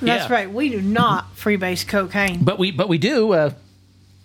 That's 0.00 0.30
right. 0.30 0.52
We 0.52 0.68
do 0.68 0.82
not 0.82 1.36
freebase 1.36 1.86
cocaine. 1.86 2.42
But 2.42 2.58
we 2.58 2.70
but 2.72 2.88
we 2.88 2.98
do 2.98 3.32
uh, 3.32 3.52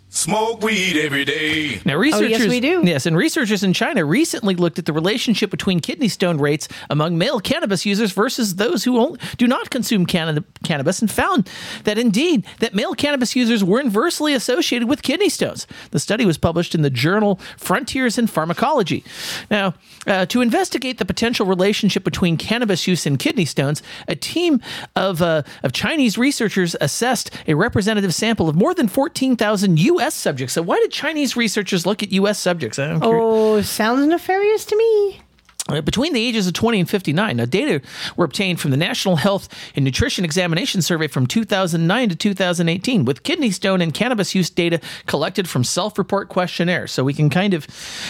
Smoke 0.10 0.64
weed 0.64 0.98
every 1.04 1.26
day. 1.26 1.82
Now, 1.84 1.98
researchers, 1.98 2.28
Oh, 2.40 2.44
yes, 2.44 2.48
we 2.48 2.62
do. 2.62 2.82
Yes, 2.86 3.06
and 3.06 3.16
researchers 3.16 3.62
in 3.62 3.74
China 3.74 4.06
recently 4.06 4.56
looked 4.56 4.80
at 4.80 4.86
the 4.86 4.94
relationship 4.94 5.52
between 5.52 5.82
kidney 5.82 6.08
stone 6.08 6.38
rates 6.38 6.70
among 6.90 7.18
male 7.18 7.42
cannabis 7.42 7.86
users 7.86 8.14
versus 8.14 8.56
those 8.56 8.86
who 8.86 8.98
only, 8.98 9.20
do 9.38 9.48
not 9.48 9.70
consume 9.70 10.06
canna- 10.06 10.46
cannabis, 10.64 11.02
and 11.02 11.12
found 11.12 11.50
that 11.84 11.98
indeed 11.98 12.46
that 12.60 12.74
male 12.74 12.96
cannabis 12.96 13.36
users 13.36 13.66
were 13.66 13.82
inversely 13.82 14.34
associated 14.34 14.88
with 14.88 15.04
kidney 15.04 15.28
stones. 15.30 15.68
The 15.92 16.00
study 16.00 16.26
was 16.26 16.38
published 16.38 16.74
in 16.74 16.84
the 16.84 16.90
journal 16.90 17.38
Frontiers 17.58 18.18
in 18.18 18.28
Pharmacology. 18.28 19.04
Now, 19.52 19.74
uh, 20.08 20.26
to 20.28 20.40
investigate 20.40 21.00
the 21.00 21.06
potential 21.06 21.46
relationship 21.46 22.06
between 22.06 22.38
cannabis 22.38 22.88
use 22.88 23.06
and 23.06 23.20
kidney 23.20 23.46
stones, 23.46 23.84
a 24.08 24.16
team 24.16 24.62
of 24.96 25.22
uh, 25.22 25.44
of 25.64 25.74
Chinese 25.74 26.18
researchers 26.18 26.78
assessed 26.80 27.30
a 27.46 27.56
representative 27.56 28.16
sample 28.16 28.48
of 28.48 28.56
more 28.56 28.74
than 28.74 28.88
fourteen 28.88 29.36
thousand 29.36 29.78
U.S. 29.80 29.97
subjects. 30.14 30.53
So, 30.53 30.61
why 30.61 30.78
did 30.80 30.91
Chinese 30.91 31.36
researchers 31.36 31.86
look 31.86 32.03
at 32.03 32.11
U.S. 32.11 32.40
subjects? 32.40 32.80
Oh, 32.80 33.61
sounds 33.61 34.06
nefarious 34.07 34.65
to 34.65 34.76
me. 34.78 35.22
Between 35.68 36.14
the 36.14 36.26
ages 36.26 36.48
of 36.48 36.53
20 36.53 36.80
and 36.80 36.89
59, 36.89 37.38
now 37.38 37.45
data 37.45 37.81
were 38.15 38.26
obtained 38.26 38.60
from 38.60 38.72
the 38.72 38.77
National 38.77 39.18
Health 39.18 39.49
and 39.76 39.84
Nutrition 39.84 40.23
Examination 40.23 40.81
Survey 40.81 41.07
from 41.07 41.27
2009 41.27 42.10
to 42.10 42.15
2018, 42.15 43.06
with 43.06 43.23
kidney 43.23 43.52
stone 43.52 43.81
and 43.81 43.94
cannabis 43.94 44.34
use 44.34 44.49
data 44.49 44.80
collected 45.06 45.48
from 45.49 45.64
self-report 45.64 46.30
questionnaires. 46.30 46.91
So 46.91 47.03
we 47.03 47.14
can 47.14 47.30
kind 47.30 47.53
of, 47.53 47.68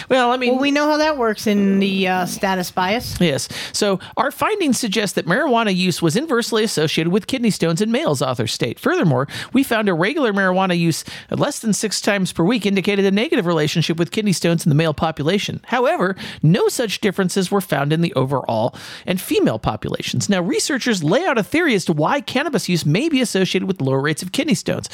well, 0.08 0.30
I 0.30 0.36
mean, 0.36 0.52
Well, 0.52 0.60
we 0.62 0.70
know 0.70 0.86
how 0.86 0.96
that 0.98 1.18
works 1.18 1.46
in 1.46 1.78
the 1.80 2.08
uh, 2.08 2.26
status 2.26 2.70
bias. 2.70 3.20
Yes. 3.20 3.48
So 3.72 3.98
our 4.16 4.30
findings 4.30 4.78
suggest 4.78 5.14
that 5.16 5.26
marijuana 5.26 5.74
use 5.74 6.00
was 6.00 6.16
inversely 6.16 6.64
associated 6.64 7.12
with 7.12 7.26
kidney 7.26 7.50
stones 7.50 7.80
in 7.80 7.90
males, 7.90 8.22
authors 8.22 8.52
state. 8.52 8.78
Furthermore, 8.78 9.26
we 9.52 9.62
found 9.62 9.88
a 9.88 9.94
regular 9.94 10.32
marijuana 10.32 10.78
use 10.78 11.04
of 11.30 11.40
less 11.40 11.58
than 11.58 11.72
six 11.72 12.00
times 12.00 12.32
per 12.32 12.44
week 12.44 12.66
indicated 12.66 13.04
a 13.04 13.10
negative 13.10 13.46
relationship 13.46 13.98
with 13.98 14.10
kidney 14.10 14.32
stones 14.32 14.64
in 14.64 14.68
the 14.70 14.74
male 14.76 14.94
population. 14.94 15.60
However, 15.66 16.16
no 16.42 16.68
such 16.68 17.00
differences 17.00 17.47
were 17.50 17.60
found 17.60 17.92
in 17.92 18.00
the 18.00 18.12
overall 18.14 18.74
and 19.06 19.20
female 19.20 19.58
populations. 19.58 20.28
Now, 20.28 20.42
researchers 20.42 21.02
lay 21.02 21.24
out 21.24 21.38
a 21.38 21.42
theory 21.42 21.74
as 21.74 21.84
to 21.86 21.92
why 21.92 22.20
cannabis 22.20 22.68
use 22.68 22.84
may 22.86 23.08
be 23.08 23.20
associated 23.20 23.66
with 23.66 23.80
lower 23.80 24.00
rates 24.00 24.22
of 24.22 24.32
kidney 24.32 24.54
stones. 24.54 24.88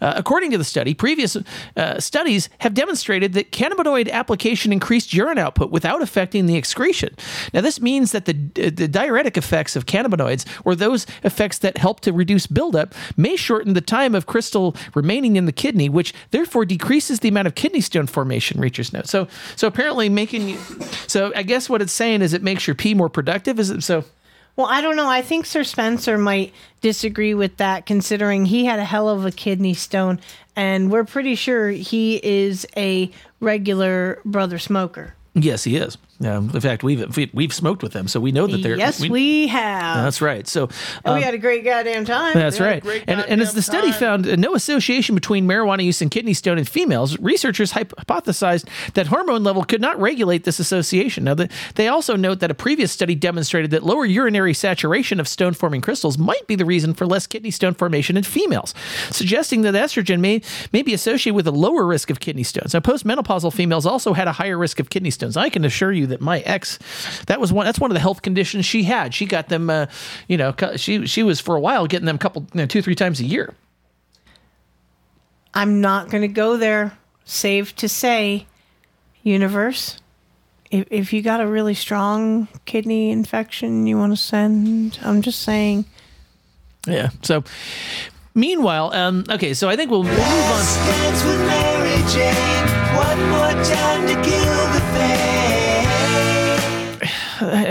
Uh, 0.00 0.14
according 0.16 0.50
to 0.50 0.58
the 0.58 0.64
study, 0.64 0.94
previous 0.94 1.36
uh, 1.76 2.00
studies 2.00 2.48
have 2.58 2.74
demonstrated 2.74 3.32
that 3.32 3.52
cannabinoid 3.52 4.10
application 4.10 4.72
increased 4.72 5.12
urine 5.12 5.38
output 5.38 5.70
without 5.70 6.02
affecting 6.02 6.46
the 6.46 6.56
excretion. 6.56 7.14
Now, 7.52 7.60
this 7.60 7.80
means 7.80 8.12
that 8.12 8.24
the, 8.24 8.32
the 8.32 8.88
diuretic 8.88 9.36
effects 9.36 9.76
of 9.76 9.86
cannabinoids, 9.86 10.44
or 10.64 10.74
those 10.74 11.06
effects 11.22 11.58
that 11.58 11.76
help 11.76 12.00
to 12.00 12.12
reduce 12.12 12.46
buildup, 12.46 12.94
may 13.16 13.36
shorten 13.36 13.74
the 13.74 13.80
time 13.80 14.14
of 14.14 14.26
crystal 14.26 14.74
remaining 14.94 15.36
in 15.36 15.46
the 15.46 15.52
kidney, 15.52 15.88
which 15.88 16.14
therefore 16.30 16.64
decreases 16.64 17.20
the 17.20 17.28
amount 17.28 17.46
of 17.46 17.54
kidney 17.54 17.80
stone 17.80 18.06
formation. 18.06 18.60
Reachers 18.60 18.92
note. 18.92 19.08
So, 19.08 19.28
so 19.56 19.66
apparently, 19.66 20.08
making 20.08 20.48
you. 20.48 20.58
So, 21.06 21.32
I 21.34 21.42
guess 21.42 21.68
what 21.68 21.82
it's 21.82 21.92
saying 21.98 22.22
is 22.22 22.32
it 22.32 22.42
makes 22.42 22.66
your 22.66 22.74
pee 22.74 22.94
more 22.94 23.10
productive. 23.10 23.58
Is 23.58 23.68
it 23.68 23.82
so? 23.82 24.04
Well, 24.56 24.66
I 24.66 24.80
don't 24.80 24.96
know. 24.96 25.08
I 25.08 25.22
think 25.22 25.46
Sir 25.46 25.62
Spencer 25.62 26.18
might 26.18 26.52
disagree 26.80 27.34
with 27.34 27.58
that, 27.58 27.86
considering 27.86 28.46
he 28.46 28.64
had 28.64 28.80
a 28.80 28.84
hell 28.84 29.08
of 29.08 29.24
a 29.24 29.30
kidney 29.30 29.74
stone, 29.74 30.18
and 30.56 30.90
we're 30.90 31.04
pretty 31.04 31.36
sure 31.36 31.70
he 31.70 32.18
is 32.24 32.66
a 32.76 33.10
regular 33.38 34.20
brother 34.24 34.58
smoker. 34.58 35.14
Yes, 35.34 35.62
he 35.62 35.76
is. 35.76 35.96
Um, 36.24 36.50
in 36.52 36.60
fact, 36.60 36.82
we've 36.82 37.16
we- 37.16 37.30
we've 37.32 37.52
smoked 37.52 37.82
with 37.82 37.92
them, 37.92 38.08
so 38.08 38.18
we 38.18 38.32
know 38.32 38.46
that 38.48 38.58
they're. 38.62 38.76
yes, 38.76 39.00
we, 39.00 39.46
have. 39.46 40.02
That's 40.04 40.20
right. 40.20 40.48
So 40.48 40.64
and 41.04 41.14
we 41.14 41.20
um, 41.20 41.22
had 41.22 41.34
a 41.34 41.38
great 41.38 41.64
goddamn 41.64 42.04
time. 42.04 42.34
That's 42.34 42.58
We 42.58 42.66
right. 42.66 42.84
And, 43.06 43.20
and 43.20 43.40
as 43.40 43.54
the 43.54 43.62
study 43.62 43.92
found 43.92 44.26
uh, 44.26 44.34
no 44.34 44.54
association 44.54 45.14
between 45.14 45.46
marijuana 45.46 45.84
use 45.84 46.02
and 46.02 46.10
kidney 46.10 46.34
stone 46.34 46.58
in 46.58 46.64
females, 46.64 47.16
researchers 47.20 47.72
hypothesized 47.72 48.68
that 48.94 49.06
hormone 49.06 49.44
level 49.44 49.62
could 49.62 49.80
not 49.80 50.00
regulate 50.00 50.42
this 50.42 50.58
association. 50.58 51.24
Now, 51.24 51.34
the, 51.34 51.48
they 51.76 51.86
also 51.86 52.16
note 52.16 52.40
that 52.40 52.50
a 52.50 52.54
previous 52.54 52.90
study 52.90 53.14
demonstrated 53.14 53.70
that 53.70 53.84
lower 53.84 54.04
urinary 54.04 54.54
saturation 54.54 55.20
of 55.20 55.28
stone 55.28 55.54
forming 55.54 55.80
crystals 55.80 56.18
might 56.18 56.46
be 56.48 56.56
the 56.56 56.64
reason 56.64 56.94
for 56.94 57.06
less 57.06 57.26
kidney 57.28 57.52
stone 57.52 57.74
formation 57.74 58.16
in 58.16 58.24
females, 58.24 58.74
suggesting 59.10 59.62
that 59.62 59.74
estrogen 59.74 60.18
may, 60.18 60.42
may 60.72 60.82
be 60.82 60.94
associated 60.94 61.36
with 61.36 61.46
a 61.46 61.52
lower 61.52 61.86
risk 61.86 62.10
of 62.10 62.18
kidney 62.18 62.42
stones. 62.42 62.74
Now, 62.74 62.80
postmenopausal 62.80 63.52
females 63.52 63.86
also 63.86 64.14
had 64.14 64.26
a 64.26 64.32
higher 64.32 64.58
risk 64.58 64.80
of 64.80 64.90
kidney 64.90 65.10
stones. 65.10 65.36
I 65.36 65.48
can 65.48 65.64
assure 65.64 65.92
you 65.92 66.07
that 66.08 66.20
my 66.20 66.40
ex, 66.40 66.78
that 67.26 67.40
was 67.40 67.52
one, 67.52 67.66
that's 67.66 67.78
one 67.78 67.90
of 67.90 67.94
the 67.94 68.00
health 68.00 68.22
conditions 68.22 68.64
she 68.66 68.82
had. 68.82 69.14
She 69.14 69.26
got 69.26 69.48
them, 69.48 69.70
uh, 69.70 69.86
you 70.26 70.36
know, 70.36 70.54
she, 70.76 71.06
she 71.06 71.22
was 71.22 71.40
for 71.40 71.56
a 71.56 71.60
while 71.60 71.86
getting 71.86 72.06
them 72.06 72.16
a 72.16 72.18
couple, 72.18 72.42
you 72.52 72.60
know, 72.60 72.66
two, 72.66 72.82
three 72.82 72.94
times 72.94 73.20
a 73.20 73.24
year. 73.24 73.54
I'm 75.54 75.80
not 75.80 76.10
going 76.10 76.22
to 76.22 76.28
go 76.28 76.56
there. 76.56 76.96
save 77.24 77.76
to 77.76 77.88
say, 77.88 78.46
universe, 79.22 79.98
if, 80.70 80.86
if 80.90 81.12
you 81.12 81.22
got 81.22 81.40
a 81.40 81.46
really 81.46 81.74
strong 81.74 82.48
kidney 82.64 83.10
infection 83.10 83.86
you 83.86 83.96
want 83.98 84.12
to 84.12 84.16
send, 84.16 84.98
I'm 85.02 85.22
just 85.22 85.42
saying. 85.42 85.84
Yeah. 86.86 87.10
So, 87.22 87.44
meanwhile, 88.34 88.92
um, 88.94 89.24
okay, 89.28 89.54
so 89.54 89.68
I 89.68 89.76
think 89.76 89.90
we'll, 89.90 90.02
we'll 90.02 90.12
move 90.12 90.22
on. 90.22 90.64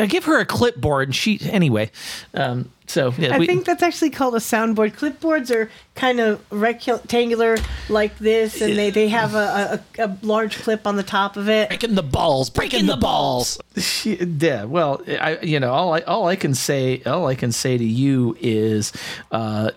I 0.02 0.06
give 0.06 0.26
her 0.26 0.40
a 0.40 0.46
clipboard, 0.46 1.08
and 1.10 1.16
she 1.16 1.40
anyway. 1.50 1.92
Um, 2.34 2.72
so 2.88 3.14
yeah, 3.18 3.36
I 3.36 3.40
we- 3.40 3.48
think 3.48 3.66
that's 3.66 3.84
actually 3.84 4.12
called 4.12 4.36
a 4.36 4.40
soundboard. 4.40 4.94
Clipboards 4.96 5.52
are 5.54 5.70
kind 5.96 6.20
of 6.20 6.42
rectangular 6.52 7.58
like 7.90 8.18
this, 8.18 8.62
and 8.62 8.78
they, 8.78 8.90
they 8.92 9.10
have 9.10 9.36
a, 9.36 9.82
a, 9.98 10.06
a 10.06 10.18
large 10.22 10.58
clip 10.58 10.88
on 10.88 10.96
the 10.96 11.04
top 11.04 11.36
of 11.38 11.50
it. 11.50 11.68
Breaking 11.70 11.96
the 11.96 12.04
balls, 12.04 12.50
breaking 12.50 12.86
the 12.86 12.96
balls. 12.98 13.60
yeah. 14.06 14.64
Well, 14.64 15.02
I 15.08 15.40
you 15.42 15.60
know 15.60 15.72
all 15.74 15.94
I 15.94 16.00
all 16.02 16.28
I 16.28 16.36
can 16.36 16.54
say 16.54 17.02
all 17.06 17.28
I 17.28 17.36
can 17.36 17.52
say 17.52 17.78
to 17.78 17.84
you 17.84 18.38
is, 18.40 18.94
uh, 19.32 19.72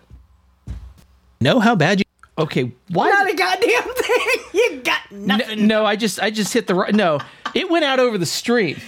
know 1.41 1.61
how 1.61 1.75
bad 1.75 1.99
you. 2.01 2.05
Okay, 2.39 2.73
why? 2.91 3.11
Not 3.11 3.29
a 3.31 3.35
goddamn 3.35 3.95
thing. 3.95 4.27
You 4.53 4.81
got 4.83 5.01
N- 5.13 5.27
nothing. 5.27 5.67
No, 5.69 5.85
I 5.87 5.95
just 5.97 6.21
I 6.21 6.31
just 6.31 6.53
hit 6.53 6.67
the 6.67 6.75
right. 6.75 6.93
No, 6.95 7.21
it 7.55 7.71
went 7.71 7.85
out 7.85 7.99
over 8.01 8.19
the 8.19 8.27
street. 8.27 8.79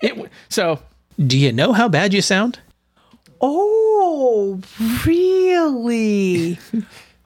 It 0.00 0.30
so. 0.48 0.80
Do 1.18 1.36
you 1.36 1.52
know 1.52 1.72
how 1.72 1.88
bad 1.88 2.14
you 2.14 2.22
sound? 2.22 2.60
Oh, 3.40 4.60
really? 5.04 6.58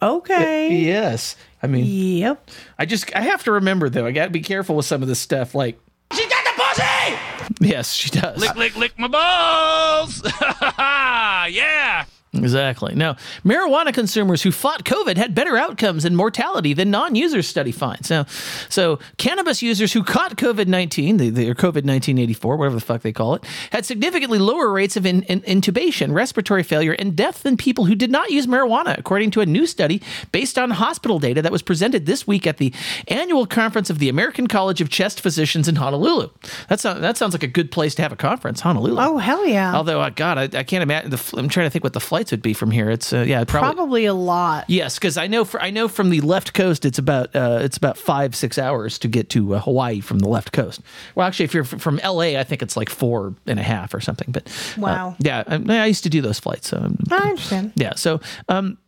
Okay. 0.03 0.75
Yes. 0.85 1.37
I 1.63 1.69
mean. 1.69 1.85
Yep. 2.19 2.51
I 2.77 2.87
just 2.87 3.15
I 3.15 3.21
have 3.21 3.45
to 3.45 3.53
remember 3.53 3.89
though. 3.89 4.05
I 4.05 4.11
got 4.11 4.25
to 4.25 4.31
be 4.33 4.41
careful 4.41 4.75
with 4.75 4.85
some 4.85 5.01
of 5.01 5.07
this 5.07 5.21
stuff. 5.21 5.55
Like. 5.55 5.79
She 6.13 6.29
got 6.29 6.45
the 6.45 6.61
pussy! 6.61 7.69
Yes, 7.69 7.93
she 7.93 8.11
does. 8.11 8.39
Lick, 8.39 8.57
lick, 8.57 8.77
lick 8.77 8.99
my 8.99 9.07
balls! 9.07 10.23
yeah! 10.61 12.05
Exactly. 12.35 12.95
Now, 12.95 13.17
marijuana 13.45 13.93
consumers 13.93 14.43
who 14.43 14.53
fought 14.53 14.85
COVID 14.85 15.19
had 15.19 15.35
better 15.35 15.59
outcomes 15.59 16.07
and 16.07 16.17
mortality 16.17 16.73
than 16.73 16.91
non-users 16.91 17.47
study 17.47 17.73
finds. 17.73 18.09
Now, 18.09 18.25
so 18.71 18.99
cannabis 19.19 19.61
users 19.61 19.93
who 19.93 20.03
caught 20.03 20.37
COVID-19, 20.37 21.19
the, 21.19 21.29
the 21.29 21.51
or 21.51 21.55
COVID-1984, 21.55 22.57
whatever 22.57 22.75
the 22.75 22.81
fuck 22.81 23.03
they 23.03 23.13
call 23.13 23.35
it, 23.35 23.45
had 23.71 23.85
significantly 23.85 24.39
lower 24.39 24.73
rates 24.73 24.97
of 24.97 25.05
in, 25.05 25.25
in- 25.25 25.43
intubation, 25.43 26.15
respiratory 26.15 26.63
failure, 26.63 26.93
and 26.93 27.15
death 27.15 27.43
than 27.43 27.59
people 27.59 27.85
who 27.85 27.95
did 27.95 28.11
not 28.11 28.31
use 28.31 28.47
marijuana, 28.47 28.97
according 28.99 29.31
to 29.33 29.43
a 29.43 29.47
new 29.47 29.67
study 29.67 30.01
based 30.33 30.59
on 30.59 30.71
hospital 30.71 31.19
data 31.19 31.43
that 31.43 31.53
was 31.53 31.63
presented 31.63 32.07
this 32.07 32.27
week 32.27 32.47
at 32.47 32.57
the 32.57 32.73
annual 33.09 33.45
conference 33.45 33.91
of 33.91 33.99
the 33.99 34.09
American 34.09 34.47
College 34.47 34.81
of 34.81 34.89
Chest 34.89 35.21
Physicians 35.21 35.69
in 35.69 35.77
Honolulu. 35.77 36.31
That 36.71 36.81
sounds 36.81 37.01
that 37.03 37.19
sounds 37.19 37.35
like 37.35 37.43
a 37.43 37.49
good 37.49 37.71
place 37.71 37.95
to 37.97 38.03
have 38.03 38.13
a 38.13 38.17
conference, 38.17 38.61
Honolulu. 38.61 38.97
Oh 38.99 39.19
hell 39.19 39.47
yeah! 39.47 39.75
Although, 39.75 40.01
uh, 40.01 40.09
God, 40.09 40.39
I, 40.39 40.59
I 40.59 40.63
can't 40.63 40.83
imagine. 40.83 41.11
The, 41.11 41.35
I'm 41.37 41.51
trying 41.51 41.67
to 41.67 41.71
think 41.71 41.85
what 41.85 41.93
the 41.93 42.01
flights 42.23 42.31
would 42.31 42.43
be 42.43 42.55
from 42.55 42.71
here. 42.71 42.89
It's 42.91 43.13
uh, 43.13 43.25
yeah, 43.27 43.43
probably. 43.45 43.75
Probably 43.75 44.05
a 44.07 44.15
lot. 44.15 44.65
Yes, 44.69 44.97
because 44.99 45.17
I 45.17 45.27
know 45.27 45.45
for, 45.45 45.61
I 45.61 45.71
know 45.71 45.89
from 45.89 46.11
the 46.11 46.21
left 46.21 46.55
coast 46.55 46.85
it's 46.85 46.99
about 46.99 47.35
uh, 47.35 47.59
it's 47.63 47.77
about 47.77 47.99
five 47.99 48.35
six 48.37 48.59
hours 48.59 48.99
to 49.01 49.09
get 49.09 49.29
to 49.31 49.55
uh, 49.57 49.61
Hawaii 49.61 50.01
from 50.01 50.21
the 50.21 50.29
left 50.29 50.53
coast. 50.53 50.81
Well, 51.15 51.27
actually, 51.27 51.47
if 51.47 51.55
you're 51.55 51.65
f- 51.65 51.81
from 51.81 51.99
L.A., 52.01 52.39
I 52.39 52.45
think 52.45 52.63
it's 52.63 52.77
like 52.77 52.89
four 52.91 53.35
and 53.47 53.59
a 53.59 53.63
half 53.63 53.93
or 53.95 54.01
something. 54.01 54.31
But 54.31 54.47
uh, 54.79 54.81
Wow. 54.83 55.17
yeah, 55.19 55.43
I, 55.47 55.57
I 55.83 55.87
used 55.87 56.05
to 56.05 56.11
do 56.11 56.21
those 56.23 56.39
flights. 56.39 56.69
So, 56.69 56.93
I 57.11 57.29
understand. 57.31 57.73
yeah. 57.77 57.95
So, 57.97 58.21
um, 58.49 58.79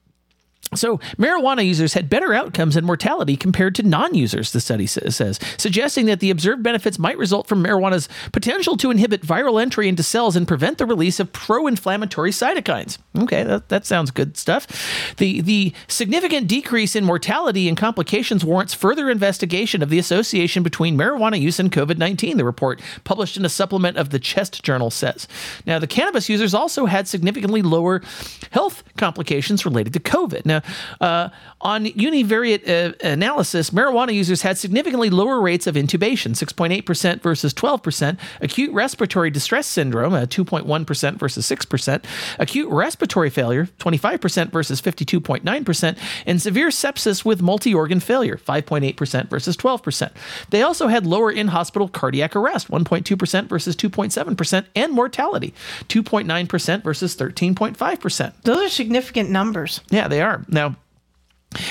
So, 0.74 0.98
marijuana 1.18 1.64
users 1.64 1.94
had 1.94 2.08
better 2.10 2.34
outcomes 2.34 2.76
and 2.76 2.86
mortality 2.86 3.36
compared 3.36 3.74
to 3.76 3.82
non 3.82 4.14
users, 4.14 4.52
the 4.52 4.60
study 4.60 4.86
says, 4.86 5.38
suggesting 5.56 6.06
that 6.06 6.20
the 6.20 6.30
observed 6.30 6.62
benefits 6.62 6.98
might 6.98 7.18
result 7.18 7.46
from 7.46 7.62
marijuana's 7.62 8.08
potential 8.32 8.76
to 8.78 8.90
inhibit 8.90 9.22
viral 9.22 9.60
entry 9.60 9.88
into 9.88 10.02
cells 10.02 10.34
and 10.36 10.48
prevent 10.48 10.78
the 10.78 10.86
release 10.86 11.20
of 11.20 11.32
pro 11.32 11.66
inflammatory 11.66 12.30
cytokines. 12.30 12.98
Okay, 13.16 13.44
that, 13.44 13.68
that 13.68 13.86
sounds 13.86 14.10
good 14.10 14.36
stuff. 14.36 15.14
The, 15.18 15.40
the 15.42 15.72
significant 15.86 16.48
decrease 16.48 16.96
in 16.96 17.04
mortality 17.04 17.68
and 17.68 17.76
complications 17.76 18.44
warrants 18.44 18.74
further 18.74 19.10
investigation 19.10 19.82
of 19.82 19.90
the 19.90 19.98
association 19.98 20.62
between 20.62 20.98
marijuana 20.98 21.40
use 21.40 21.60
and 21.60 21.70
COVID 21.70 21.98
19, 21.98 22.36
the 22.36 22.44
report 22.44 22.80
published 23.04 23.36
in 23.36 23.44
a 23.44 23.48
supplement 23.48 23.96
of 23.96 24.10
the 24.10 24.18
Chest 24.18 24.62
Journal 24.62 24.90
says. 24.90 25.28
Now, 25.66 25.78
the 25.78 25.86
cannabis 25.86 26.28
users 26.28 26.54
also 26.54 26.86
had 26.86 27.06
significantly 27.06 27.62
lower 27.62 28.02
health 28.50 28.82
complications 28.96 29.64
related 29.64 29.92
to 29.92 30.00
COVID. 30.00 30.46
Now, 30.46 30.53
uh, 31.00 31.28
on 31.60 31.86
univariate 31.86 32.68
uh, 32.68 32.92
analysis, 33.02 33.70
marijuana 33.70 34.12
users 34.12 34.42
had 34.42 34.58
significantly 34.58 35.10
lower 35.10 35.40
rates 35.40 35.66
of 35.66 35.74
intubation, 35.74 36.32
6.8% 36.32 37.22
versus 37.22 37.54
12%, 37.54 38.18
acute 38.40 38.72
respiratory 38.72 39.30
distress 39.30 39.66
syndrome, 39.66 40.12
uh, 40.12 40.26
2.1% 40.26 41.18
versus 41.18 41.46
6%, 41.48 42.04
acute 42.38 42.68
respiratory 42.70 43.30
failure, 43.30 43.66
25% 43.78 44.50
versus 44.50 44.80
52.9%, 44.80 45.98
and 46.26 46.42
severe 46.42 46.68
sepsis 46.68 47.24
with 47.24 47.40
multi 47.40 47.74
organ 47.74 48.00
failure, 48.00 48.36
5.8% 48.36 49.28
versus 49.28 49.56
12%. 49.56 50.10
They 50.50 50.62
also 50.62 50.88
had 50.88 51.06
lower 51.06 51.30
in 51.30 51.48
hospital 51.48 51.88
cardiac 51.88 52.36
arrest, 52.36 52.68
1.2% 52.68 53.48
versus 53.48 53.76
2.7%, 53.76 54.66
and 54.74 54.92
mortality, 54.92 55.54
2.9% 55.88 56.82
versus 56.82 57.16
13.5%. 57.16 58.32
Those 58.42 58.66
are 58.66 58.68
significant 58.68 59.30
numbers. 59.30 59.80
Yeah, 59.90 60.08
they 60.08 60.20
are. 60.20 60.43
Now, 60.48 60.76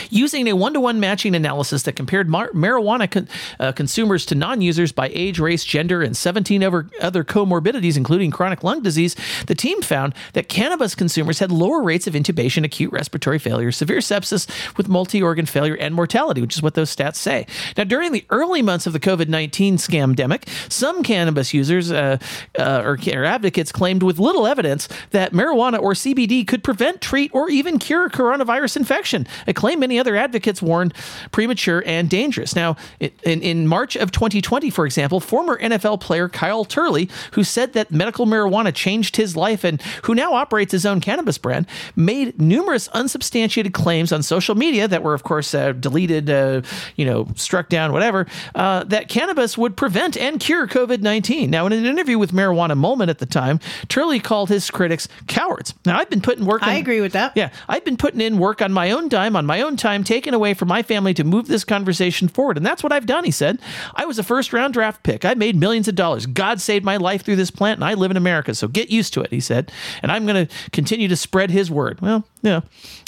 Using 0.10 0.48
a 0.48 0.54
one 0.54 0.74
to 0.74 0.80
one 0.80 1.00
matching 1.00 1.36
analysis 1.36 1.84
that 1.84 1.96
compared 1.96 2.30
mar- 2.30 2.52
marijuana 2.52 3.10
con- 3.10 3.28
uh, 3.60 3.72
consumers 3.72 4.26
to 4.28 4.36
non 4.36 4.62
users 4.62 4.92
by 4.92 5.10
age, 5.14 5.40
race, 5.40 5.64
gender, 5.64 6.02
and 6.02 6.16
17 6.16 6.64
other, 6.64 6.88
other 7.02 7.24
comorbidities, 7.24 7.98
including 7.98 8.32
chronic 8.32 8.64
lung 8.64 8.82
disease, 8.82 9.16
the 9.48 9.56
team 9.56 9.82
found 9.82 10.14
that 10.34 10.50
cannabis 10.50 10.96
consumers 10.96 11.40
had 11.40 11.52
lower 11.52 11.82
rates 11.82 12.08
of 12.08 12.14
intubation, 12.14 12.64
acute 12.64 12.92
respiratory 12.92 13.40
failure, 13.40 13.72
severe 13.72 14.00
sepsis 14.00 14.48
with 14.78 14.88
multi 14.88 15.22
organ 15.22 15.46
failure, 15.46 15.76
and 15.76 15.96
mortality, 15.96 16.42
which 16.42 16.56
is 16.56 16.62
what 16.62 16.74
those 16.74 16.94
stats 16.94 17.16
say. 17.16 17.46
Now, 17.78 17.84
during 17.84 18.12
the 18.12 18.26
early 18.30 18.62
months 18.62 18.88
of 18.88 18.94
the 18.94 19.00
COVID 19.00 19.28
19 19.28 19.78
scamdemic, 19.78 20.48
some 20.72 21.04
cannabis 21.04 21.54
users 21.54 21.92
uh, 21.92 22.18
uh, 22.58 22.82
or, 22.84 22.98
or 23.14 23.26
advocates 23.26 23.72
claimed 23.72 24.04
with 24.04 24.20
little 24.20 24.48
evidence 24.48 24.88
that 25.12 25.34
marijuana 25.34 25.80
or 25.80 25.94
CBD 25.94 26.48
could 26.48 26.64
prevent, 26.64 27.02
treat, 27.02 27.34
or 27.34 27.50
even 27.50 27.80
cure 27.80 28.10
coronavirus 28.10 28.78
infection, 28.78 29.28
a 29.48 29.54
claim 29.54 29.73
many 29.76 30.00
other 30.00 30.16
advocates 30.16 30.62
warned 30.62 30.94
premature 31.32 31.84
and 31.86 32.10
dangerous. 32.10 32.56
Now, 32.56 32.76
in, 33.00 33.42
in 33.42 33.68
March 33.68 33.96
of 33.96 34.12
2020, 34.12 34.70
for 34.70 34.86
example, 34.86 35.20
former 35.20 35.58
NFL 35.60 36.02
player 36.02 36.30
Kyle 36.30 36.66
Turley, 36.66 37.10
who 37.32 37.44
said 37.44 37.74
that 37.74 37.92
medical 37.92 38.26
marijuana 38.26 38.74
changed 38.74 39.16
his 39.16 39.36
life 39.36 39.64
and 39.64 39.82
who 40.04 40.16
now 40.16 40.34
operates 40.34 40.72
his 40.72 40.86
own 40.86 41.02
cannabis 41.02 41.38
brand, 41.38 41.68
made 41.96 42.40
numerous 42.42 42.88
unsubstantiated 42.90 43.74
claims 43.74 44.12
on 44.12 44.24
social 44.24 44.56
media 44.56 44.88
that 44.88 45.04
were, 45.04 45.14
of 45.14 45.24
course, 45.24 45.54
uh, 45.54 45.72
deleted, 45.74 46.30
uh, 46.30 46.62
you 46.96 47.06
know, 47.06 47.28
struck 47.36 47.70
down, 47.70 47.92
whatever, 47.92 48.28
uh, 48.56 48.84
that 48.86 49.08
cannabis 49.08 49.58
would 49.58 49.76
prevent 49.76 50.18
and 50.18 50.40
cure 50.40 50.68
COVID 50.68 51.02
19. 51.02 51.50
Now, 51.50 51.66
in 51.66 51.74
an 51.74 51.86
interview 51.86 52.18
with 52.18 52.32
Marijuana 52.32 52.78
Moment 52.78 53.10
at 53.10 53.20
the 53.20 53.26
time, 53.26 53.60
Turley 53.90 54.20
called 54.20 54.50
his 54.50 54.70
critics 54.70 55.08
cowards. 55.28 55.74
Now, 55.86 55.98
I've 55.98 56.10
been 56.10 56.22
putting 56.22 56.46
work 56.46 56.64
I 56.64 56.76
agree 56.76 57.02
with 57.02 57.14
that. 57.14 57.34
yeah, 57.36 57.50
I've 57.68 57.86
been 57.86 57.98
putting 57.98 58.22
in 58.22 58.38
work 58.38 58.62
on 58.62 58.72
my 58.72 58.92
own 58.92 59.10
dime, 59.10 59.36
on 59.36 59.46
my 59.46 59.62
own 59.64 59.78
time, 59.78 60.04
taken 60.04 60.34
away 60.34 60.54
from 60.54 60.68
my 60.68 60.84
family 60.84 61.14
to 61.16 61.24
move 61.24 61.48
this 61.48 61.64
conversation 61.64 62.28
forward. 62.28 62.58
And 62.58 62.66
that's 62.66 62.84
what 62.84 62.92
I've 62.92 63.08
done, 63.08 63.24
he 63.24 63.32
said. 63.32 63.60
I 63.96 64.06
was 64.06 64.20
a 64.20 64.24
first 64.24 64.54
round 64.54 64.74
draft 64.74 65.04
pick. 65.04 65.26
I 65.26 65.34
made 65.34 65.56
millions 65.56 65.88
of 65.88 65.96
dollars. 65.96 66.26
God 66.28 66.62
saved 66.62 66.86
my 66.86 66.98
life 66.98 67.24
through 67.24 67.38
this 67.38 67.52
plant, 67.52 67.78
and 67.80 67.86
I 67.86 67.96
live 67.96 68.12
in 68.12 68.18
America. 68.18 68.54
So 68.54 68.68
get 68.68 68.92
used 68.92 69.14
to 69.14 69.22
it, 69.22 69.32
he 69.32 69.40
said. 69.40 69.72
And 70.04 70.12
I'm 70.12 70.26
going 70.28 70.48
to 70.48 70.54
continue 70.72 71.08
to 71.08 71.16
spread 71.16 71.50
his 71.50 71.72
word. 71.72 72.00
Well, 72.02 72.24
yeah. 72.44 72.62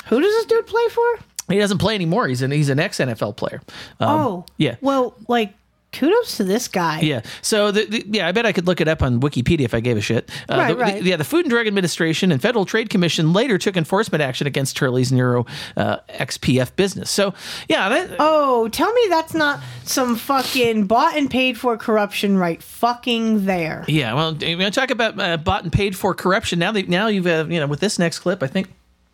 Who 0.08 0.20
does 0.20 0.34
this 0.34 0.46
dude 0.46 0.66
play 0.66 0.88
for? 0.90 1.20
He 1.50 1.60
doesn't 1.60 1.78
play 1.78 1.94
anymore. 1.94 2.28
He's 2.28 2.42
an 2.42 2.52
he's 2.52 2.70
an 2.70 2.80
ex 2.80 2.98
NFL 2.98 3.36
player. 3.38 3.62
Um, 4.00 4.10
oh. 4.10 4.46
yeah. 4.58 4.78
Well, 4.82 5.16
like, 5.28 5.54
kudos 5.98 6.38
to 6.38 6.44
this 6.44 6.68
guy. 6.68 7.00
Yeah. 7.02 7.22
So, 7.42 7.72
the, 7.72 7.86
the, 7.86 8.06
yeah, 8.10 8.28
I 8.28 8.32
bet 8.32 8.46
I 8.46 8.52
could 8.52 8.68
look 8.68 8.82
it 8.82 8.88
up 8.88 9.02
on 9.02 9.20
Wikipedia 9.22 9.62
if 9.62 9.74
I 9.74 9.80
gave 9.80 9.98
a 9.98 10.02
shit. 10.02 10.30
Uh, 10.50 10.56
Right, 10.58 10.68
the- 10.68 10.76
right. 10.78 11.04
the- 11.04 11.10
yeah, 11.10 11.16
the 11.18 11.24
Food 11.24 11.46
and 11.46 11.50
Drug 11.50 11.68
Administration 11.68 12.32
and 12.32 12.42
Federal 12.42 12.66
Trade 12.66 12.90
Commission 12.90 13.34
later 13.34 13.58
took 13.58 13.78
enforcement 13.78 14.22
action 14.22 14.48
against 14.48 14.76
Turley's 14.78 15.12
Neuro 15.12 15.46
uh, 15.78 15.98
XPF 16.10 16.76
business. 16.76 17.10
So, 17.10 17.34
yeah, 17.70 17.90
that, 17.90 18.16
Oh, 18.20 18.68
tell 18.70 18.92
me 18.94 19.02
that's 19.10 19.34
not 19.34 19.60
some 19.84 20.16
fucking 20.16 20.88
bought 20.88 21.16
and 21.18 21.30
paid 21.30 21.58
for 21.58 21.78
corruption 21.78 22.38
right 22.38 22.62
fucking 22.62 23.46
there. 23.46 23.86
Yeah, 23.88 24.14
well, 24.14 24.36
you 24.36 24.58
want 24.58 24.74
to 24.74 24.80
talk 24.80 24.90
about 24.92 25.20
uh, 25.20 25.38
bought 25.38 25.64
and 25.64 25.72
paid 25.72 25.96
for 25.96 26.14
corruption? 26.14 26.60
Now, 26.60 26.72
that 26.72 26.90
now 26.90 27.08
you've 27.08 27.28
uh, 27.28 27.46
you 27.50 27.60
know 27.60 27.68
with 27.68 27.80
this 27.80 27.98
next 28.00 28.20
clip, 28.20 28.42
I 28.44 28.48
think 28.48 28.68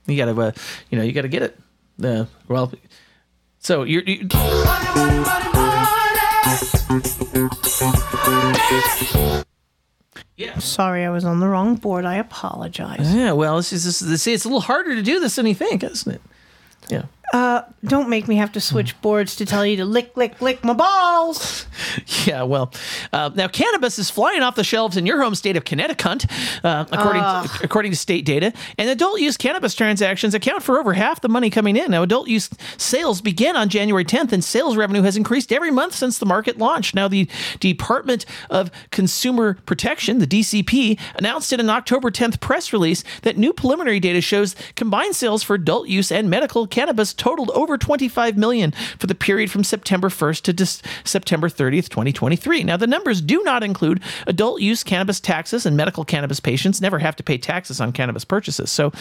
you 0.08 0.18
got 0.18 0.26
to 0.34 0.42
uh, 0.42 0.52
you 0.90 0.98
know 0.98 1.04
you 1.04 1.12
got 1.12 1.22
to 1.24 1.28
get 1.28 1.44
it. 1.44 1.60
Uh, 2.04 2.26
well, 2.48 2.72
so 3.60 3.84
you're. 3.84 4.04
You, 4.04 4.28
Yeah. 10.38 10.58
Sorry, 10.58 11.06
I 11.06 11.10
was 11.10 11.24
on 11.24 11.40
the 11.40 11.48
wrong 11.48 11.76
board. 11.76 12.04
I 12.04 12.16
apologize. 12.16 13.14
yeah, 13.14 13.32
well, 13.32 13.58
this 13.58 13.72
is 13.72 14.00
this, 14.00 14.24
see, 14.24 14.34
it's 14.34 14.46
a 14.46 14.48
little 14.48 14.62
harder 14.62 14.96
to 14.96 15.04
do 15.04 15.20
this 15.20 15.36
than 15.36 15.46
you 15.46 15.54
think, 15.54 15.84
isn't 15.84 16.16
it? 16.16 16.22
Yeah. 16.90 17.04
Uh, 17.32 17.62
don't 17.86 18.10
make 18.10 18.28
me 18.28 18.36
have 18.36 18.52
to 18.52 18.60
switch 18.60 19.00
boards 19.02 19.38
to 19.38 19.46
tell 19.46 19.66
you 19.66 19.78
to 19.78 19.86
lick, 19.86 20.16
lick, 20.18 20.42
lick 20.42 20.64
my 20.64 20.74
balls. 20.74 21.66
Yeah, 22.26 22.44
well, 22.44 22.72
uh, 23.12 23.32
now 23.34 23.48
cannabis 23.48 23.98
is 23.98 24.12
flying 24.12 24.44
off 24.44 24.56
the 24.56 24.64
shelves 24.64 24.98
in 24.98 25.08
your 25.08 25.22
home 25.22 25.34
state 25.34 25.58
of 25.58 25.66
Connecticut, 25.66 26.26
uh, 26.64 26.86
according 26.92 27.24
Ugh. 27.24 27.50
according 27.64 27.92
to 27.92 27.98
state 27.98 28.24
data. 28.24 28.54
And 28.78 28.90
adult 28.90 29.20
use 29.20 29.36
cannabis 29.36 29.74
transactions 29.74 30.36
account 30.36 30.62
for 30.62 30.78
over 30.78 30.94
half 30.94 31.22
the 31.22 31.30
money 31.30 31.50
coming 31.50 31.76
in. 31.76 31.90
Now, 31.92 32.04
adult 32.04 32.28
use 32.28 32.50
sales 32.78 33.20
began 33.22 33.56
on 33.56 33.68
January 33.70 34.06
10th, 34.06 34.32
and 34.32 34.44
sales 34.44 34.78
revenue 34.78 35.02
has 35.02 35.18
increased 35.18 35.52
every 35.52 35.72
month 35.72 35.96
since 35.96 36.20
the 36.20 36.26
market 36.26 36.60
launched. 36.60 36.94
Now, 36.94 37.08
the 37.08 37.28
Department 37.60 38.26
of 38.52 38.70
Consumer 38.92 39.56
Protection, 39.66 40.20
the 40.20 40.28
DCP, 40.28 41.00
announced 41.16 41.52
in 41.52 41.60
an 41.60 41.70
October 41.70 42.12
10th 42.12 42.40
press 42.40 42.72
release 42.72 43.04
that 43.24 43.38
new 43.38 43.54
preliminary 43.54 44.00
data 44.00 44.22
shows 44.22 44.56
combined 44.76 45.16
sales 45.16 45.42
for 45.42 45.56
adult 45.56 45.88
use 45.88 46.12
and 46.12 46.30
medical 46.30 46.68
cannabis 46.68 47.14
totaled 47.22 47.52
over 47.52 47.78
25 47.78 48.36
million 48.36 48.72
for 48.98 49.06
the 49.06 49.14
period 49.14 49.52
from 49.52 49.64
September 49.64 50.10
1st 50.10 50.42
to 50.42 50.54
dis- 50.54 50.82
September 51.04 51.50
30th, 51.50 51.88
2023. 51.88 52.64
Now, 52.64 52.78
the 52.78 52.88
numbers 52.88 53.22
do 53.22 53.44
not 53.44 53.62
include 53.62 54.02
adult 54.26 54.60
use 54.60 54.84
cannabis 54.84 55.20
taxes, 55.20 55.68
and 55.68 55.78
medical 55.78 56.04
cannabis 56.04 56.40
patients 56.40 56.82
never 56.82 56.98
have 56.98 57.16
to 57.18 57.24
pay 57.24 57.38
taxes 57.38 57.80
on 57.80 57.92
cannabis 57.92 58.26
purchases. 58.26 58.72
So, 58.72 58.92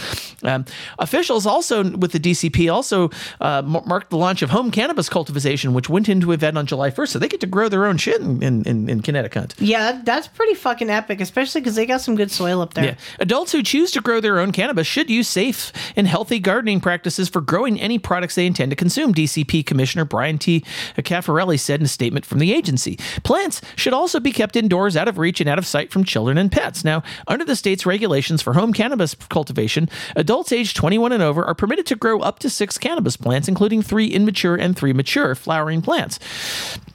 um, 0.43 0.67
officials 0.99 1.47
also 1.47 1.97
with 1.97 2.13
the 2.13 2.21
DCP 2.21 2.71
also 2.71 3.11
uh, 3.41 3.63
marked 3.63 4.11
the 4.11 4.19
launch 4.19 4.43
of 4.43 4.51
home 4.51 4.71
cannabis 4.71 5.09
cultivation, 5.09 5.73
which 5.73 5.89
went 5.89 6.07
into 6.07 6.33
event 6.33 6.59
on 6.59 6.67
July 6.67 6.91
1st. 6.91 7.09
So 7.09 7.19
they 7.19 7.29
get 7.29 7.41
to 7.41 7.47
grow 7.47 7.71
their 7.71 7.87
own 7.87 7.97
shit 7.97 8.21
in, 8.21 8.43
in, 8.43 8.65
in, 8.65 8.91
in 8.91 9.01
Connecticut. 9.01 9.55
Yeah, 9.59 10.03
that's 10.05 10.29
pretty 10.29 10.55
fucking 10.55 10.91
epic, 10.91 11.23
especially 11.23 11.63
because 11.63 11.75
they 11.75 11.87
got 11.87 12.03
some 12.03 12.17
good 12.17 12.31
soil 12.31 12.61
up 12.61 12.75
there. 12.75 12.85
Yeah. 12.85 12.95
Adults 13.19 13.53
who 13.53 13.63
choose 13.63 13.91
to 13.93 14.03
grow 14.03 14.21
their 14.21 14.41
own 14.41 14.53
cannabis 14.53 14.87
should 14.87 15.09
use 15.09 15.27
safe 15.27 15.73
and 15.97 16.07
healthy 16.07 16.39
gardening 16.39 16.83
practices 16.83 17.31
for 17.31 17.41
growing 17.41 17.81
any 17.81 17.99
products 18.11 18.35
they 18.35 18.45
intend 18.45 18.71
to 18.71 18.77
consume, 18.77 19.15
DCP 19.15 19.65
Commissioner 19.65 20.05
Bryan 20.05 20.37
T. 20.37 20.65
Cafferelli 20.97 21.57
said 21.61 21.79
in 21.79 21.87
a 21.87 21.89
statement 21.89 22.27
from 22.27 22.41
the 22.41 22.53
agency. 22.53 22.99
Plants 23.23 23.61
should 23.77 23.93
also 23.93 24.19
be 24.19 24.33
kept 24.33 24.57
indoors, 24.57 24.97
out 24.97 25.07
of 25.07 25.17
reach, 25.17 25.41
and 25.41 25.49
out 25.49 25.61
of 25.61 25.65
sight 25.65 25.93
from 25.93 26.03
children 26.03 26.37
and 26.37 26.51
pets. 26.51 26.83
Now, 26.83 27.05
under 27.29 27.45
the 27.45 27.55
state's 27.55 27.87
regulations 27.87 28.43
for 28.43 28.55
home 28.55 28.73
cannabis 28.73 29.15
cultivation, 29.15 29.89
adults 30.17 30.51
aged 30.51 30.75
21 30.75 31.13
and 31.13 31.23
over 31.23 31.45
are 31.45 31.55
permitted 31.55 31.87
to 31.87 31.95
grow 31.95 32.19
up 32.19 32.41
to 32.41 32.51
six 32.51 32.79
cannabis 32.79 33.17
plants, 33.17 33.47
including 33.47 33.81
three 33.81 34.09
immature 34.09 34.57
and 34.57 34.77
three 34.77 34.93
mature 34.93 35.37
flowering 35.37 35.81
plants. 35.81 36.19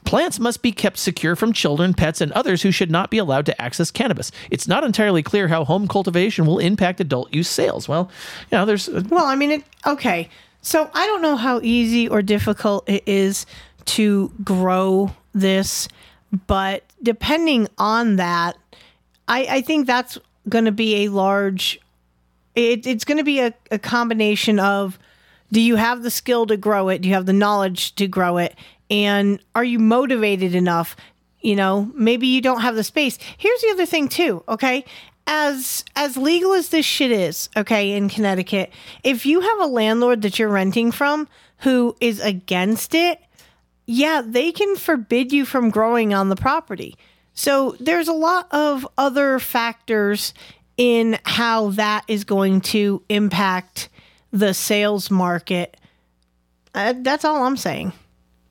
Plants 0.04 0.40
must 0.40 0.62
be 0.62 0.72
kept 0.72 0.98
secure 0.98 1.36
from 1.36 1.52
children, 1.52 1.94
pets, 1.94 2.22
and 2.22 2.32
others 2.34 2.62
who 2.62 2.72
should 2.72 2.92
not 2.92 3.10
be 3.10 3.18
allowed 3.18 3.46
to 3.48 3.62
access 3.62 3.90
cannabis. 3.90 4.32
It's 4.52 4.68
not 4.68 4.84
entirely 4.84 5.24
clear 5.24 5.48
how 5.48 5.66
home 5.66 5.88
cultivation 5.88 6.46
will 6.46 6.60
impact 6.60 7.00
adult 7.00 7.34
use 7.34 7.50
sales. 7.50 7.90
Well, 7.90 8.12
you 8.52 8.58
know, 8.58 8.66
there's. 8.66 8.88
Uh, 8.88 9.02
well, 9.10 9.26
I 9.26 9.36
mean, 9.36 9.52
it, 9.52 9.64
okay. 9.86 10.30
So 10.66 10.90
I 10.96 11.06
don't 11.06 11.22
know 11.22 11.36
how 11.36 11.60
easy 11.62 12.08
or 12.08 12.24
difficult 12.24 12.90
it 12.90 13.04
is 13.06 13.46
to 13.86 14.32
grow 14.44 15.12
this, 15.32 15.88
but 16.48 16.84
depending 17.04 17.68
on 17.78 18.16
that, 18.16 18.58
I, 19.28 19.46
I 19.48 19.62
think 19.62 19.86
that's 19.86 20.18
going 20.50 20.66
to 20.66 20.72
be 20.72 21.06
a 21.06 21.10
large. 21.10 21.80
It, 22.56 22.88
it's 22.88 23.06
going 23.06 23.20
to 23.20 23.24
be 23.24 23.42
a, 23.42 23.54
a 23.70 23.78
combination 23.78 24.60
of 24.60 24.98
do 25.52 25.62
you 25.62 25.76
have 25.76 26.02
the 26.02 26.10
skill 26.10 26.48
to 26.48 26.58
grow 26.58 26.90
it? 26.90 27.04
Do 27.04 27.10
you 27.10 27.14
have 27.14 27.28
the 27.28 27.32
knowledge 27.34 27.94
to 27.98 28.08
grow 28.08 28.38
it? 28.38 28.56
And 28.90 29.40
are 29.54 29.64
you 29.64 29.78
motivated 29.78 30.56
enough? 30.56 30.96
You 31.42 31.58
know, 31.58 31.92
maybe 31.94 32.26
you 32.26 32.42
don't 32.42 32.62
have 32.62 32.76
the 32.76 32.84
space. 32.84 33.20
Here's 33.38 33.62
the 33.62 33.70
other 33.70 33.86
thing, 33.86 34.08
too, 34.08 34.44
okay? 34.50 34.84
As 35.28 35.84
as 35.96 36.18
legal 36.18 36.54
as 36.54 36.70
this 36.70 36.86
shit 36.86 37.12
is, 37.12 37.50
okay, 37.58 37.94
in 37.94 38.10
Connecticut, 38.10 38.72
if 39.04 39.26
you 39.26 39.42
have 39.42 39.60
a 39.60 39.66
landlord 39.66 40.22
that 40.22 40.38
you're 40.38 40.50
renting 40.50 40.92
from 40.92 41.28
who 41.60 41.96
is 42.00 42.20
against 42.20 42.94
it, 42.94 43.20
yeah, 43.86 44.22
they 44.26 44.52
can 44.52 44.76
forbid 44.76 45.32
you 45.32 45.46
from 45.46 45.70
growing 45.70 46.14
on 46.14 46.30
the 46.30 46.36
property. 46.36 46.96
So 47.34 47.76
there's 47.80 48.08
a 48.08 48.14
lot 48.14 48.48
of 48.52 48.88
other 48.98 49.40
factors 49.40 50.34
in 50.78 51.20
how 51.24 51.70
that 51.72 52.04
is 52.08 52.24
going 52.24 52.62
to 52.62 53.02
impact 53.10 53.90
the 54.32 54.54
sales 54.54 55.10
market. 55.10 55.78
Uh, 56.74 56.94
that's 56.98 57.24
all 57.26 57.44
I'm 57.44 57.58
saying. 57.58 57.94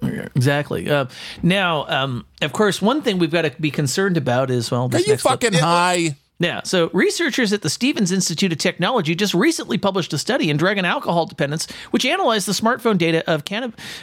Exactly. 0.03 0.91
Uh, 0.91 1.07
now, 1.43 1.87
um, 1.89 2.27
of 2.43 2.53
course, 2.53 2.83
one 2.83 3.01
thing 3.03 3.19
we've 3.19 3.31
got 3.31 3.43
to 3.43 3.51
be 3.61 3.71
concerned 3.71 4.17
about 4.17 4.51
is 4.51 4.71
well, 4.71 4.89
this 4.89 5.03
Are 5.03 5.05
you 5.05 5.13
next 5.13 5.23
clip- 5.23 5.43
fucking 5.43 5.59
high? 5.59 6.17
Yeah. 6.41 6.63
So 6.65 6.91
researchers 6.93 7.53
at 7.53 7.63
the 7.63 7.71
Stevens 7.71 8.11
Institute 8.11 8.51
of 8.51 8.59
Technology 8.59 9.15
just 9.15 9.35
recently 9.35 9.79
published 9.79 10.13
a 10.13 10.19
study 10.19 10.51
in 10.51 10.57
drug 10.57 10.79
and 10.79 10.87
alcohol 10.87 11.27
dependence, 11.27 11.71
which 11.93 12.05
analyzed 12.05 12.49
the 12.49 12.53
smartphone 12.53 12.99
data 12.99 13.23
of, 13.31 13.45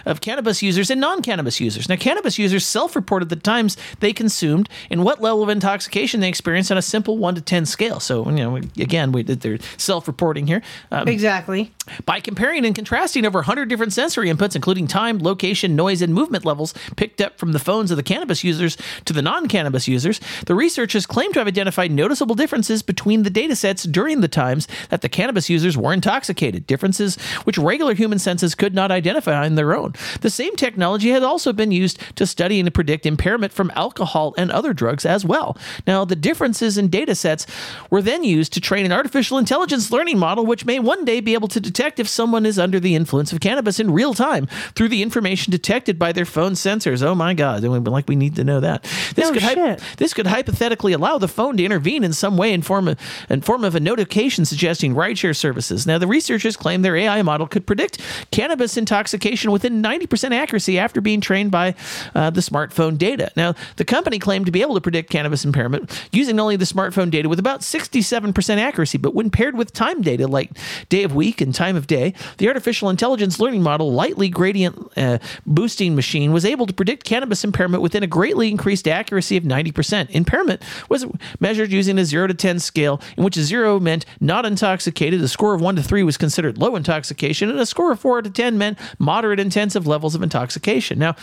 of 0.06 0.22
cannabis 0.22 0.62
users 0.64 0.90
and 0.90 1.02
non-cannabis 1.02 1.60
users. 1.60 1.90
Now, 1.90 1.98
cannabis 1.98 2.40
users 2.40 2.66
self-reported 2.66 3.28
the 3.28 3.36
times 3.36 3.76
they 4.00 4.14
consumed 4.14 4.70
and 4.90 5.04
what 5.04 5.22
level 5.22 5.44
of 5.44 5.50
intoxication 5.50 6.22
they 6.22 6.30
experienced 6.30 6.72
on 6.72 6.78
a 6.78 6.82
simple 6.82 7.18
one 7.18 7.36
to 7.36 7.42
ten 7.42 7.66
scale. 7.66 8.00
So, 8.00 8.26
you 8.30 8.38
know, 8.38 8.56
again, 8.56 9.12
we 9.12 9.24
did 9.24 9.42
their 9.42 9.58
self-reporting 9.76 10.48
here. 10.48 10.62
Um, 10.90 11.10
Exactly. 11.10 11.74
by 12.06 12.22
comparing 12.22 12.66
and 12.66 12.74
contrasting 12.74 13.26
over 13.26 13.40
100 13.40 13.68
different 13.68 13.92
sensory 13.92 14.30
inputs, 14.30 14.56
including 14.56 14.88
time, 14.88 15.20
location, 15.20 15.76
noise, 15.76 16.02
and 16.02 16.14
movement 16.14 16.46
levels 16.46 16.74
picked 16.96 17.20
up 17.20 17.38
from 17.38 17.52
the 17.52 17.60
phones 17.60 17.92
of 17.92 17.98
the 17.98 18.04
cannabis 18.04 18.42
users 18.42 18.78
to 19.04 19.12
the 19.12 19.22
non 19.22 19.50
cannabis 19.50 19.86
users, 19.90 20.22
the 20.46 20.56
researchers 20.56 21.06
claim 21.06 21.34
to 21.34 21.40
have 21.40 21.48
identified 21.48 21.92
noticeable 21.92 22.21
differences 22.28 22.82
between 22.82 23.24
the 23.24 23.30
data 23.30 23.56
sets 23.56 23.84
during 23.84 24.22
the 24.22 24.28
times 24.28 24.68
that 24.90 25.02
the 25.02 25.10
cannabis 25.10 25.50
users 25.50 25.78
were 25.78 25.94
intoxicated, 25.94 26.68
differences 26.68 27.16
which 27.44 27.58
regular 27.58 27.94
human 27.94 28.20
senses 28.20 28.56
could 28.56 28.74
not 28.74 28.92
identify 28.92 29.46
on 29.46 29.56
their 29.56 29.76
own. 29.76 29.94
The 30.22 30.30
same 30.30 30.56
technology 30.56 31.10
had 31.10 31.24
also 31.24 31.54
been 31.54 31.72
used 31.72 32.00
to 32.16 32.26
study 32.26 32.60
and 32.60 32.74
predict 32.74 33.06
impairment 33.06 33.54
from 33.54 33.72
alcohol 33.76 34.34
and 34.38 34.52
other 34.52 34.74
drugs 34.74 35.06
as 35.06 35.26
well. 35.26 35.58
Now, 35.88 36.06
the 36.06 36.16
differences 36.16 36.78
in 36.78 36.90
data 36.90 37.16
sets 37.16 37.46
were 37.90 38.02
then 38.02 38.24
used 38.24 38.54
to 38.54 38.62
train 38.62 38.86
an 38.86 38.92
artificial 38.92 39.38
intelligence 39.38 39.92
learning 39.92 40.18
model, 40.18 40.46
which 40.46 40.66
may 40.66 40.80
one 40.80 41.06
day 41.06 41.20
be 41.20 41.34
able 41.34 41.48
to 41.50 41.60
detect 41.60 42.00
if 42.00 42.08
someone 42.08 42.46
is 42.46 42.60
under 42.60 42.80
the 42.80 42.96
influence 42.96 43.34
of 43.34 43.40
cannabis 43.40 43.80
in 43.80 43.92
real 43.92 44.14
time 44.14 44.48
through 44.76 44.90
the 44.90 45.02
information 45.02 45.52
detected 45.52 45.98
by 46.00 46.12
their 46.12 46.26
phone 46.26 46.54
sensors. 46.54 47.04
Oh 47.04 47.16
my 47.16 47.34
God! 47.34 47.64
Like 47.64 48.08
we 48.08 48.16
need 48.16 48.36
to 48.36 48.44
know 48.44 48.60
that. 48.60 48.84
This 49.16 49.28
No 49.28 49.34
could 49.34 49.44
hy- 49.44 49.78
this 49.98 50.14
could 50.14 50.28
hypothetically 50.28 50.94
allow 50.94 51.18
the 51.18 51.28
phone 51.28 51.58
to 51.58 51.64
intervene 51.64 52.04
in 52.04 52.11
some 52.14 52.38
way 52.38 52.54
in 52.54 52.62
form 52.62 52.88
of 52.88 53.00
in 53.30 53.42
form 53.42 53.64
of 53.64 53.76
a 53.76 53.80
notification 53.80 54.46
suggesting 54.46 54.94
rideshare 54.96 55.36
services. 55.36 55.88
Now, 55.88 55.98
the 55.98 56.08
researchers 56.08 56.58
claim 56.58 56.82
their 56.82 56.96
AI 56.96 57.22
model 57.22 57.48
could 57.48 57.66
predict 57.66 58.00
cannabis 58.32 58.78
intoxication 58.78 59.52
within 59.52 59.82
90% 59.82 60.32
accuracy 60.32 60.80
after 60.80 61.02
being 61.02 61.22
trained 61.22 61.52
by 61.52 61.76
uh, 62.16 62.30
the 62.30 62.42
smartphone 62.42 62.98
data. 62.98 63.32
Now, 63.36 63.56
the 63.78 63.86
company 63.86 64.20
claimed 64.20 64.46
to 64.46 64.52
be 64.52 64.62
able 64.62 64.76
to 64.76 64.82
predict 64.82 65.10
cannabis 65.10 65.46
impairment 65.46 66.08
using 66.12 66.40
only 66.40 66.56
the 66.56 66.66
smartphone 66.66 67.12
data 67.12 67.30
with 67.30 67.40
about 67.40 67.62
67% 67.62 68.58
accuracy, 68.58 68.98
but 68.98 69.14
when 69.14 69.30
paired 69.30 69.58
with 69.58 69.74
time 69.74 70.02
data 70.02 70.28
like 70.28 70.52
day 70.90 71.04
of 71.04 71.16
week 71.16 71.42
and 71.42 71.54
time 71.54 71.76
of 71.76 71.88
day, 71.88 72.14
the 72.38 72.48
artificial 72.48 72.90
intelligence 72.90 73.40
learning 73.40 73.64
model 73.64 73.92
lightly 73.92 74.30
gradient 74.30 74.92
uh, 74.98 75.18
boosting 75.46 75.96
machine 75.96 76.32
was 76.32 76.46
able 76.46 76.66
to 76.66 76.74
predict 76.74 77.04
cannabis 77.04 77.44
impairment 77.44 77.84
within 77.84 78.04
a 78.04 78.08
greatly 78.08 78.50
increased 78.50 78.88
accuracy 78.88 79.38
of 79.38 79.44
90%. 79.44 80.10
Impairment 80.12 80.62
was 80.90 81.06
measured 81.40 81.72
using 81.72 81.96
a 82.02 82.06
0 82.06 82.28
to 82.28 82.34
10 82.34 82.60
scale, 82.60 83.00
in 83.16 83.24
which 83.24 83.38
a 83.38 83.44
0 83.44 83.80
meant 83.80 84.06
not 84.20 84.46
intoxicated, 84.46 85.22
a 85.22 85.28
score 85.28 85.54
of 85.54 85.62
1 85.62 85.78
to 85.78 85.84
3 85.84 86.04
was 86.04 86.18
considered 86.18 86.58
low 86.58 86.76
intoxication, 86.76 87.50
and 87.50 87.60
a 87.60 87.66
score 87.66 87.92
of 87.92 88.00
4 88.00 88.24
to 88.24 88.30
10 88.30 88.58
meant 88.58 88.78
moderate 89.00 89.40
intensive 89.40 89.88
levels 89.88 90.16
of 90.16 90.24
intoxication. 90.24 91.00
Now, 91.00 91.16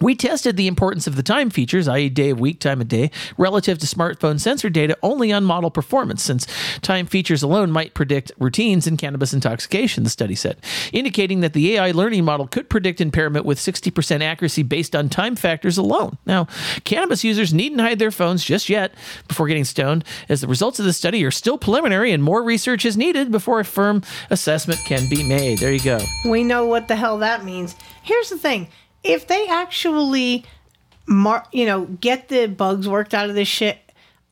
we 0.00 0.14
tested 0.14 0.56
the 0.56 0.66
importance 0.66 1.06
of 1.06 1.16
the 1.16 1.22
time 1.22 1.50
features, 1.50 1.86
i.e., 1.86 2.08
day 2.08 2.30
of 2.30 2.40
week, 2.40 2.58
time 2.58 2.80
of 2.80 2.88
day, 2.88 3.10
relative 3.36 3.78
to 3.78 3.86
smartphone 3.86 4.40
sensor 4.40 4.70
data 4.70 4.96
only 5.02 5.30
on 5.32 5.44
model 5.44 5.70
performance, 5.70 6.22
since 6.22 6.46
time 6.80 7.06
features 7.06 7.42
alone 7.42 7.70
might 7.70 7.94
predict 7.94 8.32
routines 8.38 8.86
in 8.86 8.96
cannabis 8.96 9.32
intoxication, 9.32 10.02
the 10.02 10.10
study 10.10 10.34
said, 10.34 10.56
indicating 10.92 11.40
that 11.40 11.52
the 11.52 11.74
AI 11.74 11.90
learning 11.90 12.24
model 12.24 12.46
could 12.46 12.68
predict 12.68 13.00
impairment 13.00 13.44
with 13.44 13.58
60% 13.58 14.22
accuracy 14.22 14.62
based 14.62 14.96
on 14.96 15.08
time 15.08 15.36
factors 15.36 15.78
alone. 15.78 16.18
Now, 16.26 16.46
cannabis 16.84 17.22
users 17.22 17.52
needn't 17.52 17.80
hide 17.80 17.98
their 17.98 18.10
phones 18.10 18.44
just 18.44 18.68
yet 18.68 18.94
before 19.28 19.46
getting 19.46 19.64
stoned, 19.64 20.04
as 20.28 20.40
the 20.40 20.48
results 20.48 20.78
of 20.78 20.84
the 20.84 20.92
study 20.92 21.24
are 21.24 21.30
still 21.30 21.58
preliminary 21.58 22.12
and 22.12 22.22
more 22.22 22.42
research 22.42 22.84
is 22.84 22.96
needed 22.96 23.30
before 23.30 23.60
a 23.60 23.64
firm 23.64 24.02
assessment 24.30 24.80
can 24.80 25.08
be 25.08 25.22
made. 25.22 25.58
There 25.58 25.72
you 25.72 25.80
go. 25.80 25.98
We 26.24 26.42
know 26.42 26.66
what 26.66 26.88
the 26.88 26.96
hell 26.96 27.18
that 27.18 27.44
means. 27.44 27.76
Here's 28.02 28.30
the 28.30 28.38
thing: 28.38 28.68
if 29.04 29.26
they 29.26 29.46
actually, 29.48 30.44
mar- 31.06 31.46
you 31.52 31.66
know, 31.66 31.86
get 31.86 32.28
the 32.28 32.46
bugs 32.46 32.88
worked 32.88 33.14
out 33.14 33.28
of 33.28 33.34
this 33.34 33.48
shit, 33.48 33.78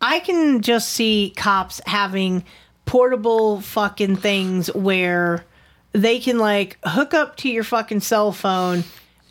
I 0.01 0.20
can 0.20 0.62
just 0.62 0.90
see 0.90 1.32
cops 1.36 1.80
having 1.86 2.44
portable 2.86 3.60
fucking 3.60 4.16
things 4.16 4.72
where 4.74 5.44
they 5.92 6.18
can 6.18 6.38
like 6.38 6.78
hook 6.84 7.14
up 7.14 7.36
to 7.36 7.48
your 7.48 7.64
fucking 7.64 8.01
cell 8.01 8.32
phone 8.32 8.84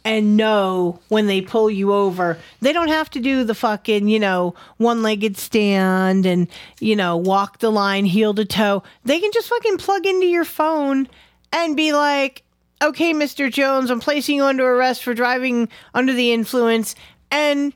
and 0.05 0.37
know 0.37 0.99
when 1.09 1.27
they 1.27 1.41
pull 1.41 1.69
you 1.69 1.93
over. 1.93 2.37
They 2.61 2.73
don't 2.73 2.87
have 2.87 3.09
to 3.11 3.19
do 3.19 3.43
the 3.43 3.55
fucking, 3.55 4.07
you 4.07 4.19
know, 4.19 4.55
one 4.77 5.01
legged 5.01 5.37
stand 5.37 6.25
and, 6.25 6.47
you 6.79 6.95
know, 6.95 7.17
walk 7.17 7.59
the 7.59 7.69
line 7.69 8.05
heel 8.05 8.33
to 8.35 8.45
toe. 8.45 8.83
They 9.03 9.19
can 9.19 9.31
just 9.33 9.49
fucking 9.49 9.77
plug 9.77 10.05
into 10.05 10.27
your 10.27 10.45
phone 10.45 11.07
and 11.51 11.75
be 11.75 11.93
like, 11.93 12.43
okay, 12.81 13.13
Mr. 13.13 13.51
Jones, 13.51 13.89
I'm 13.89 13.99
placing 13.99 14.35
you 14.35 14.45
under 14.45 14.67
arrest 14.67 15.03
for 15.03 15.13
driving 15.13 15.69
under 15.93 16.13
the 16.13 16.31
influence. 16.31 16.95
And 17.31 17.73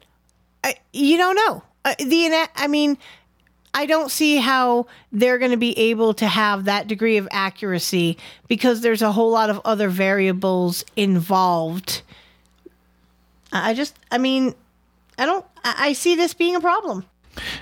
uh, 0.63 0.73
you 0.91 1.17
don't 1.17 1.35
know. 1.35 1.63
Uh, 1.85 1.95
the 1.99 2.47
I 2.55 2.67
mean, 2.67 2.97
I 3.73 3.85
don't 3.85 4.11
see 4.11 4.37
how 4.37 4.87
they're 5.11 5.39
going 5.39 5.51
to 5.51 5.57
be 5.57 5.77
able 5.77 6.13
to 6.15 6.27
have 6.27 6.65
that 6.65 6.87
degree 6.87 7.17
of 7.17 7.27
accuracy 7.31 8.17
because 8.47 8.81
there's 8.81 9.01
a 9.01 9.11
whole 9.11 9.31
lot 9.31 9.49
of 9.49 9.59
other 9.65 9.89
variables 9.89 10.85
involved. 10.95 12.01
I 13.51 13.71
I 13.71 13.73
just, 13.73 13.97
I 14.11 14.17
mean, 14.17 14.55
I 15.17 15.25
don't, 15.25 15.45
I 15.63 15.89
I 15.89 15.93
see 15.93 16.15
this 16.15 16.33
being 16.33 16.55
a 16.55 16.61
problem. 16.61 17.05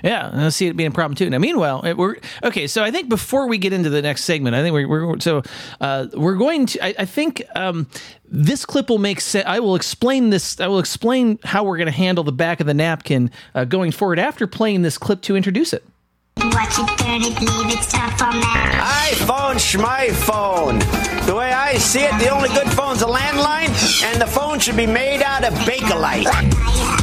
Yeah, 0.04 0.30
I 0.34 0.50
see 0.50 0.68
it 0.68 0.76
being 0.76 0.90
a 0.90 0.92
problem 0.94 1.16
too. 1.16 1.30
Now, 1.30 1.38
meanwhile, 1.40 1.82
it- 1.86 1.98
we're 1.98 2.18
okay. 2.44 2.68
So 2.68 2.84
I 2.84 2.92
think 2.92 3.10
before 3.10 3.48
we 3.48 3.58
get 3.58 3.74
into 3.74 3.90
the 3.90 4.02
next 4.02 4.24
segment, 4.26 4.56
I 4.56 4.62
think 4.62 4.74
we're, 4.74 4.88
we're 4.88 5.20
so 5.20 5.44
uh, 5.80 6.08
we're 6.14 6.36
going 6.36 6.66
to. 6.68 6.86
I, 6.86 6.96
I 7.00 7.06
think 7.06 7.44
um, 7.56 7.88
this 8.30 8.66
clip 8.66 8.90
will 8.90 8.98
make 8.98 9.22
sense. 9.22 9.46
I 9.48 9.60
will 9.60 9.76
explain 9.76 10.30
this. 10.30 10.60
I 10.60 10.68
will 10.68 10.80
explain 10.80 11.40
how 11.44 11.64
we're 11.64 11.78
going 11.78 11.88
to 11.88 11.92
handle 11.94 12.24
the 12.24 12.32
back 12.32 12.60
of 12.60 12.68
the 12.68 12.74
napkin 12.74 13.32
uh, 13.56 13.66
going 13.66 13.92
forward 13.92 14.20
after 14.20 14.48
playing 14.48 14.82
this 14.82 14.98
clip 14.98 15.22
to 15.24 15.36
introduce 15.36 15.74
it. 15.74 15.84
Watch 16.38 16.80
it, 16.80 16.98
turn 16.98 17.22
it, 17.22 17.40
leave 17.40 17.78
it, 17.78 17.84
stop 17.84 18.18
format. 18.18 19.12
iPhone, 19.12 19.56
schmyphone. 19.60 21.26
The 21.26 21.36
way 21.36 21.52
I 21.52 21.74
see 21.76 22.00
it, 22.00 22.18
the 22.20 22.30
only 22.30 22.50
good 22.50 22.70
phone's 22.72 23.02
a 23.02 23.06
landline, 23.06 23.70
and 24.06 24.20
the 24.22 24.26
phone 24.28 24.58
should 24.60 24.78
be 24.78 24.88
made 24.88 25.22
out 25.22 25.44
of 25.44 25.54
Bakelite. 25.60 27.01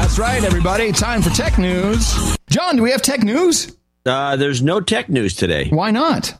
That's 0.00 0.18
right, 0.18 0.42
everybody. 0.42 0.92
Time 0.92 1.20
for 1.20 1.28
tech 1.30 1.58
news. 1.58 2.34
John, 2.48 2.76
do 2.76 2.82
we 2.82 2.90
have 2.90 3.02
tech 3.02 3.22
news? 3.22 3.76
Uh, 4.06 4.34
there's 4.36 4.62
no 4.62 4.80
tech 4.80 5.08
news 5.10 5.36
today. 5.36 5.68
Why 5.68 5.90
not? 5.90 6.34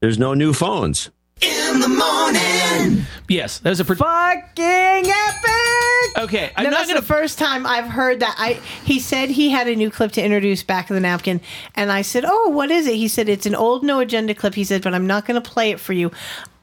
There's 0.00 0.18
no 0.18 0.32
new 0.34 0.52
phones. 0.54 1.10
In 1.42 1.78
the 1.80 1.88
morning. 1.88 3.04
Yes, 3.28 3.58
that 3.60 3.68
was 3.70 3.80
a 3.80 3.84
pre- 3.84 3.96
fucking 3.96 4.64
epic. 4.64 6.22
Okay, 6.24 6.50
I'm 6.56 6.64
no, 6.64 6.70
not 6.70 6.78
that's 6.78 6.88
gonna- 6.88 7.00
the 7.00 7.06
first 7.06 7.38
time 7.38 7.66
I've 7.66 7.84
heard 7.86 8.20
that. 8.20 8.34
I 8.38 8.54
he 8.84 8.98
said 8.98 9.28
he 9.28 9.50
had 9.50 9.68
a 9.68 9.76
new 9.76 9.90
clip 9.90 10.12
to 10.12 10.22
introduce 10.24 10.62
back 10.62 10.88
of 10.90 10.94
the 10.94 11.00
napkin, 11.00 11.40
and 11.74 11.92
I 11.92 12.02
said, 12.02 12.24
"Oh, 12.26 12.48
what 12.48 12.70
is 12.70 12.86
it?" 12.86 12.96
He 12.96 13.08
said, 13.08 13.28
"It's 13.28 13.46
an 13.46 13.54
old 13.54 13.84
no 13.84 14.00
agenda 14.00 14.34
clip." 14.34 14.54
He 14.54 14.64
said, 14.64 14.82
"But 14.82 14.94
I'm 14.94 15.06
not 15.06 15.26
going 15.26 15.40
to 15.40 15.48
play 15.48 15.70
it 15.70 15.80
for 15.80 15.92
you. 15.92 16.10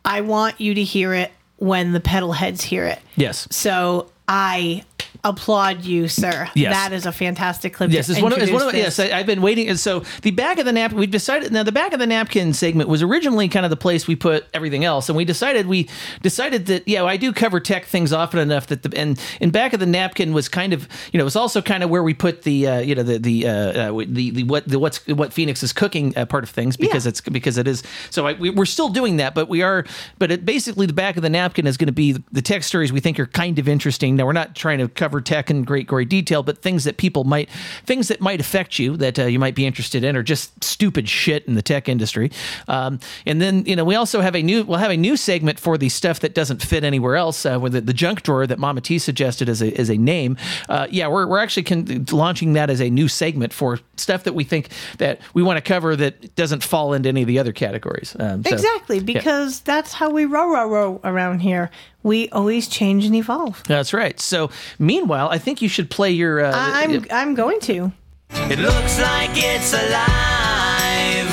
I 0.04 0.22
want 0.22 0.60
you 0.60 0.74
to 0.74 0.84
hear 0.84 1.14
it 1.14 1.32
when 1.58 1.94
the 1.94 2.00
pedal 2.00 2.34
heads 2.34 2.64
hear 2.64 2.86
it." 2.86 3.00
Yes. 3.16 3.48
So 3.52 4.12
I 4.28 4.84
applaud 5.24 5.84
you, 5.84 6.08
sir. 6.08 6.50
Yes. 6.56 6.74
That 6.74 6.94
is 6.94 7.06
a 7.06 7.12
fantastic 7.12 7.74
clip. 7.74 7.92
Yes, 7.92 8.10
it's 8.10 8.22
one 8.22 8.32
of, 8.32 8.40
it's 8.40 8.52
one 8.52 8.62
of 8.62 8.74
yes. 8.74 9.00
I, 9.00 9.12
I've 9.12 9.26
been 9.26 9.42
waiting. 9.42 9.68
And 9.68 9.80
so 9.80 10.02
the 10.22 10.32
back 10.32 10.60
of 10.60 10.66
the 10.66 10.72
napkin, 10.72 10.98
we 10.98 11.08
decided 11.08 11.52
now 11.52 11.64
the 11.64 11.72
back 11.72 11.94
of 11.94 12.00
the 12.00 12.08
napkin 12.08 12.54
segment 12.54 12.90
was 12.90 13.04
originally 13.04 13.48
kind 13.50 13.66
of 13.66 13.70
the 13.70 13.78
place 13.78 14.08
we 14.08 14.16
put 14.16 14.46
everything 14.54 14.86
else, 14.86 15.10
and 15.10 15.16
we 15.16 15.26
decided 15.26 15.68
we 15.68 15.90
decided 16.22 16.68
that 16.68 16.88
yeah, 16.88 17.04
I 17.04 17.18
do 17.18 17.34
cover 17.34 17.60
tech 17.60 17.86
things 17.86 18.14
often 18.14 18.40
enough 18.40 18.68
that 18.68 18.84
the 18.84 18.98
and 18.98 19.20
in 19.40 19.52
back 19.52 19.74
of 19.74 19.80
the 19.80 19.86
napkin 19.86 20.34
was 20.34 20.50
kind 20.50 20.74
of 20.74 20.88
you 21.12 21.18
know 21.18 21.24
it 21.24 21.26
was 21.26 21.36
also 21.36 21.62
kind 21.62 21.84
of 21.84 21.90
where 21.90 22.04
we 22.04 22.14
put 22.14 22.44
the 22.44 22.68
uh, 22.68 22.80
you 22.80 22.96
know 22.96 23.04
the 23.04 23.20
the 23.20 23.48
uh, 23.48 23.52
uh, 23.52 24.04
the 24.08 24.32
the 24.32 24.44
what 24.44 24.68
the 24.68 24.80
what's 24.80 25.06
what 25.08 25.34
Phoenix 25.34 25.64
is 25.64 25.74
cooking 25.74 26.14
uh, 26.18 26.26
part 26.26 26.44
of 26.44 26.50
things 26.50 26.78
because 26.78 27.06
it's 27.06 27.22
because 27.22 27.58
it 27.58 27.68
is 27.68 27.84
so 28.10 28.28
I, 28.28 28.34
we, 28.34 28.50
we're 28.50 28.66
still 28.66 28.90
doing 28.90 29.18
that, 29.18 29.36
but 29.36 29.50
we 29.50 29.62
are 29.62 29.86
but 30.18 30.32
it 30.32 30.46
basically 30.46 30.86
the 30.86 30.94
back 30.94 31.18
of 31.18 31.24
the 31.24 31.30
napkin 31.30 31.68
is 31.68 31.78
going 31.78 31.88
to 31.88 31.94
be 31.94 32.14
the 32.32 32.42
tech 32.42 32.64
stories 32.64 32.92
we 32.92 33.00
think 33.00 33.20
are 33.20 33.26
kind 33.28 33.60
of 33.60 33.68
interesting. 33.68 34.16
Now 34.16 34.26
we're 34.26 34.34
not 34.34 34.56
trying 34.56 34.80
to 34.80 34.89
cover 34.96 35.22
tech 35.22 35.50
in 35.50 35.64
great 35.64 35.88
great 35.88 36.10
detail, 36.10 36.44
but 36.44 36.62
things 36.62 36.84
that 36.84 36.98
people 36.98 37.24
might 37.24 37.50
things 37.86 38.08
that 38.08 38.22
might 38.22 38.40
affect 38.40 38.80
you 38.80 38.98
that 38.98 39.20
uh, 39.20 39.26
you 39.26 39.40
might 39.40 39.56
be 39.56 39.66
interested 39.66 40.04
in, 40.04 40.16
or 40.16 40.24
just 40.24 40.64
stupid 40.64 41.08
shit 41.08 41.46
in 41.46 41.56
the 41.56 41.62
tech 41.62 41.90
industry. 41.90 42.32
Um, 42.68 43.00
and 43.26 43.42
then 43.42 43.66
you 43.66 43.76
know 43.76 43.86
we 43.86 43.96
also 43.96 44.22
have 44.22 44.36
a 44.36 44.42
new 44.42 44.64
we'll 44.64 44.80
have 44.80 44.92
a 44.92 44.98
new 44.98 45.18
segment 45.18 45.60
for 45.60 45.78
the 45.78 45.90
stuff 45.90 46.20
that 46.22 46.34
doesn't 46.34 46.62
fit 46.62 46.84
anywhere 46.84 47.16
else. 47.16 47.46
Uh, 47.46 47.60
with 47.60 47.74
the, 47.74 47.82
the 47.82 47.94
junk 47.94 48.24
drawer 48.24 48.46
that 48.48 48.60
Mama 48.60 48.82
T 48.82 49.00
suggested 49.00 49.50
as 49.50 49.62
a 49.62 49.74
as 49.80 49.90
a 49.90 49.98
name. 49.98 50.38
Uh, 50.68 50.88
yeah, 50.90 51.08
we're 51.08 51.28
we're 51.28 51.40
actually 51.40 51.64
con- 51.64 52.06
launching 52.12 52.54
that 52.54 52.70
as 52.70 52.82
a 52.82 52.90
new 52.90 53.08
segment 53.08 53.54
for 53.54 53.80
stuff 53.98 54.24
that 54.24 54.34
we 54.34 54.44
think 54.44 54.70
that 54.98 55.20
we 55.34 55.44
want 55.44 55.58
to 55.58 55.62
cover 55.62 55.96
that 55.96 56.36
doesn't 56.36 56.64
fall 56.64 56.94
into 56.94 57.10
any 57.10 57.22
of 57.22 57.28
the 57.28 57.40
other 57.40 57.52
categories. 57.52 58.16
Um, 58.20 58.44
so, 58.44 58.54
exactly, 58.54 58.98
yeah. 58.98 59.04
because 59.04 59.62
that's 59.62 59.94
how 59.94 60.10
we 60.10 60.26
row, 60.26 60.50
row, 60.50 60.68
row 60.68 61.02
around 61.04 61.40
here. 61.40 61.70
We 62.04 62.30
always 62.30 62.68
change 62.68 63.06
and 63.06 63.16
evolve. 63.16 63.64
That's 63.68 63.94
right. 63.94 64.20
So, 64.20 64.50
meanwhile, 64.80 65.30
I 65.30 65.38
think 65.38 65.62
you 65.62 65.70
should 65.70 65.90
play 65.90 66.12
your. 66.12 66.44
Uh, 66.44 66.52
I- 66.56 66.84
I'm 66.84 67.06
I'm 67.12 67.36
going 67.36 67.60
to. 67.62 67.92
It 68.32 68.60
looks 68.60 69.00
like 69.02 69.32
it's 69.34 69.74
alive. 69.74 71.30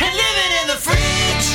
And 0.00 0.16
living 0.16 0.52
in 0.62 0.66
the 0.68 0.78
fridge. 0.80 1.48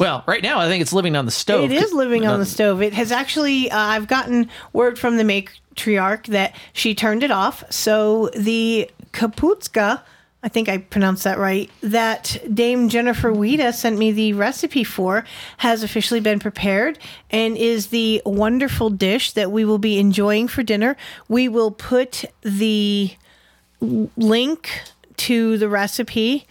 Well, 0.00 0.24
right 0.26 0.42
now 0.42 0.58
I 0.60 0.68
think 0.68 0.80
it's 0.82 0.92
living 0.92 1.16
on 1.16 1.24
the 1.26 1.30
stove. 1.30 1.70
It 1.70 1.72
is 1.72 1.92
living 1.92 2.26
on 2.26 2.38
the 2.38 2.46
stove. 2.46 2.80
It 2.80 2.94
has 2.94 3.12
actually. 3.12 3.70
Uh, 3.70 3.78
I've 3.78 4.08
gotten 4.08 4.48
word 4.72 4.98
from 4.98 5.16
the 5.18 5.24
matriarch 5.24 6.26
that 6.28 6.54
she 6.72 6.94
turned 6.94 7.22
it 7.22 7.30
off. 7.30 7.62
So 7.70 8.30
the 8.36 8.90
kaputska, 9.12 10.00
I 10.42 10.48
think 10.48 10.70
I 10.70 10.78
pronounced 10.78 11.24
that 11.24 11.38
right, 11.38 11.70
that 11.82 12.38
Dame 12.52 12.88
Jennifer 12.88 13.30
Wida 13.30 13.74
sent 13.74 13.98
me 13.98 14.10
the 14.10 14.32
recipe 14.32 14.84
for, 14.84 15.24
has 15.58 15.82
officially 15.82 16.20
been 16.20 16.38
prepared 16.38 16.98
and 17.30 17.58
is 17.58 17.88
the 17.88 18.22
wonderful 18.24 18.88
dish 18.88 19.32
that 19.32 19.52
we 19.52 19.66
will 19.66 19.78
be 19.78 19.98
enjoying 19.98 20.48
for 20.48 20.62
dinner. 20.62 20.96
We 21.28 21.48
will 21.48 21.70
put 21.70 22.24
the 22.40 23.10
link 23.80 24.70
to 25.18 25.58
the 25.58 25.68
recipe. 25.68 26.46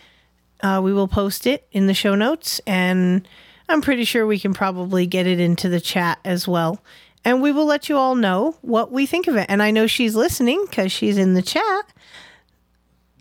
Uh, 0.61 0.81
we 0.83 0.93
will 0.93 1.07
post 1.07 1.47
it 1.47 1.65
in 1.71 1.87
the 1.87 1.93
show 1.95 2.13
notes, 2.13 2.61
and 2.67 3.27
I'm 3.67 3.81
pretty 3.81 4.03
sure 4.03 4.27
we 4.27 4.39
can 4.39 4.53
probably 4.53 5.07
get 5.07 5.25
it 5.25 5.39
into 5.39 5.67
the 5.67 5.81
chat 5.81 6.19
as 6.23 6.47
well. 6.47 6.79
And 7.25 7.41
we 7.41 7.51
will 7.51 7.65
let 7.65 7.89
you 7.89 7.97
all 7.97 8.15
know 8.15 8.55
what 8.61 8.91
we 8.91 9.05
think 9.05 9.27
of 9.27 9.35
it. 9.35 9.45
And 9.49 9.61
I 9.61 9.71
know 9.71 9.87
she's 9.87 10.15
listening 10.15 10.65
because 10.69 10.91
she's 10.91 11.17
in 11.17 11.33
the 11.33 11.41
chat. 11.41 11.85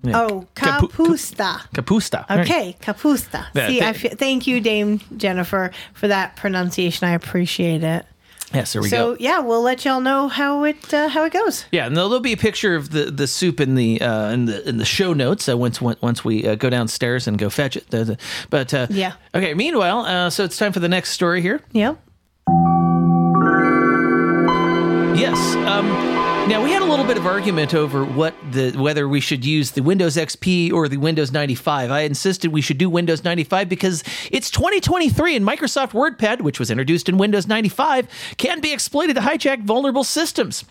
Yeah. 0.03 0.21
Oh, 0.23 0.47
Capu- 0.55 0.91
kapusta. 0.91 1.61
Kapusta. 1.75 2.25
Okay, 2.41 2.77
kapusta. 2.81 3.47
Yeah, 3.55 3.69
See, 3.69 3.83
I 3.83 3.93
th- 3.93 4.15
thank 4.15 4.47
you, 4.47 4.61
Dame 4.61 5.01
Jennifer, 5.17 5.73
for 5.93 6.07
that 6.09 6.37
pronunciation. 6.37 7.09
I 7.09 7.13
appreciate 7.13 7.83
it. 7.83 8.07
Yes, 8.55 8.73
there 8.73 8.81
we 8.81 8.89
so 8.89 8.97
go. 8.97 9.15
So 9.15 9.17
yeah, 9.21 9.41
we'll 9.41 9.61
let 9.61 9.85
y'all 9.85 10.01
know 10.01 10.29
how 10.29 10.65
it 10.65 10.95
uh, 10.95 11.09
how 11.09 11.25
it 11.25 11.33
goes. 11.33 11.67
Yeah, 11.71 11.87
and 11.87 11.95
there'll, 11.97 12.09
there'll 12.09 12.23
be 12.23 12.33
a 12.33 12.37
picture 12.39 12.77
of 12.77 12.91
the, 12.91 13.11
the 13.11 13.27
soup 13.27 13.61
in 13.61 13.75
the 13.75 14.01
uh, 14.01 14.31
in 14.31 14.47
the 14.47 14.67
in 14.67 14.79
the 14.79 14.87
show 14.87 15.13
notes 15.13 15.49
uh, 15.49 15.57
once 15.57 15.81
once 15.83 16.25
we 16.25 16.47
uh, 16.47 16.55
go 16.55 16.71
downstairs 16.71 17.27
and 17.27 17.37
go 17.37 17.51
fetch 17.51 17.77
it. 17.77 17.87
But 18.49 18.73
uh, 18.73 18.87
Yeah. 18.89 19.13
Okay. 19.35 19.53
Meanwhile, 19.53 19.99
uh, 20.07 20.31
so 20.31 20.45
it's 20.45 20.57
time 20.57 20.73
for 20.73 20.81
the 20.81 20.89
next 20.89 21.11
story 21.11 21.43
here. 21.43 21.61
Yep. 21.73 21.99
Yes. 25.19 25.57
Um, 25.67 26.08
now 26.49 26.65
we 26.65 26.71
had 26.71 26.81
a 26.81 26.85
little 26.85 27.05
bit 27.05 27.19
of 27.19 27.27
argument 27.27 27.75
over 27.75 28.07
what 28.07 28.35
the 28.53 28.73
whether 28.73 29.07
we 29.07 29.21
should 29.21 29.45
use 29.45 29.73
the 29.73 29.83
Windows 29.83 30.17
XP 30.17 30.73
or 30.73 30.89
the 30.89 30.97
Windows 30.97 31.31
95. 31.31 31.91
I 31.91 32.01
insisted 32.01 32.53
we 32.53 32.63
should 32.63 32.79
do 32.79 32.89
Windows 32.89 33.23
95 33.23 33.69
because 33.69 34.03
it's 34.31 34.51
2023 34.51 35.37
and 35.37 35.47
Microsoft 35.47 35.91
WordPad, 35.91 36.41
which 36.41 36.59
was 36.59 36.71
introduced 36.71 37.09
in 37.09 37.19
Windows 37.19 37.47
95, 37.47 38.09
can 38.39 38.61
be 38.61 38.73
exploited 38.73 39.17
to 39.17 39.23
hijack 39.23 39.63
vulnerable 39.63 40.05
systems. 40.05 40.65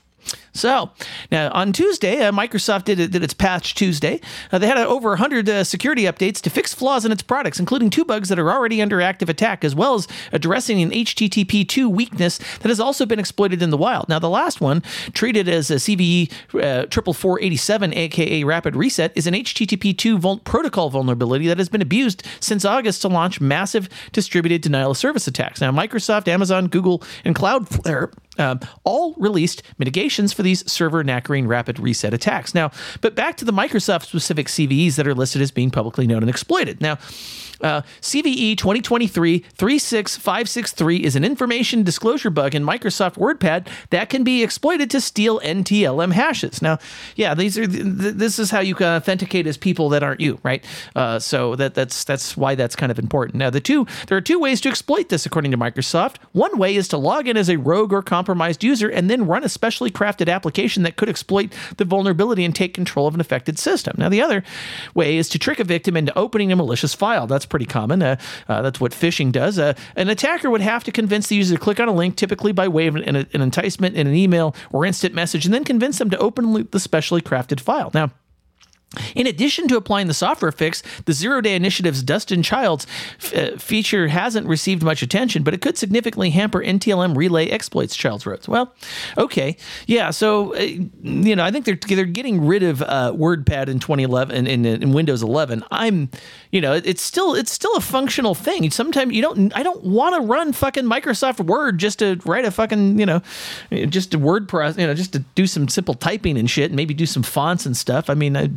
So 0.53 0.91
now 1.31 1.51
on 1.51 1.71
Tuesday, 1.71 2.23
uh, 2.23 2.31
Microsoft 2.31 2.85
did, 2.85 3.11
did 3.11 3.23
its 3.23 3.33
patch 3.33 3.75
Tuesday. 3.75 4.19
Uh, 4.51 4.57
they 4.57 4.67
had 4.67 4.77
uh, 4.77 4.87
over 4.87 5.09
100 5.09 5.47
uh, 5.47 5.63
security 5.63 6.03
updates 6.03 6.41
to 6.41 6.49
fix 6.49 6.73
flaws 6.73 7.05
in 7.05 7.11
its 7.11 7.21
products, 7.21 7.59
including 7.59 7.89
two 7.89 8.03
bugs 8.03 8.29
that 8.29 8.39
are 8.39 8.51
already 8.51 8.81
under 8.81 8.99
active 8.99 9.29
attack, 9.29 9.63
as 9.63 9.75
well 9.75 9.95
as 9.95 10.07
addressing 10.31 10.81
an 10.81 10.89
HTTP 10.89 11.67
2 11.67 11.87
weakness 11.87 12.39
that 12.59 12.69
has 12.69 12.79
also 12.79 13.05
been 13.05 13.19
exploited 13.19 13.61
in 13.61 13.69
the 13.69 13.77
wild. 13.77 14.09
Now, 14.09 14.19
the 14.19 14.29
last 14.29 14.59
one, 14.59 14.81
treated 15.13 15.47
as 15.47 15.69
a 15.69 15.75
CVE 15.75 16.31
uh, 16.55 16.87
44487, 16.89 17.93
aka 17.93 18.43
Rapid 18.43 18.75
Reset, 18.75 19.11
is 19.15 19.27
an 19.27 19.35
HTTP 19.35 19.95
2 19.95 20.17
vul- 20.17 20.39
protocol 20.39 20.89
vulnerability 20.89 21.47
that 21.47 21.59
has 21.59 21.69
been 21.69 21.81
abused 21.81 22.23
since 22.39 22.65
August 22.65 23.01
to 23.03 23.07
launch 23.07 23.39
massive 23.39 23.89
distributed 24.11 24.61
denial 24.61 24.91
of 24.91 24.97
service 24.97 25.27
attacks. 25.27 25.61
Now, 25.61 25.71
Microsoft, 25.71 26.27
Amazon, 26.27 26.67
Google, 26.67 27.03
and 27.23 27.35
Cloudflare 27.35 28.11
um, 28.39 28.59
all 28.83 29.13
released 29.17 29.63
mitigations 29.77 30.33
for 30.33 30.43
these 30.43 30.69
server 30.71 31.03
knackering 31.03 31.47
rapid 31.47 31.79
reset 31.79 32.13
attacks. 32.13 32.53
Now, 32.53 32.71
but 33.01 33.15
back 33.15 33.37
to 33.37 33.45
the 33.45 33.53
Microsoft 33.53 34.05
specific 34.05 34.47
CVEs 34.47 34.95
that 34.95 35.07
are 35.07 35.15
listed 35.15 35.41
as 35.41 35.51
being 35.51 35.71
publicly 35.71 36.07
known 36.07 36.23
and 36.23 36.29
exploited. 36.29 36.81
Now, 36.81 36.97
uh, 37.61 37.81
CVE 38.01 38.57
2023 38.57 39.39
36563 39.57 41.03
is 41.03 41.15
an 41.15 41.23
information 41.23 41.83
disclosure 41.83 42.29
bug 42.29 42.55
in 42.55 42.63
Microsoft 42.63 43.15
WordPad 43.15 43.67
that 43.89 44.09
can 44.09 44.23
be 44.23 44.43
exploited 44.43 44.89
to 44.91 45.01
steal 45.01 45.39
NTLM 45.39 46.13
hashes. 46.13 46.61
Now, 46.61 46.79
yeah, 47.15 47.33
these 47.33 47.57
are 47.57 47.67
th- 47.67 47.83
th- 47.83 48.13
this 48.15 48.39
is 48.39 48.51
how 48.51 48.59
you 48.59 48.75
can 48.75 48.87
authenticate 48.87 49.47
as 49.47 49.57
people 49.57 49.89
that 49.89 50.03
aren't 50.03 50.21
you, 50.21 50.39
right? 50.43 50.63
Uh, 50.95 51.19
so 51.19 51.55
that 51.55 51.73
that's 51.73 52.03
that's 52.03 52.37
why 52.37 52.55
that's 52.55 52.75
kind 52.75 52.91
of 52.91 52.99
important. 52.99 53.35
Now, 53.35 53.49
the 53.49 53.61
two 53.61 53.85
there 54.07 54.17
are 54.17 54.21
two 54.21 54.39
ways 54.39 54.61
to 54.61 54.69
exploit 54.69 55.09
this 55.09 55.25
according 55.25 55.51
to 55.51 55.57
Microsoft. 55.57 56.17
One 56.31 56.57
way 56.57 56.75
is 56.75 56.87
to 56.89 56.97
log 56.97 57.27
in 57.27 57.37
as 57.37 57.49
a 57.49 57.57
rogue 57.57 57.93
or 57.93 58.01
compromised 58.01 58.63
user 58.63 58.89
and 58.89 59.09
then 59.09 59.25
run 59.25 59.43
a 59.43 59.49
specially 59.49 59.91
crafted 59.91 60.31
application 60.31 60.83
that 60.83 60.95
could 60.95 61.09
exploit 61.09 61.53
the 61.77 61.85
vulnerability 61.85 62.45
and 62.45 62.55
take 62.55 62.73
control 62.73 63.07
of 63.07 63.15
an 63.15 63.21
affected 63.21 63.57
system. 63.57 63.95
Now, 63.97 64.09
the 64.09 64.21
other 64.21 64.43
way 64.93 65.17
is 65.17 65.29
to 65.29 65.39
trick 65.39 65.59
a 65.59 65.63
victim 65.63 65.97
into 65.97 66.17
opening 66.17 66.51
a 66.51 66.55
malicious 66.55 66.93
file. 66.93 67.27
That's 67.27 67.46
pretty 67.47 67.65
common. 67.65 68.01
Uh, 68.01 68.17
uh, 68.47 68.61
that's 68.61 68.79
what 68.79 68.91
phishing 68.91 69.31
does. 69.31 69.57
Uh, 69.57 69.73
an 69.95 70.09
attacker 70.09 70.49
would 70.49 70.61
have 70.61 70.83
to 70.83 70.91
convince 70.91 71.27
the 71.27 71.35
user 71.35 71.55
to 71.55 71.61
click 71.61 71.79
on 71.79 71.87
a 71.87 71.93
link, 71.93 72.15
typically 72.15 72.51
by 72.51 72.67
way 72.67 72.87
of 72.87 72.95
an, 72.95 73.15
an 73.15 73.41
enticement 73.41 73.95
in 73.95 74.07
an 74.07 74.13
email 74.13 74.55
or 74.71 74.85
instant 74.85 75.13
message, 75.13 75.45
and 75.45 75.53
then 75.53 75.63
convince 75.63 75.97
them 75.97 76.09
to 76.09 76.17
open 76.17 76.67
the 76.71 76.79
specially 76.79 77.21
crafted 77.21 77.59
file. 77.59 77.91
Now, 77.93 78.11
in 79.15 79.27
addition 79.27 79.67
to 79.67 79.75
applying 79.75 80.07
the 80.07 80.13
software 80.13 80.51
fix, 80.51 80.81
the 81.05 81.13
Zero 81.13 81.41
Day 81.41 81.55
Initiative's 81.55 82.01
Dustin 82.01 82.41
Childs 82.41 82.87
f- 83.21 83.61
feature 83.61 84.07
hasn't 84.07 84.47
received 84.47 84.81
much 84.81 85.01
attention, 85.01 85.43
but 85.43 85.53
it 85.53 85.61
could 85.61 85.77
significantly 85.77 86.29
hamper 86.29 86.63
NTLM 86.63 87.15
relay 87.15 87.49
exploits. 87.49 87.95
Childs 87.95 88.25
wrote. 88.25 88.47
Well, 88.47 88.73
okay, 89.17 89.57
yeah. 89.87 90.11
So 90.11 90.55
uh, 90.55 90.59
you 90.59 91.35
know, 91.35 91.43
I 91.43 91.51
think 91.51 91.65
they're 91.65 91.75
they're 91.75 92.05
getting 92.05 92.45
rid 92.47 92.63
of 92.63 92.81
uh, 92.81 93.11
WordPad 93.13 93.67
in 93.67 93.79
2011 93.79 94.47
in, 94.47 94.65
in, 94.65 94.83
in 94.83 94.93
Windows 94.93 95.21
11. 95.21 95.65
I'm, 95.69 96.09
you 96.51 96.61
know, 96.61 96.73
it's 96.73 97.01
still 97.01 97.33
it's 97.33 97.51
still 97.51 97.75
a 97.75 97.81
functional 97.81 98.33
thing. 98.33 98.69
Sometimes 98.71 99.13
you 99.13 99.21
don't. 99.21 99.55
I 99.55 99.63
don't 99.63 99.83
want 99.83 100.15
to 100.15 100.21
run 100.21 100.53
fucking 100.53 100.85
Microsoft 100.85 101.45
Word 101.45 101.77
just 101.77 101.99
to 101.99 102.19
write 102.25 102.45
a 102.45 102.51
fucking 102.51 102.99
you 102.99 103.05
know, 103.05 103.21
just 103.71 104.13
a 104.13 104.19
word 104.19 104.47
process. 104.47 104.79
You 104.79 104.87
know, 104.87 104.93
just 104.93 105.13
to 105.13 105.19
do 105.35 105.45
some 105.47 105.67
simple 105.67 105.93
typing 105.93 106.37
and 106.37 106.49
shit, 106.49 106.67
and 106.71 106.75
maybe 106.75 106.93
do 106.93 107.05
some 107.05 107.23
fonts 107.23 107.65
and 107.65 107.75
stuff. 107.75 108.09
I 108.09 108.13
mean, 108.13 108.37
I, 108.37 108.49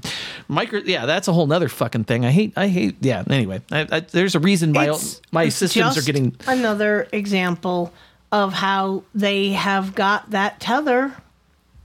micro. 0.48 0.80
Yeah, 0.80 1.06
that's 1.06 1.26
a 1.28 1.32
whole 1.32 1.46
nother 1.46 1.68
fucking 1.68 2.04
thing. 2.04 2.24
I 2.24 2.30
hate. 2.30 2.52
I 2.56 2.68
hate. 2.68 2.96
Yeah. 3.00 3.24
Anyway, 3.28 3.60
I, 3.72 3.86
I, 3.90 4.00
there's 4.00 4.34
a 4.34 4.40
reason 4.40 4.72
my 4.72 4.90
It's 4.90 5.20
my 5.32 5.48
systems 5.48 5.96
are 5.98 6.02
getting. 6.02 6.36
another 6.46 7.08
example 7.12 7.92
of 8.32 8.52
how 8.52 9.02
they 9.14 9.50
have 9.50 9.94
got 9.94 10.30
that 10.30 10.60
tether 10.60 11.16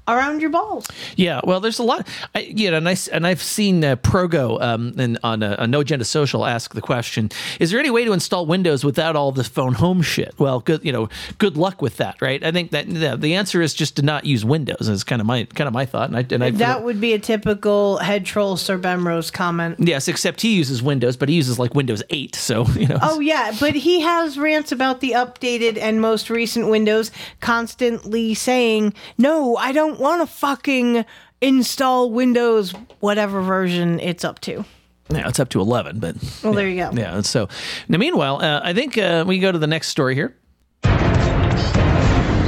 around 0.08 0.42
your 0.42 0.50
balls. 0.50 0.88
Yeah, 1.16 1.42
well, 1.44 1.60
there's 1.60 1.80
a 1.80 1.84
lot. 1.84 2.08
I, 2.34 2.40
you 2.42 2.72
know, 2.72 2.78
and, 2.78 2.90
I, 2.90 2.96
and 3.12 3.26
I've 3.26 3.42
seen 3.42 3.84
uh, 3.84 3.96
Progo 3.98 4.62
um, 4.62 4.94
and 4.98 5.18
on 5.24 5.44
uh, 5.44 5.56
on 5.60 5.72
No 5.72 5.80
Agenda 5.80 6.06
Social 6.06 6.46
ask 6.46 6.74
the 6.74 6.82
question: 6.82 7.30
Is 7.60 7.72
there 7.72 7.80
any 7.80 7.90
way 7.90 8.06
to 8.06 8.14
install 8.14 8.46
Windows 8.46 8.84
without 8.84 9.16
all 9.16 9.32
this 9.32 9.48
phone 9.48 9.74
home 9.74 10.02
shit? 10.02 10.34
Well, 10.38 10.60
good, 10.60 10.84
you 10.84 10.92
know, 10.92 11.10
good 11.38 11.58
luck 11.58 11.82
with 11.82 11.98
that, 11.98 12.22
right? 12.22 12.44
I 12.44 12.52
think 12.52 12.72
that 12.72 12.88
the, 12.88 13.18
the 13.18 13.36
answer 13.36 13.62
is 13.62 13.74
just 13.74 13.96
to 13.98 14.02
not 14.02 14.26
use 14.26 14.46
Windows. 14.46 14.88
Is 14.88 15.04
kind 15.04 15.22
of 15.22 15.28
my 15.28 15.46
kind 15.46 15.68
of 15.68 15.74
my 15.74 15.86
thought, 15.86 16.10
and 16.10 16.18
I 16.18 16.26
and 16.30 16.44
I 16.44 16.52
that 16.52 16.84
would 16.84 17.02
be 17.02 17.14
a 17.14 17.20
typical 17.20 17.98
head 17.98 18.26
troll 18.26 18.58
Sir 18.58 18.78
Bemrose 18.78 19.32
comment. 19.32 19.78
yes, 19.80 20.08
except 20.08 20.42
he 20.42 20.56
uses 20.56 20.82
Windows, 20.82 21.18
but 21.18 21.30
he 21.30 21.36
uses 21.36 21.60
like 21.60 21.74
Windows 21.74 22.04
8, 22.10 22.36
so 22.36 22.66
you 22.76 22.88
know. 22.88 23.00
Oh 23.02 23.20
yeah, 23.20 23.54
but 23.60 23.74
he 23.74 24.02
has 24.02 24.38
rants 24.38 24.72
about 24.72 25.00
the 25.02 25.12
updated 25.12 25.78
and 25.78 26.02
most 26.02 26.30
recent 26.30 26.68
Windows, 26.70 27.12
constantly 27.42 28.34
saying, 28.34 28.94
"No, 29.18 29.56
I 29.58 29.72
don't 29.72 29.95
want 30.00 30.22
to 30.22 30.28
fucking 30.28 31.06
install 31.42 32.12
Windows, 32.12 32.74
whatever 33.00 33.42
version 33.42 34.00
it's 34.00 34.24
up 34.24 34.40
to." 34.42 34.66
Yeah, 35.10 35.28
it's 35.28 35.40
up 35.40 35.50
to 35.50 35.62
11, 35.62 36.00
but 36.00 36.16
Well, 36.44 36.54
there 36.54 36.68
you 36.68 36.78
go. 36.78 36.90
yeah. 36.94 37.22
So 37.22 37.48
now, 37.88 37.98
meanwhile, 38.00 38.38
uh, 38.42 38.62
I 38.64 38.74
think 38.74 38.98
uh, 38.98 39.24
we 39.28 39.38
go 39.40 39.52
to 39.52 39.60
the 39.60 39.68
next 39.68 39.90
story 39.90 40.16
here. 40.16 40.36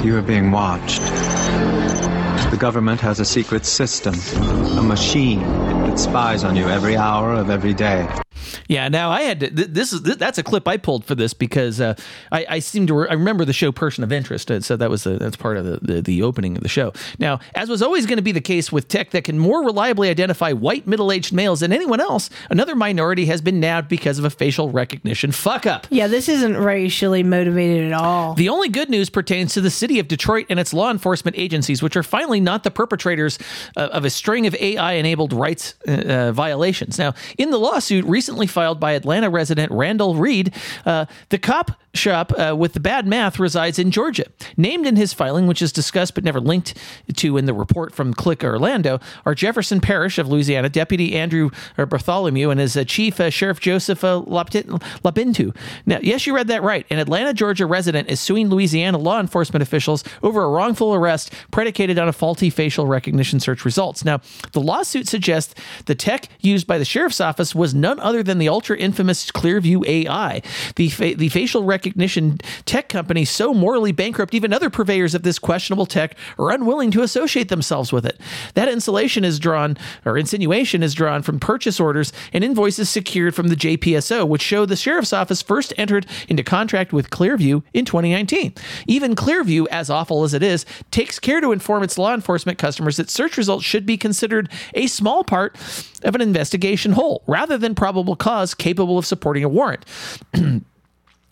You 0.04 0.16
are 0.18 0.22
being 0.24 0.52
watched. 0.52 1.02
The 2.52 2.58
government 2.60 3.02
has 3.02 3.20
a 3.20 3.26
secret 3.26 3.66
system, 3.66 4.16
a 4.78 4.82
machine 4.82 5.42
that 5.42 6.00
spies 6.00 6.44
on 6.44 6.56
you 6.56 6.68
every 6.70 6.96
hour 6.96 7.34
of 7.34 7.50
every 7.50 7.74
day. 7.74 8.08
Yeah, 8.68 8.88
now 8.90 9.10
I 9.12 9.22
had 9.22 9.40
to. 9.42 9.50
th- 9.50 9.68
This 9.70 9.94
is 9.94 10.02
th- 10.02 10.18
that's 10.18 10.38
a 10.38 10.44
clip 10.44 10.68
I 10.68 10.78
pulled 10.78 11.06
for 11.06 11.16
this 11.16 11.34
because 11.34 11.80
uh, 11.82 11.96
I, 12.32 12.46
I 12.50 12.60
seem 12.60 12.88
to 12.88 12.94
re- 12.94 13.08
I 13.10 13.14
remember 13.14 13.46
the 13.46 13.54
show 13.54 13.72
Person 13.72 14.04
of 14.04 14.12
Interest, 14.12 14.52
so 14.64 14.76
that 14.78 14.90
was 14.90 15.04
the, 15.04 15.18
that's 15.18 15.36
part 15.36 15.58
of 15.58 15.66
the, 15.66 15.80
the 15.82 16.02
the 16.02 16.22
opening 16.24 16.56
of 16.58 16.64
the 16.64 16.70
show. 16.70 16.94
Now, 17.20 17.40
as 17.56 17.70
was 17.70 17.82
always 17.82 18.06
going 18.06 18.18
to 18.18 18.24
be 18.24 18.32
the 18.32 18.42
case 18.42 18.72
with 18.72 18.88
tech 18.88 19.12
that 19.12 19.24
can 19.24 19.40
more 19.40 19.64
reliably 19.64 20.10
identify 20.10 20.52
white 20.54 20.88
middle 20.88 21.12
aged 21.12 21.34
males 21.34 21.60
than 21.62 21.72
anyone 21.74 22.00
else, 22.00 22.30
another 22.50 22.76
minority 22.76 23.26
has 23.26 23.42
been 23.42 23.60
nabbed 23.60 23.88
because 23.90 24.20
of 24.20 24.26
a 24.26 24.30
facial 24.30 24.70
recognition 24.70 25.32
fuck 25.32 25.66
up. 25.66 25.88
Yeah, 25.90 26.08
this 26.08 26.30
isn't 26.30 26.58
racially 26.58 27.24
motivated 27.24 27.92
at 27.92 27.94
all. 27.94 28.34
The 28.36 28.50
only 28.50 28.70
good 28.70 28.90
news 28.90 29.10
pertains 29.10 29.54
to 29.54 29.62
the 29.62 29.70
city 29.72 30.00
of 30.00 30.08
Detroit 30.08 30.46
and 30.50 30.60
its 30.60 30.74
law 30.74 30.92
enforcement 30.92 31.38
agencies, 31.38 31.82
which 31.82 31.96
are 31.96 32.04
finally 32.04 32.40
not 32.40 32.64
the 32.64 32.72
perpetrators 32.72 33.40
uh, 33.76 33.88
of 33.92 34.06
a 34.06 34.10
string 34.10 34.46
of 34.48 34.56
AI 34.56 34.94
enabled 34.94 35.34
rights 35.34 35.76
uh, 35.88 35.92
uh, 35.92 36.32
violations. 36.32 36.98
Now, 37.00 37.14
in 37.38 37.50
the 37.52 37.58
lawsuit 37.58 38.06
recently 38.06 38.27
filed 38.48 38.80
by 38.80 38.94
Atlanta 38.94 39.30
resident 39.30 39.72
Randal 39.72 40.16
Reid, 40.16 40.54
uh, 40.86 41.06
the 41.30 41.38
cop 41.38 41.72
shop 41.98 42.32
uh, 42.38 42.56
with 42.56 42.74
the 42.74 42.80
bad 42.80 43.06
math 43.06 43.40
resides 43.40 43.80
in 43.80 43.92
Georgia. 43.92 44.26
Named 44.56 44.86
in 44.86 44.96
his 44.96 45.14
filing, 45.14 45.48
which 45.48 45.62
is 45.62 45.72
discussed 45.72 46.16
but 46.16 46.24
never 46.24 46.40
linked 46.40 46.76
to 47.16 47.38
in 47.38 47.46
the 47.46 47.54
report 47.54 47.94
from 47.94 48.14
Click 48.14 48.44
Orlando, 48.44 49.00
are 49.26 49.36
Jefferson 49.36 49.82
Parish 49.82 50.18
of 50.18 50.28
Louisiana 50.28 50.70
Deputy 50.70 51.16
Andrew 51.16 51.50
Bartholomew 51.76 52.50
and 52.50 52.60
his 52.60 52.78
uh, 52.78 52.84
Chief 52.84 53.20
uh, 53.20 53.30
Sheriff 53.30 53.60
Joseph 53.60 54.04
uh, 54.04 54.22
Lopinto. 54.22 55.56
Now, 55.86 56.00
yes, 56.02 56.28
you 56.28 56.36
read 56.36 56.48
that 56.48 56.64
right. 56.64 56.86
An 56.90 57.00
Atlanta, 57.00 57.34
Georgia 57.34 57.66
resident 57.66 58.10
is 58.10 58.20
suing 58.20 58.50
Louisiana 58.50 58.98
law 58.98 59.20
enforcement 59.20 59.64
officials 59.64 60.04
over 60.24 60.44
a 60.44 60.50
wrongful 60.50 60.94
arrest 60.94 61.34
predicated 61.52 61.98
on 61.98 62.08
a 62.08 62.14
faulty 62.14 62.50
facial 62.50 62.88
recognition 62.88 63.40
search 63.40 63.66
results. 63.66 64.06
Now, 64.06 64.22
the 64.52 64.62
lawsuit 64.62 65.08
suggests 65.08 65.56
the 65.86 65.96
tech 65.96 66.30
used 66.42 66.68
by 66.68 66.78
the 66.78 66.86
sheriff's 66.86 67.20
office 67.20 67.56
was 67.56 67.74
none 67.74 68.00
other 68.00 68.24
than 68.24 68.38
the 68.38 68.50
ultra 68.50 68.78
infamous 68.78 69.32
Clearview 69.32 69.86
AI, 69.88 70.42
the 70.76 70.90
fa- 70.90 71.16
the 71.16 71.30
facial 71.30 71.64
recognition 71.64 71.87
tech 72.66 72.90
company 72.90 73.26
so 73.26 73.54
morally 73.54 73.92
bankrupt 73.92 74.34
even 74.34 74.54
other 74.54 74.70
purveyors 74.70 75.16
of 75.16 75.24
this 75.24 75.40
questionable 75.40 75.86
tech 75.86 76.16
are 76.38 76.52
unwilling 76.52 76.92
to 76.92 77.02
associate 77.02 77.50
themselves 77.50 77.92
with 77.92 78.06
it. 78.06 78.20
That 78.54 78.68
insulation 78.68 79.24
is 79.24 79.40
drawn 79.40 79.78
or 80.06 80.18
insinuation 80.18 80.84
is 80.84 80.94
drawn 80.94 81.22
from 81.22 81.40
purchase 81.40 81.80
orders 81.80 82.12
and 82.34 82.44
invoices 82.44 82.90
secured 82.90 83.36
from 83.36 83.48
the 83.48 83.56
JPSO, 83.56 84.28
which 84.28 84.42
show 84.42 84.66
the 84.66 84.76
sheriff's 84.76 85.14
office 85.14 85.42
first 85.42 85.74
entered 85.78 86.06
into 86.28 86.44
contract 86.44 86.94
with 86.94 87.10
Clearview 87.10 87.64
in 87.74 87.86
2019. 87.86 88.54
Even 88.88 89.16
Clearview, 89.16 89.68
as 89.68 89.90
awful 89.90 90.24
as 90.24 90.34
it 90.34 90.44
is, 90.44 90.66
takes 90.92 91.20
care 91.20 91.42
to 91.42 91.52
inform 91.52 91.84
its 91.84 91.98
law 91.98 92.14
enforcement 92.14 92.58
customers 92.58 92.98
that 92.98 93.10
search 93.10 93.38
results 93.38 93.66
should 93.66 93.86
be 93.86 93.98
considered 93.98 94.50
a 94.74 94.88
small 94.88 95.24
part 95.24 95.56
of 96.04 96.16
an 96.16 96.22
investigation 96.22 96.92
whole, 96.94 97.24
rather 97.28 97.58
than 97.58 97.76
probable 97.76 98.16
cause 98.16 98.54
capable 98.54 98.98
of 98.98 99.06
supporting 99.06 99.44
a 99.44 99.50
warrant. 99.50 99.86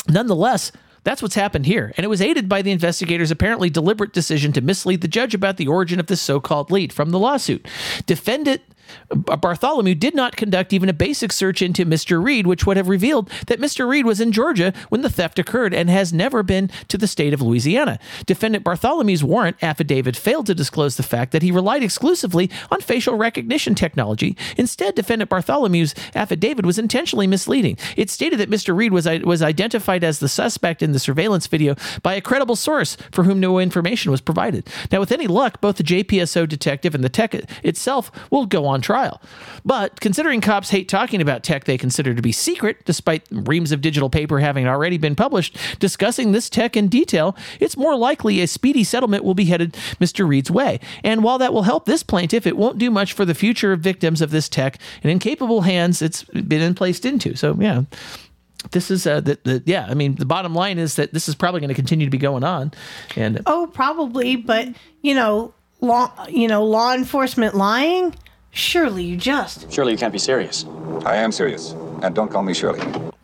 Nonetheless, 0.07 0.71
that's 1.03 1.21
what's 1.21 1.35
happened 1.35 1.67
here, 1.67 1.93
and 1.97 2.03
it 2.03 2.09
was 2.09 2.21
aided 2.21 2.49
by 2.49 2.63
the 2.63 2.71
investigators' 2.71 3.29
apparently 3.29 3.69
deliberate 3.69 4.11
decision 4.11 4.51
to 4.53 4.61
mislead 4.61 5.01
the 5.01 5.07
judge 5.07 5.35
about 5.35 5.57
the 5.57 5.67
origin 5.67 5.99
of 5.99 6.07
this 6.07 6.21
so 6.21 6.39
called 6.39 6.71
lead 6.71 6.91
from 6.91 7.11
the 7.11 7.19
lawsuit. 7.19 7.67
Defendant 8.07 8.61
Uh, 9.11 9.35
Bartholomew 9.35 9.95
did 9.95 10.15
not 10.15 10.35
conduct 10.35 10.73
even 10.73 10.89
a 10.89 10.93
basic 10.93 11.31
search 11.31 11.61
into 11.61 11.85
Mr. 11.85 12.23
Reid, 12.23 12.47
which 12.47 12.65
would 12.65 12.77
have 12.77 12.87
revealed 12.87 13.29
that 13.47 13.59
Mr. 13.59 13.87
Reid 13.87 14.05
was 14.05 14.19
in 14.19 14.31
Georgia 14.31 14.73
when 14.89 15.01
the 15.01 15.09
theft 15.09 15.39
occurred 15.39 15.73
and 15.73 15.89
has 15.89 16.13
never 16.13 16.43
been 16.43 16.69
to 16.87 16.97
the 16.97 17.07
state 17.07 17.33
of 17.33 17.41
Louisiana. 17.41 17.99
Defendant 18.25 18.63
Bartholomew's 18.63 19.23
warrant 19.23 19.57
affidavit 19.61 20.15
failed 20.15 20.45
to 20.47 20.55
disclose 20.55 20.97
the 20.97 21.03
fact 21.03 21.31
that 21.31 21.41
he 21.41 21.51
relied 21.51 21.83
exclusively 21.83 22.49
on 22.71 22.81
facial 22.81 23.15
recognition 23.15 23.75
technology. 23.75 24.37
Instead, 24.57 24.95
Defendant 24.95 25.29
Bartholomew's 25.29 25.95
affidavit 26.15 26.65
was 26.65 26.79
intentionally 26.79 27.27
misleading. 27.27 27.77
It 27.95 28.09
stated 28.09 28.39
that 28.39 28.49
Mr. 28.49 28.75
Reid 28.75 28.91
was, 28.91 29.07
was 29.23 29.41
identified 29.41 30.03
as 30.03 30.19
the 30.19 30.29
suspect 30.29 30.81
in 30.81 30.91
the 30.91 30.99
surveillance 30.99 31.47
video 31.47 31.75
by 32.01 32.13
a 32.15 32.21
credible 32.21 32.55
source 32.55 32.97
for 33.11 33.23
whom 33.23 33.39
no 33.39 33.59
information 33.59 34.11
was 34.11 34.21
provided. 34.21 34.67
Now, 34.91 34.99
with 34.99 35.11
any 35.11 35.27
luck, 35.27 35.61
both 35.61 35.77
the 35.77 35.83
JPSO 35.83 36.47
detective 36.47 36.95
and 36.95 37.03
the 37.03 37.09
tech 37.09 37.33
itself 37.63 38.11
will 38.31 38.45
go 38.45 38.65
on 38.65 38.74
trial. 38.81 39.21
But 39.63 39.99
considering 39.99 40.41
cops 40.41 40.69
hate 40.69 40.89
talking 40.89 41.21
about 41.21 41.43
tech 41.43 41.65
they 41.65 41.77
consider 41.77 42.13
to 42.13 42.21
be 42.21 42.31
secret, 42.31 42.85
despite 42.85 43.23
reams 43.31 43.71
of 43.71 43.81
digital 43.81 44.09
paper 44.09 44.39
having 44.39 44.67
already 44.67 44.97
been 44.97 45.15
published 45.15 45.57
discussing 45.79 46.31
this 46.31 46.49
tech 46.49 46.75
in 46.77 46.87
detail, 46.87 47.35
it's 47.59 47.77
more 47.77 47.95
likely 47.95 48.41
a 48.41 48.47
speedy 48.47 48.83
settlement 48.83 49.23
will 49.23 49.33
be 49.33 49.45
headed 49.45 49.73
Mr. 49.99 50.27
Reid's 50.27 50.51
way. 50.51 50.79
And 51.03 51.23
while 51.23 51.37
that 51.37 51.53
will 51.53 51.63
help 51.63 51.85
this 51.85 52.03
plaintiff, 52.03 52.45
it 52.45 52.57
won't 52.57 52.77
do 52.77 52.91
much 52.91 53.13
for 53.13 53.25
the 53.25 53.35
future 53.35 53.71
of 53.73 53.79
victims 53.79 54.21
of 54.21 54.31
this 54.31 54.49
tech 54.49 54.79
and 55.03 55.11
in 55.11 55.19
capable 55.19 55.61
hands 55.61 56.01
it's 56.01 56.23
been 56.23 56.75
placed 56.75 57.05
into. 57.05 57.35
So, 57.35 57.55
yeah 57.59 57.83
this 58.71 58.89
is 58.89 59.05
uh, 59.05 59.21
the, 59.21 59.37
the 59.43 59.61
yeah 59.65 59.85
i 59.89 59.93
mean 59.93 60.15
the 60.15 60.25
bottom 60.25 60.55
line 60.55 60.79
is 60.79 60.95
that 60.95 61.13
this 61.13 61.29
is 61.29 61.35
probably 61.35 61.59
going 61.59 61.67
to 61.67 61.75
continue 61.75 62.07
to 62.07 62.09
be 62.09 62.17
going 62.17 62.43
on 62.43 62.71
and 63.15 63.41
Oh, 63.45 63.67
probably, 63.67 64.35
but 64.35 64.67
you 65.01 65.13
know, 65.13 65.53
law 65.81 66.11
you 66.27 66.47
know, 66.47 66.65
law 66.65 66.93
enforcement 66.93 67.55
lying? 67.55 68.15
Surely 68.55 69.03
you 69.03 69.17
just. 69.17 69.69
Surely 69.69 69.91
you 69.91 69.97
can't 69.97 70.13
be 70.13 70.17
serious. 70.17 70.65
I 71.05 71.17
am 71.17 71.33
serious. 71.33 71.71
And 72.01 72.15
don't 72.15 72.31
call 72.31 72.41
me 72.41 72.53
Shirley. 72.53 72.79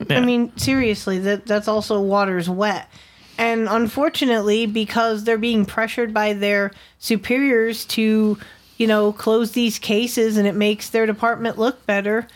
I 0.10 0.20
mean, 0.20 0.52
seriously, 0.58 1.20
that 1.20 1.46
that's 1.46 1.70
also 1.70 2.02
water's 2.02 2.50
wet. 2.50 2.90
And 3.38 3.70
unfortunately, 3.70 4.66
because 4.66 5.24
they're 5.24 5.38
being 5.38 5.66
pressured 5.66 6.14
by 6.14 6.34
their 6.34 6.72
superiors 7.00 7.86
to, 7.86 8.38
you 8.76 8.88
know, 8.88 9.14
close 9.14 9.54
these 9.54 9.80
cases 9.80 10.36
and 10.36 10.46
it 10.46 10.56
makes 10.56 10.90
their 10.90 11.06
department 11.06 11.58
look 11.58 11.86
better, 11.86 12.28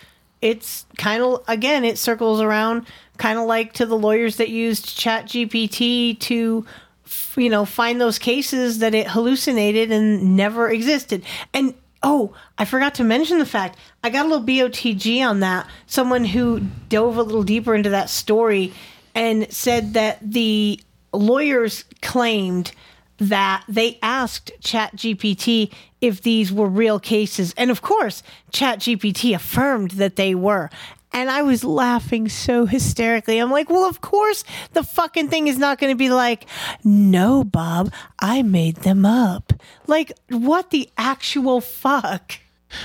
it's 0.41 0.85
kind 0.97 1.21
of 1.21 1.43
again, 1.49 1.83
it 1.83 1.97
circles 1.97 2.39
around 2.39 2.85
kind 3.17 3.37
of 3.37 3.45
like 3.45 3.73
to 3.73 3.85
the 3.85 3.97
lawyers 3.97 4.37
that 4.37 4.47
used 4.47 4.97
ChatGPT 4.97 6.17
to 6.21 6.65
f- 7.05 7.33
you 7.35 7.49
know, 7.49 7.65
find 7.65 7.99
those 7.99 8.19
cases 8.19 8.79
that 8.79 8.95
it 8.95 9.07
hallucinated 9.07 9.91
and 9.91 10.37
never 10.37 10.69
existed. 10.69 11.23
And 11.53 11.73
oh, 12.05 12.33
I 12.57 12.65
forgot 12.65 12.95
to 12.95 13.03
mention 13.03 13.39
the 13.39 13.45
fact 13.45 13.77
I 14.03 14.11
got 14.11 14.27
a 14.27 14.29
little 14.29 14.45
BOTG 14.45 15.27
on 15.27 15.39
that. 15.41 15.67
Someone 15.87 16.23
who 16.23 16.61
dove 16.87 17.17
a 17.17 17.23
little 17.23 17.43
deeper 17.43 17.73
into 17.73 17.89
that 17.89 18.09
story 18.09 18.73
and 19.15 19.51
said 19.51 19.95
that 19.95 20.19
the 20.21 20.79
lawyers 21.11 21.83
claimed 22.01 22.71
that 23.17 23.63
they 23.67 23.97
asked 24.03 24.51
ChatGPT 24.61 25.73
if 25.99 26.21
these 26.21 26.51
were 26.51 26.67
real 26.67 26.99
cases. 26.99 27.53
And 27.57 27.71
of 27.71 27.81
course, 27.81 28.21
ChatGPT 28.51 29.33
affirmed 29.33 29.91
that 29.91 30.15
they 30.15 30.35
were. 30.35 30.69
And 31.15 31.31
I 31.31 31.43
was 31.43 31.63
laughing 31.63 32.27
so 32.27 32.65
hysterically. 32.65 33.39
I'm 33.39 33.49
like, 33.49 33.69
well, 33.69 33.85
of 33.85 34.01
course, 34.01 34.43
the 34.73 34.83
fucking 34.83 35.29
thing 35.29 35.47
is 35.47 35.57
not 35.57 35.79
going 35.79 35.93
to 35.93 35.97
be 35.97 36.09
like, 36.09 36.45
no, 36.83 37.45
Bob, 37.45 37.93
I 38.19 38.41
made 38.41 38.75
them 38.77 39.05
up. 39.05 39.53
Like, 39.87 40.11
what 40.27 40.71
the 40.71 40.89
actual 40.97 41.61
fuck? 41.61 42.33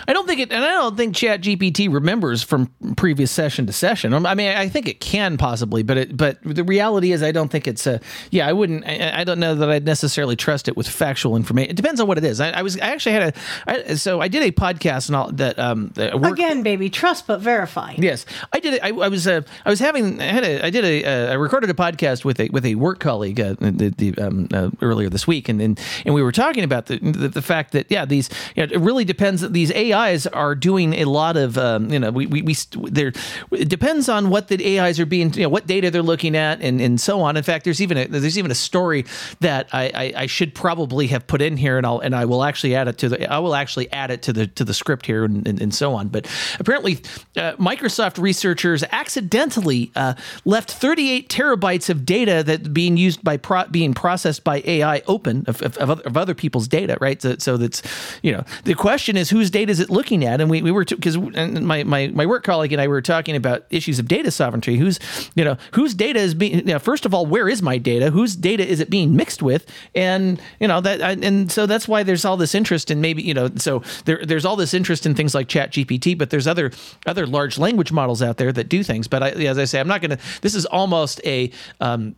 I 0.06 0.12
don't 0.12 0.26
think 0.26 0.40
it, 0.40 0.52
and 0.52 0.64
I 0.64 0.72
don't 0.72 0.96
think 0.96 1.14
Chat 1.14 1.42
GPT 1.42 1.92
remembers 1.92 2.42
from 2.42 2.70
previous 2.96 3.30
session 3.30 3.66
to 3.66 3.72
session. 3.72 4.14
I 4.14 4.34
mean, 4.34 4.56
I 4.56 4.68
think 4.68 4.88
it 4.88 5.00
can 5.00 5.36
possibly, 5.36 5.82
but 5.82 5.96
it, 5.96 6.16
but 6.16 6.38
the 6.42 6.64
reality 6.64 7.12
is, 7.12 7.22
I 7.22 7.32
don't 7.32 7.48
think 7.48 7.66
it's 7.66 7.86
a. 7.86 8.00
Yeah, 8.30 8.46
I 8.46 8.52
wouldn't. 8.52 8.84
I, 8.86 9.20
I 9.20 9.24
don't 9.24 9.40
know 9.40 9.54
that 9.54 9.70
I'd 9.70 9.84
necessarily 9.84 10.36
trust 10.36 10.68
it 10.68 10.76
with 10.76 10.88
factual 10.88 11.36
information. 11.36 11.70
It 11.70 11.76
depends 11.76 12.00
on 12.00 12.06
what 12.06 12.18
it 12.18 12.24
is. 12.24 12.40
I, 12.40 12.50
I 12.50 12.62
was, 12.62 12.78
I 12.78 12.90
actually 12.90 13.12
had 13.12 13.22
a, 13.22 13.40
I, 13.66 13.94
so 13.94 14.20
I 14.20 14.28
did 14.28 14.42
a 14.42 14.52
podcast 14.52 15.08
and 15.08 15.16
all 15.16 15.32
that. 15.32 15.58
Um, 15.58 15.88
that 15.94 16.14
Again, 16.14 16.62
baby, 16.62 16.90
trust 16.90 17.26
but 17.26 17.40
verify. 17.40 17.94
Yes, 17.98 18.26
I 18.52 18.60
did. 18.60 18.74
it. 18.74 18.82
I, 18.82 18.88
I 18.88 19.08
was. 19.08 19.26
Uh, 19.26 19.42
I 19.64 19.70
was 19.70 19.80
having. 19.80 20.20
I 20.20 20.24
had. 20.24 20.44
A, 20.44 20.66
I 20.66 20.70
did 20.70 20.84
a. 20.84 21.04
Uh, 21.04 21.32
I 21.32 21.34
recorded 21.34 21.70
a 21.70 21.74
podcast 21.74 22.24
with 22.24 22.40
a 22.40 22.48
with 22.50 22.64
a 22.64 22.74
work 22.76 23.00
colleague 23.00 23.40
uh, 23.40 23.54
the, 23.58 23.92
the, 23.96 24.18
um, 24.18 24.48
uh, 24.52 24.70
earlier 24.80 25.08
this 25.08 25.26
week, 25.26 25.48
and, 25.48 25.60
and 25.60 25.80
and 26.04 26.14
we 26.14 26.22
were 26.22 26.32
talking 26.32 26.64
about 26.64 26.86
the 26.86 26.98
the, 26.98 27.28
the 27.28 27.42
fact 27.42 27.72
that 27.72 27.86
yeah, 27.90 28.04
these. 28.04 28.30
You 28.56 28.66
know, 28.66 28.72
it 28.72 28.80
really 28.80 29.04
depends. 29.04 29.42
That 29.42 29.52
these 29.52 29.70
AIs 29.80 30.26
are 30.26 30.54
doing 30.54 30.94
a 30.94 31.04
lot 31.04 31.36
of. 31.36 31.58
Um, 31.58 31.90
you 31.90 31.98
know, 31.98 32.10
we 32.10 32.26
we, 32.26 32.42
we 32.42 32.54
there. 32.90 33.12
It 33.50 33.68
depends 33.68 34.08
on 34.08 34.30
what 34.30 34.48
the 34.48 34.78
AIs 34.78 35.00
are 35.00 35.06
being. 35.06 35.32
You 35.34 35.44
know, 35.44 35.48
what 35.48 35.66
data 35.66 35.90
they're 35.90 36.02
looking 36.02 36.36
at, 36.36 36.60
and 36.60 36.80
and 36.80 37.00
so 37.00 37.20
on. 37.20 37.36
In 37.36 37.42
fact, 37.42 37.64
there's 37.64 37.80
even 37.80 37.96
a 37.96 38.06
there's 38.06 38.38
even 38.38 38.50
a 38.50 38.56
story 38.56 39.04
that 39.40 39.68
I, 39.72 39.90
I 39.94 40.12
I 40.22 40.26
should 40.26 40.54
probably 40.54 41.08
have 41.08 41.26
put 41.26 41.42
in 41.42 41.56
here, 41.56 41.76
and 41.76 41.86
I'll 41.86 42.00
and 42.00 42.14
I 42.14 42.24
will 42.24 42.44
actually 42.44 42.74
add 42.74 42.88
it 42.88 42.98
to 42.98 43.08
the. 43.08 43.32
I 43.32 43.38
will 43.38 43.54
actually 43.54 43.90
add 43.92 44.10
it 44.10 44.22
to 44.22 44.32
the 44.32 44.46
to 44.48 44.64
the 44.64 44.74
script 44.74 45.06
here, 45.06 45.24
and 45.24 45.46
and, 45.46 45.60
and 45.60 45.74
so 45.74 45.94
on. 45.94 46.08
But 46.08 46.26
apparently, 46.58 47.00
uh, 47.36 47.52
Microsoft 47.56 48.18
researchers 48.20 48.84
accidentally 48.90 49.90
uh, 49.96 50.14
left 50.44 50.70
38 50.70 51.28
terabytes 51.28 51.90
of 51.90 52.04
data 52.04 52.42
that 52.44 52.72
being 52.72 52.96
used 52.96 53.22
by 53.22 53.36
pro- 53.36 53.66
being 53.66 53.94
processed 53.94 54.44
by 54.44 54.62
AI 54.64 55.02
open 55.06 55.44
of, 55.46 55.62
of, 55.62 55.76
of, 55.78 56.16
other, 56.16 56.34
people's 56.34 56.68
data, 56.68 56.96
right? 57.00 57.20
So, 57.20 57.36
so 57.38 57.56
that's 57.56 57.82
you 58.22 58.32
know 58.32 58.44
the 58.64 58.74
question 58.74 59.16
is 59.16 59.30
whose 59.30 59.50
data 59.50 59.59
is 59.68 59.80
it 59.80 59.90
looking 59.90 60.24
at? 60.24 60.40
And 60.40 60.48
we, 60.48 60.62
we 60.62 60.70
were 60.70 60.84
because 60.84 61.18
my, 61.18 61.84
my 61.84 62.08
my 62.08 62.26
work 62.26 62.44
colleague 62.44 62.72
and 62.72 62.80
I 62.80 62.88
were 62.88 63.02
talking 63.02 63.36
about 63.36 63.66
issues 63.70 63.98
of 63.98 64.08
data 64.08 64.30
sovereignty. 64.30 64.76
Who's 64.76 64.98
you 65.34 65.44
know 65.44 65.56
whose 65.72 65.94
data 65.94 66.18
is 66.18 66.34
being 66.34 66.58
you 66.58 66.74
know, 66.74 66.78
first 66.78 67.04
of 67.04 67.12
all, 67.12 67.26
where 67.26 67.48
is 67.48 67.62
my 67.62 67.78
data? 67.78 68.10
Whose 68.10 68.36
data 68.36 68.66
is 68.66 68.80
it 68.80 68.88
being 68.88 69.16
mixed 69.16 69.42
with? 69.42 69.66
And 69.94 70.40
you 70.60 70.68
know 70.68 70.80
that 70.80 71.00
and 71.00 71.50
so 71.50 71.66
that's 71.66 71.86
why 71.86 72.02
there's 72.02 72.24
all 72.24 72.36
this 72.36 72.54
interest 72.54 72.90
in 72.90 73.00
maybe 73.00 73.22
you 73.22 73.34
know 73.34 73.50
so 73.56 73.82
there 74.04 74.24
there's 74.24 74.44
all 74.44 74.56
this 74.56 74.72
interest 74.72 75.04
in 75.06 75.14
things 75.14 75.34
like 75.34 75.48
Chat 75.48 75.72
GPT, 75.72 76.16
but 76.16 76.30
there's 76.30 76.46
other 76.46 76.70
other 77.06 77.26
large 77.26 77.58
language 77.58 77.92
models 77.92 78.22
out 78.22 78.36
there 78.36 78.52
that 78.52 78.68
do 78.68 78.82
things. 78.82 79.08
But 79.08 79.22
I, 79.22 79.30
as 79.30 79.58
I 79.58 79.64
say, 79.64 79.80
I'm 79.80 79.88
not 79.88 80.00
going 80.00 80.16
to. 80.16 80.18
This 80.40 80.54
is 80.54 80.66
almost 80.66 81.20
a 81.24 81.50
um, 81.80 82.16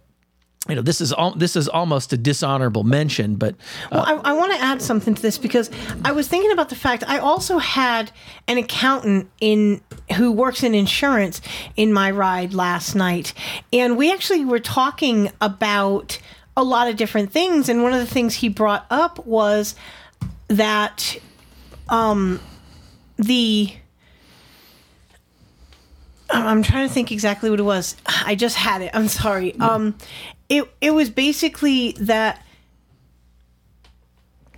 you 0.69 0.77
know 0.77 0.83
this 0.83 1.01
is 1.01 1.13
all 1.13 1.33
this 1.33 1.57
is 1.57 1.69
almost 1.69 2.13
a 2.13 2.17
dishonorable 2.17 2.85
mention 2.85 3.35
but 3.35 3.55
uh, 3.91 4.05
well, 4.07 4.21
I, 4.25 4.31
I 4.31 4.33
want 4.35 4.53
to 4.53 4.61
add 4.61 4.81
something 4.81 5.15
to 5.15 5.23
this 5.23 5.37
because 5.39 5.71
I 6.05 6.13
was 6.13 6.29
thinking 6.29 6.53
about 6.53 6.69
the 6.69 6.77
fact 6.77 7.03
I 7.07 7.19
also 7.19 7.59
had 7.59 8.13
an 8.47 8.59
accountant 8.59 9.29
in 9.41 9.81
who 10.17 10.31
works 10.31 10.63
in 10.63 10.75
insurance 10.75 11.41
in 11.77 11.93
my 11.93 12.11
ride 12.11 12.55
last 12.55 12.95
night, 12.95 13.35
and 13.73 13.97
we 13.97 14.13
actually 14.13 14.45
were 14.45 14.61
talking 14.61 15.31
about 15.41 16.19
a 16.57 16.63
lot 16.63 16.89
of 16.89 16.97
different 16.97 17.33
things. 17.33 17.69
And 17.69 17.83
one 17.83 17.93
of 17.93 18.01
the 18.01 18.07
things 18.07 18.37
he 18.37 18.49
brought 18.49 18.87
up 18.91 19.27
was 19.27 19.75
that 20.49 21.17
um, 21.89 22.41
the 23.17 23.73
I'm 26.33 26.63
trying 26.63 26.89
to 26.89 26.93
think 26.93 27.13
exactly 27.13 27.51
what 27.51 27.61
it 27.61 27.65
was. 27.65 27.95
I 28.07 28.35
just 28.35 28.57
had 28.57 28.83
it. 28.83 28.91
I'm 28.95 29.09
sorry. 29.09 29.55
Um, 29.59 29.97
it 30.49 30.71
it 30.81 30.93
was 30.93 31.11
basically 31.11 31.93
that 31.93 32.45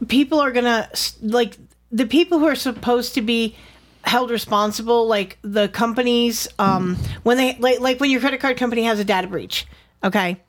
people 0.08 0.40
are 0.40 0.50
gonna 0.50 0.88
like 1.22 1.56
the 1.90 2.06
people 2.06 2.38
who 2.38 2.46
are 2.46 2.56
supposed 2.56 3.14
to 3.14 3.22
be 3.22 3.54
held 4.02 4.30
responsible, 4.30 5.06
like 5.06 5.38
the 5.42 5.68
companies, 5.68 6.46
um, 6.58 6.96
when 7.22 7.36
they 7.36 7.56
like 7.58 7.80
like 7.80 8.00
when 8.00 8.10
your 8.10 8.20
credit 8.20 8.40
card 8.40 8.56
company 8.56 8.84
has 8.84 8.98
a 9.00 9.04
data 9.04 9.26
breach. 9.26 9.66
Okay, 10.02 10.40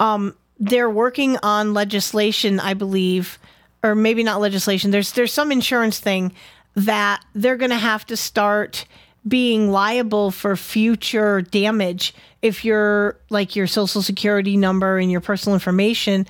um, 0.00 0.34
they're 0.58 0.90
working 0.90 1.36
on 1.42 1.74
legislation, 1.74 2.60
I 2.60 2.74
believe, 2.74 3.38
or 3.82 3.94
maybe 3.94 4.22
not 4.22 4.40
legislation. 4.40 4.90
There's 4.90 5.12
there's 5.12 5.32
some 5.32 5.52
insurance 5.52 5.98
thing 5.98 6.32
that 6.74 7.24
they're 7.34 7.56
gonna 7.56 7.78
have 7.78 8.06
to 8.06 8.16
start 8.16 8.86
being 9.26 9.70
liable 9.70 10.30
for 10.30 10.54
future 10.56 11.40
damage 11.40 12.14
if 12.44 12.62
you're 12.62 13.18
like 13.30 13.56
your 13.56 13.66
social 13.66 14.02
security 14.02 14.58
number 14.58 14.98
and 14.98 15.10
your 15.10 15.22
personal 15.22 15.54
information 15.54 16.26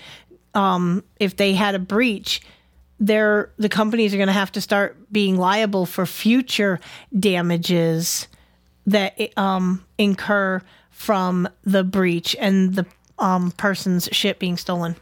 um, 0.54 1.02
if 1.18 1.36
they 1.36 1.52
had 1.52 1.74
a 1.74 1.78
breach 1.78 2.40
they're 3.00 3.50
the 3.58 3.68
companies 3.68 4.14
are 4.14 4.16
going 4.16 4.28
to 4.28 4.32
have 4.32 4.52
to 4.52 4.60
start 4.60 4.96
being 5.12 5.36
liable 5.36 5.84
for 5.84 6.06
future 6.06 6.78
damages 7.18 8.28
that 8.86 9.18
um, 9.36 9.84
incur 9.98 10.62
from 10.90 11.48
the 11.64 11.82
breach 11.82 12.36
and 12.38 12.74
the 12.74 12.86
um, 13.18 13.50
person's 13.50 14.08
shit 14.12 14.38
being 14.38 14.56
stolen 14.56 14.94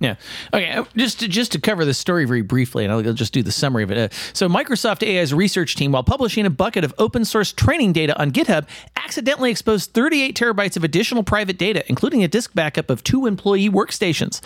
yeah. 0.00 0.16
Okay. 0.54 0.70
uh, 0.70 0.84
Just 0.96 1.20
to, 1.20 1.28
just 1.28 1.52
to 1.52 1.60
cover 1.60 1.84
this 1.84 1.98
story 1.98 2.24
very 2.24 2.40
briefly, 2.40 2.84
and 2.84 2.92
I'll 2.92 3.12
just 3.12 3.34
do 3.34 3.42
the 3.42 3.52
summary 3.52 3.82
of 3.82 3.90
it. 3.90 3.98
Uh, 3.98 4.14
so, 4.32 4.48
Microsoft 4.48 5.06
AI's 5.06 5.34
research 5.34 5.76
team, 5.76 5.92
while 5.92 6.02
publishing 6.02 6.46
a 6.46 6.50
bucket 6.50 6.84
of 6.84 6.94
open 6.96 7.26
source 7.26 7.52
training 7.52 7.92
data 7.92 8.18
on 8.18 8.30
GitHub, 8.30 8.66
accidentally 8.96 9.50
exposed 9.50 9.92
38 9.92 10.34
terabytes 10.34 10.76
of 10.78 10.84
additional 10.84 11.22
private 11.22 11.58
data, 11.58 11.84
including 11.86 12.24
a 12.24 12.28
disk 12.28 12.54
backup 12.54 12.88
of 12.88 13.04
two 13.04 13.26
employee 13.26 13.68
workstations. 13.68 14.40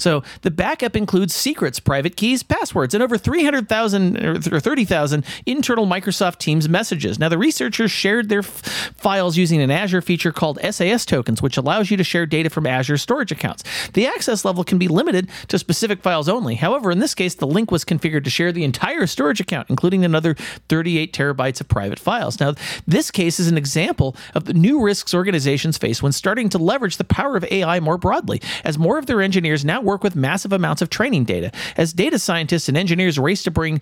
So, 0.00 0.22
the 0.42 0.50
backup 0.52 0.94
includes 0.94 1.34
secrets, 1.34 1.80
private 1.80 2.14
keys, 2.14 2.44
passwords, 2.44 2.94
and 2.94 3.02
over 3.02 3.18
300,000 3.18 4.16
or 4.52 4.60
30,000 4.60 5.24
internal 5.44 5.86
Microsoft 5.86 6.38
Teams 6.38 6.68
messages. 6.68 7.18
Now, 7.18 7.28
the 7.28 7.38
researchers 7.38 7.90
shared 7.90 8.28
their 8.28 8.40
f- 8.40 8.92
files 8.96 9.36
using 9.36 9.60
an 9.60 9.72
Azure 9.72 10.02
feature 10.02 10.30
called 10.30 10.60
SAS 10.70 11.04
tokens, 11.04 11.42
which 11.42 11.56
allows 11.56 11.90
you 11.90 11.96
to 11.96 12.04
share 12.04 12.26
data 12.26 12.48
from 12.48 12.64
Azure 12.64 12.96
storage 12.96 13.32
accounts. 13.32 13.64
The 13.94 14.06
access 14.06 14.44
level 14.44 14.62
can 14.62 14.78
be 14.78 14.86
limited 14.86 14.99
to 15.48 15.58
specific 15.58 16.02
files 16.02 16.28
only. 16.28 16.54
However, 16.56 16.90
in 16.90 16.98
this 16.98 17.14
case, 17.14 17.34
the 17.34 17.46
link 17.46 17.70
was 17.70 17.84
configured 17.84 18.24
to 18.24 18.30
share 18.30 18.52
the 18.52 18.64
entire 18.64 19.06
storage 19.06 19.40
account, 19.40 19.70
including 19.70 20.04
another 20.04 20.34
38 20.68 21.12
terabytes 21.12 21.60
of 21.60 21.68
private 21.68 21.98
files. 21.98 22.40
Now, 22.40 22.54
this 22.86 23.10
case 23.10 23.40
is 23.40 23.48
an 23.48 23.56
example 23.56 24.16
of 24.34 24.44
the 24.44 24.54
new 24.54 24.82
risks 24.82 25.14
organizations 25.14 25.78
face 25.78 26.02
when 26.02 26.12
starting 26.12 26.48
to 26.50 26.58
leverage 26.58 26.96
the 26.96 27.04
power 27.04 27.36
of 27.36 27.44
AI 27.50 27.80
more 27.80 27.98
broadly, 27.98 28.40
as 28.64 28.78
more 28.78 28.98
of 28.98 29.06
their 29.06 29.20
engineers 29.20 29.64
now 29.64 29.80
work 29.80 30.02
with 30.02 30.16
massive 30.16 30.52
amounts 30.52 30.82
of 30.82 30.90
training 30.90 31.24
data. 31.24 31.50
As 31.76 31.92
data 31.92 32.18
scientists 32.18 32.68
and 32.68 32.76
engineers 32.76 33.18
race 33.18 33.42
to 33.44 33.50
bring 33.50 33.80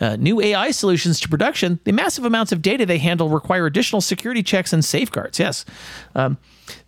uh, 0.00 0.16
new 0.16 0.40
AI 0.40 0.70
solutions 0.70 1.20
to 1.20 1.28
production, 1.28 1.80
the 1.84 1.92
massive 1.92 2.24
amounts 2.24 2.52
of 2.52 2.62
data 2.62 2.86
they 2.86 2.98
handle 2.98 3.28
require 3.28 3.66
additional 3.66 4.00
security 4.00 4.42
checks 4.42 4.72
and 4.72 4.84
safeguards. 4.84 5.38
Yes. 5.38 5.64
Um, 6.14 6.38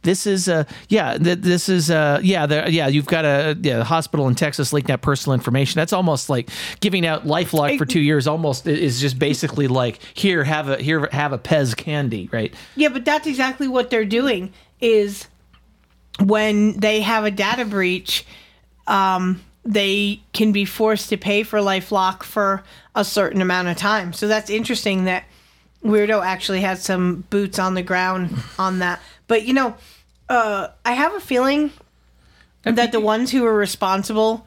this 0.02 0.27
is 0.27 0.49
uh 0.49 0.65
yeah 0.89 1.17
th- 1.19 1.39
this 1.39 1.69
is 1.69 1.91
uh 1.91 2.20
yeah 2.23 2.47
the, 2.47 2.70
yeah 2.70 2.89
you've 2.89 3.07
got 3.07 3.25
a 3.25 3.57
yeah, 3.61 3.83
hospital 3.83 4.28
in 4.28 4.35
Texas 4.35 4.73
leaked 4.73 4.91
out 4.91 5.02
personal 5.02 5.35
information 5.35 5.78
that's 5.78 5.93
almost 5.93 6.28
like 6.28 6.49
giving 6.81 7.07
out 7.07 7.27
lifelock 7.27 7.78
for 7.78 7.86
2 7.86 8.01
years 8.01 8.27
almost 8.27 8.67
is 8.67 9.01
just 9.01 9.19
basically 9.19 9.69
like 9.69 9.99
here 10.15 10.44
have 10.44 10.69
a 10.69 10.77
here 10.77 11.09
have 11.12 11.33
a 11.33 11.39
Pez 11.39 11.77
candy 11.77 12.28
right 12.33 12.55
Yeah, 12.77 12.89
but 12.89 13.05
that's 13.05 13.27
exactly 13.27 13.69
what 13.69 13.91
they're 13.91 14.05
doing 14.05 14.52
is 14.81 15.28
when 16.19 16.78
they 16.78 17.01
have 17.01 17.25
a 17.25 17.31
data 17.31 17.65
breach, 17.65 18.27
um, 18.86 19.43
they 19.65 20.20
can 20.33 20.52
be 20.52 20.65
forced 20.65 21.09
to 21.11 21.17
pay 21.17 21.43
for 21.43 21.61
LifeLock 21.61 22.23
for 22.23 22.62
a 22.94 23.05
certain 23.05 23.41
amount 23.41 23.69
of 23.69 23.77
time. 23.77 24.12
So 24.12 24.28
that's 24.28 24.51
interesting 24.51 25.05
that 25.05 25.25
Weirdo 25.85 26.25
actually 26.25 26.61
had 26.61 26.78
some 26.78 27.25
boots 27.31 27.59
on 27.59 27.75
the 27.75 27.83
ground 27.83 28.36
on 28.59 28.81
that. 28.81 29.01
But 29.26 29.47
you 29.47 29.55
know, 29.55 29.76
uh, 30.28 30.68
I 30.84 30.92
have 30.92 31.15
a 31.15 31.20
feeling 31.20 31.73
that 32.65 32.92
the 32.92 33.01
ones 33.01 33.31
who 33.31 33.42
were 33.42 33.55
responsible 33.55 34.47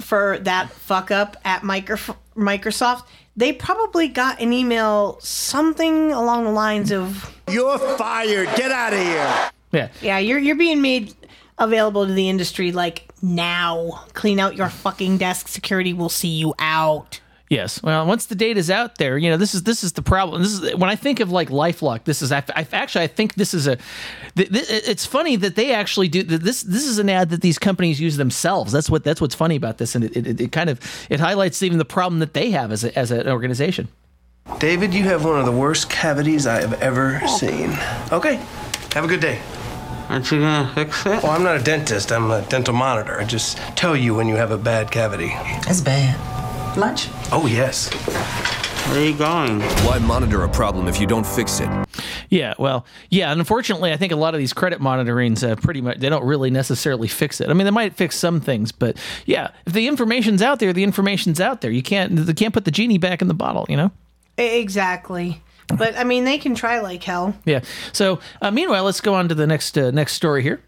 for 0.00 0.38
that 0.40 0.70
fuck 0.70 1.10
up 1.10 1.36
at 1.44 1.62
Micro- 1.62 2.16
Microsoft, 2.36 3.04
they 3.36 3.52
probably 3.52 4.08
got 4.08 4.40
an 4.40 4.52
email 4.52 5.18
something 5.20 6.12
along 6.12 6.44
the 6.44 6.50
lines 6.50 6.90
of 6.90 7.32
You're 7.48 7.78
fired. 7.96 8.48
Get 8.56 8.70
out 8.72 8.92
of 8.92 8.98
here. 8.98 9.50
Yeah. 9.72 9.88
Yeah, 10.00 10.18
you're 10.18 10.38
you're 10.38 10.56
being 10.56 10.80
made 10.82 11.14
available 11.58 12.06
to 12.06 12.12
the 12.12 12.28
industry 12.28 12.72
like 12.72 13.08
now. 13.22 14.04
Clean 14.14 14.38
out 14.38 14.56
your 14.56 14.68
fucking 14.68 15.18
desk. 15.18 15.48
Security 15.48 15.92
will 15.92 16.08
see 16.08 16.28
you 16.28 16.54
out. 16.58 17.20
Yes. 17.48 17.80
Well, 17.80 18.06
once 18.06 18.26
the 18.26 18.34
data's 18.34 18.70
out 18.70 18.98
there, 18.98 19.16
you 19.16 19.30
know, 19.30 19.36
this 19.36 19.54
is 19.54 19.62
this 19.62 19.84
is 19.84 19.92
the 19.92 20.02
problem. 20.02 20.42
This 20.42 20.52
is 20.52 20.74
when 20.74 20.90
I 20.90 20.96
think 20.96 21.20
of 21.20 21.30
like 21.30 21.48
LifeLock. 21.48 22.02
This 22.04 22.20
is 22.20 22.32
I, 22.32 22.42
I 22.56 22.66
actually 22.72 23.04
I 23.04 23.06
think 23.06 23.34
this 23.34 23.54
is 23.54 23.68
a. 23.68 23.76
Th- 24.34 24.50
th- 24.50 24.66
it's 24.68 25.06
funny 25.06 25.36
that 25.36 25.54
they 25.54 25.72
actually 25.72 26.08
do 26.08 26.24
this. 26.24 26.62
This 26.62 26.84
is 26.84 26.98
an 26.98 27.08
ad 27.08 27.30
that 27.30 27.42
these 27.42 27.58
companies 27.58 28.00
use 28.00 28.16
themselves. 28.16 28.72
That's 28.72 28.90
what 28.90 29.04
that's 29.04 29.20
what's 29.20 29.34
funny 29.34 29.54
about 29.54 29.78
this, 29.78 29.94
and 29.94 30.04
it, 30.04 30.16
it, 30.16 30.40
it 30.40 30.52
kind 30.52 30.68
of 30.68 30.80
it 31.08 31.20
highlights 31.20 31.62
even 31.62 31.78
the 31.78 31.84
problem 31.84 32.18
that 32.18 32.34
they 32.34 32.50
have 32.50 32.72
as 32.72 32.82
a, 32.82 32.98
as 32.98 33.12
an 33.12 33.28
organization. 33.28 33.88
David, 34.58 34.92
you 34.92 35.04
have 35.04 35.24
one 35.24 35.38
of 35.38 35.46
the 35.46 35.52
worst 35.52 35.88
cavities 35.88 36.46
I 36.46 36.60
have 36.60 36.80
ever 36.82 37.20
seen. 37.28 37.70
Okay, 38.10 38.36
have 38.92 39.04
a 39.04 39.08
good 39.08 39.20
day. 39.20 39.40
Aren't 40.08 40.30
you 40.32 40.40
gonna 40.40 40.72
fix 40.74 41.06
it? 41.06 41.22
Well, 41.22 41.30
I'm 41.30 41.44
not 41.44 41.56
a 41.56 41.62
dentist. 41.62 42.10
I'm 42.10 42.30
a 42.32 42.42
dental 42.42 42.74
monitor. 42.74 43.20
I 43.20 43.24
just 43.24 43.58
tell 43.76 43.96
you 43.96 44.14
when 44.16 44.26
you 44.26 44.34
have 44.34 44.50
a 44.50 44.58
bad 44.58 44.90
cavity. 44.90 45.28
That's 45.64 45.80
bad. 45.80 46.16
Lunch? 46.76 47.08
Oh, 47.32 47.46
yes. 47.46 47.90
Where 48.88 49.00
are 49.00 49.04
you 49.04 49.16
going? 49.16 49.60
Why 49.84 49.98
monitor 49.98 50.44
a 50.44 50.48
problem 50.48 50.88
if 50.88 51.00
you 51.00 51.06
don't 51.06 51.26
fix 51.26 51.58
it? 51.58 51.68
Yeah, 52.28 52.54
well, 52.58 52.86
yeah. 53.10 53.32
And 53.32 53.40
unfortunately, 53.40 53.92
I 53.92 53.96
think 53.96 54.12
a 54.12 54.16
lot 54.16 54.34
of 54.34 54.38
these 54.38 54.52
credit 54.52 54.80
monitorings 54.80 55.42
uh, 55.42 55.56
pretty 55.56 55.80
much 55.80 55.98
they 55.98 56.08
don't 56.08 56.24
really 56.24 56.50
necessarily 56.50 57.08
fix 57.08 57.40
it. 57.40 57.48
I 57.48 57.54
mean, 57.54 57.64
they 57.64 57.70
might 57.70 57.94
fix 57.94 58.16
some 58.16 58.40
things, 58.40 58.72
but 58.72 58.96
yeah, 59.24 59.50
if 59.64 59.72
the 59.72 59.88
information's 59.88 60.42
out 60.42 60.60
there, 60.60 60.72
the 60.72 60.84
information's 60.84 61.40
out 61.40 61.62
there. 61.62 61.70
You 61.70 61.82
can't 61.82 62.14
they 62.14 62.34
can't 62.34 62.54
put 62.54 62.64
the 62.64 62.70
genie 62.70 62.98
back 62.98 63.22
in 63.22 63.28
the 63.28 63.34
bottle. 63.34 63.66
You 63.68 63.76
know. 63.76 63.90
Exactly. 64.36 65.40
But 65.76 65.96
I 65.96 66.04
mean, 66.04 66.24
they 66.24 66.38
can 66.38 66.54
try 66.54 66.80
like 66.80 67.02
hell. 67.02 67.34
Yeah. 67.44 67.62
So 67.92 68.20
uh, 68.40 68.50
meanwhile, 68.50 68.84
let's 68.84 69.00
go 69.00 69.14
on 69.14 69.28
to 69.28 69.34
the 69.34 69.46
next 69.46 69.76
uh, 69.76 69.90
next 69.90 70.12
story 70.12 70.42
here. 70.42 70.60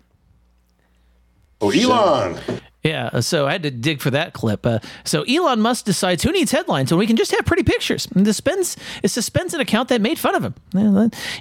Oh, 1.61 1.71
Elon. 1.71 2.41
Yeah, 2.85 3.11
uh, 3.13 3.21
so 3.23 3.47
I 3.49 3.53
had 3.53 3.65
to 3.65 3.73
dig 3.73 4.01
for 4.01 4.11
that 4.13 4.33
clip. 4.35 4.65
Uh, 4.65 4.79
so 5.05 5.23
Elon 5.23 5.61
Musk 5.61 5.85
decides 5.85 6.23
who 6.23 6.31
needs 6.31 6.53
headlines 6.53 6.93
when 6.93 6.99
we 7.01 7.09
can 7.09 7.17
just 7.17 7.33
have 7.33 7.45
pretty 7.45 7.65
pictures. 7.65 8.07
And 8.15 8.25
suspends, 8.25 8.77
it 9.03 9.09
suspends 9.09 9.53
an 9.53 9.61
account 9.61 9.89
that 9.89 10.01
made 10.01 10.17
fun 10.17 10.37
of 10.37 10.45
him. 10.45 10.55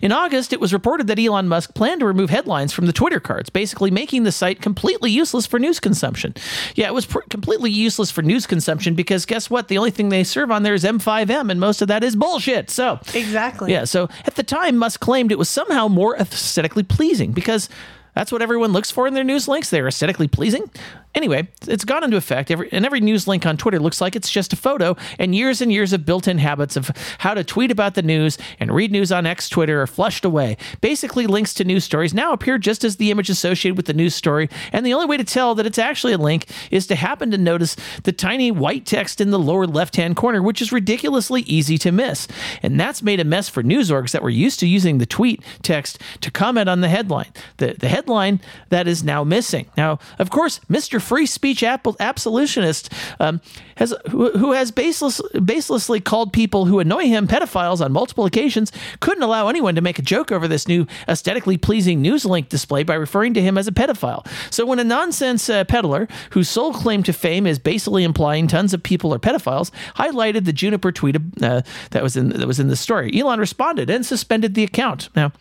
In 0.01 0.11
August, 0.11 0.51
it 0.51 0.59
was 0.59 0.73
reported 0.73 1.05
that 1.07 1.19
Elon 1.19 1.47
Musk 1.47 1.75
planned 1.75 1.99
to 1.99 2.07
remove 2.07 2.31
headlines 2.31 2.73
from 2.73 2.87
the 2.87 2.91
Twitter 2.91 3.19
cards, 3.19 3.51
basically 3.51 3.91
making 3.91 4.23
the 4.23 4.31
site 4.31 4.61
completely 4.61 5.11
useless 5.11 5.45
for 5.45 5.59
news 5.59 5.79
consumption. 5.79 6.33
Yeah, 6.73 6.87
it 6.87 6.93
was 6.95 7.05
pr- 7.05 7.19
completely 7.29 7.69
useless 7.69 8.09
for 8.09 8.23
news 8.23 8.47
consumption 8.47 8.95
because 8.95 9.27
guess 9.27 9.47
what? 9.47 9.67
The 9.67 9.77
only 9.77 9.91
thing 9.91 10.09
they 10.09 10.23
serve 10.23 10.49
on 10.49 10.63
there 10.63 10.73
is 10.73 10.83
M5M, 10.83 11.51
and 11.51 11.59
most 11.59 11.83
of 11.83 11.87
that 11.89 12.03
is 12.03 12.15
bullshit. 12.15 12.71
So 12.71 12.99
Exactly. 13.13 13.71
yeah, 13.71 13.83
so 13.83 14.09
at 14.25 14.33
the 14.35 14.43
time, 14.43 14.75
Musk 14.77 14.99
claimed 15.01 15.31
it 15.31 15.37
was 15.37 15.49
somehow 15.49 15.87
more 15.87 16.15
aesthetically 16.17 16.83
pleasing 16.83 17.31
because 17.31 17.69
that's 18.15 18.31
what 18.31 18.41
everyone 18.41 18.73
looks 18.73 18.89
for 18.89 19.05
in 19.05 19.13
their 19.13 19.23
news 19.23 19.47
links. 19.47 19.69
They're 19.69 19.87
aesthetically 19.87 20.27
pleasing. 20.27 20.71
Anyway, 21.17 21.47
it's 21.67 21.83
gone 21.83 22.03
into 22.03 22.15
effect, 22.15 22.51
every, 22.51 22.69
and 22.71 22.85
every 22.85 22.99
news 22.99 23.27
link 23.27 23.45
on 23.45 23.57
Twitter 23.57 23.79
looks 23.79 23.99
like 23.99 24.15
it's 24.15 24.29
just 24.29 24.53
a 24.53 24.55
photo, 24.55 24.95
and 25.19 25.35
years 25.35 25.61
and 25.61 25.73
years 25.73 25.91
of 25.91 26.05
built 26.05 26.27
in 26.27 26.37
habits 26.37 26.77
of 26.77 26.91
how 27.17 27.33
to 27.33 27.43
tweet 27.43 27.71
about 27.71 27.95
the 27.95 28.01
news 28.01 28.37
and 28.59 28.71
read 28.71 28.91
news 28.91 29.11
on 29.11 29.25
X 29.25 29.49
Twitter 29.49 29.81
are 29.81 29.87
flushed 29.87 30.23
away. 30.23 30.55
Basically, 30.79 31.27
links 31.27 31.53
to 31.55 31.63
news 31.63 31.83
stories 31.83 32.13
now 32.13 32.31
appear 32.31 32.57
just 32.57 32.83
as 32.83 32.97
the 32.97 33.11
image 33.11 33.29
associated 33.29 33.75
with 33.75 33.87
the 33.87 33.93
news 33.93 34.15
story, 34.15 34.49
and 34.71 34.85
the 34.85 34.93
only 34.93 35.07
way 35.07 35.17
to 35.17 35.23
tell 35.23 35.55
that 35.55 35.65
it's 35.65 35.79
actually 35.79 36.13
a 36.13 36.17
link 36.17 36.45
is 36.71 36.87
to 36.87 36.95
happen 36.95 37.31
to 37.31 37.37
notice 37.37 37.75
the 38.03 38.11
tiny 38.11 38.51
white 38.51 38.85
text 38.85 39.19
in 39.19 39.31
the 39.31 39.39
lower 39.39 39.65
left 39.65 39.95
hand 39.95 40.15
corner, 40.15 40.41
which 40.41 40.61
is 40.61 40.71
ridiculously 40.71 41.41
easy 41.41 41.77
to 41.79 41.91
miss. 41.91 42.27
And 42.61 42.79
that's 42.79 43.01
made 43.01 43.19
a 43.19 43.25
mess 43.25 43.49
for 43.49 43.63
news 43.63 43.89
orgs 43.89 44.11
that 44.11 44.23
were 44.23 44.29
used 44.29 44.59
to 44.59 44.67
using 44.67 44.99
the 44.99 45.05
tweet 45.05 45.43
text 45.63 45.99
to 46.21 46.31
comment 46.31 46.69
on 46.69 46.81
the 46.81 46.89
headline. 46.89 47.31
The, 47.57 47.73
the 47.73 47.89
headline 47.89 48.39
that 48.69 48.87
is 48.87 49.03
now 49.03 49.23
missing. 49.23 49.65
Now, 49.75 49.99
of 50.19 50.29
course, 50.29 50.59
Mr. 50.69 51.01
Free 51.07 51.25
Speech 51.25 51.63
Absolutionist 51.63 52.91
um, 53.21 53.39
has 53.77 53.93
who, 54.09 54.29
who 54.31 54.51
has 54.51 54.71
baseless, 54.71 55.21
baselessly 55.35 56.03
called 56.03 56.33
people 56.33 56.65
who 56.65 56.79
annoy 56.79 57.05
him 57.05 57.29
pedophiles 57.29 57.79
on 57.79 57.93
multiple 57.93 58.25
occasions 58.25 58.73
couldn't 58.99 59.23
allow 59.23 59.47
anyone 59.47 59.75
to 59.75 59.81
make 59.81 59.99
a 59.99 60.01
joke 60.01 60.33
over 60.33 60.49
this 60.49 60.67
new 60.67 60.85
aesthetically 61.07 61.57
pleasing 61.57 62.01
news 62.01 62.25
link 62.25 62.49
display 62.49 62.83
by 62.83 62.95
referring 62.95 63.33
to 63.33 63.41
him 63.41 63.57
as 63.57 63.67
a 63.67 63.71
pedophile. 63.71 64.27
So 64.51 64.65
when 64.65 64.79
a 64.79 64.83
nonsense 64.83 65.49
uh, 65.49 65.63
peddler 65.63 66.09
whose 66.31 66.49
sole 66.49 66.73
claim 66.73 67.03
to 67.03 67.13
fame 67.13 67.47
is 67.47 67.57
basically 67.57 68.03
implying 68.03 68.47
tons 68.47 68.73
of 68.73 68.83
people 68.83 69.13
are 69.13 69.19
pedophiles 69.19 69.71
highlighted 69.95 70.43
the 70.43 70.51
Juniper 70.51 70.91
tweet 70.91 71.15
uh, 71.41 71.61
that 71.91 72.03
was 72.03 72.17
in 72.17 72.29
that 72.29 72.47
was 72.47 72.59
in 72.59 72.67
the 72.67 72.75
story, 72.75 73.17
Elon 73.17 73.39
responded 73.39 73.89
and 73.89 74.05
suspended 74.05 74.55
the 74.55 74.63
account. 74.63 75.07
Now. 75.15 75.31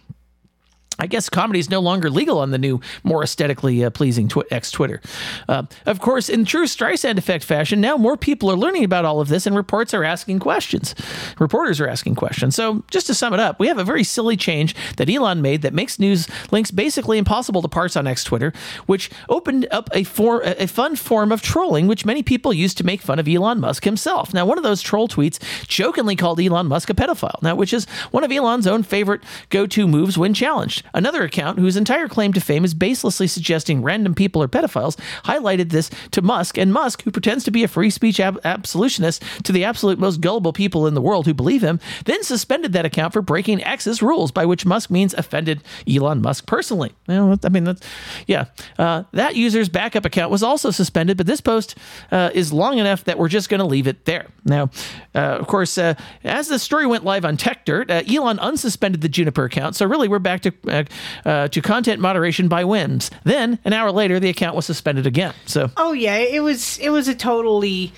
I 0.99 1.07
guess 1.07 1.29
comedy 1.29 1.59
is 1.59 1.71
no 1.71 1.81
longer 1.81 2.11
legal 2.11 2.39
on 2.39 2.51
the 2.51 2.59
new, 2.59 2.81
more 3.05 3.23
aesthetically 3.23 3.85
uh, 3.85 3.91
pleasing 3.91 4.29
tw- 4.29 4.51
X 4.51 4.71
Twitter. 4.71 5.01
Uh, 5.49 5.65
of 5.85 6.01
course, 6.01 6.29
in 6.29 6.45
true 6.45 6.65
Streisand 6.65 7.19
effect 7.19 7.45
fashion, 7.45 7.81
now 7.81 7.97
more 7.97 8.17
people 8.17 8.51
are 8.51 8.57
learning 8.57 8.85
about 8.85 9.05
all 9.05 9.21
of 9.21 9.29
this, 9.29 9.47
and 9.47 9.55
reports 9.55 9.93
are 9.93 10.05
asking 10.05 10.39
questions. 10.39 10.95
Reporters 11.39 11.81
are 11.81 11.89
asking 11.89 12.15
questions. 12.15 12.55
So, 12.55 12.83
just 12.91 13.07
to 13.09 13.15
sum 13.15 13.35
it 13.35 13.41
up, 13.41 13.61
we 13.61 13.69
have 13.69 13.79
a 13.79 13.85
very 13.85 14.05
silly 14.05 14.37
change 14.37 14.75
that 14.97 15.11
Elon 15.11 15.43
made 15.43 15.63
that 15.63 15.75
makes 15.75 15.99
news 15.99 16.29
links 16.51 16.71
basically 16.71 17.19
impossible 17.19 17.63
to 17.63 17.69
parse 17.69 17.97
on 17.97 18.07
ex 18.07 18.25
Twitter, 18.25 18.53
which 18.87 19.11
opened 19.29 19.67
up 19.71 19.91
a 19.93 20.05
form, 20.05 20.43
a 20.45 20.67
fun 20.67 20.97
form 20.97 21.31
of 21.31 21.43
trolling, 21.43 21.87
which 21.87 22.07
many 22.07 22.23
people 22.23 22.53
used 22.53 22.79
to 22.79 22.85
make 22.85 23.03
fun 23.03 23.19
of 23.19 23.29
Elon 23.29 23.61
Musk 23.61 23.85
himself. 23.85 24.33
Now, 24.33 24.47
one 24.47 24.59
of 24.59 24.65
those 24.65 24.81
troll 24.81 25.09
tweets 25.09 25.39
jokingly 25.67 26.17
called 26.17 26.41
Elon 26.41 26.67
Musk 26.67 26.89
a 26.91 26.95
pedophile. 26.95 27.43
Now, 27.43 27.55
which 27.55 27.73
is 27.73 27.85
one 28.11 28.25
of 28.25 28.33
Elon's 28.33 28.67
own 28.67 28.83
favorite 28.83 29.23
go-to 29.51 29.87
moves 29.87 30.17
when 30.17 30.33
challenged. 30.33 30.86
Another 30.95 31.23
account, 31.23 31.59
whose 31.59 31.77
entire 31.77 32.09
claim 32.09 32.33
to 32.33 32.41
fame 32.41 32.65
is 32.65 32.75
baselessly 32.75 33.29
suggesting 33.29 33.83
random 33.83 34.15
people 34.15 34.43
are 34.43 34.49
pedophiles, 34.49 34.97
highlighted 35.25 35.71
this 35.71 35.91
to 36.13 36.23
Musk, 36.23 36.59
and 36.59 36.73
Musk, 36.73 37.03
who 37.03 37.11
pretends 37.11 37.45
to 37.45 37.51
be 37.51 37.65
a 37.65 37.69
free 37.69 37.91
speech 37.91 38.21
ab- 38.21 38.41
absolutionist 38.45 39.23
to 39.45 39.53
the 39.53 39.65
absolute 39.65 39.99
most 39.99 40.21
gullible 40.21 40.53
people 40.53 40.87
in 40.87 40.95
the 40.95 41.03
world 41.03 41.27
who 41.27 41.35
believe 41.35 41.63
him, 41.63 41.81
then 42.05 42.23
suspended 42.23 42.73
that 42.73 42.85
account 42.85 43.13
for 43.13 43.23
breaking 43.23 43.63
X's 43.63 44.03
rules, 44.03 44.33
by 44.33 44.45
which 44.45 44.67
Musk 44.67 44.91
means 44.91 45.15
offended 45.15 45.63
Elon 45.89 46.23
Musk 46.23 46.47
personally. 46.47 46.93
Well, 47.07 47.39
I 47.45 47.49
mean, 47.49 47.65
that's, 47.65 47.83
yeah. 48.27 48.47
Uh, 48.79 49.05
that 49.13 49.37
user's 49.37 49.69
backup 49.69 50.05
account 50.05 50.31
was 50.31 50.43
also 50.43 50.71
suspended, 50.71 51.17
but 51.17 51.27
this 51.27 51.41
post 51.41 51.77
uh, 52.11 52.31
is 52.35 52.53
long 52.53 52.79
enough 52.79 53.05
that 53.05 53.19
we're 53.19 53.29
just 53.29 53.49
going 53.49 53.61
to 53.61 53.67
leave 53.67 53.87
it 53.87 54.05
there. 54.05 54.27
Now, 54.45 54.71
uh, 55.15 55.19
of 55.19 55.47
course, 55.47 55.79
uh, 55.79 55.95
as 56.25 56.49
the 56.49 56.59
story 56.59 56.87
went 56.87 57.05
live 57.05 57.25
on 57.25 57.37
TechDirt, 57.37 57.91
uh, 57.91 58.13
Elon 58.13 58.39
unsuspended 58.39 59.01
the 59.01 59.09
Juniper 59.09 59.45
account, 59.45 59.77
so 59.77 59.87
really 59.87 60.09
we're 60.09 60.19
back 60.19 60.43
to 60.43 60.53
uh, 60.77 61.29
uh, 61.29 61.49
to 61.49 61.61
content 61.63 62.01
moderation 62.01 62.49
by 62.49 62.65
whims. 62.65 63.11
Then 63.25 63.59
an 63.65 63.73
hour 63.73 63.91
later, 63.91 64.21
the 64.21 64.29
account 64.29 64.55
was 64.57 64.67
suspended 64.67 65.07
again. 65.07 65.35
So 65.47 65.71
Oh 65.77 65.93
yeah, 65.93 66.17
it 66.17 66.41
was 66.43 66.79
it 66.79 66.91
was 66.91 67.09
a 67.09 67.15
totally 67.15 67.93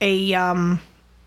a 0.00 0.34
um 0.34 0.80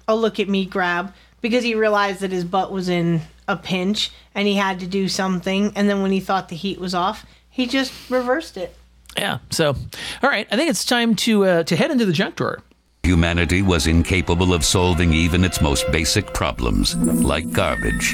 a 0.07 0.15
look 0.15 0.39
at 0.39 0.47
me 0.47 0.65
grab 0.65 1.13
because 1.41 1.63
he 1.63 1.75
realized 1.75 2.19
that 2.21 2.31
his 2.31 2.43
butt 2.45 2.71
was 2.71 2.89
in 2.89 3.21
a 3.47 3.55
pinch 3.55 4.11
and 4.35 4.47
he 4.47 4.55
had 4.55 4.79
to 4.81 4.87
do 4.87 5.07
something 5.07 5.71
and 5.75 5.89
then 5.89 6.01
when 6.01 6.11
he 6.11 6.19
thought 6.19 6.49
the 6.49 6.55
heat 6.55 6.79
was 6.79 6.93
off, 6.93 7.25
he 7.49 7.65
just 7.65 7.91
reversed 8.09 8.57
it. 8.57 8.75
yeah. 9.17 9.39
So 9.49 9.75
all 10.23 10.29
right, 10.29 10.47
I 10.51 10.55
think 10.55 10.69
it's 10.69 10.85
time 10.85 11.15
to 11.17 11.45
uh, 11.45 11.63
to 11.63 11.75
head 11.75 11.91
into 11.91 12.05
the 12.05 12.13
junk 12.13 12.35
drawer. 12.35 12.59
Humanity 13.03 13.61
was 13.61 13.87
incapable 13.87 14.53
of 14.53 14.65
solving 14.65 15.13
even 15.13 15.45
its 15.45 15.61
most 15.61 15.89
basic 15.93 16.33
problems, 16.33 16.95
like 17.23 17.49
garbage, 17.53 18.13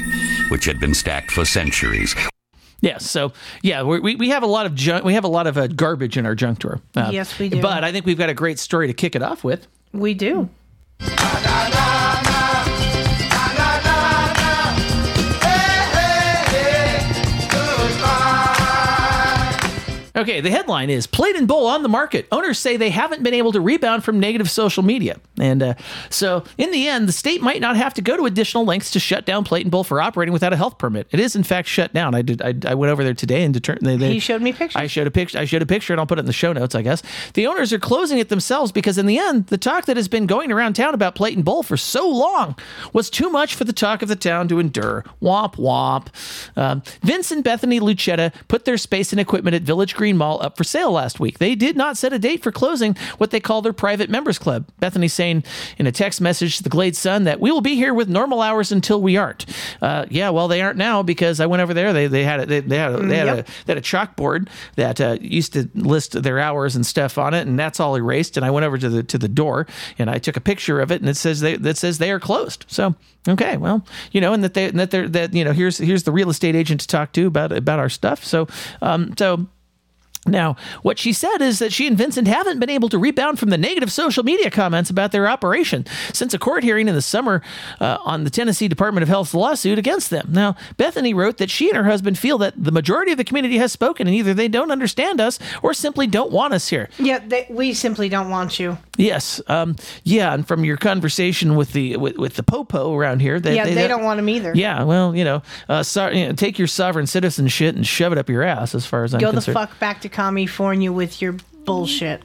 which 0.50 0.64
had 0.66 0.78
been 0.78 0.94
stacked 0.94 1.32
for 1.32 1.44
centuries. 1.44 2.14
Yes. 2.84 3.10
So 3.10 3.32
yeah, 3.62 3.82
we, 3.82 3.98
we, 3.98 4.16
we 4.16 4.28
have 4.28 4.42
a 4.42 4.46
lot 4.46 4.66
of 4.66 4.74
junk. 4.74 5.04
We 5.04 5.14
have 5.14 5.24
a 5.24 5.28
lot 5.28 5.46
of 5.46 5.56
uh, 5.56 5.68
garbage 5.68 6.16
in 6.18 6.26
our 6.26 6.34
junk 6.34 6.58
drawer. 6.58 6.80
Uh, 6.94 7.08
Yes, 7.12 7.38
we 7.38 7.48
do. 7.48 7.62
But 7.62 7.82
I 7.82 7.90
think 7.92 8.04
we've 8.04 8.18
got 8.18 8.28
a 8.28 8.34
great 8.34 8.58
story 8.58 8.86
to 8.88 8.92
kick 8.92 9.16
it 9.16 9.22
off 9.22 9.42
with. 9.42 9.66
We 9.92 10.12
do. 10.12 10.50
Okay, 20.16 20.40
the 20.40 20.50
headline 20.50 20.90
is 20.90 21.08
Plate 21.08 21.34
and 21.34 21.48
Bowl 21.48 21.66
on 21.66 21.82
the 21.82 21.88
market. 21.88 22.28
Owners 22.30 22.58
say 22.58 22.76
they 22.76 22.90
haven't 22.90 23.24
been 23.24 23.34
able 23.34 23.50
to 23.50 23.60
rebound 23.60 24.04
from 24.04 24.20
negative 24.20 24.48
social 24.48 24.84
media. 24.84 25.18
And 25.40 25.60
uh, 25.60 25.74
so, 26.08 26.44
in 26.56 26.70
the 26.70 26.86
end, 26.86 27.08
the 27.08 27.12
state 27.12 27.42
might 27.42 27.60
not 27.60 27.76
have 27.76 27.94
to 27.94 28.02
go 28.02 28.16
to 28.16 28.24
additional 28.24 28.64
lengths 28.64 28.92
to 28.92 29.00
shut 29.00 29.26
down 29.26 29.42
Plate 29.42 29.62
and 29.62 29.72
Bowl 29.72 29.82
for 29.82 30.00
operating 30.00 30.32
without 30.32 30.52
a 30.52 30.56
health 30.56 30.78
permit. 30.78 31.08
It 31.10 31.18
is, 31.18 31.34
in 31.34 31.42
fact, 31.42 31.66
shut 31.66 31.92
down. 31.92 32.14
I 32.14 32.22
did. 32.22 32.42
I, 32.42 32.54
I 32.70 32.74
went 32.74 32.92
over 32.92 33.02
there 33.02 33.14
today 33.14 33.42
and 33.42 33.52
determined. 33.52 33.86
They, 33.86 33.96
they, 33.96 34.12
He 34.12 34.18
showed 34.20 34.40
me 34.40 34.52
pictures. 34.52 34.80
I 34.80 34.86
showed 34.86 35.08
a 35.08 35.10
picture. 35.10 35.36
I 35.36 35.46
showed 35.46 35.62
a 35.62 35.66
picture, 35.66 35.92
and 35.92 35.98
I'll 35.98 36.06
put 36.06 36.18
it 36.18 36.20
in 36.20 36.26
the 36.26 36.32
show 36.32 36.52
notes. 36.52 36.76
I 36.76 36.82
guess 36.82 37.02
the 37.32 37.48
owners 37.48 37.72
are 37.72 37.80
closing 37.80 38.18
it 38.18 38.28
themselves 38.28 38.70
because, 38.70 38.98
in 38.98 39.06
the 39.06 39.18
end, 39.18 39.48
the 39.48 39.58
talk 39.58 39.86
that 39.86 39.96
has 39.96 40.06
been 40.06 40.26
going 40.26 40.52
around 40.52 40.74
town 40.74 40.94
about 40.94 41.16
Plate 41.16 41.34
and 41.34 41.44
Bowl 41.44 41.64
for 41.64 41.76
so 41.76 42.08
long 42.08 42.54
was 42.92 43.10
too 43.10 43.30
much 43.30 43.56
for 43.56 43.64
the 43.64 43.72
talk 43.72 44.00
of 44.00 44.08
the 44.08 44.16
town 44.16 44.46
to 44.46 44.60
endure. 44.60 45.04
Womp 45.20 45.56
womp. 45.56 46.06
Um, 46.56 46.84
Vince 47.02 47.32
and 47.32 47.42
Bethany 47.42 47.80
Lucetta 47.80 48.32
put 48.46 48.64
their 48.64 48.76
space 48.76 49.12
and 49.12 49.20
equipment 49.20 49.56
at 49.56 49.62
Village 49.62 49.96
Green 49.96 50.03
Mall 50.12 50.42
up 50.42 50.56
for 50.56 50.64
sale 50.64 50.92
last 50.92 51.18
week. 51.20 51.38
They 51.38 51.54
did 51.54 51.76
not 51.76 51.96
set 51.96 52.12
a 52.12 52.18
date 52.18 52.42
for 52.42 52.52
closing 52.52 52.94
what 53.18 53.30
they 53.30 53.40
call 53.40 53.62
their 53.62 53.72
private 53.72 54.10
members 54.10 54.38
club. 54.38 54.68
Bethany 54.80 55.08
saying 55.08 55.44
in 55.78 55.86
a 55.86 55.92
text 55.92 56.20
message 56.20 56.56
to 56.58 56.62
the 56.62 56.68
Glade 56.68 56.96
Sun 56.96 57.24
that 57.24 57.40
we 57.40 57.50
will 57.50 57.60
be 57.60 57.74
here 57.76 57.94
with 57.94 58.08
normal 58.08 58.40
hours 58.40 58.70
until 58.72 59.00
we 59.00 59.16
aren't. 59.16 59.46
Uh, 59.80 60.06
yeah, 60.10 60.30
well, 60.30 60.48
they 60.48 60.60
aren't 60.62 60.78
now 60.78 61.02
because 61.02 61.40
I 61.40 61.46
went 61.46 61.62
over 61.62 61.74
there. 61.74 61.92
They, 61.92 62.06
they 62.06 62.24
had 62.24 62.40
a, 62.40 62.46
they, 62.46 62.60
they 62.60 62.76
had 62.76 62.92
a, 62.92 62.98
they 62.98 63.16
had, 63.16 63.26
Yep. 63.26 63.48
a, 63.48 63.50
they 63.66 63.72
had 63.74 63.78
a 63.78 63.80
chalkboard 63.80 64.48
that 64.76 65.00
uh, 65.00 65.16
used 65.20 65.52
to 65.54 65.68
list 65.74 66.22
their 66.22 66.38
hours 66.38 66.76
and 66.76 66.84
stuff 66.84 67.16
on 67.18 67.34
it, 67.34 67.46
and 67.46 67.58
that's 67.58 67.80
all 67.80 67.96
erased. 67.96 68.36
And 68.36 68.44
I 68.44 68.50
went 68.50 68.66
over 68.66 68.76
to 68.78 68.88
the 68.88 69.02
to 69.04 69.18
the 69.18 69.28
door 69.28 69.66
and 69.98 70.10
I 70.10 70.18
took 70.18 70.36
a 70.36 70.40
picture 70.40 70.80
of 70.80 70.90
it, 70.90 71.00
and 71.00 71.08
it 71.08 71.16
says 71.16 71.40
they 71.40 71.56
that 71.56 71.76
says 71.76 71.98
they 71.98 72.10
are 72.10 72.20
closed. 72.20 72.64
So 72.68 72.94
okay, 73.28 73.56
well, 73.56 73.84
you 74.12 74.20
know, 74.20 74.32
and 74.32 74.42
that 74.44 74.54
they 74.54 74.66
and 74.66 74.78
that 74.78 74.90
they're 74.90 75.08
that 75.08 75.32
you 75.34 75.44
know 75.44 75.52
here's 75.52 75.78
here's 75.78 76.02
the 76.02 76.12
real 76.12 76.30
estate 76.30 76.54
agent 76.54 76.80
to 76.82 76.86
talk 76.86 77.12
to 77.12 77.26
about 77.26 77.52
about 77.52 77.78
our 77.78 77.88
stuff. 77.88 78.24
So 78.24 78.48
um 78.82 79.14
so. 79.18 79.46
Now, 80.26 80.56
what 80.82 80.98
she 80.98 81.12
said 81.12 81.38
is 81.38 81.58
that 81.58 81.72
she 81.72 81.86
and 81.86 81.98
Vincent 81.98 82.26
haven't 82.26 82.58
been 82.58 82.70
able 82.70 82.88
to 82.88 82.98
rebound 82.98 83.38
from 83.38 83.50
the 83.50 83.58
negative 83.58 83.92
social 83.92 84.24
media 84.24 84.50
comments 84.50 84.88
about 84.88 85.12
their 85.12 85.28
operation 85.28 85.84
since 86.12 86.32
a 86.32 86.38
court 86.38 86.64
hearing 86.64 86.88
in 86.88 86.94
the 86.94 87.02
summer 87.02 87.42
uh, 87.80 87.98
on 88.04 88.24
the 88.24 88.30
Tennessee 88.30 88.68
Department 88.68 89.02
of 89.02 89.08
Health's 89.08 89.34
lawsuit 89.34 89.78
against 89.78 90.10
them. 90.10 90.28
Now, 90.30 90.56
Bethany 90.76 91.12
wrote 91.12 91.36
that 91.38 91.50
she 91.50 91.68
and 91.68 91.76
her 91.76 91.84
husband 91.84 92.18
feel 92.18 92.38
that 92.38 92.54
the 92.56 92.72
majority 92.72 93.12
of 93.12 93.18
the 93.18 93.24
community 93.24 93.58
has 93.58 93.72
spoken 93.72 94.06
and 94.06 94.16
either 94.16 94.32
they 94.32 94.48
don't 94.48 94.70
understand 94.70 95.20
us 95.20 95.38
or 95.62 95.74
simply 95.74 96.06
don't 96.06 96.32
want 96.32 96.54
us 96.54 96.68
here. 96.68 96.88
Yeah, 96.98 97.18
they, 97.18 97.46
we 97.50 97.74
simply 97.74 98.08
don't 98.08 98.30
want 98.30 98.58
you. 98.58 98.78
Yes, 98.96 99.40
um, 99.48 99.76
yeah, 100.04 100.32
and 100.32 100.46
from 100.46 100.64
your 100.64 100.76
conversation 100.76 101.56
with 101.56 101.72
the 101.72 101.96
with, 101.96 102.16
with 102.16 102.34
the 102.34 102.42
popo 102.42 102.94
around 102.94 103.20
here, 103.20 103.40
they, 103.40 103.56
yeah, 103.56 103.64
they, 103.64 103.88
don't 103.88 104.04
want 104.04 104.18
them 104.18 104.28
either. 104.28 104.52
Yeah, 104.54 104.84
well, 104.84 105.16
you 105.16 105.24
know, 105.24 105.42
uh, 105.68 105.82
so, 105.82 106.08
you 106.08 106.28
know, 106.28 106.32
take 106.32 106.58
your 106.58 106.68
sovereign 106.68 107.06
citizen 107.06 107.48
shit 107.48 107.74
and 107.74 107.86
shove 107.86 108.12
it 108.12 108.18
up 108.18 108.28
your 108.28 108.42
ass. 108.42 108.74
As 108.74 108.86
far 108.86 109.04
as 109.04 109.12
I'm 109.12 109.20
Go 109.20 109.32
the 109.32 109.40
fuck 109.40 109.78
back 109.80 110.00
to 110.02 110.08
California 110.14 110.92
with 110.92 111.20
your 111.20 111.34
bullshit. 111.64 112.22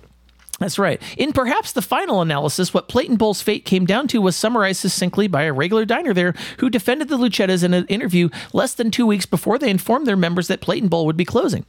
That's 0.60 0.78
right. 0.78 1.02
In 1.18 1.32
perhaps 1.32 1.72
the 1.72 1.82
final 1.82 2.22
analysis, 2.22 2.74
what 2.74 2.90
Plate 2.90 3.10
and 3.10 3.18
Bowl's 3.18 3.42
fate 3.42 3.66
came 3.66 3.86
down 3.86 4.08
to 4.10 4.22
was 4.22 4.36
summarized 4.36 4.82
succinctly 4.82 5.28
by 5.28 5.44
a 5.44 5.54
regular 5.54 5.86
diner 5.86 6.14
there 6.14 6.34
who 6.60 6.70
defended 6.70 7.08
the 7.08 7.18
Luchettas 7.18 7.64
in 7.64 7.74
an 7.74 7.86
interview 7.88 8.30
less 8.54 8.74
than 8.74 8.92
two 8.92 9.06
weeks 9.06 9.26
before 9.26 9.58
they 9.58 9.70
informed 9.70 10.06
their 10.06 10.18
members 10.18 10.48
that 10.50 10.62
Plate 10.62 10.84
and 10.84 10.90
Bowl 10.90 11.06
would 11.06 11.18
be 11.18 11.26
closing. 11.26 11.66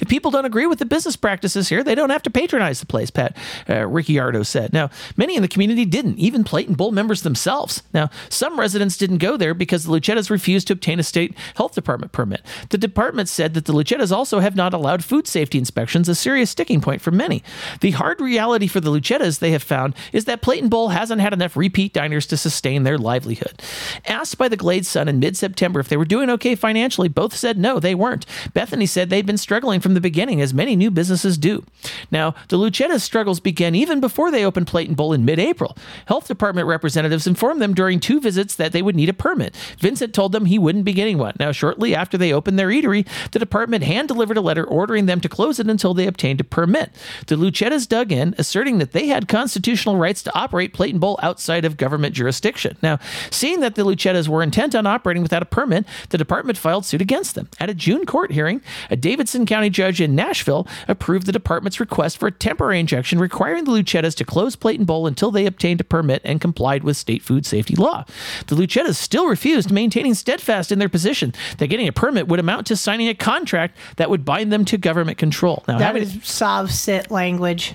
If 0.00 0.08
people 0.08 0.30
don't 0.30 0.44
agree 0.44 0.66
with 0.66 0.80
the 0.80 0.84
business 0.84 1.16
practices 1.16 1.68
here, 1.68 1.84
they 1.84 1.94
don't 1.94 2.10
have 2.10 2.22
to 2.24 2.30
patronize 2.30 2.80
the 2.80 2.86
place, 2.86 3.10
Pat 3.10 3.36
uh, 3.68 3.86
Ricciardo 3.86 4.42
said. 4.42 4.72
Now, 4.72 4.90
many 5.16 5.36
in 5.36 5.42
the 5.42 5.48
community 5.48 5.84
didn't, 5.84 6.18
even 6.18 6.42
Plate 6.42 6.68
and 6.68 6.76
Bowl 6.76 6.90
members 6.90 7.22
themselves. 7.22 7.82
Now, 7.94 8.10
some 8.28 8.58
residents 8.58 8.96
didn't 8.96 9.18
go 9.18 9.36
there 9.36 9.54
because 9.54 9.84
the 9.84 9.92
Luchettas 9.92 10.30
refused 10.30 10.66
to 10.66 10.72
obtain 10.72 10.98
a 10.98 11.04
state 11.04 11.36
health 11.54 11.74
department 11.74 12.10
permit. 12.10 12.42
The 12.70 12.78
department 12.78 13.28
said 13.28 13.54
that 13.54 13.66
the 13.66 13.72
Luchettas 13.72 14.10
also 14.10 14.40
have 14.40 14.56
not 14.56 14.74
allowed 14.74 15.04
food 15.04 15.28
safety 15.28 15.58
inspections, 15.58 16.08
a 16.08 16.14
serious 16.14 16.50
sticking 16.50 16.80
point 16.80 17.02
for 17.02 17.12
many. 17.12 17.44
The 17.80 17.92
hard 17.92 18.20
reality 18.32 18.66
for 18.66 18.80
the 18.80 18.90
Luchettas, 18.90 19.40
they 19.40 19.50
have 19.50 19.62
found, 19.62 19.94
is 20.10 20.24
that 20.24 20.40
Plate 20.40 20.70
Bowl 20.70 20.88
hasn't 20.88 21.20
had 21.20 21.34
enough 21.34 21.54
repeat 21.54 21.92
diners 21.92 22.26
to 22.28 22.38
sustain 22.38 22.82
their 22.82 22.96
livelihood. 22.96 23.60
Asked 24.06 24.38
by 24.38 24.48
the 24.48 24.56
Glade 24.56 24.86
Sun 24.86 25.06
in 25.06 25.18
mid 25.18 25.36
September 25.36 25.80
if 25.80 25.88
they 25.90 25.98
were 25.98 26.06
doing 26.06 26.30
okay 26.30 26.54
financially, 26.54 27.08
both 27.08 27.36
said 27.36 27.58
no, 27.58 27.78
they 27.78 27.94
weren't. 27.94 28.24
Bethany 28.54 28.86
said 28.86 29.10
they'd 29.10 29.26
been 29.26 29.36
struggling 29.36 29.80
from 29.80 29.92
the 29.92 30.00
beginning, 30.00 30.40
as 30.40 30.54
many 30.54 30.76
new 30.76 30.90
businesses 30.90 31.36
do. 31.36 31.62
Now, 32.10 32.34
the 32.48 32.56
Luchettas' 32.56 33.02
struggles 33.02 33.38
began 33.38 33.74
even 33.74 34.00
before 34.00 34.30
they 34.30 34.46
opened 34.46 34.66
Plate 34.66 34.96
Bowl 34.96 35.12
in 35.12 35.26
mid 35.26 35.38
April. 35.38 35.76
Health 36.06 36.26
department 36.26 36.66
representatives 36.66 37.26
informed 37.26 37.60
them 37.60 37.74
during 37.74 38.00
two 38.00 38.18
visits 38.18 38.54
that 38.54 38.72
they 38.72 38.80
would 38.80 38.96
need 38.96 39.10
a 39.10 39.14
permit. 39.14 39.54
Vincent 39.78 40.14
told 40.14 40.32
them 40.32 40.46
he 40.46 40.58
wouldn't 40.58 40.86
be 40.86 40.94
getting 40.94 41.18
one. 41.18 41.34
Now, 41.38 41.52
shortly 41.52 41.94
after 41.94 42.16
they 42.16 42.32
opened 42.32 42.58
their 42.58 42.68
eatery, 42.68 43.06
the 43.32 43.38
department 43.38 43.84
hand 43.84 44.08
delivered 44.08 44.38
a 44.38 44.40
letter 44.40 44.64
ordering 44.64 45.04
them 45.04 45.20
to 45.20 45.28
close 45.28 45.58
it 45.58 45.68
until 45.68 45.92
they 45.92 46.06
obtained 46.06 46.40
a 46.40 46.44
permit. 46.44 46.90
The 47.26 47.36
Luchettas 47.36 47.88
dug 47.88 48.12
in, 48.12 48.21
asserting 48.38 48.78
that 48.78 48.92
they 48.92 49.06
had 49.08 49.28
constitutional 49.28 49.96
rights 49.96 50.22
to 50.22 50.34
operate 50.38 50.72
Plate 50.72 50.92
and 50.92 51.00
Bowl 51.00 51.18
outside 51.22 51.64
of 51.64 51.76
government 51.76 52.14
jurisdiction. 52.14 52.76
Now, 52.82 52.98
seeing 53.30 53.60
that 53.60 53.74
the 53.74 53.82
Luchettas 53.84 54.28
were 54.28 54.42
intent 54.42 54.74
on 54.74 54.86
operating 54.86 55.22
without 55.22 55.42
a 55.42 55.46
permit, 55.46 55.84
the 56.10 56.18
department 56.18 56.58
filed 56.58 56.84
suit 56.86 57.00
against 57.00 57.34
them. 57.34 57.48
At 57.58 57.70
a 57.70 57.74
June 57.74 58.06
court 58.06 58.32
hearing, 58.32 58.60
a 58.90 58.96
Davidson 58.96 59.46
County 59.46 59.70
judge 59.70 60.00
in 60.00 60.14
Nashville 60.14 60.66
approved 60.88 61.26
the 61.26 61.32
department's 61.32 61.80
request 61.80 62.18
for 62.18 62.26
a 62.28 62.32
temporary 62.32 62.78
injunction 62.80 63.18
requiring 63.18 63.64
the 63.64 63.72
Luchettas 63.72 64.14
to 64.16 64.24
close 64.24 64.56
Plate 64.56 64.78
and 64.78 64.86
Bowl 64.86 65.06
until 65.06 65.30
they 65.30 65.46
obtained 65.46 65.80
a 65.80 65.84
permit 65.84 66.22
and 66.24 66.40
complied 66.40 66.84
with 66.84 66.96
state 66.96 67.22
food 67.22 67.44
safety 67.46 67.74
law. 67.74 68.04
The 68.46 68.54
Luchettas 68.54 68.96
still 68.96 69.26
refused, 69.26 69.70
maintaining 69.70 70.14
steadfast 70.14 70.70
in 70.72 70.78
their 70.78 70.88
position 70.88 71.32
that 71.58 71.66
getting 71.68 71.88
a 71.88 71.92
permit 71.92 72.28
would 72.28 72.40
amount 72.40 72.66
to 72.68 72.76
signing 72.76 73.08
a 73.08 73.14
contract 73.14 73.76
that 73.96 74.10
would 74.10 74.24
bind 74.24 74.52
them 74.52 74.64
to 74.66 74.76
government 74.78 75.18
control. 75.18 75.62
Now, 75.66 75.78
That 75.78 75.84
having- 75.86 76.02
is 76.02 76.18
sov 76.22 76.72
cit 76.72 77.10
language. 77.10 77.74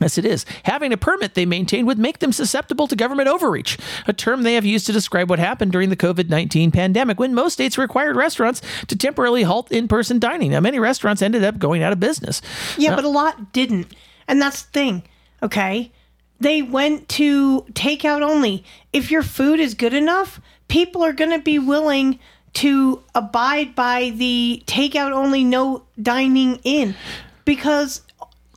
Yes, 0.00 0.16
it 0.16 0.24
is. 0.24 0.46
Having 0.64 0.92
a 0.92 0.96
permit, 0.96 1.34
they 1.34 1.44
maintain, 1.44 1.84
would 1.86 1.98
make 1.98 2.20
them 2.20 2.32
susceptible 2.32 2.86
to 2.86 2.94
government 2.94 3.28
overreach, 3.28 3.78
a 4.06 4.12
term 4.12 4.42
they 4.42 4.54
have 4.54 4.64
used 4.64 4.86
to 4.86 4.92
describe 4.92 5.28
what 5.28 5.38
happened 5.38 5.72
during 5.72 5.90
the 5.90 5.96
COVID 5.96 6.28
19 6.28 6.70
pandemic 6.70 7.18
when 7.18 7.34
most 7.34 7.54
states 7.54 7.76
required 7.76 8.14
restaurants 8.16 8.62
to 8.86 8.96
temporarily 8.96 9.42
halt 9.42 9.72
in 9.72 9.88
person 9.88 10.18
dining. 10.18 10.52
Now, 10.52 10.60
many 10.60 10.78
restaurants 10.78 11.20
ended 11.22 11.42
up 11.42 11.58
going 11.58 11.82
out 11.82 11.92
of 11.92 11.98
business. 12.00 12.40
Yeah, 12.76 12.90
Now- 12.90 12.96
but 12.96 13.04
a 13.04 13.08
lot 13.08 13.52
didn't. 13.52 13.92
And 14.28 14.40
that's 14.40 14.62
the 14.62 14.70
thing, 14.72 15.02
okay? 15.42 15.90
They 16.38 16.62
went 16.62 17.08
to 17.10 17.62
takeout 17.72 18.22
only. 18.22 18.64
If 18.92 19.10
your 19.10 19.22
food 19.22 19.58
is 19.58 19.74
good 19.74 19.94
enough, 19.94 20.40
people 20.68 21.02
are 21.02 21.12
going 21.12 21.30
to 21.32 21.40
be 21.40 21.58
willing 21.58 22.20
to 22.54 23.02
abide 23.14 23.74
by 23.74 24.10
the 24.14 24.62
takeout 24.66 25.12
only, 25.12 25.44
no 25.44 25.84
dining 26.00 26.60
in 26.62 26.94
because 27.44 28.02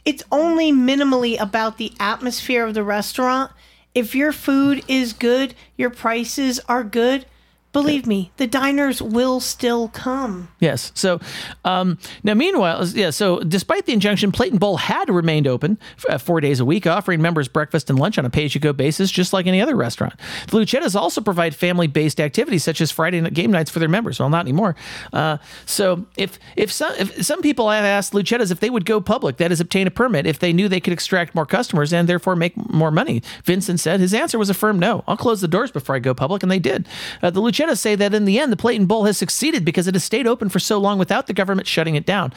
it's 0.06 0.24
only 0.32 0.72
minimally 0.72 1.40
about 1.40 1.78
the 1.78 1.94
atmosphere 2.00 2.66
of 2.66 2.74
the 2.74 2.84
restaurant. 2.84 3.52
If 3.94 4.16
your 4.16 4.32
food 4.32 4.84
is 4.88 5.14
good, 5.14 5.54
your 5.78 5.90
prices 5.90 6.60
are 6.68 6.84
good, 6.84 7.26
believe 7.74 8.06
me, 8.06 8.32
the 8.38 8.48
diners 8.48 9.02
will 9.02 9.40
still 9.40 9.88
come. 9.88 10.50
Yes. 10.60 10.92
So 10.96 11.20
um, 11.64 11.98
now, 12.24 12.34
meanwhile, 12.34 12.86
yeah. 12.88 13.10
So 13.12 13.40
despite 13.40 13.86
the 13.86 13.94
injunction, 13.94 14.32
Plate 14.32 14.52
and 14.52 14.60
Bowl 14.60 14.78
had 14.78 15.10
remained 15.10 15.48
open 15.48 15.78
uh, 16.10 16.18
four 16.18 16.42
days 16.42 16.60
a 16.60 16.66
week, 16.66 16.86
offering 16.86 17.22
members 17.22 17.48
breakfast 17.48 17.90
and 17.90 17.98
lunch 17.98 18.18
on 18.18 18.26
a 18.26 18.30
pay-as-you-go 18.30 18.74
basis, 18.74 19.10
just 19.10 19.34
like 19.34 19.48
any 19.48 19.62
other 19.62 19.76
restaurant. 19.76 20.14
The 20.48 20.58
Luchettas 20.58 20.96
also 20.96 21.22
provide 21.22 21.56
family-based 21.56 22.20
activities 22.20 22.64
such 22.64 22.82
as 22.82 22.92
Friday 22.92 23.22
night 23.22 23.34
game 23.34 23.52
nights 23.52 23.72
for 23.72 23.80
their 23.80 23.90
members. 23.90 24.20
Well, 24.20 24.30
not 24.30 24.42
anymore. 24.42 24.76
Uh, 25.14 25.38
so 25.66 26.06
if 26.18 26.40
if 26.56 26.72
some 26.72 26.94
if 26.98 27.26
some 27.26 27.42
people 27.42 27.70
have 27.70 27.86
asked 27.86 28.14
Luchettas 28.14 28.52
if 28.52 28.60
they 28.60 28.70
would 28.70 28.86
go 28.86 29.00
public, 29.00 29.38
that 29.38 29.52
is, 29.52 29.62
obtain 29.62 29.88
a 29.88 29.92
permit, 29.92 30.26
if 30.26 30.40
they 30.40 30.52
knew 30.52 30.68
they 30.68 30.80
could 30.80 30.92
extract 30.94 31.36
more 31.36 31.46
customers 31.46 31.94
and 31.94 32.10
therefore 32.10 32.36
make 32.36 32.58
more 32.58 32.92
money, 32.92 33.22
Vincent 33.46 33.80
said 33.80 34.00
his 34.00 34.14
answer 34.14 34.40
was 34.40 34.50
a 34.50 34.54
firm 34.54 34.80
no. 34.80 35.04
I'll 35.08 35.18
close 35.18 35.40
the 35.40 35.48
doors 35.48 35.72
before 35.72 35.96
I 35.96 36.00
go 36.00 36.14
public, 36.14 36.42
and 36.44 36.52
they 36.52 36.60
did. 36.60 36.88
Uh, 37.22 37.30
the 37.30 37.42
Luchettas 37.42 37.61
say 37.76 37.96
that 37.96 38.14
in 38.14 38.26
the 38.26 38.40
end, 38.40 38.52
the 38.52 38.58
Plate 38.58 38.80
and 38.80 38.88
Bowl 38.88 39.06
has 39.06 39.18
succeeded 39.18 39.66
because 39.66 39.88
it 39.88 39.96
has 39.96 40.04
stayed 40.04 40.28
open 40.28 40.50
for 40.50 40.60
so 40.60 40.78
long 40.78 40.98
without 40.98 41.28
the 41.28 41.34
government 41.34 41.68
shutting 41.68 41.96
it 41.96 42.06
down. 42.06 42.34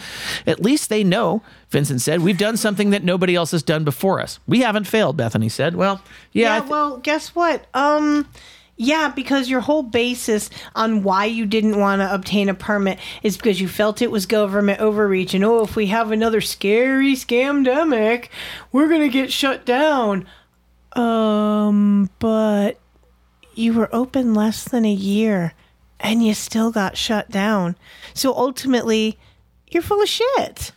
At 0.46 0.62
least 0.62 0.88
they 0.88 1.04
know, 1.04 1.42
Vincent 1.70 2.00
said, 2.00 2.20
we've 2.20 2.38
done 2.38 2.56
something 2.56 2.90
that 2.90 3.04
nobody 3.04 3.34
else 3.34 3.50
has 3.52 3.62
done 3.62 3.84
before 3.84 4.20
us. 4.20 4.38
We 4.46 4.60
haven't 4.60 4.86
failed, 4.86 5.16
Bethany 5.16 5.48
said. 5.48 5.76
Well, 5.76 6.02
yeah. 6.32 6.54
Yeah, 6.54 6.60
th- 6.60 6.70
well, 6.70 6.96
guess 6.98 7.34
what? 7.34 7.66
Um 7.74 8.28
yeah, 8.76 9.08
because 9.08 9.48
your 9.48 9.60
whole 9.60 9.84
basis 9.84 10.50
on 10.74 11.04
why 11.04 11.26
you 11.26 11.46
didn't 11.46 11.78
want 11.78 12.00
to 12.00 12.12
obtain 12.12 12.48
a 12.48 12.54
permit 12.54 12.98
is 13.22 13.36
because 13.36 13.60
you 13.60 13.68
felt 13.68 14.02
it 14.02 14.10
was 14.10 14.26
government 14.26 14.80
overreach 14.80 15.32
and 15.32 15.44
oh, 15.44 15.62
if 15.62 15.76
we 15.76 15.86
have 15.86 16.10
another 16.10 16.40
scary 16.40 17.14
scamdemic, 17.14 18.28
we're 18.72 18.88
going 18.88 19.02
to 19.02 19.08
get 19.08 19.32
shut 19.32 19.64
down. 19.64 20.26
Um, 20.94 22.10
but 22.18 22.80
you 23.58 23.72
were 23.72 23.94
open 23.94 24.34
less 24.34 24.64
than 24.64 24.84
a 24.84 24.92
year 24.92 25.52
and 26.00 26.24
you 26.24 26.34
still 26.34 26.70
got 26.70 26.96
shut 26.96 27.30
down. 27.30 27.76
So 28.12 28.34
ultimately, 28.34 29.18
you're 29.68 29.82
full 29.82 30.02
of 30.02 30.08
shit. 30.08 30.72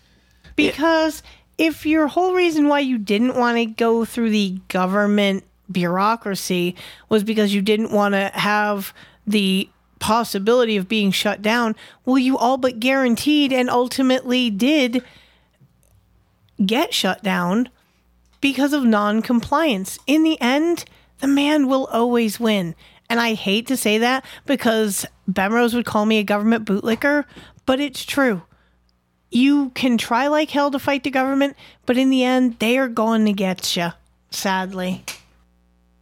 Because 0.56 1.22
if 1.58 1.86
your 1.86 2.08
whole 2.08 2.34
reason 2.34 2.68
why 2.68 2.80
you 2.80 2.98
didn't 2.98 3.36
want 3.36 3.58
to 3.58 3.66
go 3.66 4.06
through 4.06 4.30
the 4.30 4.60
government 4.68 5.44
bureaucracy 5.72 6.76
was 7.10 7.24
because 7.24 7.54
you 7.54 7.62
didn't 7.62 7.92
want 7.92 8.14
to 8.14 8.32
have 8.34 8.94
the 9.26 9.70
possibility 10.00 10.78
of 10.78 10.88
being 10.88 11.12
shut 11.12 11.42
down, 11.42 11.76
well, 12.06 12.18
you 12.18 12.38
all 12.38 12.58
but 12.58 12.80
guaranteed 12.80 13.52
and 13.52 13.70
ultimately 13.70 14.50
did 14.50 15.04
get 16.66 16.94
shut 16.94 17.24
down 17.24 17.70
because 18.42 18.74
of 18.74 18.84
non 18.84 19.22
compliance. 19.22 20.00
In 20.08 20.24
the 20.24 20.40
end, 20.40 20.86
the 21.20 21.28
man 21.28 21.68
will 21.68 21.86
always 21.88 22.40
win. 22.40 22.76
And 23.10 23.20
I 23.20 23.34
hate 23.34 23.68
to 23.68 23.78
say 23.78 24.00
that 24.00 24.26
because 24.46 25.06
Bemrose 25.28 25.74
would 25.74 25.86
call 25.86 26.06
me 26.06 26.18
a 26.18 26.24
government 26.24 26.66
bootlicker, 26.66 27.26
but 27.66 27.80
it's 27.80 28.06
true. 28.06 28.44
You 29.30 29.70
can 29.72 29.98
try 29.98 30.28
like 30.28 30.50
hell 30.50 30.72
to 30.72 30.80
fight 30.80 31.04
the 31.04 31.10
government, 31.10 31.56
but 31.86 31.98
in 31.98 32.10
the 32.10 32.24
end, 32.24 32.60
they 32.60 32.78
are 32.78 32.88
going 32.88 33.26
to 33.26 33.34
get 33.34 33.76
you, 33.76 33.90
sadly. 34.30 35.04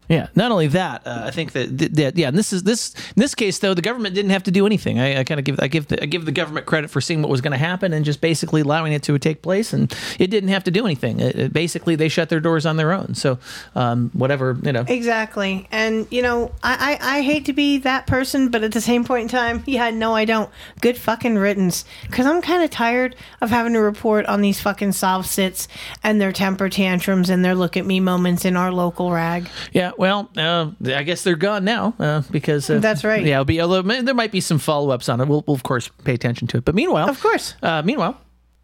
Yeah. 0.07 0.27
Not 0.35 0.51
only 0.51 0.67
that, 0.67 1.05
uh, 1.05 1.23
I 1.25 1.31
think 1.31 1.53
that, 1.53 1.77
that 1.95 2.17
yeah. 2.17 2.27
And 2.27 2.37
this 2.37 2.53
is 2.53 2.63
this 2.63 2.93
in 3.15 3.21
this 3.21 3.35
case 3.35 3.59
though, 3.59 3.73
the 3.73 3.81
government 3.81 4.15
didn't 4.15 4.31
have 4.31 4.43
to 4.43 4.51
do 4.51 4.65
anything. 4.65 4.99
I, 4.99 5.19
I 5.19 5.23
kind 5.23 5.39
of 5.39 5.45
give 5.45 5.59
I 5.59 5.67
give 5.67 5.87
the, 5.87 6.01
I 6.01 6.05
give 6.05 6.25
the 6.25 6.31
government 6.31 6.65
credit 6.65 6.89
for 6.89 7.01
seeing 7.01 7.21
what 7.21 7.29
was 7.29 7.41
going 7.41 7.51
to 7.51 7.57
happen 7.57 7.93
and 7.93 8.05
just 8.05 8.21
basically 8.21 8.61
allowing 8.61 8.93
it 8.93 9.03
to 9.03 9.17
take 9.17 9.41
place, 9.41 9.73
and 9.73 9.93
it 10.19 10.27
didn't 10.27 10.49
have 10.49 10.63
to 10.65 10.71
do 10.71 10.85
anything. 10.85 11.19
It, 11.19 11.35
it 11.35 11.53
basically, 11.53 11.95
they 11.95 12.09
shut 12.09 12.29
their 12.29 12.39
doors 12.39 12.65
on 12.65 12.77
their 12.77 12.91
own. 12.91 13.15
So, 13.15 13.39
um, 13.75 14.11
whatever 14.13 14.57
you 14.61 14.71
know. 14.71 14.85
Exactly. 14.87 15.67
And, 15.71 16.07
you 16.11 16.21
know, 16.21 16.51
I, 16.63 16.97
I, 16.99 17.17
I 17.17 17.21
hate 17.21 17.45
to 17.45 17.53
be 17.53 17.77
that 17.79 18.07
person, 18.07 18.49
but 18.49 18.63
at 18.63 18.71
the 18.71 18.81
same 18.81 19.03
point 19.03 19.23
in 19.23 19.27
time, 19.29 19.63
yeah, 19.67 19.89
no, 19.89 20.15
I 20.15 20.25
don't. 20.25 20.49
Good 20.81 20.97
fucking 20.97 21.37
riddance. 21.37 21.85
Because 22.03 22.25
I'm 22.25 22.41
kind 22.41 22.63
of 22.63 22.69
tired 22.69 23.15
of 23.41 23.49
having 23.49 23.73
to 23.73 23.79
report 23.79 24.25
on 24.25 24.41
these 24.41 24.59
fucking 24.59 24.93
sov 24.93 25.25
cits 25.25 25.67
and 26.03 26.19
their 26.19 26.31
temper 26.31 26.69
tantrums 26.69 27.29
and 27.29 27.43
their 27.43 27.55
look 27.55 27.77
at 27.77 27.85
me 27.85 27.99
moments 27.99 28.45
in 28.45 28.55
our 28.55 28.71
local 28.71 29.11
rag. 29.11 29.49
Yeah, 29.71 29.91
well, 29.97 30.29
uh, 30.37 30.71
I 30.85 31.03
guess 31.03 31.23
they're 31.23 31.35
gone 31.35 31.63
now 31.63 31.93
uh, 31.99 32.21
because 32.31 32.69
uh, 32.69 32.79
That's 32.79 33.03
right. 33.03 33.25
Yeah, 33.25 33.35
it'll 33.35 33.45
be 33.45 33.61
although 33.61 33.81
there 33.81 34.15
might 34.15 34.31
be 34.31 34.41
some 34.41 34.59
follow 34.59 34.91
ups 34.91 35.09
on 35.09 35.21
it. 35.21 35.27
We'll, 35.27 35.43
we'll 35.47 35.55
of 35.55 35.63
course 35.63 35.89
pay 36.03 36.13
attention 36.13 36.47
to 36.49 36.57
it. 36.57 36.65
But 36.65 36.75
meanwhile, 36.75 37.09
of 37.09 37.21
course. 37.21 37.55
Uh, 37.61 37.81
meanwhile, 37.83 38.19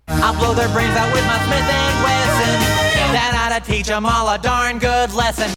I'll 0.07 0.37
blow 0.37 0.53
their 0.53 0.69
brains 0.69 0.95
out 0.97 1.13
with 1.13 1.25
my 1.25 1.37
Smith 1.45 1.69
and 1.69 2.03
Wesson. 2.03 2.59
Then 3.13 3.35
I'd 3.35 3.63
teach 3.65 3.87
them 3.87 4.05
all 4.05 4.33
a 4.33 4.37
darn 4.37 4.79
good 4.79 5.13
lesson. 5.13 5.53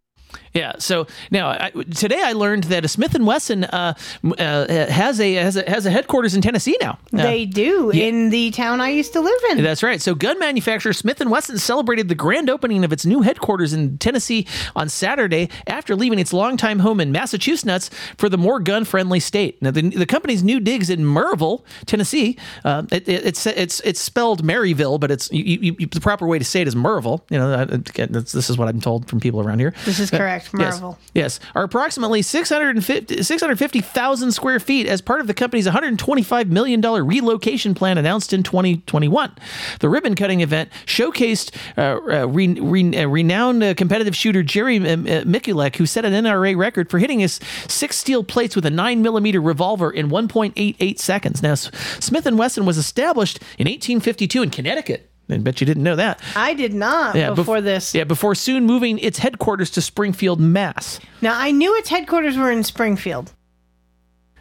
Yeah. 0.54 0.74
So 0.78 1.06
now 1.32 1.48
I, 1.48 1.70
today 1.70 2.22
I 2.22 2.32
learned 2.32 2.64
that 2.64 2.84
a 2.84 2.88
Smith 2.88 3.14
and 3.14 3.26
Wesson 3.26 3.64
uh, 3.64 3.94
uh, 4.38 4.86
has 4.88 5.20
a 5.20 5.34
has 5.34 5.56
a 5.56 5.68
has 5.68 5.84
a 5.84 5.90
headquarters 5.90 6.34
in 6.34 6.42
Tennessee 6.42 6.76
now. 6.80 6.98
Uh, 7.12 7.22
they 7.22 7.44
do 7.44 7.90
in 7.90 8.30
the 8.30 8.52
town 8.52 8.80
I 8.80 8.90
used 8.90 9.12
to 9.14 9.20
live 9.20 9.40
in. 9.50 9.62
That's 9.62 9.82
right. 9.82 10.00
So, 10.00 10.14
gun 10.14 10.38
manufacturer 10.38 10.92
Smith 10.92 11.20
and 11.20 11.30
Wesson 11.30 11.58
celebrated 11.58 12.08
the 12.08 12.14
grand 12.14 12.48
opening 12.48 12.84
of 12.84 12.92
its 12.92 13.04
new 13.04 13.22
headquarters 13.22 13.72
in 13.72 13.98
Tennessee 13.98 14.46
on 14.76 14.88
Saturday 14.88 15.50
after 15.66 15.96
leaving 15.96 16.18
its 16.18 16.32
longtime 16.32 16.78
home 16.78 17.00
in 17.00 17.10
Massachusetts 17.12 17.90
for 18.16 18.28
the 18.28 18.38
more 18.38 18.60
gun-friendly 18.60 19.20
state. 19.20 19.60
Now, 19.60 19.72
the, 19.72 19.82
the 19.90 20.06
company's 20.06 20.42
new 20.44 20.60
digs 20.60 20.88
in 20.88 21.00
Maryville, 21.00 21.64
Tennessee. 21.86 22.38
Uh, 22.64 22.84
it, 22.92 23.08
it, 23.08 23.26
it's 23.26 23.46
it's 23.46 23.80
it's 23.80 24.00
spelled 24.00 24.44
Maryville, 24.44 25.00
but 25.00 25.10
it's 25.10 25.30
you, 25.32 25.42
you, 25.42 25.76
you, 25.80 25.86
the 25.88 26.00
proper 26.00 26.26
way 26.26 26.38
to 26.38 26.44
say 26.44 26.60
it 26.60 26.68
is 26.68 26.76
Maryville. 26.76 27.22
You 27.30 27.38
know, 27.38 27.66
this 27.66 28.50
is 28.50 28.56
what 28.56 28.68
I'm 28.68 28.80
told 28.80 29.08
from 29.08 29.18
people 29.18 29.40
around 29.40 29.58
here. 29.58 29.74
This 29.84 29.98
is 29.98 30.12
Uh, 30.12 30.43
correct. 30.48 30.64
yes. 30.64 30.80
Marvel. 30.80 30.98
Yes, 31.14 31.40
are 31.54 31.62
approximately 31.62 32.22
650 32.22 33.22
650,000 33.22 34.32
square 34.32 34.60
feet 34.60 34.86
as 34.86 35.00
part 35.00 35.20
of 35.20 35.26
the 35.26 35.34
company's 35.34 35.66
$125 35.66 36.48
million 36.48 36.80
relocation 36.80 37.74
plan 37.74 37.98
announced 37.98 38.32
in 38.32 38.42
2021. 38.42 39.32
The 39.80 39.88
ribbon 39.88 40.14
cutting 40.14 40.40
event 40.40 40.70
showcased 40.86 41.54
uh, 41.76 42.22
uh, 42.22 42.26
re, 42.28 42.48
re, 42.60 42.96
uh, 42.96 43.08
renowned 43.08 43.62
uh, 43.62 43.74
competitive 43.74 44.14
shooter 44.16 44.42
Jerry 44.42 44.78
Miculek, 44.78 45.76
who 45.76 45.86
set 45.86 46.04
an 46.04 46.12
NRA 46.12 46.56
record 46.56 46.90
for 46.90 46.98
hitting 46.98 47.20
his 47.20 47.40
six 47.68 47.96
steel 47.96 48.24
plates 48.24 48.56
with 48.56 48.66
a 48.66 48.70
9mm 48.70 49.44
revolver 49.44 49.90
in 49.90 50.08
1.88 50.08 50.98
seconds. 50.98 51.42
Now, 51.42 51.52
S- 51.52 51.70
Smith 52.00 52.30
& 52.32 52.32
Wesson 52.32 52.66
was 52.66 52.78
established 52.78 53.38
in 53.58 53.66
1852 53.66 54.42
in 54.42 54.50
Connecticut. 54.50 55.10
I 55.30 55.38
bet 55.38 55.60
you 55.60 55.66
didn't 55.66 55.82
know 55.82 55.96
that. 55.96 56.20
I 56.36 56.54
did 56.54 56.74
not 56.74 57.14
bef- 57.14 57.36
before 57.36 57.60
this. 57.60 57.94
Yeah, 57.94 58.04
before 58.04 58.34
soon 58.34 58.64
moving 58.66 58.98
its 58.98 59.18
headquarters 59.18 59.70
to 59.70 59.80
Springfield, 59.80 60.40
Mass. 60.40 61.00
Now 61.22 61.38
I 61.38 61.50
knew 61.50 61.74
its 61.76 61.88
headquarters 61.88 62.36
were 62.36 62.50
in 62.50 62.62
Springfield. 62.62 63.32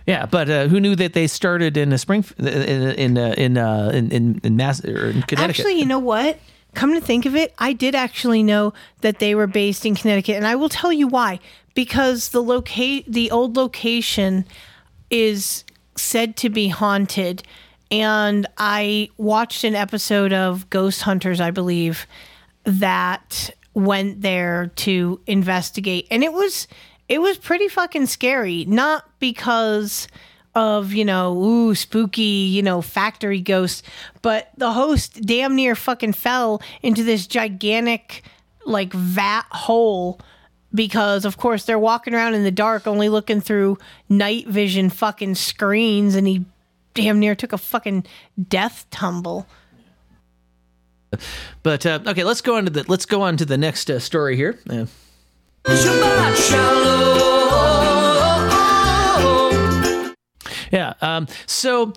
Yeah, 0.05 0.25
but 0.25 0.49
uh, 0.49 0.67
who 0.67 0.81
knew 0.81 0.95
that 0.97 1.13
they 1.13 1.27
started 1.27 1.77
in 1.77 1.93
a 1.93 1.97
spring 1.97 2.25
in 2.37 2.47
in 2.47 3.17
uh, 3.17 3.33
in, 3.37 3.57
uh, 3.57 3.91
in 3.93 4.11
in 4.11 4.41
in 4.43 4.55
Mass 4.57 4.83
or 4.83 5.09
in 5.09 5.21
Connecticut? 5.21 5.59
Actually, 5.59 5.79
you 5.79 5.85
know 5.85 5.99
what? 5.99 6.39
Come 6.73 6.93
to 6.93 7.01
think 7.01 7.25
of 7.25 7.35
it, 7.35 7.53
I 7.59 7.73
did 7.73 7.93
actually 7.93 8.41
know 8.41 8.73
that 9.01 9.19
they 9.19 9.35
were 9.35 9.47
based 9.47 9.85
in 9.85 9.95
Connecticut, 9.95 10.35
and 10.35 10.47
I 10.47 10.55
will 10.55 10.69
tell 10.69 10.91
you 10.91 11.07
why. 11.07 11.39
Because 11.75 12.29
the 12.29 12.41
locate 12.41 13.05
the 13.11 13.31
old 13.31 13.55
location 13.55 14.45
is 15.09 15.63
said 15.95 16.35
to 16.37 16.49
be 16.49 16.67
haunted, 16.67 17.43
and 17.93 18.47
I 18.57 19.09
watched 19.17 19.63
an 19.63 19.75
episode 19.75 20.33
of 20.33 20.67
Ghost 20.71 21.03
Hunters, 21.03 21.39
I 21.39 21.51
believe, 21.51 22.07
that 22.63 23.51
went 23.75 24.21
there 24.21 24.71
to 24.77 25.21
investigate, 25.27 26.07
and 26.09 26.23
it 26.23 26.33
was 26.33 26.67
it 27.07 27.21
was 27.21 27.37
pretty 27.37 27.67
fucking 27.67 28.07
scary. 28.07 28.65
Not 28.65 29.07
because 29.19 30.07
of 30.55 30.91
you 30.91 31.05
know 31.05 31.37
ooh 31.37 31.75
spooky 31.75 32.21
you 32.21 32.61
know 32.61 32.79
factory 32.79 33.41
ghosts 33.41 33.81
but 34.21 34.51
the 34.55 34.71
host 34.71 35.19
damn 35.21 35.55
near 35.55 35.73
fucking 35.73 36.13
fell 36.13 36.61
into 36.83 37.03
this 37.03 37.25
gigantic 37.25 38.21
like 38.63 38.93
vat 38.93 39.45
hole 39.49 40.19
because 40.71 41.25
of 41.25 41.37
course 41.37 41.65
they're 41.65 41.79
walking 41.79 42.13
around 42.13 42.35
in 42.35 42.43
the 42.43 42.51
dark 42.51 42.85
only 42.85 43.09
looking 43.09 43.41
through 43.41 43.75
night 44.09 44.47
vision 44.47 44.91
fucking 44.91 45.33
screens 45.33 46.13
and 46.13 46.27
he 46.27 46.45
damn 46.93 47.19
near 47.19 47.35
took 47.35 47.53
a 47.53 47.57
fucking 47.57 48.05
death 48.49 48.85
tumble 48.91 49.47
But 51.61 51.85
uh, 51.85 51.99
okay, 52.07 52.23
let's 52.23 52.41
go 52.41 52.55
on 52.57 52.65
to 52.65 52.71
the 52.71 52.85
let's 52.87 53.05
go 53.05 53.21
on 53.21 53.37
to 53.37 53.45
the 53.45 53.57
next 53.57 53.89
uh, 53.89 53.99
story 53.99 54.35
here. 54.35 54.59
Uh, 54.69 54.85
Yeah. 60.73 60.93
Um, 61.01 61.27
so 61.45 61.93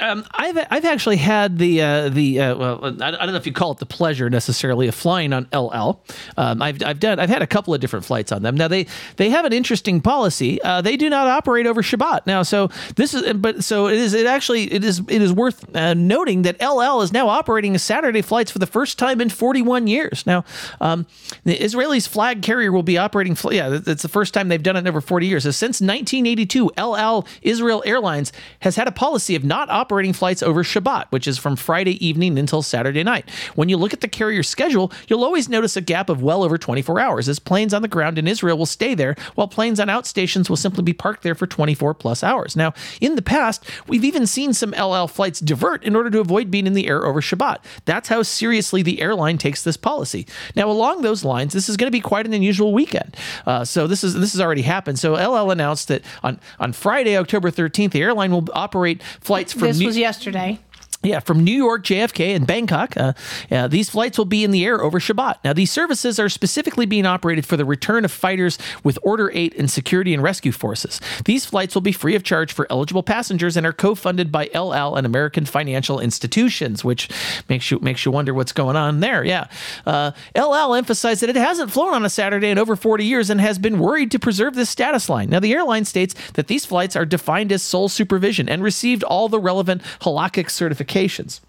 um, 0.00 0.24
I've 0.30 0.56
I've 0.70 0.86
actually 0.86 1.18
had 1.18 1.58
the 1.58 1.82
uh, 1.82 2.08
the 2.08 2.40
uh, 2.40 2.56
well 2.56 2.80
I, 3.02 3.08
I 3.08 3.10
don't 3.10 3.32
know 3.32 3.36
if 3.36 3.46
you 3.46 3.52
call 3.52 3.72
it 3.72 3.78
the 3.78 3.86
pleasure 3.86 4.30
necessarily 4.30 4.88
of 4.88 4.94
flying 4.94 5.34
on 5.34 5.46
El 5.52 5.72
Al. 5.74 6.02
Um, 6.38 6.62
I've 6.62 6.82
I've 6.82 7.00
done 7.00 7.20
I've 7.20 7.28
had 7.28 7.42
a 7.42 7.46
couple 7.46 7.74
of 7.74 7.82
different 7.82 8.06
flights 8.06 8.32
on 8.32 8.42
them. 8.42 8.56
Now 8.56 8.66
they 8.66 8.86
they 9.16 9.28
have 9.28 9.44
an 9.44 9.52
interesting 9.52 10.00
policy. 10.00 10.60
Uh, 10.62 10.80
they 10.80 10.96
do 10.96 11.10
not 11.10 11.26
operate 11.26 11.66
over 11.66 11.82
Shabbat. 11.82 12.26
Now 12.26 12.42
so 12.42 12.70
this 12.96 13.12
is 13.12 13.30
but 13.34 13.62
so 13.62 13.88
it 13.88 13.98
is 13.98 14.14
it 14.14 14.26
actually 14.26 14.72
it 14.72 14.84
is 14.84 15.00
it 15.06 15.20
is 15.20 15.30
worth 15.30 15.76
uh, 15.76 15.92
noting 15.92 16.42
that 16.42 16.56
El 16.60 16.80
Al 16.80 17.02
is 17.02 17.12
now 17.12 17.28
operating 17.28 17.76
Saturday 17.76 18.22
flights 18.22 18.50
for 18.50 18.58
the 18.58 18.66
first 18.66 18.98
time 18.98 19.20
in 19.20 19.28
41 19.28 19.86
years. 19.86 20.26
Now 20.26 20.46
um, 20.80 21.06
the 21.44 21.62
Israeli's 21.62 22.06
flag 22.06 22.40
carrier 22.40 22.72
will 22.72 22.82
be 22.82 22.96
operating. 22.96 23.36
Yeah, 23.50 23.80
it's 23.86 24.02
the 24.02 24.08
first 24.08 24.32
time 24.32 24.48
they've 24.48 24.62
done 24.62 24.76
it 24.76 24.80
in 24.80 24.88
over 24.88 25.02
40 25.02 25.26
years. 25.26 25.42
So 25.42 25.50
since 25.50 25.82
1982, 25.82 26.70
El 26.78 26.96
Al 26.96 27.26
Israel 27.42 27.82
Airlines 27.98 28.32
has 28.60 28.76
had 28.76 28.86
a 28.86 28.92
policy 28.92 29.34
of 29.34 29.42
not 29.42 29.68
operating 29.70 30.12
flights 30.12 30.40
over 30.40 30.62
Shabbat, 30.62 31.06
which 31.10 31.26
is 31.26 31.36
from 31.36 31.56
Friday 31.56 32.04
evening 32.06 32.38
until 32.38 32.62
Saturday 32.62 33.02
night. 33.02 33.28
When 33.56 33.68
you 33.68 33.76
look 33.76 33.92
at 33.92 34.02
the 34.02 34.08
carrier 34.08 34.44
schedule, 34.44 34.92
you'll 35.08 35.24
always 35.24 35.48
notice 35.48 35.76
a 35.76 35.80
gap 35.80 36.08
of 36.08 36.22
well 36.22 36.44
over 36.44 36.56
24 36.56 37.00
hours, 37.00 37.28
as 37.28 37.40
planes 37.40 37.74
on 37.74 37.82
the 37.82 37.88
ground 37.88 38.16
in 38.16 38.28
Israel 38.28 38.56
will 38.56 38.66
stay 38.66 38.94
there, 38.94 39.16
while 39.34 39.48
planes 39.48 39.80
on 39.80 39.88
outstations 39.88 40.48
will 40.48 40.56
simply 40.56 40.84
be 40.84 40.92
parked 40.92 41.24
there 41.24 41.34
for 41.34 41.48
24 41.48 41.92
plus 41.94 42.22
hours. 42.22 42.54
Now, 42.54 42.72
in 43.00 43.16
the 43.16 43.22
past, 43.22 43.68
we've 43.88 44.04
even 44.04 44.28
seen 44.28 44.52
some 44.52 44.72
El 44.74 44.94
Al 44.94 45.08
flights 45.08 45.40
divert 45.40 45.82
in 45.82 45.96
order 45.96 46.08
to 46.10 46.20
avoid 46.20 46.52
being 46.52 46.68
in 46.68 46.74
the 46.74 46.86
air 46.86 47.04
over 47.04 47.20
Shabbat. 47.20 47.58
That's 47.84 48.10
how 48.10 48.22
seriously 48.22 48.82
the 48.82 49.00
airline 49.00 49.38
takes 49.38 49.64
this 49.64 49.76
policy. 49.76 50.24
Now, 50.54 50.70
along 50.70 51.02
those 51.02 51.24
lines, 51.24 51.52
this 51.52 51.68
is 51.68 51.76
going 51.76 51.88
to 51.88 51.96
be 51.96 52.00
quite 52.00 52.26
an 52.26 52.32
unusual 52.32 52.72
weekend. 52.72 53.16
Uh, 53.44 53.64
so 53.64 53.88
this 53.88 54.04
is 54.04 54.14
this 54.14 54.34
has 54.34 54.40
already 54.40 54.62
happened. 54.62 55.00
So 55.00 55.16
El 55.16 55.36
Al 55.36 55.50
announced 55.50 55.88
that 55.88 56.02
on 56.22 56.38
on 56.60 56.72
Friday, 56.72 57.16
October 57.16 57.50
13th, 57.50 57.87
the 57.92 58.02
airline 58.02 58.30
will 58.30 58.46
operate 58.52 59.02
flights 59.20 59.52
from 59.52 59.62
this 59.62 59.78
New- 59.78 59.86
was 59.86 59.96
yesterday 59.96 60.58
yeah, 61.04 61.20
from 61.20 61.44
New 61.44 61.52
York, 61.52 61.84
JFK, 61.84 62.34
and 62.34 62.44
Bangkok. 62.44 62.96
Uh, 62.96 63.12
uh, 63.52 63.68
these 63.68 63.88
flights 63.88 64.18
will 64.18 64.24
be 64.24 64.42
in 64.42 64.50
the 64.50 64.64
air 64.64 64.82
over 64.82 64.98
Shabbat. 64.98 65.36
Now, 65.44 65.52
these 65.52 65.70
services 65.70 66.18
are 66.18 66.28
specifically 66.28 66.86
being 66.86 67.06
operated 67.06 67.46
for 67.46 67.56
the 67.56 67.64
return 67.64 68.04
of 68.04 68.10
fighters 68.10 68.58
with 68.82 68.98
Order 69.04 69.30
8 69.32 69.54
and 69.56 69.70
security 69.70 70.12
and 70.12 70.24
rescue 70.24 70.50
forces. 70.50 71.00
These 71.24 71.46
flights 71.46 71.76
will 71.76 71.82
be 71.82 71.92
free 71.92 72.16
of 72.16 72.24
charge 72.24 72.52
for 72.52 72.66
eligible 72.68 73.04
passengers 73.04 73.56
and 73.56 73.64
are 73.64 73.72
co-funded 73.72 74.32
by 74.32 74.50
El 74.52 74.74
Al 74.74 74.96
and 74.96 75.06
American 75.06 75.44
financial 75.44 76.00
institutions, 76.00 76.84
which 76.84 77.08
makes 77.48 77.70
you 77.70 77.78
makes 77.78 78.04
you 78.04 78.10
wonder 78.10 78.34
what's 78.34 78.52
going 78.52 78.74
on 78.74 78.98
there. 78.98 79.22
Yeah, 79.22 79.46
uh, 79.86 80.10
El 80.34 80.52
Al 80.52 80.74
emphasized 80.74 81.22
that 81.22 81.30
it 81.30 81.36
hasn't 81.36 81.70
flown 81.70 81.94
on 81.94 82.04
a 82.04 82.10
Saturday 82.10 82.48
in 82.48 82.58
over 82.58 82.74
40 82.74 83.04
years 83.04 83.30
and 83.30 83.40
has 83.40 83.60
been 83.60 83.78
worried 83.78 84.10
to 84.10 84.18
preserve 84.18 84.56
this 84.56 84.68
status 84.68 85.08
line. 85.08 85.30
Now, 85.30 85.38
the 85.38 85.52
airline 85.52 85.84
states 85.84 86.16
that 86.32 86.48
these 86.48 86.66
flights 86.66 86.96
are 86.96 87.06
defined 87.06 87.52
as 87.52 87.62
sole 87.62 87.88
supervision 87.88 88.48
and 88.48 88.64
received 88.64 89.04
all 89.04 89.28
the 89.28 89.38
relevant 89.38 89.82
halakhic 90.00 90.46
certifications. 90.46 90.87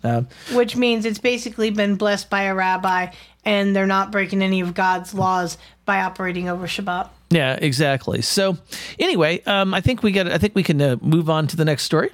Uh, 0.03 0.23
which 0.53 0.75
means 0.75 1.05
it's 1.05 1.19
basically 1.19 1.69
been 1.69 1.95
blessed 1.95 2.29
by 2.29 2.43
a 2.43 2.55
rabbi 2.55 3.07
and 3.45 3.75
they're 3.75 3.87
not 3.87 4.11
breaking 4.11 4.41
any 4.41 4.61
of 4.61 4.73
God's 4.73 5.13
laws 5.13 5.57
by 5.85 6.01
operating 6.01 6.49
over 6.49 6.67
Shabbat. 6.67 7.09
Yeah, 7.31 7.57
exactly. 7.61 8.21
So, 8.21 8.57
anyway, 8.97 9.41
um, 9.43 9.73
I 9.73 9.81
think 9.81 10.03
we 10.03 10.11
got. 10.11 10.27
I 10.27 10.37
think 10.37 10.55
we 10.55 10.63
can 10.63 10.81
uh, 10.81 10.97
move 11.01 11.29
on 11.29 11.47
to 11.47 11.55
the 11.55 11.65
next 11.65 11.83
story. 11.83 12.11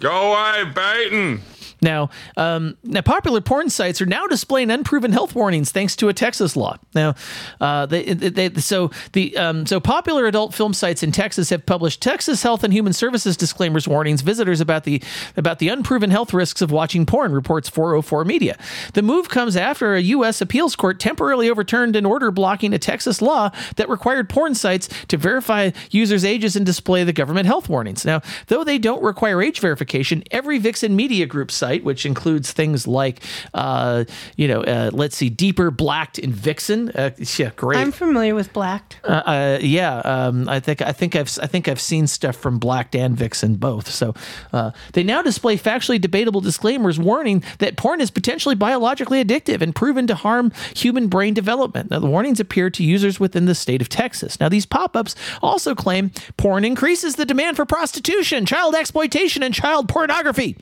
Go 0.00 0.32
away, 0.32 0.64
Baton. 0.72 1.42
Now, 1.80 2.10
um, 2.36 2.76
now, 2.82 3.02
popular 3.02 3.40
porn 3.40 3.70
sites 3.70 4.00
are 4.00 4.06
now 4.06 4.26
displaying 4.26 4.70
unproven 4.70 5.12
health 5.12 5.34
warnings 5.34 5.70
thanks 5.70 5.94
to 5.96 6.08
a 6.08 6.12
Texas 6.12 6.56
law. 6.56 6.76
Now, 6.94 7.14
uh, 7.60 7.86
they, 7.86 8.14
they, 8.14 8.60
so 8.60 8.90
the 9.12 9.36
um, 9.36 9.64
so 9.66 9.78
popular 9.78 10.26
adult 10.26 10.54
film 10.54 10.74
sites 10.74 11.02
in 11.02 11.12
Texas 11.12 11.50
have 11.50 11.66
published 11.66 12.02
Texas 12.02 12.42
Health 12.42 12.64
and 12.64 12.72
Human 12.72 12.92
Services 12.92 13.36
disclaimers 13.36 13.86
warnings 13.86 14.22
visitors 14.22 14.60
about 14.60 14.84
the 14.84 15.02
about 15.36 15.60
the 15.60 15.68
unproven 15.68 16.10
health 16.10 16.34
risks 16.34 16.60
of 16.62 16.72
watching 16.72 17.06
porn. 17.06 17.32
Reports 17.32 17.68
404 17.68 18.24
Media. 18.24 18.58
The 18.94 19.02
move 19.02 19.28
comes 19.28 19.56
after 19.56 19.94
a 19.94 20.00
U.S. 20.00 20.40
appeals 20.40 20.74
court 20.74 20.98
temporarily 20.98 21.48
overturned 21.48 21.94
an 21.94 22.04
order 22.04 22.30
blocking 22.30 22.72
a 22.72 22.78
Texas 22.78 23.22
law 23.22 23.50
that 23.76 23.88
required 23.88 24.28
porn 24.28 24.54
sites 24.54 24.88
to 25.08 25.16
verify 25.16 25.70
users' 25.90 26.24
ages 26.24 26.56
and 26.56 26.66
display 26.66 27.04
the 27.04 27.12
government 27.12 27.46
health 27.46 27.68
warnings. 27.68 28.04
Now, 28.04 28.22
though 28.48 28.64
they 28.64 28.78
don't 28.78 29.02
require 29.02 29.40
age 29.40 29.60
verification, 29.60 30.24
every 30.30 30.58
Vixen 30.58 30.96
Media 30.96 31.26
Group 31.26 31.50
site, 31.50 31.67
which 31.76 32.06
includes 32.06 32.52
things 32.52 32.86
like, 32.86 33.22
uh, 33.54 34.04
you 34.36 34.48
know, 34.48 34.62
uh, 34.62 34.90
let's 34.92 35.16
see, 35.16 35.28
Deeper, 35.28 35.70
Blacked, 35.70 36.18
and 36.18 36.34
Vixen. 36.34 36.90
Uh, 36.90 37.10
yeah, 37.36 37.50
great. 37.56 37.78
I'm 37.78 37.92
familiar 37.92 38.34
with 38.34 38.52
Blacked. 38.52 38.98
Uh, 39.04 39.22
uh, 39.26 39.58
yeah, 39.60 39.98
um, 39.98 40.48
I 40.48 40.60
think 40.60 40.82
I 40.82 40.92
think 40.92 41.14
I've 41.14 41.38
I 41.42 41.46
think 41.46 41.68
I've 41.68 41.80
seen 41.80 42.06
stuff 42.06 42.36
from 42.36 42.58
Blacked 42.58 42.94
and 42.96 43.16
Vixen 43.16 43.56
both. 43.56 43.90
So 43.90 44.14
uh, 44.52 44.72
they 44.92 45.02
now 45.02 45.22
display 45.22 45.56
factually 45.56 46.00
debatable 46.00 46.40
disclaimers 46.40 46.98
warning 46.98 47.44
that 47.58 47.76
porn 47.76 48.00
is 48.00 48.10
potentially 48.10 48.54
biologically 48.54 49.22
addictive 49.24 49.60
and 49.60 49.74
proven 49.74 50.06
to 50.06 50.14
harm 50.14 50.52
human 50.74 51.08
brain 51.08 51.34
development. 51.34 51.90
Now 51.90 52.00
the 52.00 52.06
warnings 52.06 52.40
appear 52.40 52.70
to 52.70 52.82
users 52.82 53.20
within 53.20 53.46
the 53.46 53.54
state 53.54 53.80
of 53.80 53.88
Texas. 53.88 54.40
Now 54.40 54.48
these 54.48 54.66
pop-ups 54.66 55.14
also 55.42 55.74
claim 55.74 56.10
porn 56.36 56.64
increases 56.64 57.16
the 57.16 57.26
demand 57.26 57.56
for 57.56 57.66
prostitution, 57.66 58.46
child 58.46 58.74
exploitation, 58.74 59.42
and 59.42 59.54
child 59.54 59.88
pornography 59.88 60.56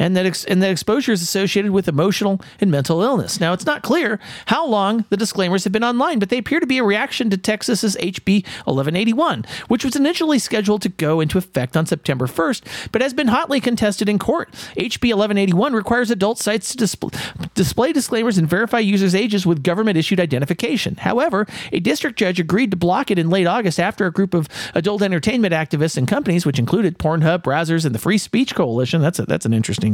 and 0.00 0.16
that 0.16 0.26
ex- 0.26 0.44
and 0.46 0.60
that 0.62 0.70
exposure 0.70 1.12
is 1.12 1.22
associated 1.22 1.70
with 1.70 1.86
emotional 1.86 2.40
and 2.60 2.70
mental 2.70 3.02
illness. 3.02 3.38
Now, 3.38 3.52
it's 3.52 3.66
not 3.66 3.82
clear 3.82 4.18
how 4.46 4.66
long 4.66 5.04
the 5.10 5.16
disclaimers 5.16 5.62
have 5.64 5.72
been 5.72 5.84
online, 5.84 6.18
but 6.18 6.30
they 6.30 6.38
appear 6.38 6.58
to 6.58 6.66
be 6.66 6.78
a 6.78 6.84
reaction 6.84 7.28
to 7.30 7.36
Texas's 7.36 7.96
HB 7.96 8.44
1181, 8.64 9.44
which 9.68 9.84
was 9.84 9.94
initially 9.94 10.38
scheduled 10.38 10.82
to 10.82 10.88
go 10.88 11.20
into 11.20 11.36
effect 11.36 11.76
on 11.76 11.84
September 11.84 12.26
1st, 12.26 12.90
but 12.90 13.02
has 13.02 13.12
been 13.12 13.28
hotly 13.28 13.60
contested 13.60 14.08
in 14.08 14.18
court. 14.18 14.50
HB 14.76 15.10
1181 15.14 15.74
requires 15.74 16.10
adult 16.10 16.38
sites 16.38 16.70
to 16.70 16.78
display, 16.78 17.10
display 17.54 17.92
disclaimers 17.92 18.38
and 18.38 18.48
verify 18.48 18.78
users' 18.78 19.14
ages 19.14 19.44
with 19.44 19.62
government-issued 19.62 20.18
identification. 20.18 20.96
However, 20.96 21.46
a 21.72 21.80
district 21.80 22.18
judge 22.18 22.40
agreed 22.40 22.70
to 22.70 22.76
block 22.76 23.10
it 23.10 23.18
in 23.18 23.28
late 23.28 23.46
August 23.46 23.78
after 23.78 24.06
a 24.06 24.12
group 24.12 24.32
of 24.32 24.48
adult 24.74 25.02
entertainment 25.02 25.52
activists 25.52 25.98
and 25.98 26.08
companies, 26.08 26.46
which 26.46 26.58
included 26.58 26.98
Pornhub, 26.98 27.42
Brazzers, 27.42 27.84
and 27.84 27.94
the 27.94 27.98
Free 27.98 28.16
Speech 28.16 28.54
Coalition. 28.54 29.02
That's 29.02 29.18
a, 29.18 29.26
that's 29.26 29.44
an 29.44 29.52
interesting. 29.52 29.89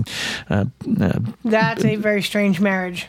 Uh, 0.50 0.66
uh, 1.00 1.18
That's 1.44 1.84
a 1.84 1.96
very 1.96 2.22
strange 2.22 2.60
marriage. 2.60 3.06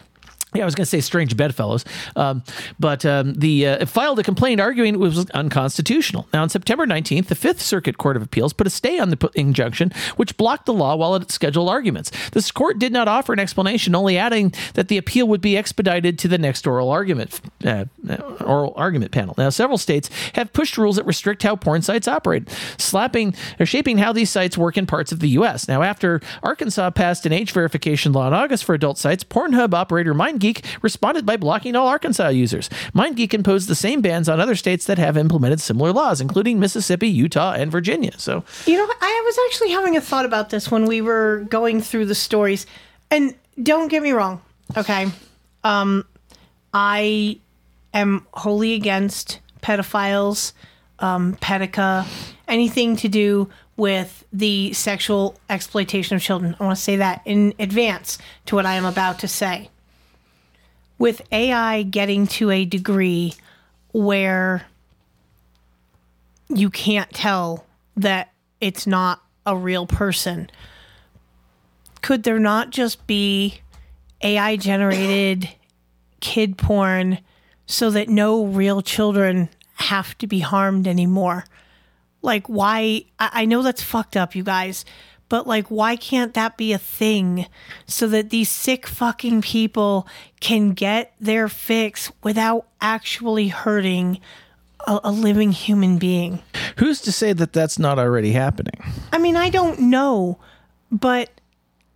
Yeah, 0.55 0.61
I 0.61 0.65
was 0.65 0.75
going 0.75 0.85
to 0.85 0.89
say 0.89 1.01
strange 1.01 1.35
bedfellows, 1.35 1.83
um, 2.15 2.41
but 2.79 3.05
um, 3.05 3.33
the 3.33 3.67
uh, 3.67 3.85
filed 3.85 4.17
a 4.17 4.23
complaint 4.23 4.61
arguing 4.61 4.93
it 4.93 4.99
was 4.99 5.29
unconstitutional. 5.31 6.27
Now, 6.33 6.41
on 6.41 6.49
September 6.49 6.87
19th, 6.87 7.27
the 7.27 7.35
Fifth 7.35 7.61
Circuit 7.61 7.97
Court 7.97 8.15
of 8.15 8.23
Appeals 8.23 8.53
put 8.53 8.65
a 8.65 8.69
stay 8.69 8.97
on 8.97 9.09
the 9.09 9.29
injunction, 9.35 9.91
which 10.15 10.37
blocked 10.37 10.65
the 10.65 10.73
law 10.73 10.95
while 10.95 11.15
it 11.15 11.31
scheduled 11.31 11.67
arguments. 11.67 12.11
This 12.31 12.49
court 12.49 12.79
did 12.79 12.93
not 12.93 13.09
offer 13.09 13.33
an 13.33 13.39
explanation, 13.39 13.93
only 13.93 14.17
adding 14.17 14.53
that 14.75 14.87
the 14.87 14.97
appeal 14.97 15.27
would 15.27 15.41
be 15.41 15.57
expedited 15.57 16.17
to 16.19 16.29
the 16.29 16.37
next 16.37 16.65
oral 16.65 16.89
argument 16.89 17.39
uh, 17.65 17.85
uh, 18.09 18.15
oral 18.43 18.73
argument 18.77 19.11
panel. 19.11 19.35
Now, 19.37 19.49
several 19.49 19.77
states 19.77 20.09
have 20.33 20.53
pushed 20.53 20.77
rules 20.77 20.95
that 20.95 21.05
restrict 21.05 21.43
how 21.43 21.57
porn 21.57 21.81
sites 21.81 22.07
operate, 22.07 22.49
slapping 22.77 23.35
or 23.59 23.65
shaping 23.65 23.97
how 23.97 24.13
these 24.13 24.29
sites 24.29 24.57
work 24.57 24.77
in 24.77 24.85
parts 24.85 25.11
of 25.11 25.19
the 25.19 25.29
U.S. 25.29 25.67
Now, 25.67 25.83
after 25.83 26.21
Arkansas 26.41 26.91
passed 26.91 27.25
an 27.25 27.33
age 27.33 27.51
verification 27.51 28.13
law 28.13 28.27
in 28.27 28.33
August 28.33 28.63
for 28.63 28.73
adult 28.73 28.97
sites, 28.97 29.25
Pornhub 29.25 29.73
operator 29.73 30.13
MindGeek 30.13 30.46
responded 30.81 31.25
by 31.25 31.37
blocking 31.37 31.75
all 31.75 31.87
Arkansas 31.87 32.29
users. 32.29 32.69
MindGeek 32.95 33.33
imposed 33.33 33.67
the 33.67 33.75
same 33.75 34.01
bans 34.01 34.29
on 34.29 34.39
other 34.39 34.55
states 34.55 34.85
that 34.85 34.97
have 34.97 35.17
implemented 35.17 35.61
similar 35.61 35.91
laws, 35.91 36.21
including 36.21 36.59
Mississippi, 36.59 37.07
Utah, 37.07 37.53
and 37.53 37.71
Virginia. 37.71 38.13
So, 38.17 38.43
You 38.65 38.77
know, 38.77 38.87
I 39.01 39.21
was 39.25 39.37
actually 39.47 39.71
having 39.71 39.97
a 39.97 40.01
thought 40.01 40.25
about 40.25 40.49
this 40.49 40.71
when 40.71 40.85
we 40.85 41.01
were 41.01 41.45
going 41.49 41.81
through 41.81 42.05
the 42.05 42.15
stories. 42.15 42.65
And 43.09 43.35
don't 43.61 43.87
get 43.87 44.03
me 44.03 44.11
wrong, 44.11 44.41
okay? 44.75 45.07
Um, 45.63 46.05
I 46.73 47.39
am 47.93 48.25
wholly 48.33 48.73
against 48.73 49.39
pedophiles, 49.61 50.53
um, 50.99 51.35
pedica, 51.35 52.05
anything 52.47 52.95
to 52.97 53.07
do 53.07 53.49
with 53.75 54.25
the 54.33 54.73
sexual 54.73 55.39
exploitation 55.49 56.15
of 56.15 56.21
children. 56.21 56.55
I 56.59 56.63
want 56.63 56.77
to 56.77 56.83
say 56.83 56.95
that 56.97 57.21
in 57.25 57.53
advance 57.59 58.17
to 58.47 58.55
what 58.55 58.65
I 58.65 58.73
am 58.73 58.85
about 58.85 59.19
to 59.19 59.27
say. 59.27 59.69
With 60.97 61.21
AI 61.31 61.83
getting 61.83 62.27
to 62.27 62.49
a 62.49 62.65
degree 62.65 63.35
where 63.91 64.65
you 66.49 66.69
can't 66.69 67.11
tell 67.11 67.65
that 67.95 68.31
it's 68.61 68.87
not 68.87 69.21
a 69.45 69.55
real 69.55 69.85
person. 69.85 70.49
Could 72.01 72.23
there 72.23 72.39
not 72.39 72.69
just 72.69 73.05
be 73.07 73.61
AI 74.21 74.55
generated 74.57 75.49
kid 76.19 76.57
porn 76.57 77.19
so 77.65 77.89
that 77.91 78.09
no 78.09 78.45
real 78.45 78.81
children 78.81 79.49
have 79.75 80.17
to 80.19 80.27
be 80.27 80.39
harmed 80.39 80.87
anymore? 80.87 81.45
Like, 82.21 82.47
why? 82.47 83.05
I, 83.19 83.45
know 83.45 83.61
that's 83.61 83.81
fucked 83.81 84.17
up, 84.17 84.35
you 84.35 84.43
guys, 84.43 84.85
but 85.29 85.47
like, 85.47 85.67
why 85.67 85.95
can't 85.95 86.33
that 86.33 86.57
be 86.57 86.73
a 86.73 86.77
thing 86.77 87.47
so 87.85 88.07
that 88.07 88.29
these 88.29 88.49
sick 88.49 88.87
fucking 88.87 89.41
people 89.41 90.07
can 90.39 90.71
get 90.71 91.13
their 91.19 91.47
fix 91.49 92.11
without 92.23 92.67
actually 92.81 93.49
hurting 93.49 94.19
a, 94.85 94.99
a 95.05 95.11
living 95.11 95.51
human 95.51 95.97
being? 95.97 96.39
who's 96.77 97.01
to 97.01 97.11
say 97.11 97.33
that 97.33 97.53
that's 97.53 97.79
not 97.79 97.99
already 97.99 98.31
happening? 98.31 98.79
I 99.11 99.17
mean, 99.17 99.35
I 99.35 99.49
don't 99.49 99.79
know, 99.79 100.39
but 100.91 101.29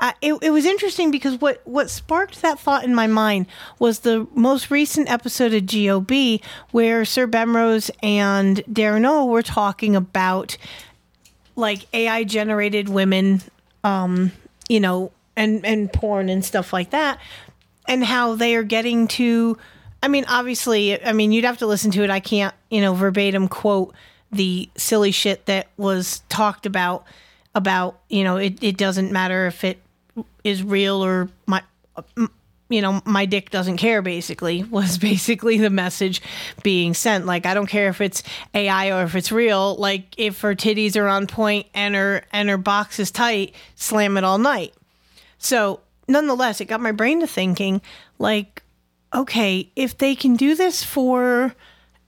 I, 0.02 0.16
it, 0.22 0.34
it 0.42 0.50
was 0.50 0.66
interesting 0.66 1.12
because 1.12 1.40
what, 1.40 1.62
what 1.66 1.90
sparked 1.90 2.42
that 2.42 2.60
thought 2.60 2.84
in 2.84 2.96
my 2.96 3.06
mind 3.06 3.46
was 3.78 4.00
the 4.00 4.28
most 4.34 4.72
recent 4.72 5.10
episode 5.12 5.54
of 5.54 5.68
GOB 5.68 6.42
where 6.72 7.06
Sir 7.06 7.28
Bemrose 7.28 7.92
and 8.02 8.58
Darren 8.66 9.08
O 9.08 9.26
were 9.26 9.44
talking 9.44 9.96
about 9.96 10.58
like 11.56 11.86
AI 11.94 12.24
generated 12.24 12.90
women, 12.90 13.42
um, 13.84 14.32
you 14.70 14.80
know, 14.80 15.12
and, 15.36 15.66
and 15.66 15.92
porn 15.92 16.30
and 16.30 16.44
stuff 16.44 16.74
like 16.74 16.92
that, 16.92 17.20
and 17.88 18.04
how 18.04 18.36
they 18.36 18.56
are 18.56 18.64
getting 18.64 19.08
to. 19.10 19.58
I 20.04 20.08
mean, 20.08 20.26
obviously, 20.28 21.04
I 21.04 21.14
mean, 21.14 21.32
you'd 21.32 21.46
have 21.46 21.60
to 21.60 21.68
listen 21.68 21.92
to 21.92 22.04
it. 22.04 22.10
I 22.10 22.20
can't, 22.20 22.56
you 22.70 22.82
know, 22.82 22.94
verbatim 22.94 23.48
quote 23.48 23.94
the 24.32 24.70
silly 24.78 25.12
shit 25.12 25.46
that 25.46 25.68
was 25.78 26.24
talked 26.30 26.66
about 26.66 27.06
about 27.54 28.00
you 28.10 28.24
know 28.24 28.38
it, 28.38 28.64
it 28.64 28.78
doesn't 28.78 29.12
matter 29.12 29.46
if 29.46 29.64
it 29.64 29.82
is 30.44 30.64
real 30.64 31.04
or 31.04 31.30
my 31.46 31.62
you 32.72 32.82
know 32.82 33.02
my 33.06 33.26
dick 33.26 33.50
doesn't 33.50 33.78
care 33.78 34.02
basically 34.02 34.64
was 34.72 34.98
basically 34.98 35.58
the 35.58 35.70
message 35.70 36.22
being 36.64 36.94
sent. 36.94 37.26
Like 37.26 37.46
i 37.46 37.54
don't 37.54 37.68
care 37.68 37.90
if 37.90 38.02
it's 38.02 38.24
ai 38.54 38.92
or 38.92 39.04
if 39.04 39.16
it's 39.16 39.32
real. 39.32 39.76
Like 39.76 40.16
if 40.18 40.42
her 40.42 40.56
titties 40.56 41.00
are 41.00 41.08
on 41.08 41.28
point 41.28 41.68
and 41.74 41.96
her 41.96 42.24
and 42.32 42.50
her 42.50 42.58
box 42.58 43.00
is 43.00 43.12
tight 43.12 43.54
slam 43.76 44.18
it 44.18 44.24
all 44.24 44.38
night. 44.38 44.74
So 45.38 45.82
nonetheless 46.08 46.62
it 46.62 46.66
got 46.66 46.82
my 46.82 46.92
brain 46.92 47.20
to 47.22 47.28
thinking 47.28 47.82
like 48.20 48.64
okay 49.14 49.70
if 49.76 49.98
they 49.98 50.16
can 50.16 50.36
do 50.36 50.56
this 50.56 50.84
for 50.84 51.54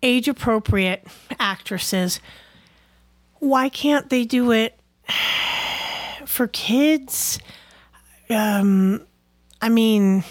age 0.02 0.28
appropriate 0.28 1.08
actresses 1.40 2.20
why 3.40 3.68
can't 3.68 4.10
they 4.10 4.24
do 4.24 4.52
it 4.52 4.80
for 6.26 6.48
kids? 6.48 7.40
Um 8.30 9.06
i 9.62 9.70
mean 9.70 10.24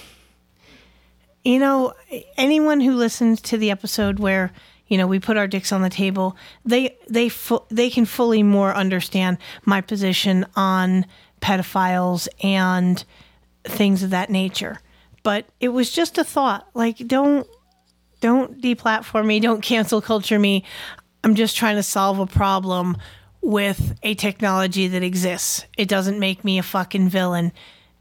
you 1.44 1.58
know 1.58 1.92
anyone 2.36 2.80
who 2.80 2.94
listens 2.94 3.40
to 3.40 3.56
the 3.56 3.70
episode 3.70 4.18
where 4.18 4.52
you 4.86 4.96
know 4.96 5.06
we 5.06 5.18
put 5.18 5.36
our 5.36 5.46
dicks 5.46 5.72
on 5.72 5.82
the 5.82 5.90
table 5.90 6.36
they 6.64 6.96
they 7.08 7.28
fu- 7.28 7.64
they 7.68 7.90
can 7.90 8.04
fully 8.04 8.42
more 8.42 8.74
understand 8.74 9.38
my 9.64 9.80
position 9.80 10.46
on 10.54 11.06
pedophiles 11.40 12.28
and 12.42 13.04
things 13.64 14.02
of 14.02 14.10
that 14.10 14.30
nature. 14.30 14.80
But 15.22 15.46
it 15.60 15.68
was 15.68 15.92
just 15.92 16.18
a 16.18 16.24
thought 16.24 16.68
like 16.74 16.98
don't 17.06 17.46
don't 18.20 18.60
deplatform 18.60 19.26
me 19.26 19.40
don't 19.40 19.62
cancel 19.62 20.00
culture 20.00 20.38
me. 20.38 20.64
I'm 21.24 21.34
just 21.34 21.56
trying 21.56 21.76
to 21.76 21.82
solve 21.82 22.18
a 22.18 22.26
problem 22.26 22.96
with 23.40 23.98
a 24.02 24.14
technology 24.14 24.88
that 24.88 25.02
exists. 25.02 25.64
It 25.76 25.88
doesn't 25.88 26.18
make 26.18 26.44
me 26.44 26.58
a 26.58 26.62
fucking 26.62 27.08
villain. 27.08 27.52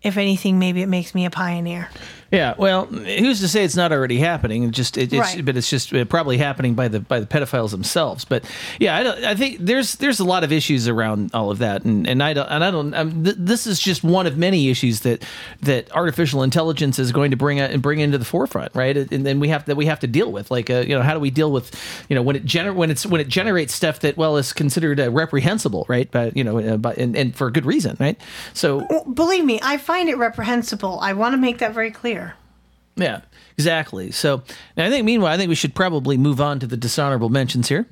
If 0.02 0.18
anything 0.18 0.58
maybe 0.60 0.82
it 0.82 0.88
makes 0.88 1.14
me 1.14 1.26
a 1.26 1.32
pioneer 1.32 1.90
Yeah, 2.32 2.54
well, 2.58 2.86
who's 2.86 3.42
to 3.42 3.48
say 3.50 3.64
it's 3.66 3.76
not 3.76 3.92
already 3.92 4.18
happening? 4.18 4.64
It 4.64 4.72
just, 4.72 4.98
it, 4.98 5.12
it's, 5.12 5.36
Right. 5.36 5.44
but 5.44 5.58
it's 5.58 5.70
just 5.70 5.94
uh, 5.94 6.06
probably 6.06 6.38
happening 6.38 6.76
by 6.76 6.88
the 6.88 7.02
by 7.02 7.20
the 7.20 7.26
pedophiles 7.26 7.72
themselves. 7.72 8.24
But 8.24 8.46
yeah, 8.80 8.96
I, 8.96 9.04
don't, 9.04 9.24
I 9.26 9.36
think 9.36 9.58
there's 9.60 9.96
there's 9.96 10.20
a 10.20 10.24
lot 10.24 10.44
of 10.46 10.52
issues 10.52 10.88
around 10.88 11.32
all 11.34 11.52
of 11.52 11.58
that, 11.60 11.84
and, 11.84 12.08
and 12.08 12.24
I 12.24 12.34
don't 12.34 12.48
and 12.48 12.64
I 12.64 12.72
don't. 12.72 12.94
Um, 12.94 13.24
th- 13.26 13.36
this 13.38 13.68
is 13.68 13.80
just 13.80 14.04
one 14.04 14.28
of 14.28 14.38
many 14.38 14.70
issues 14.70 15.02
that 15.02 15.24
that 15.62 15.92
artificial 15.96 16.42
intelligence 16.44 17.00
is 17.00 17.12
going 17.12 17.32
to 17.32 17.38
bring 17.38 17.60
a, 17.60 17.64
and 17.66 17.82
bring 17.82 18.00
into 18.00 18.18
the 18.18 18.26
forefront, 18.26 18.74
right? 18.76 18.96
And 18.96 19.26
then 19.26 19.40
we 19.42 19.50
have 19.50 19.66
that 19.66 19.76
we 19.76 19.86
have 19.88 20.00
to 20.00 20.08
deal 20.08 20.32
with, 20.32 20.52
like, 20.52 20.70
uh, 20.70 20.86
you 20.88 20.96
know, 20.96 21.02
how 21.02 21.14
do 21.14 21.20
we 21.20 21.32
deal 21.32 21.52
with, 21.52 21.72
you 22.08 22.16
know, 22.16 22.22
when 22.22 22.36
it 22.38 22.46
gener- 22.46 22.74
when 22.76 22.90
it's 22.92 23.06
when 23.06 23.20
it 23.20 23.28
generates 23.28 23.74
stuff 23.74 24.00
that 24.00 24.16
well 24.16 24.38
is 24.38 24.54
considered 24.54 25.00
uh, 25.00 25.12
reprehensible, 25.12 25.86
right? 25.90 26.10
But 26.10 26.38
you 26.38 26.44
know, 26.46 26.60
uh, 26.60 26.78
but 26.78 26.98
and, 26.98 27.16
and 27.18 27.36
for 27.36 27.52
good 27.52 27.66
reason, 27.66 27.98
right? 28.00 28.18
So 28.54 28.88
believe 29.14 29.44
me 29.44 29.60
i 29.64 29.78
find 29.78 30.10
it 30.10 30.18
reprehensible 30.18 31.00
i 31.02 31.14
want 31.14 31.34
to 31.34 31.38
make 31.38 31.58
that 31.58 31.74
very 31.74 31.92
clear 31.92 32.21
Yeah, 33.02 33.22
exactly. 33.58 34.12
So 34.12 34.44
and 34.76 34.86
I 34.86 34.90
think 34.90 35.06
meanwhile, 35.06 35.34
I 35.34 35.38
think 35.38 35.50
we 35.50 35.56
should 35.56 35.76
probably 35.76 36.18
move 36.18 36.40
on 36.40 36.60
to 36.60 36.68
the 36.68 36.78
dishonorable 36.78 37.30
mentions 37.30 37.68
here. 37.70 37.88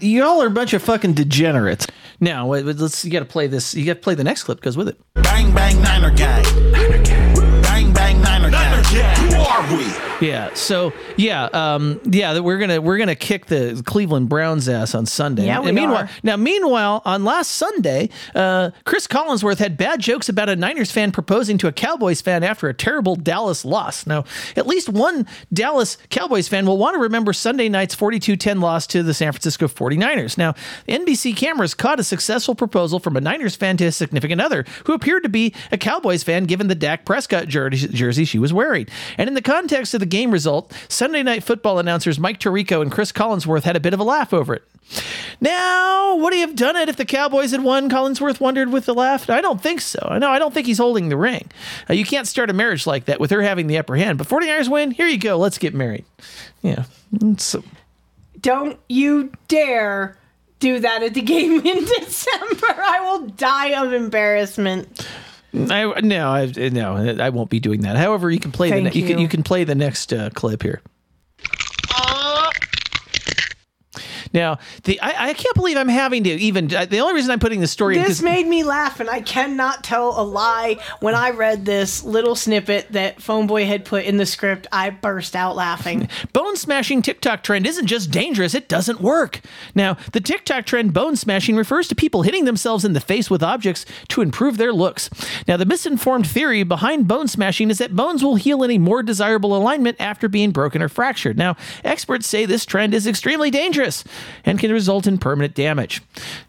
Y'all 0.00 0.40
are 0.42 0.46
a 0.46 0.50
bunch 0.50 0.72
of 0.72 0.82
fucking 0.82 1.12
degenerates. 1.12 1.86
Now, 2.20 2.46
wait, 2.46 2.64
wait, 2.64 2.76
let's 2.76 3.04
you 3.04 3.10
got 3.10 3.20
to 3.20 3.24
play 3.26 3.46
this. 3.46 3.74
You 3.74 3.84
got 3.84 3.94
to 3.94 4.00
play 4.00 4.14
the 4.14 4.24
next 4.24 4.44
clip. 4.44 4.60
Goes 4.60 4.76
with 4.76 4.88
it. 4.88 5.00
Bang 5.14 5.54
bang 5.54 5.80
Niner 5.82 6.10
gang. 6.10 6.44
Niner 6.72 7.02
gang. 7.02 7.34
Bang 7.62 7.92
bang 7.92 8.20
niner 8.20 8.50
Niner 8.50 8.82
gang. 8.90 9.32
Who 9.32 9.40
are 9.40 9.76
we? 9.76 10.09
Yeah. 10.20 10.52
So 10.54 10.92
yeah, 11.16 11.44
um, 11.52 12.00
yeah, 12.04 12.34
that 12.34 12.42
we're 12.42 12.58
gonna 12.58 12.80
we're 12.80 12.98
gonna 12.98 13.14
kick 13.14 13.46
the 13.46 13.82
Cleveland 13.86 14.28
Browns 14.28 14.68
ass 14.68 14.94
on 14.94 15.06
Sunday. 15.06 15.46
Yeah, 15.46 15.60
we 15.60 15.68
and 15.68 15.74
meanwhile, 15.74 16.04
are. 16.04 16.10
now 16.22 16.36
meanwhile, 16.36 17.02
on 17.04 17.24
last 17.24 17.52
Sunday, 17.52 18.10
uh, 18.34 18.70
Chris 18.84 19.06
Collinsworth 19.06 19.58
had 19.58 19.76
bad 19.76 20.00
jokes 20.00 20.28
about 20.28 20.48
a 20.48 20.56
Niners 20.56 20.90
fan 20.90 21.12
proposing 21.12 21.58
to 21.58 21.68
a 21.68 21.72
Cowboys 21.72 22.20
fan 22.20 22.42
after 22.42 22.68
a 22.68 22.74
terrible 22.74 23.16
Dallas 23.16 23.64
loss. 23.64 24.06
Now, 24.06 24.24
at 24.56 24.66
least 24.66 24.88
one 24.88 25.26
Dallas 25.52 25.96
Cowboys 26.10 26.48
fan 26.48 26.66
will 26.66 26.78
want 26.78 26.94
to 26.94 27.00
remember 27.00 27.32
Sunday 27.32 27.68
night's 27.68 27.96
42-10 27.96 28.60
loss 28.60 28.86
to 28.88 29.02
the 29.02 29.14
San 29.14 29.32
Francisco 29.32 29.68
49ers. 29.68 30.36
Now, 30.36 30.54
NBC 30.88 31.36
cameras 31.36 31.74
caught 31.74 32.00
a 32.00 32.04
successful 32.04 32.54
proposal 32.54 32.98
from 33.00 33.16
a 33.16 33.20
Niners 33.20 33.56
fan 33.56 33.76
to 33.78 33.86
a 33.86 33.92
significant 33.92 34.40
other 34.40 34.64
who 34.84 34.92
appeared 34.92 35.22
to 35.22 35.28
be 35.28 35.54
a 35.72 35.78
Cowboys 35.78 36.22
fan 36.22 36.44
given 36.44 36.68
the 36.68 36.74
Dak 36.74 37.04
Prescott 37.04 37.48
jersey 37.48 38.24
she 38.24 38.38
was 38.38 38.52
wearing. 38.52 38.86
And 39.16 39.28
in 39.28 39.34
the 39.34 39.42
context 39.42 39.94
of 39.94 40.00
the 40.00 40.09
game 40.10 40.30
result, 40.30 40.72
Sunday 40.88 41.22
night 41.22 41.42
football 41.42 41.78
announcers 41.78 42.18
Mike 42.18 42.38
Tirico 42.38 42.82
and 42.82 42.92
Chris 42.92 43.12
Collinsworth 43.12 43.62
had 43.62 43.76
a 43.76 43.80
bit 43.80 43.94
of 43.94 44.00
a 44.00 44.04
laugh 44.04 44.34
over 44.34 44.54
it. 44.54 44.62
Now, 45.40 46.16
would 46.16 46.32
he 46.32 46.40
have 46.40 46.56
done 46.56 46.76
it 46.76 46.88
if 46.88 46.96
the 46.96 47.04
Cowboys 47.04 47.52
had 47.52 47.62
won? 47.62 47.88
Collinsworth 47.88 48.40
wondered 48.40 48.72
with 48.72 48.86
the 48.86 48.94
laugh. 48.94 49.30
I 49.30 49.40
don't 49.40 49.62
think 49.62 49.80
so. 49.80 50.00
I 50.10 50.18
know 50.18 50.30
I 50.30 50.38
don't 50.38 50.52
think 50.52 50.66
he's 50.66 50.78
holding 50.78 51.08
the 51.08 51.16
ring. 51.16 51.48
Uh, 51.88 51.94
you 51.94 52.04
can't 52.04 52.26
start 52.26 52.50
a 52.50 52.52
marriage 52.52 52.86
like 52.86 53.06
that 53.06 53.20
with 53.20 53.30
her 53.30 53.40
having 53.40 53.68
the 53.68 53.78
upper 53.78 53.96
hand. 53.96 54.18
But 54.18 54.28
49ers 54.28 54.68
win. 54.68 54.90
Here 54.90 55.06
you 55.06 55.18
go. 55.18 55.38
Let's 55.38 55.58
get 55.58 55.74
married. 55.74 56.04
Yeah. 56.62 56.84
So, 57.38 57.62
don't 58.40 58.78
you 58.88 59.32
dare 59.48 60.16
do 60.58 60.78
that 60.80 61.02
at 61.02 61.14
the 61.14 61.22
game 61.22 61.54
in 61.66 61.84
december 61.84 62.66
i 62.68 63.00
will 63.00 63.26
die 63.28 63.82
of 63.82 63.92
embarrassment 63.94 65.06
I, 65.52 66.00
no, 66.00 66.30
I, 66.30 66.46
no, 66.46 66.96
I 67.20 67.30
won't 67.30 67.50
be 67.50 67.60
doing 67.60 67.80
that. 67.82 67.96
However, 67.96 68.30
you 68.30 68.38
can 68.38 68.52
play 68.52 68.70
the 68.70 68.82
ne- 68.82 68.92
you. 68.92 69.06
can 69.06 69.18
you. 69.18 69.22
you 69.22 69.28
can 69.28 69.42
play 69.42 69.64
the 69.64 69.74
next 69.74 70.12
uh, 70.12 70.30
clip 70.30 70.62
here. 70.62 70.80
Now, 74.32 74.58
the 74.84 75.00
I, 75.00 75.30
I 75.30 75.34
can't 75.34 75.54
believe 75.54 75.76
I'm 75.76 75.88
having 75.88 76.24
to 76.24 76.30
even. 76.30 76.68
The 76.68 76.98
only 76.98 77.14
reason 77.14 77.32
I'm 77.32 77.40
putting 77.40 77.60
this 77.60 77.72
story 77.72 77.96
in 77.96 78.02
This 78.02 78.22
made 78.22 78.46
me 78.46 78.62
laugh, 78.62 79.00
and 79.00 79.10
I 79.10 79.20
cannot 79.20 79.82
tell 79.82 80.20
a 80.20 80.22
lie. 80.22 80.76
When 81.00 81.14
I 81.14 81.30
read 81.30 81.64
this 81.64 82.04
little 82.04 82.36
snippet 82.36 82.92
that 82.92 83.18
Phoneboy 83.18 83.66
had 83.66 83.84
put 83.84 84.04
in 84.04 84.18
the 84.18 84.26
script, 84.26 84.68
I 84.70 84.90
burst 84.90 85.34
out 85.34 85.56
laughing. 85.56 86.08
bone 86.32 86.56
smashing 86.56 87.02
TikTok 87.02 87.42
trend 87.42 87.66
isn't 87.66 87.86
just 87.86 88.10
dangerous, 88.10 88.54
it 88.54 88.68
doesn't 88.68 89.00
work. 89.00 89.40
Now, 89.74 89.96
the 90.12 90.20
TikTok 90.20 90.64
trend 90.64 90.92
bone 90.94 91.16
smashing 91.16 91.56
refers 91.56 91.88
to 91.88 91.94
people 91.96 92.22
hitting 92.22 92.44
themselves 92.44 92.84
in 92.84 92.92
the 92.92 93.00
face 93.00 93.30
with 93.30 93.42
objects 93.42 93.84
to 94.08 94.22
improve 94.22 94.58
their 94.58 94.72
looks. 94.72 95.10
Now, 95.48 95.56
the 95.56 95.66
misinformed 95.66 96.28
theory 96.28 96.62
behind 96.62 97.08
bone 97.08 97.26
smashing 97.26 97.70
is 97.70 97.78
that 97.78 97.96
bones 97.96 98.22
will 98.22 98.36
heal 98.36 98.62
in 98.62 98.70
a 98.70 98.78
more 98.78 99.02
desirable 99.02 99.56
alignment 99.56 99.96
after 99.98 100.28
being 100.28 100.52
broken 100.52 100.82
or 100.82 100.88
fractured. 100.88 101.36
Now, 101.36 101.56
experts 101.82 102.28
say 102.28 102.46
this 102.46 102.64
trend 102.64 102.94
is 102.94 103.08
extremely 103.08 103.50
dangerous 103.50 104.04
and 104.44 104.58
can 104.58 104.72
result 104.72 105.06
in 105.06 105.18
permanent 105.18 105.54
damage. 105.54 106.02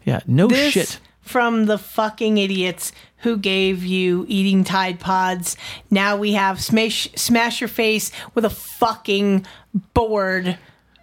Yeah, 0.04 0.20
no 0.26 0.46
this 0.48 0.72
shit. 0.72 1.00
from 1.20 1.66
the 1.66 1.78
fucking 1.78 2.38
idiots 2.38 2.92
who 3.18 3.36
gave 3.36 3.84
you 3.84 4.24
eating 4.28 4.64
Tide 4.64 4.98
Pods. 4.98 5.56
Now 5.90 6.16
we 6.16 6.32
have 6.32 6.60
smash 6.62 7.08
smash 7.14 7.60
your 7.60 7.68
face 7.68 8.10
with 8.34 8.44
a 8.44 8.50
fucking 8.50 9.46
board 9.94 10.58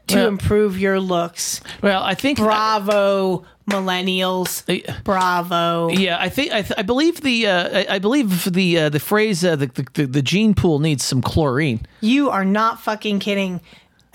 to 0.07 0.15
Well- 0.15 0.27
improve 0.27 0.79
your 0.79 0.99
looks. 0.99 1.61
Well, 1.81 2.03
I 2.03 2.15
think 2.15 2.37
bravo 2.39 3.45
millennials. 3.69 4.63
Bravo. 5.03 5.89
Yeah, 5.89 6.17
I 6.19 6.29
think 6.29 6.51
I, 6.51 6.61
th- 6.63 6.73
I 6.77 6.81
believe 6.81 7.21
the 7.21 7.47
uh, 7.47 7.77
I, 7.79 7.95
I 7.95 7.99
believe 7.99 8.51
the 8.51 8.77
uh, 8.79 8.89
the 8.89 8.99
phrase 8.99 9.45
uh, 9.45 9.55
the, 9.55 9.67
the 9.93 10.05
the 10.05 10.21
gene 10.21 10.53
pool 10.53 10.79
needs 10.79 11.03
some 11.03 11.21
chlorine. 11.21 11.85
You 12.01 12.29
are 12.29 12.45
not 12.45 12.79
fucking 12.81 13.19
kidding. 13.19 13.61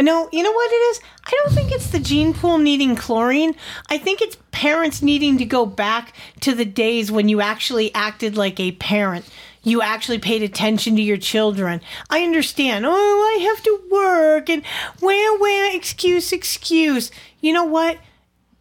No, 0.00 0.28
you 0.32 0.42
know 0.42 0.52
what 0.52 0.72
it 0.72 0.74
is? 0.74 1.00
I 1.24 1.30
don't 1.30 1.54
think 1.54 1.70
it's 1.70 1.90
the 1.90 2.00
gene 2.00 2.34
pool 2.34 2.58
needing 2.58 2.96
chlorine. 2.96 3.54
I 3.88 3.96
think 3.96 4.20
it's 4.20 4.36
parents 4.50 5.02
needing 5.02 5.38
to 5.38 5.44
go 5.44 5.66
back 5.66 6.14
to 6.40 6.54
the 6.54 6.64
days 6.64 7.12
when 7.12 7.28
you 7.28 7.40
actually 7.40 7.94
acted 7.94 8.36
like 8.36 8.58
a 8.58 8.72
parent. 8.72 9.24
You 9.62 9.82
actually 9.82 10.18
paid 10.18 10.42
attention 10.42 10.96
to 10.96 11.02
your 11.02 11.16
children. 11.16 11.80
I 12.10 12.22
understand. 12.24 12.84
Oh, 12.86 12.90
I 12.92 13.42
have 13.44 13.62
to 13.62 13.82
work 13.90 14.50
and 14.50 14.64
where, 14.98 15.38
where, 15.38 15.74
excuse, 15.74 16.32
excuse. 16.32 17.10
You 17.40 17.52
know 17.52 17.64
what? 17.64 17.98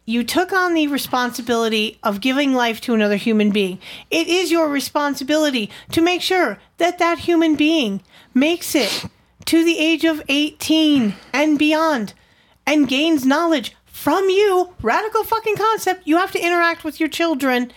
You 0.06 0.22
took 0.22 0.52
on 0.52 0.74
the 0.74 0.86
responsibility 0.86 1.98
of 2.02 2.20
giving 2.20 2.52
life 2.52 2.80
to 2.82 2.94
another 2.94 3.16
human 3.16 3.50
being. 3.50 3.80
It 4.10 4.28
is 4.28 4.52
your 4.52 4.68
responsibility 4.68 5.70
to 5.92 6.00
make 6.00 6.22
sure 6.22 6.58
that 6.76 6.98
that 6.98 7.20
human 7.20 7.56
being 7.56 8.02
makes 8.34 8.74
it 8.74 9.06
to 9.46 9.64
the 9.64 9.78
age 9.78 10.04
of 10.04 10.22
18 10.28 11.14
and 11.32 11.58
beyond 11.58 12.14
and 12.66 12.88
gains 12.88 13.24
knowledge 13.24 13.76
from 13.84 14.28
you. 14.28 14.74
Radical 14.82 15.24
fucking 15.24 15.56
concept. 15.56 16.06
You 16.06 16.16
have 16.16 16.32
to 16.32 16.44
interact 16.44 16.84
with 16.84 17.00
your 17.00 17.08
children, 17.08 17.72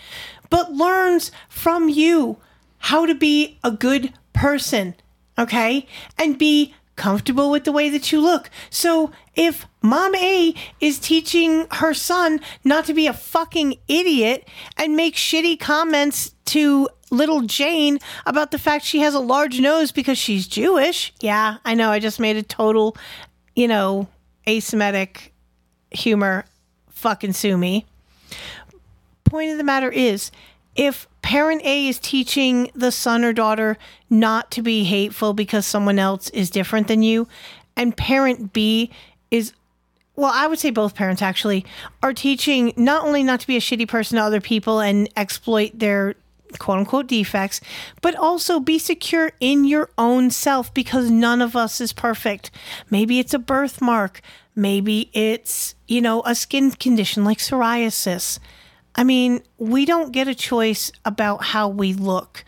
but 0.50 0.72
learns 0.72 1.30
from 1.48 1.88
you 1.88 2.38
how 2.78 3.06
to 3.06 3.14
be 3.14 3.58
a 3.64 3.70
good 3.70 4.12
person, 4.32 4.94
okay? 5.38 5.86
And 6.16 6.38
be 6.38 6.74
comfortable 6.96 7.50
with 7.50 7.64
the 7.64 7.72
way 7.72 7.88
that 7.88 8.12
you 8.12 8.20
look. 8.20 8.50
So 8.70 9.12
if 9.34 9.66
mom 9.80 10.14
A 10.16 10.54
is 10.80 10.98
teaching 10.98 11.66
her 11.72 11.94
son 11.94 12.40
not 12.64 12.84
to 12.86 12.94
be 12.94 13.06
a 13.06 13.12
fucking 13.12 13.76
idiot 13.86 14.46
and 14.76 14.96
make 14.96 15.14
shitty 15.14 15.58
comments 15.60 16.34
to 16.46 16.88
little 17.10 17.42
Jane 17.42 17.98
about 18.26 18.50
the 18.50 18.58
fact 18.58 18.84
she 18.84 19.00
has 19.00 19.14
a 19.14 19.20
large 19.20 19.60
nose 19.60 19.92
because 19.92 20.18
she's 20.18 20.46
Jewish. 20.46 21.12
Yeah, 21.20 21.58
I 21.64 21.74
know. 21.74 21.90
I 21.90 21.98
just 21.98 22.20
made 22.20 22.36
a 22.36 22.42
total, 22.42 22.96
you 23.54 23.68
know, 23.68 24.08
asymmetric 24.46 25.30
humor. 25.90 26.44
Fucking 26.90 27.32
sue 27.32 27.56
me. 27.56 27.86
Point 29.24 29.52
of 29.52 29.58
the 29.58 29.64
matter 29.64 29.90
is, 29.90 30.30
if 30.74 31.06
parent 31.22 31.62
A 31.64 31.88
is 31.88 31.98
teaching 31.98 32.70
the 32.74 32.90
son 32.90 33.24
or 33.24 33.32
daughter 33.32 33.76
not 34.08 34.50
to 34.52 34.62
be 34.62 34.84
hateful 34.84 35.32
because 35.34 35.66
someone 35.66 35.98
else 35.98 36.30
is 36.30 36.50
different 36.50 36.88
than 36.88 37.02
you, 37.02 37.28
and 37.76 37.96
parent 37.96 38.52
B 38.52 38.90
is 39.30 39.52
well, 40.16 40.32
I 40.34 40.48
would 40.48 40.58
say 40.58 40.70
both 40.70 40.96
parents 40.96 41.22
actually 41.22 41.64
are 42.02 42.12
teaching 42.12 42.72
not 42.76 43.04
only 43.04 43.22
not 43.22 43.38
to 43.38 43.46
be 43.46 43.56
a 43.56 43.60
shitty 43.60 43.86
person 43.86 44.16
to 44.16 44.24
other 44.24 44.40
people 44.40 44.80
and 44.80 45.08
exploit 45.16 45.78
their 45.78 46.16
quote 46.58 46.78
unquote 46.78 47.06
defects, 47.06 47.60
but 48.00 48.14
also 48.14 48.60
be 48.60 48.78
secure 48.78 49.32
in 49.40 49.64
your 49.64 49.90
own 49.98 50.30
self 50.30 50.72
because 50.72 51.10
none 51.10 51.42
of 51.42 51.56
us 51.56 51.80
is 51.80 51.92
perfect. 51.92 52.50
Maybe 52.90 53.18
it's 53.18 53.34
a 53.34 53.38
birthmark, 53.38 54.20
maybe 54.54 55.10
it's, 55.12 55.74
you 55.86 56.00
know, 56.00 56.22
a 56.24 56.34
skin 56.34 56.70
condition 56.70 57.24
like 57.24 57.38
psoriasis. 57.38 58.38
I 58.94 59.04
mean, 59.04 59.42
we 59.58 59.84
don't 59.84 60.12
get 60.12 60.28
a 60.28 60.34
choice 60.34 60.90
about 61.04 61.44
how 61.44 61.68
we 61.68 61.92
look 61.92 62.44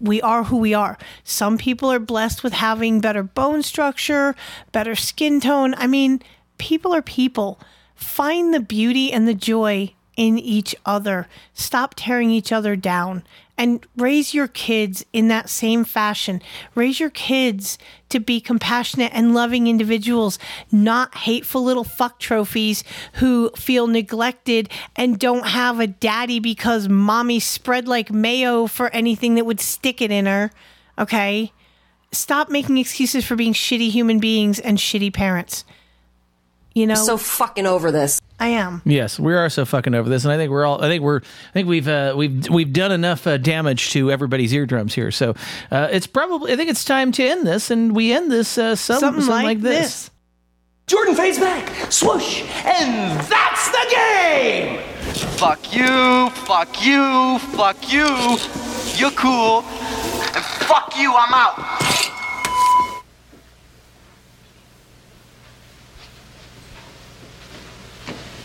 we 0.00 0.20
are 0.20 0.44
who 0.44 0.56
we 0.58 0.74
are. 0.74 0.98
Some 1.24 1.56
people 1.56 1.90
are 1.92 1.98
blessed 1.98 2.42
with 2.42 2.52
having 2.52 3.00
better 3.00 3.22
bone 3.22 3.62
structure, 3.62 4.34
better 4.72 4.94
skin 4.94 5.40
tone. 5.40 5.74
I 5.76 5.86
mean, 5.86 6.22
people 6.58 6.94
are 6.94 7.02
people. 7.02 7.60
Find 7.94 8.52
the 8.52 8.60
beauty 8.60 9.12
and 9.12 9.28
the 9.28 9.34
joy 9.34 9.94
in 10.20 10.38
each 10.38 10.76
other. 10.84 11.26
Stop 11.54 11.94
tearing 11.96 12.30
each 12.30 12.52
other 12.52 12.76
down 12.76 13.24
and 13.56 13.86
raise 13.96 14.34
your 14.34 14.48
kids 14.48 15.02
in 15.14 15.28
that 15.28 15.48
same 15.48 15.82
fashion. 15.82 16.42
Raise 16.74 17.00
your 17.00 17.08
kids 17.08 17.78
to 18.10 18.20
be 18.20 18.38
compassionate 18.38 19.10
and 19.14 19.32
loving 19.32 19.66
individuals, 19.66 20.38
not 20.70 21.14
hateful 21.14 21.64
little 21.64 21.84
fuck 21.84 22.18
trophies 22.18 22.84
who 23.14 23.48
feel 23.56 23.86
neglected 23.86 24.68
and 24.94 25.18
don't 25.18 25.46
have 25.46 25.80
a 25.80 25.86
daddy 25.86 26.38
because 26.38 26.86
mommy 26.86 27.40
spread 27.40 27.88
like 27.88 28.10
mayo 28.10 28.66
for 28.66 28.90
anything 28.90 29.36
that 29.36 29.46
would 29.46 29.60
stick 29.60 30.02
it 30.02 30.10
in 30.10 30.26
her. 30.26 30.50
Okay? 30.98 31.50
Stop 32.12 32.50
making 32.50 32.76
excuses 32.76 33.24
for 33.24 33.36
being 33.36 33.54
shitty 33.54 33.88
human 33.88 34.18
beings 34.18 34.58
and 34.58 34.76
shitty 34.76 35.14
parents. 35.14 35.64
You 36.74 36.86
know? 36.86 36.94
I'm 36.94 37.06
so 37.06 37.16
fucking 37.16 37.64
over 37.64 37.90
this. 37.90 38.20
I 38.40 38.48
am. 38.48 38.80
Yes, 38.86 39.20
we 39.20 39.34
are 39.34 39.50
so 39.50 39.66
fucking 39.66 39.94
over 39.94 40.08
this, 40.08 40.24
and 40.24 40.32
I 40.32 40.38
think 40.38 40.50
we're 40.50 40.64
all. 40.64 40.82
I 40.82 40.88
think 40.88 41.02
we're. 41.02 41.18
I 41.18 41.52
think 41.52 41.68
we've 41.68 41.86
uh, 41.86 42.14
we've 42.16 42.48
we've 42.48 42.72
done 42.72 42.90
enough 42.90 43.26
uh, 43.26 43.36
damage 43.36 43.90
to 43.90 44.10
everybody's 44.10 44.52
eardrums 44.54 44.94
here. 44.94 45.10
So 45.10 45.34
uh, 45.70 45.88
it's 45.92 46.06
probably. 46.06 46.52
I 46.52 46.56
think 46.56 46.70
it's 46.70 46.84
time 46.84 47.12
to 47.12 47.22
end 47.22 47.46
this, 47.46 47.70
and 47.70 47.94
we 47.94 48.12
end 48.12 48.32
this 48.32 48.56
uh, 48.56 48.74
some, 48.76 48.98
Something 48.98 49.22
something, 49.22 49.44
like 49.44 49.58
like, 49.58 49.60
this. 49.60 50.10
Jordan 50.86 51.14
fades 51.14 51.38
back, 51.38 51.92
swoosh, 51.92 52.42
and 52.64 53.20
that's 53.28 53.70
the 53.70 53.86
game! 53.94 54.80
Fuck 55.38 55.72
you, 55.72 56.30
fuck 56.30 56.84
you, 56.84 57.38
fuck 57.54 57.92
you. 57.92 58.06
You're 58.96 59.12
cool. 59.12 59.62
And 59.62 60.44
fuck 60.44 60.96
you, 60.96 61.14
I'm 61.14 61.32
out. 61.32 62.09